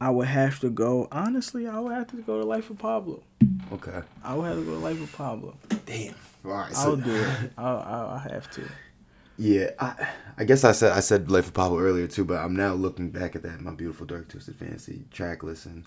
I 0.00 0.10
would 0.10 0.28
have 0.28 0.60
to 0.60 0.70
go. 0.70 1.08
Honestly, 1.10 1.66
I 1.66 1.80
would 1.80 1.92
have 1.92 2.08
to 2.08 2.16
go 2.18 2.38
to 2.40 2.46
Life 2.46 2.70
of 2.70 2.78
Pablo. 2.78 3.22
Okay. 3.72 4.00
I 4.22 4.34
would 4.34 4.44
have 4.46 4.58
to 4.58 4.64
go 4.64 4.72
to 4.72 4.78
Life 4.78 5.02
of 5.02 5.12
Pablo. 5.12 5.56
Damn. 5.86 6.14
All 6.44 6.52
right. 6.52 6.72
I'll 6.76 6.96
do 6.96 7.14
it. 7.14 7.52
I'll, 7.58 7.78
I'll, 7.78 8.08
I'll 8.10 8.18
have 8.18 8.50
to. 8.52 8.62
yeah, 9.36 9.70
I, 9.78 10.08
I 10.36 10.44
guess 10.44 10.62
I 10.64 10.72
said 10.72 10.92
I 10.92 11.00
said 11.00 11.30
Life 11.30 11.48
of 11.48 11.54
Pablo 11.54 11.78
earlier 11.78 12.06
too, 12.06 12.24
but 12.24 12.38
I'm 12.38 12.54
now 12.54 12.74
looking 12.74 13.10
back 13.10 13.34
at 13.34 13.42
that 13.42 13.60
my 13.60 13.72
beautiful 13.72 14.06
dark 14.06 14.28
twisted 14.28 14.56
fantasy 14.56 15.04
track 15.10 15.42
list, 15.42 15.66
and 15.66 15.84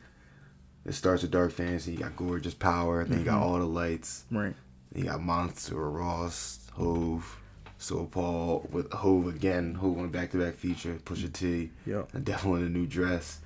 it 0.86 0.94
starts 0.94 1.22
with 1.22 1.32
dark 1.32 1.52
fantasy. 1.52 1.92
You 1.94 2.00
got 2.00 2.16
gorgeous 2.18 2.54
power, 2.54 3.04
then 3.06 3.20
you 3.20 3.26
got 3.26 3.42
all 3.42 3.60
the 3.60 3.66
lights. 3.66 4.26
Right. 4.32 4.56
Then 4.92 5.04
you 5.06 5.10
got 5.10 5.22
Monster, 5.22 5.90
Ross, 5.90 6.68
Hov, 6.74 7.38
So 7.82 8.06
Paul 8.06 8.68
with 8.72 8.94
Hov 8.94 9.26
again. 9.28 9.74
Hov 9.74 9.98
on 9.98 10.10
back 10.10 10.30
to 10.32 10.38
back 10.38 10.54
feature. 10.54 11.00
Pusha 11.04 11.34
T. 11.34 11.72
Yep. 11.88 12.14
And 12.14 12.24
Devil 12.24 12.56
in 12.56 12.64
a 12.64 12.70
New 12.70 12.86
Dress. 12.86 13.40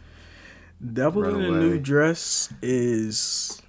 Devil 0.93 1.23
in 1.23 1.41
a 1.41 1.51
New 1.51 1.79
Dress 1.79 2.53
is 2.61 3.61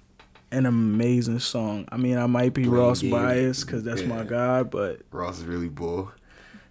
an 0.51 0.65
amazing 0.65 1.39
song. 1.39 1.87
I 1.89 1.95
mean, 1.95 2.17
I 2.17 2.25
might 2.25 2.53
be 2.53 2.65
Blame 2.65 2.75
Ross 2.75 3.01
Game. 3.01 3.11
biased 3.11 3.65
because 3.65 3.85
that's 3.85 4.03
my 4.03 4.25
guy, 4.25 4.63
but 4.63 4.99
Ross 5.09 5.39
is 5.39 5.45
really 5.45 5.69
bull. 5.69 6.11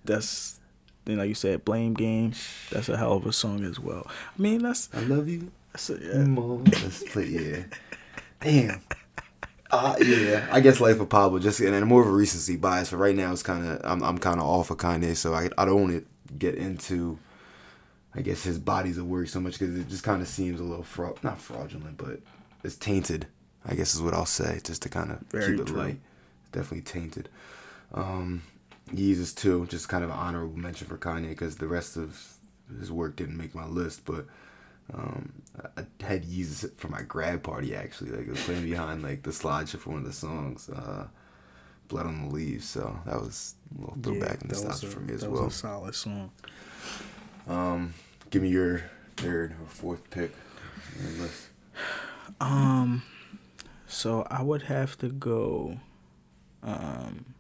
that's 0.05 0.61
then 1.07 1.17
like 1.17 1.29
you 1.29 1.35
said, 1.35 1.65
Blame 1.65 1.95
Game. 1.95 2.35
That's 2.71 2.91
a 2.91 2.99
hell 2.99 3.15
of 3.15 3.25
a 3.25 3.33
song 3.33 3.65
as 3.65 3.81
well. 3.81 4.07
I 4.09 4.43
mean, 4.43 4.61
that's 4.61 4.91
I 4.93 5.01
love 5.01 5.27
you. 5.27 5.51
that's 5.73 5.89
a, 5.89 5.99
yeah. 5.99 6.25
More. 6.25 6.59
Let's 6.59 7.03
play, 7.05 7.29
yeah. 7.29 7.63
Damn. 8.41 8.83
Uh, 9.71 9.97
yeah, 10.01 10.47
I 10.51 10.61
guess 10.61 10.81
Life 10.81 11.01
of 11.01 11.09
Pablo 11.09 11.39
just 11.39 11.61
and 11.61 11.87
more 11.87 12.03
of 12.03 12.09
a 12.09 12.11
recency 12.11 12.57
bias. 12.57 12.91
But 12.91 12.99
right 12.99 13.17
now, 13.17 13.33
it's 13.33 13.43
kind 13.43 13.67
of 13.67 13.81
I'm 13.85 14.03
I'm 14.03 14.19
kind 14.19 14.39
of 14.39 14.47
off 14.47 14.71
of 14.71 14.77
Kanye, 14.79 15.17
so 15.17 15.35
I 15.35 15.51
I 15.59 15.65
don't 15.65 15.81
want 15.81 15.93
to 15.93 16.35
get 16.39 16.55
into, 16.55 17.19
I 18.15 18.21
guess 18.21 18.45
his 18.45 18.59
bodies 18.59 18.99
of 18.99 19.07
work 19.07 19.29
so 19.29 19.41
much 19.41 19.59
because 19.59 19.77
it 19.77 19.89
just 19.89 20.05
kind 20.05 20.23
of 20.23 20.29
seems 20.29 20.61
a 20.61 20.65
little 20.65 20.85
fraud, 20.85 21.19
not 21.23 21.41
fraudulent, 21.41 21.97
but 21.97 22.21
it's 22.63 22.77
tainted. 22.77 23.27
I 23.65 23.75
guess 23.75 23.95
is 23.95 24.03
what 24.03 24.15
I'll 24.15 24.27
say, 24.27 24.61
just 24.63 24.83
to 24.83 24.89
kind 24.89 25.11
of 25.11 25.19
keep 25.33 25.59
it 25.61 25.67
true. 25.67 25.77
light. 25.77 25.99
It's 26.43 26.51
definitely 26.53 26.83
tainted. 26.83 27.29
Um, 27.93 28.43
Yeezus 28.95 29.35
too, 29.35 29.67
just 29.67 29.89
kind 29.89 30.05
of 30.05 30.11
an 30.11 30.17
honorable 30.17 30.57
mention 30.57 30.87
for 30.87 30.97
Kanye 30.97 31.31
because 31.31 31.57
the 31.57 31.67
rest 31.67 31.97
of 31.97 32.37
his 32.79 32.93
work 32.93 33.17
didn't 33.17 33.37
make 33.37 33.55
my 33.55 33.67
list, 33.67 34.05
but. 34.05 34.27
Um, 34.95 35.33
I 35.77 35.85
had 36.05 36.25
Yeezus 36.25 36.77
for 36.77 36.89
my 36.89 37.03
grad 37.03 37.43
party 37.43 37.75
actually. 37.75 38.11
Like 38.11 38.27
it 38.27 38.31
was 38.31 38.43
playing 38.45 38.65
behind 38.65 39.03
like 39.03 39.23
the 39.23 39.31
slideshow 39.31 39.79
for 39.79 39.91
one 39.91 40.01
of 40.01 40.05
the 40.05 40.13
songs, 40.13 40.69
uh, 40.71 41.09
"Blood 41.89 42.07
on 42.07 42.29
the 42.29 42.35
Leaves." 42.35 42.69
So 42.69 42.99
that 43.05 43.17
was 43.17 43.55
a 43.77 43.81
little 43.81 43.97
throwback 44.03 44.39
that 44.39 44.49
nostalgia 44.49 44.87
for 44.87 45.01
me 45.01 45.15
as 45.15 45.23
that 45.23 45.31
well. 45.31 45.45
was 45.45 45.55
a 45.55 45.59
solid 45.59 45.95
song. 45.95 46.31
Um, 47.49 47.95
give 48.31 48.43
me 48.43 48.49
your 48.49 48.83
third 49.17 49.53
or 49.53 49.67
fourth 49.67 50.09
pick 50.11 50.33
on 50.99 51.11
your 51.15 51.23
list. 51.23 51.49
Um, 52.41 53.03
so 53.87 54.27
I 54.31 54.43
would 54.43 54.63
have 54.63 54.97
to 54.99 55.09
go. 55.09 55.79
Um, 56.63 57.35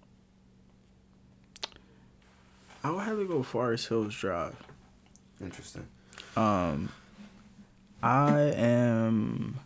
I 2.82 2.90
would 2.90 3.02
have 3.04 3.18
to 3.18 3.26
go 3.26 3.42
Forest 3.42 3.88
Hills 3.88 4.14
Drive. 4.14 4.54
Interesting. 5.40 5.86
Um, 6.36 6.90
I 8.06 8.40
am. 8.56 9.58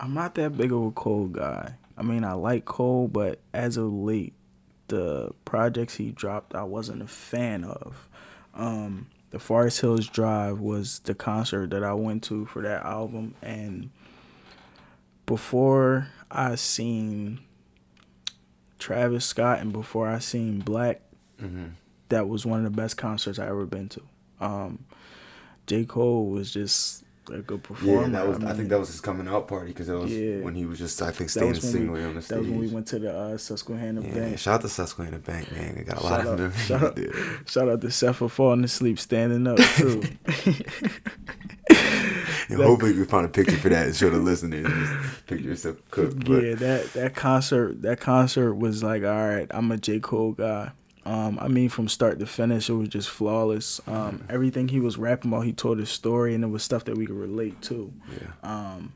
I'm 0.00 0.14
not 0.14 0.34
that 0.36 0.56
big 0.56 0.72
of 0.72 0.82
a 0.84 0.90
Cole 0.92 1.26
guy. 1.26 1.74
I 1.96 2.02
mean, 2.02 2.24
I 2.24 2.32
like 2.34 2.64
Cole, 2.64 3.08
but 3.08 3.40
as 3.52 3.76
of 3.76 3.92
late, 3.92 4.32
the 4.86 5.32
projects 5.44 5.96
he 5.96 6.10
dropped, 6.12 6.54
I 6.54 6.62
wasn't 6.62 7.02
a 7.02 7.06
fan 7.08 7.64
of. 7.64 8.08
Um, 8.54 9.08
the 9.30 9.38
Forest 9.38 9.80
Hills 9.80 10.08
Drive 10.08 10.60
was 10.60 11.00
the 11.00 11.14
concert 11.14 11.70
that 11.70 11.82
I 11.84 11.92
went 11.94 12.22
to 12.24 12.46
for 12.46 12.62
that 12.62 12.84
album, 12.84 13.34
and 13.42 13.90
before 15.26 16.08
I 16.30 16.54
seen 16.54 17.40
Travis 18.78 19.26
Scott 19.26 19.58
and 19.58 19.72
before 19.72 20.08
I 20.08 20.18
seen 20.18 20.60
Black, 20.60 21.02
Mm-hmm. 21.42 21.66
that 22.08 22.26
was 22.28 22.44
one 22.44 22.58
of 22.58 22.64
the 22.64 22.76
best 22.76 22.96
concerts 22.96 23.38
I 23.38 23.46
ever 23.46 23.64
been 23.64 23.88
to. 23.90 24.02
Um, 24.40 24.86
J 25.68 25.84
Cole 25.84 26.26
was 26.26 26.50
just 26.52 27.04
a 27.30 27.38
good 27.38 27.62
performer. 27.62 28.02
Yeah, 28.02 28.08
that 28.08 28.26
was. 28.26 28.38
I, 28.38 28.40
mean, 28.46 28.56
think 28.56 28.68
that 28.70 28.78
was 28.80 28.88
his 28.88 29.00
coming 29.02 29.28
out 29.28 29.46
party 29.48 29.68
because 29.68 29.88
it 29.90 29.94
was 29.94 30.10
Yeah. 30.10 30.40
when 30.40 30.54
he 30.54 30.64
was 30.64 30.78
just 30.78 31.00
I 31.02 31.10
think 31.10 31.30
that 31.30 31.38
standing 31.40 31.60
singly 31.60 32.00
we, 32.00 32.06
on 32.06 32.14
the 32.14 32.20
That 32.20 32.22
stage. 32.22 32.38
was 32.38 32.48
when 32.48 32.58
we 32.60 32.68
went 32.68 32.86
to 32.86 32.98
the 32.98 33.14
uh, 33.14 33.36
Susquehanna 33.36 34.00
yeah, 34.00 34.14
Bank. 34.14 34.38
shout 34.38 34.54
out 34.54 34.60
to 34.62 34.68
Susquehanna 34.70 35.18
Bank, 35.18 35.52
man. 35.52 35.74
They 35.76 35.82
got 35.84 35.98
a 35.98 36.02
lot 36.02 36.08
Shout 36.08 36.20
of 36.20 36.26
out, 36.32 36.38
memories. 36.38 36.64
shout, 36.66 36.82
out, 36.82 36.98
shout 37.48 37.68
out 37.68 37.80
to 37.82 37.90
Seth 37.90 38.16
for 38.16 38.28
falling 38.30 38.64
asleep 38.64 38.98
standing 38.98 39.46
up 39.46 39.58
too. 39.76 40.02
And 42.50 42.62
hopefully 42.62 42.94
we 42.94 43.04
find 43.04 43.26
a 43.26 43.28
picture 43.28 43.58
for 43.58 43.68
that 43.68 43.86
and 43.88 43.94
show 43.94 44.08
the 44.08 44.16
listeners. 44.18 44.66
Just 44.66 45.26
picture 45.26 45.48
yourself 45.48 45.76
cooked. 45.90 46.24
But 46.24 46.42
yeah, 46.44 46.54
that 46.54 46.92
that 46.94 47.14
concert 47.14 47.82
that 47.82 48.00
concert 48.00 48.54
was 48.54 48.82
like, 48.82 49.02
all 49.02 49.28
right, 49.28 49.46
I'm 49.50 49.70
a 49.70 49.76
J 49.76 50.00
Cole 50.00 50.32
guy. 50.32 50.70
Um, 51.08 51.38
I 51.40 51.48
mean, 51.48 51.70
from 51.70 51.88
start 51.88 52.18
to 52.18 52.26
finish, 52.26 52.68
it 52.68 52.74
was 52.74 52.90
just 52.90 53.08
flawless. 53.08 53.80
Um, 53.86 54.24
everything 54.28 54.68
he 54.68 54.78
was 54.78 54.98
rapping 54.98 55.32
about, 55.32 55.46
he 55.46 55.54
told 55.54 55.78
his 55.78 55.88
story, 55.88 56.34
and 56.34 56.44
it 56.44 56.48
was 56.48 56.62
stuff 56.62 56.84
that 56.84 56.98
we 56.98 57.06
could 57.06 57.16
relate 57.16 57.62
to. 57.62 57.90
yeah. 58.20 58.32
Um, 58.42 58.92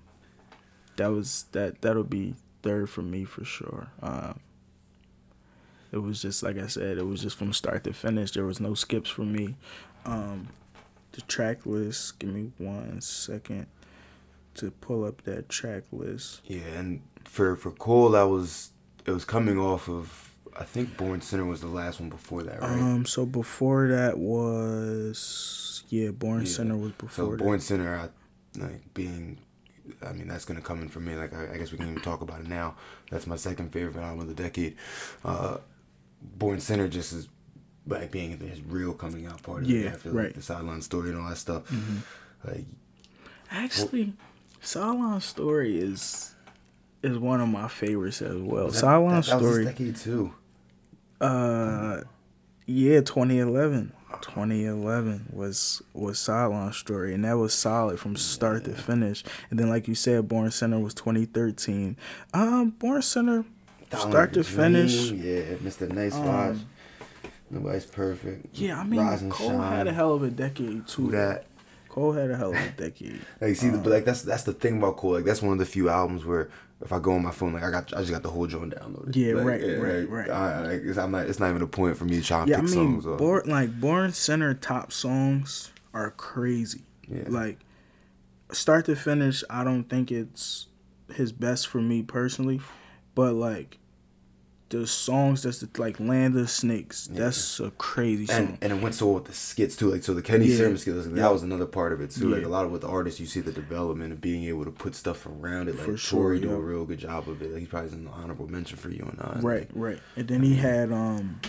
that 0.96 1.10
was 1.10 1.46
that 1.52 1.80
that'll 1.80 2.04
be 2.04 2.34
third 2.62 2.90
for 2.90 3.00
me 3.00 3.24
for 3.24 3.46
sure. 3.46 3.88
Um, 4.02 4.40
it 5.90 6.02
was 6.02 6.20
just 6.20 6.42
like 6.42 6.58
I 6.58 6.66
said, 6.66 6.98
it 6.98 7.06
was 7.06 7.22
just 7.22 7.38
from 7.38 7.54
start 7.54 7.84
to 7.84 7.94
finish. 7.94 8.32
There 8.32 8.44
was 8.44 8.60
no 8.60 8.74
skips 8.74 9.08
for 9.08 9.22
me. 9.24 9.56
Um, 10.04 10.48
the 11.12 11.22
track 11.22 11.64
list. 11.64 12.18
Give 12.18 12.28
me 12.28 12.52
one 12.58 13.00
second 13.00 13.68
to 14.56 14.70
pull 14.70 15.06
up 15.06 15.22
that 15.22 15.48
track 15.48 15.84
list. 15.92 16.42
Yeah, 16.44 16.60
and 16.76 17.00
for 17.24 17.56
for 17.56 17.70
Cole, 17.70 18.10
that 18.10 18.24
was 18.24 18.72
it 19.06 19.12
was 19.12 19.24
coming 19.24 19.58
off 19.58 19.88
of 19.88 20.21
I 20.56 20.64
think 20.64 20.96
Born 20.96 21.20
Sinner 21.20 21.44
was 21.46 21.60
the 21.60 21.66
last 21.68 22.00
one 22.00 22.08
before 22.10 22.42
that, 22.42 22.60
right? 22.60 22.70
Um, 22.70 23.06
so 23.06 23.24
before 23.24 23.88
that 23.88 24.18
was 24.18 25.82
yeah, 25.88 26.10
Born 26.10 26.40
Yeah. 26.40 26.46
Center 26.48 26.76
was 26.76 26.92
before. 26.92 27.10
so 27.10 27.22
before 27.30 27.36
Born 27.38 27.58
that. 27.58 27.64
Sinner, 27.64 27.96
I, 27.96 28.60
like 28.60 28.94
being, 28.94 29.38
I 30.06 30.12
mean 30.12 30.28
that's 30.28 30.44
gonna 30.44 30.60
come 30.60 30.82
in 30.82 30.88
for 30.88 31.00
me. 31.00 31.14
Like 31.16 31.32
I, 31.34 31.54
I 31.54 31.56
guess 31.58 31.72
we 31.72 31.78
can 31.78 31.90
even 31.90 32.02
talk 32.02 32.20
about 32.20 32.40
it 32.40 32.48
now. 32.48 32.74
That's 33.10 33.26
my 33.26 33.36
second 33.36 33.72
favorite 33.72 34.02
album 34.02 34.20
of 34.20 34.28
the 34.28 34.42
decade. 34.42 34.76
Uh, 35.24 35.58
Born 36.22 36.60
Sinner 36.60 36.88
just 36.88 37.12
is 37.12 37.28
like 37.86 38.10
being 38.12 38.38
his 38.38 38.60
real 38.62 38.92
coming 38.92 39.26
out 39.26 39.42
party 39.42 39.66
Yeah, 39.66 39.90
after 39.90 40.10
like, 40.10 40.16
right. 40.18 40.28
Mm-hmm. 40.30 40.38
the 40.38 40.42
sideline 40.44 40.82
story 40.82 41.10
and 41.10 41.18
all 41.20 41.28
that 41.28 41.36
stuff. 41.38 41.72
Like 42.44 42.64
Actually, 43.50 44.12
Sideline 44.60 45.20
Story 45.20 45.78
is 45.80 46.34
is 47.02 47.18
one 47.18 47.40
of 47.40 47.48
my 47.48 47.66
favorites 47.68 48.22
as 48.22 48.36
well. 48.36 48.68
that, 48.68 48.74
Sideline 48.74 49.14
that, 49.20 49.26
that 49.26 49.40
was 49.40 49.50
Story. 49.50 49.64
his 49.64 49.72
decade 49.72 49.96
too. 49.96 50.34
Uh, 51.22 52.02
yeah, 52.66 53.00
2011. 53.00 53.92
2011 54.20 55.30
was 55.32 55.82
was 55.94 56.18
Sideline 56.18 56.72
Story, 56.72 57.14
and 57.14 57.24
that 57.24 57.36
was 57.38 57.54
solid 57.54 57.98
from 57.98 58.14
start 58.16 58.64
to 58.64 58.74
finish. 58.74 59.24
And 59.50 59.58
then, 59.58 59.68
like 59.68 59.88
you 59.88 59.94
said, 59.94 60.28
Born 60.28 60.50
Sinner 60.50 60.78
was 60.78 60.94
2013. 60.94 61.96
Um, 62.34 62.70
Born 62.70 63.02
Sinner, 63.02 63.44
start 63.90 64.34
to 64.34 64.44
finish. 64.44 65.10
Yeah, 65.10 65.54
Mr. 65.56 65.90
Nice 65.90 66.14
Um, 66.14 66.26
Watch. 66.26 66.56
Nobody's 67.50 67.86
perfect. 67.86 68.46
Yeah, 68.58 68.78
I 68.80 68.84
mean, 68.84 69.00
Rise 69.00 69.24
Cole 69.28 69.48
Shine. 69.50 69.72
had 69.72 69.86
a 69.88 69.92
hell 69.92 70.14
of 70.14 70.22
a 70.22 70.30
decade 70.30 70.68
Who 70.68 71.06
too. 71.06 71.10
that? 71.12 71.46
Cole 71.92 72.12
had 72.12 72.30
a 72.30 72.36
hell 72.36 72.50
of 72.54 72.56
a 72.56 72.70
decade. 72.70 73.20
Like 73.38 73.54
see, 73.54 73.68
the, 73.68 73.76
um, 73.76 73.82
but 73.82 73.90
like 73.90 74.04
that's 74.06 74.22
that's 74.22 74.44
the 74.44 74.54
thing 74.54 74.78
about 74.78 74.96
Cole. 74.96 75.12
Like 75.12 75.24
that's 75.24 75.42
one 75.42 75.52
of 75.52 75.58
the 75.58 75.66
few 75.66 75.90
albums 75.90 76.24
where 76.24 76.48
if 76.80 76.90
I 76.90 76.98
go 76.98 77.12
on 77.12 77.22
my 77.22 77.30
phone, 77.30 77.52
like 77.52 77.62
I 77.62 77.70
got 77.70 77.92
I 77.92 78.00
just 78.00 78.10
got 78.10 78.22
the 78.22 78.30
whole 78.30 78.46
joint 78.46 78.74
downloaded. 78.74 79.14
Yeah, 79.14 79.34
Like, 79.34 79.44
right, 79.44 79.62
right, 79.62 80.00
like, 80.00 80.08
right. 80.08 80.30
I, 80.30 80.60
like, 80.62 80.82
it's, 80.82 80.96
I'm 80.96 81.10
not. 81.10 81.26
It's 81.26 81.38
not 81.38 81.50
even 81.50 81.60
a 81.60 81.66
point 81.66 81.98
for 81.98 82.06
me 82.06 82.16
to 82.18 82.22
try 82.26 82.40
and 82.40 82.48
Yeah, 82.48 82.58
I 82.58 82.62
mean, 82.62 83.02
songs. 83.02 83.04
born 83.04 83.42
like 83.46 83.78
Born 83.78 84.10
Sinner 84.12 84.54
top 84.54 84.90
songs 84.90 85.70
are 85.92 86.10
crazy. 86.12 86.84
Yeah. 87.08 87.24
Like 87.28 87.58
start 88.52 88.86
to 88.86 88.96
finish, 88.96 89.44
I 89.50 89.62
don't 89.62 89.84
think 89.84 90.10
it's 90.10 90.68
his 91.14 91.30
best 91.30 91.68
for 91.68 91.82
me 91.82 92.02
personally, 92.02 92.62
but 93.14 93.34
like 93.34 93.78
the 94.72 94.86
songs 94.86 95.42
that's 95.42 95.62
like 95.78 96.00
Land 96.00 96.36
of 96.36 96.48
Snakes, 96.50 97.06
that's 97.12 97.60
a 97.60 97.70
crazy 97.72 98.26
song. 98.26 98.36
and 98.36 98.58
and 98.62 98.72
it 98.72 98.82
went 98.82 98.94
so 98.94 99.06
well 99.06 99.14
with 99.16 99.26
the 99.26 99.32
skits 99.34 99.76
too. 99.76 99.90
Like 99.90 100.02
so, 100.02 100.14
the 100.14 100.22
Kenny 100.22 100.46
Yeah. 100.46 100.56
Sermon 100.56 100.78
skits. 100.78 100.96
Like, 101.06 101.14
Yeah. 101.16 101.22
That 101.22 101.32
was 101.32 101.42
another 101.42 101.66
part 101.66 101.92
of 101.92 102.00
it 102.00 102.10
too. 102.10 102.28
Like 102.34 102.44
a 102.44 102.48
lot 102.48 102.64
of 102.64 102.72
with 102.72 102.80
the 102.80 102.88
artists, 102.88 103.20
you 103.20 103.26
see 103.26 103.40
the 103.40 103.52
development 103.52 104.12
of 104.12 104.20
being 104.20 104.44
able 104.44 104.64
to 104.64 104.70
put 104.70 104.94
stuff 104.94 105.26
around 105.26 105.68
it. 105.68 105.76
Like 105.76 105.84
For 105.84 105.96
Tory 105.96 105.98
sure, 105.98 106.38
do 106.38 106.52
a 106.54 106.58
real 106.60 106.84
good 106.86 106.98
job 106.98 107.28
of 107.28 107.42
it. 107.42 107.50
Like 107.52 107.60
he 107.60 107.66
probably 107.66 107.90
an 107.90 108.08
honorable 108.12 108.48
mention 108.50 108.78
for 108.78 108.88
you 108.88 109.04
and 109.04 109.20
I. 109.20 109.38
Right, 109.40 109.68
right. 109.74 110.00
And 110.16 110.26
then 110.26 110.42
he 110.42 110.54
had 110.54 110.90
um 110.90 111.40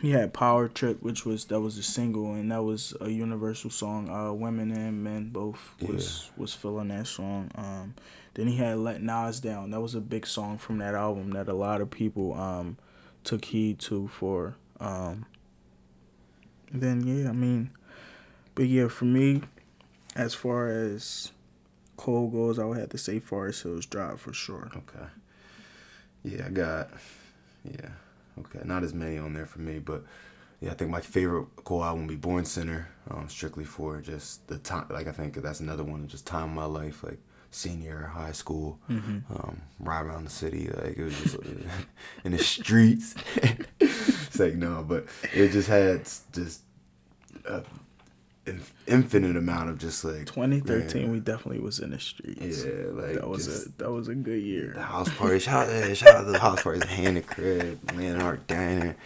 he 0.00 0.10
had 0.10 0.32
Power 0.32 0.68
Trip, 0.68 1.02
which 1.02 1.26
was 1.26 1.46
that 1.46 1.60
was 1.60 1.76
a 1.78 1.82
single 1.82 2.34
and 2.34 2.50
that 2.52 2.62
was 2.62 2.94
a 3.00 3.10
universal 3.10 3.70
song. 3.70 4.08
Uh 4.08 4.32
women 4.32 4.70
and 4.70 5.02
men 5.02 5.30
both 5.30 5.74
was 5.82 6.30
was 6.36 6.54
feeling 6.54 6.88
that 6.88 7.06
song. 7.08 7.50
Um 7.56 7.94
then 8.34 8.46
he 8.48 8.56
had 8.56 8.78
Let 8.78 9.02
Nas 9.02 9.40
Down. 9.40 9.70
That 9.70 9.80
was 9.80 9.94
a 9.94 10.00
big 10.00 10.26
song 10.26 10.58
from 10.58 10.78
that 10.78 10.94
album 10.94 11.30
that 11.32 11.48
a 11.48 11.54
lot 11.54 11.80
of 11.80 11.90
people 11.90 12.34
um 12.34 12.76
took 13.24 13.46
heed 13.46 13.78
to 13.78 14.08
for 14.08 14.56
um 14.80 15.26
then 16.72 17.06
yeah, 17.06 17.28
I 17.28 17.32
mean 17.32 17.70
but 18.58 18.66
yeah, 18.66 18.88
for 18.88 19.04
me, 19.04 19.42
as 20.16 20.34
far 20.34 20.68
as 20.68 21.30
Cole 21.96 22.26
goes, 22.28 22.58
I 22.58 22.64
would 22.64 22.78
have 22.78 22.88
to 22.88 22.98
say 22.98 23.20
Forest 23.20 23.62
Hills 23.62 23.86
Drive 23.86 24.20
for 24.20 24.32
sure. 24.32 24.68
Okay. 24.74 25.06
Yeah, 26.24 26.46
I 26.46 26.48
got. 26.48 26.90
Yeah. 27.62 27.90
Okay. 28.40 28.58
Not 28.64 28.82
as 28.82 28.92
many 28.92 29.16
on 29.16 29.32
there 29.32 29.46
for 29.46 29.60
me, 29.60 29.78
but 29.78 30.02
yeah, 30.60 30.72
I 30.72 30.74
think 30.74 30.90
my 30.90 31.00
favorite 31.00 31.46
Cole 31.62 31.84
album 31.84 32.08
would 32.08 32.10
be 32.10 32.16
Born 32.16 32.44
Sinner. 32.44 32.88
Um, 33.08 33.28
strictly 33.28 33.62
for 33.62 34.00
just 34.00 34.48
the 34.48 34.58
time. 34.58 34.86
Like 34.90 35.06
I 35.06 35.12
think 35.12 35.36
that's 35.36 35.60
another 35.60 35.84
one. 35.84 36.00
Of 36.00 36.08
just 36.08 36.26
time 36.26 36.48
of 36.48 36.56
my 36.56 36.64
life, 36.64 37.04
like 37.04 37.20
senior 37.50 38.10
high 38.12 38.32
school, 38.32 38.78
um, 38.88 39.62
ride 39.80 40.06
around 40.06 40.24
the 40.24 40.30
city. 40.30 40.68
Like 40.68 40.96
it 40.96 41.04
was 41.04 41.18
just 41.22 41.36
in 42.24 42.32
the 42.32 42.38
streets. 42.38 43.14
it's 43.80 44.38
like 44.38 44.54
no, 44.54 44.84
but 44.86 45.06
it 45.34 45.50
just 45.50 45.68
had 45.68 46.04
just. 46.32 46.62
an 47.46 47.64
in- 48.46 48.60
infinite 48.86 49.36
amount 49.36 49.68
of 49.68 49.78
just 49.78 50.04
like 50.04 50.24
2013 50.26 51.02
man, 51.02 51.12
we 51.12 51.20
definitely 51.20 51.60
was 51.60 51.80
in 51.80 51.90
the 51.90 51.98
streets 52.00 52.64
yeah 52.64 52.86
like 52.92 53.14
that 53.16 53.28
was 53.28 53.66
a 53.66 53.68
that 53.76 53.90
was 53.90 54.08
a 54.08 54.14
good 54.14 54.42
year 54.42 54.72
the 54.74 54.82
house 54.82 55.12
party. 55.14 55.38
Shout 55.48 55.68
out, 55.68 55.96
shout 55.96 56.14
out 56.14 56.24
to 56.24 56.30
the 56.30 56.38
house 56.38 56.62
parties, 56.62 56.84
Hannah 56.84 57.20
Crib, 57.20 57.78
Landmark 57.94 58.46
Diner. 58.46 58.96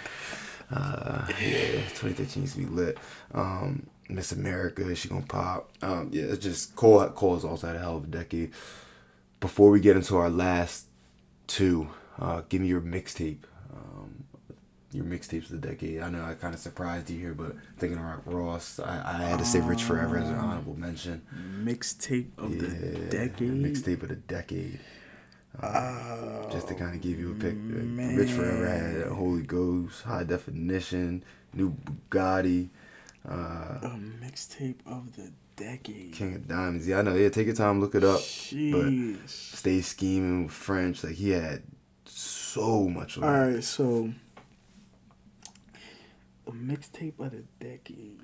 Uh, 0.71 1.27
yeah, 1.41 1.83
2013 1.95 2.43
used 2.45 2.55
to 2.55 2.61
be 2.61 2.67
lit. 2.67 2.99
Um, 3.35 3.87
Miss 4.15 4.33
America, 4.33 4.95
she 4.95 5.09
gonna 5.09 5.23
pop. 5.27 5.71
Um, 5.83 6.11
yeah, 6.13 6.25
it's 6.25 6.43
just 6.45 6.77
Cole. 6.77 7.07
Cole's 7.11 7.45
also 7.45 7.67
had 7.67 7.77
a 7.77 7.79
hell 7.81 7.97
of 7.97 8.05
a 8.05 8.09
decade. 8.09 8.53
Before 9.41 9.71
we 9.71 9.81
get 9.81 9.97
into 9.97 10.17
our 10.17 10.31
last 10.31 10.87
two, 11.47 11.89
uh, 12.19 12.43
give 12.49 12.61
me 12.61 12.69
your 12.69 12.81
mixtape. 12.81 13.39
Um, 13.73 14.25
your 14.93 15.05
mixtapes 15.05 15.51
of 15.51 15.61
the 15.61 15.69
decade. 15.69 16.01
I 16.03 16.11
know 16.11 16.23
I 16.23 16.35
kind 16.35 16.55
of 16.55 16.61
surprised 16.61 17.09
you 17.11 17.19
here, 17.19 17.35
but 17.35 17.57
thinking 17.79 17.99
of 17.99 18.05
Rick 18.05 18.21
Ross, 18.27 18.79
I, 18.79 19.03
I 19.05 19.23
had 19.25 19.39
to 19.39 19.45
say 19.45 19.61
Rich 19.61 19.83
Forever 19.85 20.19
as 20.19 20.29
an 20.29 20.37
honorable 20.37 20.79
mention. 20.79 21.23
mixtape 21.65 22.29
of 22.39 22.59
the 22.59 22.69
decade 23.09 23.51
Mixtape 23.51 24.03
of 24.03 24.11
the 24.11 24.17
decade. 24.17 24.79
oh, 25.63 26.49
just 26.53 26.69
to 26.69 26.75
kind 26.75 26.95
of 26.95 27.01
give 27.01 27.19
you 27.19 27.33
a 27.33 27.35
pic. 27.35 27.55
like, 27.55 27.57
man. 27.57 28.17
Rich 28.17 28.31
Forever 28.33 28.67
had 28.69 29.07
Holy 29.13 29.43
Ghost, 29.43 30.03
High 30.03 30.25
Definition, 30.25 31.25
New 31.55 31.71
Bugatti, 32.11 32.69
uh, 33.29 33.79
a 33.83 33.99
mixtape 34.21 34.79
of 34.87 35.15
the 35.17 35.33
decade 35.57 36.13
King 36.13 36.35
of 36.35 36.49
Diamonds. 36.49 36.89
Yeah, 36.89 36.99
I 36.99 37.03
know. 37.03 37.15
Yeah, 37.15 37.29
take 37.29 37.47
your 37.47 37.55
time, 37.55 37.81
look 37.81 37.95
it 37.95 38.05
up. 38.05 38.21
Jeez. 38.21 39.29
Stay 39.29 39.81
scheming 39.81 40.45
with 40.45 40.53
French. 40.53 41.05
Like 41.05 41.15
he 41.15 41.31
had 41.31 41.63
so 42.05 42.89
much. 42.89 43.19
all 43.19 43.25
it. 43.25 43.63
so 43.63 44.13
a 46.47 46.51
mixtape 46.51 47.19
of 47.21 47.31
the 47.31 47.45
decade 47.61 48.21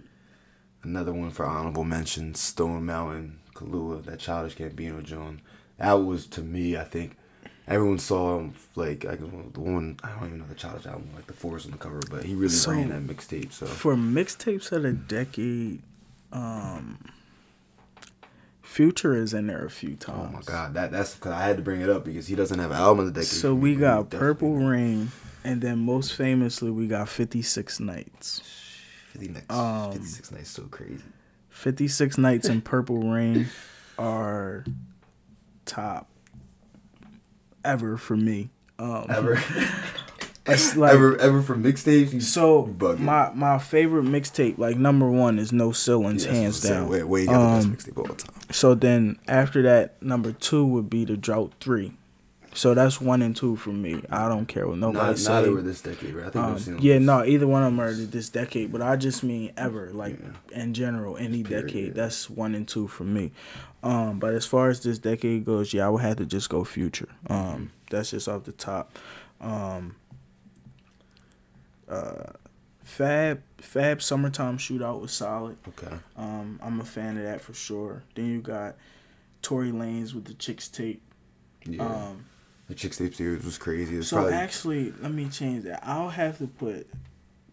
Another 0.82 1.12
one 1.12 1.30
for 1.30 1.44
honorable 1.44 1.84
mention: 1.84 2.34
Stone 2.34 2.86
Mountain, 2.86 3.40
Kauai, 3.54 4.00
that 4.02 4.20
Childish 4.20 4.56
Gambino 4.56 5.02
John. 5.02 5.40
That 5.76 5.92
was 5.92 6.26
to 6.28 6.42
me, 6.42 6.76
I 6.76 6.84
think. 6.84 7.16
Everyone 7.68 7.98
saw 7.98 8.38
him 8.38 8.54
like 8.76 9.04
I 9.04 9.14
don't- 9.16 9.52
the 9.52 9.60
one 9.60 9.96
I 10.02 10.10
don't 10.10 10.26
even 10.28 10.38
know 10.38 10.46
the 10.48 10.54
Childish 10.54 10.86
album, 10.86 11.08
like 11.14 11.26
the 11.26 11.32
forest 11.34 11.66
on 11.66 11.72
the 11.72 11.78
cover, 11.78 12.00
but 12.10 12.24
he 12.24 12.34
really 12.34 12.48
So- 12.48 12.70
ran 12.72 12.88
that 12.88 13.06
mixtape. 13.06 13.52
So 13.52 13.66
for 13.66 13.94
mixtapes 13.94 14.72
of 14.72 14.82
the 14.84 14.92
decade 14.92 15.82
um 16.32 16.98
future 18.62 19.14
is 19.16 19.32
in 19.34 19.46
there 19.46 19.64
a 19.64 19.70
few 19.70 19.96
times. 19.96 20.28
Oh 20.30 20.36
my 20.36 20.42
god, 20.42 20.74
that 20.74 20.90
that's 20.92 21.14
because 21.14 21.32
I 21.32 21.42
had 21.42 21.56
to 21.56 21.62
bring 21.62 21.80
it 21.80 21.88
up 21.88 22.04
because 22.04 22.26
he 22.26 22.34
doesn't 22.34 22.58
have 22.58 22.70
an 22.70 22.76
album 22.76 23.06
of 23.06 23.14
the 23.14 23.20
decade. 23.20 23.28
so 23.38 23.54
we 23.54 23.74
got 23.74 24.10
Purple 24.10 24.56
Reign 24.56 25.10
and 25.44 25.60
then 25.62 25.78
most 25.78 26.12
famously 26.14 26.70
we 26.70 26.86
got 26.86 27.08
56 27.08 27.80
nights 27.80 28.42
50 29.12 29.28
next, 29.28 29.50
Um, 29.50 29.92
56 29.92 30.30
nights, 30.32 30.50
so 30.50 30.62
crazy. 30.64 31.02
56 31.50 32.18
Nights 32.18 32.46
and 32.48 32.64
Purple 32.64 33.10
Reign 33.10 33.46
are 33.98 34.64
top 35.64 36.08
ever 37.68 37.96
for 37.96 38.16
me. 38.16 38.50
Um, 38.78 39.06
Ever, 39.08 39.34
like, 40.76 40.92
ever, 40.94 41.16
ever 41.18 41.42
for 41.42 41.56
mixtapes. 41.56 42.22
So 42.22 42.66
bugging. 42.66 43.00
my 43.00 43.30
my 43.34 43.58
favorite 43.58 44.04
mixtape, 44.04 44.56
like 44.58 44.76
number 44.76 45.10
one, 45.10 45.38
is 45.38 45.52
No 45.52 45.72
Ceilings, 45.72 46.24
Yeah, 46.24 46.32
hands 46.32 46.62
what 46.64 46.70
I 46.72 46.74
said. 46.74 46.80
down. 46.80 47.08
Wait, 47.08 47.20
you 47.22 47.26
got 47.26 47.32
the 47.32 47.38
Um, 47.66 47.70
best 47.72 47.86
mixtape 47.86 47.90
of 48.04 48.10
all 48.10 48.16
time. 48.16 48.34
So 48.50 48.74
then 48.74 49.18
after 49.28 49.62
that, 49.62 50.00
number 50.02 50.32
two 50.32 50.64
would 50.64 50.88
be 50.88 51.04
the 51.04 51.16
Drought 51.16 51.52
Three. 51.60 51.92
So 52.54 52.74
that's 52.74 53.00
one 53.00 53.22
and 53.22 53.36
two 53.36 53.56
for 53.56 53.70
me. 53.70 54.02
I 54.10 54.28
don't 54.28 54.46
care 54.46 54.66
what 54.66 54.78
nobody 54.78 55.06
Not, 55.06 55.18
say. 55.18 55.32
neither 55.32 55.52
were 55.52 55.62
this 55.62 55.80
decade, 55.82 56.14
right? 56.14 56.26
I 56.26 56.30
think 56.30 56.44
Um, 56.44 56.52
we've 56.54 56.62
seen 56.62 56.78
yeah, 56.80 56.98
no, 56.98 57.24
either 57.24 57.46
one 57.46 57.62
of 57.62 57.70
them 57.70 57.80
are 57.80 57.92
this 57.92 58.28
decade, 58.30 58.72
but 58.72 58.82
I 58.82 58.96
just 58.96 59.22
mean 59.22 59.52
ever, 59.56 59.90
like 59.92 60.18
in 60.52 60.74
general, 60.74 61.16
any 61.16 61.44
Period, 61.44 61.66
decade. 61.66 61.86
yeah. 61.88 61.92
That's 61.94 62.28
one 62.28 62.54
and 62.54 62.66
two 62.66 62.88
for 62.88 63.04
me. 63.04 63.32
Um, 63.82 64.18
but 64.18 64.34
as 64.34 64.44
far 64.44 64.70
as 64.70 64.82
this 64.82 64.98
decade 64.98 65.44
goes, 65.44 65.72
yeah, 65.72 65.86
I 65.86 65.88
would 65.90 66.02
have 66.02 66.16
to 66.16 66.26
just 66.26 66.48
go 66.50 66.64
future. 66.64 67.08
Um, 67.28 67.70
that's 67.90 68.10
just 68.10 68.28
off 68.28 68.44
the 68.44 68.52
top. 68.52 68.98
Um, 69.40 69.94
uh, 71.88 72.32
Fab, 72.82 73.42
Fab, 73.58 74.00
summertime 74.02 74.56
shootout 74.58 75.00
was 75.00 75.12
solid. 75.12 75.58
Okay. 75.68 75.94
Um, 76.16 76.58
I'm 76.62 76.80
a 76.80 76.84
fan 76.84 77.18
of 77.18 77.24
that 77.24 77.40
for 77.40 77.52
sure. 77.54 78.02
Then 78.14 78.26
you 78.32 78.40
got 78.40 78.76
Tory 79.42 79.70
Lanez 79.70 80.14
with 80.14 80.24
the 80.24 80.34
Chixtape. 80.34 81.00
Yeah. 81.66 81.84
Um, 81.84 82.24
the 82.68 82.74
Chixtape 82.74 83.14
series 83.14 83.44
was 83.44 83.58
crazy. 83.58 83.96
It's 83.96 84.08
so 84.08 84.16
probably 84.16 84.34
actually, 84.34 84.92
let 85.00 85.12
me 85.12 85.28
change 85.28 85.64
that. 85.64 85.80
I'll 85.86 86.10
have 86.10 86.38
to 86.38 86.46
put 86.46 86.86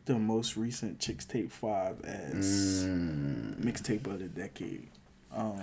the 0.06 0.16
most 0.20 0.56
recent 0.58 1.00
Chixtape 1.00 1.52
Five 1.52 2.02
as 2.04 2.86
Mm, 2.86 3.56
mixtape 3.64 4.06
of 4.08 4.20
the 4.20 4.26
decade. 4.28 4.88
Um, 5.34 5.62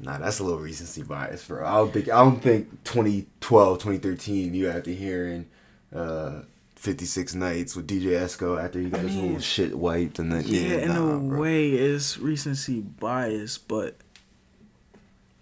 nah, 0.00 0.18
that's 0.18 0.38
a 0.40 0.44
little 0.44 0.58
recency 0.60 1.02
bias, 1.02 1.46
bro. 1.46 1.66
I 1.66 1.76
don't 1.76 1.92
think 1.92 2.08
I 2.08 2.24
don't 2.24 2.40
think 2.42 2.82
2012, 2.84 3.78
2013. 3.78 4.54
You 4.54 4.68
after 4.68 4.90
hearing 4.90 5.46
uh, 5.94 6.42
56 6.76 7.34
nights 7.36 7.76
with 7.76 7.86
DJ 7.86 8.12
Esco 8.20 8.62
after 8.62 8.80
he 8.80 8.88
got 8.90 9.00
I 9.00 9.02
his 9.04 9.16
mean, 9.16 9.30
whole 9.32 9.38
shit 9.40 9.78
wiped 9.78 10.18
and 10.18 10.32
then 10.32 10.42
yeah, 10.46 10.60
yeah, 10.60 10.76
in 10.78 10.88
nah, 10.88 11.16
a 11.16 11.18
bro. 11.20 11.40
way, 11.40 11.70
it's 11.70 12.18
recency 12.18 12.80
bias, 12.80 13.58
but 13.58 13.96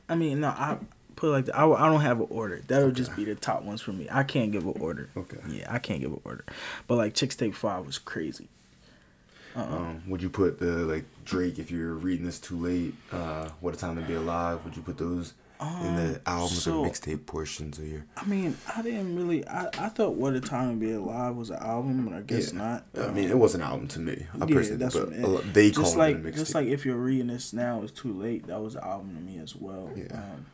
I 0.09 0.15
mean, 0.17 0.41
no, 0.41 0.49
I 0.49 0.77
put 1.21 1.29
it 1.29 1.31
like 1.33 1.45
that. 1.45 1.57
I, 1.59 1.71
I 1.71 1.87
don't 1.89 2.01
have 2.01 2.19
an 2.21 2.27
order. 2.31 2.63
That 2.69 2.83
would 2.83 2.97
just 2.97 3.15
be 3.15 3.25
the 3.25 3.35
top 3.35 3.63
ones 3.63 3.81
for 3.83 3.93
me. 3.93 4.09
I 4.11 4.23
can't 4.23 4.51
give 4.51 4.65
an 4.67 4.75
order. 4.81 5.11
Okay. 5.17 5.37
Yeah, 5.49 5.73
I 5.73 5.79
can't 5.79 6.01
give 6.01 6.13
an 6.13 6.21
order. 6.25 6.45
But 6.89 6.97
like 6.97 7.15
Chixtape 7.15 7.55
Five 7.55 7.85
was 7.87 7.99
crazy. 7.99 8.49
Um, 9.57 10.03
would 10.09 10.23
you 10.23 10.31
put 10.31 10.61
the 10.61 10.67
like 10.87 11.05
Drake 11.25 11.59
if 11.59 11.71
you're 11.71 11.95
reading 11.95 12.25
this 12.25 12.39
too 12.39 12.57
late? 12.57 12.95
Uh, 13.13 13.49
what 13.61 13.75
a 13.75 13.77
time 13.77 13.97
to 13.97 14.03
be 14.03 14.15
alive. 14.15 14.65
Would 14.65 14.77
you 14.77 14.83
put 14.83 14.97
those 14.97 15.35
in 15.61 15.97
the 15.97 16.21
albums 16.25 16.63
so- 16.63 16.79
or 16.85 16.89
mixtape 16.89 17.27
portions 17.27 17.77
of 17.79 17.87
your? 17.87 18.05
I 18.17 18.25
mean, 18.27 18.57
I 18.77 18.81
didn't 18.83 19.17
really. 19.17 19.47
I, 19.49 19.67
I 19.79 19.89
thought 19.89 20.15
"What 20.15 20.35
a 20.35 20.41
Time 20.41 20.79
to 20.81 20.87
Be 20.87 20.93
Alive" 20.93 21.35
was 21.35 21.51
an 21.51 21.57
album, 21.57 22.07
but 22.07 22.15
I 22.17 22.21
guess 22.21 22.53
not. 22.53 22.85
I 22.97 23.09
mean, 23.09 23.29
it 23.29 23.37
was 23.39 23.57
an 23.57 23.61
album 23.63 23.89
to 23.89 23.99
me. 23.99 24.25
I 24.41 24.47
Yeah, 24.47 24.55
personally, 24.55 24.77
that's 24.77 24.95
but 24.97 25.11
what 25.11 25.19
lot- 25.31 25.53
they 25.53 25.71
call 25.73 25.83
just 25.85 25.97
it 25.97 25.99
like 25.99 26.17
a 26.17 26.19
mixtape. 26.21 26.35
just 26.37 26.55
like 26.55 26.69
if 26.69 26.87
you're 26.87 26.97
reading 26.97 27.27
this 27.27 27.53
now, 27.53 27.83
it's 27.83 27.93
too 27.93 28.13
late. 28.13 28.47
That 28.47 28.61
was 28.63 28.77
an 28.77 28.85
album 28.85 29.17
to 29.17 29.21
me 29.21 29.39
as 29.41 29.57
well. 29.57 29.91
Yeah. 29.97 30.15
Um, 30.15 30.47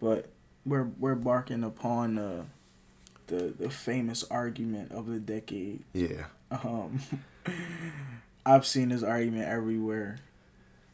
but 0.00 0.28
we're 0.66 0.88
we're 0.98 1.14
barking 1.14 1.62
upon 1.64 2.14
the 2.16 2.44
the 3.26 3.54
the 3.58 3.70
famous 3.70 4.24
argument 4.30 4.92
of 4.92 5.06
the 5.06 5.18
decade. 5.18 5.82
yeah, 5.92 6.24
Um, 6.50 7.00
I've 8.46 8.66
seen 8.66 8.90
this 8.90 9.02
argument 9.02 9.48
everywhere. 9.48 10.20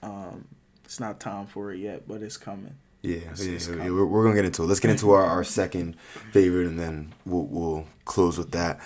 Um, 0.03 0.47
it's 0.85 1.01
not 1.01 1.21
time 1.21 1.47
for 1.47 1.73
it 1.73 1.79
yet, 1.79 2.07
but 2.09 2.23
it's 2.23 2.37
coming. 2.37 2.75
Yeah, 3.03 3.17
It's- 3.17 3.45
yeah, 3.47 3.53
it's 3.55 3.69
yeah, 3.69 3.91
we're, 3.91 4.05
we're 4.07 4.23
gonna 4.25 4.35
get 4.37 4.45
into 4.45 4.63
it. 4.63 4.67
Let's 4.67 4.81
get 4.81 4.91
into 4.91 5.11
our, 5.13 5.25
our 5.25 5.45
second 5.45 5.97
favorite, 6.33 6.67
and 6.67 6.79
then 6.79 7.13
we'll 7.25 7.47
we'll 7.47 7.87
close 8.05 8.39
with 8.39 8.51
that. 8.53 8.81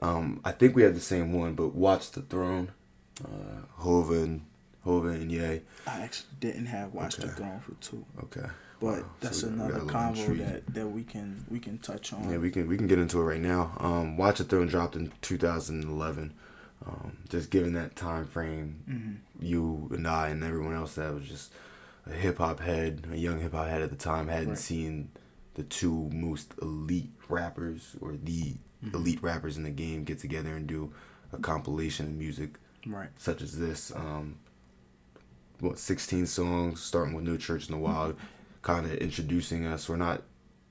Um, 0.00 0.40
I 0.44 0.52
think 0.52 0.74
we 0.74 0.82
have 0.82 0.94
the 0.94 1.00
same 1.00 1.32
one, 1.32 1.54
but 1.54 1.74
Watch 1.74 2.10
the 2.10 2.22
Throne, 2.22 2.72
uh, 3.24 3.62
Hova 3.76 4.14
and 4.22 4.40
Hova 4.84 5.08
and 5.08 5.30
Ye. 5.30 5.60
I 5.86 6.00
actually 6.00 6.30
didn't 6.40 6.66
have 6.66 6.92
Watch 6.92 7.16
the 7.16 7.28
Throne 7.28 7.60
for 7.60 7.74
two, 7.80 8.04
Okay, 8.24 8.48
but 8.82 8.98
Wow. 8.98 9.04
That's 9.20 9.42
we 9.44 9.48
another 9.50 9.72
got 9.72 9.80
a 9.80 9.84
little 9.84 10.00
convo 10.00 10.16
intrigue. 10.18 10.38
that, 10.46 10.74
that 10.74 10.88
we 10.88 11.04
can 11.04 11.44
we 11.50 11.58
can 11.60 11.78
touch 11.78 12.12
on. 12.12 12.28
Yeah, 12.30 12.38
we 12.38 12.50
can 12.50 12.66
we 12.68 12.76
can 12.76 12.86
get 12.88 12.98
into 12.98 13.20
it 13.20 13.24
right 13.24 13.40
now. 13.40 13.72
Um, 13.78 14.16
Watch 14.16 14.38
the 14.38 14.44
Throne 14.44 14.66
dropped 14.66 14.96
in 14.96 15.12
2011. 15.22 16.34
Um, 16.84 17.18
just 17.28 17.50
given 17.50 17.74
that 17.74 17.94
time 17.94 18.26
frame, 18.26 18.82
Mm-hmm. 18.90 19.44
you 19.46 19.88
and 19.92 20.06
I 20.08 20.28
and 20.30 20.42
everyone 20.42 20.74
else 20.74 20.96
that 20.96 21.14
was 21.14 21.24
just 21.28 21.52
a 22.06 22.12
hip 22.12 22.38
hop 22.38 22.58
head, 22.60 23.06
a 23.12 23.16
young 23.16 23.40
hip 23.40 23.52
hop 23.52 23.68
head 23.68 23.82
at 23.82 23.90
the 23.90 23.96
time, 23.96 24.26
hadn't 24.28 24.48
Right. 24.50 24.58
seen 24.58 25.10
the 25.54 25.62
two 25.62 26.10
most 26.12 26.52
elite 26.60 27.10
rappers 27.28 27.96
or 28.00 28.16
the 28.22 28.56
Mm-hmm. 28.84 28.96
elite 28.96 29.22
rappers 29.22 29.56
in 29.56 29.62
the 29.62 29.70
game 29.70 30.02
get 30.02 30.18
together 30.18 30.56
and 30.56 30.66
do 30.66 30.92
a 31.32 31.38
compilation 31.38 32.06
of 32.06 32.12
music 32.14 32.54
right. 32.84 33.10
such 33.16 33.40
as 33.40 33.56
this. 33.56 33.92
Um, 33.94 34.38
what 35.60 35.78
16 35.78 36.26
songs, 36.26 36.82
starting 36.82 37.14
with 37.14 37.24
No 37.24 37.36
Church 37.36 37.68
in 37.68 37.72
the 37.76 37.78
Wild, 37.80 38.16
kind 38.62 38.86
of 38.86 38.92
introducing 38.94 39.66
us, 39.66 39.88
or 39.88 39.96
not 39.96 40.22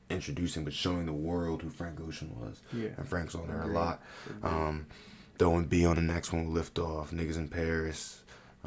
introducing, 0.10 0.64
but 0.64 0.74
showing 0.74 1.06
the 1.06 1.14
world 1.14 1.62
who 1.62 1.70
Frank 1.70 2.00
Ocean 2.02 2.36
was. 2.40 2.60
Yeah. 2.74 2.90
And 2.98 3.08
Frank's 3.08 3.36
on 3.36 3.48
there 3.48 3.62
a 3.62 3.68
lot. 3.68 4.02
Um, 4.44 4.88
throwing 5.38 5.66
B 5.66 5.86
on 5.86 5.96
the 5.96 6.02
next 6.02 6.34
one, 6.34 6.54
Lift 6.54 6.80
Off, 6.80 7.12
Niggas 7.12 7.38
in 7.38 7.48
Paris. 7.48 8.18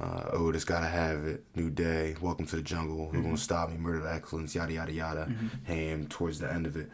Uh, 0.01 0.25
oh, 0.33 0.51
this 0.53 0.65
gotta 0.65 0.87
have 0.89 1.25
it. 1.25 1.45
New 1.55 1.71
Day, 1.71 2.17
Welcome 2.21 2.47
to 2.47 2.57
the 2.57 2.63
Jungle, 2.63 3.11
Who 3.13 3.23
Gonna 3.23 3.37
Stop 3.37 3.71
Me, 3.71 3.77
Murder 3.77 4.01
of 4.01 4.07
Excellence, 4.07 4.55
yada 4.55 4.73
yada 4.73 4.93
yada. 4.93 5.33
Ham 5.65 6.07
towards 6.09 6.39
the 6.41 6.53
end 6.53 6.67
of 6.67 6.77
it. 6.77 6.91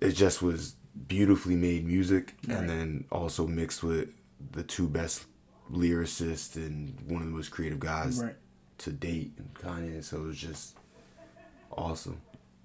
It 0.00 0.12
just 0.12 0.42
was 0.42 0.74
beautifully 1.08 1.56
made 1.56 1.86
music, 1.86 2.34
Right. 2.46 2.58
and 2.58 2.68
then 2.68 3.04
also 3.12 3.46
mixed 3.46 3.82
with 3.82 4.08
the 4.52 4.62
two 4.62 4.88
best 4.88 5.24
lyricists 5.72 6.56
and 6.56 6.98
one 7.06 7.22
of 7.22 7.28
the 7.28 7.32
most 7.34 7.50
creative 7.50 7.80
guys 7.80 8.22
Right. 8.22 8.36
To 8.84 8.92
date, 8.92 9.32
and 9.38 9.52
Kanye. 9.54 10.04
So 10.04 10.18
it 10.18 10.26
was 10.26 10.38
just 10.38 10.76
awesome. 11.72 12.20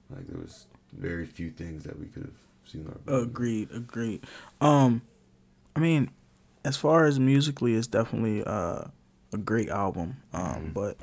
Like 0.10 0.28
there 0.28 0.40
was 0.40 0.68
very 0.94 1.26
few 1.26 1.50
things 1.50 1.84
that 1.84 2.00
we 2.00 2.08
could 2.08 2.24
have 2.24 2.40
seen. 2.66 2.92
Our 3.08 3.20
Agreed, 3.20 3.70
agreed. 3.74 4.24
Um, 4.62 5.02
I 5.76 5.80
mean, 5.80 6.12
as 6.66 6.78
far 6.78 7.06
as 7.06 7.20
musically, 7.20 7.76
it's 7.76 7.88
definitely 7.88 8.44
uh, 8.44 8.86
a 9.34 9.38
great 9.38 9.70
album. 9.70 10.18
Um, 10.34 10.72
but 10.74 10.98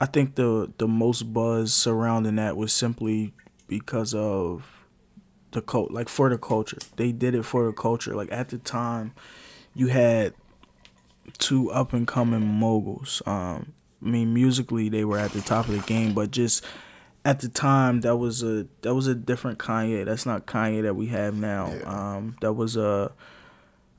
I 0.00 0.06
think 0.06 0.34
the 0.34 0.72
the 0.78 0.88
most 0.88 1.32
buzz 1.32 1.72
surrounding 1.72 2.36
that 2.36 2.56
was 2.56 2.72
simply 2.72 3.32
because 3.68 4.14
of 4.14 4.84
the 5.52 5.62
cult, 5.62 5.90
like 5.92 6.08
for 6.08 6.28
the 6.28 6.38
culture. 6.38 6.78
They 6.96 7.12
did 7.12 7.34
it 7.34 7.44
for 7.44 7.66
the 7.66 7.72
culture. 7.72 8.14
Like 8.14 8.32
at 8.32 8.48
the 8.48 8.58
time, 8.58 9.12
you 9.74 9.88
had 9.88 10.34
two 11.38 11.70
up 11.70 11.92
and 11.92 12.06
coming 12.06 12.46
moguls. 12.46 13.22
Um, 13.26 13.74
I 14.04 14.08
mean, 14.08 14.32
musically 14.34 14.88
they 14.88 15.04
were 15.04 15.18
at 15.18 15.32
the 15.32 15.40
top 15.40 15.68
of 15.68 15.72
the 15.74 15.86
game, 15.86 16.14
but 16.14 16.30
just 16.30 16.64
at 17.24 17.40
the 17.40 17.48
time 17.48 18.00
that 18.00 18.16
was 18.16 18.42
a 18.42 18.66
that 18.82 18.94
was 18.94 19.06
a 19.06 19.14
different 19.14 19.58
Kanye. 19.58 20.04
That's 20.04 20.24
not 20.26 20.46
Kanye 20.46 20.82
that 20.82 20.94
we 20.94 21.06
have 21.08 21.34
now. 21.34 21.72
Yeah. 21.72 22.14
Um, 22.16 22.36
that 22.40 22.54
was 22.54 22.76
a 22.76 23.12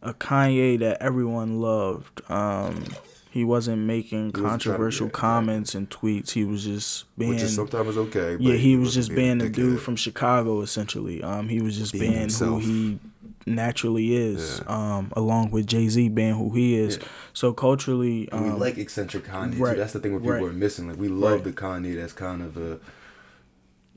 a 0.02 0.14
Kanye 0.14 0.80
that 0.80 1.02
everyone 1.02 1.62
loved. 1.62 2.22
Um, 2.32 2.86
he 3.30 3.46
wasn't 3.46 3.84
making 3.84 4.34
to- 4.34 4.42
controversial 4.42 5.10
comments 5.10 5.74
and 5.76 5.90
tweets. 5.90 6.32
He 6.32 6.44
was 6.44 6.66
just 6.66 7.06
being 7.18 7.30
which 7.32 7.42
is 7.44 7.56
sometimes 7.56 7.96
okay. 7.96 8.36
But 8.36 8.42
yeah, 8.44 8.56
he 8.56 8.76
was 8.76 8.88
wasn't 8.88 9.06
just 9.06 9.16
being 9.16 9.42
a 9.42 9.50
dude 9.50 9.80
from 9.82 9.96
Chicago 9.96 10.62
essentially. 10.62 11.22
Um, 11.24 11.48
he 11.48 11.62
was 11.62 11.78
just 11.78 11.94
Being 11.94 12.12
being, 12.14 12.30
who 12.30 12.60
he 12.60 13.00
naturally 13.46 14.16
is. 14.16 14.62
Yeah. 14.66 14.98
Um, 14.98 15.12
along 15.16 15.52
with 15.52 15.68
Jay 15.68 15.88
Z 15.88 16.10
being 16.10 16.36
who 16.36 16.52
he 16.54 16.76
is. 16.76 16.98
Yeah. 16.98 17.04
So 17.34 17.54
culturally, 17.54 18.30
And 18.32 18.44
we 18.44 18.50
um, 18.50 18.60
like 18.60 18.78
eccentric 18.78 19.26
Kanye 19.26 19.60
right. 19.60 19.78
That's 19.78 19.94
the 19.94 20.00
thing 20.00 20.12
where 20.12 20.22
people 20.22 20.34
right. 20.36 20.44
are 20.46 20.54
missing. 20.54 20.88
Like 20.88 20.98
we 20.98 21.08
love 21.08 21.34
Right. 21.34 21.44
the 21.44 21.52
Kanye 21.54 21.96
that's 21.96 22.14
kind 22.14 22.42
of 22.42 22.58
a 22.58 22.80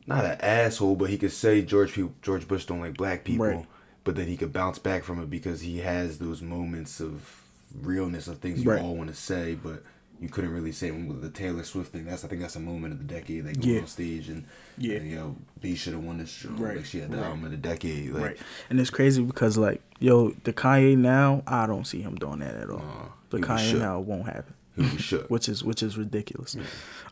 not 0.07 0.25
an 0.25 0.39
asshole, 0.41 0.97
but 0.97 1.11
he 1.11 1.17
could 1.19 1.33
say 1.33 1.63
George 1.63 1.99
George 2.23 2.47
Bush 2.47 2.67
don't 2.67 2.81
like 2.81 2.97
black 2.97 3.25
people, 3.25 3.67
but 4.05 4.17
then 4.17 4.27
he 4.27 4.37
could 4.37 4.53
bounce 4.53 4.79
back 4.79 5.03
from 5.05 5.19
it 5.21 5.31
because 5.31 5.63
he 5.63 5.79
has 5.79 6.19
those 6.19 6.43
moments 6.43 7.01
of 7.01 7.43
realness 7.75 8.29
of 8.29 8.39
things 8.39 8.63
you 8.63 8.73
all 8.73 8.97
want 8.97 9.09
to 9.09 9.15
say, 9.17 9.55
but 9.55 9.83
you 10.25 10.31
couldn't 10.31 10.53
really 10.53 10.73
say 10.73 10.91
with 10.91 11.21
the 11.23 11.29
Taylor 11.31 11.63
Swift 11.63 11.93
thing. 11.93 12.07
That's 12.07 12.25
I 12.25 12.29
think 12.29 12.41
that's 12.41 12.57
a 12.57 12.61
moment 12.61 12.95
of 12.95 12.99
the 12.99 13.05
decade. 13.15 13.45
They 13.45 13.53
go 13.53 13.61
Yeah. 13.69 13.81
on 13.83 13.87
stage 13.87 14.29
and 14.29 14.45
Yeah. 14.79 14.97
and, 14.97 15.11
you 15.11 15.17
know, 15.17 15.37
B 15.61 15.75
should 15.77 15.93
have 15.93 16.03
won 16.03 16.19
this 16.19 16.31
show. 16.31 16.49
Right. 16.51 16.77
Like 16.79 16.87
she 16.87 16.99
had 17.01 17.11
the 17.11 17.19
Right. 17.19 17.27
album 17.27 17.45
of 17.45 17.51
the 17.51 17.57
decade. 17.59 18.11
Like 18.13 18.23
right, 18.23 18.37
and 18.71 18.81
it's 18.81 18.91
crazy 18.91 19.23
because 19.23 19.57
like 19.59 19.83
yo, 20.01 20.31
the 20.45 20.53
Kanye 20.53 20.97
now, 20.99 21.43
I 21.47 21.67
don't 21.67 21.87
see 21.87 22.01
him 22.01 22.15
doing 22.17 22.39
that 22.41 22.55
at 22.57 22.71
all. 22.71 22.81
Uh, 22.81 23.09
the 23.31 23.39
Kanye 23.39 23.71
shook. 23.73 23.81
now 23.81 24.01
won't 24.01 24.27
happen. 24.27 24.55
he 24.77 24.97
shook. 25.09 25.29
which 25.31 25.49
is 25.49 25.63
which 25.63 25.83
is 25.83 25.97
ridiculous. 25.99 26.57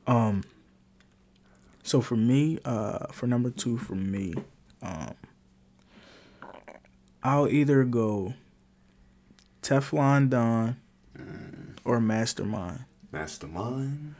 Um, 0.06 0.42
so 1.82 2.00
for 2.00 2.16
me, 2.16 2.58
uh, 2.64 3.06
for 3.12 3.26
number 3.26 3.50
two, 3.50 3.76
for 3.78 3.94
me, 3.94 4.34
um, 4.82 5.14
I'll 7.22 7.48
either 7.48 7.84
go 7.84 8.34
Teflon 9.62 10.28
Don 10.30 10.76
or 11.84 12.00
Mastermind. 12.00 12.84
Mastermind. 13.12 14.14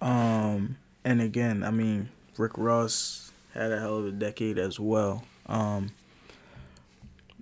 Um, 0.00 0.76
and 1.04 1.20
again, 1.20 1.62
I 1.62 1.70
mean, 1.70 2.08
Rick 2.36 2.52
Ross 2.56 3.32
had 3.52 3.72
a 3.72 3.80
hell 3.80 3.98
of 3.98 4.06
a 4.06 4.10
decade 4.12 4.58
as 4.58 4.78
well. 4.78 5.24
Um, 5.46 5.90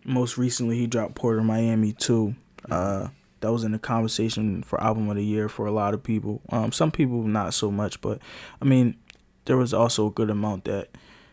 most 0.05 0.39
recently, 0.39 0.79
he 0.79 0.87
dropped 0.87 1.15
Port 1.15 1.39
of 1.39 1.45
Miami 1.45 1.93
too. 1.93 2.35
Uh, 2.71 3.09
that 3.41 3.53
was 3.53 3.65
in 3.65 3.73
the 3.73 3.79
conversation 3.79 4.63
for 4.63 4.83
album 4.83 5.11
of 5.11 5.17
the 5.17 5.25
year 5.25 5.49
for 5.49 5.67
a 5.67 5.71
lot 5.73 5.95
of 5.95 6.03
people. 6.03 6.41
Um, 6.51 6.73
some 6.73 6.91
people 6.91 7.23
not 7.23 7.55
so 7.55 7.71
much, 7.71 8.01
but 8.01 8.19
I 8.63 8.65
mean, 8.65 8.97
there 9.45 9.57
was 9.57 9.75
also 9.75 10.07
a 10.07 10.11
good 10.11 10.31
amount 10.31 10.65
that 10.65 10.89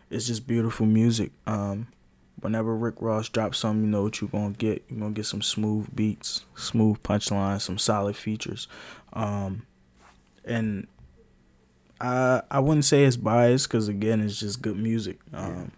it's 0.10 0.28
just 0.28 0.46
beautiful 0.46 0.86
music. 0.86 1.32
Um, 1.48 1.88
whenever 2.42 2.76
Rick 2.76 2.96
Ross 3.00 3.30
drops 3.30 3.60
something, 3.60 3.84
you 3.84 3.90
know 3.90 4.04
what 4.04 4.20
you're 4.20 4.30
gonna 4.30 4.54
get. 4.54 4.84
You're 4.90 5.00
gonna 5.00 5.14
get 5.14 5.26
some 5.26 5.42
smooth 5.42 5.88
beats, 5.96 6.46
smooth 6.56 7.02
punchlines, 7.04 7.62
some 7.62 7.78
solid 7.78 8.16
features. 8.16 8.68
Um, 9.14 9.66
and 10.46 10.88
I 12.02 12.42
I 12.52 12.60
wouldn't 12.60 12.86
say 12.86 13.04
it's 13.06 13.16
biased 13.16 13.68
because 13.70 13.88
again, 13.88 14.22
it's 14.22 14.40
just 14.40 14.62
good 14.62 14.78
music. 14.78 15.20
Um, 15.34 15.72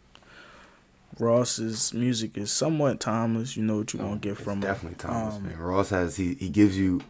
Ross's 1.19 1.93
music 1.93 2.37
is 2.37 2.51
somewhat 2.51 2.99
timeless. 2.99 3.55
You 3.55 3.63
know 3.63 3.77
what 3.77 3.93
you're 3.93 4.03
gonna 4.03 4.17
get 4.17 4.37
from 4.37 4.53
him. 4.53 4.59
definitely 4.61 4.97
timeless, 4.97 5.35
Um, 5.35 5.43
man. 5.47 5.57
Ross 5.57 5.89
has 5.89 6.15
he 6.17 6.33
he 6.35 6.49
gives 6.49 6.77
you. 6.77 7.01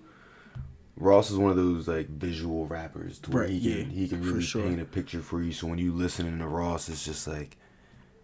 Ross 0.97 1.29
is 1.29 1.37
one 1.37 1.51
of 1.51 1.57
those 1.57 1.87
like 1.87 2.07
visual 2.07 2.67
rappers 2.67 3.19
to 3.19 3.31
where 3.31 3.43
Right, 3.43 3.51
he 3.51 3.59
can 3.59 3.91
yeah, 3.91 3.97
he 3.97 4.07
can 4.07 4.21
really 4.23 4.41
sure. 4.41 4.63
paint 4.63 4.79
a 4.79 4.85
picture 4.85 5.21
for 5.21 5.41
you. 5.41 5.51
So 5.51 5.67
when 5.67 5.77
you 5.79 5.91
listening 5.91 6.37
to 6.39 6.47
Ross, 6.47 6.87
it's 6.87 7.03
just 7.03 7.27
like 7.27 7.57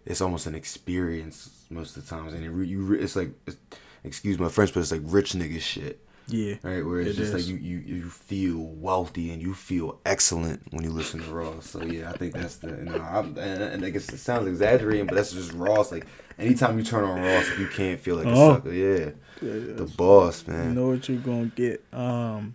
it's 0.06 0.20
almost 0.20 0.46
an 0.46 0.54
experience 0.54 1.64
most 1.70 1.96
of 1.96 2.04
the 2.04 2.08
times, 2.10 2.32
and 2.32 2.44
it 2.44 2.50
re, 2.50 2.66
you 2.66 2.82
re, 2.82 2.98
it's 3.00 3.14
like 3.16 3.30
it's, 3.46 3.56
excuse 4.04 4.38
my 4.38 4.48
French, 4.48 4.72
but 4.72 4.80
it's 4.80 4.92
like 4.92 5.02
rich 5.04 5.32
nigga 5.32 5.60
shit, 5.60 6.04
Yeah, 6.32 6.54
right? 6.62 6.84
Where 6.84 7.00
it's 7.00 7.10
It 7.18 7.20
just 7.22 7.34
like 7.34 7.46
you, 7.46 7.56
you 7.56 7.78
you 7.78 8.02
feel 8.08 8.56
wealthy 8.58 9.30
and 9.32 9.42
you 9.42 9.52
feel 9.52 10.00
excellent 10.06 10.62
when 10.72 10.82
you 10.82 10.90
listen 10.90 11.20
to 11.22 11.30
Ross. 11.30 11.68
So 11.70 11.82
yeah, 11.84 12.10
I 12.10 12.16
think 12.16 12.32
that's 12.32 12.56
the 12.56 12.68
you 12.68 12.76
know, 12.86 13.00
I'm, 13.02 13.36
and, 13.36 13.62
and 13.62 13.84
I 13.84 13.90
guess 13.90 14.08
it 14.12 14.18
sounds 14.18 14.46
exaggerating, 14.48 15.06
but 15.06 15.14
that's 15.16 15.32
just 15.32 15.52
Ross. 15.52 15.92
Like 15.92 16.06
anytime 16.38 16.78
you 16.78 16.84
turn 16.84 17.04
on 17.04 17.20
Ross, 17.20 17.46
you 17.58 17.66
can't 17.68 18.00
feel 18.00 18.16
like 18.16 18.26
a 18.26 18.30
Oh. 18.32 18.54
sucker. 18.54 18.72
Yeah, 18.72 19.10
the 19.42 19.84
boss 19.96 20.46
man. 20.46 20.68
you 20.70 20.74
know 20.74 20.88
what 20.88 21.06
you're 21.08 21.18
gonna 21.18 21.46
get. 21.54 21.84
Um, 21.92 22.54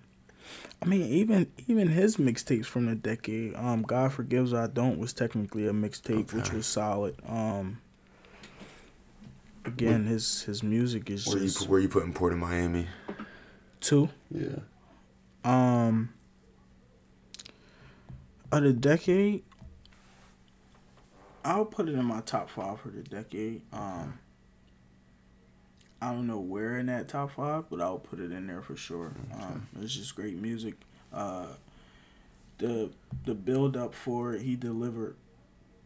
I 0.81 0.85
mean, 0.85 1.01
even 1.01 1.47
even 1.67 1.89
his 1.89 2.17
mixtapes 2.17 2.65
from 2.65 2.87
the 2.87 2.95
decade. 2.95 3.55
Um, 3.55 3.83
God 3.83 4.11
forgives 4.11 4.53
I 4.53 4.67
don't 4.67 4.97
was 4.97 5.13
technically 5.13 5.67
a 5.67 5.71
mixtape, 5.71 6.33
which 6.33 6.51
was 6.51 6.65
solid. 6.65 7.15
Um, 7.27 7.79
again, 9.65 10.05
his 10.05 10.43
his 10.43 10.63
music 10.63 11.09
is 11.09 11.27
Where 11.27 11.37
you 11.37 11.43
just 11.45 11.59
put- 11.59 11.69
where 11.69 11.79
you 11.79 11.89
putting 11.89 12.13
Port 12.13 12.33
of 12.33 12.39
Miami? 12.39 12.87
Two. 13.79 14.09
Yeah. 14.31 14.59
Um, 15.43 16.13
of 18.51 18.63
the 18.63 18.73
decade, 18.73 19.43
I'll 21.43 21.65
put 21.65 21.87
it 21.87 21.93
in 21.93 22.05
my 22.05 22.21
top 22.21 22.49
five 22.49 22.79
for 22.79 22.89
the 22.89 23.03
decade. 23.03 23.61
Um, 23.71 24.19
I 26.01 26.11
don't 26.11 26.27
know 26.27 26.39
where 26.39 26.77
in 26.77 26.87
that 26.87 27.07
top 27.07 27.31
five, 27.31 27.69
but 27.69 27.81
I'll 27.81 27.97
put 27.97 28.19
it 28.19 28.31
in 28.31 28.47
there 28.47 28.61
for 28.61 28.75
sure. 28.75 29.13
Um, 29.33 29.67
it's 29.81 29.95
just 29.95 30.15
great 30.15 30.35
music. 30.35 30.75
Uh, 31.11 31.47
the 32.57 32.89
the 33.25 33.33
build 33.33 33.77
up 33.77 33.93
for 33.93 34.33
it, 34.33 34.41
he 34.41 34.55
delivered. 34.55 35.15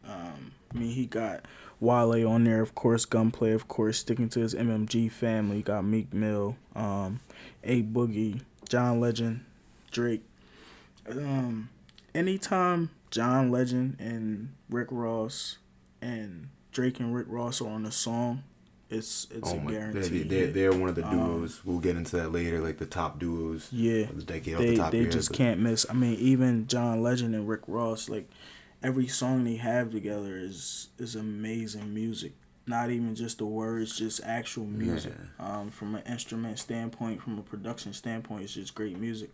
Um, 0.05 0.51
I 0.73 0.77
mean, 0.77 0.89
he 0.89 1.05
got 1.05 1.45
Wale 1.79 2.27
on 2.27 2.43
there, 2.43 2.61
of 2.61 2.73
course, 2.73 3.05
Gunplay, 3.05 3.51
of 3.51 3.67
course, 3.67 3.99
sticking 3.99 4.29
to 4.29 4.39
his 4.39 4.55
MMG 4.55 5.11
family. 5.11 5.61
Got 5.61 5.85
Meek 5.85 6.13
Mill, 6.13 6.57
um, 6.75 7.19
A 7.63 7.83
Boogie, 7.83 8.41
John 8.69 8.99
Legend, 8.99 9.45
Drake. 9.91 10.23
Um, 11.09 11.69
anytime 12.13 12.89
John 13.09 13.51
Legend 13.51 13.97
and 13.99 14.53
Rick 14.69 14.87
Ross 14.91 15.57
and 16.01 16.49
Drake 16.71 16.99
and 16.99 17.13
Rick 17.13 17.27
Ross 17.29 17.61
are 17.61 17.69
on 17.69 17.85
a 17.85 17.91
song, 17.91 18.43
it's 18.89 19.27
it's 19.31 19.49
Oh 19.51 19.57
a 19.57 19.61
my, 19.61 19.71
guarantee. 19.71 20.23
they're, 20.23 20.47
they're 20.47 20.73
one 20.73 20.89
of 20.89 20.95
the 20.95 21.05
Um, 21.07 21.17
duos. 21.39 21.61
we'll 21.65 21.79
get 21.79 21.95
into 21.95 22.17
that 22.17 22.31
later, 22.31 22.59
like 22.61 22.77
the 22.77 22.85
top 22.85 23.19
duos 23.19 23.67
Yeah, 23.71 24.01
of 24.09 24.17
the 24.17 24.23
decade 24.23 24.57
they 24.57 24.69
the 24.71 24.77
top 24.77 24.91
they 24.91 25.05
just 25.05 25.29
but- 25.29 25.37
can't 25.37 25.59
miss. 25.59 25.85
I 25.89 25.93
mean, 25.93 26.15
even 26.19 26.67
John 26.67 27.01
Legend 27.01 27.33
and 27.35 27.47
Rick 27.47 27.61
Ross, 27.67 28.09
like 28.09 28.29
every 28.83 29.07
song 29.07 29.43
they 29.43 29.55
have 29.55 29.91
together 29.91 30.37
is 30.37 30.89
is 30.97 31.15
amazing 31.15 31.93
music. 31.93 32.33
Not 32.71 32.89
even 32.89 33.15
just 33.15 33.37
the 33.39 33.45
words, 33.45 33.97
just 33.97 34.21
actual 34.23 34.65
music. 34.65 35.13
Um, 35.39 35.71
from 35.71 35.95
an 35.95 36.03
instrument 36.09 36.57
standpoint, 36.57 37.21
from 37.21 37.37
a 37.37 37.41
production 37.41 37.91
standpoint, 37.91 38.43
it's 38.43 38.53
just 38.53 38.73
great 38.73 38.97
music. 38.97 39.29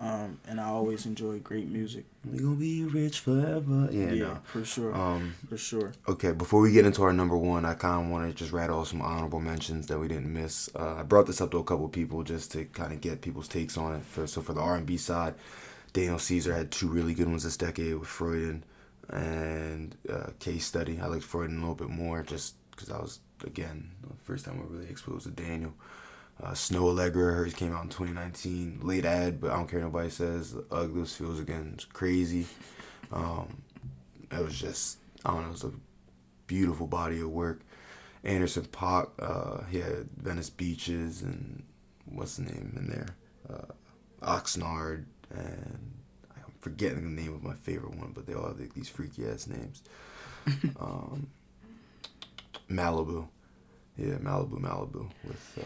Um, 0.00 0.40
and 0.48 0.58
I 0.58 0.64
always 0.64 1.04
enjoy 1.04 1.38
great 1.40 1.68
music. 1.68 2.06
We 2.24 2.38
gonna 2.38 2.56
be 2.56 2.82
rich 2.84 3.20
forever. 3.20 3.88
Yeah, 3.92 4.12
Yeah, 4.12 4.24
no. 4.24 4.38
for 4.42 4.64
sure, 4.64 4.94
Um, 4.96 5.34
for 5.50 5.58
sure. 5.58 5.92
Okay, 6.08 6.32
before 6.32 6.62
we 6.62 6.72
get 6.72 6.86
into 6.86 7.02
our 7.02 7.12
number 7.12 7.36
one, 7.36 7.66
I 7.66 7.74
kind 7.74 8.06
of 8.06 8.10
want 8.10 8.26
to 8.26 8.34
just 8.34 8.52
rattle 8.52 8.78
off 8.80 8.88
some 8.88 9.02
honorable 9.02 9.38
mentions 9.38 9.86
that 9.88 9.98
we 10.00 10.08
didn't 10.08 10.32
miss. 10.32 10.70
Uh, 10.74 10.94
I 11.00 11.02
brought 11.02 11.26
this 11.26 11.42
up 11.42 11.50
to 11.50 11.58
a 11.58 11.64
couple 11.64 11.84
of 11.84 11.92
people 11.92 12.22
just 12.24 12.50
to 12.52 12.64
kind 12.64 12.92
of 12.94 13.02
get 13.02 13.20
people's 13.20 13.48
takes 13.48 13.76
on 13.76 13.94
it. 13.96 14.02
For 14.02 14.26
so 14.26 14.40
for 14.40 14.54
the 14.54 14.60
R 14.62 14.76
and 14.76 14.86
B 14.86 14.96
side, 14.96 15.34
Daniel 15.92 16.18
Caesar 16.18 16.54
had 16.54 16.70
two 16.70 16.88
really 16.88 17.12
good 17.12 17.28
ones 17.28 17.44
this 17.44 17.58
decade 17.58 17.94
with 17.96 18.08
Freudian 18.08 18.64
and 19.10 19.94
uh, 20.10 20.30
Case 20.40 20.64
Study. 20.64 20.98
I 21.00 21.06
liked 21.06 21.22
Freudian 21.22 21.58
a 21.58 21.60
little 21.60 21.74
bit 21.76 21.90
more 21.90 22.22
just 22.22 22.54
because 22.72 22.90
I 22.90 22.98
was 22.98 23.20
again 23.44 23.92
the 24.02 24.14
first 24.24 24.44
time 24.44 24.60
we 24.60 24.76
really 24.76 24.90
exposed 24.90 25.24
to 25.24 25.30
Daniel. 25.30 25.74
Uh, 26.42 26.52
Snoh 26.52 26.92
Aalegra, 26.92 27.36
hers 27.36 27.54
came 27.54 27.72
out 27.72 27.84
in 27.84 27.88
2019. 27.90 28.80
Late 28.82 29.04
ad, 29.04 29.40
but 29.40 29.52
I 29.52 29.56
don't 29.56 29.68
care 29.68 29.80
nobody 29.80 30.10
says. 30.10 30.56
Ugliest 30.70 31.16
feels 31.16 31.38
again. 31.38 31.72
It's 31.74 31.84
crazy. 31.84 32.46
Um, 33.12 33.62
it 34.30 34.42
was 34.42 34.58
just 34.58 34.98
I 35.24 35.30
don't 35.30 35.42
know. 35.42 35.48
It 35.48 35.52
was 35.52 35.64
a 35.64 35.72
beautiful 36.46 36.86
body 36.86 37.20
of 37.20 37.30
work. 37.30 37.60
Anderson 38.24 38.64
.Paak, 38.64 39.10
uh, 39.18 39.64
he 39.70 39.80
had 39.80 40.08
Venice 40.16 40.50
Beaches 40.50 41.22
and 41.22 41.64
what's 42.06 42.36
the 42.36 42.42
name 42.42 42.74
in 42.76 42.88
there? 42.88 43.08
Uh, 43.50 43.72
Oxnard 44.24 45.04
and 45.30 45.92
I'm 46.36 46.52
forgetting 46.60 47.02
the 47.02 47.22
name 47.22 47.34
of 47.34 47.42
my 47.42 47.54
favorite 47.54 47.96
one, 47.96 48.12
but 48.14 48.26
they 48.26 48.34
all 48.34 48.46
have 48.46 48.60
like, 48.60 48.74
these 48.74 48.88
freaky 48.88 49.26
ass 49.26 49.46
names. 49.46 49.82
um, 50.80 51.28
Malibu, 52.72 53.26
yeah, 53.96 54.14
Malibu, 54.16 54.60
Malibu 54.60 55.10
with 55.24 55.58
uh, 55.60 55.64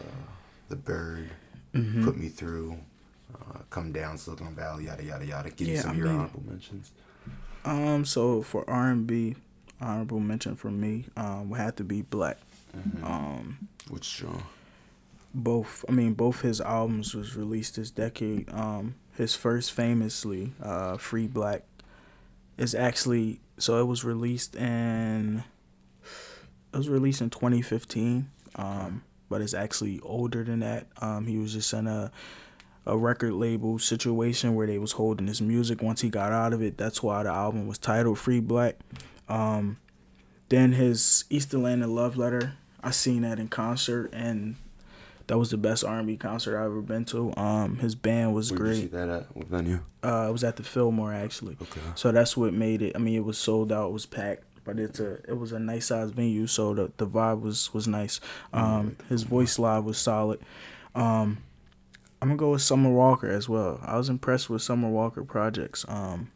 the 0.69 0.75
bird. 0.75 1.29
Mm-hmm. 1.73 2.03
Put 2.05 2.17
me 2.17 2.29
through. 2.29 2.77
Uh, 3.33 3.59
come 3.69 3.91
down, 3.91 4.17
Silicon 4.17 4.53
Valley, 4.55 4.85
yada 4.85 5.03
yada 5.03 5.25
yada. 5.25 5.49
Give 5.49 5.67
you 5.67 5.75
Yeah, 5.75 5.81
some 5.81 5.89
I 5.91 5.93
of 5.93 5.97
your 5.97 6.07
mean- 6.07 6.15
honorable 6.17 6.43
mentions. 6.47 6.91
Um, 7.65 8.05
so 8.05 8.41
for 8.41 8.67
R 8.69 8.89
and 8.91 9.05
B, 9.05 9.35
honorable 9.81 10.19
mention 10.21 10.55
for 10.55 10.71
me, 10.71 11.05
um, 11.17 11.49
would 11.49 11.59
have 11.59 11.75
to 11.77 11.83
be 11.83 12.03
6lack. 12.03 12.35
Um, 13.03 13.67
Which 13.89 14.05
genre? 14.17 14.43
both 15.33 15.83
I 15.89 15.91
mean 15.91 16.13
both 16.13 16.41
his 16.41 16.61
albums 16.61 17.13
was 17.13 17.35
released 17.35 17.75
this 17.75 17.91
decade. 17.91 18.49
Um 18.53 18.95
his 19.17 19.35
first 19.35 19.71
famously, 19.73 20.53
uh 20.63 20.97
Free 20.97 21.27
6lack 21.27 21.61
is 22.57 22.73
actually 22.75 23.39
so 23.57 23.79
it 23.81 23.85
was 23.85 24.03
released 24.03 24.55
in 24.55 25.43
it 26.77 26.79
was 26.79 26.89
released 26.89 27.21
in 27.21 27.29
2015. 27.29 28.29
Um 28.55 29.03
but 29.29 29.41
it's 29.41 29.53
actually 29.53 29.99
older 30.01 30.43
than 30.43 30.59
that. 30.59 30.87
Um 31.01 31.25
he 31.27 31.37
was 31.37 31.53
just 31.53 31.73
in 31.73 31.87
a 31.87 32.11
a 32.85 32.95
record 32.97 33.33
label 33.33 33.77
situation 33.79 34.55
where 34.55 34.65
they 34.67 34.77
was 34.77 34.93
holding 34.93 35.27
his 35.27 35.41
music 35.41 35.81
once 35.81 35.99
he 36.01 36.09
got 36.09 36.31
out 36.31 36.53
of 36.53 36.61
it. 36.61 36.77
That's 36.77 37.03
why 37.03 37.23
the 37.23 37.29
album 37.29 37.67
was 37.67 37.77
titled 37.77 38.19
Free 38.19 38.41
6lack. 38.41 38.75
Um 39.27 39.77
then 40.49 40.73
his 40.73 41.25
East 41.29 41.53
Atlanta 41.53 41.87
Love 41.87 42.15
Letter, 42.15 42.53
I 42.81 42.91
seen 42.91 43.23
that 43.23 43.39
in 43.39 43.47
concert 43.49 44.09
and 44.13 44.55
that 45.27 45.37
was 45.37 45.49
the 45.51 45.57
best 45.57 45.83
R&B 45.83 46.15
concert 46.15 46.57
I've 46.57 46.67
ever 46.67 46.81
been 46.81 47.03
to. 47.05 47.33
Um, 47.35 47.79
his 47.79 47.95
band 47.95 48.33
was 48.33 48.49
Where'd 48.49 48.67
you 48.69 48.73
see 48.75 48.87
great. 48.87 48.91
that 48.93 49.09
at? 49.09 49.35
What 49.35 49.47
venue? 49.47 49.81
Uh, 50.01 50.27
it 50.29 50.31
was 50.31 50.45
at 50.45 50.55
the 50.55 50.63
Fillmore 50.63 51.13
actually. 51.13 51.57
Okay. 51.61 51.81
So 51.95 52.13
that's 52.13 52.37
what 52.37 52.53
made 52.53 52.81
it. 52.81 52.95
I 52.95 52.99
mean, 52.99 53.15
it 53.15 53.25
was 53.25 53.37
sold 53.37 53.73
out. 53.73 53.89
It 53.89 53.91
was 53.91 54.05
packed, 54.05 54.45
but 54.67 54.77
it's 54.79 54.99
a 54.99 55.13
it 55.27 55.37
was 55.39 55.51
a 55.53 55.59
nice 55.59 55.87
size 55.87 56.11
venue. 56.11 56.45
So 56.45 56.73
the 56.75 56.91
the 56.97 57.07
vibe 57.07 57.41
was 57.41 57.73
was 57.73 57.87
nice. 57.87 58.19
Um, 58.53 58.97
his 59.09 59.23
voice 59.23 59.57
live 59.57 59.83
was 59.85 59.97
solid. 59.97 60.39
Um, 60.93 61.39
I'm 62.21 62.27
gonna 62.29 62.37
go 62.37 62.51
with 62.51 62.61
Summer 62.61 62.91
Walker 62.91 63.29
as 63.29 63.47
well. 63.49 63.79
I 63.83 63.97
was 63.97 64.09
impressed 64.09 64.49
with 64.49 64.61
Summer 64.61 64.89
Walker 64.89 65.23
projects. 65.23 65.85
Um, 65.87 66.31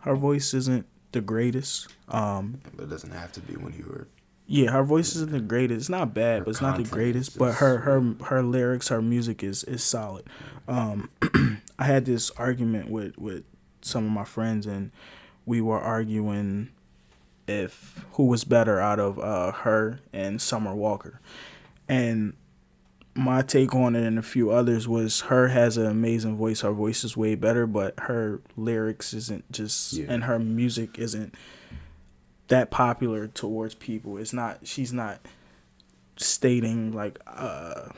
her 0.00 0.16
voice 0.16 0.52
isn't 0.52 0.86
the 1.12 1.20
greatest. 1.20 1.88
Um, 2.08 2.60
But 2.76 2.84
it 2.84 2.90
doesn't 2.90 3.12
have 3.12 3.32
to 3.32 3.40
be 3.40 3.54
when 3.54 3.72
you 3.74 3.84
were. 3.88 4.08
yeah, 4.46 4.70
her 4.72 4.82
voice 4.82 5.14
isn't 5.14 5.30
the 5.30 5.40
greatest. 5.40 5.78
It's 5.82 5.88
not 5.88 6.12
bad, 6.14 6.40
Her 6.40 6.44
but 6.44 6.50
it's 6.50 6.60
not 6.60 6.76
the 6.78 6.84
greatest. 6.84 7.38
But 7.38 7.54
her 7.56 7.78
her 7.78 8.14
her 8.26 8.42
lyrics, 8.42 8.88
her 8.88 9.00
music 9.02 9.42
is 9.44 9.62
is 9.64 9.82
solid. 9.84 10.24
Um, 10.66 11.08
I 11.78 11.84
had 11.84 12.04
this 12.04 12.30
argument 12.32 12.90
with 12.90 13.16
with 13.18 13.44
some 13.82 14.04
of 14.06 14.10
my 14.12 14.24
friends, 14.24 14.66
and 14.66 14.90
we 15.44 15.60
were 15.60 15.78
arguing 15.80 16.70
if 17.48 18.04
who 18.12 18.24
was 18.26 18.44
better 18.44 18.80
out 18.80 18.98
of 19.00 19.18
uh, 19.18 19.48
H.E.R. 19.60 20.00
and 20.12 20.40
Summer 20.40 20.74
Walker, 20.74 21.20
and 21.88 22.34
my 23.14 23.42
take 23.42 23.74
on 23.74 23.94
it 23.94 24.06
and 24.06 24.18
a 24.18 24.22
few 24.22 24.50
others 24.50 24.88
was 24.88 25.22
H.E.R. 25.26 25.48
has 25.48 25.76
an 25.76 25.86
amazing 25.86 26.36
voice. 26.38 26.62
Her 26.62 26.72
voice 26.72 27.04
is 27.04 27.16
way 27.16 27.34
better, 27.34 27.66
but 27.66 27.94
her 28.00 28.40
lyrics 28.56 29.12
isn't 29.12 29.50
just 29.52 29.92
Yeah. 29.94 30.06
and 30.08 30.24
her 30.24 30.38
music 30.38 30.98
isn't 30.98 31.34
that 32.48 32.70
popular 32.70 33.26
towards 33.28 33.74
people. 33.74 34.16
It's 34.18 34.32
not 34.32 34.60
she's 34.66 34.92
not 34.92 35.20
stating 36.16 36.92
like 36.92 37.18
uh 37.26 37.88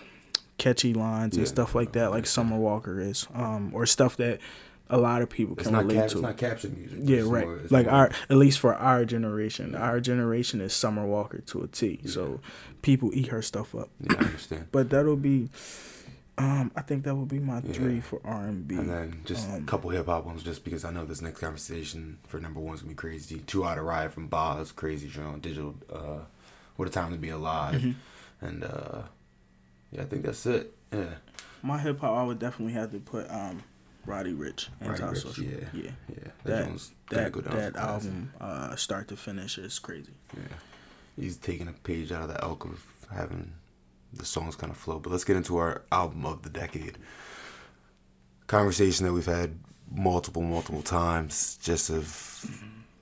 catchy 0.59 0.95
lines 0.95 1.35
and 1.37 1.45
Yeah. 1.47 1.49
stuff 1.53 1.75
like 1.75 1.93
that 1.93 2.11
like 2.11 2.27
Summer 2.27 2.57
Walker 2.57 3.01
is. 3.01 3.27
Um 3.35 3.71
or 3.75 3.87
stuff 3.87 4.17
that 4.19 4.41
a 4.91 4.99
lot 4.99 5.23
of 5.23 5.31
people 5.31 5.55
It's 5.55 5.65
can 5.65 5.73
not 5.73 5.85
relate 5.85 5.95
cap, 5.95 6.09
to. 6.11 6.13
it's 6.19 6.23
not 6.23 6.37
caption 6.37 6.77
music. 6.79 6.99
Yeah, 7.03 7.21
right. 7.25 7.47
more- 7.47 7.61
like 7.71 7.87
more- 7.87 7.95
our 7.95 8.11
at 8.29 8.37
least 8.37 8.59
for 8.59 8.75
our 8.75 9.05
generation, 9.05 9.75
our 9.75 9.99
generation 10.01 10.61
is 10.61 10.75
Summer 10.75 11.07
Walker 11.07 11.39
to 11.39 11.63
a 11.63 11.67
T. 11.69 12.01
So 12.07 12.41
people 12.83 13.11
eat 13.15 13.29
her 13.29 13.41
stuff 13.43 13.75
up. 13.75 13.89
Yeah, 14.01 14.17
I 14.19 14.25
understand. 14.25 14.67
But 14.73 14.91
that'll 14.91 15.17
be, 15.17 15.49
um, 16.37 16.71
I 16.77 16.83
think 16.83 17.05
that 17.05 17.15
would 17.15 17.29
be 17.29 17.39
my 17.39 17.61
Yeah. 17.65 17.73
three 17.73 18.01
for 18.01 18.21
R 18.25 18.45
and 18.47 18.67
B. 18.69 18.75
And 18.77 18.91
then 18.91 19.21
just 19.25 19.49
a 19.49 19.55
Um, 19.55 19.67
couple 19.67 19.91
hip 19.91 20.07
hop 20.07 20.27
ones, 20.27 20.43
just 20.43 20.65
because 20.65 20.85
I 20.85 20.91
know 20.93 21.05
this 21.07 21.23
next 21.23 21.41
conversation 21.41 22.19
for 22.27 22.39
number 22.41 22.61
one 22.61 22.75
is 22.75 22.83
gonna 22.83 22.91
be 22.91 22.95
crazy. 22.97 23.39
Two 23.47 23.65
out 23.65 23.79
of 23.79 23.85
ride 23.85 24.13
from 24.13 24.27
Boz, 24.27 24.71
crazy 24.73 25.09
John, 25.09 25.41
digital. 25.41 25.77
Uh, 25.91 26.19
what 26.77 26.89
a 26.89 26.91
time 26.91 27.13
to 27.13 27.19
be 27.19 27.31
alive. 27.31 27.81
Mm-hmm. 27.81 28.47
And 28.47 28.65
uh, 28.65 29.03
yeah, 29.93 30.03
I 30.03 30.05
think 30.05 30.25
that's 30.25 30.45
it. 30.45 30.75
Yeah, 30.93 31.15
My 31.63 31.79
hip 31.79 32.01
hop, 32.01 32.17
I 32.19 32.23
would 32.25 32.39
definitely 32.39 32.75
have 32.75 32.91
to 32.93 32.99
put 32.99 33.31
um, 33.31 33.63
Roddy 34.07 34.33
Ricch, 34.33 34.69
Roddy 34.81 34.93
Ricch, 34.93 35.09
Antisocial. 35.09 35.45
yeah. 35.45 35.51
yeah. 35.73 35.91
yeah. 36.09 36.31
That, 36.45 36.67
That 36.67 36.91
that 37.11 37.33
go 37.33 37.41
down 37.41 37.57
as 37.57 37.69
a 37.69 37.71
that 37.73 37.77
album, 37.77 38.33
uh, 38.41 38.77
start 38.77 39.09
to 39.09 39.17
finish, 39.17 39.59
is 39.59 39.79
crazy. 39.79 40.13
Yeah, 40.37 40.57
he's 41.17 41.37
taking 41.37 41.69
a 41.69 41.73
page 41.73 42.13
out 42.13 42.23
of 42.23 42.29
the 42.29 42.43
elk 42.43 42.65
of 42.65 42.85
having 43.13 43.53
the 44.13 44.25
songs 44.25 44.57
kind 44.57 44.71
of 44.71 44.77
flow. 44.77 44.99
But 44.99 45.11
let's 45.11 45.25
get 45.25 45.37
into 45.37 45.57
our 45.57 45.83
album 45.91 46.25
of 46.27 46.43
the 46.43 46.51
decade. 46.51 46.99
Conversation 48.47 49.07
that 49.07 49.13
we've 49.13 49.25
had 49.27 49.59
multiple, 49.91 50.43
multiple 50.43 50.83
times, 50.83 51.59
just 51.63 51.91
of 51.91 52.45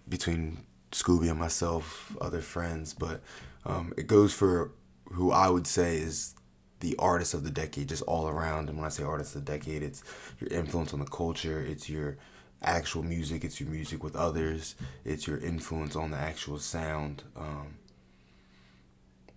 between 0.09 0.59
Scooby 0.93 1.31
and 1.31 1.39
myself, 1.39 2.17
other 2.21 2.41
friends. 2.41 2.95
But 2.95 3.21
um, 3.67 3.93
it 3.97 4.07
goes 4.07 4.33
for 4.33 4.73
who 5.13 5.31
I 5.33 5.49
would 5.49 5.67
say 5.67 5.97
is 5.99 6.35
the 6.83 6.97
artist 6.99 7.33
of 7.33 7.45
the 7.45 7.51
decade, 7.51 7.89
just 7.89 8.03
all 8.03 8.29
around. 8.29 8.69
And 8.69 8.77
when 8.77 8.85
I 8.85 8.91
say 8.91 9.05
artist 9.05 9.37
of 9.37 9.45
the 9.45 9.53
decade, 9.53 9.83
it's 9.83 10.03
your 10.41 10.51
influence 10.51 10.93
on 10.93 10.99
the 10.99 11.07
culture, 11.07 11.61
it's 11.61 11.89
your 11.89 12.19
actual 12.61 13.05
music, 13.05 13.45
it's 13.45 13.61
your 13.61 13.71
music 13.71 14.03
with 14.03 14.17
others, 14.17 14.75
it's 15.05 15.27
your 15.27 15.39
influence 15.39 15.95
on 15.95 16.11
the 16.11 16.17
actual 16.17 16.59
sound. 16.59 17.23
Um, 17.37 17.77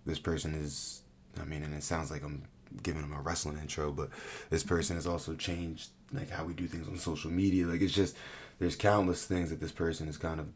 this 0.04 0.18
person 0.18 0.54
is, 0.54 1.02
I 1.40 1.44
mean, 1.44 1.62
and 1.62 1.72
it 1.72 1.84
sounds 1.84 2.10
like 2.10 2.24
I'm 2.24 2.42
giving 2.82 3.02
him 3.02 3.12
a 3.12 3.20
wrestling 3.20 3.58
intro, 3.58 3.92
but 3.92 4.10
this 4.50 4.64
person 4.64 4.96
has 4.96 5.06
also 5.06 5.34
changed 5.34 5.90
like 6.12 6.30
how 6.30 6.44
we 6.44 6.52
do 6.52 6.66
things 6.66 6.88
on 6.88 6.98
social 6.98 7.30
media. 7.30 7.66
Like 7.66 7.80
it's 7.80 7.94
just 7.94 8.16
there's 8.58 8.74
countless 8.74 9.24
things 9.24 9.50
that 9.50 9.60
this 9.60 9.72
person 9.72 10.06
has 10.06 10.16
kind 10.16 10.40
of 10.40 10.48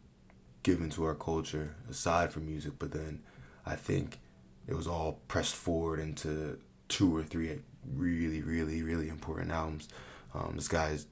given 0.64 0.90
to 0.90 1.04
our 1.04 1.14
culture 1.14 1.76
aside 1.88 2.32
from 2.32 2.46
music, 2.46 2.72
but 2.80 2.90
then 2.90 3.20
I 3.64 3.76
think 3.76 4.18
it 4.66 4.74
was 4.74 4.88
all 4.88 5.20
pressed 5.28 5.54
forward 5.54 6.00
into 6.00 6.58
two 6.90 7.16
or 7.16 7.22
three 7.22 7.58
really, 7.94 8.42
really, 8.42 8.82
really 8.82 9.08
important 9.08 9.50
albums. 9.50 9.88
Um, 10.34 10.52
this 10.56 10.68
guy's 10.68 11.06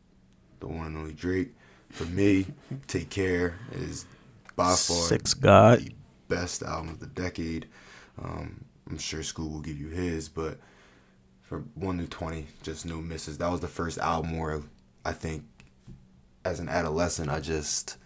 the 0.61 0.67
one 0.69 0.89
and 0.89 0.97
only 0.99 1.15
Drake. 1.15 1.55
For 1.91 2.05
me, 2.05 2.47
Take 2.87 3.09
Care 3.09 3.55
is 3.73 4.05
by 4.57 4.65
far 4.65 4.75
Six 4.77 5.33
God. 5.33 5.81
the 5.81 5.93
best 6.29 6.63
album 6.63 6.91
of 6.91 7.01
the 7.01 7.07
decade. 7.07 7.67
Um, 8.23 8.65
I'm 8.91 8.99
sure 8.99 9.21
Scoob 9.21 9.51
will 9.51 9.61
give 9.61 9.79
you 9.79 9.89
his, 9.89 10.29
but 10.29 10.59
for 11.43 11.61
one 11.75 11.97
through 11.97 12.09
twenty, 12.09 12.47
just 12.63 12.85
no 12.85 12.97
misses. 12.97 13.39
That 13.39 13.51
was 13.51 13.61
the 13.61 13.69
first 13.69 13.99
album 13.99 14.37
where 14.39 14.61
I 15.05 15.13
think, 15.13 15.45
as 16.45 16.61
an 16.61 16.69
adolescent, 16.69 17.31
I 17.31 17.41
just 17.41 17.97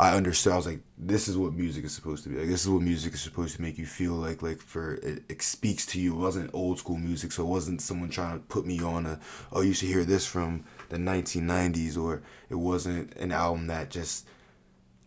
I 0.00 0.16
understood. 0.16 0.54
I 0.54 0.56
was 0.56 0.66
like, 0.66 0.80
this 0.96 1.28
is 1.28 1.36
what 1.36 1.52
music 1.52 1.84
is 1.84 1.92
supposed 1.92 2.24
to 2.24 2.30
be. 2.30 2.36
Like, 2.36 2.48
this 2.48 2.62
is 2.62 2.70
what 2.70 2.80
music 2.80 3.12
is 3.12 3.20
supposed 3.20 3.56
to 3.56 3.60
make 3.60 3.76
you 3.76 3.84
feel 3.84 4.14
like. 4.14 4.40
Like, 4.40 4.58
for 4.58 4.94
it, 4.94 5.24
it 5.28 5.42
speaks 5.42 5.84
to 5.86 6.00
you. 6.00 6.14
It 6.14 6.18
wasn't 6.18 6.54
old 6.54 6.78
school 6.78 6.96
music, 6.96 7.32
so 7.32 7.42
it 7.42 7.48
wasn't 7.48 7.82
someone 7.82 8.08
trying 8.08 8.38
to 8.38 8.46
put 8.46 8.64
me 8.64 8.82
on 8.82 9.04
a. 9.04 9.20
Oh, 9.52 9.60
you 9.60 9.74
should 9.74 9.90
hear 9.90 10.04
this 10.04 10.24
from 10.26 10.64
the 10.88 10.96
1990s, 10.96 11.98
or 11.98 12.22
it 12.48 12.54
wasn't 12.54 13.14
an 13.16 13.30
album 13.30 13.66
that 13.66 13.90
just 13.90 14.26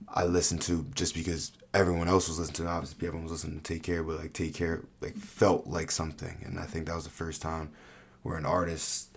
I 0.07 0.25
listened 0.25 0.61
to 0.63 0.85
just 0.93 1.15
because 1.15 1.53
everyone 1.73 2.07
else 2.07 2.27
was 2.27 2.37
listening 2.37 2.57
to. 2.57 2.63
It. 2.65 2.75
Obviously, 2.75 3.07
everyone 3.07 3.23
was 3.23 3.31
listening 3.31 3.61
to 3.61 3.73
Take 3.73 3.81
Care, 3.81 4.03
but 4.03 4.19
like 4.19 4.33
Take 4.33 4.53
Care, 4.53 4.83
like 5.01 5.15
felt 5.15 5.65
like 5.65 5.89
something, 5.89 6.43
and 6.45 6.59
I 6.59 6.65
think 6.65 6.85
that 6.85 6.95
was 6.95 7.05
the 7.05 7.09
first 7.09 7.41
time 7.41 7.71
where 8.21 8.37
an 8.37 8.45
artist 8.45 9.12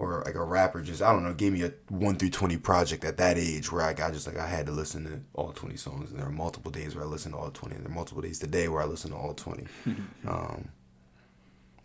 or 0.00 0.22
like 0.24 0.34
a 0.34 0.42
rapper 0.42 0.80
just 0.80 1.02
I 1.02 1.12
don't 1.12 1.22
know 1.22 1.34
gave 1.34 1.52
me 1.52 1.62
a 1.62 1.72
one 1.90 2.16
through 2.16 2.30
twenty 2.30 2.56
project 2.56 3.04
at 3.04 3.18
that 3.18 3.36
age 3.36 3.70
where 3.70 3.82
I 3.82 3.92
got 3.92 4.14
just 4.14 4.26
like 4.26 4.38
I 4.38 4.46
had 4.46 4.64
to 4.66 4.72
listen 4.72 5.04
to 5.04 5.20
all 5.34 5.52
twenty 5.52 5.76
songs 5.76 6.10
and 6.10 6.18
there 6.18 6.26
are 6.26 6.32
multiple 6.32 6.70
days 6.72 6.94
where 6.94 7.04
I 7.04 7.06
listened 7.06 7.34
to 7.34 7.38
all 7.38 7.50
twenty 7.50 7.76
and 7.76 7.84
there 7.84 7.92
are 7.92 7.94
multiple 7.94 8.22
days 8.22 8.38
today 8.38 8.66
where 8.68 8.80
I 8.80 8.86
listen 8.86 9.10
to 9.10 9.16
all 9.16 9.34
twenty. 9.34 9.66
um, 10.26 10.70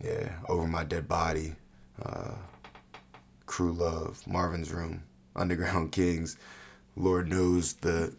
yeah, 0.02 0.30
over 0.48 0.66
my 0.66 0.82
dead 0.84 1.08
body, 1.08 1.56
uh, 2.02 2.32
Crew 3.44 3.72
Love, 3.72 4.26
Marvin's 4.26 4.72
Room, 4.72 5.02
Underground 5.36 5.92
Kings, 5.92 6.36
Lord 6.96 7.28
knows 7.28 7.74
the 7.74 8.14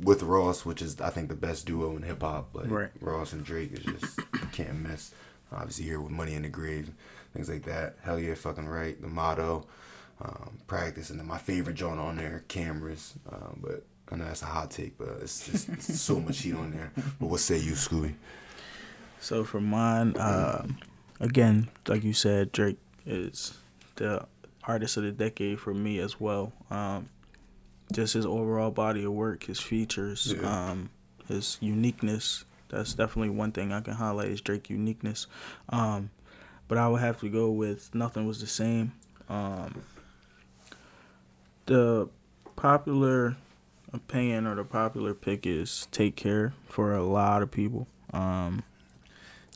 with 0.00 0.24
Ross, 0.24 0.64
which 0.64 0.82
is 0.82 1.00
I 1.00 1.10
think 1.10 1.28
the 1.28 1.36
best 1.36 1.64
duo 1.64 1.94
in 1.96 2.02
hip 2.02 2.22
hop. 2.22 2.54
Like 2.54 2.70
Right. 2.70 2.90
Ross 3.00 3.32
and 3.32 3.44
Drake 3.44 3.72
is 3.72 3.84
just 3.84 4.18
can't 4.50 4.80
miss. 4.80 5.12
Obviously 5.52 5.84
here 5.84 6.00
with 6.00 6.10
Money 6.10 6.34
in 6.34 6.42
the 6.42 6.48
Grave, 6.48 6.90
things 7.32 7.48
like 7.48 7.64
that. 7.64 7.96
Hell 8.02 8.18
yeah, 8.18 8.34
fucking 8.34 8.66
right. 8.68 9.00
The 9.00 9.08
motto, 9.08 9.66
um, 10.20 10.58
practice, 10.66 11.10
and 11.10 11.18
then 11.18 11.26
my 11.26 11.38
favorite 11.38 11.74
joint 11.76 11.98
on 12.00 12.16
there, 12.16 12.44
cameras. 12.48 13.14
Um, 13.30 13.60
but 13.62 13.84
I 14.10 14.16
know 14.16 14.24
that's 14.24 14.42
a 14.42 14.46
hot 14.46 14.70
take, 14.70 14.98
but 14.98 15.08
it's 15.20 15.46
just 15.48 15.68
it's 15.70 16.00
so 16.00 16.20
much 16.20 16.40
heat 16.40 16.54
on 16.54 16.70
there. 16.72 16.92
But 17.18 17.26
what 17.26 17.40
say 17.40 17.58
you, 17.58 17.72
Scooby? 17.72 18.14
So 19.20 19.44
for 19.44 19.60
mine, 19.60 20.14
um, 20.18 20.78
again, 21.20 21.68
like 21.86 22.02
you 22.04 22.12
said, 22.12 22.52
Drake 22.52 22.78
is 23.06 23.56
the 23.96 24.26
artist 24.64 24.96
of 24.96 25.04
the 25.04 25.12
decade 25.12 25.60
for 25.60 25.72
me 25.74 25.98
as 25.98 26.20
well. 26.20 26.52
Um, 26.70 27.08
just 27.92 28.14
his 28.14 28.26
overall 28.26 28.70
body 28.70 29.04
of 29.04 29.12
work, 29.12 29.44
his 29.44 29.60
features, 29.60 30.34
Yeah. 30.36 30.70
um, 30.70 30.90
his 31.28 31.58
uniqueness. 31.60 32.44
That's 32.68 32.94
definitely 32.94 33.30
one 33.30 33.52
thing 33.52 33.70
I 33.72 33.80
can 33.82 33.94
highlight 33.94 34.28
is 34.28 34.40
Drake 34.40 34.70
uniqueness. 34.70 35.26
Um, 35.68 36.10
but 36.72 36.78
I 36.78 36.88
would 36.88 37.02
have 37.02 37.20
to 37.20 37.28
go 37.28 37.50
with 37.50 37.94
Nothing 37.94 38.26
Was 38.26 38.40
the 38.40 38.46
Same. 38.46 38.92
Um, 39.28 39.82
the 41.66 42.08
popular 42.56 43.36
opinion 43.92 44.46
or 44.46 44.54
the 44.54 44.64
popular 44.64 45.12
pick 45.12 45.46
is 45.46 45.86
Take 45.92 46.16
Care 46.16 46.54
for 46.70 46.94
a 46.94 47.02
lot 47.02 47.42
of 47.42 47.50
people. 47.50 47.88
Um, 48.14 48.62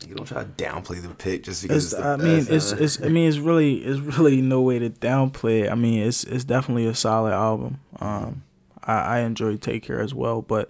You 0.06 0.14
don't 0.14 0.26
try 0.26 0.44
to 0.44 0.48
downplay 0.62 1.00
the 1.00 1.08
pick 1.08 1.44
just 1.44 1.62
because 1.62 1.84
it's, 1.84 1.94
it's, 1.94 2.02
the 2.02 2.06
I 2.06 2.16
mean, 2.16 2.44
best, 2.44 2.50
it's, 2.50 2.70
huh? 2.72 2.76
it's, 2.80 3.02
I 3.02 3.08
mean, 3.08 3.26
it's 3.26 3.38
really, 3.38 3.76
it's 3.76 4.18
really 4.18 4.42
no 4.42 4.60
way 4.60 4.78
to 4.78 4.90
downplay 4.90 5.62
it. 5.62 5.72
I 5.72 5.74
mean, 5.74 6.02
it's, 6.02 6.22
it's 6.24 6.44
definitely 6.44 6.84
a 6.84 6.94
solid 6.94 7.32
album. 7.32 7.80
Um, 7.98 8.42
I, 8.84 8.92
I 8.92 9.18
enjoy 9.20 9.56
Take 9.56 9.84
Care 9.84 10.02
as 10.02 10.12
well, 10.12 10.42
but 10.42 10.68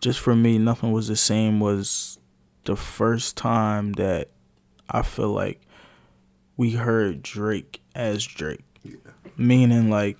just 0.00 0.18
for 0.18 0.34
me, 0.34 0.58
nothing 0.58 0.90
was 0.90 1.06
the 1.06 1.14
same. 1.14 1.60
Was 1.60 2.18
the 2.64 2.74
first 2.74 3.36
time 3.36 3.92
that 3.92 4.30
I 4.90 5.02
feel 5.02 5.30
like 5.30 5.60
we 6.56 6.72
heard 6.72 7.22
Drake 7.22 7.80
as 7.94 8.24
Drake, 8.24 8.64
meaning 9.36 9.90
like 9.90 10.16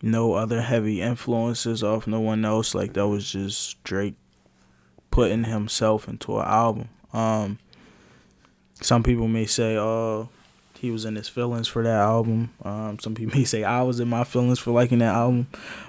no 0.00 0.34
other 0.34 0.62
heavy 0.62 1.00
influences 1.00 1.82
off 1.82 2.06
no 2.06 2.20
one 2.20 2.44
else. 2.44 2.74
Like 2.74 2.92
that 2.94 3.06
was 3.08 3.30
just 3.30 3.82
Drake 3.84 4.14
putting 5.10 5.44
himself 5.44 6.08
into 6.08 6.38
an 6.38 6.46
album. 6.46 6.88
Um, 7.12 7.58
some 8.80 9.02
people 9.02 9.28
may 9.28 9.46
say, 9.46 9.76
"Oh, 9.76 10.28
he 10.78 10.90
was 10.90 11.04
in 11.04 11.14
his 11.16 11.28
feelings 11.28 11.68
for 11.68 11.82
that 11.82 12.00
album." 12.00 12.50
Um, 12.64 12.98
some 12.98 13.14
people 13.14 13.34
may 13.38 13.44
say, 13.44 13.64
"I 13.64 13.82
was 13.82 14.00
in 14.00 14.08
my 14.08 14.24
feelings 14.24 14.58
for 14.58 14.72
liking 14.72 14.98
that 14.98 15.14
album," 15.14 15.46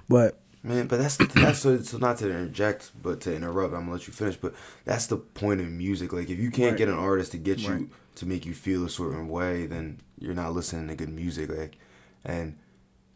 but 0.07 0.39
Man, 0.65 0.87
but 0.87 0.97
that's 0.97 1.17
that's 1.17 1.59
so, 1.59 1.77
so 1.81 1.97
not 1.97 2.19
to 2.19 2.25
interject, 2.29 2.91
but 3.01 3.19
to 3.21 3.35
interrupt. 3.35 3.73
I'm 3.73 3.81
gonna 3.81 3.91
let 3.93 4.07
you 4.07 4.13
finish. 4.13 4.37
But 4.37 4.53
that's 4.85 5.07
the 5.07 5.17
point 5.17 5.59
of 5.59 5.67
music. 5.67 6.13
Like 6.13 6.29
if 6.29 6.39
you 6.39 6.51
can't 6.51 6.71
Right. 6.71 6.77
get 6.77 6.87
an 6.87 6.93
artist 6.95 7.31
to 7.33 7.37
get 7.37 7.59
you 7.59 7.69
Right. 7.69 7.87
To 8.15 8.25
make 8.25 8.45
you 8.45 8.53
feel 8.53 8.85
a 8.85 8.89
certain 8.89 9.27
way, 9.27 9.65
then 9.65 9.99
you're 10.19 10.33
not 10.35 10.53
listening 10.53 10.87
to 10.87 10.95
good 10.95 11.09
music. 11.13 11.49
Like, 11.49 11.77
and 12.23 12.57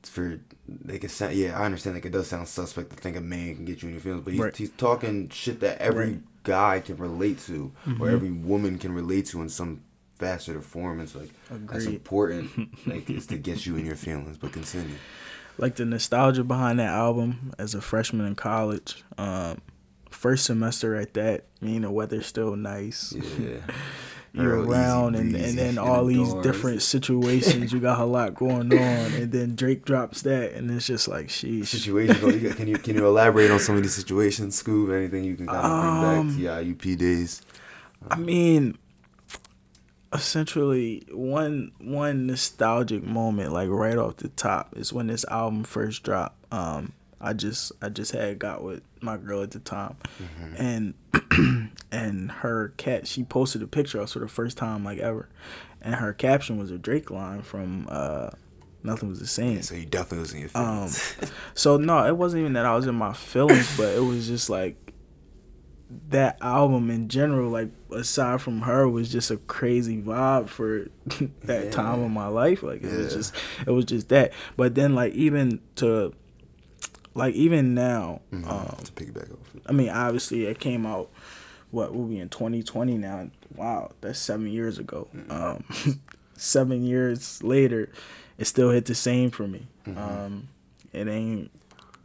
for 0.04 0.40
like 0.86 1.04
it 1.04 1.12
sound, 1.12 1.34
yeah, 1.36 1.60
I 1.60 1.66
understand. 1.66 1.96
Like 1.96 2.06
it 2.06 2.12
does 2.12 2.28
sound 2.28 2.48
suspect 2.48 2.90
to 2.92 2.96
think 2.96 3.16
a 3.18 3.22
man 3.22 3.56
can 3.56 3.66
get 3.66 3.82
you 3.82 3.90
in 3.90 3.94
your 3.96 4.02
feelings, 4.02 4.24
but 4.24 4.32
he's, 4.34 4.42
Right. 4.42 4.56
he's 4.56 4.70
talking 4.72 5.30
shit 5.30 5.60
that 5.60 5.80
every 5.80 6.06
Right. 6.12 6.22
guy 6.44 6.80
can 6.80 6.98
relate 6.98 7.40
to, 7.42 7.72
Mm-hmm. 7.86 8.02
or 8.02 8.10
every 8.10 8.32
woman 8.32 8.78
can 8.78 8.94
relate 8.94 9.26
to 9.28 9.42
in 9.42 9.50
some 9.50 9.82
facet 10.18 10.56
or 10.56 10.62
form. 10.62 11.00
It's 11.00 11.14
like 11.16 11.30
that's 11.68 11.86
important. 11.86 12.50
like 12.88 13.10
is 13.10 13.28
to 13.28 13.38
get 13.38 13.66
you 13.66 13.76
in 13.76 13.86
your 13.86 13.96
feelings. 13.96 14.38
But 14.38 14.52
continue. 14.54 14.96
like 15.60 15.76
the 15.76 15.86
nostalgia 15.86 16.44
behind 16.44 16.80
that 16.80 16.90
album 16.90 17.52
as 17.60 17.74
a 17.76 17.82
freshman 17.82 18.26
in 18.28 18.36
college. 18.36 19.04
Um, 19.18 19.60
first 20.10 20.46
semester 20.46 20.96
at 20.96 21.14
that, 21.16 21.46
mean 21.62 21.82
the 21.82 21.92
weather's 21.92 22.26
still 22.28 22.56
nice. 22.56 23.14
Yeah. 23.14 23.58
You're 24.34 24.62
around 24.64 25.16
and, 25.16 25.36
and 25.36 25.58
then 25.58 25.78
all 25.80 26.06
the 26.06 26.14
these 26.16 26.32
doors. 26.32 26.46
different 26.46 26.82
situations. 26.84 27.74
You 27.74 27.80
got 27.80 28.00
a 28.00 28.06
lot 28.06 28.36
going 28.36 28.72
on, 28.72 29.14
and 29.14 29.32
then 29.32 29.56
Drake 29.56 29.84
drops 29.84 30.22
that, 30.24 30.54
and 30.54 30.70
it's 30.70 30.86
just 30.86 31.08
like, 31.08 31.32
oh, 31.44 31.48
you 31.48 32.54
can 32.54 32.68
you 32.68 32.78
can 32.78 32.96
you 32.96 33.08
elaborate 33.08 33.50
on 33.50 33.60
some 33.60 33.76
of 33.78 33.82
these 33.84 33.96
situations, 33.96 34.62
Scoob? 34.62 34.96
Anything 34.96 35.24
you 35.24 35.36
can 35.36 35.48
kind 35.48 35.58
of 35.58 35.64
bring 35.82 36.20
Um, 36.20 36.28
back 36.28 36.38
to 36.38 36.76
IUP 36.76 36.98
days? 36.98 37.42
I 38.12 38.18
mean, 38.18 38.78
essentially 40.14 41.04
one 41.12 41.72
one 41.80 42.28
nostalgic 42.28 43.04
moment, 43.04 43.54
like 43.54 43.70
right 43.70 43.98
off 43.98 44.18
the 44.18 44.30
top, 44.30 44.76
is 44.78 44.94
when 44.94 45.08
this 45.08 45.26
album 45.26 45.64
first 45.64 46.04
dropped. 46.04 46.36
Um, 46.54 46.94
I 47.20 47.34
just 47.34 47.72
I 47.82 47.90
just 47.90 48.12
had 48.12 48.38
got 48.40 48.64
with 48.64 48.82
my 49.02 49.18
girl 49.18 49.42
at 49.44 49.52
the 49.52 49.60
time, 49.60 49.96
and 50.58 50.94
and 51.92 52.32
her 52.32 52.74
cat 52.78 53.08
she 53.08 53.24
posted 53.24 53.62
a 53.64 53.68
picture 53.68 53.98
of 53.98 54.06
us 54.06 54.14
for 54.14 54.20
the 54.20 54.28
first 54.28 54.58
time 54.58 54.84
like 54.84 55.00
ever, 55.00 55.28
and 55.82 55.96
her 55.96 56.14
caption 56.14 56.58
was 56.58 56.70
a 56.72 56.78
Drake 56.78 57.10
line 57.10 57.42
from 57.42 57.88
uh, 57.90 58.30
Nothing 58.84 59.10
Was 59.10 59.20
the 59.20 59.28
Same. 59.28 59.62
So 59.64 59.76
you 59.76 59.86
definitely 59.86 60.20
was 60.20 60.34
in 60.34 60.42
your 60.42 60.50
Um, 60.56 60.88
feelings. 60.90 61.16
so 61.56 61.78
no, 61.78 62.06
it 62.06 62.16
wasn't 62.18 62.42
even 62.42 62.54
that 62.54 62.66
I 62.66 62.76
was 62.76 62.86
in 62.86 62.96
my 62.96 63.14
feelings, 63.14 63.76
but 63.78 63.96
it 63.96 64.02
was 64.04 64.28
just 64.28 64.50
like 64.50 64.76
that 66.10 66.38
album 66.42 66.90
in 66.90 67.08
general. 67.10 67.50
Like 67.50 67.70
aside 67.92 68.42
from 68.42 68.62
her, 68.62 68.88
was 68.88 69.12
just 69.12 69.32
a 69.32 69.38
crazy 69.38 70.02
vibe 70.02 70.50
for 70.50 70.88
that 71.46 71.72
time 71.72 72.02
of 72.04 72.12
my 72.12 72.28
life. 72.28 72.62
Like 72.64 72.84
it 72.84 72.92
was 72.96 73.14
just, 73.14 73.36
it 73.66 73.72
was 73.72 73.86
just 73.86 74.10
that. 74.10 74.34
But 74.56 74.76
then 74.76 74.94
like 74.96 75.14
even 75.14 75.62
to, 75.78 76.14
like 77.18 77.34
even 77.36 77.74
now, 77.74 78.22
Mhm. 78.32 78.48
um, 78.48 78.78
to 78.84 78.92
piggyback 78.94 79.32
off. 79.32 79.40
I 79.66 79.72
mean 79.74 79.90
obviously 79.90 80.46
it 80.46 80.60
came 80.60 80.86
out. 80.86 81.10
What 81.70 81.94
we'll 81.94 82.08
be 82.08 82.20
in 82.20 82.30
2020 82.30 82.98
now. 82.98 83.30
Wow, 83.56 83.92
that's 84.00 84.20
seven 84.20 84.48
years 84.48 84.80
ago. 84.80 85.10
Um, 85.30 85.66
seven 86.38 86.84
years 86.84 87.44
later, 87.44 87.90
it 88.38 88.46
still 88.46 88.70
hit 88.72 88.86
the 88.86 88.96
same 88.96 89.32
for 89.32 89.48
me. 89.48 89.68
Um, 89.86 90.48
it 90.94 91.08
ain't 91.10 91.52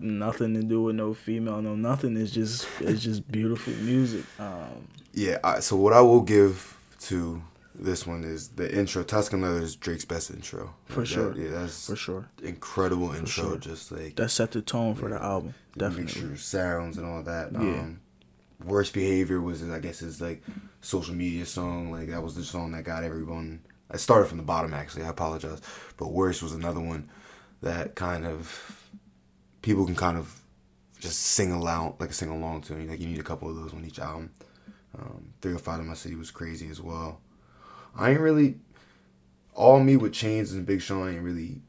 nothing 0.01 0.55
to 0.55 0.63
do 0.65 0.83
with 0.83 0.97
no 0.97 1.15
female, 1.15 1.63
no 1.63 1.77
nothing. 1.77 2.17
It's 2.17 2.33
just 2.33 2.67
it's 2.81 3.03
just 3.05 3.31
beautiful 3.31 3.73
music. 3.75 4.25
Um, 4.41 4.89
Yeah. 5.15 5.39
I, 5.45 5.61
so 5.61 5.77
what 5.77 5.93
I 5.93 6.01
will 6.01 6.23
give 6.23 6.77
to 7.03 7.41
this 7.75 8.07
one 8.07 8.25
is 8.25 8.49
the 8.51 8.73
intro. 8.75 9.03
Tuscan 9.03 9.41
Leather 9.43 9.61
is 9.61 9.77
Drake's 9.77 10.05
best 10.05 10.31
intro. 10.31 10.75
For 10.87 11.01
Like, 11.01 11.09
that- 11.09 11.15
sure. 11.15 11.37
yeah, 11.37 11.51
that's 11.51 11.87
for 11.87 11.97
sure, 11.97 12.29
incredible 12.43 13.13
intro. 13.13 13.27
sure. 13.51 13.57
Just 13.57 13.91
like 13.93 14.17
that 14.17 14.31
set 14.31 14.51
the 14.53 14.63
tone 14.63 14.95
for 14.95 15.09
the 15.09 15.17
Yeah. 15.17 15.27
album. 15.27 15.55
Definitely. 15.77 16.05
mixture 16.23 16.37
sounds 16.37 16.99
and 16.99 17.07
all 17.07 17.23
that. 17.23 17.53
Yeah. 17.53 17.59
Um, 17.61 18.01
Worst 18.65 18.93
behavior 18.93 19.41
was 19.41 19.63
I 19.69 19.81
guess 19.81 19.99
his 19.99 20.21
like 20.21 20.43
social 20.83 21.15
media 21.17 21.45
song. 21.47 21.91
Like 21.91 22.09
that 22.11 22.23
was 22.23 22.37
the 22.37 22.45
song 22.45 22.71
that 22.73 22.85
got 22.85 23.03
everyone. 23.03 23.61
I 23.91 23.97
started 23.97 24.27
from 24.29 24.37
the 24.39 24.45
bottom 24.45 24.73
actually. 24.73 25.03
I 25.05 25.09
apologize, 25.09 25.61
but 25.97 26.13
worst 26.13 26.43
was 26.45 26.53
another 26.53 26.79
one 26.81 27.09
that 27.63 27.95
kind 27.97 28.25
of 28.25 28.87
people 29.63 29.85
can 29.85 29.95
kind 29.97 30.17
of 30.17 30.41
just 31.01 31.19
sing 31.19 31.51
along 31.51 31.97
like 31.99 32.13
sing 32.13 32.29
along 32.29 32.61
to. 32.63 32.75
Like 32.75 33.01
you 33.01 33.09
need 33.09 33.19
a 33.19 33.25
couple 33.25 33.49
of 33.51 33.57
those 33.57 33.73
on 33.75 33.85
each 33.85 33.99
album. 33.99 34.31
Um, 34.97 35.33
Three 35.41 35.55
or 35.55 35.59
Five 35.59 35.81
in 35.81 35.89
My 35.89 35.95
City 35.95 36.15
was 36.15 36.31
crazy 36.31 36.69
as 36.69 36.81
well. 36.81 37.21
I 37.97 38.11
ain't 38.11 38.21
really 38.21 38.57
all 39.55 39.81
me 39.81 39.97
with 39.97 40.13
Chainz 40.13 40.53
and 40.53 40.67
Big 40.67 40.81
Sean 40.81 41.09
ain't 41.09 41.23
really 41.23 41.61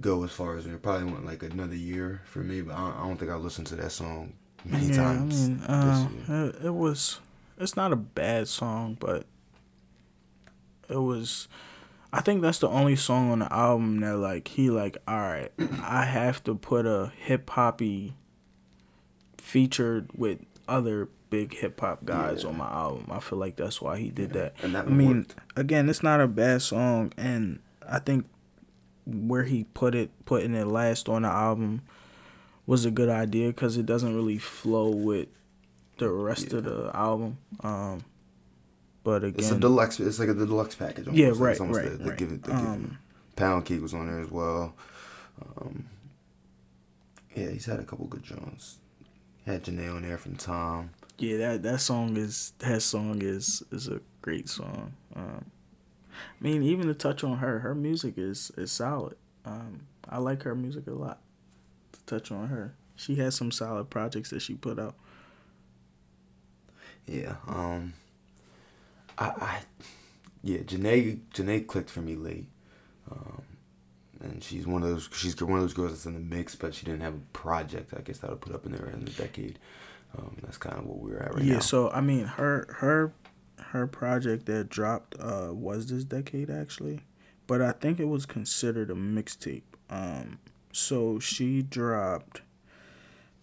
go 0.00 0.24
as 0.24 0.30
far 0.30 0.56
as 0.56 0.66
it 0.66 0.82
probably 0.82 1.10
went 1.10 1.24
like 1.24 1.42
another 1.42 1.76
year 1.76 2.22
for 2.24 2.40
me, 2.40 2.60
but 2.60 2.74
I, 2.74 2.94
I 2.98 3.02
don't 3.02 3.16
think 3.16 3.30
I 3.30 3.36
listened 3.36 3.66
to 3.68 3.76
that 3.76 3.92
song 3.92 4.34
many 4.64 4.86
yeah, 4.86 4.96
times. 4.96 5.44
I 5.44 5.48
mean, 5.48 5.62
uh, 5.62 6.08
it, 6.46 6.66
it 6.66 6.74
was. 6.74 7.20
It's 7.58 7.76
not 7.76 7.92
a 7.92 7.96
bad 7.96 8.48
song, 8.48 8.96
but 9.00 9.26
it 10.88 10.98
was. 10.98 11.48
I 12.12 12.20
think 12.20 12.40
that's 12.40 12.58
the 12.58 12.68
only 12.68 12.96
song 12.96 13.30
on 13.30 13.40
the 13.40 13.52
album 13.52 14.00
that 14.00 14.16
like 14.16 14.48
he 14.48 14.70
like 14.70 14.96
all 15.06 15.18
right, 15.18 15.52
I 15.82 16.04
have 16.04 16.42
to 16.44 16.54
put 16.54 16.86
a 16.86 17.12
hip 17.16 17.50
hoppy 17.50 18.14
featured 19.38 20.10
with 20.14 20.40
other 20.68 21.08
big 21.30 21.54
hip 21.54 21.80
hop 21.80 22.04
guys 22.04 22.42
Yeah. 22.42 22.50
on 22.50 22.56
my 22.58 22.68
album. 22.68 23.06
I 23.10 23.20
feel 23.20 23.38
like 23.38 23.56
that's 23.56 23.80
why 23.82 23.98
he 23.98 24.10
did 24.10 24.32
that. 24.32 24.54
and 24.62 24.74
that 24.74 24.86
I 24.86 24.90
mean, 24.90 25.18
worked. 25.18 25.34
again, 25.56 25.88
it's 25.88 26.02
not 26.02 26.20
a 26.20 26.26
bad 26.28 26.62
song, 26.62 27.12
and 27.16 27.58
I 27.88 27.98
think 27.98 28.26
where 29.06 29.44
he 29.44 29.64
put 29.74 29.94
it, 29.94 30.10
putting 30.26 30.54
it 30.54 30.66
last 30.66 31.08
on 31.08 31.22
the 31.22 31.28
album, 31.28 31.82
was 32.66 32.84
a 32.84 32.90
good 32.90 33.08
idea 33.08 33.48
because 33.48 33.76
it 33.76 33.86
doesn't 33.86 34.14
really 34.14 34.38
flow 34.38 34.88
with 34.90 35.28
the 35.98 36.10
rest 36.10 36.52
of 36.52 36.64
the 36.64 36.90
album. 36.94 37.38
Um, 37.60 38.04
but 39.04 39.24
again, 39.24 39.38
It's 39.38 39.50
a 39.50 39.58
deluxe. 39.58 39.98
It's 40.00 40.18
like 40.18 40.28
a 40.28 40.34
deluxe 40.34 40.74
package. 40.74 41.06
Almost. 41.08 41.18
Yeah, 41.18 41.28
right, 41.28 41.58
right, 41.58 41.90
the, 41.92 41.96
the 41.96 42.08
right. 42.10 42.18
give 42.18 42.30
it. 42.32 42.42
The 42.42 42.50
give 42.50 42.60
it. 42.60 42.66
Um, 42.66 42.98
Pound 43.36 43.64
Cake 43.64 43.80
was 43.80 43.94
on 43.94 44.06
there 44.06 44.20
as 44.20 44.30
well. 44.30 44.74
Um, 45.56 45.86
yeah, 47.34 47.48
he's 47.50 47.66
had 47.66 47.78
a 47.80 47.84
couple 47.84 48.06
good 48.06 48.22
joints. 48.24 48.78
Had 49.46 49.64
Jhené 49.64 49.94
on 49.94 50.02
there 50.02 50.18
from 50.18 50.36
Time. 50.36 50.90
Yeah, 51.18 51.36
that 51.38 51.62
that 51.64 51.80
song 51.80 52.16
is 52.16 52.52
that 52.58 52.80
song 52.80 53.22
is 53.22 53.62
is 53.72 53.88
a 53.88 54.00
great 54.22 54.48
song. 54.48 54.94
Um, 55.16 55.46
I 56.12 56.42
mean, 56.42 56.62
even 56.62 56.86
to 56.86 56.94
touch 56.94 57.24
on 57.24 57.38
her, 57.38 57.58
her 57.60 57.74
music 57.74 58.14
is 58.16 58.52
is 58.56 58.70
solid. 58.70 59.16
Um, 59.44 59.82
I 60.08 60.18
like 60.18 60.44
her 60.44 60.54
music 60.54 60.86
a 60.86 60.92
lot. 60.92 61.18
To 61.92 62.00
touch 62.06 62.30
on 62.30 62.48
her, 62.48 62.74
she 62.94 63.16
has 63.16 63.34
some 63.34 63.50
solid 63.50 63.90
projects 63.90 64.30
that 64.30 64.40
she 64.40 64.54
put 64.54 64.78
out. 64.78 64.94
Yeah. 67.06 67.36
Um. 67.48 67.94
I. 69.18 69.26
I 69.26 69.58
yeah, 70.42 70.58
Jhené. 70.58 71.18
Jhené 71.34 71.66
clicked 71.66 71.90
for 71.90 72.00
me 72.00 72.14
late. 72.14 72.46
Um, 73.10 73.42
and 74.20 74.44
she's 74.44 74.68
one 74.68 74.84
of 74.84 74.88
those. 74.88 75.08
She's 75.12 75.40
one 75.42 75.58
of 75.58 75.62
those 75.62 75.74
girls 75.74 75.90
that's 75.90 76.06
in 76.06 76.14
the 76.14 76.20
mix, 76.20 76.54
but 76.54 76.74
she 76.74 76.86
didn't 76.86 77.00
have 77.00 77.14
a 77.14 77.32
project. 77.32 77.92
I 77.96 78.02
guess 78.02 78.18
that 78.18 78.30
would 78.30 78.40
put 78.40 78.54
up 78.54 78.66
in 78.66 78.72
there 78.72 78.88
in 78.88 79.04
the 79.04 79.10
decade. 79.10 79.58
Um, 80.16 80.36
that's 80.42 80.56
kind 80.56 80.78
of 80.78 80.86
what 80.86 80.98
we're 80.98 81.18
at 81.18 81.34
right 81.34 81.44
yeah, 81.44 81.54
now. 81.54 81.60
so 81.60 81.90
I 81.90 82.00
mean, 82.00 82.24
her 82.24 82.66
her 82.78 83.12
her 83.58 83.86
project 83.86 84.46
that 84.46 84.68
dropped 84.68 85.14
uh, 85.20 85.48
was 85.52 85.88
this 85.90 86.04
decade 86.04 86.50
actually, 86.50 87.00
but 87.46 87.60
I 87.60 87.72
think 87.72 88.00
it 88.00 88.08
was 88.08 88.26
considered 88.26 88.90
a 88.90 88.94
mixtape. 88.94 89.62
Um, 89.90 90.38
so 90.72 91.18
she 91.18 91.62
dropped. 91.62 92.42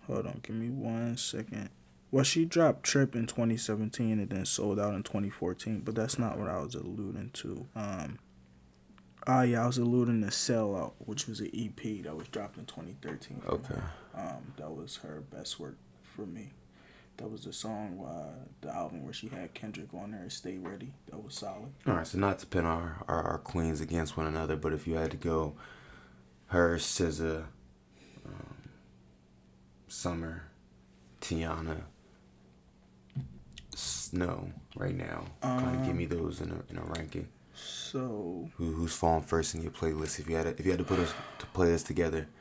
Hold 0.07 0.27
on, 0.27 0.39
give 0.43 0.55
me 0.55 0.69
one 0.69 1.17
second. 1.17 1.69
Well, 2.11 2.23
she 2.23 2.45
dropped 2.45 2.83
Trip 2.83 3.15
in 3.15 3.25
2017 3.25 4.19
and 4.19 4.29
then 4.29 4.45
Souled 4.45 4.79
Out 4.79 4.93
in 4.93 5.03
2014, 5.03 5.81
but 5.83 5.95
that's 5.95 6.17
not 6.17 6.37
what 6.37 6.47
I 6.47 6.59
was 6.59 6.75
alluding 6.75 7.31
to. 7.33 7.65
Um, 7.75 8.19
ah, 9.27 9.41
yeah, 9.41 9.63
I 9.63 9.67
was 9.67 9.79
alluding 9.79 10.21
to 10.21 10.31
Sail 10.31 10.75
Out, 10.75 10.93
which 10.99 11.27
was 11.27 11.39
an 11.39 11.49
EP 11.53 12.03
that 12.03 12.15
was 12.15 12.27
dropped 12.27 12.57
in 12.57 12.65
2013. 12.65 13.41
Okay. 13.47 13.75
Um, 14.13 14.53
that 14.57 14.71
was 14.71 14.97
her 14.97 15.23
best 15.29 15.59
work 15.59 15.75
for 16.15 16.25
me. 16.25 16.53
That 17.17 17.29
was 17.29 17.45
the 17.45 17.53
song, 17.53 18.05
uh, 18.05 18.45
the 18.61 18.73
album 18.73 19.03
where 19.03 19.13
she 19.13 19.27
had 19.27 19.53
Kendrick 19.53 19.93
on 19.93 20.11
there, 20.11 20.29
Stay 20.29 20.57
Ready. 20.57 20.93
That 21.09 21.23
was 21.23 21.33
solid. 21.35 21.71
All 21.87 21.93
right, 21.93 22.05
so 22.07 22.17
not 22.17 22.39
to 22.39 22.45
pin 22.45 22.65
our, 22.65 23.03
our, 23.07 23.23
our 23.23 23.37
queens 23.37 23.79
against 23.79 24.17
one 24.17 24.25
another, 24.27 24.57
but 24.57 24.73
if 24.73 24.85
you 24.85 24.95
had 24.95 25.11
to 25.11 25.17
go, 25.17 25.53
H.E.R., 26.49 26.75
SZA, 26.75 27.45
um, 28.25 28.69
Summer, 29.87 30.43
Tiana, 31.21 31.83
Snoh, 33.73 34.51
right 34.75 34.95
now, 34.95 35.25
kind 35.41 35.75
of 35.79 35.85
give 35.85 35.95
me 35.95 36.05
those 36.05 36.41
in 36.41 36.51
a 36.51 36.71
in 36.71 36.77
a 36.77 36.83
ranking. 36.97 37.27
So, 37.53 38.49
Who 38.57 38.71
who's 38.71 38.93
falling 38.93 39.23
first 39.23 39.55
in 39.55 39.61
your 39.61 39.71
playlist? 39.71 40.19
If 40.19 40.29
you 40.29 40.35
had 40.35 40.43
to, 40.43 40.49
if 40.59 40.65
you 40.65 40.71
had 40.71 40.79
to 40.79 40.85
put 40.85 40.99
us 40.99 41.13
to 41.39 41.45
play 41.47 41.73
us 41.73 41.83
together, 41.83 42.19
um, 42.19 42.34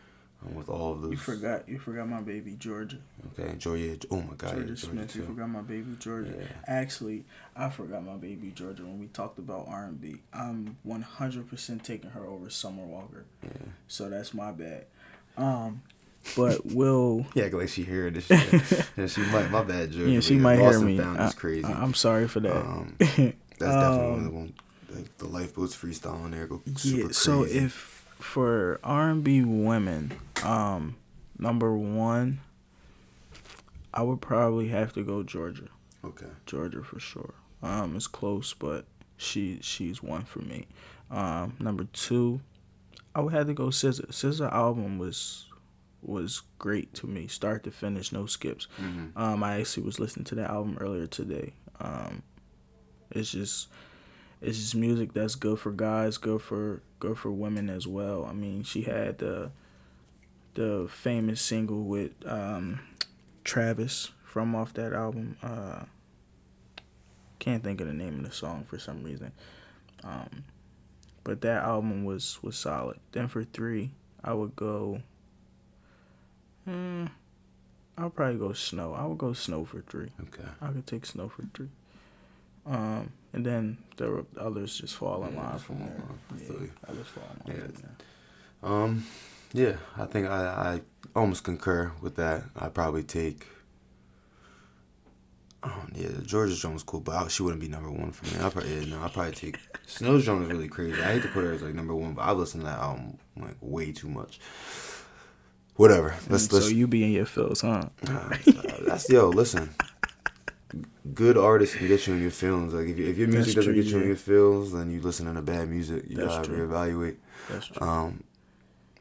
with 0.53 0.69
all 0.69 0.93
of 0.93 1.03
those. 1.03 1.12
you 1.12 1.16
forgot 1.16 1.69
you 1.69 1.79
forgot 1.79 2.09
my 2.09 2.21
baby 2.21 2.53
Jorja. 2.53 2.99
Okay, 3.39 3.55
Jorja. 3.55 4.05
Oh 4.11 4.16
my 4.16 4.35
God, 4.37 4.57
yeah, 4.57 4.62
Jorja 4.62 4.71
Jorja 4.71 4.79
Smith. 4.79 5.16
You 5.16 5.23
forgot 5.25 5.49
my 5.49 5.62
baby 5.62 5.93
Jorja. 5.99 6.39
Yeah. 6.39 6.47
Actually, 6.66 7.25
I 7.57 7.71
forgot 7.71 8.05
my 8.05 8.16
baby 8.16 8.53
Jorja 8.55 8.81
when 8.81 8.99
we 8.99 9.07
talked 9.07 9.39
about 9.39 9.66
R 9.69 9.85
and 9.85 10.01
B. 10.01 10.16
I'm 10.33 10.77
100 10.83 11.49
percent 11.49 11.85
taking 11.85 12.11
her 12.11 12.27
over 12.27 12.51
Summer 12.51 12.85
Walker. 12.85 13.25
Yeah. 13.43 13.51
So 13.89 14.09
that's 14.11 14.35
my 14.35 14.53
bad. 14.53 14.87
Um, 15.37 15.83
but 16.37 16.65
will 16.75 17.27
Yeah, 17.35 17.49
like 17.53 17.69
she 17.69 17.83
heard 17.83 18.15
this 18.15 18.27
shit. 18.27 18.87
yeah, 18.97 19.07
she 19.07 19.21
might. 19.23 19.51
My 19.51 19.62
bad, 19.62 19.93
Jorja. 19.93 20.12
yeah, 20.15 20.21
she 20.21 20.37
might 20.37 20.59
hear 20.59 20.81
me. 20.81 21.01
I, 21.01 21.31
crazy. 21.37 21.65
I, 21.65 21.83
am 21.83 21.95
sorry 21.95 22.29
for 22.29 22.41
that. 22.41 22.57
Um, 22.57 22.95
That's 22.99 23.35
definitely 23.59 24.09
one 24.11 24.19
of 24.19 24.25
the 24.25 24.29
Um, 24.29 24.35
one. 24.35 24.55
Like 24.95 25.19
the 25.19 25.27
lifeboats 25.27 25.77
freestyle 25.77 26.23
on 26.23 26.31
there 26.31 26.47
go 26.47 26.62
super 26.77 26.97
yeah. 26.97 27.03
crazy. 27.05 27.15
So 27.15 27.45
if 27.45 27.94
for 28.19 28.81
R 28.85 29.11
and 29.11 29.24
B 29.24 29.43
women, 29.43 30.12
um, 30.43 30.97
number 31.39 31.77
one, 31.77 32.41
I 33.93 34.03
would 34.03 34.20
probably 34.20 34.69
have 34.69 34.93
to 34.95 35.03
go 35.03 35.23
Jorja. 35.23 35.69
okay, 36.05 36.27
Jorja 36.47 36.85
for 36.85 36.99
sure. 37.01 37.35
Um, 37.62 37.97
it's 37.97 38.07
close, 38.07 38.53
but 38.55 38.85
she 39.16 39.59
she's 39.62 40.03
one 40.03 40.24
for 40.24 40.41
me. 40.41 40.66
Um, 41.11 41.55
number 41.59 41.85
two, 41.93 42.40
I 43.14 43.21
would 43.21 43.32
have 43.32 43.47
to 43.47 43.55
go 43.55 43.66
SZA. 43.66 44.09
SZA 44.09 44.53
album 44.53 44.98
was 44.98 45.47
was 46.03 46.43
great 46.59 46.93
to 46.95 47.06
me, 47.06 47.27
start 47.27 47.64
to 47.64 47.71
finish, 47.71 48.13
no 48.13 48.27
skips. 48.27 48.69
Um, 49.16 49.43
I 49.43 49.61
actually 49.61 49.85
was 49.85 49.98
listening 49.98 50.24
to 50.27 50.35
that 50.35 50.51
album 50.51 50.77
earlier 50.80 51.06
today. 51.06 51.55
Um, 51.80 52.22
it's 53.11 53.30
just 53.30 53.69
it's 54.43 54.59
just 54.59 54.74
music 54.74 55.14
that's 55.14 55.35
good 55.37 55.59
for 55.59 55.72
guys, 55.72 56.19
good 56.19 56.43
for 56.43 56.82
good 57.05 57.19
for 57.19 57.31
women 57.31 57.69
as 57.69 57.87
well. 57.87 58.24
I 58.24 58.33
mean, 58.33 58.63
she 58.63 58.83
had 58.83 59.19
the 59.19 59.51
the 60.55 60.87
famous 60.89 61.41
single 61.41 61.83
with 61.85 62.13
um, 62.24 62.81
Travis 63.43 64.13
from 64.24 64.55
off 64.55 64.73
that 64.74 64.93
album. 64.93 65.37
Uh, 65.43 65.85
can't 67.39 67.63
think 67.63 67.81
of 67.81 67.87
the 67.87 67.93
name 67.93 68.21
of 68.21 68.24
the 68.24 68.33
song 68.33 68.65
for 68.65 68.79
some 68.79 69.03
reason. 69.03 69.33
Um, 70.03 70.45
but 71.24 71.43
that 71.43 71.63
album 71.63 72.05
was 72.05 72.43
was 72.43 72.57
solid. 72.57 72.99
Then 73.13 73.29
for 73.29 73.45
three, 73.45 73.91
I 74.23 74.33
would 74.33 74.57
go. 74.57 75.03
Hmm, 76.65 77.07
I'll 77.99 78.09
probably 78.09 78.39
go 78.39 78.49
Snoh. 78.49 78.99
I 78.99 79.05
would 79.05 79.19
go 79.19 79.33
Snoh 79.33 79.66
for 79.66 79.83
three. 79.83 80.11
okay. 80.23 80.49
I 80.63 80.69
could 80.69 80.87
take 80.87 81.03
Snoh 81.03 81.31
for 81.31 81.45
three. 81.53 81.69
Um, 82.65 83.13
and 83.35 83.45
then 83.45 83.79
the 83.96 84.24
others 84.38 84.79
just 84.79 84.95
fall 84.96 85.24
in 85.24 85.35
Yeah, 85.35 85.43
line 85.51 85.59
from 85.59 85.79
there. 85.80 85.88
line. 85.88 86.19
I 86.32 86.37
feel 86.38 86.63
Yeah, 86.63 86.69
others 86.88 87.06
fall 87.09 87.24
in 87.46 87.53
line 87.54 87.72
Yeah. 87.82 88.69
Um, 88.69 89.06
yeah, 89.53 89.77
I 89.98 90.06
think 90.06 90.27
I 90.27 90.46
I 90.46 90.80
almost 91.14 91.45
concur 91.45 91.93
with 92.01 92.16
that. 92.16 92.45
I 92.56 92.69
probably 92.69 93.03
take. 93.03 93.46
Um, 95.63 95.93
yeah, 95.95 96.09
Jorja 96.09 96.59
Jones 96.61 96.82
cool, 96.82 97.01
but 97.01 97.14
I, 97.14 97.29
she 97.29 97.43
wouldn't 97.43 97.61
be 97.61 97.69
number 97.69 97.90
one 97.90 98.13
for 98.13 98.27
me. 98.27 98.45
I 98.45 98.51
probably 98.51 98.74
yeah, 98.80 98.85
no, 98.96 99.03
I 99.03 99.09
probably 99.09 99.32
take 99.32 99.59
Snoh 99.87 100.21
Jones 100.21 100.46
is 100.46 100.53
really 100.53 100.69
crazy. 100.69 101.01
I 101.01 101.13
hate 101.13 101.22
to 101.22 101.29
put 101.29 101.45
her 101.45 101.53
as 101.53 101.63
like 101.63 101.74
number 101.74 101.95
one, 101.95 102.14
but 102.14 102.22
I 102.22 102.32
listen 102.32 102.61
to 102.61 102.66
that 102.66 102.79
album 102.79 103.19
like 103.37 103.56
way 103.61 103.93
too 103.93 104.09
much. 104.09 104.40
Whatever. 105.77 106.14
Let's 106.29 106.53
let's 106.53 106.66
so 106.66 106.71
you 106.72 106.87
be 106.87 107.03
in 107.04 107.13
your 107.13 107.27
feels, 107.27 107.63
huh? 107.63 107.88
Uh, 108.06 108.37
that's 108.87 109.09
yo. 109.09 109.29
Listen, 109.30 109.74
good 111.14 111.36
artists 111.36 111.77
can 111.77 111.88
get 111.88 112.06
you 112.06 112.14
in 112.14 112.22
your 112.22 112.30
feelings. 112.30 112.74
Like 112.74 112.88
if, 112.88 112.98
you, 112.98 113.06
if 113.06 113.19
your 113.19 113.28
music 113.28 113.54
That's 113.54 113.66
doesn't 113.66 113.74
true, 113.74 113.82
get 113.82 113.90
you 113.93 114.01
in 114.01 114.06
your 114.09 114.16
feels, 114.16 114.72
then 114.72 114.90
you 114.90 115.01
listening 115.01 115.35
to 115.35 115.43
bad 115.43 115.69
music. 115.69 116.04
You 116.09 116.16
That's 116.16 116.35
gotta 116.36 116.48
true. 116.48 116.69
reevaluate. 116.69 117.16
That's 117.48 117.66
true. 117.66 117.86
Um, 117.86 118.24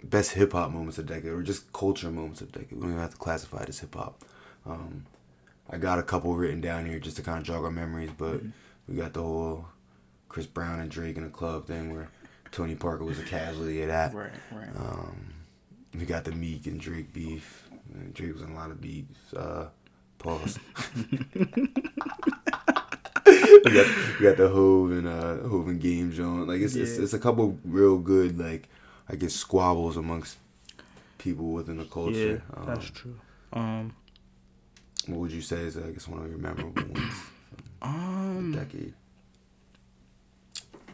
best 0.04 0.32
hip 0.32 0.52
hop 0.54 0.72
moments 0.72 0.98
of 0.98 1.08
the 1.08 1.14
decade, 1.16 1.32
or 1.32 1.42
just 1.44 1.72
culture 1.74 2.12
moments 2.12 2.42
of 2.42 2.52
the 2.52 2.60
decade. 2.60 2.74
We 2.74 2.82
don't 2.82 2.90
even 2.92 3.02
have 3.02 3.12
to 3.12 3.18
classify 3.18 3.64
it 3.64 3.70
as 3.70 3.80
hip 3.80 3.96
hop. 3.96 4.24
Um, 4.66 5.06
I 5.70 5.78
got 5.78 6.00
a 6.00 6.04
couple 6.04 6.36
written 6.36 6.62
down 6.62 6.86
here 6.86 7.00
just 7.00 7.16
to 7.18 7.24
kind 7.24 7.38
of 7.40 7.44
jog 7.46 7.64
our 7.64 7.72
memories, 7.72 8.12
but 8.18 8.36
Mm-hmm. 8.38 8.50
we 8.88 8.96
got 8.96 9.14
the 9.14 9.22
whole 9.22 9.66
Chris 10.30 10.46
Brown 10.46 10.80
and 10.80 10.92
Drake 10.92 11.16
in 11.18 11.24
a 11.24 11.30
club 11.30 11.66
thing 11.68 11.94
where 11.94 12.10
Tony 12.52 12.76
Parker 12.76 13.04
was 13.06 13.18
a 13.20 13.24
casualty 13.24 13.82
of 13.84 13.88
that. 13.88 14.14
right, 14.14 14.32
right. 14.52 14.70
Um, 14.76 15.34
we 15.98 16.06
got 16.06 16.24
the 16.26 16.32
Meek 16.32 16.68
and 16.68 16.80
Drake 16.80 17.14
beef. 17.14 17.70
Drake 18.14 18.34
was 18.34 18.42
in 18.42 18.52
a 18.52 18.56
lot 18.56 18.72
of 18.72 18.82
beefs. 18.82 19.34
Uh, 19.34 19.70
pause. 20.24 20.58
we, 23.26 23.72
got, 23.72 23.88
we 24.20 24.24
got 24.26 24.38
the 24.38 24.50
Hov 24.52 24.92
and 24.92 25.08
uh, 25.08 25.38
Hov 25.48 25.68
and 25.68 25.80
Game 25.80 26.12
Joint. 26.12 26.48
Like 26.48 26.62
it's, 26.62 26.76
it's 26.76 26.98
Yeah. 26.98 27.04
it's 27.04 27.14
a 27.14 27.20
couple 27.20 27.58
real 27.64 27.98
good 27.98 28.38
like 28.40 28.68
I 29.10 29.16
guess 29.16 29.34
squabbles 29.34 29.98
amongst 29.98 30.38
people 31.18 31.52
within 31.52 31.78
the 31.78 31.84
yeah, 31.84 31.90
culture. 31.90 32.44
um, 32.56 32.66
that's 32.66 32.90
true. 32.90 33.20
Um, 33.54 33.96
What 35.08 35.20
would 35.20 35.32
you 35.32 35.42
say 35.42 35.58
is 35.58 35.78
I 35.78 35.92
guess 35.92 36.08
one 36.08 36.24
of 36.24 36.30
your 36.30 36.40
memorable 36.40 36.84
ones 36.84 37.14
um, 37.82 38.54
decade? 38.56 38.94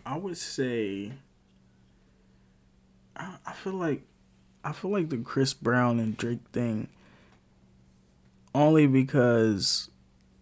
I 0.05 0.17
would 0.17 0.37
say. 0.37 1.11
I, 3.15 3.35
I 3.45 3.53
feel 3.53 3.73
like, 3.73 4.01
I 4.63 4.71
feel 4.71 4.91
like 4.91 5.09
the 5.09 5.17
Chris 5.17 5.53
Brown 5.53 5.99
and 5.99 6.15
Drake 6.17 6.39
thing. 6.53 6.87
Only 8.55 8.87
because 8.87 9.89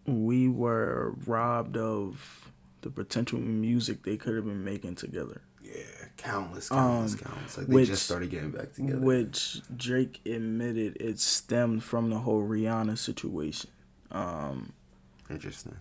we 0.06 0.48
were 0.48 1.14
robbed 1.26 1.76
of 1.77 2.52
the 2.82 2.90
potential 2.90 3.40
music 3.40 4.03
they 4.03 4.16
could 4.18 4.36
have 4.36 4.45
been 4.45 4.64
making 4.64 4.95
together. 4.95 5.42
Yeah, 5.61 5.74
countless, 6.16 6.69
countless, 6.69 7.14
Um, 7.14 7.19
countless. 7.19 7.58
Like 7.58 7.68
they 7.68 7.74
which- 7.76 7.88
just 7.90 8.03
started 8.03 8.30
getting 8.30 8.52
back 8.52 8.74
together. 8.74 9.00
Which 9.00 9.61
Drake 9.76 10.22
admitted 10.26 10.95
it 11.02 11.19
stemmed 11.19 11.84
from 11.84 12.10
the 12.10 12.19
whole 12.19 12.48
Rihanna 12.48 12.98
situation. 12.98 13.69
Um, 14.11 14.72
Interesting. 15.30 15.76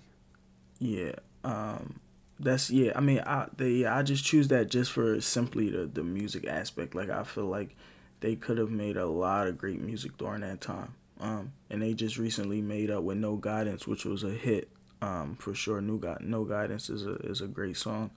yeah. 0.80 1.12
Um, 1.44 2.00
that's 2.40 2.68
yeah. 2.70 2.92
I 2.96 3.00
mean, 3.00 3.20
I 3.20 3.46
they 3.56 3.86
I 3.86 4.02
just 4.02 4.24
choose 4.24 4.48
that 4.48 4.68
just 4.68 4.90
for 4.90 5.20
simply 5.20 5.70
the 5.70 5.86
the 5.86 6.02
music 6.02 6.44
aspect. 6.48 6.96
Like 6.96 7.08
I 7.08 7.22
feel 7.22 7.46
like 7.46 7.76
they 8.20 8.34
could 8.34 8.58
have 8.58 8.70
made 8.70 8.96
a 8.96 9.06
lot 9.06 9.46
of 9.46 9.56
great 9.56 9.80
music 9.80 10.16
during 10.18 10.40
that 10.40 10.60
time. 10.60 10.94
Um, 11.20 11.52
and 11.70 11.80
they 11.82 11.94
just 11.94 12.18
recently 12.18 12.60
made 12.60 12.90
up 12.90 13.02
with 13.02 13.16
No 13.18 13.36
Guidance, 13.36 13.86
which 13.86 14.04
was 14.04 14.22
a 14.22 14.30
hit. 14.30 14.68
Um, 15.02 15.36
for 15.36 15.54
sure. 15.54 15.80
New 15.80 15.98
Gu- 15.98 16.16
No 16.20 16.44
Guidance 16.44 16.88
is 16.88 17.06
a 17.06 17.14
is 17.16 17.40
a 17.40 17.46
great 17.46 17.76
song. 17.76 18.10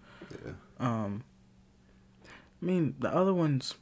Yeah. 0.46 0.52
Um, 0.80 1.24
I 2.62 2.66
mean, 2.66 2.96
the 3.00 3.14
other 3.14 3.34
ones, 3.34 3.76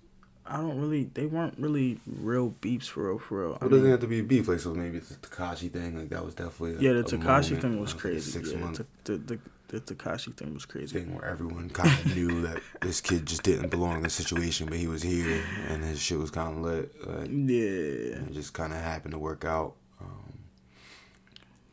I 0.45 0.57
don't 0.57 0.79
really. 0.79 1.05
They 1.13 1.25
weren't 1.27 1.55
really 1.59 1.99
real 2.07 2.49
beefs 2.61 2.87
for 2.87 3.07
real. 3.09 3.19
For 3.19 3.39
real. 3.41 3.57
I 3.61 3.65
Well, 3.65 3.69
doesn't 3.69 3.83
mean, 3.83 3.91
have 3.91 3.99
to 4.01 4.07
be 4.07 4.21
beef. 4.21 4.47
Like 4.47 4.59
so, 4.59 4.73
maybe 4.73 4.97
it's 4.97 5.09
the 5.09 5.27
Tekashi 5.27 5.71
thing. 5.71 5.97
Like 5.97 6.09
that 6.09 6.25
was 6.25 6.33
definitely 6.35 6.75
a, 6.77 6.79
yeah, 6.93 7.01
the 7.01 7.03
Tekashi 7.03 7.59
thing 7.61 7.79
was 7.79 7.93
like 7.93 8.01
crazy. 8.01 8.31
Six 8.31 8.51
yeah, 8.51 8.57
month 8.59 8.77
the, 9.03 9.13
the 9.13 9.17
the 9.17 9.39
the 9.69 9.79
Tekashi 9.81 10.33
thing 10.35 10.53
was 10.53 10.65
crazy. 10.65 10.97
thing 10.99 11.13
where 11.15 11.25
everyone 11.25 11.69
kind 11.69 11.89
of 11.89 12.15
knew 12.15 12.41
that 12.43 12.61
this 12.81 13.01
kid 13.01 13.25
just 13.25 13.43
didn't 13.43 13.69
belong 13.69 13.97
in 13.97 14.03
the 14.03 14.09
situation, 14.09 14.67
but 14.67 14.77
he 14.77 14.87
was 14.87 15.01
here 15.03 15.43
and 15.69 15.83
his 15.83 16.01
shit 16.01 16.17
was 16.17 16.31
kind 16.31 16.57
of 16.57 16.63
lit. 16.63 17.07
Like, 17.07 17.27
Yeah. 17.29 18.23
it 18.23 18.31
just 18.33 18.53
kind 18.53 18.71
of 18.73 18.79
happened 18.79 19.11
to 19.13 19.19
work 19.19 19.43
out. 19.45 19.75
Um, 19.99 20.33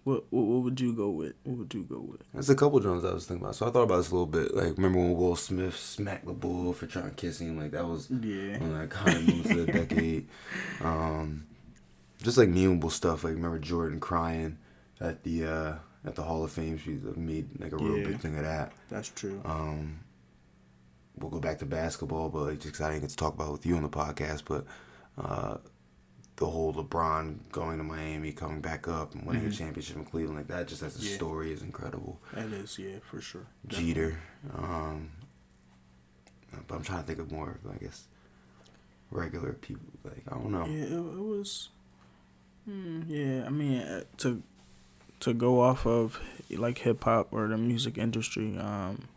What, 0.05 0.25
what 0.31 0.43
what 0.45 0.63
would 0.65 0.81
you 0.81 0.93
go 0.93 1.09
with? 1.11 1.33
What 1.45 1.57
would 1.59 1.73
you 1.75 1.83
go 1.85 1.99
with? 2.01 2.21
There's 2.35 2.51
a 2.51 2.55
couple 2.55 2.79
drums 2.81 3.05
I 3.05 3.13
was 3.15 3.25
thinking 3.27 3.43
about. 3.45 3.55
So 3.57 3.67
I 3.67 3.71
thought 3.71 3.85
about 3.85 3.97
this 3.99 4.11
a 4.11 4.15
little 4.15 4.27
bit. 4.27 4.55
Like, 4.55 4.77
remember 4.77 4.99
when 4.99 5.15
Will 5.17 5.37
Smith 5.37 5.77
smacked 5.77 6.27
the 6.27 6.33
bull 6.35 6.73
for 6.75 6.87
trying 6.87 7.09
to 7.11 7.15
kiss 7.17 7.41
him? 7.41 7.57
Like, 7.57 7.71
that 7.71 7.87
was 7.87 8.11
Yeah. 8.11 8.59
one 8.59 8.73
of 8.73 8.81
the 8.81 8.87
kind 8.89 9.17
of 9.17 9.27
moves 9.27 9.51
of 9.51 9.57
the 9.67 9.73
decade. 9.73 10.29
Um, 10.83 11.47
just 12.23 12.37
like 12.39 12.49
memeable 12.51 12.91
stuff. 12.91 13.25
Like, 13.25 13.35
remember 13.35 13.59
Jordan 13.59 13.99
crying 14.01 14.59
at 15.01 15.23
the 15.23 15.45
uh, 15.47 15.73
at 16.05 16.15
the 16.15 16.23
Hall 16.23 16.45
of 16.45 16.53
Fame? 16.53 16.79
She 16.79 16.99
made 17.17 17.49
like 17.61 17.73
a 17.73 17.77
real 17.77 17.99
Yeah. 17.99 18.05
big 18.09 18.21
thing 18.21 18.37
of 18.39 18.45
that. 18.45 18.73
That's 18.89 19.09
true. 19.09 19.41
Um, 19.45 20.01
we'll 21.19 21.31
go 21.31 21.41
back 21.41 21.59
to 21.61 21.67
basketball, 21.67 22.29
but 22.29 22.43
like, 22.43 22.61
just 22.61 22.75
'cause 22.75 22.81
I 22.87 22.91
didn't 22.91 23.03
get 23.03 23.11
to 23.11 23.17
talk 23.17 23.35
about 23.35 23.49
it 23.49 23.53
with 23.53 23.67
you 23.67 23.77
on 23.77 23.83
the 23.83 23.89
podcast, 23.89 24.43
but 24.47 24.65
uh, 25.17 25.59
the 26.37 26.47
whole 26.47 26.75
LeBron 26.75 27.51
going 27.53 27.79
to 27.79 27.85
Miami, 27.85 28.33
coming 28.33 28.61
back 28.61 28.89
up, 28.89 29.15
and 29.15 29.25
winning 29.25 29.47
a 29.47 29.51
championship 29.51 29.97
in 29.97 30.05
Cleveland, 30.05 30.37
like 30.37 30.49
that, 30.49 30.67
just 30.67 30.83
as 30.83 30.97
a 30.97 30.99
Mm-hmm. 30.99 31.09
Yeah. 31.09 31.15
story, 31.15 31.53
is 31.53 31.63
incredible. 31.63 32.21
That 32.33 32.47
is 32.53 32.77
yeah 32.79 32.99
for 33.09 33.21
sure. 33.21 33.47
Jeter, 33.69 34.19
um, 34.53 35.11
but 36.67 36.75
I'm 36.77 36.83
trying 36.83 37.03
to 37.03 37.07
think 37.07 37.19
of 37.21 37.31
more, 37.31 37.59
I 37.73 37.77
guess, 37.77 38.09
regular 39.13 39.53
people. 39.53 39.87
Like 40.05 40.25
I 40.29 40.35
don't 40.35 40.51
know. 40.51 40.67
Yeah, 40.67 40.85
it, 40.85 40.93
it 40.93 41.01
was. 41.23 41.69
Hmm, 42.65 43.03
yeah, 43.07 43.45
I 43.47 43.51
mean 43.51 43.79
uh, 43.83 44.03
to 44.19 44.43
to 45.21 45.33
go 45.35 45.61
off 45.61 45.87
of 45.87 46.21
like 46.51 46.79
hip 46.79 47.05
hop 47.05 47.29
or 47.33 47.49
the 47.49 47.57
music 47.57 47.97
industry, 47.99 48.57
um, 48.59 49.09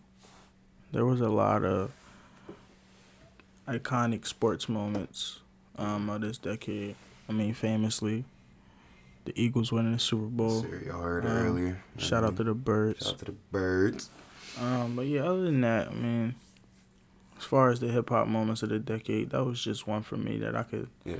there 0.91 1.05
was 1.05 1.21
a 1.21 1.29
lot 1.29 1.63
of 1.65 1.91
iconic 3.67 4.25
sports 4.25 4.69
moments 4.69 5.39
um, 5.77 6.09
of 6.09 6.21
this 6.21 6.37
decade. 6.37 6.95
I 7.29 7.33
mean, 7.33 7.53
famously, 7.53 8.23
the 9.25 9.33
Eagles 9.41 9.71
winning 9.71 9.93
the 9.93 9.99
Super 9.99 10.25
Bowl. 10.27 10.65
Y'all 10.85 11.01
heard 11.01 11.25
Um, 11.25 11.31
earlier. 11.31 11.83
Shout 11.97 12.23
out 12.23 12.37
to 12.37 12.43
the 12.43 12.53
Birds. 12.53 13.03
shout 13.05 13.13
out 13.13 13.19
to 13.19 13.25
the 13.25 13.35
birds. 13.51 14.09
Um, 14.61 14.95
but 14.95 15.05
yeah, 15.05 15.21
other 15.23 15.43
than 15.43 15.61
that, 15.61 15.89
I 15.89 15.93
mean, 15.93 16.35
as 17.37 17.43
far 17.43 17.69
as 17.69 17.79
the 17.79 17.89
hip 17.89 18.09
hop 18.09 18.27
moments 18.27 18.63
of 18.63 18.69
the 18.69 18.79
decade, 18.79 19.31
that 19.31 19.43
was 19.43 19.61
just 19.61 19.85
one 19.87 20.01
for 20.01 20.17
me 20.17 20.37
that 20.39 20.55
I 20.55 20.63
could 20.63 20.87
Yeah. 21.05 21.15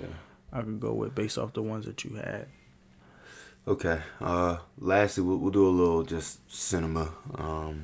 I 0.52 0.62
could 0.62 0.80
go 0.80 0.94
with 0.94 1.14
based 1.14 1.38
off 1.38 1.54
the 1.54 1.62
ones 1.62 1.86
that 1.86 2.04
you 2.06 2.16
had. 2.16 2.48
Okay. 3.68 4.00
Uh, 4.22 4.58
lastly, 4.80 5.24
we'll, 5.24 5.38
we'll 5.38 5.52
do 5.52 5.68
a 5.68 5.70
little 5.70 6.04
just 6.04 6.50
cinema. 6.50 7.10
Um, 7.36 7.84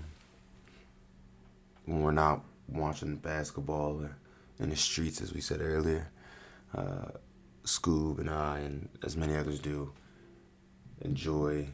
when 1.86 2.02
we're 2.02 2.12
not 2.12 2.42
watching 2.70 3.18
basketball 3.18 4.02
or 4.02 4.16
in 4.60 4.70
the 4.70 4.78
streets, 4.78 5.20
as 5.20 5.34
we 5.34 5.42
said 5.42 5.60
earlier, 5.60 6.08
uh, 6.74 7.10
Scoob 7.66 8.20
and 8.20 8.30
I, 8.30 8.60
and 8.60 8.88
as 9.04 9.18
many 9.18 9.36
others 9.36 9.60
do, 9.60 9.92
enjoy 11.02 11.68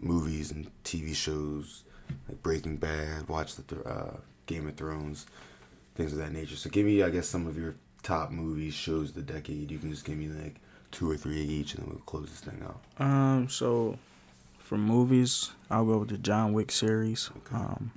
movies 0.00 0.50
and 0.50 0.68
TV 0.82 1.14
shows 1.14 1.84
like 2.28 2.42
Breaking 2.42 2.78
Bad, 2.78 3.28
watch 3.28 3.54
the 3.54 3.62
Th- 3.62 3.86
uh, 3.86 4.16
Game 4.46 4.66
of 4.66 4.74
Thrones, 4.74 5.26
things 5.94 6.12
of 6.12 6.18
that 6.18 6.32
nature. 6.32 6.56
So, 6.56 6.68
give 6.68 6.84
me, 6.84 7.04
I 7.04 7.10
guess, 7.10 7.28
some 7.28 7.46
of 7.46 7.56
your 7.56 7.76
top 8.02 8.32
movies, 8.32 8.74
shows 8.74 9.10
of 9.10 9.14
the 9.14 9.22
decade. 9.22 9.70
You 9.70 9.78
can 9.78 9.90
just 9.90 10.04
give 10.04 10.18
me 10.18 10.26
like 10.26 10.56
two 10.92 11.10
or 11.10 11.16
three 11.16 11.40
each, 11.40 11.74
and 11.74 11.82
then 11.84 11.90
we'll 11.90 12.00
close 12.04 12.28
this 12.30 12.40
thing 12.40 12.62
out. 12.64 12.80
Um, 13.04 13.48
so 13.48 13.98
for 14.58 14.78
movies, 14.78 15.50
I'll 15.70 15.84
go 15.84 15.98
with 15.98 16.10
the 16.10 16.18
John 16.18 16.52
Wick 16.52 16.70
series. 16.70 17.30
Okay. 17.38 17.56
Um, 17.56 17.90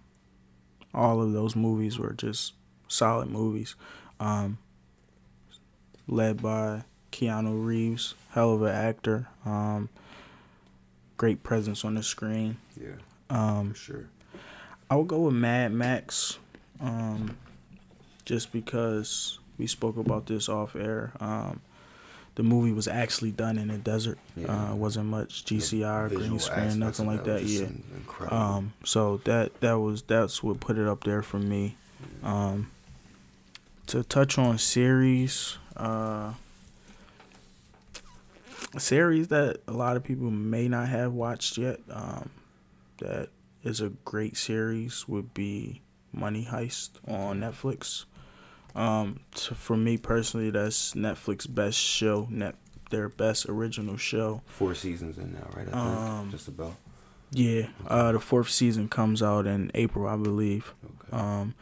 all 0.94 1.22
of 1.22 1.34
those 1.34 1.56
movies 1.56 2.00
were 2.00 2.14
just 2.14 2.54
solid 2.88 3.30
movies. 3.30 3.76
Um, 4.20 4.58
led 6.08 6.42
by 6.42 6.84
Keanu 7.12 7.66
Reeves, 7.66 8.16
hell 8.32 8.54
of 8.54 8.62
an 8.64 8.74
actor. 8.74 9.28
Um, 9.46 9.90
great 11.18 11.44
presence 11.44 11.84
on 11.84 11.96
the 11.96 12.04
screen. 12.04 12.58
Yeah, 12.82 12.96
Um, 13.30 13.74
sure. 13.74 14.06
I 14.90 14.96
would 14.96 15.08
go 15.08 15.20
with 15.22 15.34
Mad 15.34 15.72
Max, 15.74 16.38
um, 16.80 17.38
just 18.24 18.52
because 18.52 19.40
we 19.58 19.66
spoke 19.68 19.98
about 19.98 20.28
this 20.28 20.48
off 20.48 20.76
air. 20.76 21.12
Um, 21.20 21.60
the 22.36 22.44
movie 22.44 22.72
was 22.74 22.88
actually 22.88 23.32
done 23.32 23.58
in 23.58 23.70
a 23.70 23.78
desert. 23.78 24.18
Yeah. 24.36 24.72
Uh, 24.72 24.76
wasn't 24.76 25.08
much 25.08 25.46
GCR, 25.46 26.10
green 26.10 26.38
screen, 26.40 26.80
nothing 26.80 27.08
like 27.08 27.24
that. 27.24 27.42
just 27.42 27.62
Yeah. 27.62 27.68
incredible. 27.96 28.38
Um, 28.38 28.74
so 28.84 29.18
that 29.26 29.60
that 29.62 29.80
was 29.80 30.02
that's 30.04 30.44
what 30.44 30.60
put 30.60 30.78
it 30.78 30.88
up 30.88 31.04
there 31.06 31.22
for 31.22 31.40
me. 31.40 31.76
Um, 32.24 32.72
to 33.88 34.04
touch 34.04 34.38
on 34.38 34.58
series, 34.58 35.58
uh, 35.78 36.34
a 38.74 38.80
series 38.80 39.30
that 39.30 39.58
a 39.68 39.72
lot 39.72 39.96
of 39.96 40.04
people 40.04 40.30
may 40.32 40.68
not 40.68 40.90
have 40.90 41.14
watched 41.14 41.58
yet. 41.58 41.80
Um, 41.90 42.30
that 42.98 43.30
is 43.64 43.82
a 43.82 43.90
great 44.04 44.38
series 44.38 45.08
would 45.08 45.34
be 45.34 45.82
Money 46.14 46.48
Heist 46.50 46.92
on 47.08 47.40
Netflix. 47.42 48.06
Um, 48.76 49.22
to, 49.36 49.56
for 49.56 49.78
me 49.78 49.98
personally, 49.98 50.50
that's 50.50 50.94
Netflix 50.94 51.52
best 51.54 51.78
show, 51.78 52.28
net 52.30 52.56
their 52.92 53.10
best 53.10 53.48
original 53.48 53.98
show. 53.98 54.42
Four 54.46 54.76
seasons 54.76 55.18
in 55.18 55.34
now, 55.34 55.48
right? 55.56 55.68
I 55.68 55.72
think 55.72 55.76
um, 55.78 56.32
just 56.32 56.48
about. 56.48 56.74
Yeah, 57.32 57.68
uh, 57.88 58.12
the 58.12 58.20
fourth 58.20 58.50
season 58.50 58.88
comes 58.88 59.22
out 59.24 59.48
in 59.48 59.72
April, 59.74 60.08
I 60.08 60.16
believe. 60.16 60.74
Okay. 60.86 61.18
Um, 61.18 61.56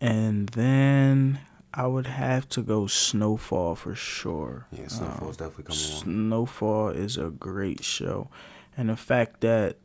and 0.00 0.48
then 0.50 1.40
I 1.74 1.86
would 1.86 2.06
have 2.06 2.48
to 2.50 2.62
go 2.62 2.86
Snowfall 2.86 3.74
for 3.74 3.94
sure. 3.94 4.66
yeah, 4.72 4.88
Snowfall's 4.88 5.40
Um, 5.40 5.48
definitely 5.48 5.64
coming. 5.64 5.78
Snowfall 5.78 6.88
is 6.90 7.16
a 7.16 7.30
great 7.30 7.82
show, 7.82 8.28
and 8.76 8.88
the 8.88 8.96
fact 8.96 9.40
that 9.40 9.76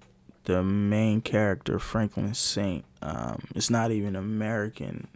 the 0.43 0.63
main 0.63 1.21
character 1.21 1.77
Franklin 1.79 2.33
Saint 2.33 2.85
um, 3.01 3.39
is 3.55 3.69
not 3.69 3.91
even 3.91 4.15
American. 4.15 5.07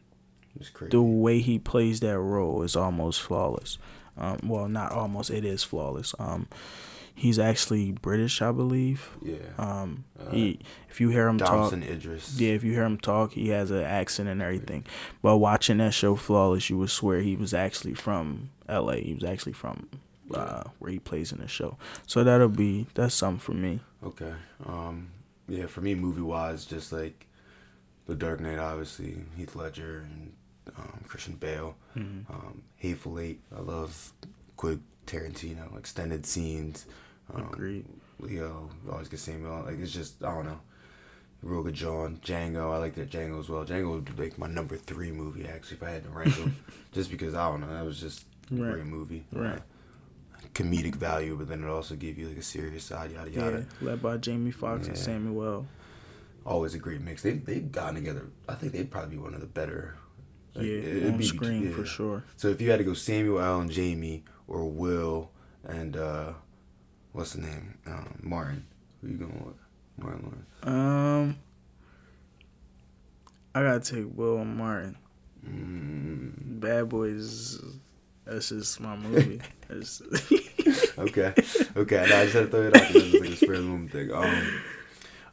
The 0.90 1.02
way 1.02 1.40
he 1.40 1.60
plays 1.60 2.00
that 2.02 2.20
role 2.20 2.62
is 2.64 2.76
almost 2.76 3.22
flawless. 3.22 3.78
Um, 4.18 4.40
well, 4.44 4.68
not 4.68 4.92
almost. 4.92 5.30
It 5.30 5.46
is 5.46 5.64
flawless. 5.64 6.14
Um, 6.20 6.48
he's 7.16 7.40
actually 7.40 7.92
British, 7.94 8.42
I 8.42 8.52
believe. 8.52 9.10
yeah. 9.22 9.36
Um, 9.58 10.04
Uh, 10.20 10.32
he, 10.32 10.60
if 10.90 11.00
you 11.02 11.10
hear 11.10 11.28
him 11.28 11.38
talk, 11.40 11.72
Idris. 11.74 12.40
yeah, 12.40 12.52
if 12.52 12.64
you 12.64 12.72
hear 12.74 12.84
him 12.84 12.98
talk, 12.98 13.34
he 13.34 13.50
has 13.50 13.72
an 13.72 13.84
accent 13.84 14.28
and 14.30 14.42
everything. 14.42 14.86
But 15.22 15.38
watching 15.38 15.78
that 15.78 15.94
show, 15.94 16.16
Flawless, 16.16 16.70
you 16.70 16.78
would 16.78 16.90
swear 16.90 17.22
he 17.22 17.36
was 17.36 17.54
actually 17.54 17.94
from 17.94 18.50
L.A. 18.68 19.02
He 19.02 19.14
was 19.14 19.24
actually 19.24 19.54
from 19.54 19.88
uh, 20.34 20.64
where 20.80 20.92
he 20.92 21.00
plays 21.00 21.32
in 21.32 21.40
the 21.40 21.48
show. 21.48 21.78
So 22.06 22.24
that'll 22.24 22.48
be 22.50 22.88
that's 22.94 23.16
something 23.16 23.40
for 23.40 23.54
me. 23.54 23.80
Okay. 24.04 24.34
Um, 24.66 25.10
yeah, 25.48 25.66
for 25.68 25.82
me, 25.82 25.96
movie 25.96 26.22
wise, 26.22 26.66
just 26.66 26.92
like 26.92 27.28
The 28.08 28.16
Dark 28.16 28.40
Knight, 28.40 28.58
obviously, 28.60 29.24
Heath 29.38 29.56
Ledger 29.56 30.06
and 30.10 30.34
um, 30.78 31.04
Christian 31.08 31.36
Bale. 31.36 31.76
Mm-hmm. 31.98 32.32
Um, 32.32 32.64
Hateful 32.78 33.20
Eight, 33.20 33.40
I 33.56 33.62
love 33.62 34.14
quick 34.58 34.80
Tarantino, 35.06 35.78
extended 35.78 36.26
scenes. 36.26 36.86
Um, 37.34 37.44
Agreed. 37.52 37.86
Leo, 38.20 38.70
always 38.92 39.08
get 39.08 39.20
Samuel. 39.20 39.64
Like, 39.66 39.80
it's 39.80 39.92
just, 39.92 40.24
I 40.24 40.34
don't 40.34 40.46
know. 40.46 40.60
Real 41.42 41.64
good 41.64 41.74
John. 41.74 42.20
Django, 42.24 42.72
I 42.72 42.78
like 42.78 42.94
that 42.96 43.10
Django 43.10 43.40
as 43.40 43.50
well. 43.50 43.66
Django 43.66 43.92
would 43.94 44.16
be 44.16 44.24
like 44.24 44.38
my 44.38 44.48
number 44.48 44.78
three 44.78 45.12
movie, 45.12 45.48
actually, 45.48 45.78
if 45.78 45.84
I 45.84 45.90
had 45.90 46.04
to 46.04 46.10
rank 46.12 46.36
them. 46.38 46.56
just 46.92 47.10
because, 47.10 47.34
I 47.34 47.50
don't 47.50 47.62
know, 47.62 47.74
that 47.74 47.84
was 47.84 48.00
just 48.00 48.26
a 48.52 48.56
great 48.56 48.86
movie. 48.86 49.24
Right. 49.32 49.58
Uh, 49.58 50.48
comedic 50.54 50.96
value, 50.96 51.36
but 51.36 51.48
then 51.48 51.64
it 51.64 51.68
also 51.68 51.96
gave 51.96 52.20
you 52.20 52.28
like 52.28 52.38
a 52.38 52.44
serious 52.44 52.84
side, 52.84 53.12
yada 53.12 53.32
yada. 53.32 53.66
Yeah, 53.82 53.88
led 53.90 54.02
by 54.04 54.18
Jamie 54.18 54.52
Foxx 54.52 54.88
and 54.88 54.98
Samuel. 54.98 55.66
always 56.46 56.76
a 56.76 56.80
great 56.80 57.02
mix. 57.02 57.24
They 57.24 57.32
they've 57.32 57.72
gotten 57.72 57.96
together. 57.96 58.28
I 58.48 58.54
think 58.56 58.74
they'd 58.74 58.90
probably 58.92 59.16
be 59.16 59.22
one 59.22 59.34
of 59.34 59.42
the 59.42 59.48
better. 59.48 59.96
Like, 60.56 60.66
Yeah, 60.66 60.72
it'd 60.74 61.12
on 61.14 61.18
be- 61.18 61.24
screen 61.26 61.72
for 61.74 61.86
sure. 61.86 62.24
So 62.38 62.48
if 62.50 62.60
you 62.62 62.70
had 62.72 62.78
to 62.78 62.84
go 62.84 62.94
Samuel 62.94 63.40
L. 63.42 63.62
and 63.62 63.72
Jamie 63.72 64.24
or 64.48 64.66
Will 64.70 65.32
and 65.68 65.96
uh, 65.96 66.34
what's 67.14 67.34
the 67.34 67.42
name 67.42 67.78
um, 67.88 68.20
Martin, 68.22 68.66
who 69.02 69.10
you 69.10 69.18
going 69.18 69.44
with? 69.46 69.56
Martin 69.98 70.24
Lawrence. 70.24 70.48
Um, 70.64 71.38
I 73.54 73.62
gotta 73.62 73.80
take 73.80 74.06
Will 74.16 74.38
and 74.40 74.56
Martin. 74.58 74.98
Mm, 75.46 76.60
Bad 76.60 76.90
Boys. 76.90 77.60
That's 78.26 78.50
just 78.50 78.80
my 78.80 78.96
movie. 78.98 79.42
Okay, 80.98 81.34
okay. 81.76 82.06
No, 82.10 82.16
I 82.18 82.24
just 82.26 82.34
had 82.34 82.42
to 82.42 82.48
throw 82.48 82.62
it 82.68 82.76
out 82.78 82.94
there. 82.94 83.02
It's 83.04 83.20
like 83.20 83.30
a 83.32 83.36
spare 83.36 83.50
room 83.56 83.88
thing. 83.88 84.12
Um, 84.12 84.62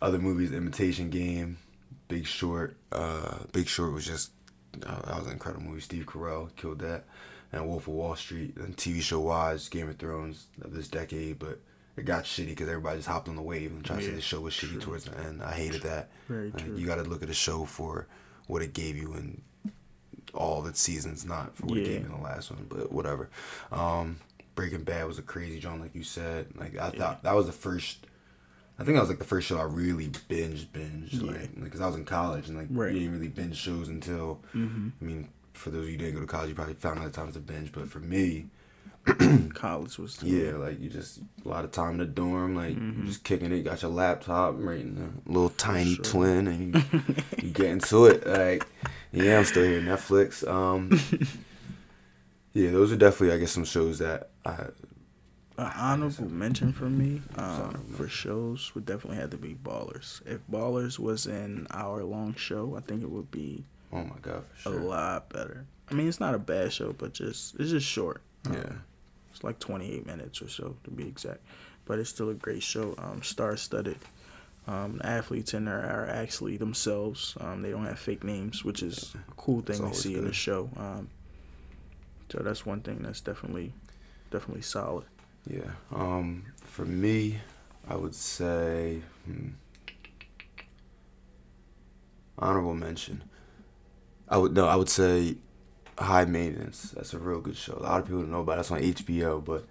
other 0.01 0.19
movies, 0.19 0.53
Imitation 0.53 1.11
Game, 1.11 1.59
Big 2.07 2.27
Short. 2.27 2.77
Uh, 2.91 3.39
Big 3.53 3.67
Short 3.69 3.93
was 3.93 4.07
just 4.07 4.31
uh, 4.87 5.01
that 5.03 5.17
was 5.17 5.27
an 5.27 5.33
incredible 5.33 5.65
movie. 5.67 5.81
Steve 5.81 6.07
Carell 6.07 6.55
killed 6.57 6.79
that, 6.81 7.05
and 7.53 7.67
Wolf 7.67 7.83
of 7.89 7.95
Wall 7.95 8.17
Street. 8.17 8.57
And 8.57 8.77
TV 8.77 9.01
show 9.01 9.21
wise, 9.21 9.69
Game 9.69 9.89
of 9.89 9.97
Thrones 9.97 10.47
of 10.63 10.73
this 10.75 10.89
decade, 10.89 11.39
but 11.39 11.59
it 11.97 12.05
got 12.05 12.25
shitty 12.25 12.49
because 12.49 12.69
everybody 12.69 12.99
just 12.99 13.09
hopped 13.09 13.29
on 13.29 13.37
the 13.37 13.43
wave 13.43 13.73
and 13.73 13.85
tried 13.85 14.01
to 14.01 14.05
say 14.07 14.11
the 14.13 14.21
show 14.21 14.41
was 14.41 14.55
shitty 14.55 14.73
true. 14.73 14.81
towards 14.81 15.05
the 15.05 15.19
end. 15.19 15.43
I 15.43 15.53
hated 15.53 15.83
that. 15.83 16.11
Very 16.29 16.51
Like, 16.51 16.65
true. 16.65 16.77
you 16.77 16.87
got 16.87 16.97
to 16.97 17.03
look 17.03 17.23
at 17.23 17.29
the 17.29 17.35
show 17.35 17.65
for 17.65 18.07
what 18.47 18.63
it 18.63 18.73
gave 18.73 18.97
you 18.97 19.13
and 19.15 19.43
all 20.35 20.61
of 20.61 20.67
its 20.67 20.81
seasons, 20.81 21.25
not 21.25 21.57
for 21.57 21.67
what 21.67 21.79
it 21.79 21.85
gave 21.85 22.01
you 22.01 22.07
in 22.07 22.13
the 22.13 22.23
last 22.23 22.51
one. 22.51 22.67
But 22.69 22.93
whatever. 22.93 23.29
Um, 23.73 24.19
Breaking 24.55 24.83
Bad 24.85 25.07
was 25.07 25.19
a 25.19 25.23
crazy 25.23 25.59
joint, 25.59 25.81
like 25.81 25.95
you 25.95 26.03
said. 26.05 26.49
Like 26.57 26.77
I 26.77 26.91
thought 26.91 27.23
that 27.23 27.35
was 27.35 27.47
the 27.47 27.53
first. 27.53 28.07
I 28.79 28.85
think 28.85 28.95
that 28.97 29.01
was 29.01 29.09
like 29.11 29.19
the 29.19 29.25
first 29.25 29.49
show 29.49 29.59
I 29.59 29.65
really 29.65 30.11
binge 30.29 30.73
binge, 30.73 31.15
Yeah. 31.15 31.33
like 31.33 31.63
because 31.63 31.81
I 31.81 31.87
was 31.87 31.97
in 31.97 32.05
college 32.05 32.49
and 32.49 32.57
like 32.57 32.69
Right. 32.71 32.93
you 32.93 33.01
didn't 33.01 33.15
really 33.15 33.29
binge 33.29 33.57
shows 33.57 33.89
until. 33.89 34.41
Mhm. 34.55 34.93
I 35.01 35.05
mean, 35.05 35.29
for 35.53 35.71
those 35.71 35.83
of 35.83 35.87
you 35.87 35.93
who 35.93 35.99
didn't 35.99 36.15
go 36.15 36.21
to 36.21 36.27
college, 36.27 36.49
you 36.51 36.55
probably 36.55 36.75
found 36.75 37.01
other 37.01 37.11
times 37.11 37.35
to 37.35 37.41
binge. 37.41 37.73
But 37.73 37.89
for 37.91 37.99
me, 37.99 38.47
College 39.55 39.99
was 39.99 40.17
the 40.19 40.29
yeah, 40.29 40.53
like 40.57 40.79
you 40.81 40.91
just 40.91 41.21
a 41.45 41.49
lot 41.49 41.65
of 41.65 41.73
time 41.73 41.93
in 41.93 41.99
the 41.99 42.05
dorm, 42.05 42.55
like 42.55 42.75
you 42.77 43.05
just 43.07 43.25
kicking 43.25 43.51
it, 43.53 43.63
got 43.63 43.81
your 43.81 43.91
laptop, 43.91 44.55
right 44.59 44.81
in 44.81 44.95
the 44.97 45.33
little 45.33 45.49
tiny 45.51 45.95
Sure. 45.95 46.05
twin, 46.05 46.47
and 46.47 46.75
you, 46.75 46.83
you 47.43 47.51
get 47.51 47.67
into 47.71 48.05
it. 48.07 48.27
Like, 48.27 48.67
yeah, 49.13 49.39
I'm 49.39 49.45
still 49.47 49.65
here, 49.65 49.81
Netflix. 49.81 50.47
Um, 50.47 50.91
yeah, 52.53 52.71
those 52.71 52.93
are 52.93 52.97
definitely, 52.97 53.33
I 53.35 53.39
guess, 53.39 53.53
some 53.53 53.65
shows 53.65 53.99
that 53.99 54.31
I. 54.45 54.67
An 55.59 55.73
honorable 55.77 56.31
mention 56.31 56.73
for 56.73 56.89
me 56.89 57.21
um, 57.37 57.85
for 57.97 58.09
shows 58.09 58.73
would 58.77 58.87
definitely 58.87 59.17
have 59.17 59.31
to 59.31 59.37
be 59.37 59.55
Ballers. 59.57 60.25
If 60.25 60.41
Ballers 60.49 61.01
was 61.01 61.27
an 61.27 61.67
hour 61.73 62.05
long 62.05 62.35
show, 62.37 62.77
I 62.77 62.81
think 62.81 63.03
it 63.03 63.11
would 63.11 63.31
be 63.33 63.65
Oh 63.93 64.05
my 64.05 64.17
god, 64.23 64.45
for 64.55 64.69
a 64.69 64.77
lot 64.77 65.29
better. 65.31 65.67
I 65.91 65.95
mean, 65.95 66.07
it's 66.09 66.21
not 66.21 66.35
a 66.35 66.39
bad 66.39 66.73
show, 66.73 66.93
but 66.93 67.13
just 67.13 67.57
it's 67.59 67.71
just 67.71 67.87
short. 67.87 68.23
Um, 68.47 68.55
Yeah. 68.55 68.73
it's 69.33 69.43
like 69.43 69.59
28 69.59 70.07
minutes 70.07 70.41
or 70.41 70.49
so 70.49 70.77
to 70.85 70.91
be 70.91 71.09
exact, 71.09 71.41
but 71.87 71.99
it's 71.99 72.11
still 72.11 72.31
a 72.31 72.35
great 72.35 72.63
show. 72.63 72.95
Um, 72.97 73.23
star 73.23 73.57
studded. 73.57 73.99
Um, 74.69 75.01
athletes 75.03 75.55
in 75.55 75.65
there 75.65 75.81
are 75.81 76.07
actually 76.07 76.57
themselves. 76.59 77.35
Um, 77.41 77.63
they 77.63 77.71
don't 77.71 77.87
have 77.87 77.99
fake 77.99 78.23
names, 78.23 78.65
which 78.65 78.83
is 78.83 79.15
a 79.29 79.33
cool 79.35 79.63
thing 79.63 79.79
to 79.81 79.95
see 79.95 80.15
in 80.15 80.25
the 80.27 80.33
show. 80.33 80.69
Um, 80.77 81.09
so 82.31 82.43
that's 82.45 82.65
one 82.67 82.81
thing 82.83 82.99
that's 83.03 83.23
definitely, 83.23 83.73
definitely 84.31 84.63
solid. 84.63 85.07
Yeah. 85.49 85.71
Um, 85.95 86.45
for 86.65 86.85
me, 86.85 87.41
I 87.89 87.97
would 87.97 88.15
say 88.15 89.01
hmm, 89.25 89.49
honorable 92.39 92.75
mention. 92.75 93.25
I 94.29 94.37
would 94.37 94.53
no, 94.53 94.67
I 94.67 94.77
would 94.77 94.91
say 94.91 95.37
High 95.99 96.27
Maintenance. 96.27 96.93
That's 96.95 97.15
a 97.15 97.19
real 97.19 97.41
good 97.41 97.57
show. 97.57 97.79
A 97.79 97.83
lot 97.83 98.01
of 98.01 98.07
people 98.07 98.21
don't 98.21 98.31
know 98.31 98.41
about. 98.41 98.53
it. 98.53 98.57
That's 98.57 98.71
on 98.71 98.81
HBO, 98.81 99.43
but 99.45 99.65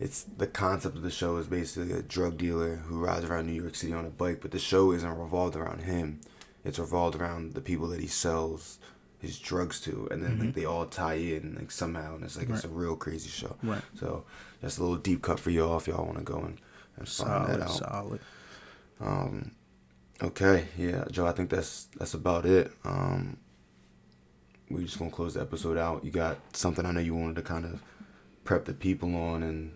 it's 0.00 0.24
the 0.24 0.46
concept 0.46 0.96
of 0.96 1.02
the 1.02 1.10
show 1.10 1.36
is 1.36 1.46
basically 1.46 1.92
a 1.92 2.02
drug 2.02 2.38
dealer 2.38 2.76
who 2.76 2.98
rides 2.98 3.24
around 3.24 3.46
New 3.46 3.60
York 3.60 3.74
City 3.74 3.92
on 3.92 4.04
a 4.04 4.10
bike, 4.10 4.40
but 4.40 4.50
the 4.50 4.58
show 4.58 4.92
isn't 4.92 5.18
revolved 5.18 5.56
around 5.56 5.82
him. 5.82 6.20
It's 6.64 6.78
revolved 6.78 7.16
around 7.16 7.54
the 7.54 7.60
people 7.60 7.86
that 7.88 8.00
he 8.00 8.06
sells 8.06 8.78
his 9.18 9.38
drugs 9.38 9.80
to, 9.82 10.08
and 10.10 10.24
then 10.24 10.38
like 10.38 10.54
they 10.54 10.64
all 10.64 10.86
tie 10.86 11.14
in 11.14 11.56
like 11.58 11.70
somehow, 11.70 12.16
and 12.16 12.24
it's 12.24 12.36
like 12.36 12.48
it's 12.50 12.64
a 12.64 12.68
real 12.68 12.96
crazy 12.96 13.28
show. 13.28 13.56
Right. 13.62 13.82
So 13.98 14.24
that's 14.60 14.78
a 14.78 14.82
little 14.82 14.96
deep 14.96 15.22
cut 15.22 15.40
for 15.40 15.50
y'all 15.50 15.76
if 15.78 15.86
y'all 15.86 16.04
want 16.04 16.18
to 16.18 16.24
go 16.24 16.38
and, 16.38 16.58
and 16.96 17.08
find 17.08 17.48
that 17.48 17.60
out. 17.60 17.70
solid. 17.70 18.20
Um, 19.00 19.52
okay, 20.22 20.66
yeah, 20.76 21.04
Joe. 21.10 21.26
I 21.26 21.32
think 21.32 21.50
that's 21.50 21.88
that's 21.96 22.14
about 22.14 22.44
it. 22.46 22.70
Um, 22.84 23.38
we 24.68 24.84
just 24.84 24.98
gonna 24.98 25.10
close 25.10 25.34
the 25.34 25.40
episode 25.40 25.78
out. 25.78 26.04
You 26.04 26.10
got 26.10 26.38
something 26.54 26.84
I 26.84 26.92
know 26.92 27.00
you 27.00 27.14
wanted 27.14 27.36
to 27.36 27.42
kind 27.42 27.64
of 27.64 27.82
prep 28.44 28.66
the 28.66 28.74
people 28.74 29.14
on, 29.16 29.42
and 29.42 29.72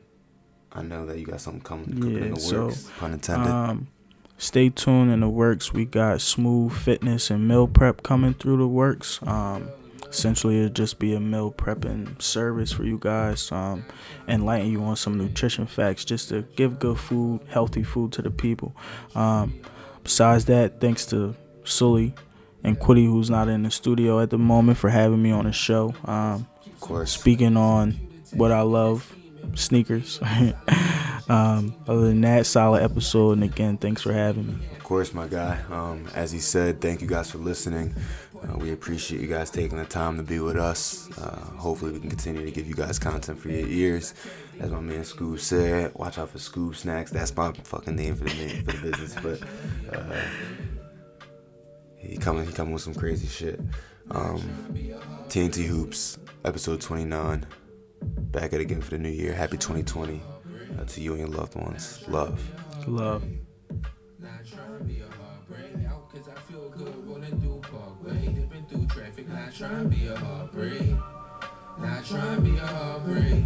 I 0.72 0.82
know 0.82 1.06
that 1.06 1.18
you 1.18 1.26
got 1.26 1.40
something 1.40 1.62
coming 1.62 1.94
cooking 1.94 2.22
in 2.22 2.34
the 2.34 2.40
so, 2.40 2.66
works. 2.66 2.90
pun 2.98 3.12
intended. 3.12 3.50
Um, 3.50 3.88
stay 4.36 4.68
tuned 4.68 5.10
in 5.10 5.20
the 5.20 5.28
works. 5.28 5.72
We 5.72 5.84
got 5.84 6.20
smooth 6.20 6.72
fitness 6.72 7.30
and 7.30 7.48
meal 7.48 7.66
prep 7.66 8.02
coming 8.02 8.34
through 8.34 8.58
the 8.58 8.68
works. 8.68 9.20
Um, 9.22 9.68
essentially, 10.14 10.58
it'll 10.58 10.72
just 10.72 10.98
be 10.98 11.14
a 11.14 11.20
meal 11.20 11.52
prepping 11.52 12.20
service 12.22 12.72
for 12.72 12.84
you 12.84 12.98
guys. 12.98 13.50
Um, 13.50 13.84
enlighten 14.28 14.70
you 14.70 14.82
on 14.84 14.96
some 14.96 15.18
nutrition 15.18 15.66
facts, 15.66 16.04
just 16.04 16.28
to 16.28 16.42
give 16.56 16.78
good 16.78 16.98
food, 16.98 17.40
healthy 17.48 17.82
food 17.82 18.12
to 18.12 18.22
the 18.22 18.30
people. 18.30 18.74
Um, 19.14 19.60
besides 20.02 20.44
that, 20.46 20.80
thanks 20.80 21.04
to 21.06 21.34
Sully 21.64 22.14
and 22.62 22.78
Quiddy, 22.78 23.06
who's 23.06 23.28
not 23.28 23.48
in 23.48 23.64
the 23.64 23.70
studio 23.70 24.20
at 24.20 24.30
the 24.30 24.38
moment, 24.38 24.78
for 24.78 24.90
having 24.90 25.22
me 25.22 25.32
on 25.32 25.44
the 25.44 25.52
show. 25.52 25.94
Um, 26.04 26.46
of 26.66 26.80
course. 26.80 27.12
speaking 27.12 27.56
on 27.56 27.92
what 28.32 28.52
I 28.52 28.62
love, 28.62 29.14
sneakers. 29.54 30.20
um, 31.28 31.74
other 31.88 32.08
than 32.08 32.20
that, 32.22 32.46
solid 32.46 32.82
episode. 32.82 33.32
And 33.32 33.44
again, 33.44 33.78
thanks 33.78 34.02
for 34.02 34.12
having 34.12 34.46
me. 34.46 34.66
Of 34.76 34.84
course, 34.84 35.12
my 35.12 35.26
guy. 35.26 35.60
Um, 35.70 36.08
as 36.14 36.30
he 36.30 36.38
said, 36.38 36.80
thank 36.80 37.00
you 37.00 37.08
guys 37.08 37.30
for 37.30 37.38
listening. 37.38 37.94
Uh, 38.44 38.58
we 38.58 38.72
appreciate 38.72 39.20
you 39.20 39.26
guys 39.26 39.50
taking 39.50 39.78
the 39.78 39.84
time 39.84 40.16
to 40.16 40.22
be 40.22 40.38
with 40.38 40.56
us. 40.56 41.08
Uh, 41.18 41.40
hopefully, 41.56 41.92
we 41.92 42.00
can 42.00 42.10
continue 42.10 42.44
to 42.44 42.50
give 42.50 42.66
you 42.66 42.74
guys 42.74 42.98
content 42.98 43.38
for 43.38 43.48
your 43.48 43.66
ears. 43.66 44.14
As 44.60 44.70
my 44.70 44.80
man 44.80 45.02
Scoob 45.02 45.40
said, 45.40 45.92
watch 45.94 46.18
out 46.18 46.30
for 46.30 46.38
Scoob 46.38 46.76
Snacks. 46.76 47.10
That's 47.10 47.34
my 47.36 47.52
fucking 47.52 47.96
name 47.96 48.16
for 48.16 48.24
the 48.24 48.34
name 48.34 48.64
for 48.64 48.72
the 48.72 48.90
business. 48.90 49.14
But 49.22 49.96
uh, 49.96 50.20
he 51.96 52.16
coming, 52.18 52.46
he 52.46 52.52
coming 52.52 52.74
with 52.74 52.82
some 52.82 52.94
crazy 52.94 53.26
shit. 53.26 53.60
Um, 54.10 54.40
TNT 55.28 55.64
Hoops, 55.64 56.18
episode 56.44 56.80
29. 56.80 57.46
Back 58.02 58.52
at 58.52 58.54
it 58.54 58.60
again 58.60 58.82
for 58.82 58.90
the 58.90 58.98
new 58.98 59.08
year. 59.08 59.32
Happy 59.32 59.56
2020 59.56 60.20
uh, 60.78 60.84
to 60.84 61.00
you 61.00 61.12
and 61.12 61.20
your 61.20 61.28
loved 61.28 61.54
ones. 61.54 62.04
Love. 62.08 62.40
Love. 62.86 63.24
Trying 69.56 69.88
to 69.88 69.96
be 69.96 70.06
a 70.08 70.16
hard 70.16 70.50
heartbreak. 70.50 70.96
Not 71.78 72.04
trying 72.04 72.36
to 72.36 72.42
be 72.42 72.56
a 72.56 72.66
hard 72.66 73.02
heartbreak. 73.02 73.44